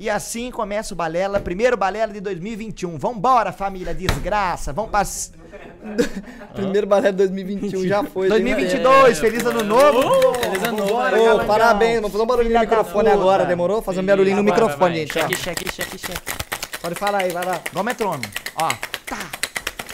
E 0.00 0.08
assim 0.08 0.50
começa 0.50 0.94
o 0.94 0.96
Balela, 0.96 1.38
primeiro 1.38 1.76
Balela 1.76 2.10
de 2.10 2.20
2021. 2.20 2.96
Vambora, 2.96 3.52
família, 3.52 3.92
desgraça. 3.94 4.72
Vamos 4.72 4.90
pra 4.90 5.02
Primeiro 6.54 6.86
balé 6.86 7.10
de 7.10 7.18
2021 7.18 7.86
já 7.86 8.02
foi. 8.02 8.28
gente. 8.30 8.38
2022, 8.40 9.18
feliz 9.18 9.44
ano 9.44 9.62
novo. 9.62 10.34
Feliz 10.38 10.62
ano 10.62 10.76
novo, 10.78 10.94
Ô, 10.94 10.96
Galangão. 11.10 11.46
parabéns, 11.46 11.96
vamos 11.96 12.12
fazer 12.12 12.24
um 12.24 12.26
barulhinho 12.26 12.54
no 12.54 12.60
microfone 12.60 13.04
puta. 13.10 13.20
agora, 13.20 13.44
demorou? 13.44 13.82
Fazer 13.82 14.00
um 14.00 14.06
barulhinho 14.06 14.36
no 14.36 14.42
Vai, 14.44 14.52
vai, 14.52 14.62
microfone, 14.68 15.06
vai. 15.06 15.06
gente. 15.06 15.18
ó. 15.18 15.20
Cheque, 15.20 15.36
cheque, 15.36 15.74
cheque, 15.74 15.98
cheque. 15.98 16.32
Pode 16.80 16.94
falar 16.94 17.22
aí, 17.22 17.30
vai 17.30 17.44
lá. 17.44 17.60
Igual 17.70 17.84
metrônomo. 17.84 18.24
Ó. 18.56 18.68
Tá, 18.68 18.76
tá, 19.06 19.16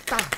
tá, 0.06 0.16
tá. 0.16 0.35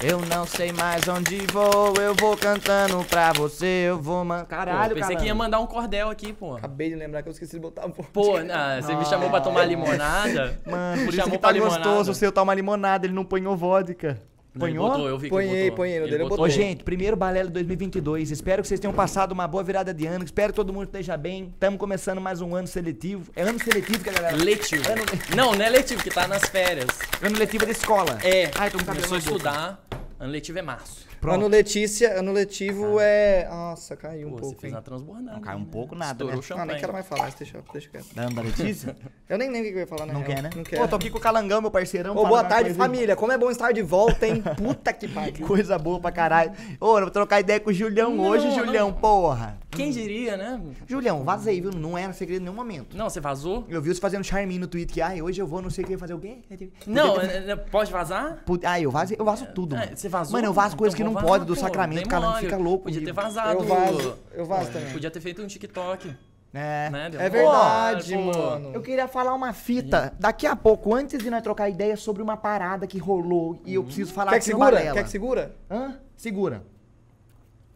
Eu 0.00 0.20
não 0.26 0.46
sei 0.46 0.70
mais 0.72 1.08
onde 1.08 1.38
vou, 1.52 1.92
eu 2.00 2.14
vou 2.14 2.36
cantando 2.36 3.02
pra 3.04 3.32
você, 3.32 3.86
eu 3.88 4.00
vou 4.00 4.24
man... 4.24 4.40
Pô, 4.40 4.46
Caralho, 4.46 4.94
pensei 4.94 5.10
cara. 5.10 5.20
que 5.20 5.26
ia 5.26 5.34
mandar 5.34 5.58
um 5.58 5.66
cordel 5.66 6.08
aqui, 6.08 6.32
pô. 6.32 6.54
Acabei 6.54 6.88
de 6.88 6.94
lembrar 6.94 7.20
que 7.22 7.28
eu 7.28 7.32
esqueci 7.32 7.56
de 7.56 7.60
botar 7.60 7.82
a 7.82 7.88
voz. 7.88 8.06
Pô, 8.12 8.36
ah, 8.36 8.80
você 8.80 8.94
me 8.94 9.04
chamou 9.06 9.28
pra 9.28 9.40
tomar 9.40 9.64
limonada? 9.66 10.56
Mano, 10.64 10.98
por 10.98 11.02
me 11.02 11.08
isso 11.08 11.16
chamou 11.16 11.32
que 11.32 11.38
tá 11.38 11.50
limonada. 11.50 11.78
gostoso 11.82 12.12
o 12.12 12.14
seu 12.14 12.30
tomar 12.30 12.54
limonada, 12.54 13.06
ele 13.06 13.14
não 13.14 13.24
ponhou 13.24 13.56
vodka. 13.56 14.20
Não, 14.54 14.60
Ponhou? 14.66 14.88
botou, 14.88 15.08
eu 15.08 15.18
vi 15.18 15.24
que 15.28 15.30
Ponhei, 15.30 15.50
ele 15.50 15.62
botou. 15.70 15.76
ponhei, 15.76 15.98
no 15.98 16.04
Ele 16.06 16.10
dele 16.10 16.22
botou. 16.24 16.38
Ô, 16.38 16.48
botei. 16.48 16.56
gente, 16.56 16.82
primeiro 16.82 17.16
Balela 17.16 17.48
2022. 17.50 18.30
Espero 18.32 18.62
que 18.62 18.66
vocês 18.66 18.80
tenham 18.80 18.94
passado 18.94 19.30
uma 19.32 19.46
boa 19.46 19.62
virada 19.62 19.92
de 19.94 20.06
ano. 20.06 20.24
Espero 20.24 20.52
que 20.52 20.56
todo 20.56 20.72
mundo 20.72 20.84
esteja 20.86 21.16
bem. 21.16 21.50
Estamos 21.54 21.78
começando 21.78 22.20
mais 22.20 22.40
um 22.40 22.56
ano 22.56 22.66
seletivo. 22.66 23.30
É 23.36 23.42
ano 23.42 23.58
seletivo 23.62 24.02
que 24.02 24.10
a 24.10 24.12
galera. 24.12 24.36
Letivo. 24.36 24.82
Ano, 24.90 25.02
Não, 25.36 25.52
não 25.54 25.64
é 25.64 25.68
letivo, 25.68 26.02
que 26.02 26.10
tá 26.10 26.26
nas 26.26 26.42
férias. 26.48 26.88
ano 27.22 27.38
letivo 27.38 27.66
da 27.66 27.70
escola. 27.72 28.18
É, 28.24 28.50
Ai, 28.58 28.70
tô 28.70 28.78
com 28.78 28.84
cabelo 28.84 29.06
começou 29.06 29.16
a 29.16 29.18
estudar. 29.18 29.87
Ano 30.20 30.32
letivo 30.32 30.58
é 30.58 30.62
março. 30.62 31.07
Pronto. 31.20 31.34
Ano 31.34 31.48
Letícia, 31.48 32.18
ano 32.18 32.32
letivo 32.32 32.98
é. 33.00 33.46
Nossa, 33.48 33.96
caiu 33.96 34.28
um 34.28 34.30
Pô, 34.32 34.36
você 34.36 34.42
pouco. 34.42 34.60
fez 34.60 34.72
hein? 34.72 34.76
uma 34.76 34.82
transbordada. 34.82 35.32
Não 35.32 35.40
cai 35.40 35.56
um 35.56 35.60
né? 35.60 35.66
pouco 35.70 35.94
nada, 35.94 36.12
Estourou 36.24 36.34
né? 36.36 36.54
o 36.56 36.58
Ah, 36.58 36.66
nem 36.66 36.78
quero 36.80 36.92
mais 36.92 37.06
falar, 37.06 37.30
deixa, 37.38 37.62
deixa 37.72 37.88
quieto. 37.90 38.14
Da 38.14 38.22
Ana 38.22 38.42
Letícia? 38.42 38.96
Eu 39.28 39.36
nem 39.36 39.50
lembro 39.50 39.68
o 39.68 39.72
que 39.72 39.76
eu 39.76 39.80
ia 39.80 39.86
falar, 39.86 40.06
na 40.06 40.12
Não 40.12 40.20
real. 40.20 40.34
quer, 40.34 40.42
né? 40.42 40.50
Não 40.54 40.62
quer. 40.64 40.78
Pô, 40.78 40.88
tô 40.88 40.96
aqui 40.96 41.10
com 41.10 41.18
o 41.18 41.20
Calangão, 41.20 41.60
meu 41.60 41.70
parceirão. 41.70 42.16
Ô, 42.16 42.26
boa 42.26 42.44
tarde, 42.44 42.72
família. 42.74 43.14
Como 43.16 43.32
é 43.32 43.38
bom 43.38 43.50
estar 43.50 43.72
de 43.72 43.82
volta, 43.82 44.26
hein? 44.26 44.42
Puta 44.56 44.92
que 44.92 45.08
pariu. 45.08 45.46
Coisa 45.46 45.78
boa 45.78 46.00
pra 46.00 46.10
caralho. 46.12 46.52
Ô, 46.80 46.96
eu 46.98 47.02
vou 47.02 47.10
trocar 47.10 47.40
ideia 47.40 47.60
com 47.60 47.70
o 47.70 47.72
Julião 47.72 48.14
Não, 48.14 48.24
hoje, 48.24 48.46
não. 48.46 48.54
Julião, 48.54 48.92
porra. 48.92 49.58
Quem 49.70 49.90
diria, 49.90 50.36
né? 50.36 50.60
Julião, 50.86 51.22
vazei, 51.24 51.60
viu? 51.60 51.70
Não 51.70 51.96
era 51.96 52.12
segredo 52.12 52.40
em 52.40 52.44
nenhum 52.44 52.56
momento. 52.56 52.96
Não, 52.96 53.08
você 53.08 53.20
vazou? 53.20 53.64
Eu 53.68 53.82
vi 53.82 53.94
você 53.94 54.00
fazendo 54.00 54.24
charminho 54.24 54.60
no 54.62 54.66
Twitter 54.66 54.94
que, 54.94 55.00
ai, 55.00 55.20
hoje 55.20 55.40
eu 55.40 55.46
vou, 55.46 55.60
não 55.60 55.70
sei 55.70 55.84
o 55.84 55.86
que, 55.86 55.96
fazer 55.98 56.14
o 56.14 56.18
quê? 56.18 56.38
Não, 56.86 57.20
é- 57.20 57.50
é- 57.50 57.56
pode 57.56 57.92
vazar? 57.92 58.42
Ah, 58.64 58.80
eu 58.80 58.90
vazo, 58.90 59.14
eu 59.16 59.24
vazo 59.24 59.46
tudo. 59.54 59.76
É, 59.76 59.80
mano. 59.80 59.96
você 59.96 60.08
vazou? 60.08 60.32
Mano, 60.32 60.46
eu 60.48 60.52
vazo 60.52 60.76
coisas 60.76 60.96
que 60.96 61.04
não 61.12 61.22
pode 61.22 61.44
do 61.44 61.54
pô, 61.54 61.60
sacramento, 61.60 62.14
o 62.14 62.20
mole. 62.20 62.40
fica 62.40 62.56
louco. 62.56 62.84
Podia 62.84 63.00
ter 63.00 63.12
comigo. 63.12 63.22
vazado. 63.22 63.60
Eu 63.60 63.64
vazo, 63.64 64.18
eu 64.32 64.46
vazo 64.46 64.70
também. 64.72 64.92
Podia 64.92 65.10
ter 65.10 65.20
feito 65.20 65.42
um 65.42 65.46
TikTok. 65.46 66.14
É. 66.54 66.88
Né? 66.90 67.10
Deu 67.10 67.20
É 67.20 67.28
verdade, 67.28 68.14
Pô, 68.14 68.22
mano. 68.22 68.70
Eu 68.72 68.80
queria 68.80 69.06
falar 69.06 69.34
uma 69.34 69.52
fita 69.52 70.14
daqui 70.18 70.46
a 70.46 70.56
pouco, 70.56 70.94
antes 70.94 71.18
de 71.18 71.30
nós 71.30 71.42
trocar 71.42 71.68
ideia 71.68 71.96
sobre 71.96 72.22
uma 72.22 72.36
parada 72.36 72.86
que 72.86 72.98
rolou 72.98 73.60
e 73.64 73.74
eu 73.74 73.84
preciso 73.84 74.12
falar 74.12 74.32
Quer 74.32 74.38
que 74.38 74.44
segura? 74.46 74.70
Balela. 74.72 74.94
Quer 74.94 75.04
que 75.04 75.10
segura? 75.10 75.54
Hã? 75.70 75.98
Segura. 76.16 76.62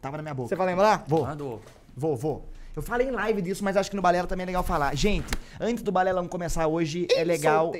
Tava 0.01 0.17
na 0.17 0.23
minha 0.23 0.33
boca. 0.33 0.49
Você 0.49 0.55
vai 0.55 0.67
lembrar? 0.67 1.03
Vou, 1.07 1.25
Mandou. 1.25 1.61
vou, 1.95 2.15
vou. 2.15 2.49
Eu 2.75 2.81
falei 2.81 3.07
em 3.07 3.11
live 3.11 3.41
disso, 3.41 3.63
mas 3.63 3.77
acho 3.77 3.89
que 3.89 3.95
no 3.95 4.01
Balela 4.01 4.27
também 4.27 4.43
é 4.43 4.47
legal 4.47 4.63
falar. 4.63 4.95
Gente, 4.95 5.31
antes 5.61 5.83
do 5.83 5.91
Balelão 5.91 6.27
começar 6.27 6.67
hoje, 6.67 7.07
é 7.11 7.23
legal... 7.23 7.71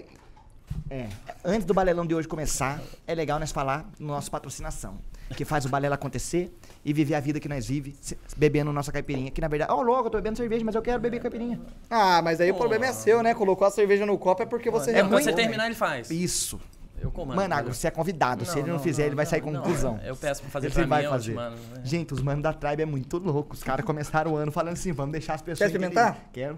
É. 0.90 1.08
Antes 1.44 1.66
do 1.66 1.74
balelão 1.74 2.06
de 2.06 2.14
hoje 2.14 2.28
começar, 2.28 2.82
é 3.08 3.16
legal 3.16 3.40
nós 3.40 3.52
falar 3.52 3.90
no 4.00 4.08
nosso 4.08 4.30
patrocinação. 4.30 4.98
Que 5.36 5.46
faz 5.46 5.66
o 5.66 5.70
balela 5.70 5.96
acontecer 5.96 6.54
e 6.86 6.94
viver 6.94 7.16
a 7.16 7.20
vida 7.20 7.40
que 7.40 7.50
nós 7.50 7.66
vive, 7.66 7.96
bebendo 8.38 8.72
nossa 8.72 8.92
caipirinha. 8.92 9.32
Que 9.32 9.42
na 9.42 9.48
verdade, 9.48 9.72
ó, 9.72 9.82
louco, 9.82 10.08
eu 10.08 10.12
tô 10.12 10.18
bebendo 10.18 10.38
cerveja, 10.38 10.64
mas 10.64 10.76
eu 10.76 10.82
quero 10.82 11.00
beber 11.02 11.20
caipirinha. 11.22 11.60
Ah, 11.90 12.22
mas 12.22 12.40
aí 12.40 12.52
o 12.52 12.54
Pô. 12.54 12.60
problema 12.60 12.86
é 12.86 12.94
seu, 12.94 13.24
né? 13.24 13.34
Colocou 13.34 13.66
a 13.66 13.72
cerveja 13.72 14.06
no 14.06 14.18
copo 14.18 14.44
é 14.44 14.46
porque 14.46 14.70
você 14.70 14.92
É, 14.92 14.96
já 14.98 15.08
quando 15.08 15.24
você 15.24 15.34
terminar, 15.34 15.66
ele 15.66 15.76
faz. 15.76 16.12
Isso. 16.12 16.60
Eu 17.02 17.12
comando. 17.12 17.36
Mano, 17.36 17.54
agora 17.54 17.74
você 17.74 17.88
é 17.88 17.92
convidado. 17.92 18.46
Se 18.46 18.60
ele 18.60 18.72
não, 18.72 18.80
fizer, 18.80 19.08
ele 19.08 19.16
vai 19.16 19.26
sair 19.26 19.42
com 19.42 19.52
não, 19.52 19.62
conclusão. 19.62 20.00
Eu 20.06 20.16
peço 20.16 20.42
pra 20.42 20.52
fazer 20.52 20.68
Ele 20.68 20.74
pra 20.74 20.84
mim, 20.84 20.90
vai 20.90 21.06
eu 21.06 21.10
fazer. 21.10 21.32
te 21.32 21.36
mando, 21.36 21.56
né? 21.56 21.82
Gente, 21.84 22.14
os 22.14 22.22
manos 22.22 22.44
da 22.44 22.54
Tribe 22.54 22.84
é 22.84 22.86
muito 22.86 23.18
louco. 23.18 23.56
Os 23.56 23.64
caras 23.64 23.86
começaram 23.86 24.32
o 24.34 24.38
ano 24.38 24.52
falando 24.52 24.74
assim, 24.74 24.94
vamos 24.94 25.12
deixar 25.12 25.34
as 25.34 25.42
pessoas... 25.42 25.60
Quer 25.60 25.66
experimentar? 25.66 26.30
Quero. 26.32 26.58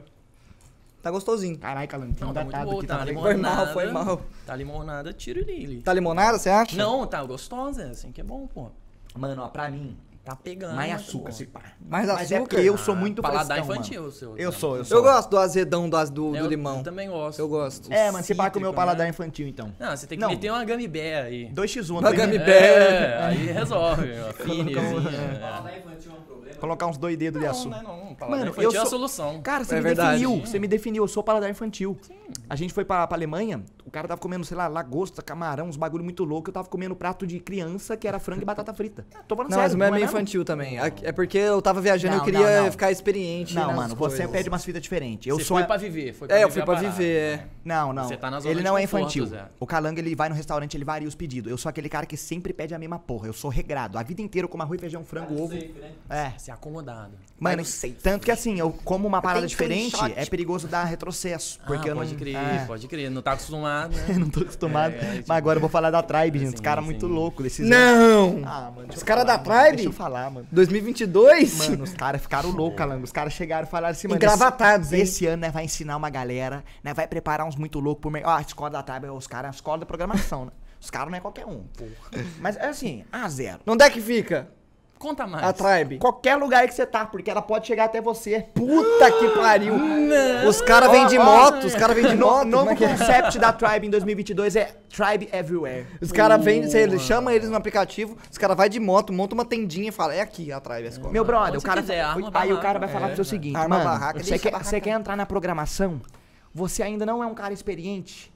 Tá 1.06 1.12
gostosinho. 1.12 1.56
Caralho, 1.56 1.88
Calantinho, 1.88 2.26
Não, 2.26 2.34
tá 2.34 2.42
muito 2.42 2.52
datado 2.54 2.72
boa, 2.72 2.80
aqui. 2.80 2.88
tá 2.88 2.98
Tá 2.98 3.06
limonada. 3.06 3.74
Foi 3.74 3.86
mal, 3.92 4.04
foi 4.04 4.06
mal. 4.16 4.22
Tá 4.44 4.56
limonada, 4.56 5.14
tiro 5.14 5.40
Lili. 5.40 5.84
Tá 5.84 5.94
limonada, 5.94 6.40
você 6.40 6.50
acha? 6.50 6.76
Não, 6.76 7.06
tá 7.06 7.24
gostosa, 7.24 7.84
é 7.84 7.90
assim 7.92 8.12
que 8.12 8.22
é 8.22 8.24
bom, 8.24 8.48
pô. 8.48 8.72
Mano, 9.16 9.44
ó, 9.44 9.48
pra 9.48 9.70
mim, 9.70 9.96
Tá 10.24 10.36
pegando. 10.36 10.76
mais 10.76 10.92
mas 10.94 11.02
açúcar, 11.04 11.32
se 11.32 11.46
pá. 11.46 11.62
Mais 11.88 12.08
Mas 12.08 12.32
é 12.32 12.38
açúcar? 12.38 12.40
porque 12.56 12.68
eu 12.68 12.76
sou 12.76 12.96
muito 12.96 13.22
Paladar 13.22 13.58
frescão, 13.58 13.76
infantil, 13.76 14.00
mano. 14.02 14.12
seu. 14.12 14.36
Eu 14.36 14.52
sou, 14.52 14.78
eu 14.78 14.84
sou. 14.84 14.98
Eu 14.98 15.04
gosto 15.04 15.30
do 15.30 15.38
azedão 15.38 15.88
do, 15.88 16.04
do, 16.06 16.32
do 16.32 16.36
Eu- 16.36 16.48
limão. 16.48 16.78
Eu 16.80 16.84
também 16.84 17.08
gosto. 17.08 17.38
Eu 17.38 17.48
gosto. 17.48 17.94
É, 17.94 18.10
mano, 18.10 18.24
se 18.26 18.34
pá 18.34 18.50
com 18.50 18.58
o 18.58 18.62
meu 18.64 18.74
paladar 18.74 19.04
né? 19.06 19.10
infantil, 19.12 19.48
então. 19.48 19.72
Não, 19.80 19.96
você 19.96 20.08
tem 20.08 20.18
que 20.18 20.24
Não. 20.24 20.32
meter 20.32 20.50
uma 20.52 20.66
bear 20.88 21.26
aí. 21.26 21.52
2x1. 21.54 21.92
Uma 22.00 22.10
tô 22.10 22.18
gummy 22.18 22.36
indo- 22.38 22.46
bear. 22.46 22.64
É, 22.64 23.18
aí 23.26 23.46
resolve. 23.46 24.08
Uma 25.86 25.94
finezinha. 26.46 26.62
Colocar 26.62 26.88
uns 26.88 26.98
dois 26.98 27.18
dedos 27.18 27.40
de 27.40 27.46
Não, 27.46 27.52
açúcar. 27.52 27.76
né, 27.78 27.82
não. 27.84 28.16
Paladar 28.16 28.40
Mano, 28.40 28.52
infantil 28.52 28.72
eu 28.72 28.76
é 28.76 28.78
a 28.78 28.82
sou- 28.82 28.90
solução. 28.92 29.42
Cara, 29.42 29.64
você 29.64 29.74
É 29.76 29.78
me 29.78 29.84
verdade. 29.84 30.20
definiu. 30.20 30.46
Você 30.46 30.60
me 30.60 30.68
definiu. 30.68 31.04
Eu 31.04 31.08
sou 31.08 31.24
paladar 31.24 31.50
infantil. 31.50 31.98
A 32.50 32.56
gente 32.56 32.74
foi 32.74 32.84
pra, 32.86 33.06
pra 33.06 33.16
Alemanha, 33.18 33.64
o 33.86 33.92
cara 33.92 34.08
tava 34.08 34.20
comendo, 34.20 34.44
sei 34.46 34.58
lá, 34.58 34.68
lagosta, 34.68 35.22
camarão, 35.22 35.68
uns 35.68 35.78
bagulho 35.78 36.04
muito 36.04 36.24
louco. 36.24 36.50
Eu 36.50 36.54
tava 36.54 36.68
comendo 36.68 36.96
prato 36.96 37.26
de 37.28 37.40
criança 37.40 37.96
que 37.98 38.08
era 38.08 38.20
frango 38.20 38.42
e 38.42 38.46
batata 38.46 38.74
frita. 38.74 39.06
Tô 39.28 39.36
falando 39.36 39.52
Não, 39.52 39.58
mas 39.58 39.72
sério. 39.72 39.76
o 39.76 39.78
meu 39.80 39.88
é 39.88 39.92
meio 39.92 40.06
infantil 40.06 40.44
também. 40.46 40.78
É 40.80 41.12
porque 41.12 41.38
eu 41.38 41.62
tava 41.62 41.82
viajando 41.82 42.14
e 42.14 42.16
eu 42.16 42.18
Não, 42.20 42.26
queria 42.26 42.58
não, 42.58 42.64
não. 42.66 42.72
ficar 42.72 42.92
experiente. 42.92 43.54
Não, 43.54 43.74
mano, 43.74 43.96
você 43.96 44.18
coisas. 44.18 44.32
pede 44.32 44.50
umas 44.50 44.64
fitas 44.66 44.82
diferentes. 44.82 45.28
Eu 45.28 45.38
você 45.38 45.46
sou. 45.46 45.58
foi 45.58 45.66
pra 45.66 45.78
viver. 45.78 46.14
Foi 46.14 46.28
É, 46.32 46.44
eu 46.44 46.50
fui 46.50 46.62
a 46.62 46.66
pra 46.66 46.76
viver, 46.76 47.16
é. 47.40 47.46
Não, 47.64 47.94
não. 47.94 48.08
Você 48.08 48.18
tá 48.18 48.30
na 48.32 48.40
zona 48.40 48.52
ele 48.52 48.60
de 48.62 48.66
não 48.66 48.78
é 48.78 48.84
infantil. 48.84 49.28
O 49.60 49.66
calango, 49.68 50.00
ele 50.00 50.16
vai 50.16 50.30
no 50.30 50.36
restaurante, 50.36 50.76
ele 50.76 50.86
varia 50.86 51.08
os 51.08 51.16
pedidos. 51.16 51.52
Eu 51.52 51.58
sou 51.58 51.70
aquele 51.70 51.90
cara 51.90 52.06
que 52.06 52.18
sempre 52.18 52.54
pede 52.54 52.74
a 52.74 52.80
mesma 52.80 52.98
porra. 53.00 53.28
Eu 53.28 53.34
sou 53.34 53.50
regrado. 53.50 53.98
A 53.98 54.04
vida 54.04 54.22
inteira 54.22 54.46
eu 54.46 54.50
como 54.50 54.64
arroz, 54.64 54.80
feijão, 54.80 55.04
frango, 55.04 55.42
ovo. 55.42 55.56
É. 56.10 56.34
Ser 56.38 56.52
acomodado. 56.52 57.14
Mano, 57.40 57.64
tanto 58.04 58.26
que 58.26 58.32
assim, 58.32 58.60
eu 58.60 58.72
como 58.84 59.08
uma 59.08 59.22
parada 59.22 59.48
diferente, 59.48 59.96
é 60.16 60.26
perigoso 60.26 60.68
dar 60.68 60.84
retrocesso. 60.84 61.60
Porque 61.66 61.88
ah, 61.88 61.92
eu 61.92 61.96
não. 61.96 62.02
pode 62.04 62.16
crer, 62.16 62.36
É. 62.36 62.66
pode 62.66 62.88
crer. 62.88 63.10
Não 63.10 63.22
tá 63.22 63.34
acostumado, 63.34 63.96
né? 63.96 64.06
Eu 64.16 64.20
não 64.20 64.30
tô 64.30 64.42
acostumado. 64.42 64.94
É, 64.94 64.98
é, 64.98 65.14
tipo- 65.16 65.26
Mas 65.28 65.38
agora 65.38 65.58
eu 65.58 65.62
vou 65.62 65.70
falar 65.70 65.92
da 65.92 66.02
Tribe, 66.04 66.40
gente. 66.40 66.54
Os 66.54 66.60
Sim, 66.60 66.64
caras 66.64 66.84
sim. 66.84 66.92
muito 66.92 67.08
loucos 67.08 67.44
desses. 67.44 67.68
Não! 67.68 68.42
Ah, 68.46 68.72
mano. 68.76 68.90
Os 68.94 69.00
eu 69.02 69.06
caras 69.06 69.26
da 69.26 69.38
mano. 69.38 69.44
Tribe? 69.44 69.76
Deixa 69.78 69.90
eu 69.90 69.94
falar, 69.94 70.30
mano. 70.30 70.48
2022? 70.52 71.58
Mano, 71.70 71.84
os 71.84 71.94
caras 71.94 72.22
ficaram 72.22 72.52
loucos, 72.52 72.78
Calango. 72.78 73.04
Os 73.04 73.12
caras 73.12 73.34
chegaram 73.34 73.68
e 73.68 73.70
falaram 73.70 73.92
assim, 73.92 74.08
mano. 74.08 74.18
Engravatados, 74.18 74.88
esse, 74.88 74.96
hein? 74.96 75.02
esse 75.04 75.26
ano, 75.28 75.42
né, 75.42 75.52
vai 75.52 75.66
ensinar 75.66 75.98
uma 75.98 76.10
galera, 76.10 76.64
né? 76.84 76.94
Vai 76.94 77.08
preparar 77.08 77.46
uns 77.48 77.56
muito 77.56 77.80
loucos 77.80 78.02
pro 78.02 78.12
mercado. 78.12 78.32
Ó, 78.34 78.38
a 78.38 78.42
escola 78.42 78.70
da 78.70 78.84
Tribe, 78.84 79.08
os 79.10 79.28
caras, 79.28 79.52
a 79.52 79.56
escola 79.56 79.80
da 79.80 79.86
programação, 79.86 80.46
né? 80.46 80.52
Os 80.82 80.90
caras 80.90 81.10
não 81.10 81.18
é 81.18 81.22
qualquer 81.22 81.46
um, 81.46 81.64
porra. 81.64 82.24
Mas 82.40 82.56
é 82.58 82.68
assim, 82.68 83.04
a 83.12 83.28
zero. 83.28 83.60
Onde 83.66 83.84
é 83.84 83.90
que 83.90 84.00
fica? 84.02 84.48
Conta 84.98 85.28
mais. 85.28 85.44
A 85.44 85.54
Tribe. 85.54 86.00
Qualquer 86.00 86.36
lugar 86.36 86.68
que 86.68 86.74
você 86.74 86.86
tá, 86.86 87.06
porque 87.06 87.30
ela 87.30 87.42
pode 87.42 87.68
chegar 87.68 87.86
até 87.86 88.02
você. 88.02 88.48
Puta 88.54 89.12
que 89.12 89.30
pariu! 89.30 89.74
Os 90.48 90.62
caras 90.62 90.90
vêm 90.90 91.06
de 91.08 91.20
moto, 91.20 91.66
os 91.66 91.76
caras 91.76 91.96
vêm 91.96 92.08
de 92.08 92.16
moto. 92.16 92.40
como 92.40 92.52
novo 92.52 92.70
é 92.70 92.74
é? 92.74 92.76
concept 92.76 93.38
da 93.38 93.52
Tribe 93.52 93.88
em 93.88 93.90
2022 93.90 94.56
é 94.56 94.76
Tribe 94.90 95.30
Everywhere. 95.34 95.86
Os 96.02 96.12
caras 96.12 96.44
vêm, 96.44 96.64
você 96.64 96.98
chama 96.98 97.34
eles 97.34 97.50
no 97.50 97.56
aplicativo, 97.56 98.18
os 98.32 98.38
caras 98.38 98.56
vão 98.56 98.68
de 98.70 98.80
moto, 98.80 99.12
monta 99.12 99.34
uma 99.36 99.46
tendinha 99.46 99.90
e 99.90 99.92
fala, 99.92 100.16
é 100.16 100.22
aqui 100.22 100.52
a 100.52 100.60
Tribe, 100.60 100.88
escola. 100.88 101.12
Meu 101.12 101.26
brother, 101.26 101.50
Onde 101.50 101.58
o 101.58 101.62
cara. 101.62 101.82
quiser, 101.82 102.02
arma 102.02 102.28
aí 102.28 102.32
barraca. 102.32 102.54
o 102.54 102.62
cara 102.62 102.80
vai 102.80 102.88
falar 102.88 103.06
É, 103.06 103.08
pro 103.10 103.16
seu 103.18 103.26
seguinte, 103.26 103.58
arma 103.58 103.78
mano, 103.78 103.90
barraca, 103.90 104.24
você 104.24 104.40
quer, 104.40 104.52
barraca 104.52 104.70
você 104.70 104.82
quer 104.82 104.92
entrar 104.92 105.16
na 105.16 105.26
programação? 105.26 106.02
Você 106.54 106.82
ainda 106.82 107.06
não 107.06 107.22
é 107.22 107.28
um 107.28 107.34
cara 107.36 107.54
experiente? 107.54 108.34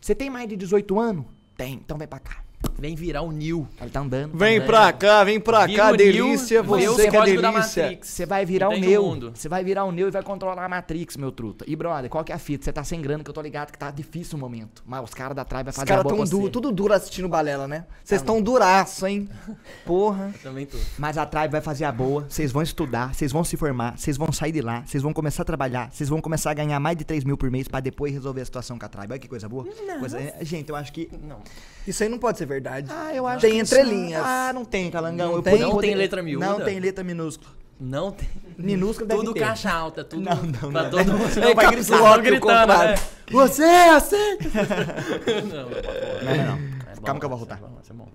Você 0.00 0.14
tem 0.14 0.30
mais 0.30 0.48
de 0.48 0.56
18 0.56 0.98
anos? 0.98 1.26
Tem, 1.56 1.74
então 1.74 1.98
vem 1.98 2.08
pra 2.08 2.18
cá. 2.18 2.38
Vem 2.78 2.94
virar 2.94 3.20
o 3.20 3.30
Nil. 3.30 3.68
Ele 3.78 3.90
tá 3.90 4.00
andando. 4.00 4.36
Vem 4.38 4.58
tá 4.58 4.66
pra 4.66 4.92
cá, 4.92 5.22
vem 5.24 5.38
pra 5.38 5.66
Vira 5.66 5.82
cá, 5.82 5.92
o 5.92 5.96
delícia, 5.98 6.62
o 6.62 6.64
você 6.64 7.10
que 7.10 7.16
é 7.16 7.24
delícia. 7.24 7.98
Você 8.00 8.24
vai 8.24 8.46
virar 8.46 8.70
o 8.70 8.72
Entende 8.72 8.86
Neo. 8.88 9.02
mundo. 9.02 9.32
Você 9.34 9.50
vai 9.50 9.62
virar 9.62 9.84
o 9.84 9.92
Neo 9.92 10.08
e 10.08 10.10
vai 10.10 10.22
controlar 10.22 10.64
a 10.64 10.68
Matrix, 10.68 11.16
meu 11.18 11.30
truta. 11.30 11.64
E, 11.68 11.76
brother, 11.76 12.08
qual 12.08 12.24
que 12.24 12.32
é 12.32 12.34
a 12.34 12.38
fita? 12.38 12.64
Você 12.64 12.72
tá 12.72 12.82
sem 12.82 13.02
grana, 13.02 13.22
que 13.22 13.28
eu 13.28 13.34
tô 13.34 13.42
ligado 13.42 13.70
que 13.70 13.78
tá 13.78 13.90
difícil 13.90 14.38
o 14.38 14.40
momento. 14.40 14.82
Mas 14.86 15.04
os 15.04 15.12
caras 15.12 15.36
da 15.36 15.44
Tribe 15.44 15.64
vai 15.64 15.70
Os 15.70 15.76
fazer 15.76 15.92
a 15.92 15.96
caras 15.96 16.02
boa 16.04 16.16
tão 16.16 16.24
duro, 16.24 16.50
tudo 16.50 16.72
duro 16.72 16.94
assistindo 16.94 17.28
balela, 17.28 17.68
né? 17.68 17.84
Vocês 18.02 18.22
Tá 18.22 18.26
tão 18.28 18.40
duraço, 18.40 19.06
hein? 19.06 19.28
Porra. 19.84 20.32
Também 20.42 20.64
tô. 20.64 20.78
Mas 20.98 21.18
a 21.18 21.26
Tribe 21.26 21.48
vai 21.48 21.60
fazer 21.60 21.84
a 21.84 21.92
boa, 21.92 22.26
vocês 22.30 22.50
vão 22.50 22.62
estudar, 22.62 23.14
vocês 23.14 23.30
vão 23.30 23.44
se 23.44 23.58
formar, 23.58 23.98
vocês 23.98 24.16
vão 24.16 24.32
sair 24.32 24.52
de 24.52 24.62
lá, 24.62 24.82
vocês 24.86 25.02
vão 25.02 25.12
começar 25.12 25.42
a 25.42 25.44
trabalhar, 25.44 25.90
vocês 25.92 26.08
vão 26.08 26.20
começar 26.20 26.50
a 26.50 26.54
ganhar 26.54 26.80
mais 26.80 26.96
de 26.96 27.04
3 27.04 27.24
mil 27.24 27.36
por 27.36 27.50
mês 27.50 27.68
pra 27.68 27.80
depois 27.80 28.12
resolver 28.14 28.40
a 28.40 28.44
situação 28.44 28.78
com 28.78 28.86
a 28.86 28.88
Tribe. 28.88 29.12
Olha 29.12 29.18
que 29.18 29.28
coisa 29.28 29.46
boa. 29.48 29.66
Coisa- 29.98 30.18
gente, 30.40 30.70
eu 30.70 30.76
acho 30.76 30.92
que. 30.92 31.10
Não. 31.28 31.40
Isso 31.86 32.02
aí 32.02 32.08
não 32.08 32.18
pode 32.18 32.38
ser 32.38 32.46
verdade. 32.46 32.88
Ah, 32.90 33.14
eu 33.14 33.26
acho 33.26 33.40
Tem 33.40 33.52
que 33.52 33.58
entrelinhas. 33.58 34.22
Ah, 34.24 34.52
não 34.54 34.64
tem, 34.64 34.90
Calangão. 34.90 35.28
Não 35.30 35.36
Eu 35.36 35.42
tem? 35.42 35.52
poder- 35.58 35.66
Não 35.68 35.78
tem 35.80 35.94
letra 35.94 36.22
miúda? 36.22 36.46
Não 36.46 36.60
tem 36.60 36.78
letra 36.80 37.02
minúscula. 37.04 37.50
Não 37.80 38.12
tem. 38.12 38.28
Minúscula 38.58 39.06
deve 39.08 39.20
Tudo 39.20 39.32
ter. 39.32 39.40
caixa 39.40 39.70
alta, 39.72 40.04
tudo 40.04 40.22
Não, 40.22 40.36
não, 40.36 40.70
pra 40.70 40.82
não. 40.82 40.90
todo 40.90 41.12
mundo. 41.14 41.30
Senão 41.32 41.54
vai 41.54 41.70
gritar, 41.70 41.98
lock, 42.00 42.18
o 42.18 42.22
gritando, 42.22 42.78
né? 42.78 42.94
Você 43.30 43.62
aceita? 43.62 44.44
Não, 45.48 45.48
não, 45.48 45.70
Não, 45.70 46.46
não. 46.46 46.90
É 46.90 46.94
bom, 46.96 47.02
Calma 47.02 47.20
que 47.20 47.24
eu 47.24 47.30
vou 47.30 47.38
voltar. 47.38 47.56
é 47.56 47.60
bom, 47.60 47.78
isso 47.82 47.92
é 47.92 47.94
bom. 47.94 48.08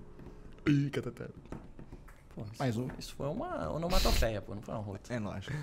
Ih, 0.68 0.90
isso- 0.94 2.52
Mais 2.58 2.76
um. 2.76 2.86
Isso 2.98 3.14
foi 3.16 3.26
uma 3.28 3.70
onomatopeia, 3.72 4.40
pô, 4.42 4.54
não 4.54 4.62
foi 4.62 4.74
um 4.74 4.80
roto. 4.82 5.12
É 5.12 5.18
lógico. 5.18 5.56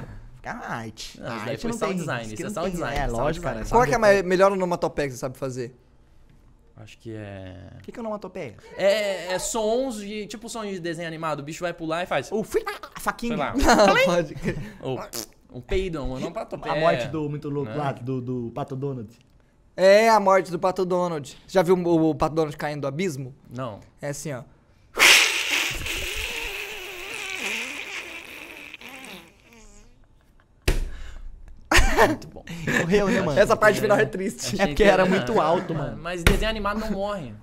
Uma 0.44 0.66
arte. 0.66 1.22
Não, 1.22 1.28
A 1.32 1.36
isso 1.36 1.46
daí 1.46 1.52
arte 1.52 1.62
foi 1.62 1.72
não 1.72 1.78
sound 1.78 1.92
tem- 1.94 2.00
design, 2.02 2.34
isso 2.34 2.42
é 2.42 2.46
não 2.46 2.54
sound 2.54 2.72
design, 2.72 2.98
É, 2.98 3.08
lógico, 3.08 3.44
cara. 3.46 3.64
Qual 3.66 3.86
é 3.86 3.94
a 4.20 4.24
melhor 4.24 4.52
onomatopeia 4.52 5.08
que 5.08 5.14
você 5.14 5.20
sabe 5.20 5.38
fazer? 5.38 5.74
Acho 6.84 6.98
que 6.98 7.14
é. 7.16 7.56
O 7.80 7.82
que, 7.82 7.92
que 7.92 8.00
é 8.00 8.02
onomatopeia? 8.02 8.56
É, 8.78 9.34
é 9.34 9.40
sons 9.40 9.98
de. 9.98 10.28
Tipo 10.28 10.50
som 10.50 10.66
de 10.66 10.80
desenho 10.80 11.08
animado. 11.08 11.40
O 11.40 11.44
bicho 11.44 11.64
vai 11.64 11.74
pular 11.74 12.04
e 12.04 12.06
faz. 12.06 12.32
O 12.32 12.44
fui, 12.44 12.64
a 12.96 13.00
faquinha. 13.00 13.54
Sei 13.56 13.66
lá. 13.66 13.86
Pode. 14.06 14.36
Ou, 14.82 15.00
um 15.54 15.62
peidão, 15.62 16.10
um 16.10 16.14
onomatopeia. 16.16 16.76
A 16.76 16.80
morte 16.80 17.08
do 17.08 17.30
muito 17.30 17.50
louco 17.50 17.72
Né? 17.72 17.78
lá, 17.78 17.92
do, 17.94 18.22
do 18.22 18.52
Pato 18.54 18.76
Donald. 18.76 19.18
É 19.76 20.10
a 20.10 20.20
morte 20.20 20.52
do 20.52 20.60
Pato 20.60 20.86
Donald. 20.86 21.38
Já 21.48 21.64
viu 21.64 21.76
o, 21.76 22.10
o 22.10 22.16
Pato 22.16 22.36
Donald 22.36 22.56
caindo 22.58 22.82
do 22.82 22.88
abismo? 22.88 23.34
Não. 23.50 23.80
É 24.02 24.10
assim, 24.10 24.34
ó. 24.34 24.44
Muito 32.08 32.28
bom. 32.28 32.44
Morreu, 32.80 33.08
né, 33.08 33.22
mano? 33.22 33.40
Essa 33.40 33.56
parte 33.56 33.80
final 33.80 33.98
é 33.98 34.06
triste. 34.06 34.60
É 34.62 34.68
porque 34.68 34.84
era 34.84 35.06
muito 35.06 35.40
alto, 35.40 35.74
mano. 35.74 35.98
Mas 36.02 36.24
desenho 36.24 36.50
animado 36.50 36.80
não 36.80 36.92
morre. 36.92 37.34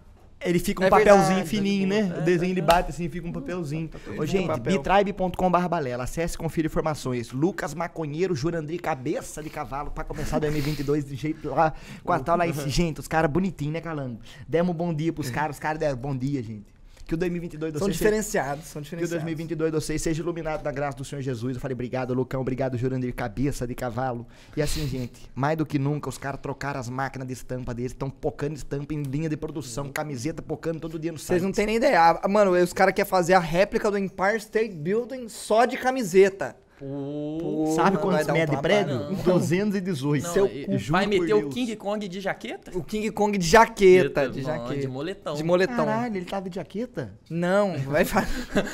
Ele 0.43 0.59
fica 0.59 0.83
um 0.83 0.87
É 0.87 0.91
papelzinho 0.91 1.27
verdade, 1.27 1.49
fininho, 1.49 1.89
tá 1.89 1.95
de 1.95 2.03
né? 2.03 2.19
O 2.19 2.23
desenho 2.23 2.53
ele 2.53 2.63
bate 2.63 2.91
assim, 2.91 3.09
fica 3.11 3.29
um 3.29 3.33
papelzinho. 3.33 3.91
Ô, 4.19 4.25
gente, 4.25 4.47
papel. 4.47 4.83
bitribe.com.br 4.83 5.69
balela. 5.69 6.05
Acesse 6.05 6.35
e 6.35 6.39
confira 6.39 6.67
informações. 6.67 7.31
Lucas 7.31 7.75
Maconheiro, 7.75 8.35
Jurandir, 8.35 8.81
cabeça 8.81 9.43
de 9.43 9.51
cavalo, 9.51 9.91
pra 9.91 10.03
começar 10.03 10.39
o 10.39 10.41
2022 10.41 11.05
de 11.05 11.15
jeito 11.15 11.51
lá, 11.51 11.75
com 12.03 12.13
a 12.13 12.19
tal 12.21 12.39
lá. 12.39 12.47
Gente, 12.67 13.01
os 13.01 13.09
caras 13.09 13.31
bonitinhos, 13.31 13.75
né, 13.75 13.81
Calango? 13.83 14.19
Demos 14.49 14.75
um 14.75 14.79
bom 14.79 14.95
dia 14.95 15.13
pros 15.13 15.29
caras, 15.29 15.57
os 15.57 15.61
caras 15.61 15.79
deram 15.79 15.97
bom 15.99 16.17
dia, 16.17 16.43
gente. 16.43 16.80
Que 17.11 17.15
o 17.15 17.19
2022 17.19 17.73
de 17.73 17.79
São 17.81 17.89
vocês 17.89 17.99
diferenciados, 17.99 18.67
são 18.67 18.75
Que 18.75 18.79
o 18.79 18.85
diferenciados. 18.85 19.25
2022 19.25 19.73
de 19.73 19.77
vocês 19.81 20.01
seja 20.01 20.23
iluminado 20.23 20.63
na 20.63 20.71
graça 20.71 20.97
do 20.97 21.05
Senhor 21.05 21.21
Jesus. 21.21 21.57
Eu 21.57 21.61
falei, 21.61 21.75
obrigado, 21.75 22.15
Lucão, 22.15 22.41
obrigado, 22.41 22.79
Jurandir, 22.79 23.13
cabeça 23.13 23.67
de 23.67 23.75
cavalo. 23.75 24.25
E 24.57 24.63
assim, 24.63 24.87
gente, 24.87 25.29
mais 25.35 25.59
do 25.59 25.67
que 25.67 25.77
nunca, 25.77 26.09
os 26.09 26.17
caras 26.17 26.39
trocaram 26.41 26.79
as 26.79 26.89
máquinas 26.89 27.27
de 27.27 27.35
estampa 27.35 27.75
deles, 27.75 27.91
estão 27.91 28.09
pocando 28.09 28.55
estampa 28.55 28.95
em 28.95 29.03
linha 29.03 29.29
de 29.29 29.37
produção, 29.37 29.91
camiseta 29.91 30.41
pocando 30.41 30.79
todo 30.79 31.01
dia 31.01 31.11
no 31.11 31.19
Vocês 31.19 31.27
site. 31.27 31.43
não 31.43 31.51
têm 31.51 31.67
nem 31.67 31.77
ideia. 31.79 32.21
Ah, 32.23 32.29
Mano, 32.29 32.53
os 32.53 32.73
caras 32.73 32.95
querem 32.95 33.11
fazer 33.11 33.35
a 33.35 33.41
réplica 33.41 33.91
do 33.91 33.99
Empire 33.99 34.37
State 34.37 34.77
Building 34.77 35.29
só 35.29 35.65
de 35.65 35.77
camiseta. 35.77 36.55
Pô, 36.81 37.73
Sabe 37.77 37.99
quantos 37.99 38.27
um 38.27 38.33
metros 38.33 38.57
de 38.57 38.63
prédio? 38.63 38.95
Não. 39.01 39.13
218. 39.15 40.23
Não, 40.25 40.33
Seu 40.33 40.49
cu, 40.49 40.79
vai 40.91 41.07
meter 41.07 41.35
o. 41.35 41.51
King 41.51 41.77
Kong 41.77 42.09
de 42.09 42.21
jaqueta? 42.21 42.71
O 42.77 42.83
King 42.83 43.11
Kong 43.11 43.37
de 43.37 43.47
jaqueta. 43.47 44.31
De 44.31 44.41
Não, 44.41 44.47
jaqueta. 44.47 44.81
de 44.81 44.89
moletão. 44.89 45.35
De 45.35 45.45
moletão. 45.45 45.85
Caralho, 45.85 46.17
ele 46.17 46.25
tava 46.25 46.49
de 46.49 46.57
jaqueta? 46.57 47.13
Não, 47.29 47.77
vai 47.81 48.05
fazer. 48.07 48.29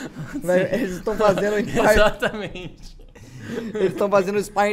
eles 0.72 0.92
estão 0.98 1.16
fazendo. 1.16 1.56
Exatamente. 1.66 2.96
eles 3.74 3.92
estão 3.92 4.08
fazendo. 4.08 4.38
Spire. 4.42 4.70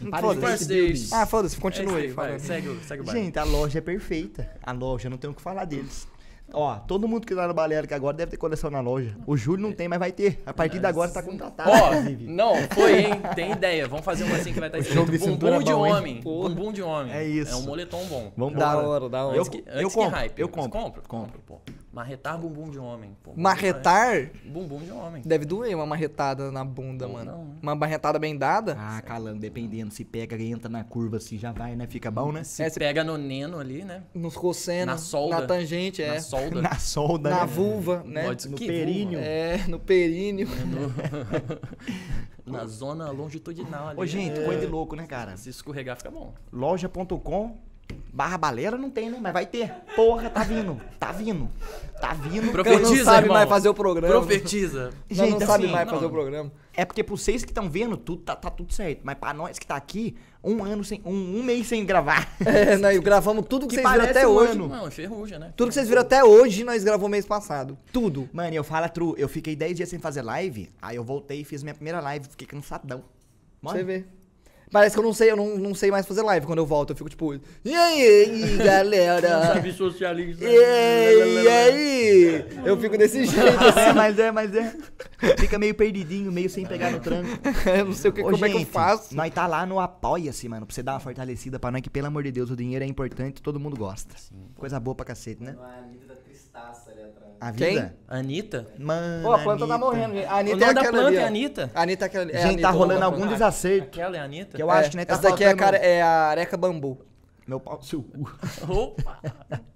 Empire 0.00 0.20
Foda-se. 0.20 1.08
Ah, 1.14 1.24
foda-se, 1.26 1.56
É 1.56 1.60
continue. 1.60 2.08
falando. 2.10 2.38
segue, 2.40 2.68
o- 2.68 2.80
segue 2.82 3.02
o 3.02 3.04
baile. 3.04 3.20
Gente, 3.24 3.38
a 3.38 3.44
loja 3.44 3.78
é 3.78 3.80
perfeita. 3.80 4.50
A 4.62 4.72
loja, 4.72 5.08
não 5.08 5.16
tem 5.16 5.30
o 5.30 5.34
que 5.34 5.40
falar 5.40 5.64
deles. 5.66 6.08
Ó, 6.52 6.76
todo 6.76 7.08
mundo 7.08 7.26
que 7.26 7.34
tá 7.34 7.48
no 7.48 7.54
que 7.86 7.94
agora 7.94 8.16
deve 8.16 8.30
ter 8.30 8.36
coleção 8.36 8.70
na 8.70 8.80
loja. 8.80 9.16
O 9.26 9.36
Júlio 9.36 9.62
não 9.66 9.72
tem, 9.72 9.88
mas 9.88 9.98
vai 9.98 10.12
ter. 10.12 10.40
A 10.46 10.52
partir 10.52 10.78
de 10.78 10.86
agora 10.86 11.10
tá 11.10 11.22
contratado, 11.22 11.68
Ó, 11.70 11.92
inclusive. 11.94 12.26
não, 12.28 12.54
foi, 12.70 13.00
hein? 13.06 13.10
Tem 13.34 13.50
ideia. 13.52 13.88
Vamos 13.88 14.04
fazer 14.04 14.22
uma 14.24 14.36
assim 14.36 14.52
que 14.52 14.60
vai 14.60 14.68
estar 14.68 14.78
de 14.78 14.84
escrito 14.86 15.18
bumbum 15.18 15.58
de 15.58 15.72
bom, 15.72 15.86
hein? 15.86 15.92
homem. 15.92 16.20
Bumbum 16.20 16.72
de 16.72 16.82
homem. 16.82 17.12
É 17.12 17.24
isso. 17.24 17.52
É 17.52 17.56
um 17.56 17.62
moletom 17.62 18.04
bom. 18.06 18.32
Vamos 18.36 18.54
Da 18.58 18.70
embora. 18.72 18.86
hora, 18.88 19.08
da 19.08 19.24
hora. 19.24 19.36
Eu, 19.36 19.40
Antes 19.40 19.48
que, 19.48 19.58
eu 19.66 19.72
antes 19.72 19.94
que 19.94 20.00
compro, 20.00 20.10
hype. 20.16 20.38
eu 20.38 20.46
Você 20.46 20.52
compro. 20.52 20.70
compra? 20.80 21.02
Compro. 21.08 21.40
pô. 21.44 21.60
Marretar 21.94 22.36
bumbum 22.38 22.68
de 22.70 22.78
homem. 22.78 23.16
Pô. 23.22 23.32
Marretar 23.36 24.30
Bumbum 24.44 24.78
de 24.80 24.90
homem. 24.90 25.22
deve 25.24 25.44
doer 25.44 25.74
uma 25.76 25.86
marretada 25.86 26.50
na 26.50 26.64
bunda, 26.64 27.06
Ou 27.06 27.12
mano. 27.12 27.30
não, 27.32 27.44
né? 27.44 27.54
Uma 27.62 27.74
marretada 27.74 28.18
bem 28.18 28.36
dada. 28.36 28.76
Ah, 28.78 29.00
calando, 29.00 29.38
dependendo. 29.38 29.92
Se 29.92 30.04
pega 30.04 30.34
e 30.36 30.50
entra 30.50 30.68
na 30.68 30.82
curva 30.82 31.18
assim, 31.18 31.38
já 31.38 31.52
vai, 31.52 31.76
né? 31.76 31.86
Fica 31.86 32.10
bom, 32.10 32.32
né? 32.32 32.42
Se 32.42 32.62
É, 32.62 32.68
se- 32.68 32.78
pega 32.80 33.04
no 33.04 33.16
neno 33.16 33.58
ali, 33.58 33.84
né? 33.84 34.02
Nos 34.12 34.36
cossenos. 34.36 34.86
Na 34.86 34.98
solda. 34.98 35.40
Na 35.40 35.46
tangente, 35.46 36.02
é. 36.02 36.14
Na 36.14 36.20
solda. 36.20 36.60
Na 36.62 36.74
solda, 36.78 37.30
Na 37.30 37.40
né? 37.42 37.46
vulva, 37.46 38.02
né? 38.04 38.24
Pode- 38.24 38.48
No 38.48 38.56
que 38.56 38.66
períneo. 38.66 39.18
vulva? 39.18 39.24
É, 39.24 39.58
no 39.68 39.78
períneo. 39.78 40.48
Na 42.44 42.66
zona 42.66 43.10
longitudinal 43.10 43.88
ali. 43.88 44.00
Ô, 44.00 44.04
gente, 44.06 44.38
É. 44.38 44.44
coisa 44.44 44.60
de 44.60 44.66
louco, 44.66 44.94
né, 44.94 45.06
cara? 45.06 45.36
Se 45.36 45.48
escorregar, 45.48 45.96
fica 45.96 46.10
bom. 46.10 46.34
Loja.com 46.52 47.56
barra 48.12 48.38
balera 48.38 48.76
não 48.78 48.90
tem, 48.90 49.10
né? 49.10 49.18
Mas 49.20 49.32
vai 49.32 49.46
ter. 49.46 49.70
Porra, 49.96 50.30
tá 50.30 50.42
vindo. 50.44 50.80
Tá 50.98 51.12
vindo. 51.12 51.48
Tá 52.00 52.12
vindo. 52.14 52.50
Profetiza, 52.52 52.90
não 52.96 53.04
sabe 53.04 53.18
irmão. 53.24 53.36
mais 53.36 53.48
fazer 53.48 53.68
o 53.68 53.74
programa. 53.74 54.14
Profetiza. 54.14 54.90
Nós 55.10 55.18
não 55.18 55.26
Gente, 55.26 55.46
sabe 55.46 55.64
assim, 55.64 55.72
mais 55.72 55.86
não. 55.86 55.94
fazer 55.94 56.06
o 56.06 56.10
programa. 56.10 56.52
É 56.76 56.84
porque 56.84 57.02
pra 57.04 57.16
vocês 57.16 57.44
que 57.44 57.50
estão 57.50 57.70
vendo, 57.70 57.96
tudo 57.96 58.22
tá, 58.22 58.34
tá 58.36 58.50
tudo 58.50 58.72
certo. 58.72 59.00
Mas 59.04 59.16
pra 59.16 59.32
nós 59.32 59.58
que 59.58 59.66
tá 59.66 59.76
aqui, 59.76 60.16
um 60.42 60.62
ano 60.64 60.84
sem. 60.84 61.00
Um, 61.04 61.38
um 61.38 61.42
mês 61.42 61.66
sem 61.66 61.84
gravar. 61.84 62.28
É, 62.44 62.76
nós 62.76 62.98
gravamos 62.98 63.46
tudo 63.48 63.66
que, 63.66 63.76
Que 63.76 63.82
vocês 63.82 63.92
viram 63.94 64.10
até 64.10 64.26
um 64.26 64.30
hoje. 64.30 64.52
ano. 64.52 64.68
Não, 64.68 64.88
enferruja, 64.88 65.38
né? 65.38 65.52
Tudo 65.56 65.68
que 65.68 65.74
vocês 65.74 65.88
viram 65.88 66.02
até 66.02 66.22
hoje, 66.24 66.62
nós 66.64 66.84
gravamos 66.84 67.10
mês 67.10 67.24
passado. 67.26 67.78
Tudo. 67.92 68.28
Mano, 68.32 68.54
eu 68.54 68.64
falo 68.64 68.88
true, 68.88 69.14
eu 69.16 69.28
fiquei 69.28 69.56
10 69.56 69.76
dias 69.76 69.88
sem 69.88 69.98
fazer 69.98 70.22
live, 70.22 70.68
aí 70.82 70.96
eu 70.96 71.04
voltei 71.04 71.40
e 71.40 71.44
fiz 71.44 71.62
minha 71.62 71.74
primeira 71.74 72.00
live, 72.00 72.26
fiquei 72.28 72.46
cansadão. 72.46 73.02
Mano, 73.62 73.78
Você 73.78 73.84
vê. 73.84 74.04
Parece 74.70 74.94
que 74.94 75.00
eu 75.00 75.04
não 75.04 75.12
sei, 75.12 75.30
eu 75.30 75.36
não, 75.36 75.56
não 75.56 75.74
sei 75.74 75.90
mais 75.90 76.06
fazer 76.06 76.22
live 76.22 76.46
quando 76.46 76.58
eu 76.58 76.66
volto. 76.66 76.90
Eu 76.90 76.96
fico 76.96 77.08
tipo, 77.08 77.34
e 77.64 77.74
aí, 77.74 78.00
e 78.00 78.44
aí, 78.44 78.56
galera? 78.64 79.72
socializar. 79.72 80.48
E 80.48 80.56
aí, 80.56 81.44
e 81.44 81.48
aí? 81.48 82.46
Eu 82.64 82.76
fico 82.78 82.98
desse 82.98 83.24
jeito, 83.26 83.78
é, 83.78 83.92
mas 83.92 84.18
é, 84.18 84.30
mas 84.30 84.54
é. 84.54 84.76
Fica 85.38 85.58
meio 85.58 85.74
perdidinho, 85.74 86.30
meio 86.32 86.50
sem 86.50 86.66
pegar 86.66 86.90
no 86.90 87.00
tranco. 87.00 87.28
eu 87.76 87.84
não 87.84 87.92
sei 87.92 88.10
o 88.10 88.12
que, 88.12 88.20
Ô, 88.20 88.30
como 88.30 88.44
é 88.44 88.48
que 88.48 88.54
eu 88.54 88.58
gente, 88.60 88.70
faço. 88.70 89.14
Nós 89.14 89.32
tá 89.32 89.46
lá 89.46 89.64
no 89.64 89.80
Apoia-se, 89.80 90.48
mano, 90.48 90.66
pra 90.66 90.74
você 90.74 90.82
dar 90.82 90.94
uma 90.94 91.00
fortalecida 91.00 91.58
pra 91.58 91.70
nós, 91.70 91.80
que 91.80 91.90
pelo 91.90 92.06
amor 92.06 92.22
de 92.22 92.32
Deus, 92.32 92.50
o 92.50 92.56
dinheiro 92.56 92.84
é 92.84 92.88
importante 92.88 93.42
todo 93.42 93.60
mundo 93.60 93.76
gosta. 93.76 94.14
Coisa 94.56 94.80
boa 94.80 94.94
pra 94.94 95.06
cacete, 95.06 95.42
né? 95.42 95.54
A 97.44 97.52
Quem? 97.52 97.74
vida? 97.74 97.94
Anitta? 98.08 98.66
Mano. 98.78 99.22
Pô, 99.22 99.32
a 99.32 99.38
planta 99.38 99.66
tá 99.66 99.74
Anitta. 99.74 99.78
morrendo. 99.78 100.14
gente. 100.14 100.26
A 100.26 100.34
O 100.34 100.38
Anitta 100.38 100.56
nome 100.56 100.70
é 100.70 100.74
da 100.74 100.80
aquela 100.80 100.92
planta 100.92 101.08
ali, 101.08 101.16
é 101.18 101.22
ó. 101.22 101.26
Anitta? 101.26 101.70
A 101.74 101.82
Anitta 101.82 102.04
é 102.04 102.06
aquela 102.06 102.24
ali. 102.24 102.32
É 102.32 102.36
a 102.36 102.38
Gente, 102.40 102.48
Anitta, 102.52 102.62
tá 102.68 102.74
o 102.74 102.78
rolando 102.78 103.00
da 103.00 103.06
algum 103.06 103.18
planta. 103.18 103.32
desacerto. 103.34 103.86
Aquela 103.88 104.16
é 104.16 104.20
a 104.20 104.24
Anitta? 104.24 104.56
Que 104.56 104.62
eu 104.62 104.70
É, 104.70 104.74
acho 104.78 104.90
que 104.90 104.96
né, 104.96 105.04
tá 105.04 105.12
Essa 105.14 105.22
daqui 105.22 105.44
é 105.44 105.46
a, 105.46 105.50
faltando- 105.50 105.72
cara, 105.72 105.76
é 105.84 106.02
a 106.02 106.08
areca 106.28 106.56
bambu. 106.56 106.98
Meu 107.46 107.60
pau 107.60 107.76
no 107.76 107.82
seu 107.82 108.02
cu. 108.02 108.30
Opa! 108.66 109.20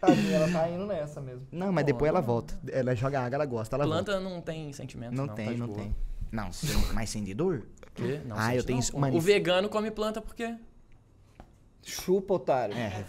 Tadinha, 0.00 0.36
ela 0.36 0.48
tá 0.50 0.68
indo 0.68 0.86
nessa 0.86 1.20
mesmo. 1.20 1.46
Não, 1.52 1.70
mas 1.72 1.84
Pô, 1.84 1.86
depois 1.92 2.08
ela 2.08 2.20
volta. 2.20 2.58
Ela 2.72 2.94
joga 2.94 3.20
água, 3.20 3.36
ela 3.36 3.46
gosta, 3.46 3.76
ela 3.76 3.86
volta. 3.86 4.04
Planta 4.04 4.20
não 4.20 4.40
tem 4.40 4.72
sentimento, 4.72 5.14
Não, 5.14 5.26
não. 5.26 5.34
tem, 5.34 5.46
tá 5.46 5.52
de 5.52 5.58
não 5.58 5.66
boa. 5.68 5.78
tem. 5.78 5.94
Não, 6.32 6.50
mas 6.92 7.08
sem 7.10 7.22
de 7.22 7.34
dor? 7.34 7.62
Quê? 7.94 8.20
Não, 8.26 8.36
Ah, 8.36 8.46
sente 8.46 8.56
eu 8.56 8.64
tenho 8.64 8.76
não, 8.76 8.80
isso- 8.82 8.92
pô. 8.92 8.98
mano, 8.98 9.14
O 9.14 9.18
isso- 9.18 9.26
vegano 9.26 9.68
come 9.68 9.90
planta 9.90 10.20
por 10.20 10.34
quê? 10.34 10.54
Chupa, 11.88 12.34
otário. 12.34 12.74
É. 12.76 13.04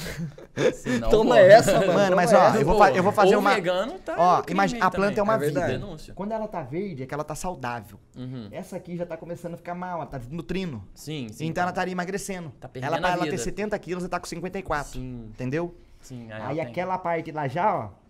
Senão, 0.72 1.10
Toma 1.10 1.34
pô. 1.34 1.40
essa, 1.40 1.72
mano. 1.78 1.92
Mano, 1.92 2.16
mas 2.16 2.32
ó, 2.32 2.36
essa. 2.48 2.58
eu 2.58 2.64
vou, 2.64 2.86
eu 2.86 3.02
vou 3.02 3.12
fazer 3.12 3.36
o 3.36 3.38
uma. 3.38 3.54
vegano 3.54 3.98
tá 3.98 4.14
Ó, 4.16 4.42
imagina, 4.50 4.86
a 4.86 4.90
também. 4.90 5.06
planta 5.08 5.20
é 5.20 5.22
uma 5.22 5.34
É 5.34 5.38
vida. 5.38 5.60
verdade. 5.60 5.72
Denúncia. 5.78 6.14
Quando 6.14 6.32
ela 6.32 6.48
tá 6.48 6.62
verde, 6.62 7.02
é 7.02 7.06
que 7.06 7.12
ela 7.12 7.22
tá 7.24 7.34
saudável. 7.34 7.98
Uhum. 8.16 8.48
Essa 8.50 8.76
aqui 8.76 8.96
já 8.96 9.04
tá 9.04 9.18
começando 9.18 9.54
a 9.54 9.56
ficar 9.58 9.74
mal, 9.74 9.98
ela 9.98 10.06
tá 10.06 10.18
nutrindo. 10.30 10.82
Sim, 10.94 11.28
sim. 11.30 11.46
então 11.46 11.60
ela 11.62 11.70
estaria 11.70 11.92
emagrecendo. 11.92 12.50
Tá 12.58 12.66
perdendo 12.66 12.88
ela, 12.92 12.98
pra 12.98 13.08
a 13.10 13.12
ela 13.12 13.24
ter 13.24 13.32
vida. 13.32 13.42
70 13.42 13.78
quilos, 13.78 14.04
ela 14.04 14.10
tá 14.10 14.18
com 14.18 14.26
54. 14.26 14.92
Sim, 14.92 15.26
Entendeu? 15.28 15.74
sim. 16.00 16.32
Aí, 16.32 16.56
tem. 16.56 16.64
aquela 16.64 16.96
parte 16.96 17.30
lá 17.30 17.46
já, 17.46 17.74
ó. 17.76 18.03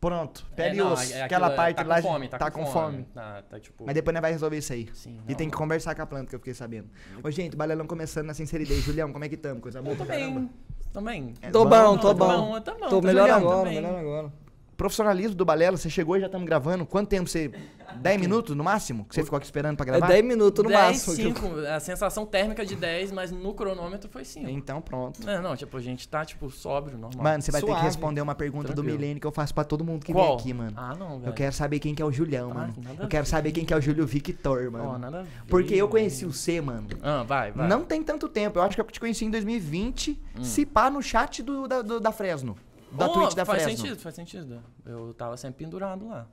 Pronto. 0.00 0.46
Pele 0.56 0.76
É, 0.80 0.82
não, 0.82 0.90
e 0.90 0.92
osso. 0.94 1.12
é 1.12 1.22
aquela 1.22 1.46
aquilo- 1.48 1.56
parte 1.56 1.76
tá 1.76 1.82
com 1.84 1.88
lá 1.90 2.02
fome, 2.02 2.28
tá, 2.28 2.50
com 2.50 2.66
fome. 2.66 3.04
Tá, 3.12 3.42
tá 3.42 3.60
tipo... 3.60 3.84
Mas 3.84 3.94
depois 3.94 4.14
nós 4.14 4.22
vai 4.22 4.32
resolver 4.32 4.56
isso 4.56 4.72
aí. 4.72 4.88
Sim, 4.94 5.20
e 5.26 5.30
não, 5.30 5.36
tem 5.36 5.50
que 5.50 5.56
conversar 5.56 5.94
com 5.94 6.00
a 6.02 6.06
planta, 6.06 6.26
que 6.30 6.34
eu 6.34 6.38
fiquei 6.38 6.54
sabendo. 6.54 6.88
Ô, 7.22 7.30
gente, 7.30 7.54
o 7.54 7.56
balelão 7.58 7.86
começando 7.86 8.26
na 8.26 8.32
sinceridade. 8.34 8.80
Julião, 8.80 9.12
como 9.12 9.24
é 9.24 9.28
que 9.28 9.36
tamo? 9.36 9.60
Coisa 9.60 9.82
boa 9.82 9.94
caramba. 9.96 10.16
também. 10.40 10.50
Também. 10.92 11.34
É 11.42 11.50
Tô 11.50 11.64
bom, 11.66 11.98
tô 11.98 12.08
tá 12.08 12.14
bom. 12.14 12.50
bom, 12.52 12.60
tá 12.60 12.74
bom, 12.74 12.88
Tô 12.88 13.00
tá 13.00 13.06
melhor 13.08 13.30
agora, 13.30 13.68
melhor 13.70 13.98
agora. 13.98 14.32
Profissionalismo 14.76 15.34
do 15.36 15.44
Balela, 15.44 15.76
você 15.76 15.90
chegou 15.90 16.16
e 16.16 16.20
já 16.20 16.26
estamos 16.26 16.46
gravando. 16.46 16.86
Quanto 16.86 17.08
tempo 17.08 17.28
você. 17.28 17.50
10 17.96 18.20
minutos 18.20 18.56
no 18.56 18.62
máximo? 18.64 19.04
Que 19.04 19.14
você 19.14 19.22
ficou 19.22 19.36
aqui 19.36 19.46
esperando 19.46 19.76
pra 19.76 19.84
É 19.84 19.90
gravar? 19.90 20.06
10 20.08 20.24
minutos 20.24 20.62
no 20.62 20.70
10, 20.70 20.80
máximo. 21.06 21.14
5. 21.34 21.46
A 21.74 21.80
sensação 21.80 22.24
térmica 22.26 22.64
de 22.64 22.76
10, 22.76 23.12
mas 23.12 23.30
no 23.30 23.54
cronômetro 23.54 24.08
foi 24.10 24.24
5. 24.24 24.48
Então 24.48 24.80
pronto. 24.80 25.24
Não, 25.24 25.42
não, 25.42 25.56
tipo, 25.56 25.76
a 25.76 25.80
gente 25.80 26.08
tá, 26.08 26.24
tipo, 26.24 26.50
sóbrio, 26.50 26.96
normal. 26.98 27.22
Mano, 27.22 27.42
você 27.42 27.50
vai 27.50 27.60
ter 27.60 27.66
que 27.66 27.72
Suave. 27.72 27.86
responder 27.86 28.20
uma 28.20 28.34
pergunta 28.34 28.68
do 28.68 28.74
Tranquilo. 28.74 28.98
milênio 28.98 29.20
que 29.20 29.26
eu 29.26 29.32
faço 29.32 29.54
pra 29.54 29.64
todo 29.64 29.84
mundo 29.84 30.04
que 30.04 30.12
Qual? 30.12 30.26
vem 30.28 30.36
aqui, 30.38 30.54
mano. 30.54 30.72
Ah, 30.76 30.94
não, 30.98 31.18
velho. 31.18 31.30
eu 31.30 31.32
quero 31.32 31.52
saber 31.54 31.78
quem 31.78 31.94
que 31.94 32.02
é 32.02 32.04
o 32.04 32.12
Julião, 32.12 32.50
Ah, 32.50 32.54
mano. 32.54 32.74
Eu 32.98 33.08
quero 33.08 33.24
ver. 33.24 33.30
saber 33.30 33.52
quem 33.52 33.64
que 33.64 33.72
é 33.72 33.76
o 33.76 33.80
Júlio 33.80 34.06
Victor, 34.06 34.70
mano. 34.70 34.84
Ó, 34.88 34.98
nada 34.98 35.20
a 35.20 35.22
ver, 35.22 35.28
Porque 35.48 35.74
eu 35.74 35.78
mano. 35.80 35.90
conheci 35.90 36.24
o 36.26 36.32
C, 36.32 36.60
mano. 36.60 36.86
Ah, 37.02 37.22
vai, 37.22 37.52
vai. 37.52 37.66
Não 37.68 37.84
tem 37.84 38.02
tanto 38.02 38.28
tempo. 38.28 38.58
Eu 38.58 38.62
acho 38.62 38.74
que 38.74 38.80
eu 38.80 38.86
te 38.86 39.00
conheci 39.00 39.24
em 39.24 39.30
2020, 39.30 40.20
Hum. 40.38 40.44
se 40.44 40.64
pá 40.66 40.90
no 40.90 41.02
chat 41.02 41.42
do, 41.42 41.66
da, 41.68 41.82
do- 41.82 42.00
da 42.00 42.12
Fresno. 42.12 42.56
Da 42.92 43.06
Oh, 43.06 43.10
Twitch 43.12 43.34
da 43.34 43.44
faz 43.44 43.62
Fresno. 43.62 43.84
sentido, 43.84 44.00
faz 44.00 44.14
sentido. 44.16 44.60
Eu 44.84 45.14
tava 45.14 45.36
sempre 45.36 45.64
pendurado 45.64 46.08
lá. 46.08 46.26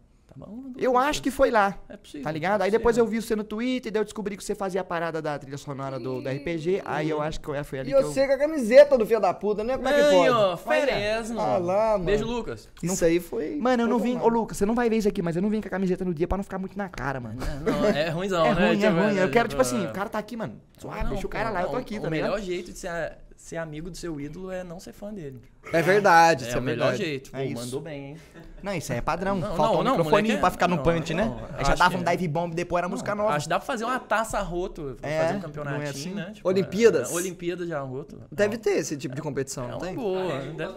Eu 0.77 0.97
acho 0.97 1.21
que 1.21 1.31
foi 1.31 1.49
lá. 1.51 1.77
É 1.89 1.97
possível. 1.97 2.23
Tá 2.23 2.31
ligado? 2.31 2.61
é 2.61 2.65
Aí 2.65 2.71
depois 2.71 2.97
eu 2.97 3.03
possível. 3.05 3.21
vi 3.21 3.27
você 3.27 3.35
no 3.35 3.43
Twitter, 3.43 3.91
daí 3.91 3.99
eu 3.99 4.03
descobri 4.03 4.37
que 4.37 4.43
você 4.43 4.53
fazia 4.53 4.81
a 4.81 4.83
parada 4.83 5.21
da 5.21 5.37
trilha 5.39 5.57
sonora 5.57 5.99
do, 5.99 6.21
do 6.21 6.29
RPG. 6.29 6.81
Aí 6.85 7.09
eu 7.09 7.21
acho 7.21 7.39
que 7.41 7.47
eu- 7.49 7.63
foi 7.65 7.79
ali 7.79 7.89
E 7.91 7.93
que 7.95 7.99
eu. 7.99 8.07
você 8.07 8.27
com 8.27 8.33
a 8.33 8.37
camiseta 8.37 8.97
do 8.97 9.05
filho 9.05 9.19
da 9.19 9.33
puta, 9.33 9.63
né? 9.63 9.75
Como 9.77 9.87
é 9.89 9.93
que 9.93 10.09
pode? 10.15 10.29
ó, 10.29 10.57
Fresno. 10.57 11.39
Ah 11.39 11.57
lá, 11.57 11.91
mano. 11.93 12.05
Beijo, 12.05 12.25
Lucas. 12.25 12.69
Isso 12.83 13.03
aí 13.03 13.19
foi... 13.19 13.55
Mano, 13.57 13.83
eu 13.83 13.87
não 13.87 13.99
foi 13.99 14.09
vim. 14.09 14.17
Ô. 14.19 14.27
Lucas, 14.27 14.57
você 14.57 14.65
não 14.65 14.75
vai 14.75 14.89
ver 14.89 14.97
isso 14.97 15.07
aqui, 15.07 15.21
mas 15.21 15.35
eu 15.35 15.41
não 15.41 15.49
vim 15.49 15.61
com 15.61 15.67
a 15.67 15.71
camiseta 15.71 16.05
no 16.05 16.13
dia 16.13 16.27
pra 16.27 16.37
não 16.37 16.43
ficar 16.43 16.59
muito 16.59 16.77
na 16.77 16.89
cara, 16.89 17.19
mano. 17.19 17.37
É, 17.41 17.71
Não, 17.71 17.85
é 17.85 18.09
ruimzão, 18.09 18.45
é 18.45 18.53
né? 18.55 18.67
ruim, 18.67 18.83
é 18.83 18.89
Tipo, 18.89 19.01
ruim. 19.01 19.15
Eu 19.17 19.31
quero, 19.31 19.49
tipo 19.49 19.61
assim, 19.61 19.85
é- 19.85 19.89
o 19.89 19.93
cara 19.93 20.09
tá 20.09 20.19
aqui, 20.19 20.35
mano. 20.37 20.61
Suave, 20.77 21.09
deixa 21.09 21.25
o 21.25 21.29
cara 21.29 21.49
lá, 21.49 21.61
eu 21.63 21.69
tô 21.69 21.75
aqui, 21.77 21.97
o 21.97 22.01
tá 22.01 22.09
ligado? 22.09 22.29
melhor 22.29 22.41
jeito 22.41 22.71
de 22.71 22.77
ser, 22.77 23.17
ser 23.47 23.57
amigo 23.57 23.89
do 23.89 23.95
seu 23.95 24.19
ídolo 24.19 24.51
é 24.51 24.61
não 24.63 24.77
ser 24.79 24.91
fã 24.91 25.13
dele. 25.13 25.41
É 25.71 25.81
verdade, 25.81 26.43
É, 26.43 26.47
isso 26.47 26.57
é 26.57 26.59
o 26.59 26.63
melhor 26.63 26.89
verdade. 26.89 27.03
jeito. 27.03 27.31
Pô, 27.31 27.37
É 27.37 27.45
isso. 27.45 27.61
mandou 27.63 27.81
bem, 27.81 28.05
hein? 28.05 28.17
Não, 28.61 28.73
isso 28.73 28.91
aí 28.91 28.97
é 28.97 29.01
padrão. 29.01 29.37
Não, 29.37 29.55
Falta 29.55 29.73
não, 29.73 29.79
um 29.79 29.83
não, 29.83 29.91
microfoninho 29.97 30.23
moleque, 30.35 30.39
pra 30.41 30.51
ficar 30.51 30.67
no 30.67 30.75
não, 30.77 30.83
punch, 30.83 31.13
né? 31.13 31.25
não, 31.25 31.57
Aí 31.57 31.65
já 31.65 31.75
dava 31.75 31.97
um 31.97 32.03
dive 32.03 32.27
bomb, 32.27 32.53
depois 32.53 32.79
era 32.79 32.89
música 32.89 33.15
Não, 33.15 33.23
nova. 33.23 33.35
Acho 33.35 33.45
que 33.45 33.49
dá 33.49 33.57
pra 33.59 33.65
fazer 33.65 33.85
uma 33.85 33.99
taça 33.99 34.39
roto, 34.41 34.97
É, 35.01 35.19
fazer 35.19 35.29
um 35.29 35.33
não 35.33 35.37
é 35.37 35.41
campeonatinho, 35.43 35.89
assim? 35.89 36.13
né? 36.13 36.31
Tipo, 36.33 36.47
Olimpíadas? 36.49 37.09
é, 37.11 37.13
Olimpíadas 37.13 37.67
já 37.69 37.79
roto. 37.81 38.19
Deve 38.31 38.57
ter 38.57 38.71
esse 38.71 38.97
tipo 38.97 39.15
de 39.15 39.21
competição, 39.21 39.65
É 39.65 39.67
não 39.67 39.77
uma 39.77 39.85
tem? 39.85 39.95
boa. 39.95 40.39
Deve, 40.39 40.73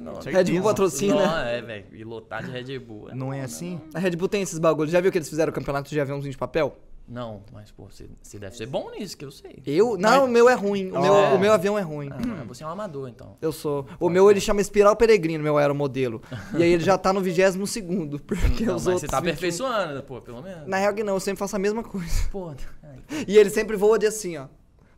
não, 0.00 0.12
Red 0.20 0.44
Bull 0.44 0.62
patrocina. 0.62 1.14
Não, 1.14 1.38
é, 1.38 1.60
velho. 1.62 1.84
E 1.92 2.04
lotar 2.04 2.42
de 2.44 2.50
Red 2.50 2.78
Bull. 2.78 3.10
Não 3.14 3.32
é 3.32 3.42
assim? 3.42 3.80
A 3.94 3.98
Red 3.98 4.12
Bull 4.16 4.28
tem 4.28 4.42
esses 4.42 4.58
bagulhos. 4.58 4.90
Já 4.92 5.00
viu 5.00 5.10
que 5.12 5.18
eles 5.18 5.28
fizeram 5.28 5.50
o 5.50 5.54
campeonato 5.54 5.90
de 5.90 6.00
aviãozinho 6.00 6.30
de 6.32 6.38
papel? 6.38 6.76
Não, 7.08 7.42
mas, 7.52 7.70
pô, 7.70 7.84
você, 7.84 8.08
você 8.20 8.36
deve 8.36 8.56
ser 8.56 8.66
bom 8.66 8.90
nisso, 8.90 9.16
que 9.16 9.24
eu 9.24 9.30
sei. 9.30 9.62
Eu? 9.64 9.96
Não, 9.96 10.24
o 10.24 10.28
meu 10.28 10.48
é 10.48 10.54
ruim. 10.54 10.90
O, 10.90 11.00
meu, 11.00 11.14
É. 11.14 11.32
o 11.34 11.38
meu 11.38 11.52
avião 11.52 11.78
é 11.78 11.82
ruim. 11.82 12.08
Ah, 12.12 12.42
você 12.44 12.64
é 12.64 12.66
um 12.66 12.70
amador, 12.70 13.08
então. 13.08 13.36
Eu 13.40 13.52
sou. 13.52 13.86
O 14.00 14.08
meu 14.08 14.28
ele 14.28 14.40
chama 14.40 14.60
Espiral 14.60 14.96
Peregrino, 14.96 15.42
meu 15.44 15.56
aeromodelo. 15.56 16.20
E 16.56 16.62
aí 16.64 16.72
ele 16.72 16.82
já 16.82 16.98
tá 16.98 17.12
no 17.12 17.20
22 17.20 17.70
segundo. 17.70 18.18
Porque 18.26 18.64
Não, 18.64 18.74
os 18.74 18.84
mas 18.84 18.94
outros. 18.94 19.00
você 19.02 19.06
tá 19.06 19.20
21 19.20 19.30
aperfeiçoando, 19.30 20.02
pô, 20.02 20.20
pelo 20.20 20.42
menos. 20.42 20.66
Na 20.66 20.78
real 20.78 20.92
que 20.94 21.04
não, 21.04 21.14
eu 21.14 21.20
sempre 21.20 21.38
faço 21.38 21.54
a 21.54 21.58
mesma 21.60 21.84
coisa. 21.84 22.28
Pô, 22.32 22.48
ai, 22.82 23.24
E 23.28 23.38
ele 23.38 23.50
sempre 23.50 23.76
voa 23.76 23.98
de 24.00 24.06
assim, 24.06 24.36
ó. 24.36 24.46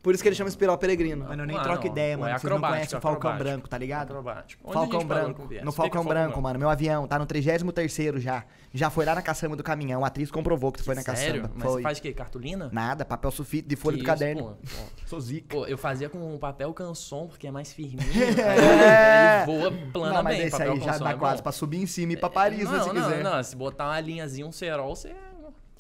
Por 0.03 0.15
isso 0.15 0.23
que 0.23 0.29
ele 0.29 0.37
chama 0.37 0.49
Espiral 0.49 0.79
Peregrino. 0.79 1.25
Mano, 1.27 1.43
eu 1.43 1.47
nem 1.47 1.57
Ah, 1.57 1.63
troco 1.63 1.85
não. 1.85 1.91
ideia, 1.93 2.17
mano. 2.17 2.35
é 2.35 2.39
Vocês 2.39 2.53
não 2.53 2.61
conhecem 2.61 2.99
o 2.99 3.01
Falcão 3.01 3.31
acrobático. 3.31 3.45
Branco, 3.45 3.69
tá 3.69 3.79
ligado? 3.79 4.11
acrobático. 4.11 4.63
Onde 4.65 4.75
Falcão 4.75 5.05
Branco. 5.07 5.49
No 5.65 5.73
Falcão 5.73 6.03
o 6.03 6.05
Branco, 6.05 6.41
mano. 6.41 6.59
Meu 6.59 6.71
avião 6.71 7.07
tá 7.07 7.19
no 7.19 7.27
33 7.27 8.23
já. 8.23 8.45
Já 8.73 8.91
foi 8.91 9.05
lá 9.05 9.15
na 9.15 9.23
caçamba 9.23 9.57
do 9.57 9.63
caminhão. 9.63 10.05
A 10.05 10.09
atriz 10.09 10.31
comprovou 10.31 10.71
que 10.71 10.79
tu 10.79 10.85
foi 10.85 10.95
na 10.95 11.03
Sério? 11.03 11.43
caçamba. 11.43 11.51
Mas 11.55 11.63
foi. 11.65 11.73
você 11.73 11.83
faz 11.83 11.99
o 11.99 12.03
quê? 12.03 12.13
Cartolina? 12.13 12.69
Nada, 12.73 13.05
papel 13.05 13.31
sulfite 13.31 13.67
de 13.67 13.77
folha 13.77 13.97
Que 13.97 14.03
do 14.05 14.07
isso, 14.07 14.13
caderno. 14.19 14.59
Sou 15.07 15.21
zica. 15.21 15.57
Pô, 15.57 15.67
eu 15.67 15.77
fazia 15.79 16.09
com 16.09 16.35
um 16.35 16.39
papel 16.39 16.73
canson, 16.75 17.27
porque 17.27 17.47
é 17.47 17.51
mais 17.51 17.73
firminho. 17.73 17.99
É. 18.39 19.43
Ele 19.43 19.47
voa 19.47 19.73
plana 19.93 20.15
Não, 20.17 20.23
mas 20.23 20.37
bem. 20.37 20.47
esse 20.47 20.57
papel 20.57 20.73
aí 20.75 20.81
já 20.81 20.99
dá 20.99 21.11
é 21.11 21.15
quase 21.15 21.43
pra 21.43 21.53
subir 21.53 21.79
em 21.83 21.87
cima 21.87 22.13
e 22.13 22.15
ir 22.15 22.19
pra 22.19 22.29
Paris, 22.31 22.65
não, 22.65 22.73
né, 22.73 22.81
se 22.83 22.87
não, 22.93 22.95
quiser. 22.95 23.23
Não, 23.23 23.43
se 23.43 23.57
botar 23.57 23.87
uma 23.87 24.01
linhazinha, 24.01 24.47
um 24.47 24.53
cerol, 24.53 24.95
você... 24.95 25.15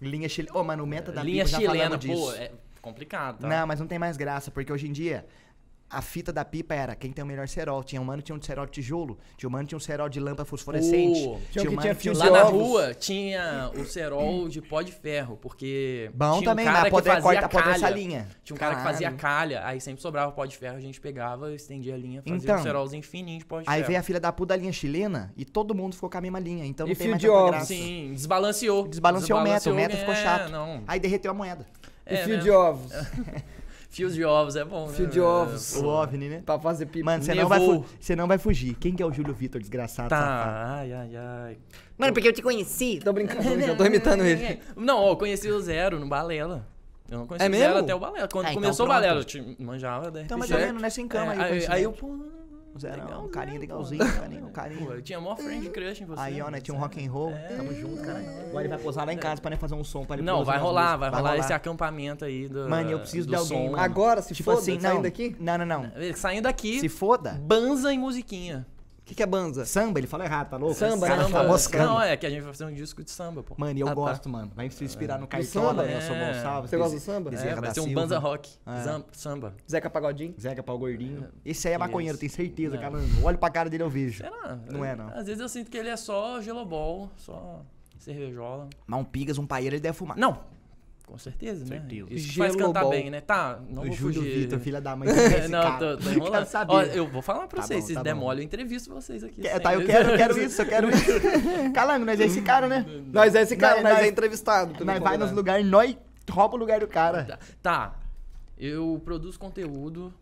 Linha 0.00 0.28
chilena. 0.28 0.56
Ô, 0.56 0.62
mano, 0.62 0.84
o 0.84 0.86
menta 0.86 1.10
da 1.10 1.22
Linha 1.22 1.44
chilena, 1.46 1.98
pô, 1.98 2.32
é 2.32 2.50
complicado, 2.80 3.40
tá? 3.40 3.48
Não, 3.48 3.66
mas 3.66 3.80
não 3.80 3.86
tem 3.86 3.98
mais 3.98 4.16
graça, 4.16 4.50
porque 4.50 4.72
hoje 4.72 4.86
em 4.88 4.92
dia 4.92 5.26
a 5.90 6.02
fita 6.02 6.30
da 6.30 6.44
pipa 6.44 6.74
era 6.74 6.94
quem 6.94 7.10
tem 7.12 7.24
o 7.24 7.26
melhor 7.26 7.48
cerol. 7.48 7.82
Tinha 7.82 7.98
um 7.98 8.04
mano 8.04 8.18
que 8.18 8.26
tinha 8.26 8.36
um 8.36 8.42
cerol 8.42 8.66
de 8.66 8.72
tijolo, 8.72 9.18
tinha 9.38 9.48
um 9.48 9.52
mano 9.52 9.64
que 9.64 9.68
tinha 9.70 9.76
um 9.78 9.80
cerol 9.80 10.06
de 10.08 10.20
lâmpada 10.20 10.44
fosforescente. 10.44 11.24
Pô, 11.24 11.38
Tinha 11.50 11.62
um 11.64 11.66
que 11.68 11.74
um 11.76 11.80
tinha 11.80 11.92
mano 11.92 11.94
fio 11.94 12.12
de 12.12 12.18
Lá 12.18 12.30
na 12.30 12.42
rua 12.42 12.92
tinha 12.94 13.70
o 13.74 13.84
cerol 13.86 14.48
de 14.50 14.60
pó 14.60 14.82
de 14.82 14.92
ferro, 14.92 15.38
porque 15.40 16.10
Bom 16.12 16.38
tinha 16.38 16.50
também, 16.50 16.66
um 16.66 16.68
cara 16.68 16.78
na 16.80 16.84
que 16.84 16.90
poder 16.90 17.10
fazia 17.10 17.22
corta, 17.22 17.48
calha. 17.48 17.74
essa 17.74 17.88
linha. 17.90 18.28
Tinha 18.44 18.54
um 18.54 18.58
cara 18.58 18.76
que 18.76 18.82
fazia 18.82 19.10
calha, 19.12 19.66
aí 19.66 19.80
sempre 19.80 20.02
sobrava 20.02 20.30
pó 20.30 20.44
de 20.44 20.58
ferro, 20.58 20.76
a 20.76 20.80
gente 20.80 21.00
pegava, 21.00 21.54
estendia 21.54 21.94
a 21.94 21.96
linha, 21.96 22.20
fazia 22.20 22.36
Então, 22.36 22.56
um 22.56 22.62
cerolzinho 22.62 23.02
fininho 23.02 23.38
de 23.38 23.46
pó 23.46 23.60
de 23.62 23.64
Aí 23.66 23.76
ferro. 23.76 23.86
veio 23.86 23.98
a 23.98 24.02
filha 24.02 24.20
da 24.20 24.30
puta 24.30 24.48
da 24.48 24.56
linha 24.56 24.72
chilena 24.72 25.32
e 25.36 25.44
todo 25.46 25.74
mundo 25.74 25.94
ficou 25.94 26.10
com 26.10 26.18
a 26.18 26.20
mesma 26.20 26.38
linha. 26.38 26.66
Então 26.66 26.86
E 26.86 26.90
não 26.90 26.96
tem 26.96 27.04
fio 27.06 27.10
mais 27.12 27.20
de 27.22 27.28
graça. 27.50 27.66
Sim, 27.66 28.10
desbalanceou. 28.14 28.86
Desbalanceou 28.88 29.38
o 29.38 29.42
meta, 29.42 29.70
o 29.70 29.74
meta 29.74 29.96
ficou 29.96 30.12
é, 30.12 30.22
chato. 30.22 30.50
Não. 30.50 30.82
Aí 30.86 31.00
derreteu 31.00 31.30
a 31.30 31.34
moeda. 31.34 31.66
E 32.08 32.14
É, 32.14 32.24
fio 32.24 32.36
né? 32.36 32.42
de 32.42 32.50
ovos. 32.50 32.92
Fios 33.90 34.14
de 34.14 34.22
ovos 34.22 34.54
é 34.54 34.64
bom, 34.66 34.86
Fio 34.88 35.06
né? 35.06 35.10
de 35.10 35.18
ovos. 35.20 35.74
O 35.76 35.86
OVNI, 35.86 36.28
né? 36.28 36.42
Pra 36.44 36.58
fazer 36.58 36.86
pipa. 36.86 37.06
Mano, 37.06 37.22
você 37.24 37.34
não, 37.34 37.48
vai 37.48 37.58
você 37.98 38.14
não 38.14 38.28
vai 38.28 38.36
fugir. 38.38 38.74
Quem 38.74 38.94
que 38.94 39.02
é 39.02 39.06
o 39.06 39.10
Júlio 39.12 39.32
Vitor, 39.34 39.58
desgraçado? 39.60 40.10
safado? 40.10 40.52
Tá, 40.52 40.74
ai, 40.74 40.92
ai, 40.92 41.16
ai. 41.16 41.58
Mano, 41.96 42.12
porque 42.12 42.28
eu 42.28 42.32
te 42.32 42.42
conheci. 42.42 43.00
Tô 43.02 43.12
brincando, 43.14 43.42
brincando. 43.42 43.76
Tô 43.76 43.84
imitando 43.86 44.24
ele. 44.24 44.60
Não, 44.76 44.98
ó, 44.98 45.10
eu 45.12 45.16
conheci 45.16 45.48
o 45.50 45.58
Zero 45.60 45.98
no 45.98 46.06
Balela. 46.06 46.66
Eu 47.10 47.20
não 47.20 47.26
conheci 47.26 47.46
É 47.46 47.48
o 47.48 47.52
Zero 47.52 47.72
mesmo? 47.72 47.84
até 47.84 47.94
o 47.94 47.98
Balela. 47.98 48.28
Quando 48.28 48.44
Ah, 48.46 48.50
então 48.50 48.62
começou 48.62 48.84
o. 48.84 48.88
Balela, 48.88 49.20
eu 49.20 49.24
te 49.24 49.56
manjava 49.58 50.10
da 50.10 50.20
Então, 50.20 50.38
mais 50.38 50.50
ou 50.50 50.58
menos, 50.58 50.82
nessa 50.82 51.00
em 51.00 51.08
cama 51.08 51.32
aí, 51.32 51.38
É, 51.38 51.42
aí, 51.42 51.48
conhecimento. 51.48 51.76
aí 51.76 51.82
eu, 51.82 51.92
pô... 51.92 52.14
Zero, 52.78 53.02
legal, 53.02 53.24
um 53.24 53.28
carinha 53.28 53.54
né, 53.54 53.60
legalzinho, 53.60 54.04
pô? 54.06 54.20
carinha, 54.20 54.44
um 54.44 54.50
carinha. 54.50 54.86
Pô, 54.86 54.92
eu 54.94 55.02
tinha 55.02 55.20
mó 55.20 55.34
friend 55.36 55.68
crush 55.70 56.00
em 56.02 56.06
você. 56.06 56.20
Aí, 56.20 56.40
ó, 56.40 56.50
né? 56.50 56.60
Tinha 56.60 56.74
um 56.76 56.80
rock 56.80 57.04
and 57.04 57.10
roll. 57.10 57.30
É. 57.30 57.56
Tamo 57.56 57.74
junto, 57.74 58.02
cara. 58.02 58.18
Agora 58.48 58.62
ele 58.62 58.68
vai 58.68 58.78
posar 58.78 59.06
lá 59.06 59.12
em 59.12 59.18
casa 59.18 59.40
pra 59.40 59.50
né, 59.50 59.56
fazer 59.56 59.74
um 59.74 59.84
som 59.84 60.04
pra 60.04 60.16
ele 60.16 60.22
Não, 60.24 60.44
vai 60.44 60.58
rolar, 60.58 60.96
músicas. 60.98 61.10
vai 61.10 61.20
rolar 61.20 61.36
esse 61.38 61.52
acampamento 61.52 62.24
aí 62.24 62.48
do 62.48 62.68
Mano, 62.68 62.90
eu 62.90 62.98
preciso 63.00 63.26
do 63.26 63.30
de 63.30 63.36
alguém. 63.36 63.74
Agora, 63.76 64.22
se 64.22 64.34
Tipo 64.34 64.50
foda, 64.50 64.62
assim, 64.62 64.78
saindo 64.80 64.94
não. 64.96 65.02
daqui? 65.02 65.36
Não, 65.38 65.58
não, 65.58 65.66
não. 65.66 65.90
Saindo 66.14 66.44
daqui, 66.44 66.80
Se 66.80 66.88
foda. 66.88 67.32
banza 67.42 67.92
e 67.92 67.98
musiquinha. 67.98 68.66
O 69.08 69.10
que, 69.10 69.14
que 69.14 69.22
é 69.22 69.26
banza? 69.26 69.64
Samba, 69.64 69.98
ele 69.98 70.06
falou 70.06 70.26
errado, 70.26 70.50
tá 70.50 70.58
louco? 70.58 70.74
Samba, 70.74 71.06
Esse 71.06 71.16
cara 71.16 71.28
né? 71.28 71.32
tá 71.32 71.42
moscando. 71.44 71.84
Não, 71.86 72.02
é 72.02 72.14
que 72.14 72.26
a 72.26 72.28
gente 72.28 72.42
vai 72.42 72.52
fazer 72.52 72.66
um 72.66 72.74
disco 72.74 73.02
de 73.02 73.10
samba, 73.10 73.42
pô. 73.42 73.54
Mano, 73.56 73.78
e 73.78 73.80
eu 73.80 73.86
Ah, 73.86 73.90
tá. 73.90 73.94
gosto, 73.94 74.28
mano. 74.28 74.52
Vai 74.54 74.68
se 74.68 74.84
inspirar 74.84 75.14
no 75.18 75.22
samba? 75.24 75.28
Cartola, 75.42 75.86
Nelson 75.86 76.12
É. 76.12 76.26
Gonçalves. 76.34 76.70
Você 76.70 76.76
gosta 76.76 76.94
do 76.96 77.00
samba? 77.00 77.30
Bezerra 77.30 77.50
É, 77.50 77.54
vai 77.54 77.68
da 77.68 77.74
ser 77.74 77.80
um 77.80 77.94
banza 77.94 78.18
rock. 78.18 78.50
É. 78.66 79.02
Samba. 79.12 79.54
Zeca 79.70 79.88
Pagodinho? 79.88 80.34
Zeca 80.38 80.62
Pau 80.62 80.78
Gordinho. 80.78 81.26
Esse 81.42 81.68
aí 81.68 81.72
é 81.74 81.78
maconheiro, 81.78 82.16
Isso. 82.16 82.20
tenho 82.20 82.32
certeza, 82.32 82.74
Não. 82.74 82.82
cara. 82.82 82.98
Olho 83.24 83.38
pra 83.38 83.48
cara 83.48 83.70
dele 83.70 83.82
eu 83.82 83.88
vejo. 83.88 84.18
Será? 84.18 84.58
Não 84.70 84.84
é, 84.84 84.94
não. 84.94 85.08
Às 85.08 85.24
vezes 85.26 85.40
eu 85.40 85.48
sinto 85.48 85.70
que 85.70 85.78
ele 85.78 85.88
é 85.88 85.96
só 85.96 86.42
gelobol, 86.42 87.10
só 87.16 87.62
cervejola. 87.98 88.68
Mas 88.86 89.00
um 89.00 89.04
pigas, 89.04 89.38
um 89.38 89.46
paeiro, 89.46 89.74
ele 89.74 89.80
deve 89.80 89.96
fumar. 89.96 90.18
Não, 90.18 90.38
com 91.08 91.16
certeza, 91.18 91.64
Certeza. 91.66 92.04
né? 92.04 92.08
Isso 92.10 92.28
que 92.32 92.36
faz 92.38 92.54
cantar 92.54 92.84
bem, 92.88 93.10
né? 93.10 93.20
Tá, 93.20 93.58
não 93.70 93.82
o 93.82 93.86
vou 93.86 93.94
Júlio 93.94 94.20
fugir. 94.22 94.38
Vitor, 94.40 94.58
filha 94.60 94.80
da 94.80 94.94
mãe. 94.94 95.08
esse 95.08 95.48
não, 95.48 95.62
cara. 95.62 95.96
tô, 95.96 96.02
tô 96.04 96.10
enrolando. 96.10 96.44
saber. 96.46 96.72
Ó, 96.72 96.82
eu 96.82 97.06
vou 97.08 97.22
falar 97.22 97.46
pra 97.48 97.60
Tá 97.60 97.66
vocês, 97.66 97.80
bom, 97.80 97.86
se 97.88 97.94
tá 97.94 98.02
der 98.02 98.14
bom. 98.14 98.20
mole, 98.20 98.40
eu 98.40 98.44
entrevisto 98.44 98.92
vocês 98.92 99.24
aqui. 99.24 99.40
Que- 99.40 99.48
sempre. 99.48 99.60
Tá, 99.60 99.74
eu 99.74 99.84
quero, 99.86 100.10
eu 100.10 100.16
quero 100.16 100.38
isso, 100.38 100.62
eu 100.62 100.66
quero 100.66 100.90
isso. 100.94 101.72
Calango, 101.74 102.04
nós 102.04 102.20
é 102.20 102.24
esse 102.26 102.42
cara, 102.42 102.68
né? 102.68 102.84
Nós 103.12 103.34
é 103.34 103.42
esse 103.42 103.56
cara, 103.56 103.74
Nós- 103.76 103.82
nós, 103.84 103.92
nós- 103.94 104.02
é 104.04 104.08
entrevistado. 104.08 104.84
Nós 104.84 104.98
vai 105.00 105.16
nos 105.16 105.32
lugares, 105.32 105.66
nós 105.66 105.96
rouba 106.30 106.54
o 106.54 106.58
lugar 106.58 106.80
do 106.80 106.86
cara. 106.86 107.24
Tá, 107.24 107.38
Tá, 107.62 107.94
eu 108.58 109.00
produzo 109.04 109.38
conteúdo. 109.38 110.12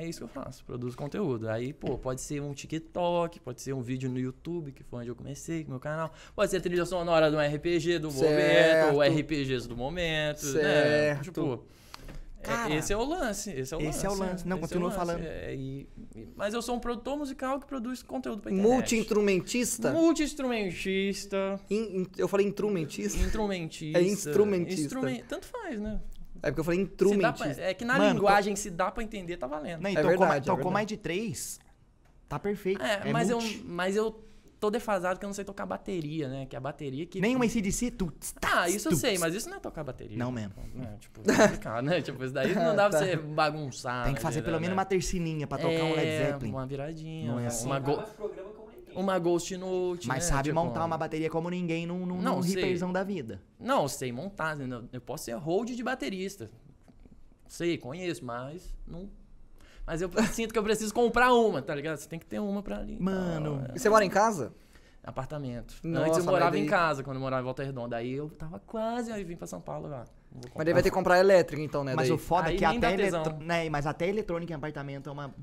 É 0.00 0.06
isso 0.06 0.18
que 0.20 0.24
eu 0.24 0.28
faço, 0.28 0.64
produzo 0.64 0.96
conteúdo. 0.96 1.48
Aí, 1.48 1.72
pô, 1.72 1.98
pode 1.98 2.20
ser 2.20 2.40
um 2.40 2.54
TikTok, 2.54 3.40
pode 3.40 3.60
ser 3.60 3.72
um 3.72 3.82
vídeo 3.82 4.08
no 4.08 4.18
YouTube, 4.18 4.70
que 4.70 4.84
foi 4.84 5.00
onde 5.00 5.08
eu 5.08 5.16
comecei 5.16 5.62
com 5.64 5.68
o 5.68 5.72
meu 5.72 5.80
canal. 5.80 6.12
Pode 6.36 6.50
ser 6.50 6.58
a 6.58 6.60
trilha 6.60 6.86
sonora 6.86 7.30
de 7.30 7.36
um 7.36 7.40
RPG 7.40 7.98
do 7.98 8.10
Certo. 8.10 8.30
momento, 8.30 8.94
ou 8.94 9.02
RPGs 9.02 9.66
do 9.68 9.76
momento, 9.76 10.44
né? 10.46 10.60
Certo. 10.62 11.24
Tipo, 11.24 11.64
é- 12.40 12.42
Cara, 12.42 12.74
esse 12.76 12.92
é 12.92 12.96
o 12.96 13.04
lance, 13.04 13.50
esse 13.50 13.74
é 13.74 13.76
o 13.76 13.80
esse 13.80 13.86
lance. 13.88 14.06
é 14.06 14.08
o 14.10 14.14
lance. 14.14 14.46
Não, 14.48 14.56
esse 14.56 14.64
é 14.64 14.68
continua 14.68 14.84
lance. 14.88 14.96
falando. 14.98 15.22
É, 15.24 15.54
e- 15.56 15.88
e- 16.14 16.28
mas 16.36 16.54
eu 16.54 16.62
sou 16.62 16.76
um 16.76 16.78
produtor 16.78 17.18
musical 17.18 17.58
que 17.58 17.66
produz 17.66 18.00
conteúdo 18.02 18.40
pra 18.40 18.52
internet. 18.52 18.72
Multi-instrumentista? 18.72 19.90
Multi-instrumentista, 19.92 21.60
In- 21.68 22.02
in- 22.02 22.06
eu 22.16 22.28
falei 22.28 22.46
instrumentista? 22.46 23.18
instrumentista. 23.18 23.98
É 23.98 24.02
instrumentista. 24.02 24.80
instrumen- 24.84 25.24
Tanto 25.28 25.46
faz, 25.46 25.80
né? 25.80 26.00
É 26.42 26.50
porque 26.50 26.60
eu 26.60 26.64
falei 26.64 26.84
pra- 26.86 26.92
instrumentista. 27.06 27.62
é 27.62 27.74
que 27.74 27.84
na 27.84 27.98
Mano, 27.98 28.14
linguagem, 28.14 28.54
se 28.56 28.70
dá 28.70 28.90
pra 28.90 29.02
entender, 29.02 29.36
tá 29.36 29.46
valendo. 29.46 29.80
Não, 29.82 29.90
e 29.90 29.92
É 29.92 29.96
tocou, 29.96 30.10
verdade, 30.10 30.28
mais, 30.30 30.42
é 30.42 30.44
tocou 30.44 30.56
verdade. 30.56 30.74
mais 30.74 30.86
de 30.86 30.96
três. 30.96 31.60
Tá 32.28 32.38
perfeito. 32.38 32.82
É, 32.82 33.08
É 33.08 33.12
mas, 33.12 33.30
eu, 33.30 33.38
mas 33.64 33.96
eu 33.96 34.24
tô 34.60 34.70
defasado 34.70 35.18
que 35.18 35.24
eu 35.24 35.28
não 35.28 35.34
sei 35.34 35.44
tocar 35.44 35.64
bateria, 35.64 36.28
né? 36.28 36.44
Que 36.46 36.54
a 36.56 36.60
bateria 36.60 37.06
que. 37.06 37.20
Nem 37.20 37.34
uma 37.36 37.44
ACDC, 37.44 37.90
tu. 37.92 38.12
Ah, 38.42 38.68
isso 38.68 38.88
eu 38.88 38.96
sei, 38.96 39.16
mas 39.18 39.34
isso 39.34 39.48
não 39.48 39.56
é 39.56 39.60
tocar 39.60 39.82
bateria. 39.84 40.18
Não 40.18 40.30
mesmo. 40.30 40.52
Né? 40.74 40.96
Tipo, 41.00 41.20
é 41.30 41.34
complicado, 41.36 41.84
né? 41.84 42.02
Tipo, 42.02 42.22
isso 42.24 42.34
daí 42.34 42.54
não 42.54 42.76
dá 42.76 42.88
pra 42.90 42.98
Tá. 43.00 43.04
você 43.06 43.16
bagunçar. 43.16 44.04
Tem 44.04 44.14
que 44.14 44.20
né? 44.20 44.22
fazer 44.22 44.42
pelo 44.42 44.56
Né? 44.56 44.60
menos 44.62 44.74
uma 44.74 44.84
tercininha 44.84 45.46
pra 45.46 45.58
tocar 45.58 45.84
um 45.84 45.94
Led 45.94 46.06
É, 46.06 46.26
Zeppelin. 46.26 46.50
Uma 46.52 46.66
viradinha. 46.66 47.26
Não 47.28 47.38
é 47.38 47.42
uma- 47.42 47.46
assim. 47.48 47.66
Uma, 47.66 47.78
go- 47.78 48.02
uma 49.00 49.18
Ghost 49.18 49.56
Note. 49.56 50.06
Mas 50.08 50.24
né? 50.24 50.30
sabe 50.30 50.48
Tipo, 50.48 50.54
montar 50.56 50.84
uma 50.84 50.98
bateria 50.98 51.30
como 51.30 51.48
ninguém 51.48 51.86
num, 51.86 52.04
num, 52.04 52.20
Não, 52.20 52.36
num 52.36 52.42
sei. 52.42 52.52
hiperzão 52.52 52.92
da 52.92 53.02
vida. 53.04 53.40
Não, 53.58 53.82
eu 53.82 53.88
sei 53.88 54.10
montar. 54.12 54.56
Eu 54.92 55.00
posso 55.00 55.24
ser 55.24 55.34
hold 55.36 55.70
de 55.70 55.82
baterista. 55.82 56.50
Sei, 57.46 57.78
conheço, 57.78 58.24
mas 58.24 58.74
não. 58.86 59.08
Mas 59.86 60.02
eu 60.02 60.10
sinto 60.32 60.52
que 60.52 60.58
eu 60.58 60.62
preciso 60.62 60.92
comprar 60.92 61.32
uma, 61.32 61.62
tá 61.62 61.74
ligado? 61.74 61.96
Você 61.98 62.08
tem 62.08 62.18
que 62.18 62.26
ter 62.26 62.38
uma 62.40 62.62
pra 62.62 62.78
ali. 62.78 62.98
Mano. 63.00 63.64
É. 63.70 63.76
E 63.76 63.78
você 63.78 63.88
mora 63.88 64.04
em 64.04 64.10
casa? 64.10 64.52
Apartamento. 65.02 65.74
Nossa, 65.82 66.06
Antes 66.06 66.18
eu 66.18 66.24
morava 66.24 66.50
daí- 66.50 66.62
em 66.62 66.66
casa, 66.66 67.02
quando 67.02 67.16
eu 67.16 67.20
morava 67.22 67.40
em 67.40 67.44
Volta 67.44 67.62
Redonda. 67.62 67.96
Aí 67.96 68.12
eu 68.12 68.28
tava 68.28 68.58
quase, 68.60 69.10
aí 69.10 69.24
vim 69.24 69.36
pra 69.36 69.46
São 69.46 69.60
Paulo 69.60 69.88
lá. 69.88 70.04
Vou 70.30 70.42
Mas 70.54 70.64
daí 70.66 70.74
vai 70.74 70.82
ter 70.82 70.90
que 70.90 70.94
comprar 70.94 71.18
elétrica 71.18 71.62
então, 71.62 71.82
né? 71.82 71.94
Mas 71.94 72.08
daí. 72.08 72.14
o 72.14 72.18
foda 72.18 72.48
é 72.48 72.50
Aí 72.50 72.56
que 72.58 72.66
nem 72.66 72.78
dá 72.78 72.88
até 72.88 73.06
eletro... 73.06 73.36
né, 73.38 73.70
mas 73.70 73.86
até 73.86 74.06
eletrônica 74.08 74.52
em 74.52 74.56
apartamento 74.56 75.08
é 75.08 75.12
uma. 75.12 75.34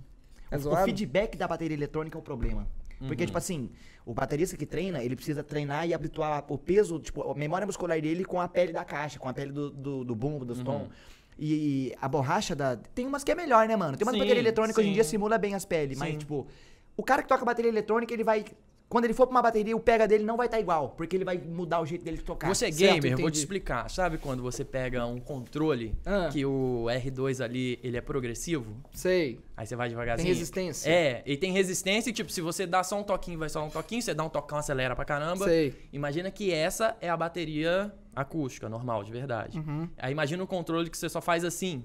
É 0.52 0.58
o, 0.58 0.72
o 0.72 0.78
feedback 0.84 1.36
da 1.36 1.48
bateria 1.48 1.76
eletrônica 1.76 2.16
é 2.16 2.20
o 2.20 2.22
problema. 2.22 2.68
Porque, 3.08 3.24
Uhum. 3.24 3.28
tipo 3.28 3.38
assim, 3.38 3.70
o 4.06 4.14
baterista 4.14 4.56
que 4.56 4.66
treina, 4.66 5.04
ele 5.04 5.16
precisa 5.16 5.44
treinar 5.44 5.88
e 5.88 5.94
habituar 5.94 6.46
o 6.48 6.58
peso, 6.58 7.00
tipo, 7.00 7.30
a 7.30 7.36
memória 7.36 7.66
muscular 7.68 8.00
dele 8.02 8.24
com 8.24 8.40
a 8.40 8.48
pele 8.48 8.72
da 8.72 8.86
caixa, 8.86 9.20
com 9.20 9.28
a 9.28 9.34
pele 9.34 9.52
do, 9.52 9.70
do, 9.70 10.04
do 10.04 10.16
bumbo, 10.16 10.46
dos 10.46 10.60
Uhum. 10.60 10.64
tons. 10.64 10.88
E 11.38 11.94
a 12.02 12.08
borracha 12.08 12.56
da. 12.56 12.78
Tem 12.78 13.06
umas 13.06 13.24
que 13.24 13.32
é 13.32 13.36
melhor, 13.36 13.68
né, 13.68 13.76
mano? 13.76 13.98
Tem 13.98 14.06
umas 14.08 14.14
Sim, 14.14 14.20
bateria 14.20 14.40
eletrônica 14.42 14.80
hoje 14.80 14.88
em 14.88 14.92
sim. 14.92 14.96
dia 14.96 15.04
simula 15.04 15.38
bem 15.38 15.54
as 15.54 15.66
peles, 15.66 15.98
mas, 15.98 16.12
Sim. 16.14 16.18
tipo, 16.20 16.48
o 16.96 17.04
cara 17.04 17.22
que 17.22 17.28
toca 17.28 17.44
bateria 17.44 17.70
eletrônica, 17.70 18.14
ele 18.14 18.24
vai 18.24 18.46
Quando 18.88 19.06
ele 19.06 19.14
for 19.16 19.26
pra 19.26 19.32
uma 19.36 19.42
bateria, 19.42 19.76
o 19.76 19.80
pega 19.80 20.08
dele 20.08 20.24
não 20.24 20.38
vai 20.38 20.46
estar 20.46 20.60
igual, 20.60 20.90
porque 20.90 21.16
ele 21.16 21.26
vai 21.26 21.38
mudar 21.40 21.82
o 21.82 21.86
jeito 21.86 22.06
dele 22.06 22.18
de 22.18 22.24
tocar. 22.24 22.48
Você 22.48 22.68
é 22.68 22.72
Certo, 22.72 23.02
gamer, 23.02 23.18
vou 23.18 23.32
te 23.32 23.40
explicar. 23.40 23.90
Sabe 23.90 24.18
quando 24.20 24.44
você 24.44 24.64
pega 24.64 25.06
um 25.08 25.20
controle 25.20 25.96
Ah. 26.06 26.30
que 26.32 26.46
o 26.46 26.86
R2 26.88 27.44
ali, 27.44 27.80
ele 27.84 27.98
é 27.98 28.02
progressivo? 28.02 28.78
Sei. 28.94 29.40
Aí 29.58 29.66
você 29.66 29.76
vai 29.76 29.88
Tem 29.88 29.96
devagarzinho. 29.96 30.28
resistência. 30.30 30.90
É, 30.90 31.24
ele 31.26 31.38
tem 31.38 31.52
resistência 31.52 32.10
e 32.12 32.14
tipo, 32.14 32.32
se 32.32 32.42
você 32.42 32.68
dá 32.68 32.84
só 32.84 33.00
um 33.00 33.04
toquinho, 33.04 33.40
vai 33.40 33.50
só 33.50 33.66
um 33.66 33.70
toquinho, 33.70 34.02
você 34.04 34.14
dá 34.14 34.24
um 34.24 34.30
tocão, 34.30 34.60
acelera 34.60 34.96
pra 34.96 35.04
caramba. 35.04 35.46
Sei. 35.46 35.74
Imagina 35.92 36.30
que 36.30 36.54
essa 36.54 36.96
é 37.02 37.10
a 37.10 37.18
bateria 37.18 37.92
acústica, 38.16 38.70
normal, 38.70 39.04
de 39.04 39.12
verdade. 39.12 39.58
Uhum. 39.60 39.90
Aí 39.98 40.12
imagina 40.12 40.44
um 40.44 40.48
controle 40.48 40.90
que 40.90 40.98
você 40.98 41.10
só 41.10 41.20
faz 41.22 41.44
assim. 41.44 41.84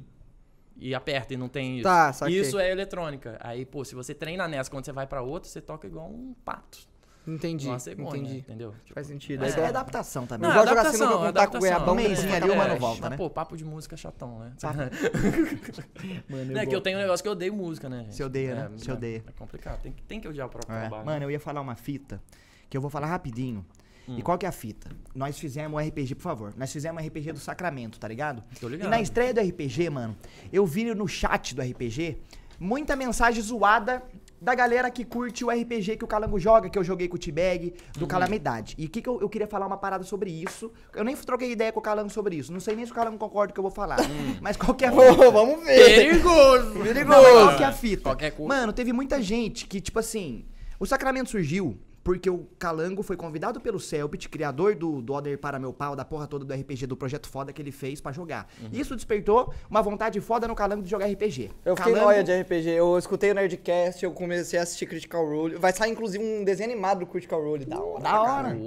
E 0.77 0.95
aperta 0.95 1.35
e 1.35 1.37
não 1.37 1.49
tem 1.49 1.77
isso. 1.77 1.85
Tá, 1.85 2.12
saquei. 2.12 2.41
Isso 2.41 2.59
é 2.59 2.71
eletrônica. 2.71 3.37
Aí, 3.41 3.65
pô, 3.67 3.85
se 3.85 3.95
você 3.95 4.15
treina 4.15 4.49
nessa, 4.49 4.71
quando 4.71 4.85
você 4.85 4.93
vai 4.93 5.07
pra 5.07 5.21
outra, 5.23 5.49
você 5.50 5.61
toca 5.61 5.87
igual 5.87 6.09
um 6.09 6.35
pato. 6.45 6.89
Entendi. 7.29 7.69
Uma 7.69 7.79
cegonha, 7.79 8.17
entendi. 8.17 8.39
entendeu? 8.39 8.73
Tipo, 8.83 8.95
Faz 8.95 9.07
sentido. 9.07 9.41
Mas 9.41 9.55
É 9.57 9.61
é 9.61 9.67
adaptação 9.67 10.27
também. 10.27 10.49
Não, 10.49 10.62
de 10.62 10.69
jogar 10.71 10.85
sinuca 10.87 11.05
com 11.07 11.11
taco 11.19 11.27
adaptação. 11.29 11.61
goiabão, 11.61 11.93
Um 11.95 11.97
mêsinho 11.97 12.35
ali, 12.35 12.49
É, 12.50 12.53
o 12.53 12.57
mano 12.57 12.77
volta, 12.79 13.00
mas, 13.03 13.11
né? 13.11 13.17
Pô, 13.19 13.29
papo 13.29 13.57
de 13.59 13.65
música 13.65 13.95
chatão, 13.95 14.39
né? 14.39 14.53
Mano, 16.29 16.53
Não, 16.53 16.61
é 16.61 16.67
que 16.67 16.75
eu 16.75 16.81
tenho 16.81 16.99
um 16.99 17.00
negócio 17.03 17.23
que 17.23 17.29
eu 17.29 17.33
odeio 17.33 17.55
música, 17.55 17.89
né? 17.89 18.05
gente? 18.05 18.15
Você 18.17 18.25
odeia, 18.25 18.50
é, 18.50 18.55
né? 18.55 18.71
Você 18.77 18.91
é- 18.91 18.95
odeia. 18.95 19.25
É 19.27 19.33
complicado. 19.39 19.83
Tem, 19.83 19.93
que- 19.93 20.03
tem 20.03 20.21
que 20.21 20.29
odiar 20.29 20.47
o 20.47 20.50
próprio 20.50 20.75
É. 20.75 20.81
trabalho. 20.81 21.05
Mano, 21.05 21.25
eu 21.27 21.31
ia 21.31 21.39
falar 21.41 21.61
uma 21.61 21.75
fita 21.77 22.21
que 22.69 22.77
eu 22.77 22.81
vou 22.81 22.91
falar 22.91 23.07
rapidinho. 23.09 23.65
Hum. 24.09 24.16
E 24.19 24.23
qual 24.23 24.37
que 24.38 24.47
é 24.47 24.49
a 24.49 24.52
fita? 24.52 24.88
Nós 25.14 25.38
fizemos 25.38 25.80
um 25.80 25.87
RPG, 25.87 26.14
por 26.16 26.23
favor. 26.23 26.54
Nós 26.57 26.73
fizemos 26.73 27.02
um 27.02 27.07
RPG 27.07 27.33
do 27.33 27.38
Sacramento, 27.38 27.99
tá 27.99 28.09
ligado? 28.09 28.42
Tô 28.61 28.69
E 28.69 28.73
ligado. 28.73 28.88
na 28.90 29.00
estreia 29.00 29.33
do 29.35 29.40
RPG, 29.40 29.90
mano, 29.90 30.16
eu 30.52 30.66
vi 30.66 30.92
no 30.95 31.07
chat 31.07 31.54
do 31.54 31.62
RPG 31.62 32.19
muita 32.59 32.95
mensagem 32.97 33.42
zoada 33.42 34.02
da 34.40 34.54
galera 34.54 34.90
que 34.90 35.04
curte 35.04 35.45
o 35.45 35.50
RPG 35.50 35.97
que 35.99 36.04
o 36.04 36.07
Calango 36.07 36.38
joga, 36.38 36.69
que 36.71 36.78
eu 36.78 36.85
joguei 36.85 37.09
com 37.09 37.16
o 37.16 37.19
T-Bag, 37.19 37.66
Uhum. 37.66 38.00
do 38.00 38.07
Calamidade. 38.07 38.75
E 38.78 38.87
o 38.87 38.88
que, 38.88 39.02
que 39.02 39.09
eu, 39.09 39.21
eu 39.21 39.28
queria 39.28 39.47
falar 39.47 39.66
uma 39.66 39.76
parada 39.76 40.02
sobre 40.04 40.30
isso? 40.30 40.73
Eu 40.95 41.04
nem 41.04 41.14
troquei 41.14 41.52
ideia 41.52 41.71
com 41.73 41.78
o 41.78 41.83
Calango 41.83 42.09
sobre 42.11 42.37
isso. 42.37 42.50
Não 42.52 42.61
sei 42.61 42.75
nem 42.75 42.85
se 42.87 42.92
o 42.92 42.95
Calango 42.95 43.19
concorda 43.19 43.49
com 43.49 43.52
o 43.52 43.54
que 43.54 43.61
eu 43.61 43.62
vou 43.62 43.71
falar. 43.71 44.00
Hum. 44.00 44.37
Mas 44.40 44.57
qual 44.57 44.75
que 44.75 44.85
é 44.85 44.88
a 44.88 44.92
Ô, 44.92 45.30
vamos 45.30 45.62
ver. 45.64 45.95
Perigoso! 45.95 46.75
não, 46.75 46.83
mas 46.85 47.33
qual 47.45 47.57
que 47.59 47.62
é 47.62 47.66
a 47.66 47.73
fita? 47.73 48.02
Qualquer 48.02 48.30
coisa. 48.33 48.49
Mano, 48.49 48.73
teve 48.73 48.92
muita 48.95 49.23
gente 49.23 49.66
que, 49.66 49.78
tipo 49.80 49.99
assim, 49.99 50.45
o 50.78 50.87
Sacramento 50.87 51.28
surgiu 51.30 51.78
porque 52.02 52.30
o 52.30 52.47
Calango 52.59 53.02
foi 53.02 53.16
convidado 53.16 53.61
pelo 53.61 53.78
Selbit, 53.78 54.28
criador 54.28 54.75
do, 54.75 55.02
do 55.02 55.12
Other 55.12 55.37
para 55.38 55.59
Meu 55.59 55.73
Pau, 55.73 55.95
da 55.95 56.04
porra 56.04 56.26
toda 56.26 56.45
do 56.45 56.54
RPG, 56.54 56.87
do 56.87 56.97
projeto 56.97 57.28
foda 57.28 57.52
que 57.52 57.61
ele 57.61 57.71
fez 57.71 58.00
pra 58.00 58.11
jogar. 58.11 58.49
Uhum. 58.62 58.69
Isso 58.73 58.97
despertou 58.97 59.52
uma 59.69 59.83
vontade 59.83 60.19
foda 60.21 60.49
no 60.49 60.54
Calango 60.54 60.83
de 60.83 60.90
jogar 60.90 61.07
RPG. 61.07 61.50
Eu 61.64 61.76
fiquei 61.76 61.92
Calango- 61.92 62.11
noia 62.11 62.25
de 62.25 62.33
RPG. 62.33 62.71
Eu 62.71 62.97
escutei 62.99 63.30
o 63.30 63.35
Nerdcast, 63.35 64.02
eu 64.04 64.12
comecei 64.12 64.59
a 64.59 64.62
assistir 64.62 64.87
Critical 64.87 65.26
Role. 65.28 65.57
Vai 65.57 65.73
sair, 65.73 65.90
inclusive, 65.90 66.25
um 66.25 66.42
desenho 66.42 66.71
animado 66.71 67.00
do 67.00 67.07
Critical 67.07 67.42
Role. 67.42 67.64
Da 67.66 67.78
hora. 67.78 68.02
Da 68.02 68.23
hora. 68.23 68.59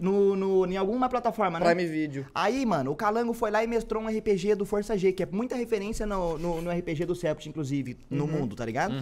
No, 0.00 0.34
no, 0.34 0.66
em 0.66 0.76
alguma 0.76 1.08
plataforma, 1.08 1.60
né? 1.60 1.66
Prime 1.74 1.86
Video. 1.86 2.26
Aí, 2.34 2.64
mano, 2.64 2.90
o 2.92 2.96
Calango 2.96 3.34
foi 3.34 3.50
lá 3.50 3.62
e 3.62 3.66
mestrou 3.66 4.02
um 4.02 4.06
RPG 4.08 4.54
do 4.54 4.64
Força 4.64 4.96
G, 4.96 5.12
que 5.12 5.22
é 5.22 5.26
muita 5.30 5.54
referência 5.54 6.06
no, 6.06 6.38
no, 6.38 6.62
no 6.62 6.70
RPG 6.70 7.04
do 7.04 7.14
Sept, 7.14 7.48
inclusive, 7.48 7.98
no 8.08 8.24
Uhum. 8.24 8.30
mundo, 8.30 8.56
tá 8.56 8.64
ligado? 8.64 8.94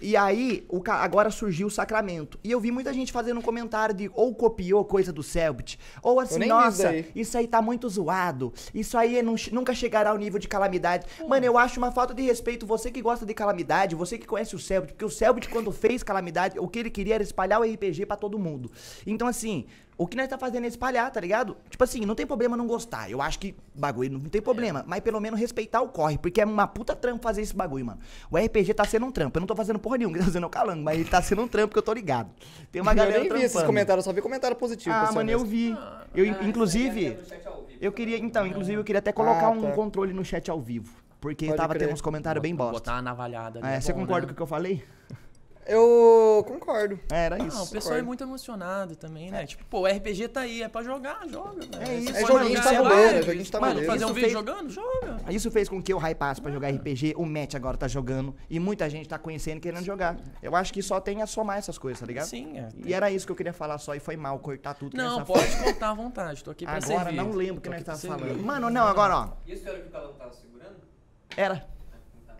E 0.00 0.16
aí, 0.16 0.64
o, 0.68 0.80
ca- 0.80 0.96
agora 1.02 1.30
surgiu 1.30 1.66
o 1.66 1.70
Sacramento. 1.70 2.38
E 2.44 2.50
eu 2.50 2.60
vi 2.60 2.70
muita 2.70 2.92
gente 2.92 3.10
fazendo 3.12 3.38
um 3.38 3.42
comentário 3.42 3.94
de 3.94 4.10
ou 4.14 4.34
copiou 4.34 4.84
coisa 4.84 5.12
do 5.12 5.22
Selbit, 5.22 5.78
ou 6.02 6.20
assim, 6.20 6.38
nossa, 6.48 6.82
isso 7.14 7.36
aí 7.36 7.46
tá 7.48 7.60
muito 7.60 7.88
zoado. 7.88 8.52
Isso 8.74 8.96
aí 8.96 9.20
não 9.22 9.36
che- 9.36 9.52
nunca 9.52 9.74
chegará 9.74 10.10
ao 10.10 10.16
nível 10.18 10.38
de 10.38 10.46
calamidade. 10.48 11.06
Mano, 11.28 11.44
eu 11.44 11.58
acho 11.58 11.78
uma 11.78 11.90
falta 11.90 12.14
de 12.14 12.22
respeito. 12.22 12.66
Você 12.66 12.90
que 12.90 13.02
gosta 13.02 13.26
de 13.26 13.34
calamidade, 13.34 13.94
você 13.96 14.16
que 14.18 14.26
conhece 14.26 14.54
o 14.54 14.58
Selbit, 14.58 14.92
porque 14.92 15.04
o 15.04 15.10
Selbit, 15.10 15.48
quando 15.48 15.72
fez 15.72 16.02
calamidade, 16.02 16.58
o 16.58 16.68
que 16.68 16.78
ele 16.78 16.90
queria 16.90 17.14
era 17.14 17.22
espalhar 17.22 17.60
o 17.60 17.64
RPG 17.64 18.06
pra 18.06 18.16
todo 18.16 18.38
mundo. 18.38 18.70
Então, 19.06 19.26
assim, 19.26 19.66
o 19.98 20.06
que 20.06 20.16
nós 20.16 20.28
tá 20.28 20.38
fazendo 20.38 20.64
é 20.64 20.68
espalhar, 20.68 21.10
tá 21.10 21.20
ligado? 21.20 21.56
Tipo 21.68 21.82
assim, 21.82 22.06
não 22.06 22.14
tem 22.14 22.24
problema 22.24 22.56
não 22.56 22.68
gostar. 22.68 23.10
Eu 23.10 23.20
acho 23.20 23.36
que 23.40 23.56
bagulho 23.74 24.12
não 24.12 24.20
tem 24.20 24.40
problema. 24.40 24.84
Mas 24.86 25.00
pelo 25.00 25.18
menos 25.20 25.40
respeitar 25.40 25.82
o 25.82 25.88
corre, 25.88 26.16
porque 26.16 26.40
é 26.40 26.44
uma 26.44 26.68
puta 26.68 26.94
trampo 26.94 27.20
fazer 27.20 27.42
esse 27.42 27.54
bagulho, 27.54 27.84
mano. 27.84 27.98
O 28.30 28.38
RPG 28.38 28.74
tá 28.74 28.84
sendo 28.84 29.06
um 29.06 29.10
trampo. 29.10 29.36
Eu 29.36 29.40
não 29.40 29.46
tô 29.48 29.56
fazendo 29.56 29.76
porra 29.80 29.98
nenhuma, 29.98 30.14
que 30.16 30.20
tá 30.22 30.26
fazendo 30.26 30.46
o 30.46 30.50
calango, 30.50 30.84
mas 30.84 31.00
ele 31.00 31.08
tá 31.08 31.20
sendo 31.20 31.42
um 31.42 31.48
trampo 31.48 31.72
que 31.72 31.78
eu 31.78 31.82
tô 31.82 31.92
ligado. 31.92 32.30
Tem 32.70 32.80
uma 32.80 32.94
galera 32.94 33.18
eu 33.18 33.24
nem 33.24 33.32
vi 33.32 33.42
esses 33.42 33.60
comentários, 33.64 34.04
só 34.04 34.12
vi 34.12 34.22
comentário 34.22 34.56
positivo. 34.56 34.94
Ah, 34.94 35.10
mano, 35.10 35.28
eu 35.28 35.44
vi. 35.44 35.76
Eu, 36.14 36.24
inclusive, 36.24 37.18
eu 37.80 37.90
queria, 37.90 38.18
então, 38.18 38.46
inclusive 38.46 38.78
eu 38.78 38.84
queria 38.84 39.00
até 39.00 39.10
colocar 39.10 39.46
Ah, 39.46 39.50
um 39.50 39.62
tá. 39.62 39.72
controle 39.72 40.12
no 40.12 40.24
chat 40.24 40.48
ao 40.48 40.60
vivo. 40.60 40.94
Porque 41.20 41.46
Pode 41.46 41.56
tava 41.56 41.74
crer. 41.74 41.86
tendo 41.86 41.94
uns 41.94 42.00
comentários 42.00 42.40
bem 42.40 42.54
bosta. 42.54 42.74
Botar 42.74 42.92
uma 42.92 43.02
navalhada 43.02 43.58
ali. 43.58 43.68
É, 43.68 43.76
é 43.76 43.80
você 43.80 43.92
bom, 43.92 44.00
concorda 44.02 44.20
né? 44.20 44.26
com 44.28 44.32
o 44.34 44.36
que 44.36 44.42
eu 44.42 44.46
falei? 44.46 44.84
Eu 45.68 46.42
concordo. 46.48 46.98
É, 47.12 47.26
Era 47.26 47.36
Não, 47.36 47.46
isso. 47.46 47.62
o 47.64 47.68
pessoal 47.70 47.96
é 47.98 48.02
muito 48.02 48.24
emocionado 48.24 48.96
também, 48.96 49.30
né? 49.30 49.44
Tipo, 49.46 49.64
pô, 49.66 49.80
o 49.80 49.86
RPG 49.86 50.28
tá 50.28 50.40
aí, 50.40 50.62
é 50.62 50.68
pra 50.68 50.82
jogar, 50.82 51.28
joga, 51.28 51.60
velho. 51.60 51.82
É 51.82 51.94
isso, 51.96 52.16
é 52.16 52.24
joguinho 52.24 52.56
de 52.56 52.62
tabuleiro, 52.62 53.18
é 53.18 53.22
joguinho 53.22 53.44
de 53.44 53.52
Mano, 53.52 53.64
tabuleiro. 53.66 53.92
fazer 53.92 54.04
um 54.04 54.08
vídeo 54.08 54.20
fez- 54.20 54.32
jogando, 54.32 54.70
joga. 54.70 55.16
Isso 55.28 55.50
fez 55.50 55.68
com 55.68 55.82
que 55.82 55.92
eu 55.92 55.98
hypasse 55.98 56.40
pra 56.40 56.50
jogar 56.50 56.68
RPG. 56.70 57.14
O 57.16 57.26
Matt 57.26 57.54
agora 57.54 57.76
tá 57.76 57.86
jogando. 57.86 58.34
E 58.48 58.58
muita 58.58 58.88
gente 58.88 59.08
tá 59.08 59.18
conhecendo 59.18 59.58
e 59.58 59.60
querendo 59.60 59.84
jogar. 59.84 60.16
Eu 60.42 60.56
acho 60.56 60.72
que 60.72 60.82
só 60.82 61.00
tem 61.00 61.20
a 61.20 61.26
somar 61.26 61.58
essas 61.58 61.76
coisas, 61.76 62.00
tá 62.00 62.06
ligado? 62.06 62.26
Sim, 62.26 62.58
é. 62.58 62.68
E 62.86 62.94
era 62.94 63.10
isso 63.10 63.26
que 63.26 63.32
eu 63.32 63.36
queria 63.36 63.52
falar 63.52 63.76
só 63.78 63.94
e 63.94 64.00
foi 64.00 64.16
mal 64.16 64.38
cortar 64.38 64.72
tudo. 64.74 64.96
Não, 64.96 65.22
pode 65.24 65.54
contar 65.58 65.90
à 65.90 65.94
vontade, 65.94 66.42
tô 66.42 66.50
aqui 66.50 66.64
pra 66.64 66.76
Agora 66.76 66.86
servir. 67.04 67.16
não 67.16 67.30
lembro 67.32 67.58
o 67.58 67.60
que 67.60 67.68
nós 67.68 67.82
tava 67.84 67.98
falando. 67.98 68.42
Mano, 68.42 68.70
não, 68.70 68.86
agora, 68.86 69.16
ó. 69.16 69.28
Isso 69.46 69.68
era 69.68 69.78
o 69.78 69.82
que 69.82 69.88
o 69.88 69.90
Calão 69.90 70.12
tava 70.14 70.32
segurando? 70.32 70.76
Era. 71.36 71.66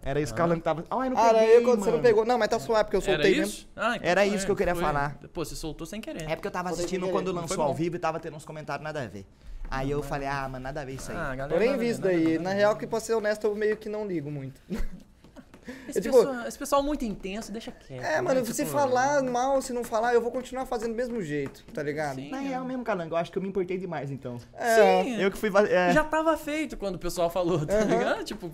Era 0.03 0.21
isso 0.21 0.33
que 0.33 0.41
o 0.41 0.43
Calango 0.45 0.63
tava. 0.63 0.85
Ai, 0.91 1.11
não 1.11 1.19
Ah, 1.19 1.29
era 1.29 1.39
peguei, 1.41 1.57
eu 1.57 1.63
quando 1.65 1.79
você 1.81 1.87
não 1.87 1.93
mano. 1.93 2.03
pegou. 2.03 2.25
Não, 2.25 2.39
mas 2.39 2.49
tá 2.49 2.59
suave, 2.59 2.85
porque 2.85 2.97
eu 2.97 3.03
Era 3.03 3.23
soltei 3.23 3.31
mesmo. 3.41 3.45
isso? 3.53 3.69
Ah, 3.77 3.97
então 3.97 4.09
Era 4.09 4.25
foi, 4.25 4.35
isso 4.35 4.47
que 4.47 4.53
eu 4.53 4.57
queria 4.57 4.75
foi. 4.75 4.85
falar. 4.85 5.19
Pô, 5.33 5.45
você 5.45 5.55
soltou 5.55 5.87
sem 5.87 6.01
querer. 6.01 6.23
É 6.31 6.35
porque 6.37 6.47
eu 6.47 6.53
tava 6.53 6.69
Soltei 6.69 6.85
assistindo 6.85 7.05
sem 7.05 7.13
quando 7.13 7.27
querer, 7.27 7.41
lançou 7.41 7.57
foi 7.57 7.65
ao 7.65 7.71
bom. 7.73 7.77
vivo 7.77 7.97
e 7.97 7.99
tava 7.99 8.19
tendo 8.21 8.37
uns 8.37 8.45
comentários 8.45 8.83
nada 8.85 9.03
a 9.03 9.07
ver. 9.07 9.27
Aí 9.71 9.91
eu 9.91 10.03
falei, 10.03 10.27
ah, 10.29 10.49
mano, 10.49 10.63
nada 10.63 10.81
a 10.81 10.85
ver 10.85 10.93
isso 10.95 11.11
aí. 11.11 11.17
Ah, 11.19 11.35
galera, 11.35 11.55
Eu 11.55 11.59
nem 11.61 11.69
nada- 11.71 11.83
vi 11.83 11.89
isso 11.91 12.01
nada- 12.01 12.13
daí. 12.13 12.25
nada- 12.39 12.43
Na 12.45 12.51
real, 12.55 12.77
que 12.77 12.87
pra 12.87 13.01
ser 13.01 13.15
honesto, 13.15 13.45
eu 13.47 13.55
meio 13.55 13.77
que 13.77 13.89
não 13.89 14.07
ligo 14.07 14.31
muito. 14.31 14.61
Esse, 14.71 14.79
É 15.99 16.01
tipo- 16.01 16.17
pessoal, 16.17 16.47
esse 16.49 16.59
pessoal 16.59 16.83
muito 16.83 17.05
intenso, 17.05 17.53
deixa 17.53 17.71
quieto. 17.71 18.03
É, 18.03 18.23
mano, 18.23 18.41
né? 18.41 18.47
se 18.47 18.55
Tipo, 18.55 18.71
falar 18.71 19.23
mal, 19.23 19.61
se 19.61 19.75
não 19.75 19.85
falar, 19.85 20.15
eu 20.15 20.23
vou 20.23 20.31
continuar 20.33 20.65
fazendo 20.65 20.93
do 20.93 20.97
mesmo 20.97 21.21
jeito, 21.21 21.63
tá 21.75 21.83
ligado? 21.83 22.15
Sim. 22.15 22.31
Na 22.31 22.39
real 22.39 22.65
mesmo, 22.65 22.83
Calango, 22.83 23.13
eu 23.13 23.19
acho 23.19 23.31
que 23.31 23.37
eu 23.37 23.43
me 23.43 23.49
importei 23.49 23.77
demais, 23.77 24.11
então. 24.11 24.39
É. 24.55 25.03
Sim, 25.05 25.21
Eu 25.21 25.31
que 25.31 25.37
fui. 25.37 25.51
va- 25.51 25.69
É, 25.69 25.93
já 25.93 26.03
tava 26.05 26.35
feito 26.39 26.75
quando 26.79 26.95
o 26.95 26.99
pessoal 26.99 27.29
falou, 27.29 27.67
tá 27.67 27.81
ligado? 27.81 28.25
Tipo, 28.25 28.51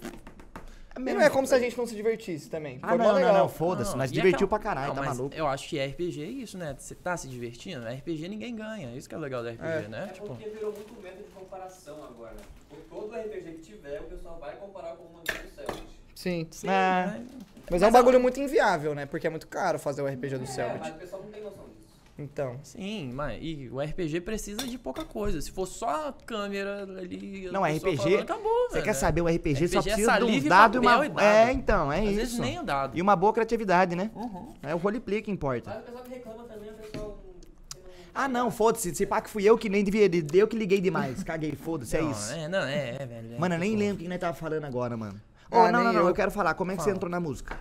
não 0.98 1.20
é 1.20 1.28
como 1.30 1.46
se 1.46 1.54
a 1.54 1.58
gente 1.58 1.76
não 1.76 1.86
se 1.86 1.94
divertisse 1.94 2.48
também. 2.48 2.78
Ah, 2.82 2.88
Foi 2.90 2.98
mó 2.98 3.04
não, 3.04 3.10
não, 3.12 3.16
legal. 3.18 3.34
não, 3.38 3.48
foda-se. 3.48 3.96
Nós 3.96 4.10
e 4.10 4.14
divertiu 4.14 4.46
pra 4.46 4.58
caralho, 4.58 4.88
Não, 4.88 4.94
tá 4.94 5.02
mas 5.02 5.16
maluco? 5.18 5.34
Eu 5.36 5.46
acho 5.46 5.68
que 5.68 5.78
RPG 5.84 6.22
é 6.22 6.26
isso, 6.26 6.56
né? 6.56 6.74
Você 6.78 6.94
tá 6.94 7.16
se 7.16 7.28
divertindo, 7.28 7.84
RPG 7.86 8.28
ninguém 8.28 8.54
ganha. 8.54 8.94
Isso 8.96 9.08
que 9.08 9.14
é 9.14 9.18
legal 9.18 9.42
do 9.42 9.48
RPG, 9.48 9.66
É. 9.66 9.88
né? 9.88 10.06
É 10.08 10.12
Tipo, 10.12 10.26
porque 10.28 10.48
virou 10.48 10.72
muito 10.72 11.02
método 11.02 11.24
de 11.24 11.30
comparação 11.30 12.04
agora. 12.04 12.36
Por 12.68 12.78
todo 12.88 13.14
RPG 13.16 13.52
que 13.54 13.62
tiver, 13.62 14.00
o 14.00 14.04
pessoal 14.04 14.38
vai 14.40 14.54
comparar 14.56 14.96
com 14.96 15.04
o 15.04 15.12
Mandato 15.14 15.48
Celtic. 15.54 15.84
Sim. 16.14 16.46
sim, 16.50 16.66
É. 16.68 16.70
né? 16.70 17.26
Mas 17.70 17.82
é 17.82 17.86
um 17.86 17.92
bagulho 17.92 18.20
muito 18.20 18.38
inviável, 18.40 18.94
né? 18.94 19.06
Porque 19.06 19.26
é 19.26 19.30
muito 19.30 19.48
caro 19.48 19.78
fazer 19.78 20.02
o 20.02 20.06
RPG 20.06 20.36
do 20.38 20.44
É, 20.44 20.78
mas 20.78 20.94
o 20.94 20.98
pessoal 20.98 21.22
não 21.22 21.30
tem 21.30 21.42
noção. 21.42 21.63
Então. 22.16 22.60
Sim, 22.62 23.10
mas 23.12 23.38
e 23.42 23.68
o 23.72 23.80
RPG 23.80 24.20
precisa 24.20 24.64
de 24.64 24.78
pouca 24.78 25.04
coisa. 25.04 25.40
Se 25.40 25.50
for 25.50 25.66
só 25.66 26.08
a 26.08 26.12
câmera 26.12 26.82
ali. 26.84 27.48
Não, 27.50 27.64
RPG, 27.64 27.96
falando, 27.96 28.20
acabou, 28.20 28.52
Você 28.68 28.74
velho. 28.74 28.84
quer 28.84 28.92
saber 28.92 29.20
o 29.20 29.26
RPG, 29.26 29.66
só 29.68 29.80
RPG 29.80 29.90
é 29.90 29.92
precisa 29.92 29.96
de 29.96 30.04
saliva 30.04 30.30
uns 30.38 30.44
e 30.44 30.48
dados 30.48 30.76
e 30.76 30.78
uma. 30.78 31.06
e 31.06 31.08
dado. 31.08 31.20
É, 31.20 31.52
então, 31.52 31.92
é 31.92 31.98
Às 31.98 32.04
isso. 32.06 32.14
vezes 32.16 32.38
nem 32.38 32.58
é 32.58 32.62
dado. 32.62 32.96
E 32.96 33.02
uma 33.02 33.16
boa 33.16 33.32
criatividade, 33.32 33.96
né? 33.96 34.12
Uhum. 34.14 34.54
É 34.62 34.72
o 34.72 34.78
roleplay 34.78 35.22
que 35.22 35.30
importa. 35.30 35.70
Mas 35.70 35.80
o 35.80 35.82
pessoal 35.86 36.04
que 36.04 36.10
reclama 36.10 36.44
também, 36.44 36.70
o 36.70 36.74
pessoal. 36.74 37.18
Ah, 38.14 38.28
não, 38.28 38.48
foda-se. 38.48 38.94
Se 38.94 39.04
pá 39.06 39.20
que 39.20 39.28
fui 39.28 39.42
eu 39.42 39.58
que 39.58 39.68
nem 39.68 39.82
devia. 39.82 40.08
Eu 40.32 40.46
que 40.46 40.56
liguei 40.56 40.80
demais. 40.80 41.24
Caguei, 41.24 41.56
foda-se, 41.56 41.96
é 41.96 42.00
Não, 42.00 42.10
isso. 42.12 42.32
É, 42.32 42.46
não, 42.46 42.60
é, 42.62 42.90
é, 43.00 43.06
velho. 43.06 43.34
é, 43.34 43.38
Mano, 43.40 43.56
eu 43.56 43.58
nem 43.58 43.70
tipo, 43.70 43.80
lembro 43.82 43.96
o 43.96 43.98
que 43.98 44.08
nós 44.08 44.20
tava 44.20 44.34
falando 44.36 44.64
agora, 44.64 44.96
mano. 44.96 45.20
Ô, 45.50 45.58
Ah, 45.58 45.72
não, 45.72 45.82
não, 45.82 45.92
não, 45.92 46.00
eu. 46.02 46.08
eu 46.08 46.14
quero 46.14 46.30
falar. 46.30 46.54
Como 46.54 46.70
é 46.70 46.76
que 46.76 46.80
você 46.82 46.90
Fala. 46.90 46.96
entrou 46.96 47.10
na 47.10 47.18
música? 47.18 47.58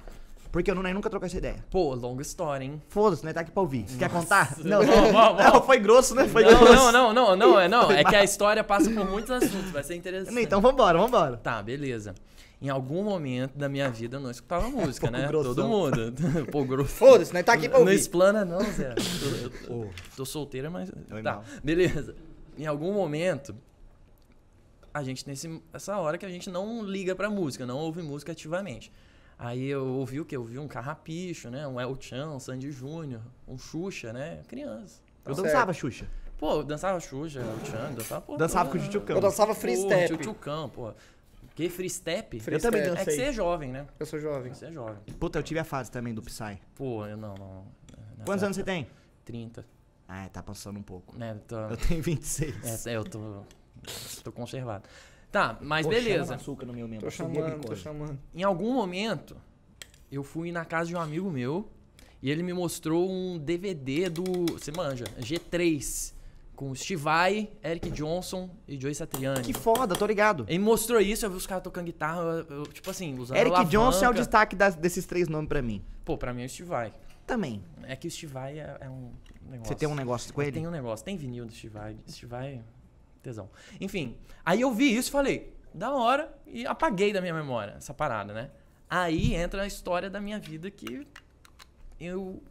Porque 0.54 0.70
eu 0.70 0.76
não, 0.76 0.84
nós 0.84 0.94
nunca 0.94 1.10
trocou 1.10 1.26
essa 1.26 1.36
ideia. 1.36 1.66
Pô, 1.72 1.96
longa 1.96 2.22
história, 2.22 2.64
hein? 2.64 2.80
Foda-se, 2.88 3.26
nós 3.26 3.34
tá 3.34 3.40
aqui 3.42 3.50
pra 3.50 3.62
ouvir. 3.64 3.86
Você 3.88 3.98
quer 3.98 4.08
contar? 4.12 4.56
Não, 4.64 4.86
vamos, 4.86 5.10
não, 5.12 5.36
vamos. 5.36 5.66
foi 5.66 5.80
grosso, 5.80 6.14
né? 6.14 6.28
Foi 6.28 6.44
não, 6.44 6.60
grosso. 6.60 6.92
não, 6.92 6.92
não, 6.92 7.14
não, 7.14 7.36
não, 7.36 7.60
é 7.60 7.68
não. 7.68 7.90
É 7.92 8.04
que 8.04 8.16
a 8.16 8.24
história 8.24 8.64
passa 8.64 8.88
por 8.92 9.10
muitos 9.10 9.32
assuntos, 9.32 9.72
vai 9.72 9.84
ser 9.84 9.96
interessante. 9.96 10.40
Então 10.40 10.62
vambora, 10.62 11.00
vambora. 11.00 11.38
Tá, 11.38 11.60
beleza. 11.64 12.14
Em 12.62 12.70
algum 12.70 13.04
momento 13.04 13.58
da 13.58 13.68
minha 13.68 13.90
vida 13.90 14.18
eu 14.18 14.22
não 14.22 14.30
escutava 14.30 14.70
música, 14.70 15.10
né? 15.10 15.26
grossão. 15.28 15.56
Todo 15.56 15.68
mundo. 15.68 16.14
Pô, 16.52 16.64
grosso. 16.64 16.90
Foda-se, 16.90 17.34
nós 17.34 17.44
tá 17.44 17.54
aqui 17.54 17.68
pra 17.68 17.80
Não 17.80 17.86
ouvir. 17.88 17.96
explana 17.98 18.46
não, 18.46 18.60
Zé. 18.60 18.94
Eu 19.42 19.50
tô, 19.50 19.74
eu 19.74 19.90
tô 20.16 20.24
solteira, 20.24 20.70
mas... 20.70 20.92
Tá, 21.24 21.42
beleza. 21.64 22.16
Em 22.56 22.68
algum 22.68 22.94
momento, 22.94 23.56
a 24.94 25.02
gente, 25.02 25.28
nesse, 25.28 25.60
essa 25.74 25.98
hora 25.98 26.16
que 26.16 26.28
a 26.28 26.30
gente 26.30 26.48
não 26.52 26.84
liga 26.84 27.16
pra 27.16 27.28
música, 27.28 27.66
não 27.66 27.80
ouve 27.80 28.04
música 28.04 28.32
ativamente. 28.34 28.92
Aí 29.38 29.66
eu 29.66 29.86
ouvi 29.86 30.20
o 30.20 30.26
quê? 30.26 30.36
Eu 30.36 30.42
ouvi 30.42 30.58
um 30.60 30.68
Carrapicho, 30.68 31.50
né? 31.50 31.68
Um 31.68 31.80
El 31.80 31.98
Chan, 32.00 32.30
um 32.30 32.40
Sandy 32.40 32.72
Júnior, 32.72 33.22
um 33.48 33.58
Xuxa, 33.58 34.14
né? 34.14 34.42
Criança. 34.48 35.02
Eu 35.26 35.34
Certo. 35.36 35.46
dançava, 35.48 35.74
Xuxa. 35.74 36.08
Pô, 36.38 36.52
eu 36.60 36.64
dançava 36.64 37.00
Xuxa, 37.00 37.40
El 37.40 37.66
Chan, 37.66 37.94
dançava... 37.94 38.22
Pô, 38.22 38.38
Dançava 38.38 38.70
com 38.70 38.78
o 38.78 38.82
Tchutchucão. 38.82 39.16
Eu 39.16 39.22
dançava 39.22 39.54
free 39.56 39.76
Pô, 39.78 39.82
step. 39.84 40.08
Tchutchucão, 40.14 40.70
pô. 40.70 40.94
Que 41.56 41.70
free 41.70 41.90
step? 41.90 42.40
Free 42.40 42.56
Eu 42.56 42.62
também 42.62 42.82
step. 42.82 42.94
É 42.96 43.00
que 43.00 43.06
dancei. 43.06 43.16
você 43.26 43.30
é 43.30 43.34
jovem, 43.34 43.72
né? 43.72 43.86
Eu 44.00 44.06
sou 44.06 44.20
jovem. 44.20 44.54
Você 44.54 44.66
é 44.66 44.72
jovem. 44.72 44.98
Puta, 45.20 45.40
eu 45.40 45.44
tive 45.44 45.60
a 45.60 45.64
fase 45.64 45.92
também 45.92 46.14
do 46.14 46.22
Psy. 46.22 46.60
Pô, 46.76 47.06
eu 47.06 47.16
não, 47.16 47.36
não. 47.36 47.66
nessa 48.18 48.24
Quantos 48.26 48.44
anos 48.44 48.56
você 48.56 48.62
época- 48.62 48.74
tem? 48.74 48.88
30, 49.24 49.66
Ah, 50.08 50.28
tá 50.34 50.44
passando 50.44 50.78
um 50.80 50.84
pouco. 50.84 51.18
né? 51.18 51.40
Tô, 51.48 51.56
Eu 51.58 51.78
tenho 51.78 52.02
26. 52.04 52.88
é, 52.88 52.96
eu 52.98 53.04
tô, 53.04 53.44
tô 54.24 54.32
conservado. 54.32 54.84
Tá, 55.34 55.58
mas 55.62 55.86
Pô, 55.86 55.90
beleza. 55.92 56.36
açúcar 56.36 56.66
no 56.68 56.72
meu 56.74 56.88
mesmo. 56.88 57.02
Tô 57.04 57.10
chamando, 57.12 57.66
tô 57.66 57.76
chamando. 57.76 58.20
Em 58.36 58.44
algum 58.44 58.72
momento, 58.72 59.36
eu 60.12 60.24
fui 60.24 60.52
na 60.52 60.64
casa 60.64 60.90
de 60.90 60.96
um 60.96 61.00
amigo 61.02 61.30
meu 61.32 61.68
e 62.22 62.30
ele 62.30 62.44
me 62.44 62.54
mostrou 62.54 63.10
um 63.12 63.40
DVD 63.40 64.10
do. 64.10 64.24
Você 64.54 64.72
manja? 64.72 65.06
G3. 65.20 66.14
Com 66.56 66.74
Steve 66.76 67.02
Vai, 67.02 67.50
Eric 67.64 67.90
Johnson 67.90 68.48
e 68.68 68.80
Joey 68.80 68.94
Satriani. 68.94 69.42
Que 69.42 69.54
foda, 69.54 69.96
tô 69.96 70.06
ligado. 70.06 70.46
Ele 70.48 70.60
me 70.60 70.66
mostrou 70.66 71.02
isso, 71.02 71.26
eu 71.26 71.32
vi 71.32 71.36
os 71.36 71.48
caras 71.48 71.64
tocando 71.64 71.86
guitarra, 71.86 72.22
eu- 72.22 72.58
eu, 72.58 72.64
tipo 72.68 72.88
assim, 72.92 73.18
usando 73.18 73.38
Eric 73.38 73.56
alavanca. 73.56 73.72
Johnson 73.72 74.06
é 74.06 74.10
o 74.10 74.14
destaque 74.14 74.56
das- 74.56 74.76
desses 74.76 75.04
três 75.08 75.28
nomes 75.28 75.50
pra 75.50 75.64
mim. 75.64 75.84
Pô, 76.06 76.16
pra 76.16 76.32
mim 76.32 76.44
é 76.44 76.46
o 76.46 76.50
Steve 76.50 76.70
Vai. 76.70 76.94
Também. 77.26 77.64
É 77.88 77.96
que 77.96 78.08
o 78.08 78.12
Steve 78.12 78.32
Vai 78.32 78.60
é, 78.60 78.78
é 78.82 78.88
um 78.88 79.10
negócio. 79.50 79.68
Você 79.70 79.76
tem 79.76 79.88
um 79.90 79.96
negócio 79.96 80.32
com 80.32 80.44
ele? 80.44 80.52
Tem 80.52 80.68
um 80.68 80.72
negócio, 80.72 81.04
tem 81.04 81.18
vinil 81.18 81.48
do 81.48 81.52
Steve 81.52 81.74
Vai. 81.74 81.98
Steve 82.08 82.28
Vai, 82.28 82.62
tesão. 83.24 83.50
Enfim, 83.82 84.16
aí 84.46 84.62
eu 84.62 84.72
vi 84.72 84.96
isso 84.96 85.10
e 85.10 85.12
falei, 85.12 85.54
da 85.74 85.92
hora, 85.92 86.32
e 86.46 86.66
apaguei 86.68 87.12
da 87.12 87.22
minha 87.22 87.34
memória 87.34 87.74
essa 87.78 87.94
parada, 87.94 88.34
né? 88.34 88.52
Aí 88.90 89.34
entra 89.34 89.64
a 89.64 89.68
história 89.68 90.10
da 90.10 90.22
minha 90.22 90.38
vida 90.38 90.70
que 90.70 91.08
eu 92.00 92.44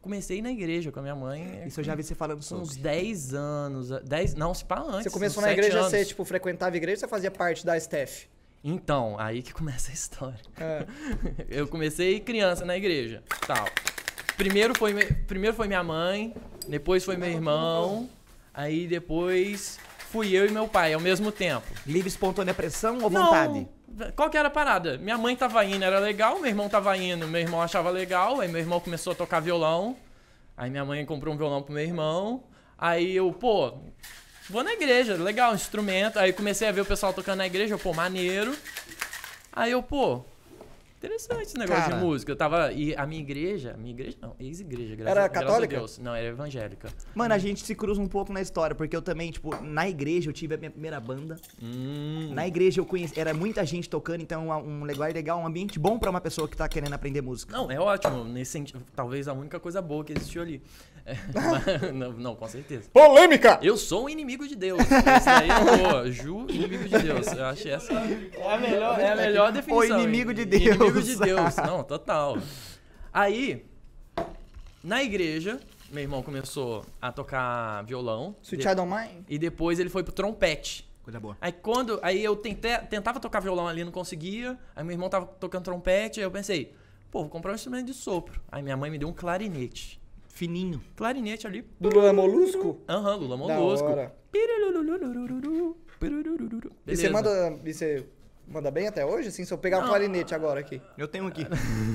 comecei 0.00 0.40
na 0.40 0.50
igreja 0.50 0.90
com 0.90 1.00
a 1.00 1.02
minha 1.02 1.14
mãe. 1.14 1.64
Isso 1.66 1.80
eu 1.80 1.84
já 1.84 1.94
vi 1.94 2.02
você 2.02 2.14
falando 2.14 2.42
sobre. 2.42 2.64
uns 2.64 2.76
10 2.76 3.34
anos. 3.34 3.90
10, 3.90 4.34
não, 4.34 4.54
se 4.54 4.64
pá 4.64 4.80
antes. 4.80 5.04
Você 5.04 5.10
começou 5.10 5.42
na 5.42 5.52
igreja, 5.52 5.78
anos. 5.80 5.90
você, 5.90 6.04
tipo, 6.04 6.24
frequentava 6.24 6.74
a 6.74 6.78
igreja 6.78 6.96
ou 6.96 7.00
você 7.00 7.08
fazia 7.08 7.30
parte 7.30 7.66
da 7.66 7.76
staff? 7.76 8.26
Então, 8.64 9.18
aí 9.18 9.42
que 9.42 9.52
começa 9.52 9.90
a 9.90 9.94
história. 9.94 10.40
É. 10.58 10.86
Eu 11.50 11.66
comecei 11.68 12.20
criança 12.20 12.64
na 12.64 12.76
igreja, 12.76 13.22
tal. 13.46 13.66
Primeiro 14.36 14.74
foi, 14.78 14.92
me- 14.94 15.04
primeiro 15.04 15.54
foi 15.54 15.66
minha 15.66 15.82
mãe, 15.82 16.34
depois 16.66 17.04
foi 17.04 17.16
meu 17.16 17.28
irmão, 17.28 18.08
aí 18.54 18.86
depois 18.86 19.78
fui 20.12 20.36
eu 20.36 20.46
e 20.46 20.50
meu 20.50 20.68
pai 20.68 20.92
ao 20.92 21.00
mesmo 21.00 21.32
tempo. 21.32 21.66
Livre 21.86 22.08
espontânea 22.08 22.52
pressão 22.52 22.98
ou 23.02 23.08
vontade? 23.08 23.66
Não, 23.88 24.12
qual 24.12 24.28
que 24.28 24.36
era 24.36 24.48
a 24.48 24.50
parada? 24.50 24.98
Minha 24.98 25.16
mãe 25.16 25.34
tava 25.34 25.64
indo, 25.64 25.82
era 25.82 25.98
legal, 25.98 26.38
meu 26.38 26.48
irmão 26.48 26.68
tava 26.68 26.94
indo, 26.98 27.26
meu 27.26 27.40
irmão 27.40 27.62
achava 27.62 27.88
legal, 27.88 28.40
aí 28.40 28.48
meu 28.48 28.60
irmão 28.60 28.78
começou 28.78 29.14
a 29.14 29.16
tocar 29.16 29.40
violão, 29.40 29.96
aí 30.54 30.70
minha 30.70 30.84
mãe 30.84 31.04
comprou 31.06 31.34
um 31.34 31.36
violão 31.36 31.62
pro 31.62 31.72
meu 31.72 31.82
irmão, 31.82 32.44
aí 32.76 33.16
eu, 33.16 33.32
pô, 33.32 33.72
vou 34.50 34.62
na 34.62 34.74
igreja, 34.74 35.14
legal, 35.14 35.54
instrumento, 35.54 36.18
aí 36.18 36.32
comecei 36.32 36.68
a 36.68 36.72
ver 36.72 36.82
o 36.82 36.86
pessoal 36.86 37.14
tocando 37.14 37.38
na 37.38 37.46
igreja, 37.46 37.74
eu, 37.74 37.78
pô, 37.78 37.94
maneiro, 37.94 38.54
aí 39.50 39.72
eu, 39.72 39.82
pô, 39.82 40.24
interessante 41.06 41.42
esse 41.42 41.58
negócio 41.58 41.82
Cara. 41.82 41.96
de 41.96 42.00
música, 42.04 42.30
eu 42.32 42.36
tava, 42.36 42.72
e 42.72 42.94
a 42.94 43.04
minha 43.06 43.20
igreja, 43.20 43.74
minha 43.76 43.92
igreja 43.92 44.16
não, 44.20 44.34
ex-igreja, 44.38 44.94
graças, 44.94 45.16
Era 45.18 45.28
graças 45.28 45.42
a 45.42 45.46
católica? 45.48 45.76
Deus, 45.78 45.98
não, 45.98 46.14
era 46.14 46.28
evangélica. 46.28 46.88
Mano, 47.14 47.34
a 47.34 47.38
gente 47.38 47.64
se 47.64 47.74
cruza 47.74 48.00
um 48.00 48.06
pouco 48.06 48.32
na 48.32 48.40
história, 48.40 48.74
porque 48.74 48.94
eu 48.94 49.02
também, 49.02 49.30
tipo, 49.30 49.54
na 49.62 49.88
igreja 49.88 50.30
eu 50.30 50.32
tive 50.32 50.54
a 50.54 50.58
minha 50.58 50.70
primeira 50.70 51.00
banda. 51.00 51.36
Hum, 51.60 52.30
Na 52.34 52.46
igreja 52.46 52.80
eu 52.80 52.86
conheci, 52.86 53.18
era 53.18 53.34
muita 53.34 53.64
gente 53.66 53.88
tocando, 53.90 54.20
então 54.22 54.48
um 54.48 54.82
um 54.82 54.84
lugar 54.84 55.12
legal, 55.12 55.38
um 55.40 55.46
ambiente 55.46 55.78
bom 55.78 55.98
pra 55.98 56.08
uma 56.10 56.20
pessoa 56.20 56.46
que 56.48 56.56
tá 56.56 56.68
querendo 56.68 56.92
aprender 56.92 57.20
música. 57.20 57.52
Não, 57.56 57.70
é 57.70 57.78
ótimo. 57.80 58.24
Nesse 58.24 58.52
sentido, 58.52 58.82
talvez 58.94 59.26
a 59.28 59.32
única 59.32 59.58
coisa 59.58 59.82
boa 59.82 60.04
que 60.04 60.12
existiu 60.12 60.42
ali. 60.42 60.62
É, 61.04 61.16
mas- 61.34 61.92
não, 61.92 62.12
não, 62.12 62.36
com 62.36 62.46
certeza. 62.46 62.88
Polêmica! 62.92 63.58
Eu 63.60 63.76
sou 63.76 64.04
um 64.04 64.08
inimigo 64.08 64.46
de 64.46 64.54
Deus. 64.54 64.80
Esse 64.80 65.26
daí 65.26 65.48
eu 65.48 65.90
vou. 65.90 66.12
Ju, 66.12 66.46
inimigo 66.48 66.84
de 66.88 66.98
Deus. 66.98 67.26
Eu 67.26 67.44
acho 67.46 67.68
essa 67.68 67.92
é 67.92 68.54
a 68.54 68.58
melhor, 68.58 69.00
é 69.00 69.10
a 69.12 69.16
melhor 69.16 69.50
definição. 69.52 69.96
O 69.98 70.00
inimigo 70.00 70.32
de 70.32 70.42
Inimigo 70.42 70.91
Deus. 70.94 71.06
de 71.06 71.16
Deus. 71.16 71.56
Não, 71.56 71.82
total. 71.84 72.38
Aí, 73.12 73.64
na 74.82 75.02
igreja, 75.02 75.60
meu 75.90 76.02
irmão 76.02 76.22
começou 76.22 76.84
a 77.00 77.12
tocar 77.12 77.82
violão. 77.84 78.34
Sweet 78.42 78.62
Child 78.62 78.80
Mine? 78.82 79.24
e 79.28 79.38
depois 79.38 79.78
ele 79.78 79.90
foi 79.90 80.02
pro 80.02 80.12
trompete. 80.12 80.88
Coisa 81.02 81.18
boa. 81.18 81.36
Aí 81.40 81.52
quando. 81.52 81.98
Aí 82.02 82.22
eu 82.22 82.36
tentei, 82.36 82.76
tentava 82.78 83.18
tocar 83.18 83.40
violão 83.40 83.66
ali, 83.66 83.84
não 83.84 83.90
conseguia. 83.92 84.56
Aí 84.74 84.84
meu 84.84 84.92
irmão 84.92 85.08
tava 85.08 85.26
tocando 85.26 85.64
trompete, 85.64 86.20
aí 86.20 86.24
eu 86.24 86.30
pensei, 86.30 86.72
pô, 87.10 87.20
vou 87.22 87.28
comprar 87.28 87.52
um 87.52 87.54
instrumento 87.56 87.86
de 87.86 87.94
sopro. 87.94 88.40
Aí 88.50 88.62
minha 88.62 88.76
mãe 88.76 88.90
me 88.90 88.98
deu 88.98 89.08
um 89.08 89.12
clarinete. 89.12 90.00
Fininho. 90.28 90.80
Clarinete 90.96 91.46
ali. 91.46 91.66
Do 91.78 91.90
Lula 91.90 92.12
Molusco? 92.12 92.80
Aham, 92.88 93.16
Lula 93.16 93.36
Da 93.48 93.54
Molusco. 93.54 93.86
hora. 93.88 94.14
Pirululululululu, 94.30 95.76
pirulululu. 96.00 96.72
E 96.86 96.96
você 96.96 97.08
manda, 97.10 97.58
e 97.64 97.74
você 97.74 98.06
manda 98.52 98.70
bem 98.70 98.86
até 98.86 99.04
hoje? 99.04 99.28
Assim, 99.28 99.44
se 99.44 99.52
eu 99.52 99.58
pegar 99.58 99.84
o 99.84 99.88
clarinete 99.88 100.34
agora 100.34 100.60
aqui. 100.60 100.80
Eu 100.96 101.08
tenho 101.08 101.26
aqui. 101.26 101.46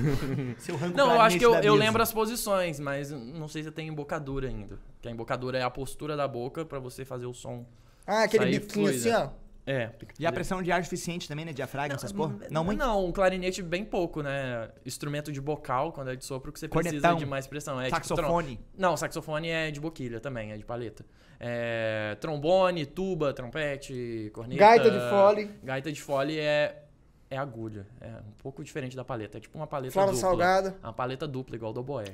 Seu 0.58 0.76
rango 0.76 0.96
Não, 0.96 1.12
eu 1.12 1.20
acho 1.20 1.38
que 1.38 1.44
eu, 1.44 1.54
eu 1.54 1.74
lembro 1.74 2.02
as 2.02 2.12
posições, 2.12 2.80
mas 2.80 3.10
não 3.10 3.48
sei 3.48 3.62
se 3.62 3.70
tem 3.70 3.88
embocadura 3.88 4.48
ainda. 4.48 4.78
Que 5.00 5.08
a 5.08 5.10
embocadura 5.10 5.58
é 5.58 5.62
a 5.62 5.70
postura 5.70 6.16
da 6.16 6.26
boca 6.26 6.64
pra 6.64 6.78
você 6.78 7.04
fazer 7.04 7.26
o 7.26 7.32
som. 7.32 7.64
Ah, 8.06 8.24
aquele 8.24 8.44
Sair 8.44 8.60
biquinho 8.60 8.86
fluida. 8.88 9.18
assim, 9.18 9.26
ó. 9.26 9.47
É. 9.70 9.90
E 10.18 10.26
a 10.26 10.32
pressão 10.32 10.62
de 10.62 10.72
ar 10.72 10.82
suficiente 10.82 11.28
também, 11.28 11.44
né? 11.44 11.52
Diafragma, 11.52 11.94
essas 11.96 12.10
porra? 12.10 12.36
Não, 12.50 12.64
muito? 12.64 12.78
Não, 12.78 13.04
um 13.04 13.12
clarinete 13.12 13.62
bem 13.62 13.84
pouco, 13.84 14.22
né? 14.22 14.70
Instrumento 14.86 15.30
de 15.30 15.40
bocal, 15.42 15.92
quando 15.92 16.10
é 16.10 16.16
de 16.16 16.24
sopro, 16.24 16.50
que 16.50 16.58
você 16.58 16.66
precisa 16.68 16.92
Cornetão. 16.94 17.16
de 17.18 17.26
mais 17.26 17.46
pressão. 17.46 17.78
É, 17.78 17.84
tipo, 17.84 17.96
Saxofone. 17.96 18.56
trom- 18.56 18.64
não, 18.78 18.96
saxofone 18.96 19.48
é 19.50 19.70
de 19.70 19.78
boquilha 19.78 20.20
também, 20.20 20.52
é 20.52 20.56
de 20.56 20.64
paleta. 20.64 21.04
É, 21.38 22.16
trombone, 22.20 22.86
tuba, 22.86 23.32
trompete, 23.34 24.30
corneta. 24.32 24.58
Gaita 24.58 24.90
de 24.90 25.00
fole. 25.10 25.50
Gaita 25.62 25.92
de 25.92 26.00
fole 26.02 26.38
é, 26.38 26.84
é 27.30 27.36
agulha. 27.36 27.86
É 28.00 28.08
um 28.08 28.32
pouco 28.38 28.64
diferente 28.64 28.96
da 28.96 29.04
paleta. 29.04 29.36
É 29.38 29.40
tipo 29.40 29.56
uma 29.58 29.66
paleta 29.66 29.92
Flauta 29.92 30.12
dupla. 30.12 30.28
salgada. 30.28 30.76
Uma 30.82 30.92
paleta 30.94 31.28
dupla, 31.28 31.54
igual 31.56 31.72
do 31.72 31.80
oboé. 31.80 32.04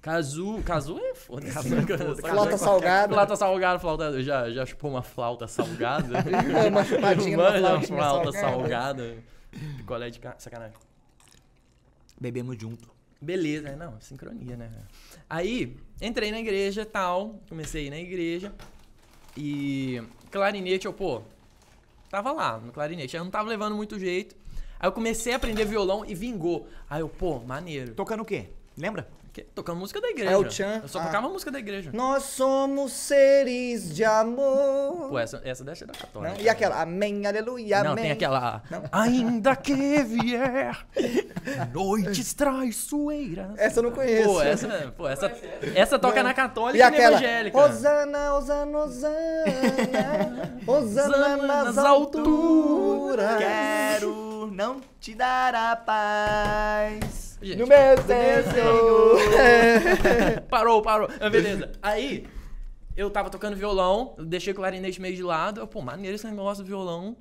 Cazu. 0.00 0.62
Cazu, 0.62 0.62
cazu 0.64 0.98
é 0.98 1.14
foda-se. 1.14 2.20
Flauta 2.20 2.58
salgada. 2.58 3.12
Flauta 3.12 3.36
salgada, 3.36 3.78
flauta. 3.78 4.22
Já, 4.22 4.50
já 4.50 4.64
chupou 4.64 4.90
uma 4.90 5.02
flauta 5.02 5.46
salgada? 5.46 6.18
Uma 6.68 6.84
chupadinha 6.84 7.38
uma 7.38 7.52
flautinha 7.52 7.98
flauta 7.98 8.32
salgada. 8.32 9.04
salgada. 9.04 9.24
Picolé 9.76 10.10
de 10.10 10.20
ca... 10.20 10.34
sacanagem. 10.38 10.76
Bebemos 12.20 12.56
junto. 12.58 12.88
Beleza, 13.20 13.74
não, 13.74 14.00
sincronia, 14.00 14.56
né? 14.56 14.70
Aí, 15.28 15.76
entrei 16.00 16.30
na 16.30 16.38
igreja 16.38 16.82
e 16.82 16.84
tal, 16.84 17.40
comecei 17.48 17.84
a 17.84 17.86
ir 17.86 17.90
na 17.90 17.98
igreja. 17.98 18.52
E 19.36 20.00
clarinete, 20.30 20.86
eu, 20.86 20.92
pô, 20.92 21.22
tava 22.08 22.32
lá 22.32 22.58
no 22.58 22.72
clarinete. 22.72 23.16
Aí 23.16 23.20
eu 23.20 23.24
não 23.24 23.30
tava 23.30 23.48
levando 23.48 23.74
muito 23.74 23.98
jeito. 23.98 24.36
Aí 24.78 24.88
eu 24.88 24.92
comecei 24.92 25.32
a 25.32 25.36
aprender 25.36 25.64
violão 25.64 26.04
e 26.04 26.14
vingou. 26.14 26.68
Aí 26.88 27.00
eu, 27.00 27.08
pô, 27.08 27.40
maneiro. 27.40 27.94
Tocando 27.94 28.22
o 28.22 28.24
quê? 28.24 28.50
Lembra? 28.76 29.08
Tocando 29.54 29.78
música 29.78 30.00
da 30.00 30.08
igreja. 30.08 30.30
É 30.30 30.36
o 30.36 30.44
Tchan? 30.44 30.80
Eu 30.82 30.88
só 30.88 31.00
Ah. 31.00 31.04
tocava 31.04 31.28
música 31.28 31.50
da 31.50 31.58
igreja. 31.58 31.90
Nós 31.92 32.22
somos 32.24 32.92
seres 32.92 33.94
de 33.94 34.04
amor. 34.04 35.08
Pô, 35.10 35.18
essa, 35.18 35.40
essa 35.44 35.64
deve 35.64 35.78
ser 35.78 35.86
da 35.86 35.92
católica. 35.94 36.34
Não? 36.34 36.40
E 36.40 36.48
aquela? 36.48 36.80
Amém, 36.82 37.26
aleluia, 37.26 37.82
Não, 37.82 37.92
amém. 37.92 38.04
tem 38.04 38.12
aquela. 38.12 38.62
Não? 38.70 38.82
Ainda 38.92 39.54
que 39.56 39.74
vier 40.02 40.76
noites 41.72 42.34
traiçoeiras. 42.34 43.50
Essa 43.56 43.78
eu 43.80 43.84
não 43.84 43.90
conheço. 43.92 44.28
Pô, 44.28 44.42
essa, 44.42 44.94
pô, 44.96 45.08
essa, 45.08 45.32
essa 45.74 45.98
toca 45.98 46.22
na 46.22 46.34
católica 46.34 46.76
E 46.76 46.80
e, 46.80 46.82
na 46.82 46.88
aquela? 46.88 47.12
evangélica. 47.16 47.58
Osana, 47.58 48.34
Osana, 48.34 48.78
Osana. 48.78 50.58
Osana 50.66 51.36
nas 51.36 51.78
alturas. 51.78 53.38
Quero 53.38 54.50
não 54.52 54.80
te 55.00 55.14
dar 55.14 55.54
a 55.54 55.76
paz. 55.76 57.27
Gente, 57.40 57.58
No 57.58 57.66
meu 57.66 57.76
Senhor. 58.52 59.18
Parou, 60.50 60.82
parou. 60.82 61.08
Ah, 61.20 61.30
Beleza. 61.30 61.72
Aí, 61.80 62.26
eu 62.96 63.10
tava 63.10 63.30
tocando 63.30 63.56
violão, 63.56 64.16
deixei 64.18 64.52
o 64.52 64.56
clarinete 64.56 65.00
meio 65.00 65.14
de 65.14 65.22
lado. 65.22 65.60
Eu, 65.60 65.66
pô, 65.66 65.80
maneiro 65.80 66.16
esse 66.16 66.26
negócio 66.26 66.64
do 66.64 66.66
violão. 66.66 67.16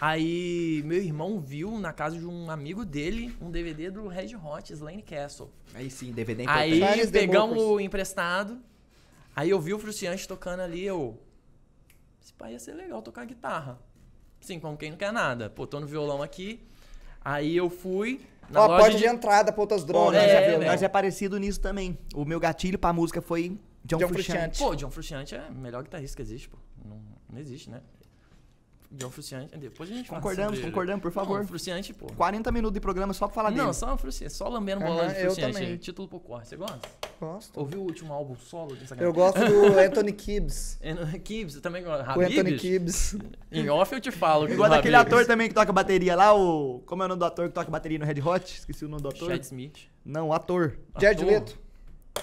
Aí, 0.00 0.82
meu 0.84 0.98
irmão 0.98 1.40
viu 1.40 1.78
na 1.78 1.92
casa 1.92 2.16
de 2.18 2.24
um 2.24 2.50
amigo 2.50 2.84
dele 2.84 3.34
um 3.40 3.50
DVD 3.50 3.90
do 3.90 4.06
Red 4.06 4.36
Hot, 4.36 4.72
Slane 4.72 5.02
Castle. 5.02 5.50
Aí 5.74 5.90
sim, 5.90 6.12
DVD 6.12 6.44
Aí 6.46 7.06
pegamos 7.10 7.60
o 7.60 7.80
emprestado. 7.80 8.60
Aí 9.34 9.50
eu 9.50 9.60
vi 9.60 9.74
o 9.74 9.78
Fruciante 9.78 10.28
tocando 10.28 10.60
ali, 10.60 10.84
eu. 10.84 11.18
Esse 12.22 12.32
pai 12.32 12.52
ia 12.52 12.58
ser 12.58 12.74
legal 12.74 13.02
tocar 13.02 13.24
guitarra. 13.24 13.78
Sim, 14.40 14.60
como 14.60 14.76
quem 14.76 14.90
não 14.90 14.98
quer 14.98 15.12
nada. 15.12 15.50
Pô, 15.50 15.66
tô 15.66 15.80
no 15.80 15.86
violão 15.86 16.22
aqui. 16.22 16.60
Aí 17.24 17.56
eu 17.56 17.68
fui 17.68 18.20
na 18.50 18.62
Ó, 18.62 18.66
loja 18.66 18.82
pode 18.84 18.96
de... 18.96 19.02
de 19.02 19.08
entrada 19.08 19.52
pra 19.52 19.60
outras 19.60 19.82
Pô, 19.82 19.86
drogas. 19.88 20.20
nós, 20.22 20.30
É, 20.30 20.54
é, 20.54 20.58
nós 20.58 20.82
é 20.82 20.88
parecido 20.88 21.38
nisso 21.38 21.60
também. 21.60 21.98
O 22.14 22.24
meu 22.24 22.40
gatilho 22.40 22.78
pra 22.78 22.92
música 22.92 23.20
foi 23.20 23.58
John, 23.84 23.98
John 23.98 24.08
Frusciante. 24.08 24.56
Frusciante. 24.56 24.58
Pô, 24.58 24.74
John 24.74 24.90
Frusciante 24.90 25.34
é 25.34 25.42
o 25.50 25.54
melhor 25.54 25.82
guitarrista 25.82 26.16
que 26.16 26.22
existe, 26.22 26.48
pô. 26.48 26.58
Não, 26.84 27.00
não 27.32 27.38
existe, 27.38 27.70
né? 27.70 27.80
John 28.90 29.10
Frusciante. 29.10 29.56
Depois 29.58 29.90
a 29.90 29.94
gente 29.94 30.08
fala 30.08 30.20
Concordamos, 30.20 30.50
sobre 30.52 30.60
ele. 30.60 30.70
concordamos, 30.70 31.02
por 31.02 31.12
favor. 31.12 31.40
Não, 31.40 31.46
Frusciante, 31.46 31.92
pô. 31.92 32.06
40 32.14 32.50
minutos 32.50 32.74
de 32.74 32.80
programa 32.80 33.12
só 33.12 33.26
pra 33.26 33.34
falar 33.34 33.50
Não, 33.50 33.64
dele. 33.66 33.74
só 33.74 33.96
Frusciante. 33.98 34.32
Só 34.32 34.48
lambendo 34.48 34.80
bola 34.80 35.02
Aham, 35.04 35.12
de 35.12 35.20
eu 35.20 35.36
também. 35.36 35.76
Título 35.76 36.08
pro 36.08 36.18
corte. 36.18 36.48
Você 36.48 36.56
gosta? 36.56 36.80
Gosto. 37.20 37.60
Ouviu 37.60 37.80
o 37.80 37.84
último 37.84 38.12
álbum 38.14 38.34
solo 38.36 38.74
de 38.76 38.86
Eu 39.02 39.12
gosto 39.12 39.38
do 39.44 39.76
Anthony 39.78 40.12
Kibbs. 40.12 40.78
Gibbs, 41.26 41.54
você 41.54 41.60
também 41.60 41.82
gosta? 41.84 42.04
O 42.18 42.20
Anthony 42.22 42.38
Habibs? 42.40 42.60
Kibbs. 42.62 43.16
Em 43.52 43.68
off 43.68 43.92
eu 43.94 44.00
te 44.00 44.10
falo. 44.10 44.46
que 44.46 44.54
Igual 44.54 44.68
do 44.70 44.76
daquele 44.76 44.96
Habibs. 44.96 45.12
ator 45.14 45.26
também 45.26 45.48
que 45.48 45.54
toca 45.54 45.72
bateria 45.72 46.16
lá, 46.16 46.34
o. 46.34 46.80
Como 46.86 47.02
é 47.02 47.06
o 47.06 47.08
nome 47.08 47.18
do 47.18 47.24
ator 47.26 47.48
que 47.48 47.54
toca 47.54 47.70
bateria 47.70 47.98
no 47.98 48.06
Red 48.06 48.20
Hot? 48.22 48.58
Esqueci 48.58 48.84
o 48.84 48.88
nome 48.88 49.02
do 49.02 49.08
ator. 49.08 49.28
Chad 49.28 49.42
Smith. 49.42 49.80
Não, 50.04 50.28
o 50.28 50.32
ator. 50.32 50.78
Jared 50.98 51.20
Ator? 51.22 51.32
Leto. 51.34 51.58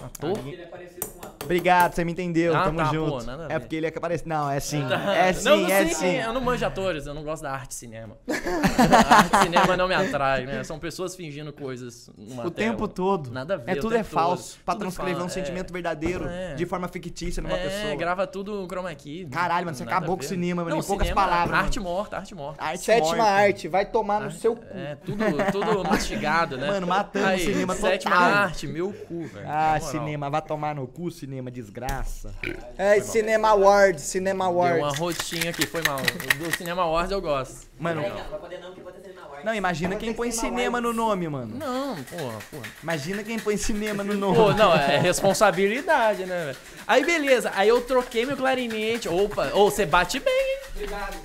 Ator? 0.03 0.37
Ele 0.45 0.61
é 0.61 0.65
parecido 0.65 1.07
com 1.07 1.19
ator. 1.19 1.35
Obrigado, 1.45 1.93
você 1.93 2.03
me 2.03 2.11
entendeu. 2.11 2.53
Ah, 2.55 2.63
Tamo 2.65 2.77
tá, 2.79 2.83
junto. 2.85 3.11
pô, 3.11 3.23
nada 3.23 3.47
é 3.49 3.59
porque 3.59 3.75
ele 3.77 3.85
é 3.85 3.91
que 3.91 3.97
aparece. 3.97 4.27
Não, 4.27 4.49
é 4.49 4.59
sim. 4.59 4.85
Tá. 4.87 5.15
É 5.15 5.31
sim, 5.31 5.45
não, 5.47 5.67
é 5.69 5.85
sim, 5.85 5.93
sim. 5.93 6.15
Eu 6.17 6.33
não 6.33 6.41
manjo 6.41 6.65
atores, 6.65 7.05
eu 7.07 7.13
não 7.13 7.23
gosto 7.23 7.43
da 7.43 7.51
arte 7.51 7.73
cinema. 7.75 8.17
a 8.27 9.15
arte 9.15 9.37
cinema 9.43 9.77
não 9.77 9.87
me 9.87 9.93
atrai, 9.95 10.45
né? 10.45 10.63
São 10.65 10.77
pessoas 10.79 11.15
fingindo 11.15 11.53
coisas 11.53 12.09
numa 12.17 12.45
O 12.45 12.51
tela. 12.51 12.71
tempo 12.71 12.87
todo. 12.89 13.31
Nada 13.31 13.53
a 13.53 13.57
ver. 13.57 13.71
É 13.71 13.75
tudo 13.75 13.95
é 13.95 14.03
falso. 14.03 14.55
todo. 14.55 14.63
Pra 14.65 14.73
Tudo 14.73 14.81
transcrever 14.81 15.13
fala- 15.15 15.25
um 15.25 15.29
sentimento 15.29 15.71
verdadeiro 15.71 16.27
É. 16.27 16.55
de 16.55 16.65
forma 16.65 16.87
fictícia 16.89 17.41
numa 17.41 17.57
é, 17.57 17.63
pessoa. 17.69 17.95
grava 17.95 18.27
tudo 18.27 18.67
chroma 18.67 18.93
key. 18.95 19.25
Caralho, 19.27 19.65
mano, 19.65 19.77
você 19.77 19.83
acabou 19.83 20.17
com 20.17 20.23
o 20.23 20.27
cinema, 20.27 20.63
mano, 20.63 20.75
Não, 20.75 20.83
em 20.83 20.85
poucas 20.85 21.07
cinema, 21.07 21.21
palavras, 21.27 21.59
Arte 21.59 21.79
morta, 21.79 22.17
arte 22.17 22.35
morta. 22.35 22.61
Arte 22.63 22.79
Sétima 22.83 23.15
morta. 23.17 23.23
arte, 23.31 23.67
vai 23.69 23.85
tomar 23.85 24.19
no 24.19 24.31
seu 24.31 24.55
cu. 24.57 24.65
É, 24.73 24.95
tudo, 25.05 25.23
tudo 25.51 25.83
mastigado, 25.89 26.57
né? 26.57 26.67
Mano, 26.67 26.87
matando 26.87 27.35
o 27.35 27.39
cinema 27.39 27.75
Sétima 27.75 28.15
arte, 28.15 28.67
meu 28.67 28.91
cu, 28.91 29.25
velho. 29.27 29.47
Ah, 29.77 29.79
cinema, 29.79 30.29
vai 30.29 30.41
tomar 30.41 30.75
no 30.75 30.87
cu, 30.87 31.09
cinema, 31.11 31.49
desgraça. 31.51 32.33
É, 32.77 32.99
Cinema 33.01 33.49
Awards, 33.49 34.03
Cinema 34.03 34.45
Deu 34.45 34.77
uma 34.77 34.95
rotinha 34.95 35.49
aqui, 35.49 35.65
foi 35.65 35.81
mal. 35.83 35.97
Do 36.37 36.57
Cinema 36.57 36.83
Awards 36.83 37.11
eu 37.11 37.21
gosto. 37.21 37.67
Mano, 37.79 38.01
não 38.01 38.09
vai 38.09 38.39
poder 38.39 38.59
não, 38.59 38.67
porque 38.67 38.79
eu 38.79 38.83
vou 38.83 38.93
ter 38.93 39.01
cinema 39.01 39.21
Awards. 39.25 39.45
não, 39.45 39.53
imagina 39.53 39.95
quem 39.95 40.13
põe 40.13 40.31
cinema 40.31 40.79
no 40.81 40.93
nome, 40.93 41.27
mano. 41.27 41.55
Não, 41.57 41.95
porra, 42.03 42.39
porra. 42.51 42.63
Imagina 42.81 43.23
quem 43.23 43.37
põe 43.39 43.57
cinema 43.57 44.03
no 44.03 44.13
nome. 44.13 44.35
Pô, 44.35 44.53
não, 44.53 44.73
é 44.73 44.97
responsabilidade, 44.97 46.25
né, 46.25 46.45
velho? 46.45 46.57
Aí 46.87 47.05
beleza, 47.05 47.51
aí 47.55 47.67
eu 47.69 47.81
troquei 47.81 48.25
meu 48.25 48.37
clarinete. 48.37 49.09
Opa, 49.09 49.51
ô, 49.53 49.69
você 49.69 49.85
bate 49.85 50.19
bem, 50.19 50.33
hein? 50.33 50.59
Obrigado. 50.75 51.17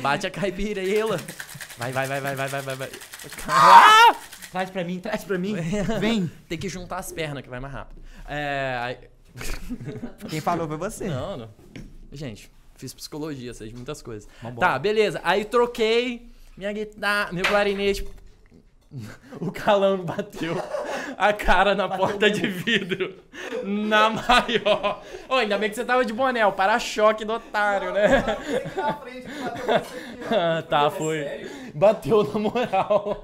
Bate 0.00 0.26
a 0.26 0.30
caipirela. 0.30 1.18
Vai, 1.78 1.92
vai, 1.92 2.06
vai, 2.06 2.20
vai, 2.20 2.34
vai, 2.34 2.48
vai, 2.48 2.62
vai, 2.62 2.76
vai. 2.76 2.90
Ah! 3.48 4.14
Traz 4.50 4.70
pra 4.70 4.84
mim, 4.84 4.98
traz 5.00 5.24
pra 5.24 5.38
mim. 5.38 5.54
Vem. 6.00 6.30
Tem 6.48 6.56
que 6.56 6.68
juntar 6.68 6.98
as 6.98 7.12
pernas 7.12 7.42
que 7.42 7.48
vai 7.48 7.60
mais 7.60 7.74
rápido. 7.74 8.00
É. 8.28 8.98
Quem 10.28 10.40
falou 10.40 10.66
foi 10.66 10.76
você. 10.76 11.08
Não, 11.08 11.36
não. 11.36 11.48
Gente, 12.12 12.50
fiz 12.76 12.94
psicologia, 12.94 13.52
sei 13.52 13.68
de 13.68 13.74
muitas 13.74 14.00
coisas. 14.00 14.28
Vambora. 14.42 14.68
Tá, 14.68 14.78
beleza. 14.78 15.20
Aí 15.22 15.44
troquei 15.44 16.30
minha 16.56 16.72
guitarra, 16.72 17.32
meu 17.32 17.44
clarinete. 17.44 18.08
O 19.40 19.50
calango 19.50 20.04
bateu 20.04 20.56
a 21.18 21.32
cara 21.32 21.74
na 21.74 21.88
porta 21.88 22.30
de 22.30 22.46
vidro. 22.46 23.18
Na 23.64 24.08
maior. 24.08 25.02
Ô, 25.28 25.34
ainda 25.34 25.58
bem 25.58 25.68
que 25.68 25.74
você 25.76 25.84
tava 25.84 26.04
de 26.04 26.12
boné, 26.12 26.46
o 26.46 26.52
para-choque 26.52 27.24
do 27.24 27.34
otário, 27.34 27.92
né? 27.92 28.24
Ah, 30.30 30.62
tá, 30.62 30.88
foi. 30.90 31.50
Bateu 31.74 32.22
na 32.24 32.38
moral. 32.38 33.20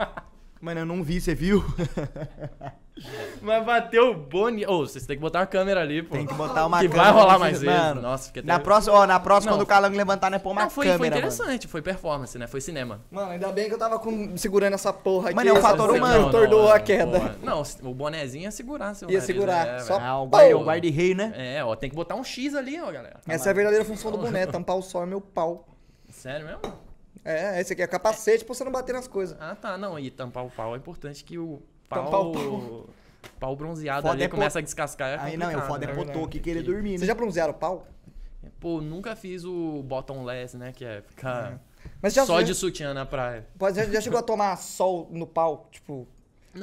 Mano, 0.62 0.80
eu 0.80 0.86
não 0.86 1.02
vi, 1.02 1.20
você 1.20 1.34
viu? 1.34 1.62
Mas 3.42 3.64
bateu 3.66 4.14
bonito. 4.14 4.70
Ô, 4.70 4.86
vocês 4.86 5.04
têm 5.04 5.16
que 5.16 5.20
botar 5.20 5.40
uma 5.40 5.46
câmera 5.46 5.80
ali, 5.80 6.04
pô. 6.04 6.14
Tem 6.14 6.24
que 6.24 6.34
botar 6.34 6.66
uma 6.66 6.78
Que 6.78 6.88
câmera. 6.88 7.02
vai 7.12 7.20
rolar 7.20 7.38
mais 7.38 7.60
vezes. 7.60 7.76
Mano, 7.76 8.00
Nossa, 8.02 8.26
fiquei 8.28 8.42
na 8.42 8.54
até- 8.56 8.64
próxima, 8.64 8.94
ó, 8.94 9.06
na 9.06 9.18
próxima, 9.18 9.50
Não. 9.50 9.58
quando 9.58 9.64
o 9.64 9.66
calango 9.66 9.96
levantar, 9.96 10.30
né, 10.30 10.38
pôr 10.38 10.50
uma 10.52 10.62
Não, 10.62 10.70
foi, 10.70 10.86
câmera, 10.86 10.98
foi 10.98 11.08
mano. 11.10 11.18
interessante, 11.18 11.66
foi 11.66 11.82
performance, 11.82 12.38
né? 12.38 12.46
Foi 12.46 12.60
cinema. 12.60 13.00
Mano, 13.10 13.32
ainda 13.32 13.50
bem 13.50 13.66
que 13.66 13.74
eu 13.74 13.78
tava 13.78 13.98
com- 13.98 14.36
segurando 14.36 14.74
essa 14.74 14.92
porra 14.92 15.30
aqui. 15.30 15.34
Mano, 15.34 15.50
é 15.50 15.52
um 15.52 15.60
fator 15.60 15.90
humano. 15.90 16.26
que 16.26 16.30
Tornou 16.30 16.70
a 16.70 16.78
queda. 16.78 17.18
porra. 17.18 17.36
Não, 17.42 17.62
o 17.82 17.92
bonezinho 17.94 18.44
ia 18.44 18.52
segurar 18.52 18.94
seu 18.94 19.08
Ia 19.10 19.14
nariz, 19.18 19.26
segurar, 19.26 19.66
é, 19.66 19.78
só-. 19.80 19.98
Ah, 19.98 20.20
o 20.20 20.26
guarda, 20.28 20.54
Pô. 20.56 20.64
guarda-rei, 20.64 21.14
né? 21.14 21.32
É, 21.34 21.64
ó, 21.64 21.74
tem 21.74 21.90
que 21.90 21.96
botar 21.96 22.14
um 22.14 22.22
X 22.22 22.54
ali, 22.54 22.80
ó, 22.80 22.92
galera. 22.92 23.18
Essa 23.26 23.48
é 23.48 23.50
a 23.50 23.54
verdadeira 23.54 23.84
função 23.84 24.12
do 24.12 24.18
boné, 24.18 24.46
tampar 24.46 24.76
o 24.76 24.82
sol 24.82 25.02
é 25.02 25.06
meu 25.06 25.20
pau. 25.20 25.66
Sério 26.08 26.46
mesmo? 26.46 26.60
É, 27.24 27.60
esse 27.60 27.72
aqui 27.72 27.82
é 27.82 27.86
capacete 27.86 28.44
pra 28.44 28.54
você 28.54 28.64
não 28.64 28.72
bater 28.72 28.92
nas 28.92 29.06
coisas. 29.06 29.36
Ah, 29.40 29.54
tá. 29.54 29.76
Não, 29.78 29.98
e 29.98 30.10
tampar 30.10 30.44
o 30.44 30.50
pau 30.50 30.74
é 30.74 30.78
importante 30.78 31.22
que 31.24 31.38
o 31.38 31.62
pau... 31.88 32.04
Tampar 32.04 32.20
o 32.20 32.86
pau 33.38 33.54
bronzeado 33.56 34.02
Foda 34.02 34.14
ali 34.14 34.22
é 34.24 34.28
pô- 34.28 34.36
começa 34.36 34.58
a 34.58 34.62
descascar. 34.62 35.08
É 35.10 35.18
Aí 35.18 35.36
não, 35.36 35.46
o 35.46 35.50
complicado, 35.50 35.68
foda 35.68 35.84
é 35.84 35.88
né? 35.88 35.94
botou 35.94 36.24
aqui 36.24 36.40
querer 36.40 36.62
dormir, 36.62 36.90
Vocês 36.90 37.02
né? 37.02 37.06
já 37.06 37.14
bronzearam 37.14 37.52
o 37.52 37.56
pau? 37.56 37.86
Pô, 38.58 38.80
nunca 38.80 39.14
fiz 39.14 39.44
o 39.44 39.82
bottomless, 39.84 40.56
né? 40.56 40.72
Que 40.72 40.84
é 40.84 41.02
ficar 41.02 41.60
Mas 42.00 42.12
já, 42.14 42.24
só 42.26 42.40
já, 42.40 42.46
de 42.46 42.54
sutiã 42.54 42.92
na 42.92 43.06
praia. 43.06 43.46
pode- 43.58 43.76
já, 43.76 43.84
já 43.84 44.00
chegou 44.00 44.18
a 44.18 44.22
tomar 44.22 44.56
sol 44.56 45.08
no 45.10 45.26
pau? 45.26 45.68
Tipo, 45.70 46.06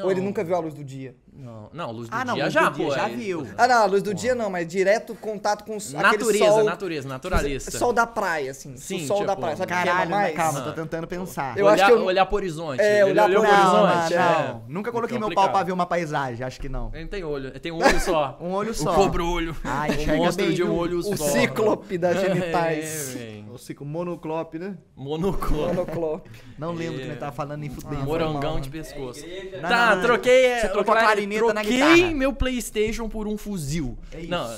ou 0.03 0.11
ele 0.11 0.19
Não. 0.19 0.27
nunca 0.27 0.43
viu 0.43 0.55
a 0.55 0.59
luz 0.59 0.73
do 0.73 0.83
dia? 0.83 1.15
Não, 1.31 1.69
não, 1.71 1.91
luz 1.91 2.09
do 2.09 2.15
Ah, 2.15 2.25
não, 2.25 2.33
dia 2.33 2.43
luz 2.45 2.53
já, 2.53 2.69
do 2.69 2.75
dia 2.75 2.85
pô. 2.87 2.93
já 2.95 3.05
aí- 3.05 3.15
viu. 3.15 3.47
Ah, 3.57 3.67
não, 3.67 3.83
a 3.83 3.85
luz 3.85 4.03
do 4.03 4.13
dia 4.13 4.35
não, 4.35 4.49
mas 4.49 4.67
direto 4.67 5.15
contato 5.15 5.63
com 5.63 5.77
aquele 5.77 6.01
Natureza, 6.01 6.45
sol... 6.45 6.63
natureza, 6.63 7.07
naturalista. 7.07 7.71
Sol 7.71 7.93
da 7.93 8.05
praia, 8.05 8.51
assim. 8.51 8.75
Sim, 8.75 9.03
o 9.03 9.07
sol 9.07 9.19
da 9.25 9.27
tipo, 9.33 9.41
praia. 9.41 9.55
Sabe 9.55 9.71
o 9.73 9.77
que 9.77 9.83
Caralho, 9.85 10.09
mais? 10.11 10.27
mas 10.27 10.35
calma, 10.35 10.61
tô 10.61 10.69
Ah. 10.69 10.73
tentando 10.73 11.07
pensar. 11.07 11.57
Eu 11.57 11.65
olhar, 11.65 11.75
acho 11.75 11.85
que 11.85 11.91
eu- 12.01 12.05
olhar 12.05 12.25
pro 12.25 12.35
horizonte. 12.35 12.81
É, 12.81 13.05
olhar 13.05 13.23
pro 13.29 13.33
não, 13.33 13.41
horizonte. 13.41 14.13
mano, 14.13 14.13
é. 14.13 14.47
não. 14.49 14.63
Nunca 14.67 14.91
coloquei 14.91 15.17
meu 15.17 15.27
complicado. 15.27 15.45
pau 15.45 15.53
pra 15.53 15.63
ver 15.63 15.71
uma 15.71 15.85
paisagem, 15.85 16.45
acho 16.45 16.59
que 16.59 16.67
não. 16.67 16.91
Ele 16.93 17.07
tem 17.07 17.23
olho, 17.23 17.47
ele 17.49 17.59
tem 17.59 17.71
um 17.71 17.77
olho 17.81 17.99
só. 18.01 18.37
Um 18.41 18.51
olho 18.51 18.71
O 18.71 18.75
só. 18.75 18.93
cobro-olho. 18.93 19.55
Ah, 19.63 19.85
o 19.89 19.93
enxerga 19.93 20.15
monstro 20.17 20.45
bem, 20.45 20.53
de 20.55 20.63
um 20.63 20.75
olho 20.75 20.99
O 20.99 21.15
só. 21.17 21.23
cíclope 21.25 21.97
das 21.97 22.19
genitais. 22.21 23.15
É. 23.15 23.39
O 23.51 23.57
ciclo 23.57 23.85
monoclope, 23.85 24.59
né? 24.59 24.75
Monoclone. 24.95 25.73
Monoclope. 25.73 26.29
Não 26.57 26.71
lembro 26.73 26.95
o 26.95 26.97
que 26.99 27.05
É. 27.05 27.07
ele 27.11 27.15
tava 27.15 27.31
falando 27.31 27.59
nem 27.61 27.69
fudendo. 27.69 28.03
Morangão 28.03 28.59
de 28.59 28.69
mal, 28.69 28.77
pescoço. 28.83 29.25
Não, 29.53 29.61
tá, 29.69 29.87
não, 29.89 29.95
não. 29.95 30.03
troquei. 30.03 30.45
é, 30.45 30.59
Você 30.61 30.67
o 30.67 30.71
trocou 30.71 30.93
a 30.93 30.97
clarineta 31.37 31.53
na 31.53 31.61
troquei 31.61 31.77
guitarra. 31.77 32.15
meu 32.15 32.33
PlayStation 32.33 33.07
por 33.09 33.27
um 33.27 33.37
fuzil. 33.37 33.97
É 34.11 34.21
isso. 34.21 34.29
Não. 34.29 34.47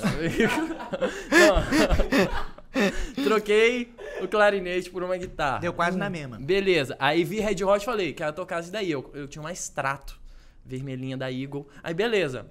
não. 3.16 3.24
troquei 3.24 3.94
o 4.20 4.28
clarinete 4.28 4.90
por 4.90 5.02
uma 5.02 5.16
guitarra. 5.16 5.58
Deu 5.58 5.72
quase 5.72 5.98
na 5.98 6.08
mesma. 6.08 6.38
Beleza. 6.38 6.96
Aí 6.98 7.24
vi 7.24 7.40
Red 7.40 7.62
Hot 7.64 7.82
e 7.82 7.84
falei, 7.84 8.12
quero 8.12 8.32
tocar 8.32 8.60
isso 8.60 8.72
daí. 8.72 8.90
Eu, 8.90 9.10
eu 9.14 9.28
tinha 9.28 9.42
uma 9.42 9.52
extrato 9.52 10.20
vermelhinha 10.64 11.16
da 11.16 11.30
Eagle. 11.30 11.68
Aí 11.82 11.92
beleza. 11.92 12.46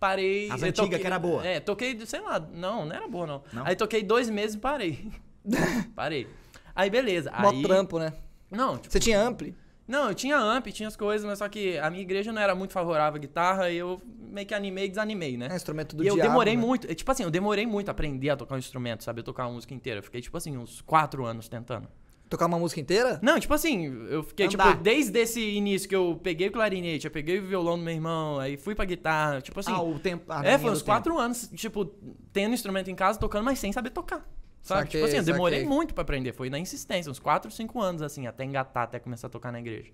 Parei. 0.00 0.50
As 0.50 0.62
antigas 0.62 0.74
toquei- 0.74 0.98
que 0.98 1.06
era 1.06 1.18
boa. 1.18 1.46
É, 1.46 1.60
toquei, 1.60 1.98
sei 2.06 2.20
lá, 2.20 2.40
não, 2.40 2.84
não 2.84 2.96
era 2.96 3.06
boa 3.06 3.26
não. 3.26 3.42
Não? 3.52 3.64
Aí 3.64 3.76
toquei 3.76 4.02
dois 4.02 4.28
meses 4.28 4.56
e 4.56 4.58
parei. 4.58 5.08
parei. 5.94 6.26
Aí 6.74 6.90
beleza. 6.90 7.30
Mó 7.38 7.50
Aí, 7.50 7.62
trampo, 7.62 7.98
né? 7.98 8.12
Não, 8.50 8.76
tipo, 8.76 8.92
Você 8.92 9.00
tinha 9.00 9.20
ampli? 9.20 9.54
Não, 9.86 10.08
eu 10.08 10.14
tinha 10.14 10.38
amp, 10.38 10.66
tinha 10.68 10.88
as 10.88 10.96
coisas, 10.96 11.26
mas 11.26 11.38
só 11.38 11.48
que 11.48 11.78
a 11.78 11.90
minha 11.90 12.02
igreja 12.02 12.32
não 12.32 12.40
era 12.40 12.54
muito 12.54 12.72
favorável 12.72 13.16
à 13.16 13.20
guitarra 13.20 13.70
e 13.70 13.76
eu 13.76 14.00
meio 14.30 14.46
que 14.46 14.54
animei 14.54 14.86
e 14.86 14.88
desanimei, 14.88 15.36
né? 15.36 15.48
É 15.50 15.56
instrumento 15.56 15.96
do 15.96 16.02
e 16.02 16.06
eu 16.06 16.14
diabo, 16.14 16.30
demorei 16.30 16.56
né? 16.56 16.62
muito, 16.62 16.94
tipo 16.94 17.10
assim, 17.10 17.22
eu 17.22 17.30
demorei 17.30 17.66
muito 17.66 17.88
a 17.88 17.92
aprender 17.92 18.30
a 18.30 18.36
tocar 18.36 18.54
um 18.54 18.58
instrumento, 18.58 19.04
sabe? 19.04 19.20
Eu 19.20 19.24
tocar 19.24 19.46
uma 19.46 19.54
música 19.54 19.74
inteira. 19.74 19.98
Eu 19.98 20.02
fiquei, 20.02 20.20
tipo 20.20 20.36
assim, 20.36 20.56
uns 20.56 20.80
quatro 20.80 21.24
anos 21.24 21.48
tentando. 21.48 21.88
Tocar 22.28 22.46
uma 22.46 22.58
música 22.58 22.80
inteira? 22.80 23.20
Não, 23.22 23.38
tipo 23.38 23.52
assim, 23.52 24.06
eu 24.08 24.22
fiquei, 24.22 24.46
Andar. 24.46 24.70
tipo, 24.70 24.82
desde 24.82 25.18
esse 25.18 25.38
início 25.38 25.86
que 25.86 25.94
eu 25.94 26.18
peguei 26.22 26.48
o 26.48 26.52
clarinete, 26.52 27.04
eu 27.04 27.10
peguei 27.10 27.38
o 27.38 27.46
violão 27.46 27.76
do 27.76 27.84
meu 27.84 27.92
irmão, 27.92 28.38
aí 28.38 28.56
fui 28.56 28.74
pra 28.74 28.86
guitarra, 28.86 29.42
tipo 29.42 29.60
assim. 29.60 29.70
ah, 29.70 29.82
o 29.82 29.98
tempo. 29.98 30.24
a 30.32 30.42
é, 30.42 30.56
foi 30.56 30.70
uns 30.70 30.78
tempo. 30.78 30.86
quatro 30.86 31.18
anos, 31.18 31.50
tipo, 31.54 31.84
tendo 32.32 32.54
instrumento 32.54 32.90
em 32.90 32.94
casa, 32.94 33.18
tocando, 33.18 33.44
mas 33.44 33.58
sem 33.58 33.70
saber 33.70 33.90
tocar. 33.90 34.26
Sabe? 34.62 34.80
Saquei, 34.82 35.00
tipo 35.00 35.04
assim, 35.08 35.16
eu 35.16 35.24
demorei 35.24 35.60
saquei. 35.60 35.74
muito 35.76 35.92
pra 35.92 36.02
aprender. 36.02 36.32
Foi 36.32 36.48
na 36.48 36.58
insistência, 36.58 37.10
uns 37.10 37.18
4, 37.18 37.50
5 37.50 37.80
anos, 37.80 38.00
assim, 38.00 38.26
até 38.26 38.44
engatar, 38.44 38.84
até 38.84 38.98
começar 39.00 39.26
a 39.26 39.30
tocar 39.30 39.50
na 39.52 39.58
igreja. 39.60 39.90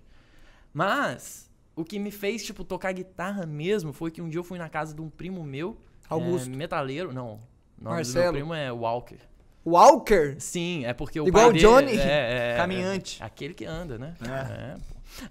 Mas, 0.73 1.49
o 1.75 1.83
que 1.83 1.97
me 1.99 2.11
fez, 2.11 2.45
tipo, 2.45 2.63
tocar 2.63 2.91
guitarra 2.93 3.45
mesmo 3.45 3.91
foi 3.93 4.11
que 4.11 4.21
um 4.21 4.29
dia 4.29 4.39
eu 4.39 4.43
fui 4.43 4.59
na 4.59 4.69
casa 4.69 4.93
de 4.93 5.01
um 5.01 5.09
primo 5.09 5.43
meu. 5.43 5.77
Augusto. 6.07 6.49
É, 6.51 6.55
metaleiro. 6.55 7.11
Não. 7.13 7.25
O 7.27 7.31
nome 7.31 7.41
do 7.79 7.89
Marcelo. 7.89 8.23
meu 8.25 8.33
primo 8.33 8.53
é 8.53 8.71
Walker. 8.71 9.17
Walker? 9.65 10.35
Sim, 10.39 10.85
é 10.85 10.93
porque 10.93 11.19
o 11.19 11.27
Igual 11.27 11.45
pai 11.45 11.49
o 11.49 11.53
dele- 11.53 11.65
Johnny? 11.65 11.97
é, 11.99 12.53
é, 12.53 12.55
Caminhante. 12.57 13.21
é 13.21 13.25
aquele 13.25 13.53
que 13.53 13.65
anda, 13.65 13.97
né? 13.97 14.15
É. 14.21 14.73
É. 14.73 14.77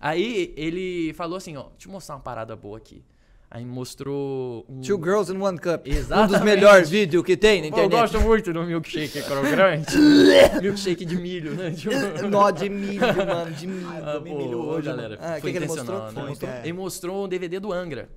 Aí 0.00 0.52
ele 0.56 1.12
falou 1.14 1.36
assim, 1.36 1.56
ó, 1.56 1.68
deixa 1.70 1.88
eu 1.88 1.92
mostrar 1.92 2.16
uma 2.16 2.20
parada 2.20 2.54
boa 2.56 2.76
aqui. 2.78 3.04
Aí 3.50 3.64
mostrou 3.64 4.66
um... 4.68 4.82
Two 4.82 4.98
Girls 5.02 5.32
in 5.32 5.40
One 5.40 5.58
Cup. 5.58 5.86
Um 5.86 6.26
dos 6.26 6.42
melhores 6.42 6.90
vídeos 6.90 7.24
que 7.24 7.34
tem 7.34 7.62
na 7.62 7.70
Pô, 7.70 7.80
eu 7.80 7.86
internet. 7.86 8.12
gosto 8.12 8.20
muito 8.20 8.52
do 8.52 8.62
milkshake 8.62 9.22
crocante. 9.22 9.96
milkshake 10.60 11.04
de 11.04 11.16
milho, 11.16 11.54
né? 11.54 11.70
Tipo... 11.70 11.94
Nó 12.28 12.50
de 12.50 12.68
milho, 12.68 13.00
mano, 13.26 13.50
de 13.52 13.66
milho. 13.66 13.88
Ah, 13.88 14.14
pô, 14.18 14.20
milho 14.20 14.58
hoje, 14.60 14.86
galera. 14.88 15.18
Ah, 15.20 15.32
foi 15.32 15.40
que, 15.40 15.52
que 15.52 15.64
ele 15.64 15.66
mostrou? 15.66 16.12
né? 16.12 16.22
mostrou? 16.28 16.50
Ele 16.62 16.72
mostrou 16.74 17.24
um 17.24 17.28
DVD 17.28 17.58
do 17.58 17.72
Angra. 17.72 18.10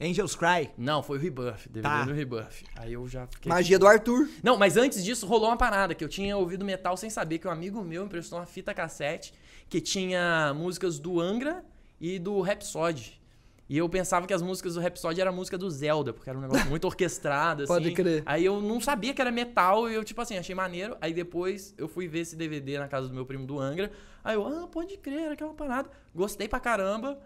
Angels 0.00 0.36
Cry. 0.36 0.70
Não, 0.76 1.02
foi 1.02 1.18
o 1.18 1.20
Rebirth, 1.20 1.68
DVD 1.68 1.82
Tá. 1.82 2.04
do 2.04 2.12
Rebirth. 2.12 2.64
Aí 2.76 2.92
eu 2.92 3.08
já 3.08 3.26
fiquei... 3.26 3.48
Magia 3.50 3.78
do 3.78 3.86
Arthur. 3.86 4.28
Não, 4.42 4.56
mas 4.56 4.76
antes 4.76 5.02
disso 5.02 5.26
rolou 5.26 5.48
uma 5.48 5.56
parada 5.56 5.94
que 5.94 6.04
eu 6.04 6.08
tinha 6.08 6.36
ouvido 6.36 6.64
metal 6.64 6.96
sem 6.96 7.08
saber 7.10 7.38
que 7.38 7.48
um 7.48 7.50
amigo 7.50 7.82
meu 7.82 8.04
emprestou 8.04 8.38
uma 8.38 8.46
fita 8.46 8.74
cassete 8.74 9.32
que 9.68 9.80
tinha 9.80 10.52
músicas 10.54 10.98
do 10.98 11.18
Angra 11.18 11.64
e 12.00 12.18
do 12.18 12.40
Rhapsody. 12.40 13.18
E 13.68 13.76
eu 13.76 13.88
pensava 13.88 14.26
que 14.26 14.32
as 14.32 14.42
músicas 14.42 14.74
do 14.74 14.80
Rhapsody 14.80 15.20
era 15.20 15.32
música 15.32 15.58
do 15.58 15.68
Zelda, 15.68 16.12
porque 16.12 16.30
era 16.30 16.38
um 16.38 16.42
negócio 16.42 16.68
muito 16.68 16.84
orquestrado, 16.86 17.64
assim. 17.64 17.72
Pode 17.72 17.92
crer. 17.92 18.22
Aí 18.24 18.44
eu 18.44 18.60
não 18.60 18.80
sabia 18.80 19.12
que 19.12 19.20
era 19.20 19.32
metal 19.32 19.90
e 19.90 19.94
eu, 19.94 20.04
tipo 20.04 20.20
assim, 20.20 20.38
achei 20.38 20.54
maneiro. 20.54 20.96
Aí 21.00 21.12
depois 21.12 21.74
eu 21.76 21.88
fui 21.88 22.06
ver 22.06 22.20
esse 22.20 22.36
DVD 22.36 22.78
na 22.78 22.86
casa 22.86 23.08
do 23.08 23.14
meu 23.14 23.26
primo 23.26 23.44
do 23.44 23.58
Angra. 23.58 23.90
Aí 24.22 24.36
eu, 24.36 24.46
ah, 24.46 24.68
pode 24.68 24.96
crer, 24.98 25.22
era 25.22 25.32
aquela 25.32 25.52
parada. 25.52 25.90
Gostei 26.14 26.46
pra 26.46 26.60
caramba. 26.60 27.18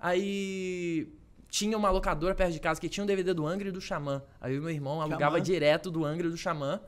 Aí 0.00 1.08
tinha 1.48 1.78
uma 1.78 1.90
locadora 1.90 2.34
perto 2.34 2.52
de 2.52 2.60
casa 2.60 2.80
que 2.80 2.88
tinha 2.88 3.04
um 3.04 3.06
DVD 3.06 3.32
do 3.32 3.46
Angra 3.46 3.68
e 3.68 3.72
do 3.72 3.80
Xamã. 3.80 4.22
Aí 4.40 4.58
o 4.58 4.62
meu 4.62 4.70
irmão 4.70 5.00
alugava 5.00 5.36
Xamã. 5.36 5.44
direto 5.44 5.90
do 5.92 6.04
Angra 6.04 6.26
e 6.26 6.30
do 6.30 6.36
Xamã. 6.36 6.80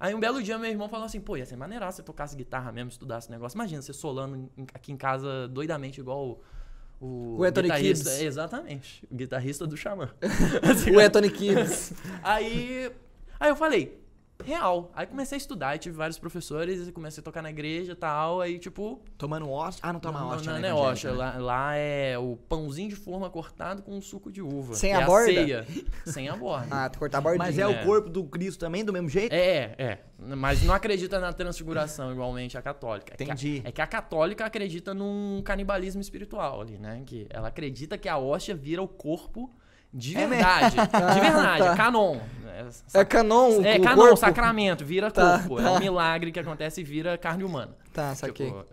Aí 0.00 0.14
um 0.14 0.20
belo 0.20 0.42
dia 0.42 0.58
meu 0.58 0.70
irmão 0.70 0.88
falou 0.88 1.04
assim, 1.04 1.20
pô, 1.20 1.36
ia 1.36 1.44
ser 1.46 1.56
maneiraço 1.56 1.96
você 1.96 2.02
tocasse 2.02 2.34
guitarra 2.34 2.72
mesmo, 2.72 2.88
estudasse 2.88 3.26
esse 3.26 3.30
negócio. 3.30 3.56
Imagina, 3.56 3.82
você 3.82 3.92
solando 3.92 4.50
aqui 4.72 4.90
em 4.90 4.96
casa 4.96 5.46
doidamente 5.48 6.00
igual 6.00 6.40
o, 7.04 7.36
O, 7.40 7.44
Anthony 7.44 7.68
Gibbs. 7.78 8.20
Exatamente. 8.20 9.04
O 9.10 9.14
guitarrista 9.14 9.66
do 9.66 9.76
Xamã. 9.76 10.10
O 10.94 10.98
Anthony 10.98 11.28
Gibbs. 11.28 11.92
Aí, 12.22 12.90
aí 13.38 13.50
eu 13.50 13.56
falei, 13.56 13.98
real. 14.46 14.90
Aí 14.94 15.06
comecei 15.06 15.36
a 15.36 15.38
estudar, 15.38 15.68
aí 15.70 15.78
tive 15.78 15.96
vários 15.96 16.18
professores, 16.18 16.86
e 16.88 16.92
comecei 16.92 17.20
a 17.20 17.24
tocar 17.24 17.42
na 17.42 17.50
igreja 17.50 17.92
e 17.92 17.94
tal. 17.94 18.40
Aí, 18.40 18.58
tipo, 18.58 19.00
Tomando 19.18 19.50
hóstia. 19.50 19.80
Ah, 19.88 19.92
não 19.92 20.00
toma 20.00 20.20
não, 20.20 20.28
hóstia, 20.28 20.52
não, 20.52 20.60
né? 20.60 20.70
não 20.70 20.78
é 20.78 20.80
hóstia. 20.80 21.10
né? 21.12 21.16
Lá, 21.16 21.36
lá 21.38 21.74
é 21.76 22.18
o 22.18 22.36
pãozinho 22.36 22.88
de 22.88 22.96
forma 22.96 23.28
cortado 23.30 23.82
com 23.82 24.00
suco 24.00 24.30
de 24.30 24.42
uva. 24.42 24.74
Sem 24.74 24.94
a 24.94 25.00
é 25.00 25.06
borda? 25.06 25.26
ceia. 25.32 25.66
Sem 26.04 26.28
a 26.28 26.36
borda. 26.36 26.66
Ah, 26.70 26.88
tu 26.88 26.98
cortar 26.98 27.18
a 27.18 27.20
bordinha. 27.20 27.44
Mas 27.46 27.58
é, 27.58 27.66
o 27.66 27.70
É. 27.70 27.84
corpo 27.84 28.08
do 28.10 28.24
Cristo 28.24 28.58
também, 28.60 28.84
do 28.84 28.92
mesmo 28.92 29.08
jeito? 29.08 29.32
É, 29.32 29.74
é. 29.78 29.98
Mas 30.18 30.62
não 30.62 30.74
acredita 30.74 31.18
na 31.18 31.32
transfiguração 31.32 32.12
igualmente 32.12 32.56
a 32.56 32.62
católica. 32.62 33.14
É 33.14 33.16
que 33.16 33.22
a- 33.22 33.26
Entendi. 33.26 33.62
é 33.64 33.72
que 33.72 33.80
a 33.82 33.86
católica 33.86 34.44
acredita 34.44 34.94
num 34.94 35.42
canibalismo 35.44 36.00
espiritual 36.00 36.60
ali, 36.60 36.78
né? 36.78 37.02
Que 37.04 37.26
ela 37.30 37.48
acredita 37.48 37.98
que 37.98 38.08
a 38.08 38.16
hóstia 38.16 38.54
vira 38.54 38.80
o 38.82 38.88
corpo 38.88 39.50
de 39.94 40.16
É 40.16 40.26
verdade. 40.26 40.76
de 41.14 41.20
verdade, 41.20 41.64
tá. 41.64 41.72
é 41.72 41.76
canon. 41.76 42.18
É, 42.46 43.00
É 43.00 43.04
canon 43.04 43.62
é 43.64 43.78
canon, 43.78 43.96
corpo? 43.96 44.16
sacramento, 44.16 44.84
vira 44.84 45.10
Tá, 45.10 45.38
corpo. 45.38 45.60
É 45.60 45.62
tá. 45.62 45.72
um 45.72 45.78
milagre 45.78 46.32
que 46.32 46.40
acontece 46.40 46.80
e 46.80 46.84
vira 46.84 47.16
carne 47.16 47.44
humana. 47.44 47.76
Tá, 47.92 48.14
saquei. 48.14 48.46
Tipo, 48.46 48.64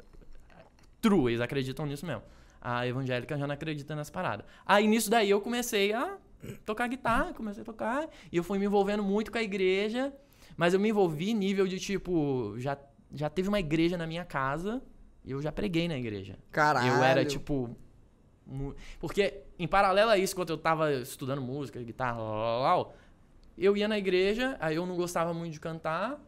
true, 0.99 1.31
eles 1.31 1.41
acreditam 1.41 1.85
nisso 1.85 2.05
mesmo. 2.05 2.23
A 2.59 2.85
evangélica 2.87 3.37
já 3.37 3.47
não 3.47 3.53
acredita 3.53 3.95
nessa 3.95 4.11
parada. 4.11 4.45
Aí 4.65 4.87
nisso 4.87 5.09
daí 5.09 5.29
eu 5.29 5.39
comecei 5.41 5.93
a 5.93 6.17
tocar 6.65 6.87
guitarra, 6.87 7.33
comecei 7.33 7.61
a 7.61 7.65
tocar, 7.65 8.07
e 8.31 8.37
eu 8.37 8.43
fui 8.43 8.57
me 8.57 8.65
envolvendo 8.65 9.03
muito 9.03 9.31
com 9.31 9.37
a 9.37 9.43
igreja, 9.43 10.11
mas 10.57 10.73
eu 10.73 10.79
me 10.79 10.89
envolvi 10.89 11.33
nível 11.33 11.67
de 11.67 11.79
tipo, 11.79 12.55
já, 12.57 12.77
já 13.13 13.29
teve 13.29 13.47
uma 13.47 13.59
igreja 13.59 13.97
na 13.97 14.07
minha 14.07 14.25
casa 14.25 14.81
e 15.23 15.31
eu 15.31 15.41
já 15.41 15.51
preguei 15.51 15.87
na 15.87 15.97
igreja. 15.97 16.37
Caralho. 16.51 16.87
Eu 16.87 17.03
era 17.03 17.23
tipo. 17.25 17.75
Porque, 18.99 19.41
em 19.63 19.67
paralelo 19.67 20.09
a 20.11 20.17
isso, 20.17 20.35
quando 20.35 20.49
eu 20.49 20.57
tava 20.57 20.91
estudando 20.93 21.41
música, 21.41 21.79
guitarra, 21.81 22.19
lá, 22.21 22.29
lá, 22.35 22.57
lá, 22.59 22.75
lá, 22.77 22.85
eu 23.57 23.77
ia 23.77 23.87
na 23.87 23.97
igreja, 23.97 24.57
aí 24.59 24.75
eu 24.75 24.85
não 24.85 24.95
gostava 24.95 25.33
muito 25.33 25.53
de 25.53 25.59
cantar, 25.59 26.19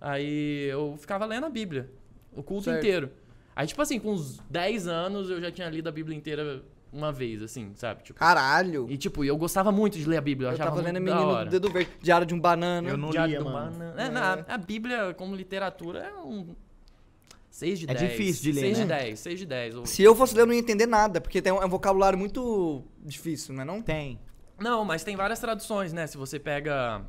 aí 0.00 0.68
eu 0.70 0.96
ficava 0.98 1.24
lendo 1.24 1.46
a 1.46 1.50
Bíblia, 1.50 1.90
o 2.32 2.42
culto 2.42 2.64
Certo. 2.64 2.78
inteiro. 2.78 3.10
Aí, 3.56 3.66
tipo 3.66 3.80
assim, 3.80 3.98
com 4.00 4.12
uns 4.12 4.38
10 4.50 4.88
anos 4.88 5.30
eu 5.30 5.40
já 5.40 5.50
tinha 5.50 5.68
lido 5.70 5.88
a 5.88 5.92
Bíblia 5.92 6.16
inteira 6.16 6.62
uma 6.92 7.10
vez, 7.12 7.42
assim, 7.42 7.72
sabe? 7.76 8.02
Tipo, 8.02 8.18
Caralho. 8.18 8.86
e 8.88 8.96
tipo, 8.96 9.24
eu 9.24 9.36
gostava 9.36 9.70
muito 9.72 9.98
de 9.98 10.08
ler 10.08 10.16
a 10.16 10.20
Bíblia, 10.20 10.48
eu, 10.48 10.52
Eu 10.52 10.58
tava 10.58 10.80
lendo 10.80 11.00
Menino 11.00 11.26
hora. 11.28 11.44
do 11.44 11.50
Dedo 11.50 11.70
Verde. 11.72 11.90
Diário 12.00 12.26
de 12.26 12.34
um 12.34 12.40
Banana. 12.40 12.88
Eu 12.88 12.96
não 12.96 13.10
Diário 13.10 13.30
lia, 13.30 13.38
do 13.38 13.44
mano. 13.44 13.70
Banana. 13.72 14.02
É, 14.02 14.08
na- 14.08 14.44
a 14.48 14.58
Bíblia, 14.58 15.14
como 15.14 15.34
literatura, 15.36 16.00
é 16.00 16.14
um 16.14 16.54
6 17.54 17.78
de 17.78 17.84
É 17.88 17.94
10. 17.94 18.10
difícil 18.10 18.42
de 18.42 18.52
ler, 18.52 18.60
6 18.62 18.76
de 18.78 18.84
né? 18.84 18.98
10, 18.98 19.20
6 19.20 19.38
de 19.38 19.46
10. 19.46 19.74
ou- 19.76 19.86
Se 19.86 20.02
eu 20.02 20.12
fosse 20.16 20.34
ler, 20.34 20.40
eu 20.42 20.46
não 20.46 20.52
ia 20.52 20.58
entender 20.58 20.86
nada, 20.86 21.20
porque 21.20 21.40
tem 21.40 21.52
um, 21.52 21.62
é 21.62 21.64
um 21.64 21.68
vocabulário 21.68 22.18
muito 22.18 22.82
difícil, 23.04 23.54
não 23.54 23.62
é 23.62 23.64
não? 23.64 23.80
Tem. 23.80 24.18
Não, 24.58 24.84
mas 24.84 25.04
tem 25.04 25.14
várias 25.14 25.38
traduções, 25.38 25.92
né? 25.92 26.04
Se 26.08 26.16
você 26.16 26.38
pega. 26.40 27.04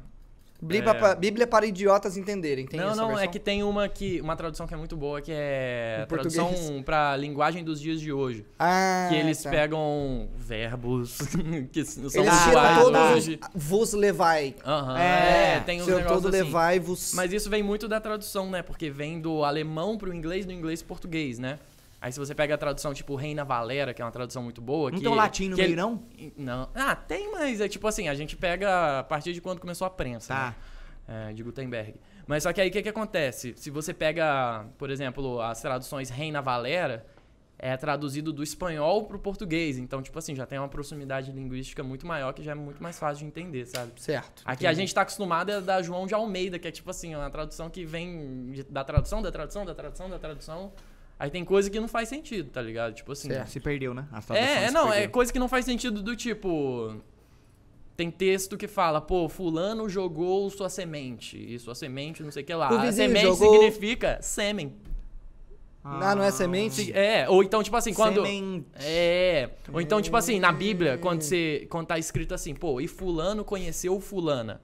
Bíblia, 0.61 0.91
É. 0.93 1.15
Bíblia 1.15 1.45
para 1.45 1.65
idiotas 1.65 2.15
entenderem. 2.17 2.65
Tem 2.65 2.79
não, 2.79 2.95
não, 2.95 3.11
é 3.11 3.15
versão? 3.15 3.31
que 3.31 3.39
tem 3.39 3.61
uma 3.61 3.89
que. 3.89 4.21
Uma 4.21 4.35
tradução 4.35 4.65
que 4.65 4.73
é 4.73 4.77
muito 4.77 4.95
boa, 4.95 5.21
que 5.21 5.31
é 5.33 6.05
tradução 6.07 6.53
pra 6.83 7.15
linguagem 7.17 7.63
dos 7.63 7.79
dias 7.79 7.99
de 7.99 8.11
hoje. 8.11 8.45
Ah, 8.57 9.07
que 9.09 9.15
eles 9.15 9.43
tá. 9.43 9.49
pegam 9.49 10.29
verbos 10.35 11.17
que 11.71 11.83
são 11.83 12.03
Eles 12.05 12.13
usuais 12.47 12.79
todos 12.81 12.99
hoje. 13.11 13.39
os... 13.53 13.63
Vos 13.63 13.93
levai. 13.93 14.55
Aham, 14.65 14.97
É, 14.97 15.55
é, 15.55 15.59
tem 15.59 15.81
uns 15.81 15.87
negócios 15.87 16.11
todo 16.11 16.27
assim. 16.29 16.43
levai-vos. 16.43 17.13
Mas 17.13 17.33
isso 17.33 17.49
vem 17.49 17.61
muito 17.61 17.87
da 17.87 17.99
tradução, 17.99 18.49
né? 18.49 18.61
Porque 18.61 18.89
vem 18.89 19.19
do 19.19 19.43
alemão 19.43 19.97
pro 19.97 20.13
inglês, 20.13 20.45
do 20.45 20.53
inglês 20.53 20.81
pro 20.81 20.89
português, 20.95 21.37
né? 21.37 21.59
Aí 22.05 22.11
se 22.11 22.19
você 22.19 22.35
pega 22.35 22.53
a 22.53 22.57
tradução 22.57 22.93
tipo 22.93 23.15
Reina 23.15 23.43
Valera, 23.43 23.91
que 23.91 23.99
é 23.99 24.05
uma 24.05 24.11
tradução 24.11 24.43
muito 24.43 24.61
boa. 24.61 24.91
Não 24.91 24.99
que, 24.99 25.03
tem 25.03 25.11
um 25.11 25.15
latim 25.15 25.49
no 25.49 25.55
que 25.55 25.63
meio, 25.63 25.71
ele- 25.71 25.75
não? 25.75 26.03
Não. 26.37 26.69
Ah, 26.75 26.95
tem, 26.95 27.31
mas 27.31 27.59
é 27.59 27.67
tipo 27.67 27.87
assim, 27.87 28.07
a 28.07 28.13
gente 28.13 28.35
pega 28.37 28.99
a 28.99 29.03
partir 29.03 29.33
de 29.33 29.41
quando 29.41 29.59
começou 29.59 29.87
a 29.87 29.89
prensa. 29.89 30.31
Tá. 30.31 30.55
né? 31.07 31.29
É, 31.29 31.33
de 31.33 31.41
Gutenberg. 31.41 31.95
Mas 32.27 32.43
só 32.43 32.53
que 32.53 32.61
aí 32.61 32.69
o 32.69 32.71
que, 32.71 32.83
que 32.83 32.89
acontece? 32.89 33.55
Se 33.57 33.71
você 33.71 33.91
pega, 33.91 34.67
por 34.77 34.91
exemplo, 34.91 35.41
as 35.41 35.59
traduções 35.59 36.11
Reina 36.11 36.43
Valera, 36.43 37.07
é 37.57 37.75
traduzido 37.75 38.31
do 38.31 38.43
espanhol 38.43 39.05
pro 39.05 39.17
português. 39.17 39.79
Então, 39.79 39.99
tipo 40.03 40.19
assim, 40.19 40.35
já 40.35 40.45
tem 40.45 40.59
uma 40.59 40.69
proximidade 40.69 41.31
linguística 41.31 41.81
muito 41.81 42.05
maior 42.05 42.33
que 42.33 42.43
já 42.43 42.51
é 42.51 42.55
muito 42.55 42.83
mais 42.83 42.99
fácil 42.99 43.21
de 43.21 43.25
entender, 43.25 43.65
sabe? 43.65 43.93
Certo. 43.99 44.43
Aqui 44.45 44.67
a 44.67 44.73
gente 44.73 44.93
tá 44.93 45.01
acostumado 45.01 45.51
é 45.51 45.59
da 45.59 45.81
João 45.81 46.05
de 46.05 46.13
Almeida, 46.13 46.59
que 46.59 46.67
é 46.67 46.71
tipo 46.71 46.91
assim, 46.91 47.15
uma 47.15 47.31
tradução 47.31 47.67
que 47.67 47.83
vem 47.83 48.53
da 48.69 48.83
tradução, 48.83 49.23
da 49.23 49.31
tradução, 49.31 49.65
da 49.65 49.73
tradução, 49.73 50.07
da 50.07 50.19
tradução. 50.19 50.71
Aí 51.17 51.29
tem 51.29 51.45
coisa 51.45 51.69
que 51.69 51.79
não 51.79 51.87
faz 51.87 52.09
sentido, 52.09 52.49
tá 52.49 52.61
ligado? 52.61 52.93
Tipo 52.93 53.13
assim. 53.13 53.29
Certo. 53.29 53.47
Se 53.49 53.59
perdeu, 53.59 53.93
né? 53.93 54.05
É, 54.31 54.69
não, 54.71 54.91
é 54.91 55.07
coisa 55.07 55.31
que 55.31 55.39
não 55.39 55.47
faz 55.47 55.63
sentido 55.65 56.01
do 56.03 56.15
tipo. 56.15 56.95
Tem 57.95 58.11
texto 58.11 58.57
que 58.57 58.67
fala, 58.67 58.99
pô, 58.99 59.29
fulano 59.29 59.87
jogou 59.87 60.49
sua 60.49 60.67
semente. 60.69 61.37
E 61.37 61.57
sua 61.57 61.73
semente, 61.73 62.21
não 62.21 62.31
sei 62.31 62.43
o 62.43 62.45
que 62.45 62.53
lá. 62.53 62.69
O 62.69 62.77
A 62.77 62.91
semente 62.91 63.21
jogou- 63.23 63.53
significa 63.53 64.19
sêmen. 64.21 64.73
Ah, 65.87 66.15
não 66.15 66.23
é 66.23 66.31
semente? 66.31 66.91
É, 66.93 67.29
ou 67.29 67.43
então, 67.43 67.61
tipo 67.61 67.77
assim, 67.77 67.93
quando. 67.93 68.15
Semente. 68.15 68.65
É. 68.79 69.51
Ou 69.71 69.79
então, 69.79 70.01
tipo 70.01 70.17
assim, 70.17 70.39
na 70.39 70.51
Bíblia, 70.51 70.97
quando, 70.97 71.21
você, 71.21 71.67
quando 71.69 71.85
tá 71.87 71.97
escrito 71.99 72.33
assim, 72.33 72.55
pô, 72.55 72.81
e 72.81 72.87
fulano 72.87 73.45
conheceu 73.45 73.99
fulana. 74.01 74.59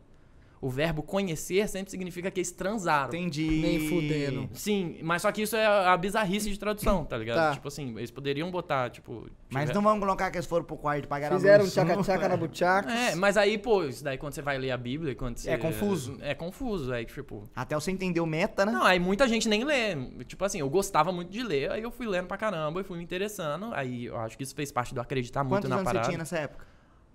O 0.61 0.69
verbo 0.69 1.01
conhecer 1.01 1.67
sempre 1.67 1.89
significa 1.89 2.29
que 2.29 2.39
eles 2.39 2.51
transaram. 2.51 3.07
Entendi. 3.07 3.49
Nem 3.49 3.89
fudendo. 3.89 4.47
Sim, 4.53 4.99
mas 5.01 5.23
só 5.23 5.31
que 5.31 5.41
isso 5.41 5.55
é 5.55 5.65
a 5.65 5.97
bizarrice 5.97 6.51
de 6.51 6.59
tradução, 6.59 7.03
tá 7.03 7.17
ligado? 7.17 7.37
Tá. 7.37 7.51
Tipo 7.53 7.67
assim, 7.67 7.97
eles 7.97 8.11
poderiam 8.11 8.51
botar, 8.51 8.91
tipo. 8.91 9.27
Mas 9.49 9.63
tiver- 9.63 9.73
não 9.73 9.81
vamos 9.81 9.99
colocar 10.01 10.29
que 10.29 10.37
eles 10.37 10.45
foram 10.45 10.63
pro 10.63 10.77
quarto 10.77 11.07
pagar 11.07 11.31
Fizeram 11.31 11.67
tchaca-tchaca 11.67 12.29
na 12.29 12.37
buchaca. 12.37 12.91
É, 12.91 13.15
mas 13.15 13.37
aí, 13.37 13.57
pô, 13.57 13.83
isso 13.85 14.03
daí 14.03 14.19
quando 14.19 14.33
você 14.33 14.43
vai 14.43 14.59
ler 14.59 14.69
a 14.69 14.77
Bíblia, 14.77 15.15
quando 15.15 15.37
você... 15.39 15.49
É 15.49 15.57
confuso. 15.57 16.17
É 16.21 16.35
confuso, 16.35 16.93
aí, 16.93 17.05
tipo... 17.05 17.49
Até 17.55 17.73
você 17.73 17.89
entender 17.89 18.19
o 18.19 18.27
meta, 18.27 18.63
né? 18.63 18.71
Não, 18.71 18.83
aí 18.83 18.99
muita 18.99 19.27
gente 19.27 19.49
nem 19.49 19.63
lê. 19.63 19.95
Tipo 20.25 20.45
assim, 20.45 20.59
eu 20.59 20.69
gostava 20.69 21.11
muito 21.11 21.31
de 21.31 21.41
ler, 21.41 21.71
aí 21.71 21.81
eu 21.81 21.89
fui 21.89 22.05
lendo 22.05 22.27
pra 22.27 22.37
caramba 22.37 22.81
e 22.81 22.83
fui 22.83 22.99
me 22.99 23.03
interessando. 23.03 23.73
Aí 23.73 24.05
eu 24.05 24.17
acho 24.17 24.37
que 24.37 24.43
isso 24.43 24.53
fez 24.53 24.71
parte 24.71 24.93
do 24.93 25.01
acreditar 25.01 25.43
muito 25.43 25.55
Quantos 25.55 25.69
na 25.71 25.77
anos 25.77 25.85
parada. 25.85 26.05
você 26.05 26.09
tinha 26.11 26.19
nessa 26.19 26.37
época? 26.37 26.67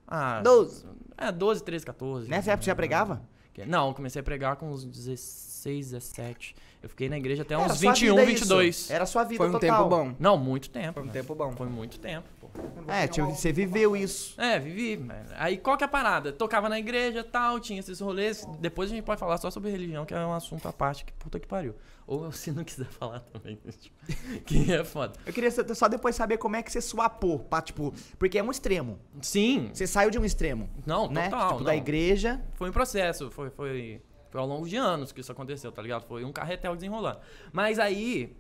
Ah, 0.09 0.41
12. 0.43 0.85
É, 1.17 1.31
12, 1.31 1.63
13, 1.65 1.87
14. 1.87 2.29
Nessa 2.29 2.51
época 2.51 2.65
você 2.65 2.71
já 2.71 2.75
pregava? 2.75 3.23
Não, 3.65 3.95
comecei 3.95 4.21
a 4.21 4.25
pregar 4.25 4.57
com 4.57 4.71
uns 4.71 4.85
16, 4.85 5.91
17. 5.93 6.57
Eu 6.83 6.89
fiquei 6.89 7.09
na 7.09 7.17
igreja 7.17 7.43
até 7.43 7.55
Era 7.55 7.65
uns 7.65 7.79
sua 7.79 7.93
21, 7.93 8.17
vida 8.17 8.31
isso. 8.31 8.41
22. 8.45 8.91
Era 8.91 9.07
sua 9.07 9.25
vida 9.25 9.39
Foi 9.39 9.49
um 9.49 9.53
total. 9.53 9.77
tempo 9.79 9.89
bom. 9.89 10.15
Não, 10.19 10.37
muito 10.37 10.71
tempo. 10.71 10.95
Foi 10.95 11.03
um 11.03 11.07
né? 11.07 11.13
tempo 11.13 11.35
bom. 11.35 11.53
Foi 11.53 11.67
muito 11.67 11.99
tempo, 11.99 12.29
pô. 12.41 12.47
É, 12.89 13.07
você 13.09 13.53
viveu 13.53 13.97
isso. 13.97 14.41
É, 14.41 14.59
vivi. 14.59 15.05
Aí 15.37 15.59
qual 15.59 15.77
que 15.77 15.85
é 15.85 15.87
a 15.87 15.89
parada? 15.89 16.33
Tocava 16.33 16.69
na 16.69 16.79
igreja 16.79 17.25
tal, 17.25 17.59
tinha 17.59 17.81
esses 17.81 18.01
rolês. 18.01 18.47
Depois 18.61 18.91
a 18.91 18.95
gente 18.95 19.05
pode 19.05 19.19
falar 19.19 19.39
só 19.39 19.51
sobre 19.51 19.71
religião, 19.71 20.05
que 20.07 20.15
é 20.15 20.19
um 20.19 20.33
assunto 20.33 20.67
à 20.69 20.73
parte, 20.73 21.05
que 21.05 21.13
puta 21.15 21.41
que 21.41 21.47
pariu. 21.47 21.75
Ou 22.07 22.31
se 22.33 22.53
não 22.53 22.63
quiser 22.63 22.87
falar 22.87 23.21
também. 23.21 23.59
tipo, 23.79 23.97
que 24.45 24.73
é 24.73 24.85
foda. 24.85 25.15
Eu 25.27 25.33
queria 25.33 25.51
só- 25.51 25.89
depois 25.89 26.15
saber 26.15 26.39
como 26.39 26.55
é 26.57 26.63
que 26.63 26.71
você 26.71 26.81
swapou, 26.81 27.41
pra, 27.41 27.61
tipo, 27.61 27.93
porque 28.19 28.39
é 28.39 28.43
um 28.43 28.51
extremo. 28.51 28.99
Sim. 29.21 29.71
Você 29.73 29.87
saiu 29.87 30.11
de 30.11 30.19
um 30.19 30.25
extremo, 30.25 30.71
Não, 30.87 31.11
né? 31.11 31.25
total. 31.29 31.47
tipo, 31.49 31.59
não. 31.59 31.67
da 31.67 31.77
igreja. 31.77 32.41
Foi 32.55 32.69
um 32.71 32.73
processo, 32.73 33.31
foi, 33.31 33.51
foi, 33.51 34.01
foi 34.37 34.43
ao 34.43 34.47
longo 34.47 34.69
de 34.69 34.77
anos 34.77 35.13
que 35.13 35.21
isso 35.23 35.33
aconteceu, 35.33 35.73
tá 35.73 35.81
ligado? 35.81 36.05
Foi 36.05 36.23
um 36.23 36.31
carretel 36.31 36.75
desenrolando. 36.75 37.21
Mas 37.53 37.79
aí, 37.79 38.37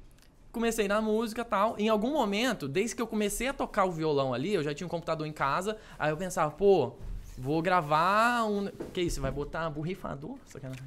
comecei 0.53 0.87
na 0.87 1.01
música 1.01 1.41
e 1.41 1.45
tal. 1.45 1.75
Em 1.79 1.89
algum 1.89 2.13
momento, 2.13 2.69
desde 2.69 2.95
que 2.95 3.01
eu 3.01 3.07
comecei 3.07 3.49
a 3.49 3.53
tocar 3.55 3.87
o 3.87 3.91
violão 3.91 4.35
ali, 4.35 4.53
eu 4.53 4.63
já 4.63 4.75
tinha 4.75 4.87
um 4.87 4.91
computador 4.91 5.27
em 5.27 5.33
casa, 5.33 5.79
aí 5.99 6.11
eu 6.11 6.17
pensava, 6.19 6.51
pô, 6.51 6.93
vou 7.39 7.63
gravar 7.63 8.45
um. 8.45 8.71
Que 8.93 9.01
isso? 9.01 9.23
Vai 9.23 9.31
botar 9.31 9.71
borrifador? 9.71 10.37
Sacanagem. 10.45 10.85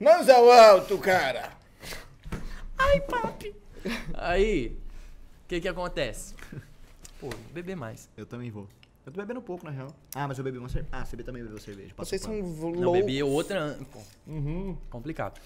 Mãos 0.00 0.28
ao 0.28 0.50
alto, 0.50 0.98
cara! 0.98 1.52
Aí, 4.14 4.76
o 5.44 5.48
que 5.48 5.60
que 5.60 5.68
acontece? 5.68 6.34
Pô, 7.20 7.28
vou 7.28 7.38
beber 7.54 7.76
mais. 7.76 8.08
Eu 8.16 8.26
também 8.26 8.50
vou. 8.50 8.66
Eu 9.06 9.12
tô 9.12 9.20
bebendo 9.20 9.40
pouco, 9.40 9.64
na 9.64 9.70
real. 9.70 9.88
Ah, 10.16 10.26
mas 10.26 10.36
eu 10.36 10.42
bebi 10.42 10.58
uma 10.58 10.68
cerveja. 10.68 10.88
Ah, 10.92 11.04
você 11.04 11.16
também 11.18 11.40
bebeu 11.42 11.58
cerveja. 11.60 11.94
Vocês 11.96 12.20
são 12.20 12.34
Não, 12.34 12.70
loucos. 12.72 12.92
bebi 13.00 13.22
outra. 13.22 13.78
Pô, 13.92 14.00
Uhum. 14.26 14.76
complicado. 14.90 15.40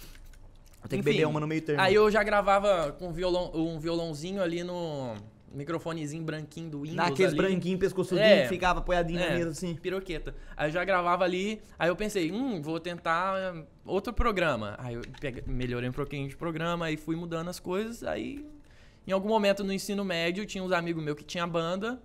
Eu 0.83 0.89
tenho 0.89 1.03
que 1.03 1.11
Enfim, 1.11 1.19
beber 1.19 1.29
uma 1.31 1.39
no 1.41 1.47
meio 1.47 1.61
termo. 1.61 1.83
Aí 1.83 1.95
eu 1.95 2.11
já 2.11 2.23
gravava 2.23 2.93
com 2.93 3.13
violão, 3.13 3.51
um 3.55 3.79
violãozinho 3.79 4.43
ali 4.43 4.65
no 4.65 5.15
microfonezinho 5.53 6.23
branquinho 6.25 6.71
do 6.71 6.81
Windows. 6.81 6.97
Naqueles 6.97 7.33
ali. 7.33 7.37
branquinhos 7.37 7.79
pescoçudinho 7.81 8.25
É. 8.27 8.43
que 8.45 8.49
ficava 8.49 8.79
apoiadinho 8.79 9.21
na 9.21 9.27
É, 9.27 9.37
mesa 9.37 9.51
assim. 9.51 9.75
piroqueta. 9.75 10.35
Aí 10.57 10.69
eu 10.69 10.73
já 10.73 10.83
gravava 10.83 11.25
ali, 11.25 11.61
aí 11.79 11.91
eu 11.91 11.97
pensei, 11.97 12.33
hum, 12.33 12.63
vou 12.63 12.81
tentar 12.81 13.37
eh, 13.39 13.63
outro 13.85 14.11
programa. 14.15 14.75
Aí 14.79 14.95
eu 14.95 15.03
peguei- 15.21 15.45
melhorei 15.47 15.91
um 15.91 15.93
pouquinho 15.93 16.27
de 16.31 16.37
programa, 16.37 16.87
aí 16.87 16.97
fui 16.97 17.15
mudando 17.15 17.49
as 17.49 17.61
coisas, 17.61 18.03
aí 18.05 18.43
em 19.07 19.13
algum 19.13 19.29
momento 19.29 19.63
no 19.63 19.73
ensino 19.73 20.03
médio 20.03 20.47
tinha 20.47 20.65
uns 20.65 20.73
amigos 20.73 21.05
meus 21.05 21.17
que 21.19 21.25
tinha 21.25 21.47
banda. 21.47 22.01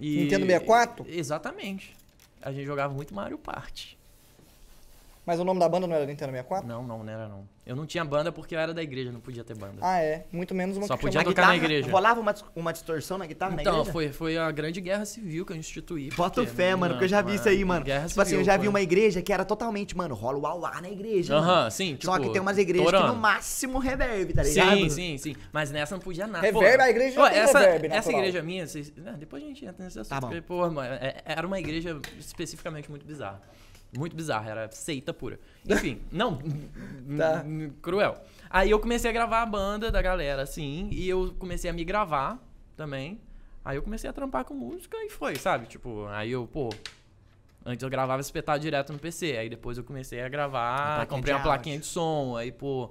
E... 0.00 0.22
Nintendo 0.22 0.46
64? 0.46 1.06
Exatamente. 1.08 1.96
A 2.40 2.52
gente 2.52 2.66
jogava 2.66 2.94
muito 2.94 3.14
Mario 3.14 3.38
Party. 3.38 3.97
Mas 5.28 5.38
o 5.38 5.44
nome 5.44 5.60
da 5.60 5.68
banda 5.68 5.86
não 5.86 5.94
era 5.94 6.06
Nintendo 6.06 6.30
64? 6.32 6.66
Não, 6.66 6.82
não, 6.82 7.04
não 7.04 7.12
era 7.12 7.28
não. 7.28 7.46
Eu 7.66 7.76
não 7.76 7.84
tinha 7.84 8.02
banda 8.02 8.32
porque 8.32 8.54
eu 8.54 8.58
era 8.58 8.72
da 8.72 8.82
igreja, 8.82 9.12
não 9.12 9.20
podia 9.20 9.44
ter 9.44 9.54
banda. 9.54 9.74
Ah, 9.82 9.98
é. 10.00 10.24
Muito 10.32 10.54
menos 10.54 10.78
uma 10.78 10.86
Só 10.86 10.96
que 10.96 11.02
podia 11.02 11.20
chama- 11.20 11.30
tocar 11.34 11.48
na 11.48 11.56
igreja. 11.56 11.90
Rolava 11.90 12.18
uma, 12.18 12.34
uma 12.56 12.72
distorção 12.72 13.18
na 13.18 13.26
guitarra 13.26 13.54
na 13.56 13.60
então, 13.60 13.74
igreja? 13.74 13.92
foi, 13.92 14.08
foi 14.10 14.38
a 14.38 14.50
grande 14.50 14.80
guerra 14.80 15.04
civil 15.04 15.44
que 15.44 15.52
eu 15.52 15.56
instituí. 15.56 16.08
Bota 16.16 16.40
porque, 16.40 16.56
fé, 16.56 16.74
mano, 16.74 16.94
porque 16.94 17.04
eu 17.04 17.08
já 17.10 17.20
vi 17.20 17.28
não, 17.28 17.34
isso 17.34 17.46
aí, 17.46 17.60
é, 17.60 17.64
mano. 17.66 17.84
Guerra 17.84 18.06
tipo 18.08 18.18
assim, 18.22 18.30
eu 18.36 18.38
civil, 18.38 18.44
já 18.46 18.52
vi 18.56 18.60
foi. 18.60 18.68
uma 18.68 18.80
igreja 18.80 19.20
que 19.20 19.30
era 19.30 19.44
totalmente, 19.44 19.94
mano, 19.94 20.14
rola 20.14 20.38
o 20.38 20.46
auá 20.46 20.80
na 20.80 20.88
igreja. 20.88 21.34
Aham, 21.36 21.56
mano. 21.56 21.70
sim, 21.70 21.92
tipo. 21.92 22.06
Só 22.06 22.18
que 22.18 22.30
tem 22.30 22.40
umas 22.40 22.56
igrejas 22.56 22.86
que 22.86 22.90
torando. 22.92 23.12
no 23.12 23.20
máximo 23.20 23.78
reverb, 23.78 24.32
tá 24.32 24.42
ligado? 24.42 24.78
Sim, 24.78 24.88
sim, 24.88 25.18
sim. 25.18 25.36
Mas 25.52 25.70
nessa 25.70 25.94
não 25.94 26.00
podia 26.00 26.26
nada. 26.26 26.40
Reverb, 26.46 26.78
Pô, 26.78 26.82
a 26.82 26.88
igreja 26.88 27.20
pô, 27.20 27.28
tem 27.28 27.38
essa, 27.38 27.58
reverb 27.58 27.84
Essa 27.88 27.96
natural. 27.96 28.18
igreja 28.20 28.42
minha, 28.42 28.66
vocês- 28.66 28.90
né, 28.96 29.14
depois 29.18 29.42
a 29.42 29.46
gente 29.46 29.66
entra 29.66 29.84
nesse 29.84 29.98
assunto. 30.00 30.08
Tá 30.08 30.20
bom. 30.22 30.28
porque, 30.28 30.40
pô, 30.40 30.70
mano, 30.70 30.94
é- 30.94 31.20
era 31.26 31.46
uma 31.46 31.58
igreja 31.58 32.00
especificamente 32.18 32.88
muito 32.88 33.04
bizarra. 33.04 33.42
Muito 33.96 34.14
bizarra, 34.14 34.50
era 34.50 34.70
seita 34.70 35.14
pura. 35.14 35.38
Enfim, 35.68 36.00
não, 36.12 36.38
Tá. 37.16 37.44
cruel. 37.80 38.16
Aí 38.50 38.70
eu 38.70 38.78
comecei 38.78 39.08
a 39.10 39.12
gravar 39.12 39.42
a 39.42 39.46
banda 39.46 39.90
da 39.90 40.00
galera, 40.02 40.42
assim, 40.42 40.88
e 40.92 41.08
eu 41.08 41.34
comecei 41.38 41.70
a 41.70 41.72
me 41.72 41.84
gravar 41.84 42.38
também. 42.76 43.20
Aí 43.64 43.76
eu 43.76 43.82
comecei 43.82 44.08
a 44.08 44.12
trampar 44.12 44.44
com 44.44 44.54
música 44.54 44.96
e 45.04 45.10
foi, 45.10 45.36
sabe? 45.36 45.66
Tipo, 45.66 46.06
aí 46.08 46.30
eu, 46.30 46.46
pô. 46.46 46.70
Antes 47.66 47.82
eu 47.82 47.90
gravava 47.90 48.20
espetado 48.20 48.60
direto 48.60 48.92
no 48.92 48.98
PC, 48.98 49.36
aí 49.36 49.48
depois 49.50 49.76
eu 49.76 49.84
comecei 49.84 50.22
a 50.22 50.28
gravar, 50.28 50.96
plaquinha 50.96 51.06
comprei 51.06 51.34
uma 51.34 51.42
plaquinha 51.42 51.78
de 51.78 51.84
som, 51.86 52.36
aí, 52.36 52.50
pô. 52.50 52.90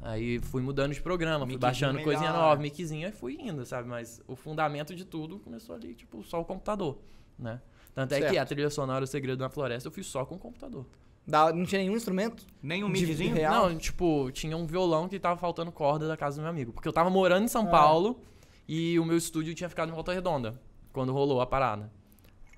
Aí 0.00 0.38
fui 0.40 0.62
mudando 0.62 0.92
de 0.92 1.00
programa, 1.00 1.46
fui 1.46 1.56
baixando 1.56 2.00
coisinha 2.02 2.30
melhor. 2.30 2.48
nova, 2.48 2.60
miczinho, 2.60 3.06
aí 3.06 3.12
fui 3.12 3.36
indo, 3.40 3.64
sabe? 3.64 3.88
Mas 3.88 4.20
o 4.26 4.34
fundamento 4.36 4.94
de 4.94 5.04
tudo 5.04 5.38
começou 5.38 5.74
ali, 5.76 5.94
tipo, 5.94 6.22
só 6.24 6.40
o 6.40 6.44
computador, 6.44 6.98
né? 7.38 7.60
Tanto 7.94 8.12
é 8.12 8.16
que 8.20 8.22
Certo. 8.28 8.38
a 8.38 8.46
trilha 8.46 8.70
sonora 8.70 9.04
O 9.04 9.06
Segredo 9.06 9.38
da 9.38 9.48
Floresta 9.50 9.88
eu 9.88 9.92
fiz 9.92 10.06
só 10.06 10.24
com 10.24 10.36
o 10.36 10.38
computador. 10.38 10.86
Da- 11.26 11.52
Não 11.52 11.64
tinha 11.64 11.80
nenhum 11.80 11.94
instrumento? 11.96 12.44
Um 12.62 12.68
De- 12.68 12.84
midzinho? 13.06 13.34
real? 13.34 13.68
Não, 13.70 13.78
tipo, 13.78 14.30
tinha 14.32 14.56
um 14.56 14.66
violão 14.66 15.08
que 15.08 15.18
tava 15.20 15.38
faltando 15.38 15.70
corda 15.70 16.08
da 16.08 16.16
casa 16.16 16.36
do 16.36 16.40
meu 16.42 16.50
amigo. 16.50 16.72
Porque 16.72 16.88
eu 16.88 16.92
tava 16.92 17.10
morando 17.10 17.44
em 17.44 17.48
São 17.48 17.62
Ah. 17.68 17.70
Paulo 17.70 18.20
e 18.66 18.98
o 18.98 19.04
meu 19.04 19.16
estúdio 19.16 19.54
tinha 19.54 19.68
ficado 19.68 19.90
em 19.90 19.92
Volta 19.92 20.12
Redonda 20.12 20.60
quando 20.92 21.12
rolou 21.12 21.40
a 21.40 21.46
parada. 21.46 21.90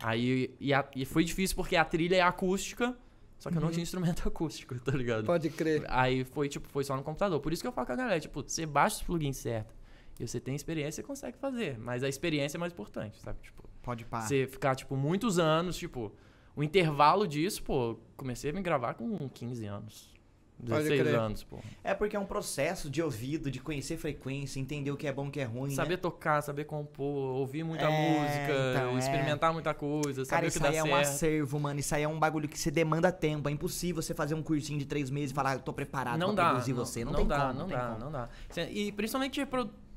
Aí 0.00 0.54
e, 0.60 0.72
a- 0.72 0.86
e 0.94 1.04
foi 1.04 1.24
difícil 1.24 1.56
porque 1.56 1.76
a 1.76 1.84
trilha 1.84 2.16
é 2.16 2.20
acústica, 2.20 2.96
só 3.38 3.50
que 3.50 3.56
eu 3.56 3.60
não 3.60 3.70
tinha 3.70 3.82
instrumento 3.82 4.22
acústico, 4.28 4.78
tá 4.80 4.92
ligado? 4.92 5.24
Pode 5.24 5.50
crer. 5.50 5.84
Aí 5.88 6.24
foi, 6.24 6.48
tipo, 6.48 6.68
foi 6.68 6.84
só 6.84 6.96
no 6.96 7.02
computador. 7.02 7.40
Por 7.40 7.52
isso 7.52 7.62
que 7.62 7.68
eu 7.68 7.72
falo 7.72 7.86
com 7.86 7.92
a 7.92 7.96
galera, 7.96 8.20
tipo, 8.20 8.42
você 8.42 8.64
baixa 8.66 8.96
os 8.96 9.02
plugins 9.02 9.36
certo 9.36 9.74
e 10.18 10.26
você 10.26 10.40
tem 10.40 10.54
experiência, 10.54 11.02
você 11.02 11.06
consegue 11.06 11.36
fazer. 11.38 11.78
Mas 11.78 12.02
a 12.02 12.08
experiência 12.08 12.56
é 12.56 12.60
mais 12.60 12.72
importante, 12.72 13.18
sabe? 13.20 13.38
Tipo, 13.42 13.63
Pode 13.84 14.04
pá. 14.04 14.22
você 14.22 14.46
ficar, 14.46 14.74
tipo, 14.74 14.96
muitos 14.96 15.38
anos, 15.38 15.76
tipo, 15.76 16.12
o 16.56 16.62
intervalo 16.62 17.26
disso, 17.28 17.62
pô, 17.62 17.98
comecei 18.16 18.50
a 18.50 18.52
me 18.54 18.62
gravar 18.62 18.94
com 18.94 19.28
15 19.28 19.66
anos. 19.66 20.12
Pode 20.56 20.84
16 20.84 21.00
crer. 21.02 21.14
anos, 21.18 21.42
pô. 21.42 21.58
É 21.82 21.92
porque 21.94 22.14
é 22.14 22.18
um 22.18 22.24
processo 22.24 22.88
de 22.88 23.02
ouvido, 23.02 23.50
de 23.50 23.58
conhecer 23.58 23.96
frequência, 23.96 24.60
entender 24.60 24.88
o 24.92 24.96
que 24.96 25.04
é 25.08 25.12
bom 25.12 25.26
o 25.26 25.30
que 25.30 25.40
é 25.40 25.44
ruim. 25.44 25.70
Saber 25.74 25.94
né? 25.94 25.96
tocar, 25.96 26.40
saber 26.42 26.64
compor, 26.64 27.34
ouvir 27.34 27.64
muita 27.64 27.86
É, 27.86 27.90
música, 27.90 28.70
então, 28.70 28.94
é. 28.94 28.98
experimentar 29.00 29.52
muita 29.52 29.74
coisa, 29.74 30.24
Cara, 30.24 30.26
saber 30.26 30.46
o 30.46 30.48
isso 30.48 30.58
que 30.58 30.62
dá 30.62 30.68
aí 30.70 30.76
é 30.76 30.82
um 30.84 30.86
certo. 30.86 31.00
acervo, 31.00 31.58
mano. 31.58 31.80
Isso 31.80 31.92
aí 31.94 32.04
é 32.04 32.08
um 32.08 32.20
bagulho 32.20 32.48
que 32.48 32.56
você 32.58 32.70
demanda 32.70 33.10
tempo. 33.10 33.48
É 33.48 33.52
impossível 33.52 34.00
você 34.00 34.14
fazer 34.14 34.36
um 34.36 34.42
cursinho 34.44 34.78
de 34.78 34.86
três 34.86 35.10
meses 35.10 35.32
e 35.32 35.34
falar, 35.34 35.54
eu 35.54 35.60
tô 35.60 35.72
preparado 35.72 36.20
não 36.20 36.32
pra 36.36 36.44
dá, 36.44 36.50
produzir 36.50 36.72
não, 36.72 36.84
você. 36.84 37.04
Não, 37.04 37.10
não 37.12 37.18
tem 37.18 37.26
dá, 37.26 37.40
como, 37.48 37.58
não 37.58 37.66
tem 37.66 37.76
dá, 37.76 37.86
como. 37.88 37.98
não 37.98 38.12
dá. 38.12 38.28
Cê- 38.48 38.70
E 38.70 38.92
principalmente 38.92 39.44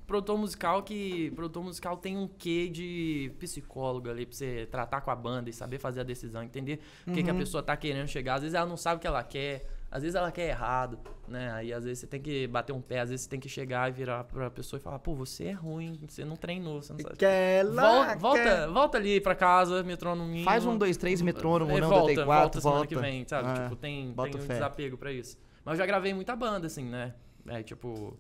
produtor 0.08 0.38
musical 0.38 0.82
que 0.84 1.30
produtor 1.32 1.62
musical 1.64 1.98
tem 1.98 2.18
um 2.18 2.28
quê 2.28 2.70
de 2.70 3.32
psicólogo 3.40 4.10
ali 4.10 4.26
pra 4.26 4.36
você 4.36 4.66
tratar 4.72 5.02
com 5.02 5.12
a 5.12 5.16
banda 5.16 5.50
e 5.50 5.54
saber 5.54 5.78
fazer 5.78 6.00
a 6.00 6.04
decisão, 6.04 6.42
entender 6.42 6.80
o 7.06 7.12
que, 7.12 7.22
que 7.24 7.30
a 7.30 7.34
Uhum. 7.34 7.40
pessoa 7.40 7.62
tá 7.62 7.76
querendo 7.76 8.08
chegar. 8.08 8.36
Às 8.36 8.42
vezes 8.42 8.56
ela 8.56 8.66
não 8.66 8.78
sabe 8.78 8.98
o 8.98 9.00
que 9.02 9.08
ela 9.08 9.22
quer, 9.22 9.68
às 9.92 10.02
vezes 10.04 10.16
ela 10.16 10.32
quer 10.32 10.48
errado, 10.50 10.98
né? 11.28 11.52
Aí 11.52 11.74
às 11.74 11.84
vezes 11.84 12.00
você 12.00 12.08
tem 12.08 12.22
que 12.22 12.48
bater 12.48 12.72
um 12.74 12.82
pé, 12.82 13.02
às 13.02 13.10
vezes 13.10 13.26
você 13.26 13.30
tem 13.30 13.40
que 13.40 13.50
chegar 13.50 13.90
e 13.90 13.92
virar 13.92 14.24
pra 14.24 14.50
pessoa 14.50 14.80
e 14.80 14.82
falar, 14.82 15.00
pô, 15.00 15.14
você 15.14 15.46
é 15.46 15.52
ruim, 15.52 16.00
você 16.08 16.24
não 16.24 16.36
treinou, 16.38 16.82
você 16.82 16.94
não 16.94 17.00
sabe. 17.02 17.18
Quer 17.18 17.66
lá, 17.66 18.16
volta, 18.16 18.42
quer- 18.44 18.68
volta 18.70 18.98
ali 18.98 19.20
pra 19.20 19.36
casa, 19.36 19.84
metrônomo. 19.84 20.42
Faz 20.44 20.66
um, 20.66 20.78
dois, 20.78 20.96
três, 20.98 21.22
metrônomo, 21.22 21.72
É, 21.78 21.82
não, 21.82 21.90
volta, 21.90 22.06
84, 22.06 22.42
volta 22.42 22.62
semana 22.62 22.78
volta. 22.80 22.96
que 22.96 23.02
vem, 23.02 23.26
sabe? 23.28 23.50
Ah, 23.50 23.64
tipo, 23.64 23.76
tem, 23.76 24.14
tem 24.14 24.36
um 24.36 24.40
fé. 24.46 24.54
desapego 24.54 24.98
pra 24.98 25.12
isso. 25.12 25.38
Mas 25.66 25.74
eu 25.74 25.78
já 25.80 25.86
gravei 25.86 26.14
muita 26.14 26.34
banda, 26.36 26.68
assim, 26.68 26.86
né? 26.86 27.14
É, 27.46 27.62
tipo... 27.64 28.18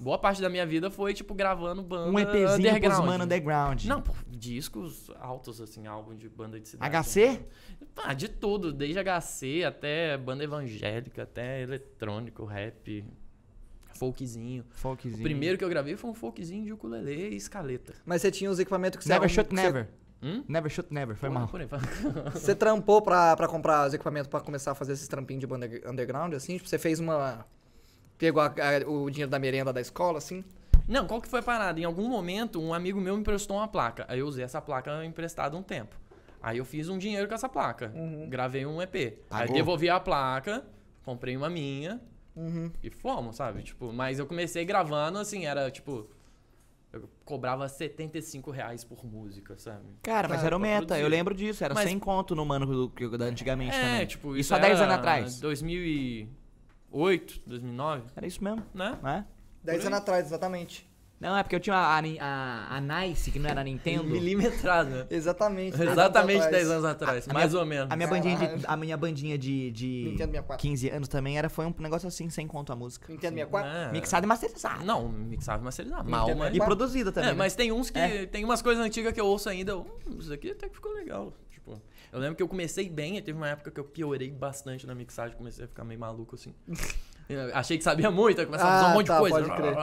Boa 0.00 0.18
parte 0.18 0.42
da 0.42 0.48
minha 0.48 0.66
vida 0.66 0.90
foi, 0.90 1.14
tipo, 1.14 1.34
gravando 1.34 1.82
banda 1.82 2.10
Um 2.10 2.18
EPzinho 2.18 2.48
pros 2.48 2.58
underground. 2.58 3.06
mano 3.06 3.24
underground. 3.24 3.84
Não, 3.84 4.02
pô, 4.02 4.12
discos 4.26 5.10
altos, 5.20 5.60
assim, 5.60 5.86
álbum 5.86 6.16
de 6.16 6.28
banda 6.28 6.58
de 6.58 6.68
cidade. 6.68 6.96
HC? 6.96 7.40
Ah, 7.96 8.12
de 8.12 8.28
tudo. 8.28 8.72
Desde 8.72 8.98
HC 8.98 9.64
até 9.64 10.16
banda 10.18 10.42
evangélica, 10.42 11.22
até 11.22 11.62
eletrônico, 11.62 12.44
rap, 12.44 13.04
folkzinho. 13.94 14.64
Folkzinho. 14.70 15.20
O 15.20 15.22
primeiro 15.22 15.56
que 15.56 15.64
eu 15.64 15.68
gravei 15.68 15.96
foi 15.96 16.10
um 16.10 16.14
folkzinho 16.14 16.64
de 16.64 16.72
ukulele 16.72 17.28
e 17.30 17.36
escaleta. 17.36 17.94
Mas 18.04 18.20
você 18.22 18.30
tinha 18.30 18.50
os 18.50 18.58
equipamentos 18.58 18.98
que 18.98 19.04
você... 19.04 19.12
Never 19.12 19.30
você- 19.30 19.46
never. 19.52 19.88
Hum? 20.22 20.42
Never 20.48 20.70
shoot 20.70 20.92
never. 20.92 21.14
Foi 21.16 21.28
Pô, 21.28 21.34
mal. 21.34 21.50
aí, 21.54 21.68
Você 22.32 22.54
trampou 22.54 23.02
pra, 23.02 23.36
pra 23.36 23.46
comprar 23.46 23.86
os 23.86 23.94
equipamentos 23.94 24.26
pra 24.26 24.40
começar 24.40 24.72
a 24.72 24.74
fazer 24.74 24.94
esses 24.94 25.06
trampinhos 25.06 25.40
de 25.40 25.46
banda 25.46 25.66
underground, 25.86 26.32
assim? 26.34 26.56
Tipo, 26.56 26.68
você 26.68 26.78
fez 26.78 26.98
uma... 26.98 27.46
Pegou 28.24 28.40
a- 28.42 28.46
a- 28.46 28.88
o 28.88 29.10
dinheiro 29.10 29.30
da 29.30 29.38
merenda 29.38 29.70
da 29.70 29.82
escola, 29.82 30.16
assim? 30.16 30.42
Não, 30.88 31.06
qual 31.06 31.20
que 31.20 31.28
foi 31.28 31.40
a 31.40 31.42
parada? 31.42 31.78
Em 31.78 31.84
algum 31.84 32.08
momento, 32.08 32.58
um 32.58 32.72
amigo 32.72 32.98
meu 32.98 33.14
me 33.16 33.20
emprestou 33.20 33.58
uma 33.58 33.68
placa. 33.68 34.06
Aí 34.08 34.20
eu 34.20 34.26
usei 34.26 34.42
essa 34.42 34.62
placa 34.62 35.04
emprestada 35.04 35.54
um 35.54 35.62
tempo. 35.62 35.94
Aí 36.42 36.56
eu 36.56 36.64
fiz 36.64 36.88
um 36.88 36.96
dinheiro 36.96 37.28
com 37.28 37.34
essa 37.34 37.50
placa. 37.50 37.92
Gravei 38.28 38.64
um 38.64 38.80
EP. 38.80 38.94
Aí 38.96 39.12
Pagou? 39.28 39.54
devolvi 39.54 39.90
a 39.90 40.00
placa, 40.00 40.64
comprei 41.04 41.36
uma 41.36 41.50
minha 41.50 42.00
Uhum. 42.34 42.70
e 42.82 42.88
fomos, 42.88 43.36
sabe? 43.36 43.62
Tipo, 43.62 43.92
mas 43.92 44.18
eu 44.18 44.26
comecei 44.26 44.64
gravando, 44.64 45.18
assim, 45.18 45.44
era 45.44 45.70
tipo. 45.70 46.08
Eu 46.92 47.08
cobrava 47.26 47.68
75 47.68 48.50
reais 48.50 48.84
por 48.84 49.04
música, 49.04 49.54
sabe? 49.58 49.84
Cara, 50.02 50.28
mas 50.28 50.42
Ah, 50.44 50.46
era 50.46 50.56
o 50.56 50.60
meta. 50.60 50.78
produzir. 50.86 51.02
Eu 51.02 51.08
lembro 51.08 51.34
disso. 51.34 51.62
Era 51.64 51.74
Mas- 51.74 51.88
100 51.90 51.98
conto 51.98 52.34
no 52.36 52.46
mano 52.46 52.64
do, 52.66 52.88
que 52.88 53.04
eu- 53.04 53.18
da 53.18 53.24
antigamente 53.26 53.74
é, 53.76 53.80
também. 53.82 54.06
tipo, 54.06 54.34
Isso 54.36 54.54
há 54.54 54.58
10 54.58 54.76
era 54.78 54.84
anos 54.84 54.96
atrás. 54.98 55.40
2008, 56.94 57.40
2009, 57.46 58.02
Era 58.16 58.26
isso 58.26 58.42
mesmo, 58.42 58.62
né? 58.72 58.98
né? 59.02 59.24
Dez 59.62 59.78
Por 59.78 59.82
aí. 59.82 59.86
anos 59.88 59.98
atrás, 59.98 60.26
exatamente. 60.26 60.88
Não, 61.20 61.34
é 61.34 61.42
porque 61.42 61.56
eu 61.56 61.60
tinha 61.60 61.76
a, 61.76 61.98
a, 62.20 62.76
a 62.76 62.80
Nice, 62.80 63.30
que 63.30 63.38
não 63.38 63.48
era 63.48 63.62
a 63.62 63.64
Nintendo. 63.64 64.04
Milimetrado, 64.04 64.90
né? 64.90 65.06
Exatamente. 65.10 65.74
dez 65.76 65.90
Exatamente 65.92 66.40
anos 66.42 66.50
10 66.50 66.64
atrás. 66.66 66.70
anos 66.70 66.84
atrás, 66.84 67.28
A- 67.28 67.30
a 67.30 67.34
mais 67.34 67.50
minha- 67.50 67.60
ou 67.60 67.66
menos. 67.66 67.90
A 67.90 67.96
minha 67.96 68.08
bandinha 68.08 68.36
de, 68.36 68.66
a 68.66 68.76
minha 68.76 68.96
bandinha 68.96 69.38
de, 69.38 69.70
de 69.70 69.86
Nintendo 70.10 70.32
64. 70.32 70.58
15 70.68 70.90
anos 70.90 71.08
também 71.08 71.38
era, 71.38 71.48
foi 71.48 71.64
um 71.66 71.74
negócio 71.78 72.08
assim, 72.08 72.28
sem 72.28 72.46
conto 72.46 72.72
a 72.72 72.76
música. 72.76 73.10
Nintendo 73.10 73.36
64? 73.36 73.70
É. 73.70 73.92
Mixado 73.92 74.26
e 74.26 74.28
masterizado. 74.28 74.84
Não, 74.84 75.08
mixava 75.08 75.62
e 75.62 75.64
masterizava. 75.64 76.02
Mal, 76.04 76.34
mas... 76.34 76.54
E 76.54 76.58
produzida 76.58 77.10
também. 77.10 77.30
É, 77.30 77.32
né? 77.32 77.38
mas 77.38 77.54
tem 77.54 77.72
uns 77.72 77.88
que. 77.88 77.98
É. 77.98 78.26
Tem 78.26 78.44
umas 78.44 78.60
coisas 78.60 78.84
antigas 78.84 79.12
que 79.14 79.20
eu 79.20 79.26
ouço 79.26 79.48
ainda. 79.48 79.78
Hum, 79.78 79.86
isso 80.18 80.32
aqui 80.32 80.50
até 80.50 80.68
que 80.68 80.74
ficou 80.74 80.92
legal. 80.92 81.32
Eu 82.14 82.20
lembro 82.20 82.36
que 82.36 82.42
eu 82.44 82.46
comecei 82.46 82.88
bem, 82.88 83.16
e 83.16 83.22
teve 83.22 83.36
uma 83.36 83.48
época 83.48 83.72
que 83.72 83.80
eu 83.80 83.84
piorei 83.84 84.30
bastante 84.30 84.86
na 84.86 84.94
mixagem, 84.94 85.36
comecei 85.36 85.64
a 85.64 85.68
ficar 85.68 85.82
meio 85.82 85.98
maluco 85.98 86.36
assim. 86.36 86.54
Eu 87.28 87.56
achei 87.56 87.78
que 87.78 87.82
sabia 87.82 88.10
muito, 88.10 88.38
aí 88.38 88.44
começava 88.46 88.70
a 88.70 88.74
fazer 88.74 88.86
Ah, 88.86 88.90
um 88.90 88.94
monte 88.94 89.06
tá, 89.06 89.14
de 89.14 89.20
coisa. 89.20 89.48
pode 89.48 89.56
crer. 89.56 89.76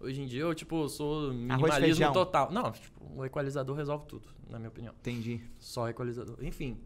Hoje 0.00 0.22
em 0.22 0.26
dia 0.26 0.40
eu, 0.40 0.54
tipo, 0.54 0.88
sou 0.88 1.30
minimalismo 1.32 2.10
total. 2.12 2.50
Não, 2.50 2.72
tipo, 2.72 3.02
o 3.14 3.22
equalizador 3.24 3.76
resolve 3.76 4.06
tudo, 4.06 4.26
na 4.48 4.58
minha 4.58 4.70
opinião. 4.70 4.94
Entendi. 4.98 5.42
Só 5.58 5.88
equalizador. 5.90 6.38
Enfim. 6.42 6.80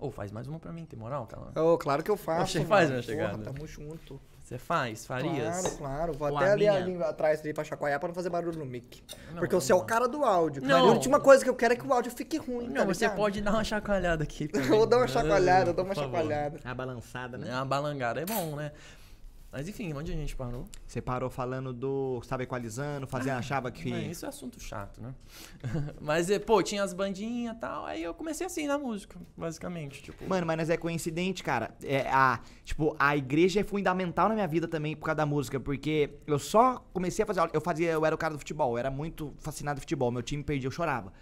Ou 0.00 0.10
faz 0.10 0.32
mais 0.32 0.48
uma 0.48 0.58
pra 0.58 0.72
mim, 0.72 0.84
tem 0.84 0.98
moral, 0.98 1.28
cara? 1.28 1.52
Oh, 1.62 1.78
claro 1.78 2.02
que 2.02 2.10
eu 2.10 2.16
faço. 2.16 2.52
Você 2.52 2.64
faz 2.64 2.90
minha 2.90 3.02
chegada. 3.02 3.38
Porra, 3.38 3.52
tamo 3.52 3.66
junto. 3.68 4.20
Você 4.52 4.58
faz, 4.58 5.06
farias? 5.06 5.60
Claro, 5.62 5.76
claro. 5.78 6.12
Vou 6.12 6.28
Ou 6.30 6.36
até 6.36 6.50
a 6.50 6.52
ali, 6.52 6.68
minha. 6.68 6.72
ali 6.84 7.02
atrás 7.02 7.40
ali 7.40 7.54
pra 7.54 7.64
chacoalhar 7.64 7.98
pra 7.98 8.08
não 8.08 8.14
fazer 8.14 8.28
barulho 8.28 8.58
no 8.58 8.66
mic. 8.66 9.02
Não, 9.30 9.38
Porque 9.38 9.54
você 9.54 9.72
é 9.72 9.74
o 9.74 9.80
cara 9.82 10.06
do 10.06 10.22
áudio. 10.24 10.62
Não. 10.62 10.88
A 10.88 10.92
última 10.92 11.18
coisa 11.18 11.42
que 11.42 11.48
eu 11.48 11.54
quero 11.54 11.72
é 11.72 11.76
que 11.76 11.86
o 11.86 11.90
áudio 11.92 12.12
fique 12.12 12.36
ruim. 12.36 12.68
Não, 12.68 12.82
tá 12.82 12.84
você 12.84 13.04
ligado? 13.06 13.16
pode 13.16 13.40
dar 13.40 13.52
uma 13.52 13.64
chacoalhada 13.64 14.22
aqui. 14.22 14.50
Eu 14.52 14.64
vou 14.64 14.86
dar 14.86 14.98
uma 14.98 15.08
chacoalhada, 15.08 15.70
eu 15.70 15.74
dou 15.74 15.84
uma 15.86 15.94
Por 15.94 16.02
favor. 16.02 16.16
chacoalhada. 16.18 16.60
A 16.62 16.74
balançada, 16.74 17.38
né? 17.38 17.48
É, 17.50 17.54
Uma 17.54 17.64
balangada 17.64 18.20
é 18.20 18.26
bom, 18.26 18.56
né? 18.56 18.72
Mas 19.52 19.68
enfim, 19.68 19.92
onde 19.92 20.10
a 20.10 20.14
gente 20.14 20.34
parou? 20.34 20.66
Você 20.86 21.02
parou 21.02 21.28
falando 21.28 21.74
do. 21.74 22.18
Estava 22.22 22.42
equalizando, 22.42 23.06
fazia, 23.06 23.36
achava 23.36 23.70
que. 23.70 23.90
Isso 23.90 24.24
é 24.24 24.28
assunto 24.30 24.58
chato, 24.58 25.02
né? 25.02 25.14
Mas, 26.00 26.30
é, 26.30 26.38
pô, 26.38 26.62
tinha 26.62 26.82
as 26.82 26.94
bandinhas 26.94 27.54
e 27.54 27.58
tal, 27.60 27.84
aí 27.84 28.02
eu 28.02 28.14
comecei 28.14 28.46
assim 28.46 28.66
na 28.66 28.78
música, 28.78 29.20
basicamente. 29.36 30.02
Tipo, 30.02 30.26
Mano, 30.26 30.46
mas 30.46 30.70
é 30.70 30.76
coincidente, 30.78 31.42
cara. 31.42 31.74
É, 31.82 32.08
a, 32.08 32.40
tipo, 32.64 32.96
a 32.98 33.14
igreja 33.14 33.60
é 33.60 33.62
fundamental 33.62 34.28
na 34.30 34.34
minha 34.34 34.48
vida 34.48 34.66
também 34.66 34.96
por 34.96 35.04
causa 35.04 35.16
da 35.16 35.26
música, 35.26 35.60
porque 35.60 36.10
eu 36.26 36.38
só 36.38 36.82
comecei 36.92 37.22
a 37.22 37.26
fazer. 37.26 37.50
Eu 37.52 37.60
fazia, 37.60 37.90
eu 37.90 38.06
era 38.06 38.14
o 38.14 38.18
cara 38.18 38.32
do 38.32 38.38
futebol, 38.38 38.72
eu 38.72 38.78
era 38.78 38.90
muito 38.90 39.34
fascinado 39.38 39.76
com 39.76 39.82
futebol. 39.82 40.10
Meu 40.10 40.22
time 40.22 40.42
perdia, 40.42 40.66
eu 40.68 40.72
chorava. 40.72 41.12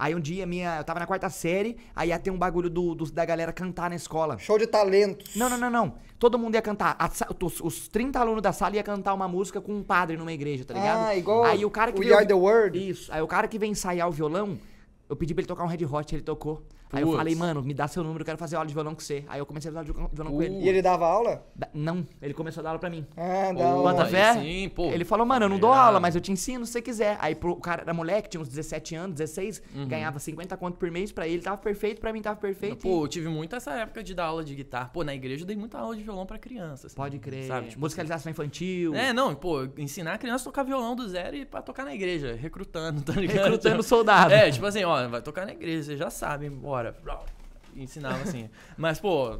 Aí 0.00 0.14
um 0.14 0.18
dia 0.20 0.46
minha, 0.46 0.78
eu 0.78 0.84
tava 0.84 0.98
na 0.98 1.06
quarta 1.06 1.28
série, 1.28 1.76
aí 1.94 2.08
ia 2.08 2.18
ter 2.18 2.30
um 2.30 2.38
bagulho 2.38 2.70
do, 2.70 2.94
do- 2.94 3.12
da 3.12 3.22
galera 3.22 3.52
cantar 3.52 3.90
na 3.90 3.96
escola. 3.96 4.38
Show 4.38 4.56
de 4.58 4.66
talentos. 4.66 5.36
Não, 5.36 5.50
não, 5.50 5.58
não, 5.58 5.68
não. 5.68 5.94
Todo 6.18 6.38
mundo 6.38 6.54
ia 6.54 6.62
cantar. 6.62 6.96
A 6.98 7.10
os, 7.44 7.60
os 7.60 7.86
30 7.88 8.18
alunos 8.18 8.40
da 8.40 8.50
sala 8.50 8.76
ia 8.76 8.82
cantar 8.82 9.12
uma 9.12 9.28
música 9.28 9.60
com 9.60 9.74
um 9.74 9.82
padre 9.82 10.16
numa 10.16 10.32
igreja, 10.32 10.64
tá 10.64 10.72
ligado? 10.72 11.04
Ah, 11.06 11.14
igual 11.14 11.44
Aí 11.44 11.66
o 11.66 11.70
cara 11.70 11.92
que 11.92 11.98
We 11.98 12.06
veio- 12.06 12.16
Are 12.16 12.26
The 12.26 12.32
World. 12.32 12.90
Isso. 12.90 13.12
Aí 13.12 13.20
o 13.20 13.26
cara 13.26 13.46
que 13.46 13.58
vem 13.58 13.72
ensaiar 13.72 14.08
o 14.08 14.10
violão, 14.10 14.58
eu 15.06 15.14
pedi 15.14 15.34
pra 15.34 15.42
ele 15.42 15.48
tocar 15.48 15.64
um 15.64 15.66
Red 15.66 15.84
Hot, 15.84 16.14
ele 16.14 16.22
tocou. 16.22 16.62
Aí 16.92 17.02
eu 17.02 17.12
falei, 17.16 17.34
mano, 17.34 17.62
me 17.62 17.72
dá 17.74 17.86
seu 17.88 18.02
número, 18.02 18.22
eu 18.22 18.26
quero 18.26 18.38
fazer 18.38 18.56
aula 18.56 18.66
de 18.66 18.74
violão 18.74 18.94
com 18.94 19.00
você. 19.00 19.24
Aí 19.28 19.38
eu 19.38 19.46
comecei 19.46 19.70
a 19.70 19.74
fazer 19.74 19.90
aula 19.90 20.08
de 20.08 20.14
violão 20.16 20.32
com 20.32 20.42
ele. 20.42 20.54
E 20.64 20.68
ele 20.68 20.82
dava 20.82 21.06
aula? 21.06 21.44
Da- 21.54 21.68
Não, 21.72 22.06
ele 22.20 22.34
começou 22.34 22.60
a 22.60 22.64
dar 22.64 22.68
aula 22.70 22.78
pra 22.78 22.90
mim. 22.90 23.06
Ah, 23.16 23.52
da. 23.52 23.72
Bota 23.74 24.04
aí 24.04 24.10
fé? 24.10 24.34
Sim, 24.34 24.68
pô. 24.74 24.86
Ele 24.90 25.04
falou, 25.04 25.24
mano, 25.26 25.44
eu 25.44 25.48
não 25.48 25.58
dou 25.58 25.70
Irado. 25.70 25.86
aula, 25.86 26.00
mas 26.00 26.14
eu 26.14 26.20
te 26.20 26.32
ensino 26.32 26.64
se 26.66 26.72
você 26.72 26.82
quiser. 26.82 27.16
Aí 27.20 27.34
pro 27.34 27.52
o 27.52 27.56
cara 27.56 27.82
era 27.82 27.92
moleque, 27.94 28.28
tinha 28.28 28.40
uns 28.40 28.48
17 28.48 28.94
anos, 28.94 29.14
16, 29.16 29.62
Uhum. 29.74 29.86
ganhava 29.86 30.18
50 30.18 30.56
conto 30.56 30.76
por 30.78 30.90
mês 30.90 31.12
pra 31.12 31.26
ele, 31.28 31.42
tava 31.42 31.56
perfeito, 31.58 32.00
pra 32.00 32.12
mim 32.12 32.22
tava 32.22 32.36
perfeito. 32.38 32.78
Pô, 32.78 33.04
eu 33.04 33.08
tive 33.08 33.28
muito 33.28 33.54
essa 33.56 33.72
época 33.72 34.02
de 34.02 34.14
dar 34.14 34.26
aula 34.26 34.42
de 34.44 34.54
guitarra. 34.54 34.90
Pô, 34.92 35.04
na 35.04 35.14
igreja 35.14 35.42
eu 35.42 35.46
dei 35.46 35.56
muita 35.56 35.78
aula 35.78 35.94
de 35.96 36.02
violão 36.02 36.26
pra 36.26 36.38
criança. 36.38 36.86
assim, 36.86 36.96
Pode 36.96 37.18
crer. 37.18 37.44
Sabe? 37.46 37.68
Tipo, 37.68 37.80
Musicalização 37.80 38.30
infantil. 38.30 38.94
É, 38.94 39.12
não, 39.12 39.34
pô, 39.34 39.64
ensinar 39.78 40.14
a 40.14 40.18
criança 40.18 40.44
a 40.44 40.46
tocar 40.46 40.62
violão 40.64 40.94
do 40.96 41.08
zero 41.08 41.36
e 41.36 41.44
pra 41.44 41.62
tocar 41.62 41.84
na 41.84 41.94
igreja, 41.94 42.34
recrutando, 42.34 43.02
tá 43.02 43.12
ligado? 43.12 43.44
Recrutando 43.44 43.76
Tipo, 43.76 43.82
soldado. 43.82 44.32
É, 44.32 44.50
tipo 44.50 44.66
assim, 44.66 44.84
ó, 44.84 45.06
vai 45.08 45.22
tocar 45.22 45.46
na 45.46 45.52
igreja, 45.52 45.82
vocês 45.84 45.98
já 45.98 46.10
sabem, 46.10 46.50
bora. 46.82 47.20
E 47.74 47.82
Ensinava 47.82 48.22
assim. 48.22 48.48
Mas, 48.76 48.98
pô, 48.98 49.38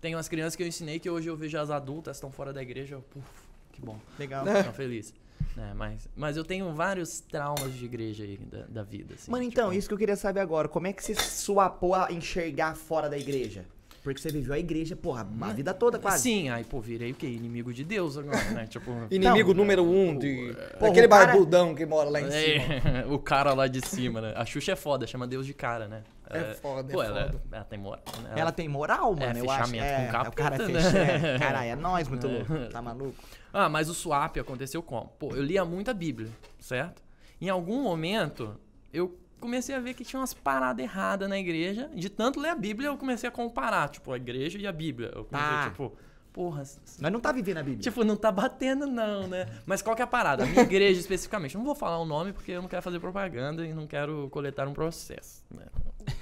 tem 0.00 0.14
umas 0.14 0.28
crianças 0.28 0.56
que 0.56 0.62
eu 0.62 0.66
ensinei 0.66 0.98
que 0.98 1.10
hoje 1.10 1.28
eu 1.28 1.36
vejo 1.36 1.58
as 1.58 1.70
adultas 1.70 2.16
estão 2.16 2.30
fora 2.30 2.52
da 2.52 2.62
igreja, 2.62 2.98
puf, 3.10 3.24
que 3.72 3.80
bom, 3.80 3.98
Legal. 4.18 4.46
estão 4.46 4.72
felizes. 4.72 5.14
É, 5.56 5.74
mas, 5.74 6.08
mas 6.16 6.36
eu 6.36 6.44
tenho 6.44 6.72
vários 6.72 7.20
traumas 7.20 7.74
de 7.74 7.84
igreja 7.84 8.24
aí 8.24 8.36
da, 8.36 8.66
da 8.68 8.82
vida, 8.82 9.14
assim. 9.14 9.30
Mano, 9.30 9.42
então, 9.42 9.66
tipo, 9.66 9.78
isso 9.78 9.88
que 9.88 9.94
eu 9.94 9.98
queria 9.98 10.16
saber 10.16 10.40
agora. 10.40 10.68
Como 10.68 10.86
é 10.86 10.92
que 10.92 11.02
você 11.02 11.14
suapou 11.14 11.94
a 11.94 12.10
enxergar 12.12 12.76
fora 12.76 13.08
da 13.08 13.18
igreja? 13.18 13.64
Porque 14.02 14.20
você 14.20 14.30
viveu 14.30 14.54
a 14.54 14.58
igreja, 14.58 14.96
porra, 14.96 15.28
a 15.42 15.52
vida 15.52 15.74
toda 15.74 15.98
quase. 15.98 16.22
Sim, 16.22 16.48
aí, 16.48 16.64
pô, 16.64 16.80
virei 16.80 17.10
o 17.12 17.14
quê? 17.14 17.26
Inimigo 17.26 17.72
de 17.72 17.84
Deus 17.84 18.16
agora, 18.16 18.42
né? 18.52 18.66
Tipo. 18.70 18.90
Inimigo 19.10 19.52
número 19.52 19.84
um 19.84 20.16
de. 20.16 20.56
Porra, 20.78 20.90
aquele 20.90 21.08
cara- 21.08 21.26
barbudão 21.26 21.74
que 21.74 21.84
mora 21.84 22.08
lá 22.08 22.20
em 22.22 22.30
cima. 22.30 22.74
É, 23.02 23.06
o 23.12 23.18
cara 23.18 23.52
lá 23.52 23.66
de 23.66 23.86
cima, 23.86 24.22
né? 24.22 24.32
A 24.36 24.46
Xuxa 24.46 24.72
é 24.72 24.76
foda, 24.76 25.06
chama 25.06 25.26
Deus 25.26 25.44
de 25.44 25.52
cara, 25.52 25.86
né? 25.86 26.02
É 26.30 26.54
foda, 26.54 26.92
é 26.92 26.94
ela, 26.94 27.04
foda. 27.32 27.42
ela 27.52 27.64
tem 27.64 27.78
moral, 27.78 28.04
né? 28.22 28.32
Ela 28.36 28.52
tem 28.52 28.68
moral, 28.68 29.14
mano, 29.14 29.38
eu 29.38 29.50
acho. 29.50 29.74
É, 29.76 30.06
com 30.06 30.12
capeta, 30.12 30.28
o 30.30 30.32
cara 30.32 30.54
é 30.56 30.58
né? 30.68 30.80
fecha, 30.80 30.98
é, 31.26 31.38
Caralho, 31.38 31.70
é 31.70 31.76
nós 31.76 32.08
muito 32.08 32.26
É. 32.26 32.30
louco. 32.30 32.70
Tá 32.70 32.80
maluco? 32.80 33.14
Ah, 33.52 33.68
mas 33.68 33.88
o 33.88 33.94
swap 33.94 34.36
aconteceu 34.38 34.82
como? 34.82 35.08
Pô, 35.18 35.34
eu 35.34 35.42
lia 35.42 35.64
muita 35.64 35.92
Bíblia, 35.92 36.28
certo? 36.58 37.02
Em 37.40 37.48
algum 37.48 37.82
momento, 37.82 38.56
eu 38.92 39.18
comecei 39.40 39.74
a 39.74 39.80
ver 39.80 39.94
que 39.94 40.04
tinha 40.04 40.20
umas 40.20 40.34
paradas 40.34 40.82
erradas 40.84 41.28
na 41.28 41.38
igreja. 41.38 41.90
De 41.94 42.08
tanto 42.10 42.38
ler 42.38 42.50
a 42.50 42.54
Bíblia, 42.54 42.88
eu 42.88 42.96
comecei 42.96 43.28
a 43.28 43.32
comparar, 43.32 43.88
tipo, 43.88 44.12
a 44.12 44.16
igreja 44.16 44.58
e 44.58 44.66
a 44.66 44.72
Bíblia. 44.72 45.10
Eu 45.14 45.24
comecei, 45.24 45.50
Tá. 45.50 45.70
tipo, 45.70 45.96
porra, 46.32 46.62
Nós 47.00 47.12
não 47.12 47.20
tá 47.20 47.32
vivendo 47.32 47.58
a 47.58 47.62
Bíblia. 47.62 47.82
Tipo, 47.82 48.04
não 48.04 48.16
tá 48.16 48.30
batendo 48.30 48.86
não, 48.86 49.26
né? 49.26 49.46
Mas 49.66 49.82
qual 49.82 49.94
que 49.94 50.02
é 50.02 50.04
a 50.04 50.08
parada? 50.08 50.44
A 50.44 50.46
minha 50.46 50.62
igreja 50.62 50.98
especificamente. 51.00 51.56
Não 51.56 51.64
vou 51.64 51.74
falar 51.74 51.98
o 51.98 52.04
nome 52.04 52.32
porque 52.32 52.52
eu 52.52 52.62
não 52.62 52.68
quero 52.68 52.82
fazer 52.82 53.00
propaganda 53.00 53.66
e 53.66 53.72
não 53.72 53.86
quero 53.86 54.28
coletar 54.30 54.66
um 54.68 54.72
processo. 54.72 55.44
Né? 55.50 55.66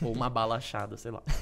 Ou 0.02 0.12
uma 0.12 0.28
balachada, 0.28 0.96
sei 0.96 1.10
lá. 1.10 1.22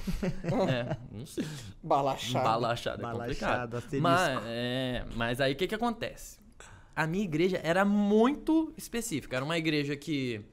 É, 0.69 0.97
não 1.12 1.27
sei. 1.27 1.47
Balachado. 1.83 2.45
Balachada 2.45 2.99
é 2.99 3.03
Balachada, 3.03 3.81
complicado. 3.81 4.03
Mas, 4.03 4.43
é, 4.47 5.05
mas 5.14 5.41
aí 5.41 5.53
o 5.53 5.57
que 5.57 5.67
que 5.67 5.75
acontece? 5.75 6.39
A 6.95 7.07
minha 7.07 7.25
igreja 7.25 7.61
era 7.62 7.85
muito 7.85 8.73
específica. 8.77 9.37
Era 9.37 9.45
uma 9.45 9.59
igreja 9.59 9.95
que 9.97 10.45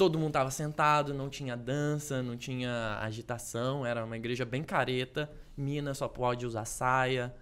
todo 0.00 0.18
mundo 0.18 0.32
tava 0.32 0.50
sentado, 0.50 1.12
não 1.12 1.28
tinha 1.28 1.54
dança, 1.54 2.22
não 2.22 2.34
tinha 2.34 2.98
agitação. 3.02 3.84
Era 3.84 4.02
uma 4.02 4.16
igreja 4.16 4.46
bem 4.46 4.62
careta. 4.62 5.30
Mina 5.54 5.92
só 5.92 6.08
pode 6.08 6.46
usar 6.46 6.64
saia. 6.64 7.34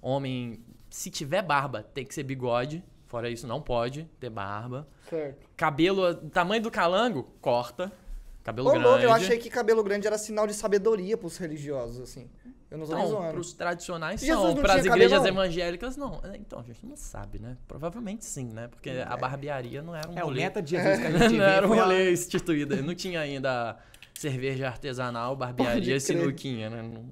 Homem, 0.00 0.64
se 0.88 1.10
tiver 1.10 1.42
barba, 1.42 1.82
tem 1.82 2.06
que 2.06 2.14
ser 2.14 2.22
bigode. 2.22 2.82
Fora 3.04 3.28
isso, 3.28 3.46
não 3.46 3.60
pode 3.60 4.08
ter 4.18 4.30
barba. 4.30 4.88
Certo. 5.10 5.46
Cabelo, 5.58 6.14
tamanho 6.30 6.62
do 6.62 6.70
calango, 6.70 7.24
corta. 7.38 7.92
Cabelo 8.42 8.68
Ô, 8.68 8.70
grande. 8.70 8.86
louco, 8.86 9.02
eu 9.02 9.12
achei 9.12 9.36
que 9.36 9.50
cabelo 9.50 9.84
grande 9.84 10.06
era 10.06 10.16
sinal 10.16 10.46
de 10.46 10.54
sabedoria 10.54 11.18
pros 11.18 11.36
religiosos, 11.36 12.00
assim. 12.00 12.30
Eu 12.70 12.78
não 12.78 12.86
tô 12.86 12.94
nem 12.94 13.02
Não, 13.04 13.10
zoando. 13.10 13.32
pros 13.34 13.52
tradicionais 13.52 14.20
Jesus 14.20 14.40
são, 14.40 14.54
não 14.54 14.62
pras 14.62 14.82
tinha 14.82 14.92
igrejas 14.94 15.18
cabelão? 15.18 15.44
evangélicas 15.44 15.96
não. 15.96 16.20
É, 16.24 16.36
Então, 16.36 16.58
a 16.58 16.62
gente 16.62 16.84
não 16.84 16.96
sabe, 16.96 17.38
né? 17.38 17.56
Provavelmente 17.68 18.24
sim, 18.24 18.46
né? 18.46 18.66
Porque 18.68 18.90
a 18.90 19.16
barbearia 19.16 19.82
não 19.82 19.94
era 19.94 20.08
um 20.10 20.18
É, 20.18 20.22
o 20.22 20.26
rolê. 20.26 20.40
meta 20.42 20.60
de 20.60 20.70
Jesus 20.70 20.98
que 20.98 21.06
a 21.06 21.10
gente 21.18 21.36
não 21.38 21.44
era 21.44 21.66
um 21.66 21.74
rolê 21.74 22.12
instituído. 22.12 22.82
Não 22.82 22.94
tinha 22.94 23.20
ainda 23.20 23.76
cerveja 24.14 24.66
artesanal, 24.66 25.34
barbearia 25.36 25.94
e 25.96 26.00
sinuquinha, 26.00 26.68
né? 26.70 26.82
Não, 26.82 27.04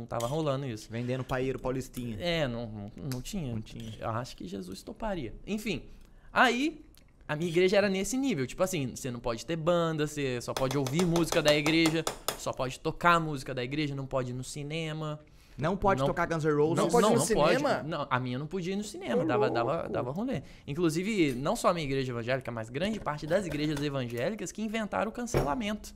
não 0.00 0.04
tava 0.06 0.26
rolando 0.26 0.66
isso. 0.66 0.88
Vendendo 0.90 1.24
paeiro 1.24 1.58
paulistinha. 1.58 2.16
É, 2.20 2.46
não, 2.46 2.66
não, 2.66 2.92
não 3.14 3.22
tinha. 3.22 3.54
Não 3.54 3.62
tinha. 3.62 3.94
Eu 3.98 4.10
acho 4.10 4.36
que 4.36 4.46
Jesus 4.46 4.82
toparia. 4.82 5.32
Enfim, 5.46 5.84
aí 6.30 6.84
a 7.28 7.36
minha 7.36 7.50
igreja 7.50 7.76
era 7.76 7.88
nesse 7.90 8.16
nível. 8.16 8.46
Tipo 8.46 8.62
assim, 8.62 8.96
você 8.96 9.10
não 9.10 9.20
pode 9.20 9.44
ter 9.44 9.54
banda, 9.56 10.06
você 10.06 10.40
só 10.40 10.54
pode 10.54 10.78
ouvir 10.78 11.04
música 11.04 11.42
da 11.42 11.54
igreja, 11.54 12.02
só 12.38 12.52
pode 12.52 12.80
tocar 12.80 13.20
música 13.20 13.54
da 13.54 13.62
igreja, 13.62 13.94
não 13.94 14.06
pode 14.06 14.30
ir 14.30 14.34
no 14.34 14.42
cinema. 14.42 15.20
Não 15.58 15.76
pode 15.76 16.00
Não- 16.00 16.06
tocar 16.06 16.26
Guns 16.26 16.44
N' 16.44 16.52
Roses. 16.52 16.76
Não 16.76 16.88
pode 16.88 17.06
ir 17.06 17.14
no 17.14 17.20
cinema? 17.20 17.82
Não, 17.82 18.06
a 18.08 18.20
minha 18.20 18.38
não 18.38 18.46
podia 18.46 18.72
ir 18.74 18.76
no 18.76 18.84
cinema, 18.84 19.24
dava, 19.24 19.50
dava, 19.50 19.88
dava 19.88 20.10
rolê. 20.12 20.40
Inclusive, 20.68 21.32
não 21.32 21.56
só 21.56 21.68
a 21.68 21.74
minha 21.74 21.84
igreja 21.84 22.12
evangélica, 22.12 22.50
mas 22.52 22.70
grande 22.70 23.00
parte 23.00 23.26
das 23.26 23.44
igrejas 23.44 23.82
evangélicas 23.82 24.52
que 24.52 24.62
inventaram 24.62 25.10
o 25.10 25.12
cancelamento. 25.12 25.92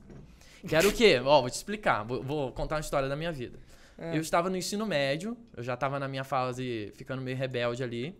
Que 0.67 0.75
era 0.75 0.87
o 0.87 0.91
quê? 0.91 1.19
Ó, 1.23 1.41
vou 1.41 1.49
te 1.49 1.55
explicar, 1.55 2.03
vou, 2.03 2.21
vou 2.21 2.51
contar 2.51 2.75
uma 2.75 2.81
história 2.81 3.07
da 3.07 3.15
minha 3.15 3.31
vida. 3.31 3.57
É. 3.97 4.17
Eu 4.17 4.21
estava 4.21 4.49
no 4.49 4.57
ensino 4.57 4.85
médio, 4.85 5.37
eu 5.55 5.63
já 5.63 5.75
estava 5.75 5.97
na 5.97 6.07
minha 6.09 6.23
fase 6.25 6.91
ficando 6.95 7.21
meio 7.21 7.37
rebelde 7.37 7.83
ali. 7.83 8.15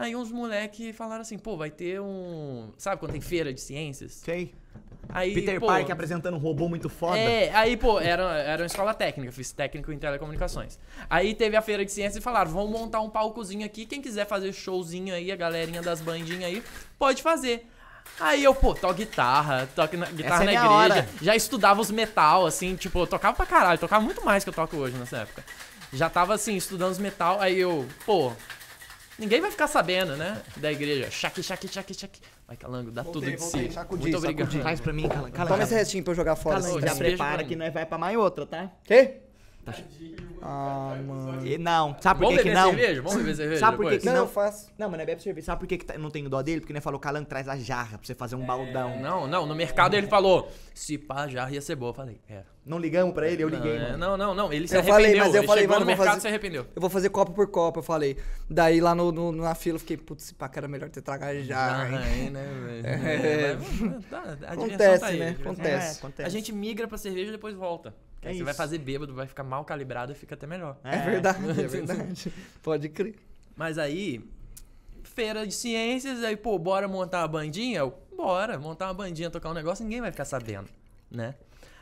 Aí 0.00 0.16
uns 0.16 0.32
moleque 0.32 0.94
falaram 0.94 1.20
assim, 1.20 1.36
pô, 1.36 1.58
vai 1.58 1.68
ter 1.68 2.00
um... 2.00 2.70
Sabe 2.78 2.98
quando 2.98 3.12
tem 3.12 3.20
feira 3.20 3.52
de 3.52 3.60
ciências? 3.60 4.12
Sei. 4.12 4.54
Aí, 5.10 5.34
Peter 5.34 5.60
pô, 5.60 5.68
apresentando 5.70 6.36
um 6.36 6.38
robô 6.38 6.70
muito 6.70 6.88
foda. 6.88 7.18
é, 7.18 7.54
aí, 7.54 7.76
pô, 7.76 8.00
era, 8.00 8.22
era 8.38 8.62
uma 8.62 8.66
escola 8.66 8.94
técnica, 8.94 9.30
fiz 9.30 9.52
técnico 9.52 9.92
em 9.92 9.98
telecomunicações. 9.98 10.78
Aí 11.10 11.34
teve 11.34 11.54
a 11.54 11.60
feira 11.60 11.84
de 11.84 11.92
ciências 11.92 12.16
e 12.16 12.20
falaram: 12.22 12.50
vamos 12.50 12.70
montar 12.70 13.00
um 13.00 13.10
palcozinho 13.10 13.66
aqui. 13.66 13.84
Quem 13.84 14.00
quiser 14.00 14.26
fazer 14.26 14.54
showzinho 14.54 15.12
aí, 15.14 15.30
a 15.30 15.36
galerinha 15.36 15.82
das 15.82 16.00
bandinhas 16.00 16.44
aí, 16.44 16.62
pode 16.98 17.22
fazer. 17.22 17.68
Aí 18.18 18.42
eu, 18.42 18.54
pô, 18.54 18.72
toco 18.72 18.94
guitarra, 18.94 19.68
toco 19.76 19.98
na, 19.98 20.06
guitarra 20.06 20.44
é 20.44 20.46
na 20.46 20.50
minha 20.50 20.64
igreja. 20.64 20.94
hora. 20.94 21.08
Já 21.20 21.36
estudava 21.36 21.78
os 21.78 21.90
metal, 21.90 22.46
assim, 22.46 22.74
tipo, 22.74 23.00
eu 23.00 23.06
tocava 23.06 23.36
pra 23.36 23.44
caralho, 23.44 23.78
tocava 23.78 24.02
muito 24.02 24.24
mais 24.24 24.44
que 24.44 24.48
eu 24.48 24.54
toco 24.54 24.76
hoje 24.78 24.96
nessa 24.96 25.18
época. 25.18 25.44
Já 25.92 26.08
tava 26.08 26.32
assim, 26.32 26.56
estudando 26.56 26.92
os 26.92 26.98
metal, 26.98 27.40
aí 27.40 27.58
eu, 27.58 27.86
pô, 28.06 28.32
ninguém 29.20 29.40
vai 29.40 29.50
ficar 29.50 29.68
sabendo, 29.68 30.16
né? 30.16 30.40
Da 30.56 30.72
igreja. 30.72 31.10
Chaque, 31.10 31.42
chaque, 31.42 31.68
chaque, 31.68 31.94
chaque. 31.94 32.20
Vai, 32.48 32.56
Calango, 32.56 32.90
dá 32.90 33.02
Voltei, 33.02 33.20
tudo 33.22 33.30
de 33.30 33.36
voltei, 33.36 33.68
si. 33.68 33.74
sacudi, 33.74 34.02
Muito 34.02 34.16
obrigado. 34.18 34.60
Traz 34.60 34.80
pra 34.80 34.92
mim, 34.92 35.08
Calan. 35.08 35.30
Calan, 35.30 35.48
Toma 35.50 35.62
esse 35.62 35.74
restinho 35.74 36.02
pra 36.02 36.10
eu 36.12 36.16
jogar 36.16 36.34
fora. 36.36 36.60
Calan, 36.60 36.70
esse 36.78 36.86
já 36.86 36.94
prepara 36.96 37.44
que 37.44 37.54
nós 37.54 37.72
vai 37.72 37.86
pra 37.86 37.96
mais 37.98 38.16
outra, 38.16 38.44
tá? 38.46 38.70
Quê? 38.84 39.20
Ah, 40.42 40.96
mano. 41.06 41.46
E 41.46 41.58
não. 41.58 41.94
Sabe 42.00 42.20
por 42.20 42.28
que 42.30 42.38
que 42.38 42.44
beber 42.44 42.54
não? 42.54 42.70
cerveja? 42.70 43.02
Vamos 43.02 43.18
beber 43.18 43.36
cerveja 43.36 43.60
Sabe 43.60 43.76
por 43.76 43.90
que 43.90 43.98
que 43.98 44.06
Não, 44.06 44.12
não? 44.14 44.20
eu 44.22 44.26
faço. 44.28 44.70
Não, 44.78 44.88
mas 44.88 44.96
não 44.98 45.02
é 45.02 45.06
bebe 45.06 45.22
cerveja. 45.22 45.44
Sabe 45.46 45.60
por 45.60 45.66
que, 45.66 45.78
que 45.78 45.84
tá- 45.84 45.98
não 45.98 46.10
tem 46.10 46.24
dó 46.28 46.40
dele? 46.42 46.60
Porque 46.60 46.72
ele 46.72 46.80
falou, 46.80 46.98
Calan, 46.98 47.24
traz 47.24 47.46
a 47.48 47.56
jarra 47.56 47.98
pra 47.98 48.06
você 48.06 48.14
fazer 48.14 48.36
um 48.36 48.44
baldão. 48.46 48.98
Não, 49.00 49.26
não, 49.26 49.46
no 49.46 49.54
mercado 49.54 49.94
ele 49.94 50.06
falou, 50.06 50.50
se 50.74 50.96
pá, 50.96 51.28
já 51.28 51.50
ia 51.50 51.60
ser 51.60 51.76
boa. 51.76 51.90
Eu 51.90 51.94
falei, 51.94 52.20
é. 52.28 52.42
Não 52.64 52.78
ligamos 52.78 53.14
pra 53.14 53.28
ele? 53.28 53.42
Eu 53.42 53.48
liguei, 53.48 53.78
não, 53.78 53.86
é, 53.86 53.90
mano. 53.92 53.98
não, 53.98 54.16
não, 54.16 54.34
não, 54.34 54.52
ele 54.52 54.66
se 54.68 54.74
Eu 54.74 54.80
arrependeu. 54.80 55.04
falei, 55.06 55.18
mas 55.20 55.34
eu 55.34 55.40
ele 55.40 55.46
falei, 55.46 55.62
chegou 55.62 55.74
mano, 55.76 55.80
no 55.80 55.86
vou 55.86 55.96
mercado 55.96 56.06
fazer- 56.14 56.20
se 56.20 56.28
arrependeu. 56.28 56.66
Eu 56.74 56.80
vou 56.80 56.90
fazer 56.90 57.08
copo 57.10 57.32
por 57.32 57.46
copo, 57.48 57.78
eu 57.80 57.82
falei. 57.82 58.16
Daí 58.48 58.80
lá 58.80 58.94
no, 58.94 59.10
no- 59.12 59.32
na 59.32 59.54
fila 59.54 59.76
eu 59.76 59.80
fiquei, 59.80 59.96
putz, 59.96 60.24
esse 60.24 60.34
pá, 60.34 60.48
que 60.48 60.58
era 60.58 60.68
melhor 60.68 60.88
ter 60.90 61.00
trago 61.02 61.24
a 61.24 61.34
jarra, 61.40 61.88
hein? 61.88 61.94
Ah, 61.96 62.00
aí, 62.06 62.30
né, 62.30 62.48
velho? 62.66 62.86
É. 62.86 63.56
Mas, 63.56 64.04
tá, 64.06 64.36
a 64.46 64.52
Acontece, 64.52 65.00
tá 65.00 65.06
aí, 65.06 65.18
né? 65.18 65.28
a 65.28 65.32
tá. 65.32 65.38
É, 65.38 65.42
Acontece. 65.42 65.98
acontece. 65.98 66.26
A 66.26 66.30
gente 66.30 66.52
migra 66.52 66.86
pra 66.88 66.96
cerveja 66.98 67.28
e 67.28 67.32
depois 67.32 67.54
volta. 67.54 67.94
É 68.22 68.28
aí 68.28 68.36
você 68.38 68.44
vai 68.44 68.54
fazer 68.54 68.78
bêbado, 68.78 69.14
vai 69.14 69.26
ficar 69.26 69.42
mal 69.42 69.64
calibrado 69.64 70.12
e 70.12 70.14
fica 70.14 70.34
até 70.34 70.46
melhor. 70.46 70.78
É 70.84 70.98
verdade, 70.98 71.38
é 71.60 71.66
verdade. 71.66 72.32
Pode 72.62 72.88
crer. 72.90 73.16
Mas 73.56 73.78
aí, 73.78 74.22
feira 75.02 75.46
de 75.46 75.54
ciências, 75.54 76.22
aí, 76.22 76.36
pô, 76.36 76.58
bora 76.58 76.86
montar 76.86 77.20
uma 77.22 77.28
bandinha? 77.28 77.78
Eu, 77.78 77.94
bora, 78.16 78.58
montar 78.58 78.86
uma 78.86 78.94
bandinha, 78.94 79.30
tocar 79.30 79.50
um 79.50 79.54
negócio, 79.54 79.84
ninguém 79.84 80.00
vai 80.00 80.10
ficar 80.10 80.24
sabendo, 80.24 80.68
né? 81.10 81.34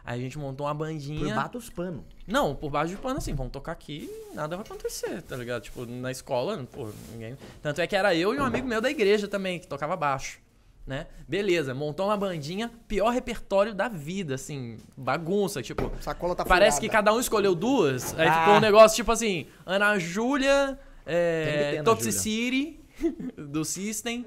Aí 0.04 0.18
a 0.20 0.22
gente 0.22 0.38
montou 0.38 0.66
uma 0.66 0.74
Por 0.74 0.86
bandinha. 0.86 1.34
bato 1.34 1.58
os 1.58 1.68
panos. 1.68 2.02
Não, 2.26 2.54
por 2.54 2.70
baixo 2.70 2.94
de 2.94 3.00
pano, 3.00 3.18
assim, 3.18 3.34
vamos 3.34 3.52
tocar 3.52 3.72
aqui 3.72 4.08
e 4.08 4.34
nada 4.34 4.56
vai 4.56 4.64
acontecer, 4.64 5.20
tá 5.22 5.36
ligado? 5.36 5.64
Tipo, 5.64 5.84
na 5.84 6.10
escola, 6.10 6.66
pô, 6.72 6.88
ninguém. 7.12 7.36
Tanto 7.60 7.80
é 7.82 7.86
que 7.86 7.94
era 7.94 8.14
eu 8.14 8.34
e 8.34 8.38
um 8.38 8.44
amigo 8.44 8.66
meu 8.66 8.80
da 8.80 8.90
igreja 8.90 9.28
também, 9.28 9.58
que 9.58 9.66
tocava 9.66 9.96
baixo. 9.96 10.40
Né? 10.88 11.06
Beleza, 11.28 11.74
montou 11.74 12.06
uma 12.06 12.16
bandinha, 12.16 12.70
pior 12.88 13.10
repertório 13.10 13.74
da 13.74 13.88
vida, 13.88 14.36
assim, 14.36 14.78
bagunça, 14.96 15.60
tipo. 15.60 15.92
Sacola 16.00 16.34
tá 16.34 16.46
Parece 16.46 16.80
que 16.80 16.86
furada. 16.86 17.04
cada 17.10 17.16
um 17.16 17.20
escolheu 17.20 17.54
duas, 17.54 18.18
aí 18.18 18.26
Ah. 18.26 18.40
ficou 18.40 18.54
um 18.54 18.60
negócio 18.60 18.96
tipo 18.96 19.12
assim: 19.12 19.46
Ana 19.66 19.98
Júlia, 19.98 20.78
que 21.04 21.10
é, 21.12 21.82
Toxicity, 21.84 22.80
do 23.36 23.66
System. 23.66 24.24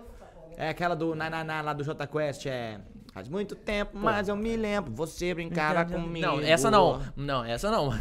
É 0.56 0.70
aquela 0.70 0.96
do 0.96 1.16
na, 1.16 1.28
na, 1.32 1.44
na, 1.44 1.62
lá 1.62 1.74
do 1.74 1.84
J 1.84 2.06
Quest, 2.06 2.46
é. 2.46 2.80
Faz 3.14 3.28
muito 3.28 3.56
tempo, 3.56 3.98
mas 3.98 4.30
eu 4.30 4.38
me 4.38 4.56
lembro. 4.56 4.90
Você 4.94 5.34
brincava 5.34 5.84
comigo. 5.84 6.26
Não, 6.26 6.40
essa 6.40 6.72
não. 6.72 7.02
Não, 7.14 7.44
essa 7.44 7.70
não. 7.70 7.92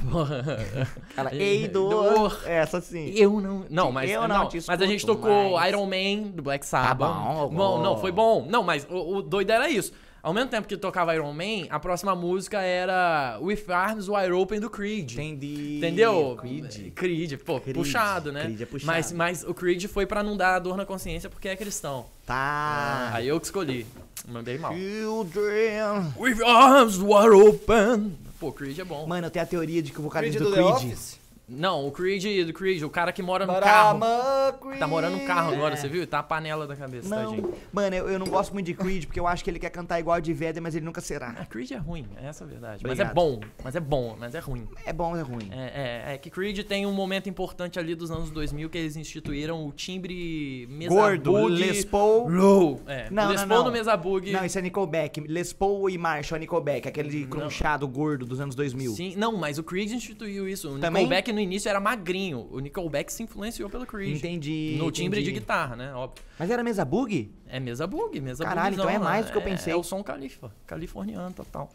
Ela, 1.16 1.34
ei, 1.34 1.66
dor. 1.68 2.40
Essa 2.46 2.80
sim. 2.80 3.12
Eu 3.16 3.40
não. 3.40 3.66
Não, 3.68 3.90
mas. 3.90 4.08
Eu 4.08 4.28
não, 4.28 4.44
não 4.44 4.48
mas 4.68 4.80
a 4.80 4.86
gente 4.86 5.04
tocou. 5.04 5.60
Iron 5.66 5.86
Man 5.86 6.30
do 6.30 6.42
Black 6.42 6.64
Sabbath. 6.64 6.96
bom, 6.96 7.48
bom. 7.48 7.54
bom. 7.56 7.82
Não, 7.82 7.98
foi 7.98 8.12
bom. 8.12 8.46
Não, 8.48 8.62
mas 8.62 8.86
o, 8.88 9.16
o 9.16 9.22
doido 9.22 9.50
era 9.50 9.68
isso. 9.68 9.92
Ao 10.22 10.34
mesmo 10.34 10.50
tempo 10.50 10.68
que 10.68 10.76
tocava 10.76 11.14
Iron 11.14 11.32
Man, 11.32 11.66
a 11.70 11.80
próxima 11.80 12.14
música 12.14 12.60
era 12.60 13.38
With 13.40 13.64
Arms 13.68 14.06
Wide 14.06 14.32
Open 14.32 14.60
do 14.60 14.68
Creed. 14.68 15.12
Entendi. 15.12 15.78
Entendeu? 15.78 16.36
Creed. 16.38 16.92
Creed, 16.92 17.38
pô, 17.38 17.58
Creed. 17.58 17.74
puxado, 17.74 18.30
né? 18.30 18.44
Creed 18.44 18.60
é 18.60 18.66
puxado. 18.66 18.86
Mas, 18.86 19.12
mas 19.12 19.44
o 19.44 19.54
Creed 19.54 19.86
foi 19.86 20.04
pra 20.04 20.22
não 20.22 20.36
dar 20.36 20.58
dor 20.58 20.76
na 20.76 20.84
consciência 20.84 21.30
porque 21.30 21.48
é 21.48 21.56
cristão. 21.56 22.04
Tá. 22.26 23.10
Aí 23.14 23.28
eu 23.28 23.40
que 23.40 23.46
escolhi. 23.46 23.86
Mandei 24.30 24.58
mal. 24.58 24.72
Children. 24.74 26.12
With 26.16 26.40
arms 26.42 26.98
wide 26.98 27.34
open. 27.34 28.16
Pô, 28.38 28.52
Creed 28.52 28.78
é 28.78 28.84
bom. 28.84 29.06
Mano, 29.06 29.26
eu 29.26 29.30
tenho 29.30 29.44
a 29.44 29.46
teoria 29.46 29.82
de 29.82 29.90
que 29.92 29.98
o 29.98 30.02
vocalista 30.02 30.38
Creed 30.38 30.50
do 30.54 30.56
do 30.56 30.72
The 30.72 30.78
Creed. 30.80 31.19
Não, 31.50 31.86
o 31.86 31.90
Creed 31.90 32.46
do 32.46 32.52
Creed, 32.52 32.82
o 32.82 32.90
cara 32.90 33.12
que 33.12 33.22
mora 33.22 33.44
no 33.46 33.52
carro. 33.60 33.98
Barama 33.98 34.52
Creed. 34.60 34.78
Tá 34.78 34.86
morando 34.86 35.16
no 35.18 35.26
carro 35.26 35.52
agora, 35.54 35.74
É. 35.74 35.76
você 35.76 35.88
viu? 35.88 36.06
Tá 36.06 36.20
a 36.20 36.22
panela 36.22 36.66
da 36.66 36.76
cabeça, 36.76 37.08
Não, 37.08 37.30
tadinho. 37.32 37.54
mano, 37.72 37.96
eu, 37.96 38.08
eu 38.08 38.18
não 38.18 38.26
gosto 38.26 38.52
muito 38.52 38.66
de 38.66 38.74
Creed 38.74 39.06
porque 39.06 39.18
eu 39.18 39.26
acho 39.26 39.42
que 39.42 39.50
ele 39.50 39.58
quer 39.58 39.70
cantar 39.70 39.98
igual 40.00 40.16
a 40.16 40.20
de 40.20 40.32
Vedder, 40.32 40.62
mas 40.62 40.74
ele 40.74 40.84
nunca 40.84 41.00
será. 41.00 41.34
Ah, 41.38 41.44
Creed 41.46 41.70
é 41.72 41.76
ruim, 41.76 42.06
é 42.22 42.26
essa 42.28 42.44
a 42.44 42.46
verdade. 42.46 42.84
Obrigado. 42.84 42.98
Mas 42.98 43.10
é 43.10 43.14
bom, 43.14 43.40
mas 43.64 43.76
é 43.76 43.80
bom, 43.80 44.16
mas 44.18 44.34
é 44.34 44.38
ruim. 44.38 44.68
É 44.86 44.92
bom, 44.92 45.10
mas 45.10 45.20
é 45.20 45.22
ruim. 45.22 45.48
É, 45.50 46.04
é, 46.10 46.14
é 46.14 46.18
que 46.18 46.30
Creed 46.30 46.60
tem 46.66 46.86
um 46.86 46.92
momento 46.92 47.28
importante 47.28 47.78
ali 47.78 47.94
dos 47.94 48.10
anos 48.10 48.30
2000 48.30 48.68
que 48.70 48.78
eles 48.78 48.96
instituíram 48.96 49.66
o 49.66 49.72
timbre 49.72 50.66
mesa 50.70 50.94
Gordo, 50.94 51.32
bug 51.32 51.52
Les 51.54 51.84
Paul. 51.84 52.28
low. 52.28 52.80
É, 52.86 53.08
Não, 53.10 53.28
Les 53.28 53.40
não, 53.40 53.48
Paul 53.48 53.58
não. 53.60 53.66
no 53.66 53.72
mesa 53.72 53.96
bug. 53.96 54.30
Não, 54.32 54.44
isso 54.44 54.58
é 54.58 54.62
Nickelback. 54.62 55.20
Les 55.26 55.52
Paul 55.52 55.90
e 55.90 55.98
Marshall 55.98 56.38
Nickelback, 56.40 56.86
aquele 56.88 57.26
crunchado 57.26 57.86
gordo 57.88 58.24
dos 58.26 58.40
anos 58.40 58.54
2000. 58.54 58.92
Sim, 58.92 59.14
não, 59.16 59.36
mas 59.36 59.58
o 59.58 59.62
Creed 59.64 59.90
instituiu 59.92 60.48
isso. 60.48 60.68
O 60.68 60.78
Também? 60.78 61.02
Nickelback 61.04 61.32
no 61.40 61.44
início 61.44 61.68
era 61.68 61.80
magrinho. 61.80 62.46
O 62.50 62.60
Nickelback 62.60 63.12
se 63.12 63.22
influenciou 63.22 63.70
pelo 63.70 63.86
Creed. 63.86 64.18
Entendi. 64.18 64.76
No 64.78 64.90
timbre 64.90 65.22
de 65.22 65.32
guitarra, 65.32 65.74
né? 65.74 65.92
Óbvio. 65.94 66.22
Mas 66.38 66.50
era 66.50 66.62
mesa 66.62 66.84
bug? 66.84 67.32
É 67.48 67.58
mesa 67.58 67.86
bug, 67.86 68.20
mesa 68.20 68.44
Caralho, 68.44 68.76
bugzão, 68.76 68.90
então 68.90 69.02
é 69.02 69.02
mais 69.02 69.26
do 69.26 69.32
que 69.32 69.38
eu 69.38 69.42
pensei. 69.42 69.72
É, 69.72 69.76
o 69.76 69.82
som 69.82 70.02
califa, 70.02 70.52
californiano 70.66 71.32
total. 71.34 71.70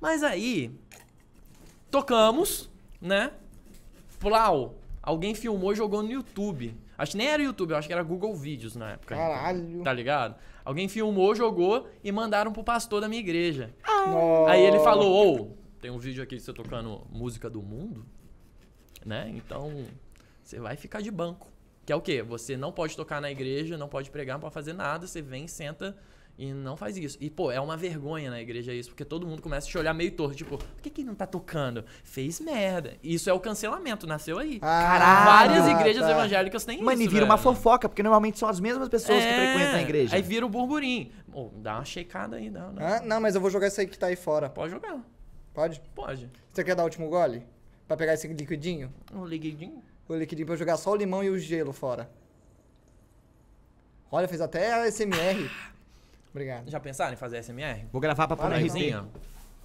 Mas 0.00 0.22
aí, 0.22 0.70
tocamos, 1.90 2.70
né? 3.00 3.32
Plau, 4.20 4.74
alguém 5.02 5.34
filmou 5.34 5.72
e 5.72 5.76
jogou 5.76 6.02
no 6.02 6.10
YouTube. 6.10 6.76
Acho 6.98 7.12
que 7.12 7.18
nem 7.18 7.28
era 7.28 7.42
YouTube, 7.42 7.70
eu 7.70 7.76
acho 7.76 7.86
que 7.86 7.92
era 7.92 8.02
Google 8.02 8.34
Vídeos 8.34 8.76
na 8.76 8.92
época. 8.92 9.14
Caralho. 9.14 9.82
Tá 9.82 9.92
ligado? 9.92 10.36
Alguém 10.64 10.88
filmou, 10.88 11.34
jogou 11.34 11.88
e 12.02 12.10
mandaram 12.10 12.52
pro 12.52 12.64
pastor 12.64 13.00
da 13.00 13.08
minha 13.08 13.20
igreja. 13.20 13.74
Nossa. 13.86 14.50
Aí 14.50 14.62
ele 14.62 14.78
falou, 14.80 15.40
ô, 15.40 15.50
tem 15.80 15.90
um 15.90 15.98
vídeo 15.98 16.22
aqui 16.22 16.36
de 16.36 16.42
você 16.42 16.52
tocando 16.52 17.06
música 17.10 17.48
do 17.48 17.62
mundo, 17.62 18.04
né? 19.06 19.32
Então, 19.34 19.84
você 20.42 20.58
vai 20.58 20.76
ficar 20.76 21.00
de 21.00 21.10
banco. 21.10 21.48
Que 21.86 21.92
é 21.92 21.96
o 21.96 22.00
quê? 22.00 22.20
Você 22.22 22.56
não 22.56 22.72
pode 22.72 22.96
tocar 22.96 23.20
na 23.20 23.30
igreja, 23.30 23.78
não 23.78 23.88
pode 23.88 24.10
pregar, 24.10 24.34
não 24.34 24.40
pode 24.40 24.54
fazer 24.54 24.72
nada, 24.72 25.06
você 25.06 25.22
vem, 25.22 25.46
senta 25.46 25.96
e 26.36 26.52
não 26.52 26.76
faz 26.76 26.96
isso. 26.98 27.16
E, 27.20 27.30
pô, 27.30 27.50
é 27.50 27.60
uma 27.60 27.76
vergonha 27.76 28.28
na 28.28 28.40
igreja 28.40 28.74
isso, 28.74 28.90
porque 28.90 29.04
todo 29.04 29.24
mundo 29.26 29.40
começa 29.40 29.66
a 29.68 29.70
te 29.70 29.78
olhar 29.78 29.94
meio 29.94 30.10
torto, 30.10 30.34
tipo, 30.36 30.58
por 30.58 30.82
que 30.82 30.90
que 30.90 31.04
não 31.04 31.14
tá 31.14 31.26
tocando? 31.26 31.84
Fez 32.02 32.40
merda. 32.40 32.94
Isso 33.02 33.30
é 33.30 33.32
o 33.32 33.38
cancelamento, 33.40 34.04
nasceu 34.06 34.36
aí. 34.38 34.58
Ah, 34.60 35.24
Várias 35.24 35.66
igrejas 35.68 36.02
tá. 36.04 36.10
evangélicas 36.10 36.64
têm 36.64 36.82
Mano, 36.82 37.00
e 37.00 37.04
isso, 37.04 37.14
vira 37.14 37.24
uma 37.24 37.36
velho. 37.36 37.44
fofoca, 37.54 37.88
porque 37.88 38.02
normalmente 38.02 38.38
são 38.38 38.48
as 38.48 38.58
mesmas 38.60 38.88
pessoas 38.88 39.22
que 39.22 39.28
É, 39.30 39.52
frequentam 39.52 39.78
a 39.78 39.82
igreja. 39.82 40.16
Aí 40.16 40.22
vira 40.22 40.44
o 40.44 40.48
burburinho. 40.48 41.10
Pô, 41.32 41.50
dá 41.56 41.76
uma 41.76 41.84
checada 41.84 42.36
aí, 42.36 42.50
dá, 42.50 42.68
dá. 42.70 42.96
Ah, 42.96 43.00
não, 43.02 43.20
mas 43.20 43.34
eu 43.36 43.40
vou 43.40 43.48
jogar 43.48 43.68
isso 43.68 43.80
aí 43.80 43.86
que 43.86 43.96
tá 43.98 44.08
aí 44.08 44.16
fora. 44.16 44.50
Pode 44.50 44.72
jogar. 44.72 44.98
Pode? 45.54 45.80
Pode. 45.94 46.28
Você 46.52 46.62
quer 46.64 46.74
dar 46.74 46.82
o 46.82 46.86
último 46.86 47.08
gole? 47.08 47.46
Pra 47.86 47.96
pegar 47.96 48.14
esse 48.14 48.26
liquidinho? 48.28 48.92
Um 49.12 49.24
liguidinho. 49.24 49.82
O 50.08 50.14
liquidinho 50.14 50.46
pra 50.46 50.56
jogar 50.56 50.76
só 50.76 50.90
o 50.92 50.96
limão 50.96 51.22
e 51.22 51.30
o 51.30 51.38
gelo 51.38 51.72
fora. 51.72 52.10
Olha, 54.10 54.28
fez 54.28 54.40
até 54.40 54.72
a 54.72 54.86
SMR. 54.90 55.50
Obrigado. 56.30 56.70
Já 56.70 56.78
pensaram 56.78 57.12
em 57.12 57.16
fazer 57.16 57.42
SMR? 57.42 57.86
Vou 57.92 58.00
gravar 58.00 58.26
pra 58.26 58.36
pôr 58.36 58.48
na? 58.48 58.56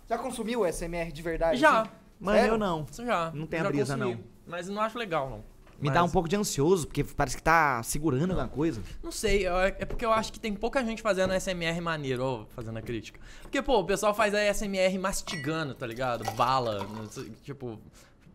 Já 0.09 0.17
consumiu 0.17 0.61
o 0.61 0.67
SMR 0.71 1.11
de 1.11 1.21
verdade? 1.21 1.59
Já. 1.59 1.81
assim? 1.81 1.91
Mano, 2.19 2.37
Sério? 2.37 2.53
eu 2.53 2.57
não. 2.57 2.85
Isso 2.91 3.05
já. 3.05 3.31
Não 3.31 3.47
tem 3.47 3.59
a 3.59 3.63
brisa, 3.63 3.95
consumi. 3.97 4.15
não. 4.15 4.23
Mas 4.45 4.67
não 4.67 4.81
acho 4.81 4.97
legal, 4.97 5.29
não. 5.29 5.37
Me 5.79 5.87
Mas- 5.87 5.93
dá 5.95 6.03
um 6.03 6.09
pouco 6.09 6.29
de 6.29 6.35
ansioso, 6.35 6.85
porque 6.85 7.03
parece 7.03 7.35
que 7.35 7.41
tá 7.41 7.81
segurando 7.81 8.31
alguma 8.31 8.47
coisa. 8.47 8.81
Não 9.01 9.11
sei, 9.11 9.47
eu- 9.47 9.57
é 9.57 9.71
porque 9.85 10.05
eu 10.05 10.11
acho 10.11 10.31
que 10.31 10.39
tem 10.39 10.53
pouca 10.53 10.83
gente 10.85 11.01
fazendo 11.01 11.33
SMR 11.33 11.81
maneiro, 11.81 12.23
ó, 12.23 12.45
fazendo 12.53 12.77
a 12.77 12.81
crítica. 12.83 13.19
Porque, 13.41 13.59
pô, 13.63 13.79
o 13.79 13.83
pessoal 13.83 14.13
faz 14.13 14.35
a 14.35 14.39
SMR 14.53 14.99
mastigando, 14.99 15.73
tá 15.73 15.87
ligado? 15.87 16.23
Bala, 16.35 16.83
não 16.83 17.09
sei, 17.09 17.31
tipo, 17.43 17.79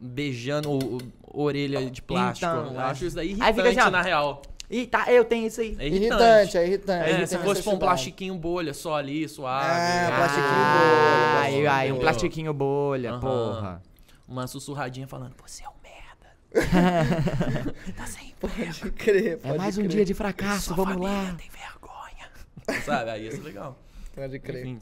beijando 0.01 0.71
o, 0.71 0.97
o- 0.97 1.01
orelha 1.45 1.91
de 1.91 2.01
plástico. 2.03 2.51
Então, 2.51 2.75
eu 2.75 2.81
é. 2.81 2.85
acho 2.85 3.05
isso 3.07 3.17
daí 3.17 3.29
Aí 3.29 3.33
irritante, 3.35 3.69
fica 3.71 3.73
já- 3.85 3.91
na 3.91 4.03
real. 4.03 4.43
Ih, 4.69 4.87
tá, 4.87 5.13
eu 5.13 5.25
tenho 5.25 5.47
isso 5.47 5.61
aí. 5.61 5.77
É 5.79 5.87
Irritante, 5.87 6.23
irritante. 6.23 6.59
é 6.59 6.67
irritante. 6.67 7.11
É, 7.23 7.27
se 7.27 7.39
fosse 7.39 7.63
pra 7.63 7.73
um 7.73 7.79
plastiquinho 7.79 8.35
bolha 8.37 8.75
só 8.75 8.97
ali, 8.97 9.29
suave. 9.29 9.65
Ah, 9.71 10.11
né? 10.11 10.17
plastiquinho 10.17 10.47
Ah, 10.49 11.37
bolha, 11.39 11.41
aí, 11.47 11.67
aí, 11.69 11.93
um 11.93 11.99
plastiquinho 12.01 12.53
bolha, 12.53 13.11
Aham. 13.13 13.21
porra. 13.21 13.83
Uma 14.27 14.47
sussurradinha 14.49 15.07
falando, 15.07 15.35
você 15.41 15.63
é 15.63 15.69
um 15.69 15.73
merda. 15.85 16.37
tá 17.97 18.07
sem 18.07 18.35
Pode 18.41 18.91
crer, 18.93 19.33
É 19.35 19.37
pode 19.37 19.59
mais 19.59 19.79
um 19.79 19.83
crer. 19.83 19.91
dia 19.93 20.05
de 20.05 20.15
fracasso, 20.15 20.75
Sua 20.75 20.77
vamos 20.77 21.01
lá. 21.01 21.35
tem 21.39 21.49
vergonha. 21.49 22.83
Sabe? 22.85 23.11
Aí 23.11 23.29
isso 23.29 23.41
é 23.41 23.45
legal. 23.45 23.79
Pode 24.15 24.39
crer. 24.41 24.67
Enfim. 24.67 24.79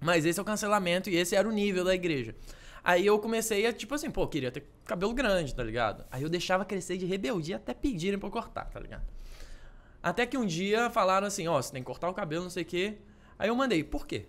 Mas 0.00 0.24
esse 0.26 0.38
é 0.38 0.42
o 0.42 0.44
cancelamento 0.44 1.08
e 1.08 1.16
esse 1.16 1.34
era 1.34 1.48
o 1.48 1.50
nível 1.50 1.82
da 1.82 1.94
igreja. 1.94 2.34
Aí 2.84 3.06
eu 3.06 3.18
comecei 3.18 3.66
a, 3.66 3.72
tipo 3.72 3.94
assim, 3.94 4.10
pô, 4.10 4.26
queria 4.28 4.52
ter 4.52 4.62
cabelo 4.84 5.14
grande, 5.14 5.54
tá 5.54 5.64
ligado? 5.64 6.04
Aí 6.10 6.22
eu 6.22 6.28
deixava 6.28 6.66
crescer 6.66 6.98
de 6.98 7.06
rebeldia 7.06 7.56
até 7.56 7.72
pedirem 7.72 8.18
pra 8.18 8.28
eu 8.28 8.30
cortar, 8.30 8.66
tá 8.66 8.78
ligado? 8.78 9.02
Até 10.02 10.26
que 10.26 10.36
um 10.36 10.44
dia 10.44 10.90
falaram 10.90 11.26
assim, 11.26 11.48
ó, 11.48 11.60
você 11.60 11.72
tem 11.72 11.82
que 11.82 11.86
cortar 11.86 12.10
o 12.10 12.14
cabelo, 12.14 12.42
não 12.42 12.50
sei 12.50 12.62
o 12.62 12.66
quê. 12.66 12.98
Aí 13.38 13.48
eu 13.48 13.56
mandei, 13.56 13.82
por 13.82 14.06
quê? 14.06 14.26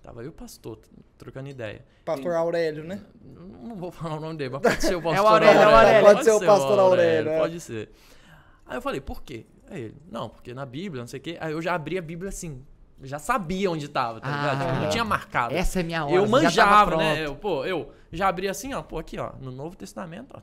Tava 0.00 0.20
eu 0.20 0.26
e 0.26 0.28
o 0.28 0.32
pastor 0.32 0.78
trocando 1.18 1.48
ideia. 1.48 1.84
Pastor 2.04 2.34
Aurélio, 2.34 2.84
né? 2.84 3.04
Não 3.20 3.74
vou 3.74 3.90
falar 3.90 4.16
o 4.16 4.20
nome 4.20 4.36
dele, 4.36 4.50
mas 4.50 4.62
pode 4.62 4.82
ser 4.84 4.94
o 4.94 5.02
pastor 5.02 5.26
Aurélio, 5.26 5.60
é 5.60 5.66
o 5.66 5.70
Aurélio. 5.74 6.06
Pode 6.06 6.24
ser 6.24 6.30
o 6.30 6.40
pastor 6.40 6.78
Aurélio, 6.78 7.30
é. 7.30 7.38
Pode 7.38 7.60
ser. 7.60 7.90
Aí 8.64 8.76
eu 8.76 8.82
falei, 8.82 9.00
por 9.00 9.22
quê? 9.22 9.44
Aí 9.68 9.82
ele, 9.82 9.96
não, 10.08 10.28
porque 10.28 10.54
na 10.54 10.64
Bíblia, 10.64 11.00
não 11.00 11.08
sei 11.08 11.18
o 11.18 11.22
quê. 11.22 11.36
Aí 11.40 11.52
eu 11.52 11.60
já 11.60 11.74
abri 11.74 11.98
a 11.98 12.02
Bíblia 12.02 12.28
assim, 12.28 12.64
já 13.04 13.18
sabia 13.18 13.70
onde 13.70 13.88
tava, 13.88 14.20
tá 14.20 14.28
ligado? 14.28 14.62
Ah. 14.62 14.66
Tipo, 14.66 14.80
não 14.82 14.90
tinha 14.90 15.04
marcado. 15.04 15.54
Essa 15.54 15.80
é 15.80 15.82
minha 15.82 16.04
hora. 16.04 16.14
eu 16.14 16.28
manjava, 16.28 16.96
né? 16.96 17.26
Eu, 17.26 17.34
pô, 17.34 17.64
eu 17.64 17.92
já 18.12 18.28
abri 18.28 18.48
assim, 18.48 18.74
ó, 18.74 18.82
pô, 18.82 18.98
aqui, 18.98 19.18
ó, 19.18 19.32
no 19.40 19.50
Novo 19.50 19.76
Testamento, 19.76 20.34
ó, 20.36 20.40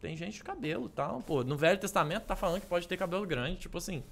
tem 0.00 0.16
gente 0.16 0.34
de 0.34 0.44
cabelo 0.44 0.86
e 0.86 0.90
tal, 0.90 1.20
pô, 1.20 1.44
no 1.44 1.56
Velho 1.56 1.78
Testamento 1.78 2.24
tá 2.24 2.34
falando 2.34 2.60
que 2.60 2.66
pode 2.66 2.88
ter 2.88 2.96
cabelo 2.96 3.26
grande, 3.26 3.56
tipo 3.56 3.78
assim. 3.78 4.02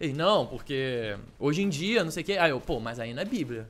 Ele, 0.00 0.12
não, 0.12 0.46
porque 0.46 1.16
hoje 1.38 1.62
em 1.62 1.68
dia, 1.68 2.04
não 2.04 2.10
sei 2.10 2.22
o 2.22 2.26
quê. 2.26 2.32
Aí 2.38 2.50
eu, 2.50 2.60
pô, 2.60 2.78
mas 2.78 3.00
aí 3.00 3.12
não 3.12 3.22
é 3.22 3.24
Bíblia. 3.24 3.68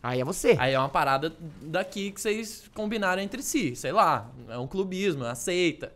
Aí 0.00 0.20
é 0.20 0.24
você. 0.24 0.54
Aí 0.58 0.72
é 0.74 0.78
uma 0.78 0.88
parada 0.88 1.32
daqui 1.62 2.12
que 2.12 2.20
vocês 2.20 2.70
combinaram 2.74 3.22
entre 3.22 3.42
si, 3.42 3.74
sei 3.74 3.90
lá, 3.90 4.30
é 4.48 4.58
um 4.58 4.66
clubismo, 4.66 5.24
aceita. 5.24 5.92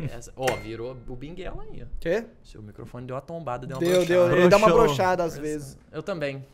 Essa- 0.00 0.32
Ó, 0.36 0.46
virou 0.56 0.96
o 1.08 1.16
Binguela 1.16 1.62
aí, 1.62 1.82
ó. 1.82 1.86
Quê? 2.00 2.24
Seu 2.42 2.62
microfone 2.62 3.06
deu 3.06 3.16
uma 3.16 3.22
tombada, 3.22 3.66
deu 3.66 3.76
uma 3.76 3.80
Deu, 3.80 4.04
brochada. 4.04 4.28
deu. 4.28 4.36
Ele 4.38 4.48
dá 4.48 4.56
uma 4.56 4.66
Broxou. 4.66 4.86
brochada 4.86 5.24
às 5.24 5.36
vezes. 5.38 5.78
Eu 5.92 6.02
também. 6.02 6.44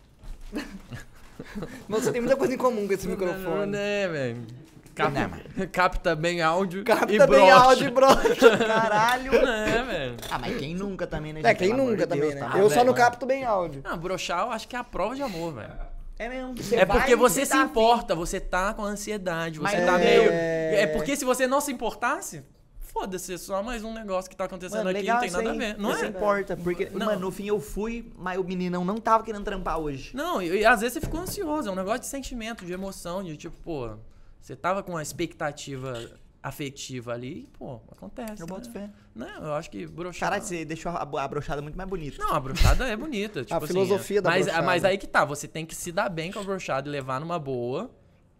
Você 1.89 2.13
tem 2.13 2.21
muita 2.21 2.37
coisa 2.37 2.55
em 2.55 2.59
comum 2.59 2.87
com 2.87 2.93
esse 2.93 3.07
microfone. 3.09 3.73
Né, 3.73 4.09
velho? 4.09 4.47
Cap- 4.95 5.11
Não, 5.13 5.29
mas- 5.31 5.71
Capta 5.71 6.15
bem 6.15 6.43
áudio 6.43 6.85
Capta 6.85 7.11
e 7.15 7.27
bem 7.27 7.51
áudio 7.51 7.89
e 7.89 7.91
brocha. 7.91 8.59
Caralho. 8.59 9.35
É, 9.35 9.83
velho. 9.83 10.17
Ah, 10.31 10.39
mas 10.39 10.57
quem 10.59 10.75
nunca 10.75 11.07
também, 11.07 11.33
né? 11.33 11.41
É, 11.41 11.49
gente? 11.49 11.57
quem 11.59 11.71
Pelo 11.75 11.91
nunca 11.91 12.07
também, 12.07 12.29
Deus, 12.29 12.35
né? 12.35 12.41
tá? 12.53 12.59
eu 12.59 12.69
só 12.69 12.75
velho, 12.77 12.87
não 12.89 12.95
capto 12.95 13.25
bem 13.25 13.43
áudio. 13.45 13.81
Não, 13.83 13.97
brochar 13.97 14.47
eu 14.47 14.53
acho 14.53 14.69
que 14.69 14.77
é 14.77 14.79
a 14.79 14.85
prova 14.85 15.15
de 15.17 15.23
amor, 15.23 15.55
velho. 15.55 15.73
É 16.19 16.29
mesmo. 16.29 16.55
É 16.73 16.85
porque 16.85 17.17
você 17.17 17.45
se 17.47 17.53
tá 17.53 17.63
importa, 17.63 18.15
você 18.15 18.39
tá 18.39 18.75
com 18.75 18.85
ansiedade, 18.85 19.59
você 19.59 19.77
Mas 19.77 19.87
tá 19.87 19.99
é- 19.99 20.05
meio. 20.05 20.31
É 20.31 20.87
porque 20.89 21.17
se 21.17 21.25
você 21.25 21.47
não 21.47 21.61
se 21.63 21.73
importasse, 21.73 22.45
foda-se, 22.93 23.35
é 23.35 23.39
só 23.39 23.63
mais 23.63 23.83
um 23.83 23.93
negócio 23.93 24.31
que 24.31 24.37
tá 24.37 24.45
acontecendo 24.45 24.85
Mano, 24.85 24.91
aqui, 24.91 25.09
não 25.09 25.21
tem 25.21 25.31
nada 25.31 25.51
aí. 25.51 25.57
a 25.57 25.59
ver. 25.59 25.79
Não 25.79 25.97
é? 25.97 26.07
importa, 26.07 26.57
porque, 26.57 26.91
Não. 26.91 27.07
mano, 27.07 27.21
no 27.21 27.31
fim 27.31 27.47
eu 27.47 27.59
fui, 27.59 28.13
mas 28.17 28.39
o 28.39 28.45
meninão 28.45 28.85
não 28.85 28.99
tava 28.99 29.25
querendo 29.25 29.45
trampar 29.45 29.79
hoje. 29.79 30.15
Não, 30.15 30.43
e, 30.43 30.61
e 30.61 30.65
às 30.65 30.81
vezes 30.81 30.95
você 30.95 31.01
ficou 31.01 31.21
ansioso, 31.21 31.69
é 31.69 31.73
um 31.73 31.75
negócio 31.75 32.01
de 32.01 32.07
sentimento, 32.07 32.65
de 32.67 32.73
emoção, 32.73 33.25
de 33.25 33.37
tipo, 33.37 33.57
pô, 33.63 33.97
você 34.41 34.55
tava 34.55 34.83
com 34.83 34.93
uma 34.93 35.03
expectativa 35.03 36.11
afetiva 36.43 37.13
ali, 37.13 37.41
e, 37.41 37.47
pô, 37.57 37.81
acontece. 37.91 38.43
Eu 38.43 38.47
né? 38.47 38.53
boto 38.53 38.71
fé. 38.71 38.91
Não, 39.15 39.45
eu 39.45 39.55
acho 39.55 39.71
que 39.71 39.87
broxar. 39.87 40.29
Caralho, 40.29 40.43
você 40.43 40.65
deixou 40.65 40.91
a, 40.93 41.03
a 41.03 41.29
brochada 41.29 41.63
muito 41.63 41.77
mais 41.77 41.89
bonita. 41.89 42.23
Não, 42.23 42.35
a 42.35 42.41
brochada 42.41 42.87
é 42.89 42.97
bonita. 42.97 43.43
Tipo 43.45 43.65
assim, 43.65 43.69
filosofia 43.69 44.19
é- 44.19 44.21
da 44.21 44.31
mas, 44.31 44.45
brochada. 44.47 44.67
Mas 44.67 44.85
aí 44.85 44.99
que 44.99 45.07
tá, 45.07 45.25
você 45.25 45.47
tem 45.49 45.65
que 45.65 45.75
se 45.75 45.93
dar 45.93 46.09
bem 46.09 46.33
com 46.33 46.41
a 46.41 46.43
brochada 46.43 46.89
e 46.89 46.93
levar 46.93 47.21
numa 47.21 47.39
boa 47.39 47.91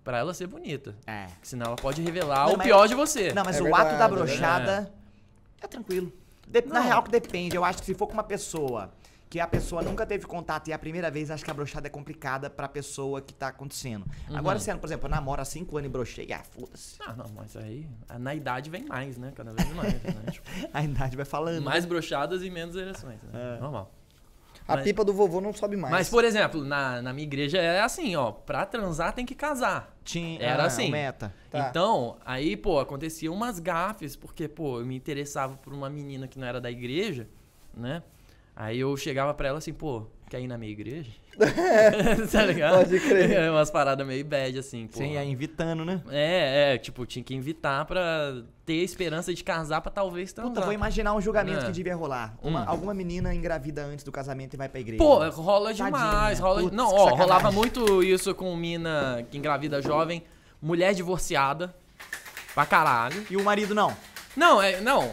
pra 0.05 0.19
ela 0.19 0.35
ser 0.35 0.47
bonita. 0.47 0.95
É. 1.07 1.27
Porque 1.27 1.47
senão 1.47 1.67
ela 1.67 1.77
pode 1.77 2.03
revelar 2.03 2.47
Não, 2.47 2.55
o 2.55 2.59
mas- 2.59 2.67
pior 2.67 2.87
de 2.87 2.95
você. 2.95 3.33
Não, 3.33 3.45
mas 3.45 3.57
É 3.57 3.61
o 3.61 3.65
verdade, 3.65 3.89
ato 3.89 3.99
da 3.99 4.05
é 4.05 4.09
brochada 4.09 4.93
é, 5.61 5.67
tranquilo. 5.67 6.13
De- 6.47 6.63
Na 6.63 6.81
real 6.81 7.03
que 7.03 7.11
depende. 7.11 7.57
Eu 7.57 7.65
acho 7.65 7.79
que 7.79 7.87
se 7.87 7.95
for 7.95 8.07
com 8.07 8.13
uma 8.15 8.25
pessoa 8.25 8.91
que 9.31 9.41
a 9.41 9.47
pessoa 9.47 9.81
nunca 9.81 10.05
teve 10.05 10.27
contato 10.27 10.69
e 10.69 10.73
é 10.73 10.75
a 10.75 10.79
primeira 10.79 11.11
vez, 11.11 11.31
acho 11.31 11.43
que 11.43 11.51
a 11.51 11.55
brochada 11.55 11.87
é 11.87 11.91
complicada 11.91 12.51
pra 12.51 12.69
pessoa 12.69 13.23
que 13.23 13.33
tá 13.33 13.49
acontecendo. 13.49 14.05
Uhum. 14.29 14.37
Agora, 14.37 14.59
sendo, 14.59 14.79
por 14.79 14.87
exemplo, 14.87 15.07
eu 15.07 15.11
namoro 15.11 15.41
há 15.41 15.45
cinco 15.47 15.79
anos 15.79 15.89
e 15.89 15.91
brochei, 15.91 16.31
ah, 16.35 16.43
foda-se. 16.45 16.99
Ah, 17.01 17.15
não, 17.15 17.25
mas 17.35 17.57
aí 17.57 17.89
na 18.19 18.35
idade 18.35 18.69
vem 18.69 18.85
mais, 18.85 19.17
né? 19.17 19.33
Cada 19.35 19.55
vez 19.55 19.73
mais, 19.75 19.95
né? 20.03 20.15
Tipo, 20.31 20.47
A 20.75 20.83
idade 20.85 21.17
vai 21.17 21.25
falando. 21.25 21.63
mais 21.65 21.87
brochadas 21.87 22.43
e 22.43 22.51
menos 22.51 22.77
ereções, 22.77 23.23
né? 23.23 23.57
É. 23.57 23.61
Normal. 23.61 23.91
A 24.67 24.77
Mas- 24.77 24.85
pipa 24.85 25.05
do 25.05 25.13
vovô 25.13 25.41
não 25.41 25.53
sobe 25.53 25.77
mais. 25.77 25.93
Mas, 25.93 26.09
por 26.09 26.25
exemplo, 26.25 26.65
na, 26.65 27.03
na 27.03 27.13
minha 27.13 27.27
igreja 27.27 27.59
é 27.59 27.81
assim, 27.81 28.15
ó, 28.17 28.31
pra 28.31 28.65
transar 28.65 29.13
tem 29.13 29.27
que 29.27 29.35
casar. 29.35 29.97
Tinha, 30.05 30.41
Era 30.41 30.63
ah, 30.63 30.67
assim. 30.67 30.89
o 30.89 30.93
meta. 30.93 31.35
Tá. 31.51 31.69
Então, 31.69 32.17
aí, 32.25 32.57
pô, 32.57 32.79
acontecia 32.79 33.31
umas 33.31 33.59
gafes, 33.59 34.15
porque, 34.17 34.47
pô, 34.49 34.81
eu 34.81 34.87
me 34.87 34.97
interessava 34.97 35.57
por 35.57 35.73
uma 35.73 35.91
menina 35.91 36.29
que 36.29 36.39
não 36.39 36.47
era 36.47 36.61
da 36.61 36.71
igreja, 36.71 37.29
né? 37.75 38.03
Aí 38.55 38.79
eu 38.79 38.97
chegava 38.97 39.33
pra 39.35 39.49
ela 39.49 39.59
assim, 39.59 39.73
pô, 39.73 40.07
quer 40.29 40.41
ir 40.41 40.47
na 40.47 40.57
minha 40.59 40.71
igreja? 40.73 41.11
tá 42.31 42.45
ligado? 42.45 42.77
Pode 42.79 43.01
crer. 43.01 43.31
É 43.33 43.51
umas 43.51 43.71
paradas 43.71 44.07
meio 44.07 44.25
bad, 44.25 44.59
assim, 44.59 44.87
pô. 44.87 44.99
Sim, 44.99 45.13
ia 45.15 45.25
invitando, 45.25 45.85
né? 45.85 46.01
É, 46.11 46.75
é, 46.75 46.79
tipo, 46.79 47.05
tinha 47.07 47.25
que 47.25 47.35
invitar 47.35 47.85
pra 47.85 48.35
ter 48.67 48.75
esperança 48.75 49.33
de 49.35 49.43
casar 49.43 49.81
pra 49.81 49.91
talvez 49.91 50.33
transar. 50.33 50.53
Puta, 50.55 50.65
vou 50.65 50.75
imaginar 50.75 51.15
um 51.15 51.21
julgamento 51.21 51.63
É. 51.65 51.67
que 51.67 51.73
devia 51.73 51.97
rolar. 51.97 52.35
Uma- 52.43 52.61
Hum. 52.63 52.65
Alguma 52.67 52.95
menina 52.95 53.35
engravida 53.35 53.83
antes 53.85 54.05
do 54.05 54.13
casamento 54.13 54.55
e 54.55 54.57
vai 54.57 54.69
pra 54.69 54.81
igreja. 54.81 55.03
Pô, 55.03 55.27
rola 55.31 55.69
Tadinha, 55.69 55.87
demais, 55.87 56.39
rola. 56.39 56.63
putz, 56.63 56.77
não, 56.77 56.87
ó, 56.87 56.91
sacanagem. 57.05 57.19
rolava 57.21 57.51
muito 57.53 58.03
isso 58.03 58.35
com 58.35 58.55
mina 58.57 59.25
que 59.31 59.39
engravida 59.39 59.81
jovem, 59.83 60.23
mulher 60.61 60.95
divorciada, 60.95 61.75
pra 62.55 62.67
caralho. 62.67 63.25
E 63.31 63.37
o 63.37 63.43
marido 63.43 63.75
não. 63.75 63.97
Não, 64.37 64.63
é, 64.63 64.81
não. 64.81 65.11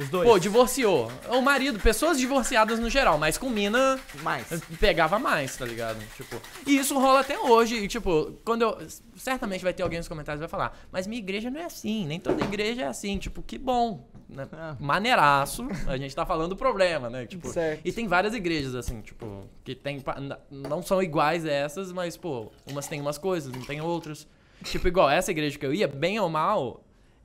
Os 0.00 0.08
dois. 0.08 0.26
Pô, 0.26 0.38
divorciou. 0.38 1.12
O 1.28 1.42
marido, 1.42 1.78
pessoas 1.78 2.18
divorciadas 2.18 2.78
no 2.78 2.88
geral, 2.88 3.18
mas 3.18 3.36
com 3.36 3.50
mina 3.50 4.00
mais. 4.22 4.46
pegava 4.80 5.18
mais, 5.18 5.54
tá 5.56 5.66
ligado? 5.66 5.98
Tipo, 6.16 6.40
e 6.66 6.78
isso 6.78 6.98
rola 6.98 7.20
até 7.20 7.38
hoje. 7.38 7.76
E, 7.76 7.86
tipo, 7.86 8.32
quando 8.42 8.62
eu. 8.62 8.78
Certamente 9.16 9.62
vai 9.62 9.74
ter 9.74 9.82
alguém 9.82 9.98
nos 9.98 10.08
comentários 10.08 10.38
que 10.38 10.48
vai 10.48 10.48
falar, 10.48 10.78
mas 10.90 11.06
minha 11.06 11.18
igreja 11.18 11.50
não 11.50 11.60
é 11.60 11.64
assim, 11.64 12.06
nem 12.06 12.18
toda 12.18 12.42
igreja 12.42 12.82
é 12.82 12.86
assim. 12.86 13.18
Tipo, 13.18 13.42
que 13.42 13.58
bom. 13.58 14.08
Né? 14.26 14.48
Ah. 14.52 14.76
Maneiraço, 14.80 15.68
a 15.86 15.98
gente 15.98 16.16
tá 16.16 16.24
falando 16.24 16.50
do 16.50 16.56
problema, 16.56 17.10
né? 17.10 17.26
Tipo, 17.26 17.48
Certo. 17.48 17.82
e 17.84 17.92
tem 17.92 18.08
várias 18.08 18.32
igrejas, 18.32 18.74
assim, 18.74 19.02
tipo, 19.02 19.44
que 19.62 19.74
tem. 19.74 20.02
Não 20.50 20.82
são 20.82 21.02
iguais 21.02 21.44
essas, 21.44 21.92
mas, 21.92 22.16
pô, 22.16 22.50
umas 22.66 22.86
tem 22.86 23.00
umas 23.00 23.18
coisas, 23.18 23.52
não 23.52 23.62
tem 23.62 23.82
outras. 23.82 24.26
Tipo, 24.64 24.88
igual 24.88 25.10
essa 25.10 25.30
igreja 25.30 25.58
que 25.58 25.66
eu 25.66 25.74
ia, 25.74 25.88
bem 25.88 26.18
ou 26.20 26.28
mal, 26.28 26.82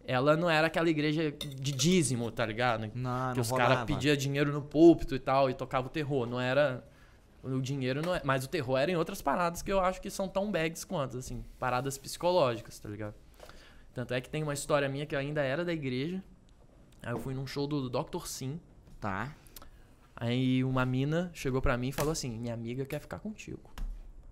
ela 0.08 0.38
não 0.38 0.49
era 0.49 0.68
aquela 0.68 0.89
igreja 0.89 1.32
de 1.32 1.72
dízimo, 1.72 2.32
tá 2.32 2.45
ligado? 2.45 2.82
Não, 2.82 2.89
que 3.32 3.38
não 3.38 3.41
os 3.41 3.51
caras 3.51 3.84
pediam 3.86 4.16
dinheiro 4.16 4.51
no 4.51 4.62
púlpito 4.62 5.16
e 5.16 5.20
tal, 5.20 5.49
e 5.49 5.53
tocava 5.53 5.88
o 5.88 5.89
terror. 5.89 6.26
Não 6.26 6.39
era. 6.39 6.88
O 7.43 7.62
dinheiro 7.62 8.01
não 8.01 8.16
é. 8.16 8.22
Mas 8.24 8.43
o 8.43 8.47
terror 8.47 8.78
era 8.78 8.91
em 8.91 8.95
outras 8.95 9.22
paradas 9.22 9.62
que 9.62 9.72
eu 9.72 9.80
acho 9.80 10.01
que 10.01 10.10
são 10.10 10.28
tão 10.28 10.51
bags 10.51 10.84
quanto, 10.84 11.18
assim. 11.18 11.43
Paradas 11.60 11.97
psicológicas, 11.97 12.80
tá 12.80 12.89
ligado? 12.89 13.16
Tanto 13.93 14.14
é 14.14 14.22
que 14.22 14.30
tem 14.30 14.43
uma 14.43 14.53
história 14.53 14.89
minha 14.89 15.06
que 15.06 15.16
eu 15.16 15.20
ainda 15.20 15.41
era 15.41 15.64
da 15.64 15.74
igreja. 15.74 16.24
Aí 17.03 17.12
eu 17.12 17.20
fui 17.20 17.34
num 17.34 17.45
show 17.45 17.68
do 17.68 17.89
Dr. 17.89 18.26
Sim. 18.26 18.60
Tá. 18.99 19.36
Aí 20.16 20.64
uma 20.64 20.86
mina 20.86 21.30
chegou 21.34 21.62
pra 21.62 21.78
mim 21.78 21.89
e 21.89 21.91
falou 21.91 22.12
assim: 22.12 22.38
Minha 22.38 22.53
amiga 22.53 22.86
quer 22.86 22.99
ficar 22.99 23.20
contigo. 23.20 23.72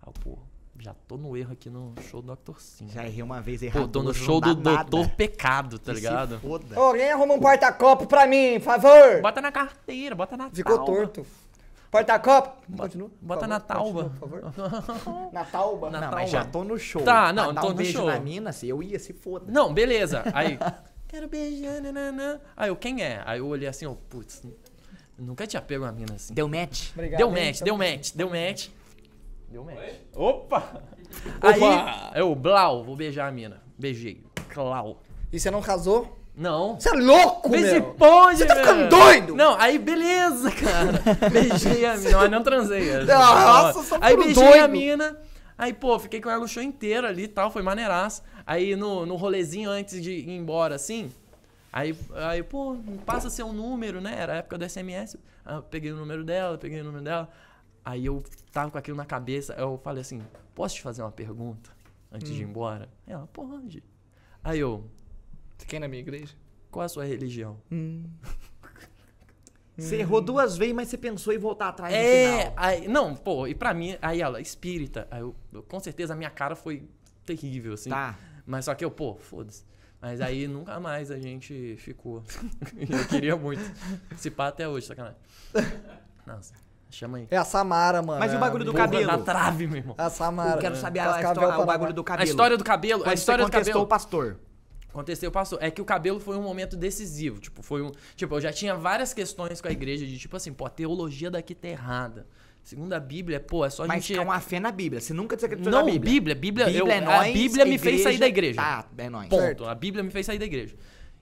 Aí 0.02 0.08
eu, 0.08 0.14
pô, 0.14 0.38
já 0.84 0.94
tô 1.08 1.16
no 1.18 1.38
erro 1.38 1.54
aqui 1.54 1.70
no 1.70 1.94
show 2.10 2.22
do 2.22 2.36
Dr. 2.36 2.60
Sim. 2.60 2.88
Já 2.90 3.06
errei 3.06 3.24
uma 3.24 3.40
vez 3.40 3.62
errado. 3.64 3.84
Pô, 3.84 3.88
tô 3.88 4.04
no 4.04 4.14
show 4.14 4.42
do 4.42 4.54
nada. 4.56 4.84
Doutor 4.90 5.10
Pecado, 5.16 5.80
tá 5.80 5.94
Que 5.94 6.00
se 6.00 6.06
ligado? 6.06 6.40
foda. 6.40 6.78
Ô, 6.80 6.84
Alguém 6.84 7.12
arruma 7.12 7.36
um 7.36 7.40
porta-copo 7.40 8.06
pra 8.06 8.28
mim, 8.28 8.56
por 8.56 8.66
favor. 8.66 9.22
Bota 9.22 9.40
na 9.42 9.52
carteira, 9.52 10.14
bota 10.14 10.36
na 10.36 10.50
Ficou 10.50 10.76
talba. 10.78 10.92
torto. 10.94 11.26
Porta-copo. 11.90 12.52
Continua. 12.76 13.12
bota 13.22 13.48
na 13.48 13.60
talba. 13.60 14.10
continua, 14.10 14.40
Por 14.42 14.52
favor. 14.52 15.30
Na 15.32 15.46
talba. 15.46 15.90
Na 15.92 16.02
Não, 16.02 16.08
talba. 16.10 16.16
mas 16.22 16.30
já 16.32 16.44
tô 16.44 16.64
no 16.64 16.78
show. 16.78 17.02
Tá, 17.04 17.32
não, 17.32 17.54
dar 17.54 17.62
tô 17.62 17.68
um 17.68 17.70
no 17.70 17.76
beijo 17.78 17.92
show. 18.00 18.08
na 18.08 18.20
mina, 18.20 18.52
se 18.52 18.68
eu 18.68 18.82
ia, 18.82 18.98
se 19.00 19.14
foda. 19.14 19.46
Não, 19.52 19.72
beleza. 19.74 20.24
Aí, 20.34 20.58
quero 21.08 21.28
beijar, 21.28 21.80
nananã. 21.82 22.40
Aí 22.58 22.70
eu, 22.70 22.76
quem 22.76 23.02
é? 23.04 23.22
Aí 23.26 23.38
eu 23.40 23.48
olhei 23.48 23.68
assim, 23.68 23.86
ó, 23.86 23.94
putz, 24.10 24.42
nunca 25.20 25.46
tinha 25.46 25.62
pego 25.62 25.86
uma 25.86 25.92
mina 25.92 26.16
assim. 26.16 26.34
Deu 26.34 26.48
match. 26.50 26.90
Obrigado, 26.94 27.20
Deu 27.20 27.28
hein, 27.38 27.46
match, 27.46 27.62
então. 27.62 27.78
deu 27.78 27.78
match, 27.78 28.12
deu 28.16 28.30
match. 28.30 28.68
Deu 29.54 29.64
match. 29.64 29.78
Oi? 29.78 29.94
Opa! 30.16 30.82
Opa! 31.38 32.12
Aí, 32.12 32.20
eu, 32.20 32.34
Blau, 32.34 32.84
vou 32.84 32.96
beijar 32.96 33.28
a 33.28 33.32
mina. 33.32 33.62
Beijei. 33.78 34.24
Clau. 34.50 35.00
E 35.32 35.40
você 35.40 35.52
não 35.52 35.62
casou? 35.62 36.18
Não. 36.36 36.80
Você 36.80 36.90
é 36.90 36.94
louco, 36.94 37.50
Vê 37.50 37.60
meu. 37.60 37.94
pode, 37.94 38.40
Você 38.40 38.48
tá 38.48 38.56
meu. 38.56 38.64
ficando 38.66 38.90
doido? 38.90 39.36
Não, 39.36 39.56
aí 39.60 39.78
beleza, 39.78 40.50
cara. 40.50 41.30
Beijei 41.30 41.86
a 41.86 41.96
mina, 41.96 42.18
mas 42.18 42.32
não 42.32 42.42
transei. 42.42 43.04
Nossa, 43.06 43.84
só 43.84 43.98
Aí 44.02 44.18
beijei 44.18 44.44
a 44.60 44.66
doido. 44.66 44.72
mina. 44.72 45.22
Aí, 45.56 45.72
pô, 45.72 46.00
fiquei 46.00 46.20
com 46.20 46.32
ela 46.32 46.44
o 46.44 46.48
show 46.48 46.64
inteiro 46.64 47.06
ali 47.06 47.26
e 47.26 47.28
tal, 47.28 47.52
foi 47.52 47.62
maneiraço. 47.62 48.24
Aí 48.48 48.76
no, 48.76 49.06
no 49.06 49.16
rolezinho 49.16 49.70
antes 49.70 50.02
de 50.02 50.14
ir 50.14 50.32
embora, 50.32 50.74
assim, 50.74 51.12
aí, 51.72 51.96
aí, 52.16 52.42
pô, 52.42 52.76
passa 53.06 53.30
seu 53.30 53.54
número, 53.54 54.02
né? 54.02 54.16
Era 54.18 54.34
a 54.34 54.36
época 54.38 54.58
do 54.58 54.68
SMS. 54.68 55.16
Aí 55.46 55.56
eu 55.58 55.62
peguei 55.62 55.92
o 55.92 55.96
número 55.96 56.24
dela, 56.24 56.58
peguei 56.58 56.82
o 56.82 56.84
número 56.84 57.04
dela. 57.04 57.30
Aí 57.86 58.06
eu 58.06 58.24
tava 58.52 58.72
com 58.72 58.78
aquilo 58.78 58.96
na 58.98 59.06
cabeça, 59.06 59.54
eu 59.54 59.78
falei 59.78 60.02
assim, 60.02 60.22
posso 60.56 60.76
te 60.76 60.82
fazer 60.82 61.02
uma 61.02 61.12
pergunta 61.12 61.70
antes 62.12 62.32
Hum. 62.32 62.34
de 62.36 62.42
ir 62.42 62.46
embora? 62.46 62.90
Ela, 63.06 63.28
pode. 63.28 63.84
Aí 64.44 64.60
eu, 64.60 64.90
Você 65.58 65.66
quer 65.66 65.78
ir 65.78 65.80
na 65.80 65.88
minha 65.88 66.02
igreja? 66.02 66.34
qual 66.72 66.84
é 66.84 66.86
a 66.86 66.90
sua 66.90 67.06
religião? 67.06 67.58
Você 69.78 69.98
errou 69.98 70.22
duas 70.22 70.56
vezes, 70.56 70.74
mas 70.76 70.88
você 70.88 70.98
pensou 70.98 71.34
em 71.34 71.38
voltar 71.38 71.70
atrás 71.70 71.92
no 71.94 72.00
É, 72.00 72.40
final. 72.42 72.54
aí, 72.56 72.88
não, 72.88 73.16
pô, 73.16 73.48
e 73.48 73.56
pra 73.56 73.74
mim, 73.74 73.98
aí 74.02 74.22
ela, 74.22 74.40
espírita. 74.40 75.08
Aí 75.10 75.22
eu, 75.22 75.36
eu- 75.52 75.64
com 75.64 75.80
certeza 75.80 76.14
a 76.14 76.16
minha 76.16 76.30
cara 76.30 76.56
foi 76.56 76.88
terrível, 77.26 77.74
assim. 77.74 77.90
Tá. 77.90 78.16
Mas 78.46 78.66
só 78.66 78.76
que 78.76 78.86
eu, 78.86 78.92
pô, 78.92 79.16
foda-se. 79.16 79.66
Mas 80.00 80.22
aí 80.22 80.48
nunca 80.50 80.80
mais 80.80 81.10
a 81.10 81.18
gente 81.20 81.76
ficou. 81.80 82.24
Eu 82.88 83.08
queria 83.08 83.36
muito. 83.36 83.62
Se 84.18 84.30
pá 84.30 84.50
até 84.50 84.68
hoje, 84.68 84.86
sacanagem. 84.86 85.18
Nossa, 86.28 86.54
chama 86.96 87.18
aí. 87.20 87.28
É 87.32 87.38
a 87.38 87.44
Samara, 87.46 88.02
mano. 88.02 88.20
Mas 88.20 88.32
e 88.32 88.36
o 88.36 88.38
É 88.38 88.40
bagulho 88.40 88.64
do 88.66 88.72
a- 88.72 88.74
Porra, 88.74 88.86
cabelo? 88.86 89.08
Na 89.12 89.18
trave, 89.20 89.68
meu 89.68 89.78
irmão. 89.78 89.96
A 89.98 90.10
Samara. 90.10 90.52
Eu 90.56 90.58
quero 90.60 90.76
saber 90.76 91.00
a, 91.00 91.18
história, 91.22 91.60
o 91.60 91.66
bagulho 91.66 91.94
do 91.94 92.02
A 92.02 92.04
cabelo. 92.04 92.30
história 92.30 92.58
do 92.58 92.64
cabelo, 92.64 93.02
a 93.02 93.06
Quando 93.06 93.18
história 93.18 93.44
você 93.44 93.50
do 93.50 93.52
contestou 93.52 93.74
cabelo. 93.74 93.86
o 93.86 93.88
pastor. 93.88 94.40
Aconteceu, 94.90 95.32
passou. 95.32 95.58
É 95.60 95.72
que 95.72 95.82
o 95.82 95.86
cabelo 95.86 96.20
foi 96.20 96.38
um 96.38 96.44
momento 96.44 96.78
decisivo. 96.78 97.40
Tipo, 97.40 97.64
foi 97.64 97.82
um. 97.82 97.92
Tipo, 98.16 98.36
eu 98.36 98.42
já 98.42 98.54
tinha 98.54 98.76
várias 98.76 99.12
questões 99.12 99.60
com 99.60 99.68
a 99.68 99.72
igreja 99.72 100.06
de 100.06 100.20
tipo 100.20 100.38
assim, 100.38 100.54
pô, 100.54 100.66
a 100.68 100.70
teologia 100.70 101.32
daqui 101.32 101.56
tá 101.56 101.68
errada. 101.68 102.28
Segundo 102.64 102.94
a 102.94 103.00
Bíblia, 103.00 103.40
pô, 103.40 103.66
é 103.66 103.72
só 103.72 103.86
a 103.86 103.88
Mas 103.88 104.06
gente. 104.06 104.20
é 104.20 104.22
uma 104.22 104.40
fé 104.40 104.60
na 104.60 104.72
Bíblia. 104.72 105.02
Você 105.02 105.12
nunca 105.12 105.36
desacreditou 105.36 105.72
Não, 105.72 105.80
na 105.80 105.86
Bíblia. 105.92 106.14
Bíblia, 106.14 106.36
Bíblia, 106.36 106.66
eu- 106.68 106.86
Bíblia 106.86 106.94
é 106.94 106.98
a 107.00 107.02
nóis, 107.02 107.34
Bíblia 107.34 107.66
me 107.66 107.78
fez 107.80 108.04
sair 108.04 108.20
da 108.20 108.28
igreja. 108.28 108.62
Tá, 108.62 108.86
é 108.98 109.10
nóis. 109.10 109.28
Ponto. 109.30 109.66
A 109.66 109.74
Bíblia 109.74 110.04
me 110.04 110.12
fez 110.12 110.28
sair 110.28 110.38
da 110.38 110.46
igreja. 110.46 110.76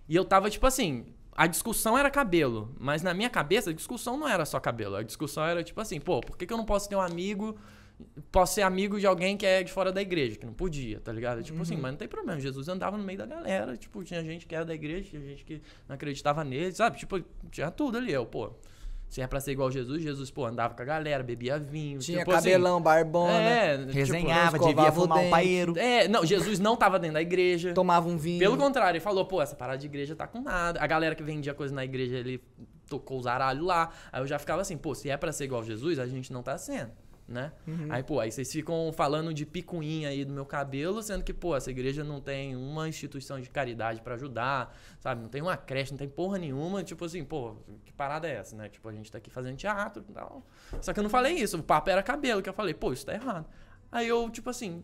E 0.10 0.16
eu 0.18 0.26
tava, 0.26 0.50
tipo 0.50 0.68
assim, 0.68 1.06
a 1.34 1.48
discussão 1.48 1.98
era 1.98 2.10
cabelo. 2.10 2.74
Mas 2.80 3.02
na 3.02 3.14
minha 3.14 3.30
cabeça, 3.30 3.70
a 3.70 3.74
discussão 3.74 4.18
não 4.18 4.28
era 4.28 4.46
só 4.46 4.60
cabelo. 4.60 4.96
A 4.96 5.04
discussão 5.04 5.46
era, 5.46 5.64
tipo 5.64 5.80
assim, 5.80 6.00
pô, 6.00 6.22
por 6.22 6.38
que, 6.38 6.46
que 6.46 6.54
eu 6.54 6.58
não 6.58 6.66
posso 6.66 6.90
ter 6.90 6.96
um 6.96 7.02
amigo. 7.02 7.58
Posso 8.32 8.56
ser 8.56 8.64
amigo 8.64 9.00
de 9.00 9.06
alguém 9.06 9.38
que 9.38 9.46
é 9.46 9.62
de 9.62 9.72
fora 9.72 9.92
da 9.92 10.02
igreja, 10.02 10.36
que 10.36 10.46
não 10.46 10.54
podia, 10.54 11.00
tá 11.00 11.12
ligado? 11.12 11.44
Tipo 11.44 11.62
assim, 11.62 11.78
mas 11.78 11.92
não 11.92 11.98
tem 11.98 12.08
problema. 12.08 12.40
Jesus 12.40 12.68
andava 12.68 12.98
no 12.98 13.04
meio 13.04 13.20
da 13.20 13.28
galera. 13.28 13.78
Tipo, 13.78 14.04
tinha 14.04 14.24
gente 14.24 14.48
que 14.48 14.56
era 14.56 14.66
da 14.66 14.74
igreja, 14.74 15.10
tinha 15.12 15.22
gente 15.22 15.46
que 15.46 15.62
não 15.88 15.94
acreditava 15.96 16.44
nele, 16.44 16.72
sabe? 16.72 16.98
Tipo, 16.98 17.24
tinha 17.52 17.70
tudo 17.70 18.00
ali. 18.00 18.12
Eu, 18.12 18.26
pô, 18.26 18.54
se 19.12 19.22
é 19.22 19.28
pra 19.28 19.42
ser 19.42 19.52
igual 19.52 19.70
Jesus, 19.70 20.02
Jesus, 20.02 20.32
pô, 20.32 20.46
andava 20.46 20.74
com 20.74 20.82
a 20.82 20.86
galera, 20.86 21.22
bebia 21.22 21.60
vinho. 21.60 22.00
Tinha 22.00 22.20
tipo 22.20 22.32
assim, 22.32 22.50
cabelão, 22.50 22.82
barbona. 22.82 23.34
é, 23.34 23.78
tipo, 23.78 23.92
Resenhava, 23.92 24.56
escovava 24.56 24.74
devia 24.74 24.92
fumar 24.94 25.18
um 25.18 25.22
dente. 25.22 25.32
paeiro. 25.32 25.78
é, 25.78 26.08
não, 26.08 26.26
Jesus 26.26 26.60
não 26.60 26.78
tava 26.78 26.98
dentro 26.98 27.16
da 27.16 27.22
igreja. 27.22 27.74
Tomava 27.74 28.08
um 28.08 28.18
vinho. 28.18 28.40
Pelo 28.40 28.56
contrário, 28.56 28.94
ele 28.94 29.04
falou, 29.04 29.26
pô, 29.26 29.42
essa 29.42 29.54
parada 29.54 29.80
de 29.80 29.86
igreja 29.86 30.16
tá 30.16 30.26
com 30.26 30.40
nada. 30.40 30.80
A 30.82 30.88
galera 30.88 31.14
que 31.14 31.24
vendia 31.24 31.54
coisa 31.54 31.76
na 31.76 31.84
igreja, 31.84 32.16
ele 32.16 32.42
tocou 32.88 33.20
os 33.20 33.28
aralhos 33.28 33.66
lá. 33.66 33.90
Aí 34.14 34.22
eu 34.22 34.28
já 34.28 34.40
ficava 34.40 34.62
assim, 34.62 34.78
pô, 34.78 34.96
se 34.96 35.10
é 35.10 35.18
pra 35.18 35.34
ser 35.34 35.44
igual 35.44 35.62
Jesus, 35.62 36.00
a 36.00 36.08
gente 36.08 36.32
não 36.32 36.42
tá 36.42 36.58
sendo, 36.58 36.92
né? 37.32 37.52
Aí, 37.90 38.04
pô, 38.04 38.20
aí 38.20 38.32
vocês 38.32 38.52
ficam 38.52 38.92
falando 38.94 39.34
de 39.34 39.46
picuinha 39.46 40.10
aí 40.10 40.24
do 40.24 40.34
meu 40.34 40.46
cabelo, 40.46 41.02
sendo 41.02 41.24
que, 41.24 41.34
pô, 41.34 41.56
essa 41.56 41.72
igreja 41.72 42.04
não 42.04 42.22
tem 42.22 42.56
uma 42.56 42.88
instituição 42.88 43.40
de 43.40 43.50
caridade 43.50 44.02
pra 44.02 44.16
ajudar, 44.16 44.78
sabe? 45.00 45.22
Não 45.22 45.30
tem 45.30 45.42
uma 45.42 45.58
creche, 45.58 45.92
não 45.92 45.98
tem 45.98 46.10
porra 46.10 46.38
nenhuma. 46.38 46.84
Tipo 46.84 47.06
assim, 47.06 47.24
pô, 47.24 47.56
que 47.86 47.92
parada 47.94 48.28
é 48.28 48.36
essa, 48.36 48.56
né? 48.56 48.70
Tipo, 48.70 48.90
a 48.90 48.94
gente 48.94 49.12
tá 49.12 49.18
aqui 49.18 49.30
fazendo 49.30 49.58
teatro 49.58 50.04
e 50.08 50.14
tal. 50.14 50.46
Só 50.82 50.94
que 50.94 51.00
eu 51.00 51.04
não 51.04 51.10
falei 51.10 51.34
isso, 51.34 51.58
o 51.58 51.64
papo 51.64 51.90
era 51.90 52.04
cabelo, 52.04 52.42
que 52.42 52.50
eu 52.50 52.54
falei, 52.54 52.74
pô, 52.74 52.94
isso 52.94 53.06
tá 53.06 53.14
errado. 53.14 53.48
Aí 53.92 54.08
eu, 54.08 54.30
tipo 54.30 54.50
assim, 54.50 54.84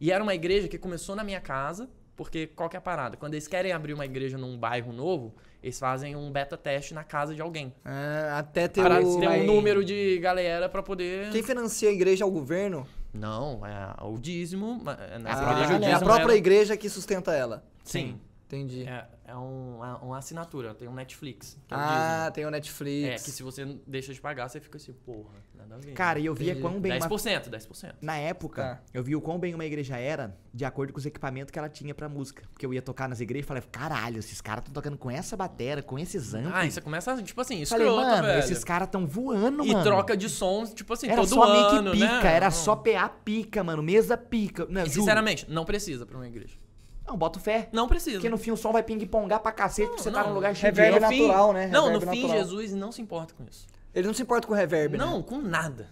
e 0.00 0.10
era 0.10 0.22
uma 0.22 0.34
igreja 0.34 0.68
que 0.68 0.78
começou 0.78 1.16
na 1.16 1.24
minha 1.24 1.40
casa, 1.40 1.88
porque 2.16 2.46
qual 2.46 2.68
que 2.68 2.76
é 2.76 2.78
a 2.78 2.82
parada? 2.82 3.16
Quando 3.16 3.34
eles 3.34 3.48
querem 3.48 3.72
abrir 3.72 3.94
uma 3.94 4.04
igreja 4.04 4.38
num 4.38 4.56
bairro 4.56 4.92
novo, 4.92 5.34
eles 5.64 5.78
fazem 5.78 6.14
um 6.14 6.30
beta 6.30 6.58
teste 6.58 6.92
na 6.92 7.02
casa 7.02 7.34
de 7.34 7.40
alguém. 7.40 7.72
Ah, 7.82 8.36
até 8.38 8.68
ter 8.68 8.82
Para 8.82 9.00
o... 9.00 9.18
ter 9.18 9.28
um 9.28 9.44
número 9.44 9.82
de 9.82 10.18
galera 10.18 10.68
pra 10.68 10.82
poder. 10.82 11.30
Quem 11.30 11.42
financia 11.42 11.88
a 11.88 11.92
igreja 11.92 12.22
é 12.22 12.26
o 12.26 12.30
governo? 12.30 12.86
Não, 13.14 13.62
é 13.66 13.94
o 14.04 14.18
dízimo. 14.18 14.78
ma- 14.84 14.94
Nessa 15.18 15.48
Ah, 15.48 15.52
igreja 15.52 15.70
o 15.70 15.72
é 15.72 15.76
a 15.76 15.78
dízimo 15.78 16.00
própria 16.04 16.24
era- 16.24 16.36
igreja 16.36 16.76
que 16.76 16.90
sustenta 16.90 17.32
ela. 17.32 17.64
Sim. 17.82 18.20
Entendi. 18.46 18.84
É, 18.86 19.06
é 19.26 19.36
um, 19.36 19.82
é 19.84 19.94
uma 20.02 20.18
assinatura, 20.18 20.74
tem 20.74 20.86
um 20.86 20.94
Netflix. 20.94 21.58
Que 21.66 21.74
é 21.74 21.76
ah, 21.76 22.30
tem 22.32 22.44
o 22.44 22.50
Netflix. 22.50 23.22
É, 23.22 23.24
que 23.24 23.30
se 23.30 23.42
você 23.42 23.64
deixa 23.86 24.12
de 24.12 24.20
pagar, 24.20 24.48
você 24.48 24.60
fica 24.60 24.76
assim, 24.76 24.92
porra, 24.92 25.30
nada 25.54 25.76
a 25.76 25.78
ver. 25.78 25.92
Cara, 25.92 26.18
e 26.18 26.26
eu 26.26 26.34
via 26.34 26.50
Entendi. 26.52 26.60
quão 26.60 26.78
bem 26.78 26.92
uma 26.98 27.08
10%, 27.08 27.48
10%. 27.50 27.94
Na 28.02 28.16
época, 28.18 28.62
Tá. 28.62 28.80
eu 28.92 29.02
vi 29.02 29.16
o 29.16 29.20
quão 29.20 29.38
bem 29.38 29.54
uma 29.54 29.64
igreja 29.64 29.96
era 29.96 30.36
de 30.52 30.64
acordo 30.64 30.92
com 30.92 30.98
os 30.98 31.06
equipamentos 31.06 31.50
que 31.50 31.58
ela 31.58 31.68
tinha 31.70 31.94
pra 31.94 32.08
música. 32.08 32.42
Porque 32.52 32.64
eu 32.66 32.72
ia 32.74 32.82
tocar 32.82 33.08
nas 33.08 33.18
igrejas 33.20 33.46
e 33.46 33.48
falei, 33.48 33.62
caralho, 33.72 34.18
esses 34.18 34.40
caras 34.42 34.60
estão 34.62 34.74
tocando 34.74 34.98
com 34.98 35.10
essa 35.10 35.36
batera, 35.36 35.82
com 35.82 35.98
esses 35.98 36.34
amplos. 36.34 36.52
Ah, 36.54 36.66
e 36.66 36.70
você 36.70 36.80
começa, 36.82 37.20
tipo 37.22 37.40
assim, 37.40 37.64
falei, 37.64 37.86
escroto, 37.86 38.06
mano, 38.08 38.22
velho. 38.26 38.38
esses 38.40 38.62
caras 38.62 38.88
tão 38.88 39.06
voando, 39.06 39.64
E 39.64 39.72
mano. 39.72 39.82
troca 39.82 40.14
de 40.16 40.28
sons, 40.28 40.72
tipo 40.74 40.92
assim, 40.92 41.06
Era 41.08 41.16
todo 41.16 41.28
só 41.28 41.42
ano, 41.44 41.90
mic 41.92 42.00
pica, 42.02 42.22
né? 42.22 42.32
era 42.36 42.46
Não. 42.46 42.52
só 42.52 42.76
PA 42.76 43.08
pica, 43.08 43.64
mano, 43.64 43.82
mesa 43.82 44.16
pica. 44.18 44.66
Não, 44.68 44.84
E, 44.84 44.90
sinceramente, 44.90 45.50
não 45.50 45.64
precisa 45.64 46.04
pra 46.04 46.16
uma 46.18 46.26
igreja. 46.28 46.62
Não, 47.06 47.16
bota 47.16 47.38
fé. 47.38 47.68
Não 47.72 47.86
precisa. 47.86 48.16
Porque 48.16 48.28
no 48.30 48.38
fim 48.38 48.50
o 48.50 48.56
som 48.56 48.72
vai 48.72 48.82
ping-pongar 48.82 49.40
pra 49.40 49.52
cacete, 49.52 49.88
porque 49.88 50.02
você 50.02 50.10
tá 50.10 50.22
não. 50.22 50.28
num 50.30 50.34
lugar 50.34 50.54
cheio 50.56 50.72
de 50.72 50.80
no 50.80 51.06
fim, 51.08 51.20
natural, 51.26 51.52
né? 51.52 51.66
Não, 51.68 51.86
no 51.92 51.98
Reverb 51.98 52.10
fim, 52.16 52.22
natural. 52.22 52.42
Jesus 52.44 52.72
não 52.72 52.90
se 52.92 53.02
importa 53.02 53.34
com 53.34 53.44
isso. 53.44 53.66
Ele 53.94 54.06
não 54.06 54.14
se 54.14 54.22
importa 54.22 54.46
com 54.48 54.54
reverb, 54.54 54.96
né? 54.96 55.04
Não, 55.04 55.22
com 55.22 55.38
nada. 55.38 55.88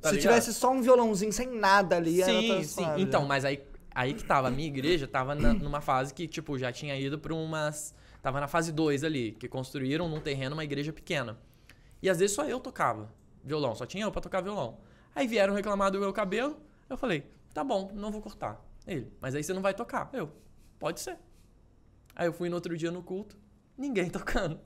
Tá 0.00 0.10
Se 0.10 0.16
ligado? 0.16 0.20
tivesse 0.20 0.54
só 0.54 0.70
um 0.70 0.80
violãozinho 0.80 1.32
sem 1.32 1.48
nada 1.48 1.96
ali, 1.96 2.22
era 2.22 2.30
Sim, 2.32 2.62
sim. 2.62 2.82
suave, 2.84 3.02
Então, 3.02 3.22
né? 3.22 3.28
mas 3.28 3.44
aí, 3.44 3.62
aí 3.94 4.14
que 4.14 4.22
tava, 4.24 4.48
a 4.48 4.50
minha 4.50 4.68
igreja 4.68 5.06
tava 5.08 5.34
na- 5.34 5.52
numa 5.54 5.80
fase 5.80 6.14
que, 6.14 6.28
tipo, 6.28 6.56
já 6.58 6.70
tinha 6.70 6.96
ido 6.96 7.18
pra 7.18 7.34
umas. 7.34 7.94
Tava 8.22 8.40
na 8.40 8.46
fase 8.48 8.70
2 8.72 9.04
ali, 9.04 9.32
que 9.32 9.48
construíram 9.48 10.08
num 10.08 10.20
terreno 10.20 10.54
uma 10.54 10.64
igreja 10.64 10.92
pequena. 10.92 11.36
E 12.02 12.08
às 12.08 12.18
vezes 12.18 12.34
só 12.36 12.44
eu 12.44 12.60
tocava 12.60 13.10
violão, 13.44 13.74
só 13.74 13.84
tinha 13.86 14.04
eu 14.04 14.12
pra 14.12 14.20
tocar 14.20 14.40
violão. 14.40 14.78
Aí 15.14 15.26
vieram 15.26 15.52
reclamar 15.54 15.90
do 15.90 15.98
meu 15.98 16.12
cabelo, 16.12 16.56
eu 16.88 16.96
falei, 16.96 17.26
tá 17.52 17.64
bom, 17.64 17.90
não 17.94 18.10
vou 18.12 18.20
cortar. 18.22 18.60
Ele, 18.88 19.12
mas 19.20 19.34
aí 19.34 19.44
você 19.44 19.52
não 19.52 19.62
vai 19.62 19.74
tocar. 19.74 20.08
Eu, 20.12 20.30
pode 20.78 21.00
ser. 21.00 21.16
Aí 22.16 22.26
eu 22.26 22.32
fui 22.32 22.48
no 22.48 22.54
outro 22.56 22.76
dia 22.76 22.90
no 22.90 23.02
culto, 23.02 23.36
ninguém 23.76 24.08
tocando. 24.10 24.58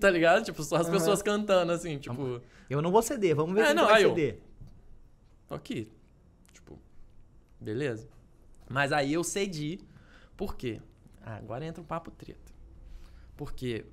tá 0.00 0.10
ligado? 0.10 0.44
Tipo, 0.44 0.62
só 0.64 0.76
as 0.76 0.88
pessoas 0.90 1.22
cantando, 1.22 1.70
assim, 1.72 1.98
tipo, 1.98 2.42
Eu 2.68 2.82
não 2.82 2.90
vou 2.90 3.00
ceder, 3.00 3.34
vamos 3.36 3.54
ver 3.54 3.66
É, 3.66 3.74
não, 3.74 3.84
vai 3.86 3.94
aí 3.98 4.02
eu- 4.02 4.10
ceder. 4.10 4.40
tô 5.46 5.54
aqui. 5.54 5.90
Tipo, 6.52 6.76
beleza. 7.60 8.08
Mas 8.68 8.92
aí 8.92 9.12
eu 9.12 9.22
cedi, 9.22 9.78
por 10.36 10.56
quê? 10.56 10.82
Ah, 11.22 11.36
agora 11.36 11.64
entra 11.64 11.80
um 11.80 11.86
papo 11.86 12.10
treta. 12.10 12.52
Porque 13.36 13.84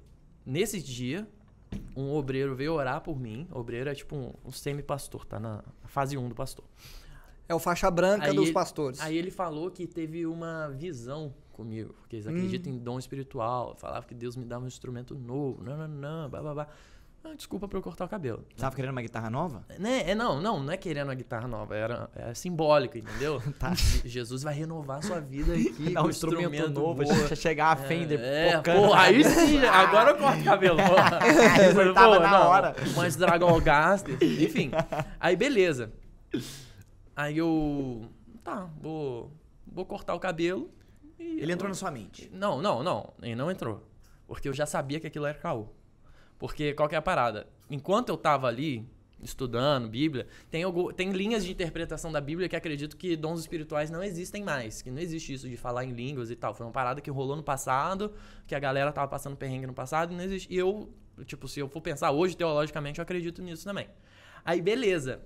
nesse 0.43 0.81
dia, 0.81 1.27
um 1.95 2.11
obreiro 2.11 2.55
veio 2.55 2.73
orar 2.73 3.01
por 3.01 3.19
mim. 3.19 3.47
Obreiro 3.51 3.89
é 3.89 3.93
tipo 3.95 4.15
um, 4.15 4.33
um 4.43 4.51
semi-pastor, 4.51 5.25
tá 5.25 5.39
na 5.39 5.63
fase 5.85 6.17
1 6.17 6.29
do 6.29 6.33
pastor. 6.35 6.65
É 7.47 7.53
o 7.53 7.59
faixa 7.59 7.89
branca 7.91 8.25
Aí 8.27 8.35
dos 8.35 8.45
ele- 8.45 8.53
pastores. 8.53 8.99
Aí 9.01 9.17
ele 9.17 9.31
falou 9.31 9.69
que 9.69 9.85
teve 9.85 10.25
uma 10.25 10.69
visão 10.69 11.33
comigo, 11.51 11.93
porque 11.99 12.15
eles 12.15 12.25
acreditam 12.27 12.71
em 12.73 12.77
dom 12.79 12.97
espiritual. 12.97 13.75
Falava 13.77 14.05
que 14.07 14.13
Deus 14.15 14.35
me 14.35 14.45
dá 14.45 14.57
um 14.57 14.65
instrumento 14.67 15.13
novo, 15.13 15.63
não, 15.63 15.77
não, 15.77 15.87
não, 15.87 16.29
blá, 16.29 16.41
blá, 16.41 16.53
blá. 16.53 16.67
Ah, 17.25 17.33
desculpa 17.35 17.69
pra 17.69 17.77
eu 17.77 17.81
cortar 17.81 18.03
o 18.03 18.09
cabelo. 18.09 18.43
Você 18.53 18.59
tava 18.61 18.75
querendo 18.75 18.91
uma 18.91 19.01
guitarra 19.01 19.29
nova? 19.29 19.63
Né? 19.79 20.09
É, 20.09 20.13
não, 20.15 20.41
não, 20.41 20.61
não 20.61 20.73
é 20.73 20.75
querendo 20.75 21.07
uma 21.07 21.13
guitarra 21.15 21.47
nova, 21.47 21.73
era, 21.73 22.09
é 22.15 22.33
simbólico, 22.33 22.97
entendeu? 22.97 23.41
Tá. 23.57 23.71
Jesus 24.03 24.43
vai 24.43 24.53
renovar 24.53 24.97
a 24.97 25.01
sua 25.03 25.21
vida 25.21 25.53
aqui. 25.53 25.91
Dá 25.93 26.01
com 26.01 26.07
um 26.07 26.09
instrumento, 26.09 26.69
novo, 26.69 27.01
boa. 27.03 27.33
chegar 27.33 27.67
a 27.71 27.75
Fender 27.77 28.19
É, 28.21 28.57
pocando. 28.57 28.75
porra, 28.87 29.01
aí 29.03 29.23
sim, 29.23 29.57
agora 29.63 30.11
eu 30.11 30.17
corto 30.17 30.41
o 30.41 30.43
cabelo. 30.43 30.75
porra. 30.77 31.19
Isso 31.69 31.93
tava 31.93 32.19
na 32.19 32.29
não, 32.31 32.47
hora. 32.47 32.75
Mas 32.95 33.15
Dragon 33.15 33.57
Gaster, 33.61 34.17
enfim. 34.21 34.71
Aí 35.17 35.37
beleza. 35.37 35.93
Aí 37.15 37.37
eu. 37.37 38.09
Tá, 38.43 38.69
vou. 38.81 39.31
Vou 39.65 39.85
cortar 39.85 40.13
o 40.15 40.19
cabelo. 40.19 40.69
e- 41.19 41.39
Ele 41.41 41.51
entrou 41.53 41.69
na 41.69 41.75
sua 41.75 41.89
mente. 41.91 42.29
Não, 42.33 42.61
não, 42.61 42.83
não. 42.83 43.13
Ele 43.21 43.35
não 43.35 43.49
entrou. 43.49 43.87
Porque 44.27 44.47
eu 44.49 44.53
já 44.53 44.65
sabia 44.65 44.99
que 44.99 45.07
aquilo 45.07 45.25
era 45.25 45.37
caô. 45.37 45.67
Porque 46.37 46.73
qual 46.73 46.89
que 46.89 46.95
é 46.95 46.97
a 46.97 47.01
parada? 47.01 47.47
Enquanto 47.69 48.09
eu 48.09 48.17
tava 48.17 48.47
ali 48.47 48.87
estudando 49.21 49.87
Bíblia, 49.87 50.27
tem, 50.51 50.63
algu- 50.63 50.91
tem 50.91 51.11
linhas 51.11 51.45
de 51.45 51.51
interpretação 51.51 52.11
da 52.11 52.19
Bíblia 52.19 52.49
que 52.49 52.55
acredito 52.57 52.97
que 52.97 53.15
dons 53.15 53.39
espirituais 53.39 53.89
não 53.89 54.03
existem 54.03 54.43
mais. 54.43 54.81
Que 54.81 54.91
não 54.91 54.99
existe 54.99 55.33
isso 55.33 55.47
de 55.49 55.55
falar 55.55 55.85
em 55.85 55.91
línguas 55.91 56.29
e 56.29 56.35
tal. 56.35 56.53
Foi 56.53 56.65
uma 56.65 56.71
parada 56.73 56.99
que 56.99 57.09
rolou 57.09 57.35
no 57.37 57.43
passado, 57.43 58.11
que 58.45 58.53
a 58.53 58.59
galera 58.59 58.91
tava 58.91 59.07
passando 59.07 59.37
perrengue 59.37 59.65
no 59.67 59.73
passado 59.73 60.11
e 60.13 60.17
não 60.17 60.23
existe. 60.23 60.53
E 60.53 60.57
eu, 60.57 60.91
tipo, 61.25 61.47
se 61.47 61.59
eu 61.61 61.69
for 61.69 61.79
pensar 61.79 62.11
hoje, 62.11 62.35
teologicamente, 62.35 62.99
eu 62.99 63.03
acredito 63.03 63.41
nisso 63.41 63.63
também. 63.63 63.87
Aí, 64.43 64.61
beleza. 64.61 65.21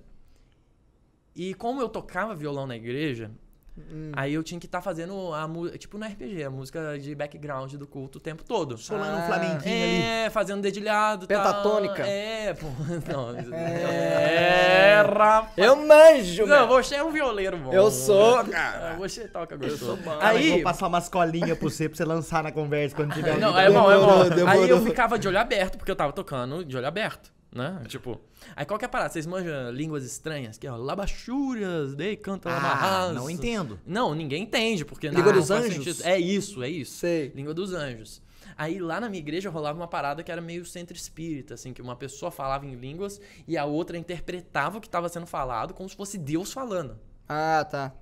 E 1.38 1.54
como 1.54 1.80
eu 1.80 1.88
tocava 1.88 2.34
violão 2.34 2.66
na 2.66 2.74
igreja, 2.76 3.30
Hum. 3.78 4.10
aí 4.16 4.34
eu 4.34 4.42
tinha 4.42 4.58
que 4.58 4.66
estar 4.66 4.82
fazendo 4.82 5.32
a 5.32 5.46
música, 5.46 5.78
tipo 5.78 5.96
no 5.96 6.04
RPG, 6.04 6.42
a 6.42 6.50
música 6.50 6.98
de 6.98 7.14
background 7.14 7.72
do 7.74 7.86
culto 7.86 8.18
o 8.18 8.20
tempo 8.20 8.42
todo. 8.42 8.76
Solando 8.76 9.16
um 9.18 9.20
Ah, 9.20 9.26
flamenquinho 9.26 9.84
ali. 9.84 10.02
É, 10.02 10.30
fazendo 10.30 10.60
dedilhado. 10.60 11.28
tal. 11.28 11.38
Pentatônica. 11.38 12.04
É, 12.04 12.54
pô. 12.54 12.66
Não, 13.08 13.30
é, 13.54 15.00
rapaz. 15.06 15.52
Eu 15.56 15.76
manjo, 15.76 16.44
Não, 16.44 16.66
meu. 16.66 16.68
você 16.68 16.96
é 16.96 17.04
um 17.04 17.12
violeiro 17.12 17.56
bom. 17.56 17.72
Eu 17.72 17.88
sou, 17.92 18.38
Ah, 18.38 18.44
cara. 18.44 18.96
Você 18.96 19.28
toca 19.28 19.56
gostoso. 19.56 19.96
Aí, 20.20 20.48
eu 20.48 20.48
Aí, 20.48 20.50
vou 20.54 20.62
passar 20.62 20.88
umas 20.88 21.08
colinhas 21.08 21.56
pra 21.56 21.68
você, 21.70 21.88
pra 21.88 21.96
você 21.96 22.04
lançar 22.04 22.42
na 22.42 22.50
conversa 22.50 22.96
quando 22.96 23.14
tiver 23.14 23.38
não, 23.38 23.56
é 23.56 23.70
bom, 23.70 23.90
é 23.90 23.94
bom. 23.96 24.06
Demorou, 24.06 24.30
demorou. 24.30 24.62
Aí 24.64 24.68
eu 24.68 24.82
ficava 24.82 25.16
de 25.18 25.28
olho 25.28 25.38
aberto, 25.38 25.78
porque 25.78 25.90
eu 25.92 25.96
tava 25.96 26.12
tocando 26.12 26.64
de 26.64 26.76
olho 26.76 26.86
aberto, 26.88 27.32
né? 27.58 27.82
Tipo, 27.88 28.20
aí 28.56 28.64
qual 28.64 28.78
que 28.78 28.84
é 28.84 28.86
a 28.86 28.88
parada? 28.88 29.12
Vocês 29.12 29.26
manjam 29.26 29.70
línguas 29.70 30.04
estranhas? 30.04 30.56
Que 30.56 30.66
é 30.66 30.72
ó, 30.72 30.76
labachúrias, 30.76 31.94
dei 31.94 32.16
canta 32.16 32.48
Ah, 32.50 33.12
não 33.12 33.28
entendo. 33.28 33.78
Não, 33.84 34.14
ninguém 34.14 34.44
entende, 34.44 34.84
porque 34.84 35.08
Língua 35.08 35.32
não 35.32 35.40
dos 35.40 35.48
faz 35.48 35.64
anjos? 35.64 36.00
É 36.04 36.18
isso, 36.18 36.62
é 36.62 36.70
isso. 36.70 36.96
Sei. 36.96 37.32
Língua 37.34 37.52
dos 37.52 37.74
anjos. 37.74 38.22
Aí 38.56 38.78
lá 38.78 39.00
na 39.00 39.08
minha 39.08 39.20
igreja 39.20 39.50
rolava 39.50 39.78
uma 39.78 39.86
parada 39.86 40.22
que 40.22 40.32
era 40.32 40.40
meio 40.40 40.64
centro 40.64 40.96
espírita, 40.96 41.54
assim, 41.54 41.72
que 41.72 41.82
uma 41.82 41.94
pessoa 41.94 42.30
falava 42.30 42.64
em 42.66 42.74
línguas 42.74 43.20
e 43.46 43.56
a 43.56 43.64
outra 43.64 43.98
interpretava 43.98 44.78
o 44.78 44.80
que 44.80 44.88
estava 44.88 45.08
sendo 45.08 45.26
falado 45.26 45.74
como 45.74 45.88
se 45.88 45.94
fosse 45.94 46.16
Deus 46.16 46.52
falando. 46.52 46.98
Ah, 47.28 47.66
tá. 47.68 47.92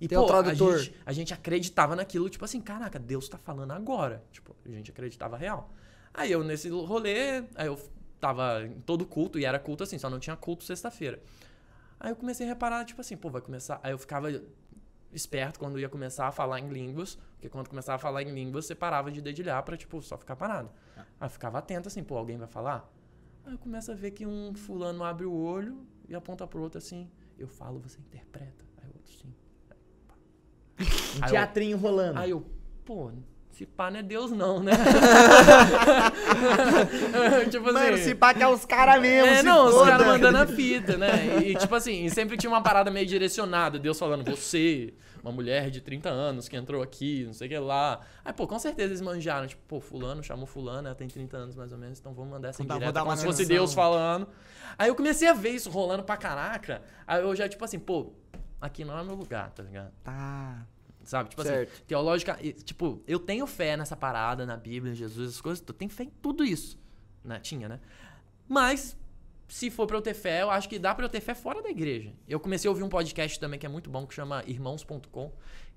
E, 0.00 0.08
Tem 0.08 0.16
pô, 0.18 0.24
tradutor. 0.24 0.74
A 0.74 0.78
gente, 0.78 0.94
a 1.06 1.12
gente 1.12 1.34
acreditava 1.34 1.94
naquilo, 1.94 2.28
tipo 2.30 2.44
assim, 2.44 2.60
caraca, 2.60 2.98
Deus 2.98 3.28
tá 3.28 3.36
falando 3.36 3.72
agora. 3.72 4.24
Tipo, 4.32 4.56
a 4.64 4.70
gente 4.70 4.90
acreditava 4.90 5.36
real. 5.36 5.70
Aí 6.12 6.32
eu, 6.32 6.42
nesse 6.42 6.68
rolê, 6.68 7.44
aí 7.54 7.66
eu 7.66 7.78
tava 8.20 8.64
em 8.64 8.80
todo 8.80 9.06
culto, 9.06 9.38
e 9.38 9.44
era 9.44 9.58
culto 9.58 9.82
assim, 9.84 9.98
só 9.98 10.10
não 10.10 10.18
tinha 10.18 10.36
culto 10.36 10.62
sexta-feira. 10.64 11.20
Aí 11.98 12.10
eu 12.12 12.16
comecei 12.16 12.46
a 12.46 12.48
reparar, 12.48 12.84
tipo 12.84 13.00
assim, 13.00 13.16
pô, 13.16 13.30
vai 13.30 13.40
começar. 13.42 13.80
Aí 13.82 13.92
eu 13.92 13.98
ficava 13.98 14.28
esperto 15.12 15.58
quando 15.58 15.78
ia 15.78 15.88
começar 15.88 16.28
a 16.28 16.32
falar 16.32 16.60
em 16.60 16.68
línguas, 16.68 17.16
porque 17.32 17.48
quando 17.48 17.68
começava 17.68 17.96
a 17.96 17.98
falar 17.98 18.22
em 18.22 18.30
línguas, 18.32 18.66
você 18.66 18.74
parava 18.74 19.10
de 19.10 19.20
dedilhar 19.20 19.62
pra, 19.64 19.76
tipo, 19.76 20.00
só 20.02 20.16
ficar 20.16 20.36
parado. 20.36 20.70
Aí 20.96 21.26
eu 21.26 21.30
ficava 21.30 21.58
atento 21.58 21.88
assim, 21.88 22.02
pô, 22.04 22.16
alguém 22.16 22.38
vai 22.38 22.46
falar? 22.48 22.88
Aí 23.44 23.52
eu 23.52 23.58
começo 23.58 23.90
a 23.90 23.94
ver 23.94 24.12
que 24.12 24.26
um 24.26 24.54
fulano 24.54 25.02
abre 25.02 25.26
o 25.26 25.32
olho 25.32 25.84
e 26.08 26.14
aponta 26.14 26.46
pro 26.46 26.60
outro 26.62 26.78
assim, 26.78 27.10
eu 27.38 27.48
falo, 27.48 27.80
você 27.80 27.98
interpreta. 27.98 28.64
Aí 28.82 28.88
o 28.88 28.92
outro 28.96 29.12
sim. 29.12 29.34
Um 30.78 30.84
Aí 31.22 31.28
eu- 31.30 31.32
teatrinho 31.32 31.76
rolando. 31.76 32.18
Aí 32.18 32.30
eu, 32.30 32.46
pô, 32.84 33.10
se 33.60 33.66
pá 33.66 33.90
não 33.90 33.98
é 33.98 34.02
Deus 34.02 34.32
não, 34.32 34.62
né? 34.62 34.72
tipo 37.50 37.70
Mano, 37.70 37.94
assim. 37.94 38.04
se 38.04 38.14
pá 38.14 38.32
que 38.32 38.42
é 38.42 38.48
os 38.48 38.64
caras 38.64 38.98
mesmo. 39.02 39.28
É, 39.28 39.42
não, 39.42 39.66
os 39.66 39.74
foda. 39.74 39.90
caras 39.90 40.06
mandando 40.06 40.38
a 40.38 40.46
fita, 40.46 40.96
né? 40.96 41.40
E, 41.44 41.54
tipo 41.54 41.74
assim, 41.74 42.08
sempre 42.08 42.38
tinha 42.38 42.48
uma 42.48 42.62
parada 42.62 42.90
meio 42.90 43.04
direcionada. 43.04 43.78
Deus 43.78 43.98
falando, 43.98 44.24
você, 44.24 44.94
uma 45.22 45.30
mulher 45.30 45.68
de 45.68 45.82
30 45.82 46.08
anos 46.08 46.48
que 46.48 46.56
entrou 46.56 46.82
aqui, 46.82 47.24
não 47.26 47.34
sei 47.34 47.48
o 47.48 47.50
que 47.50 47.58
lá. 47.58 48.00
Aí, 48.24 48.32
pô, 48.32 48.46
com 48.46 48.58
certeza 48.58 48.88
eles 48.88 49.02
manjaram. 49.02 49.46
Tipo, 49.46 49.60
pô, 49.68 49.78
fulano 49.78 50.22
chamou 50.22 50.46
fulano, 50.46 50.88
ela 50.88 50.96
tem 50.96 51.06
30 51.06 51.36
anos 51.36 51.54
mais 51.54 51.70
ou 51.70 51.76
menos, 51.76 52.00
então 52.00 52.14
vamos 52.14 52.30
mandar 52.30 52.48
essa 52.48 52.62
indireta 52.62 52.92
dar 52.92 53.04
como 53.04 53.14
se 53.14 53.26
fosse. 53.26 53.44
Deus 53.44 53.74
falando. 53.74 54.26
Aí 54.78 54.88
eu 54.88 54.94
comecei 54.94 55.28
a 55.28 55.34
ver 55.34 55.50
isso 55.50 55.68
rolando 55.68 56.02
pra 56.02 56.16
caraca. 56.16 56.80
Aí 57.06 57.20
eu 57.20 57.36
já, 57.36 57.46
tipo 57.46 57.62
assim, 57.62 57.78
pô, 57.78 58.10
aqui 58.58 58.86
não 58.86 58.98
é 58.98 59.04
meu 59.04 59.16
lugar, 59.16 59.50
tá 59.50 59.62
ligado? 59.62 59.92
Tá. 60.02 60.66
Sabe? 61.10 61.30
Tipo 61.30 61.42
Certo. 61.42 61.72
assim, 61.72 61.82
teológica. 61.88 62.38
Tipo, 62.62 63.02
eu 63.04 63.18
tenho 63.18 63.44
fé 63.44 63.76
nessa 63.76 63.96
parada, 63.96 64.46
na 64.46 64.56
Bíblia, 64.56 64.92
em 64.92 64.94
Jesus, 64.94 65.30
essas 65.30 65.40
coisas. 65.40 65.64
Eu 65.66 65.74
tenho 65.74 65.90
fé 65.90 66.04
em 66.04 66.12
tudo 66.22 66.44
isso. 66.44 66.78
Né? 67.24 67.40
Tinha, 67.40 67.68
né? 67.68 67.80
Mas, 68.48 68.96
se 69.48 69.70
for 69.70 69.88
pra 69.88 69.96
eu 69.96 70.00
ter 70.00 70.14
fé, 70.14 70.42
eu 70.42 70.50
acho 70.52 70.68
que 70.68 70.78
dá 70.78 70.94
pra 70.94 71.04
eu 71.04 71.08
ter 71.08 71.20
fé 71.20 71.34
fora 71.34 71.60
da 71.60 71.68
igreja. 71.68 72.12
Eu 72.28 72.38
comecei 72.38 72.68
a 72.68 72.70
ouvir 72.70 72.84
um 72.84 72.88
podcast 72.88 73.40
também 73.40 73.58
que 73.58 73.66
é 73.66 73.68
muito 73.68 73.90
bom, 73.90 74.06
que 74.06 74.14
chama 74.14 74.44
Irmãos.com. 74.46 75.32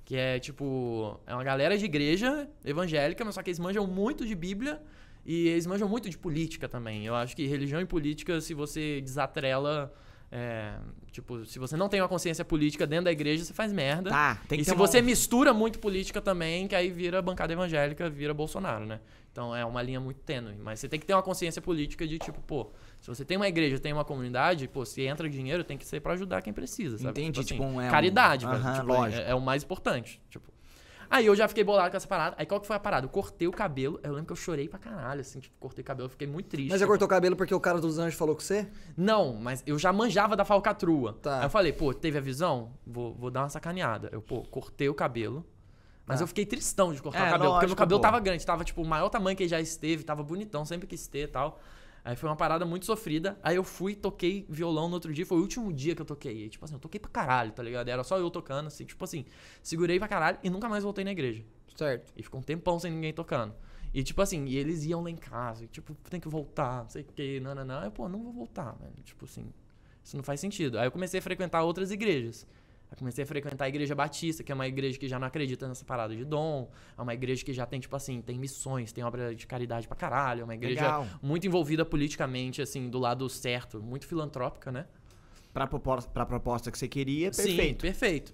Que 0.06 0.16
é 0.16 0.38
tipo. 0.38 1.20
É 1.26 1.34
uma 1.34 1.44
galera 1.44 1.76
de 1.80 1.86
igreja 1.86 2.48
evangélica, 2.64 3.26
mas 3.26 3.34
só 3.34 3.42
que 3.42 3.50
eles 3.50 3.58
manjam 3.58 3.88
muito 3.88 4.28
de 4.28 4.36
Bíblia 4.36 4.84
e 5.26 5.48
eles 5.48 5.66
manjam 5.66 5.90
muito 5.90 6.12
de 6.12 6.18
política 6.18 6.70
também. 6.70 7.08
Eu 7.08 7.16
acho 7.16 7.36
que 7.36 7.48
religião 7.48 7.82
e 7.82 7.88
política, 7.88 8.40
se 8.40 8.54
você 8.54 9.02
desatrela. 9.02 9.92
É, 10.36 10.74
tipo, 11.12 11.46
se 11.46 11.60
você 11.60 11.78
não 11.78 11.88
tem 11.88 12.02
uma 12.02 12.08
consciência 12.10 12.44
política 12.44 12.88
dentro 12.88 13.06
da 13.06 13.12
igreja, 13.12 13.46
você 13.46 13.54
faz 13.54 13.72
merda. 13.72 14.10
Tá, 14.10 14.40
tem 14.48 14.58
que 14.58 14.64
e 14.64 14.66
se 14.66 14.72
uma- 14.72 14.78
você 14.88 15.00
mistura 15.00 15.54
muito 15.54 15.78
política 15.78 16.20
também, 16.20 16.68
que 16.68 16.74
aí 16.76 16.90
vira 16.90 17.22
bancada 17.22 17.54
evangélica, 17.54 18.10
vira 18.10 18.34
Bolsonaro, 18.34 18.84
né? 18.86 19.00
Então 19.32 19.56
é 19.56 19.64
uma 19.64 19.82
linha 19.82 20.00
muito 20.00 20.22
tênue. 20.22 20.56
Mas 20.58 20.80
você 20.80 20.90
tem 20.90 21.00
que 21.00 21.06
ter 21.06 21.14
uma 21.14 21.22
consciência 21.24 21.62
política 21.62 22.08
de 22.08 22.18
tipo, 22.18 22.42
pô, 22.42 22.72
se 23.00 23.08
você 23.08 23.24
tem 23.24 23.38
uma 23.38 23.48
igreja, 23.48 23.78
tem 23.80 23.94
uma 23.94 24.04
comunidade, 24.06 24.68
pô, 24.68 24.84
se 24.86 25.02
entra 25.04 25.30
dinheiro, 25.30 25.64
tem 25.64 25.78
que 25.78 25.86
ser 25.86 26.00
pra 26.02 26.14
ajudar 26.14 26.42
quem 26.42 26.52
precisa, 26.54 26.98
sabe? 26.98 27.10
Entendi, 27.22 27.40
assim, 27.40 27.48
tipo, 27.50 27.64
um- 27.64 27.80
é 27.82 27.88
um- 27.88 27.92
caridade, 27.92 28.46
velho. 28.46 28.58
Aham, 28.58 28.74
Tipo, 28.74 28.88
lógico. 28.88 29.22
É, 29.22 29.30
é 29.32 29.36
o 29.36 29.42
mais 29.42 29.64
importante, 29.64 30.22
tipo. 30.30 30.53
Aí 31.16 31.28
eu 31.28 31.36
já 31.36 31.48
fiquei 31.48 31.64
bolado 31.64 31.92
com 31.92 31.98
essa 31.98 32.08
parada. 32.08 32.36
Aí 32.40 32.46
qual 32.46 32.60
que 32.60 32.66
foi 32.66 32.76
a 32.76 32.80
parada? 32.80 33.06
Eu 33.06 33.10
cortei 33.10 33.48
o 33.48 33.52
cabelo. 33.52 34.00
Eu 34.02 34.12
lembro 34.14 34.26
que 34.26 34.32
eu 34.32 34.36
chorei 34.36 34.68
pra 34.68 34.80
caralho, 34.80 35.22
assim, 35.22 35.40
tipo, 35.40 35.56
cortei 35.60 35.84
o 35.84 35.86
cabelo, 35.86 36.08
eu 36.08 36.10
fiquei 36.10 36.26
muito 36.28 36.48
triste. 36.50 36.70
Mas 36.72 36.80
já 36.80 36.88
cortou 36.88 37.06
o 37.06 37.10
cabelo 37.10 37.36
porque 37.36 37.54
o 37.54 37.60
cara 37.60 37.80
dos 37.80 38.00
anjos 38.00 38.16
falou 38.18 38.34
com 38.36 38.42
você? 38.42 38.68
Não, 38.98 39.34
mas 39.34 39.62
eu 39.68 39.78
já 39.78 39.94
manjava 39.94 40.36
da 40.36 40.44
falcatrua. 40.44 41.14
Tá. 41.22 41.40
Aí 41.40 41.46
eu 41.46 41.50
falei, 41.52 41.72
pô, 41.72 41.94
teve 41.94 42.18
a 42.18 42.22
visão? 42.22 42.72
Vou, 42.86 43.14
vou 43.14 43.30
dar 43.30 43.42
uma 43.44 43.50
sacaneada. 43.50 44.10
Eu, 44.12 44.22
pô, 44.22 44.42
cortei 44.42 44.90
o 44.90 44.94
cabelo. 44.96 45.46
Mas 46.06 46.20
Tá. 46.20 46.24
eu 46.24 46.28
fiquei 46.28 46.46
tristão 46.46 46.92
de 46.94 47.02
cortar 47.02 47.20
É, 47.20 47.22
o 47.22 47.32
cabelo, 47.32 47.38
porque 47.38 47.50
meu 47.50 47.54
lógico, 47.62 47.78
cabelo 47.78 48.00
pô. 48.00 48.02
tava 48.02 48.20
grande, 48.20 48.46
tava 48.46 48.64
tipo 48.66 48.82
o 48.82 48.86
maior 48.86 49.08
tamanho 49.10 49.38
que 49.38 49.44
ele 49.44 49.50
já 49.50 49.62
esteve, 49.62 50.04
tava 50.04 50.22
bonitão, 50.24 50.66
sempre 50.66 50.86
quis 50.88 51.08
ter 51.08 51.20
e 51.24 51.28
tal. 51.28 51.60
Aí 52.06 52.16
foi 52.16 52.30
uma 52.30 52.36
parada 52.36 52.66
muito 52.66 52.86
sofrida. 52.86 53.40
Aí 53.42 53.56
eu 53.56 53.64
fui, 53.64 53.96
toquei 53.96 54.46
violão 54.50 54.90
no 54.90 54.96
outro 54.96 55.14
dia, 55.14 55.26
foi 55.26 55.38
o 55.38 55.42
último 55.42 55.72
dia 55.72 55.96
que 55.96 56.02
eu 56.02 56.06
toquei. 56.06 56.46
E, 56.46 56.50
tipo 56.50 56.66
assim, 56.66 56.74
eu 56.74 56.80
toquei 56.80 57.00
pra 57.00 57.10
caralho, 57.10 57.52
tá 57.52 57.64
ligado? 57.64 57.88
Era 57.88 58.04
só 58.04 58.18
eu 58.18 58.30
tocando, 58.30 58.68
assim, 58.68 58.84
tipo 58.86 59.04
assim, 59.04 59.26
segurei 59.62 59.98
pra 60.00 60.08
caralho 60.08 60.38
e 60.44 60.50
nunca 60.50 60.68
mais 60.68 60.84
voltei 60.84 61.06
na 61.06 61.12
igreja. 61.12 61.44
Certo. 61.76 62.12
E 62.16 62.22
ficou 62.22 62.40
um 62.40 62.44
tempão 62.44 62.78
sem 62.78 62.92
ninguém 62.92 63.14
tocando. 63.14 63.54
E 63.94 64.04
tipo 64.04 64.22
assim, 64.22 64.46
e 64.46 64.58
eles 64.58 64.84
iam 64.86 65.04
lá 65.04 65.10
em 65.10 65.16
casa, 65.16 65.66
e, 65.66 65.68
tipo, 65.68 65.94
tem 66.10 66.20
que 66.20 66.28
voltar, 66.28 66.84
não 66.84 66.90
sei 66.90 67.04
o 67.04 67.06
que, 67.06 67.40
não, 67.40 67.54
não, 67.54 67.64
não. 67.64 67.84
Eu, 67.84 67.92
pô, 67.92 68.10
não 68.10 68.22
vou 68.22 68.34
voltar, 68.34 68.72
velho. 68.74 68.94
Tipo 69.04 69.26
assim, 69.26 69.54
isso 70.04 70.18
não 70.18 70.24
faz 70.24 70.40
sentido. 70.40 70.80
Aí 70.80 70.88
eu 70.88 70.92
comecei 70.92 71.20
a 71.20 71.24
frequentar 71.24 71.64
outras 71.64 71.92
igrejas. 71.92 72.46
Aí 72.94 72.98
comecei 72.98 73.24
a 73.24 73.28
frequentar 73.28 73.66
a 73.66 73.68
igreja 73.68 73.96
batista, 73.96 74.44
que 74.44 74.52
é 74.52 74.56
uma 74.56 74.68
igreja 74.68 75.00
que 75.00 75.08
já 75.08 75.18
não 75.18 75.28
acredita 75.28 75.68
nessa 75.68 75.84
parada 75.84 76.16
de 76.16 76.24
dom. 76.24 76.70
É 76.96 77.02
uma 77.02 77.14
igreja 77.14 77.44
que 77.44 77.52
já 77.52 77.66
tem, 77.66 77.80
tipo 77.80 77.96
assim, 77.96 78.22
tem 78.22 78.38
missões, 78.38 78.92
tem 78.92 79.04
obra 79.04 79.34
de 79.34 79.48
caridade 79.48 79.88
pra 79.88 79.98
caralho. 79.98 80.42
É 80.42 80.44
uma 80.44 80.54
igreja 80.54 80.82
Legal. 80.82 81.08
muito 81.22 81.48
envolvida 81.48 81.84
politicamente, 81.84 82.62
assim, 82.62 82.90
do 82.90 83.00
lado 83.00 83.28
certo, 83.28 83.82
muito 83.82 84.06
filantrópica, 84.06 84.72
né? 84.72 84.86
Pra 85.52 85.66
proposta, 85.66 86.10
pra 86.10 86.26
proposta 86.26 86.72
que 86.72 86.78
você 86.78 86.88
queria, 86.88 87.34
Sim, 87.34 87.44
perfeito. 87.44 87.82
perfeito. 87.82 88.34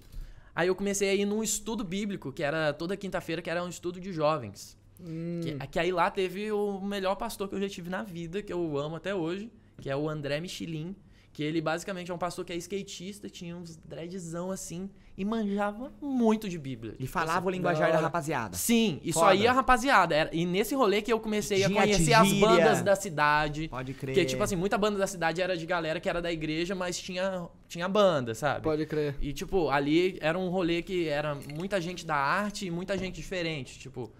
Aí 0.54 0.68
eu 0.68 0.74
comecei 0.74 1.08
a 1.08 1.14
ir 1.14 1.24
num 1.24 1.42
estudo 1.42 1.82
bíblico, 1.82 2.30
que 2.30 2.42
era 2.42 2.74
toda 2.74 2.96
quinta-feira, 2.96 3.40
que 3.40 3.48
era 3.48 3.64
um 3.64 3.68
estudo 3.68 3.98
de 3.98 4.12
jovens. 4.12 4.76
Hum. 5.00 5.40
Que, 5.42 5.68
que 5.68 5.78
aí 5.78 5.90
lá 5.90 6.10
teve 6.10 6.52
o 6.52 6.80
melhor 6.80 7.14
pastor 7.16 7.48
que 7.48 7.54
eu 7.54 7.60
já 7.60 7.68
tive 7.68 7.88
na 7.88 8.02
vida, 8.02 8.42
que 8.42 8.52
eu 8.52 8.76
amo 8.76 8.96
até 8.96 9.14
hoje, 9.14 9.50
que 9.80 9.88
é 9.88 9.96
o 9.96 10.08
André 10.08 10.38
Michelin. 10.38 10.94
Que 11.32 11.44
ele 11.44 11.60
basicamente 11.60 12.10
é 12.10 12.14
um 12.14 12.18
pastor 12.18 12.44
que 12.44 12.52
é 12.52 12.56
skatista, 12.56 13.30
tinha 13.30 13.56
uns 13.56 13.76
dreadzão 13.76 14.50
assim, 14.50 14.90
e 15.16 15.24
manjava 15.24 15.92
muito 16.02 16.48
de 16.48 16.58
Bíblia. 16.58 16.96
E 16.98 17.06
falava 17.06 17.46
o 17.46 17.50
linguajar 17.50 17.92
da 17.92 18.00
rapaziada. 18.00 18.56
Sim, 18.56 19.00
e 19.04 19.12
só 19.12 19.32
ia 19.32 19.50
a 19.50 19.52
rapaziada. 19.54 20.12
Era- 20.14 20.30
e 20.32 20.44
nesse 20.44 20.74
rolê 20.74 21.00
que 21.00 21.12
eu 21.12 21.20
comecei 21.20 21.62
a 21.62 21.70
conhecer 21.70 22.14
as 22.14 22.32
bandas 22.32 22.82
da 22.82 22.96
cidade. 22.96 23.68
Pode 23.68 23.94
crer. 23.94 24.12
Porque, 24.14 24.24
tipo 24.26 24.42
assim, 24.42 24.56
muita 24.56 24.76
banda 24.76 24.98
da 24.98 25.06
cidade 25.06 25.40
era 25.40 25.56
de 25.56 25.64
galera 25.66 26.00
que 26.00 26.08
era 26.08 26.20
da 26.20 26.32
igreja, 26.32 26.74
mas 26.74 26.98
tinha, 27.00 27.46
tinha 27.68 27.88
banda, 27.88 28.34
sabe? 28.34 28.62
Pode 28.62 28.84
crer. 28.86 29.14
E, 29.20 29.32
tipo, 29.32 29.70
ali 29.70 30.18
era 30.20 30.36
um 30.36 30.48
rolê 30.48 30.82
que 30.82 31.06
era 31.08 31.36
muita 31.54 31.80
gente 31.80 32.04
da 32.04 32.16
arte 32.16 32.66
e 32.66 32.70
muita 32.72 32.98
gente 32.98 33.14
diferente. 33.14 33.78
Tipo, 33.78 34.10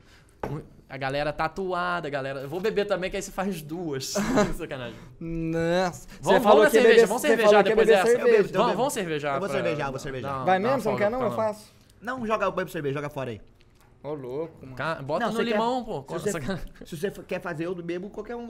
a 0.88 0.96
galera 0.96 1.32
tatuada, 1.32 2.08
a 2.08 2.10
galera. 2.10 2.40
Eu 2.40 2.48
vou 2.48 2.60
beber 2.60 2.84
também, 2.86 3.10
que 3.10 3.16
aí 3.16 3.22
você 3.22 3.30
faz 3.30 3.62
duas. 3.62 4.14
Sacanagem. 4.58 4.96
Nossa. 5.20 6.08
Vamos, 6.20 6.42
vamos 6.42 6.64
na 6.64 6.70
cerveja, 6.70 7.06
vamos 7.06 7.22
cervejar 7.22 7.62
depois 7.64 7.86
beber 7.86 8.02
dessa. 8.02 8.06
cerveja. 8.16 8.36
Eu 8.38 8.42
bebo, 8.44 8.58
Vamos, 8.58 8.76
vamos 8.76 8.92
cervejar. 8.92 9.34
Eu 9.36 9.40
vou 9.40 9.48
pra- 9.48 9.58
cervejar, 9.58 9.86
eu 9.86 9.92
vou 9.92 10.00
cervejar. 10.00 10.32
dar- 10.38 10.44
Vai 10.44 10.58
uma 10.58 10.68
mesmo? 10.68 10.82
Você 10.82 10.88
não 10.90 10.96
quer 10.96 11.10
não? 11.10 11.18
pra 11.18 11.28
Eu 11.28 11.32
faço. 11.32 11.72
Não, 12.00 12.26
joga 12.26 12.48
o 12.48 12.52
banho 12.52 12.66
pra 12.66 12.72
cerveja, 12.72 12.94
joga 12.94 13.10
fora 13.10 13.30
aí. 13.30 13.40
Ô, 14.02 14.14
louco, 14.14 14.54
mano. 14.64 14.76
Ca- 14.76 15.02
Bota 15.02 15.26
Não, 15.26 15.32
no 15.32 15.36
você 15.38 15.44
quer- 15.44 15.50
limão, 15.52 15.84
pô. 15.84 16.18
Se 16.18 16.32
você, 16.32 16.40
se 16.86 16.96
você 16.96 17.10
quer 17.24 17.40
fazer 17.40 17.66
eu 17.66 17.74
bebo, 17.74 18.08
qualquer 18.10 18.34
um. 18.34 18.46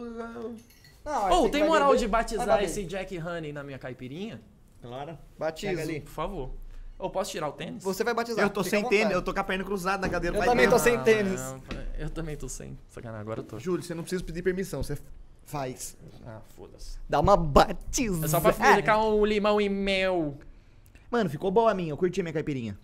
Não, 1.05 1.30
Ô, 1.43 1.45
aí 1.45 1.51
tem 1.51 1.64
moral 1.64 1.88
beber- 1.88 1.99
de 2.01 2.09
batizar 2.09 2.62
esse 2.62 2.84
Jack 2.84 3.18
Honey 3.18 3.53
na 3.53 3.62
minha 3.64 3.78
caipirinha? 3.78 4.41
Claro. 4.80 5.18
Ali. 5.82 6.01
Por 6.01 6.11
favor. 6.11 6.51
Ou 7.01 7.09
posso 7.11 7.30
tirar 7.30 7.48
o 7.48 7.53
tênis? 7.53 7.82
Você 7.82 8.05
vai 8.05 8.12
batizar. 8.12 8.44
Eu 8.44 8.51
tô 8.51 8.62
sem 8.62 8.86
tênis, 8.88 9.12
eu 9.14 9.22
tô 9.22 9.32
com 9.32 9.40
a 9.40 9.44
perna 9.44 9.64
cruzada 9.64 10.03
na 10.07 10.09
cadeira. 10.12 10.36
Eu 10.36 10.44
também 10.44 10.66
tempo. 10.66 10.72
tô 10.76 10.78
sem 10.78 10.96
Ah, 10.96 11.03
tênis. 11.03 11.40
não, 11.40 11.62
Eu 11.98 12.11
também 12.11 12.36
tô 12.36 12.48
sem. 12.48 12.78
Sacanagem, 12.88 13.22
agora 13.22 13.40
eu 13.40 13.44
tô. 13.44 13.59
Júlio, 13.59 13.82
você 13.82 13.94
não 13.94 14.03
precisa 14.03 14.22
pedir 14.22 14.42
permissão, 14.42 14.82
você 14.82 14.98
faz. 15.46 15.96
Ah, 16.26 16.40
foda-se. 16.57 16.98
Dá 17.09 17.18
uma 17.18 17.36
batizada. 17.36 18.26
É 18.26 18.28
só 18.28 18.40
pra 18.40 18.53
ficar 18.53 18.98
um 19.03 19.24
limão 19.24 19.61
e 19.61 19.68
mel. 19.68 20.36
Mano, 21.11 21.28
ficou 21.30 21.51
boa 21.51 21.70
a 21.70 21.74
minha, 21.74 21.90
eu 21.90 21.96
curti 21.96 22.20
a 22.20 22.22
minha 22.22 22.32
caipirinha. 22.34 22.78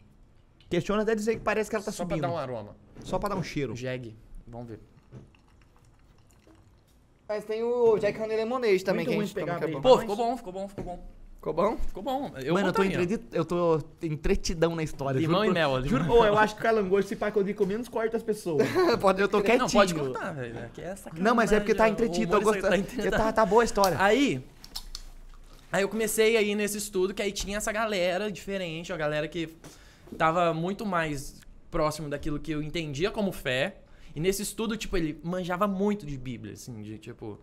Questiona 0.70 1.02
até 1.02 1.14
dizer 1.14 1.34
que 1.36 1.42
parece 1.42 1.68
que 1.70 1.76
ela 1.76 1.84
tá 1.84 1.92
Só 1.92 2.02
subindo. 2.02 2.18
pra 2.20 2.28
dar 2.28 2.34
um 2.34 2.38
aroma. 2.38 2.74
Só 3.04 3.18
pra 3.18 3.28
dar 3.28 3.36
um 3.36 3.42
cheiro. 3.42 3.76
Jeg. 3.76 4.16
Vamos 4.48 4.68
ver. 4.68 4.80
Mas 7.28 7.44
tem 7.44 7.62
o 7.62 7.98
Jack 7.98 8.18
Honey 8.20 8.36
Lemonade 8.36 8.84
também, 8.84 9.04
Muito 9.06 9.16
que 9.34 9.40
a 9.40 9.42
gente 9.42 9.46
toma, 9.46 9.58
que 9.58 9.64
é 9.64 9.68
bom. 9.68 9.80
Pô, 9.80 9.98
ficou 9.98 10.16
bom, 10.16 10.36
ficou 10.36 10.52
bom, 10.52 10.68
ficou 10.68 10.84
bom. 10.84 11.04
Ficou 11.46 11.54
bom? 11.54 11.76
Ficou 11.78 12.02
bom. 12.02 12.32
Eu 12.42 12.54
Mano, 12.54 12.68
eu 12.68 12.72
tô, 12.72 12.82
entreti- 12.82 13.24
eu 13.30 13.44
tô 13.44 13.80
entretidão 14.02 14.74
na 14.74 14.82
história. 14.82 15.16
Limão 15.16 15.42
juro 15.44 15.50
e 15.50 15.54
mel. 15.54 15.86
Juro, 15.86 16.12
Ô, 16.12 16.24
eu 16.26 16.36
acho 16.36 16.54
que 16.56 16.60
o 16.60 16.62
calangosto, 16.64 17.08
se 17.10 17.14
pá 17.14 17.30
que 17.30 17.38
eu 17.38 17.44
digo, 17.44 17.64
menos 17.64 17.88
corta 17.88 18.16
as 18.16 18.22
pessoas. 18.24 18.66
Pode 19.00 19.22
eu 19.22 19.28
tô 19.28 19.40
quietinho. 19.40 19.62
Não, 19.62 19.70
pode 19.70 19.94
cortar, 19.94 20.32
velho. 20.32 20.58
É 20.58 20.96
sacanagem. 20.96 21.22
Não, 21.22 21.36
mas 21.36 21.52
é 21.52 21.60
porque 21.60 21.72
tá 21.72 21.88
entretido, 21.88 22.34
eu 22.34 22.40
gosto. 22.40 22.62
tá 22.62 22.70
Tá, 22.70 23.10
tá, 23.18 23.32
tá 23.32 23.46
boa 23.46 23.62
a 23.62 23.64
história. 23.64 23.96
Aí, 24.00 24.42
aí 25.70 25.82
eu 25.82 25.88
comecei 25.88 26.36
aí 26.36 26.52
nesse 26.56 26.78
estudo 26.78 27.14
que 27.14 27.22
aí 27.22 27.30
tinha 27.30 27.58
essa 27.58 27.70
galera 27.70 28.28
diferente, 28.32 28.92
a 28.92 28.96
galera 28.96 29.28
que 29.28 29.48
tava 30.18 30.52
muito 30.52 30.84
mais 30.84 31.40
próximo 31.70 32.08
daquilo 32.08 32.40
que 32.40 32.50
eu 32.50 32.60
entendia 32.60 33.12
como 33.12 33.30
fé. 33.30 33.76
E 34.16 34.20
nesse 34.20 34.42
estudo, 34.42 34.76
tipo, 34.76 34.96
ele 34.96 35.20
manjava 35.22 35.68
muito 35.68 36.04
de 36.06 36.18
Bíblia, 36.18 36.54
assim, 36.54 36.82
de 36.82 36.98
tipo 36.98 37.38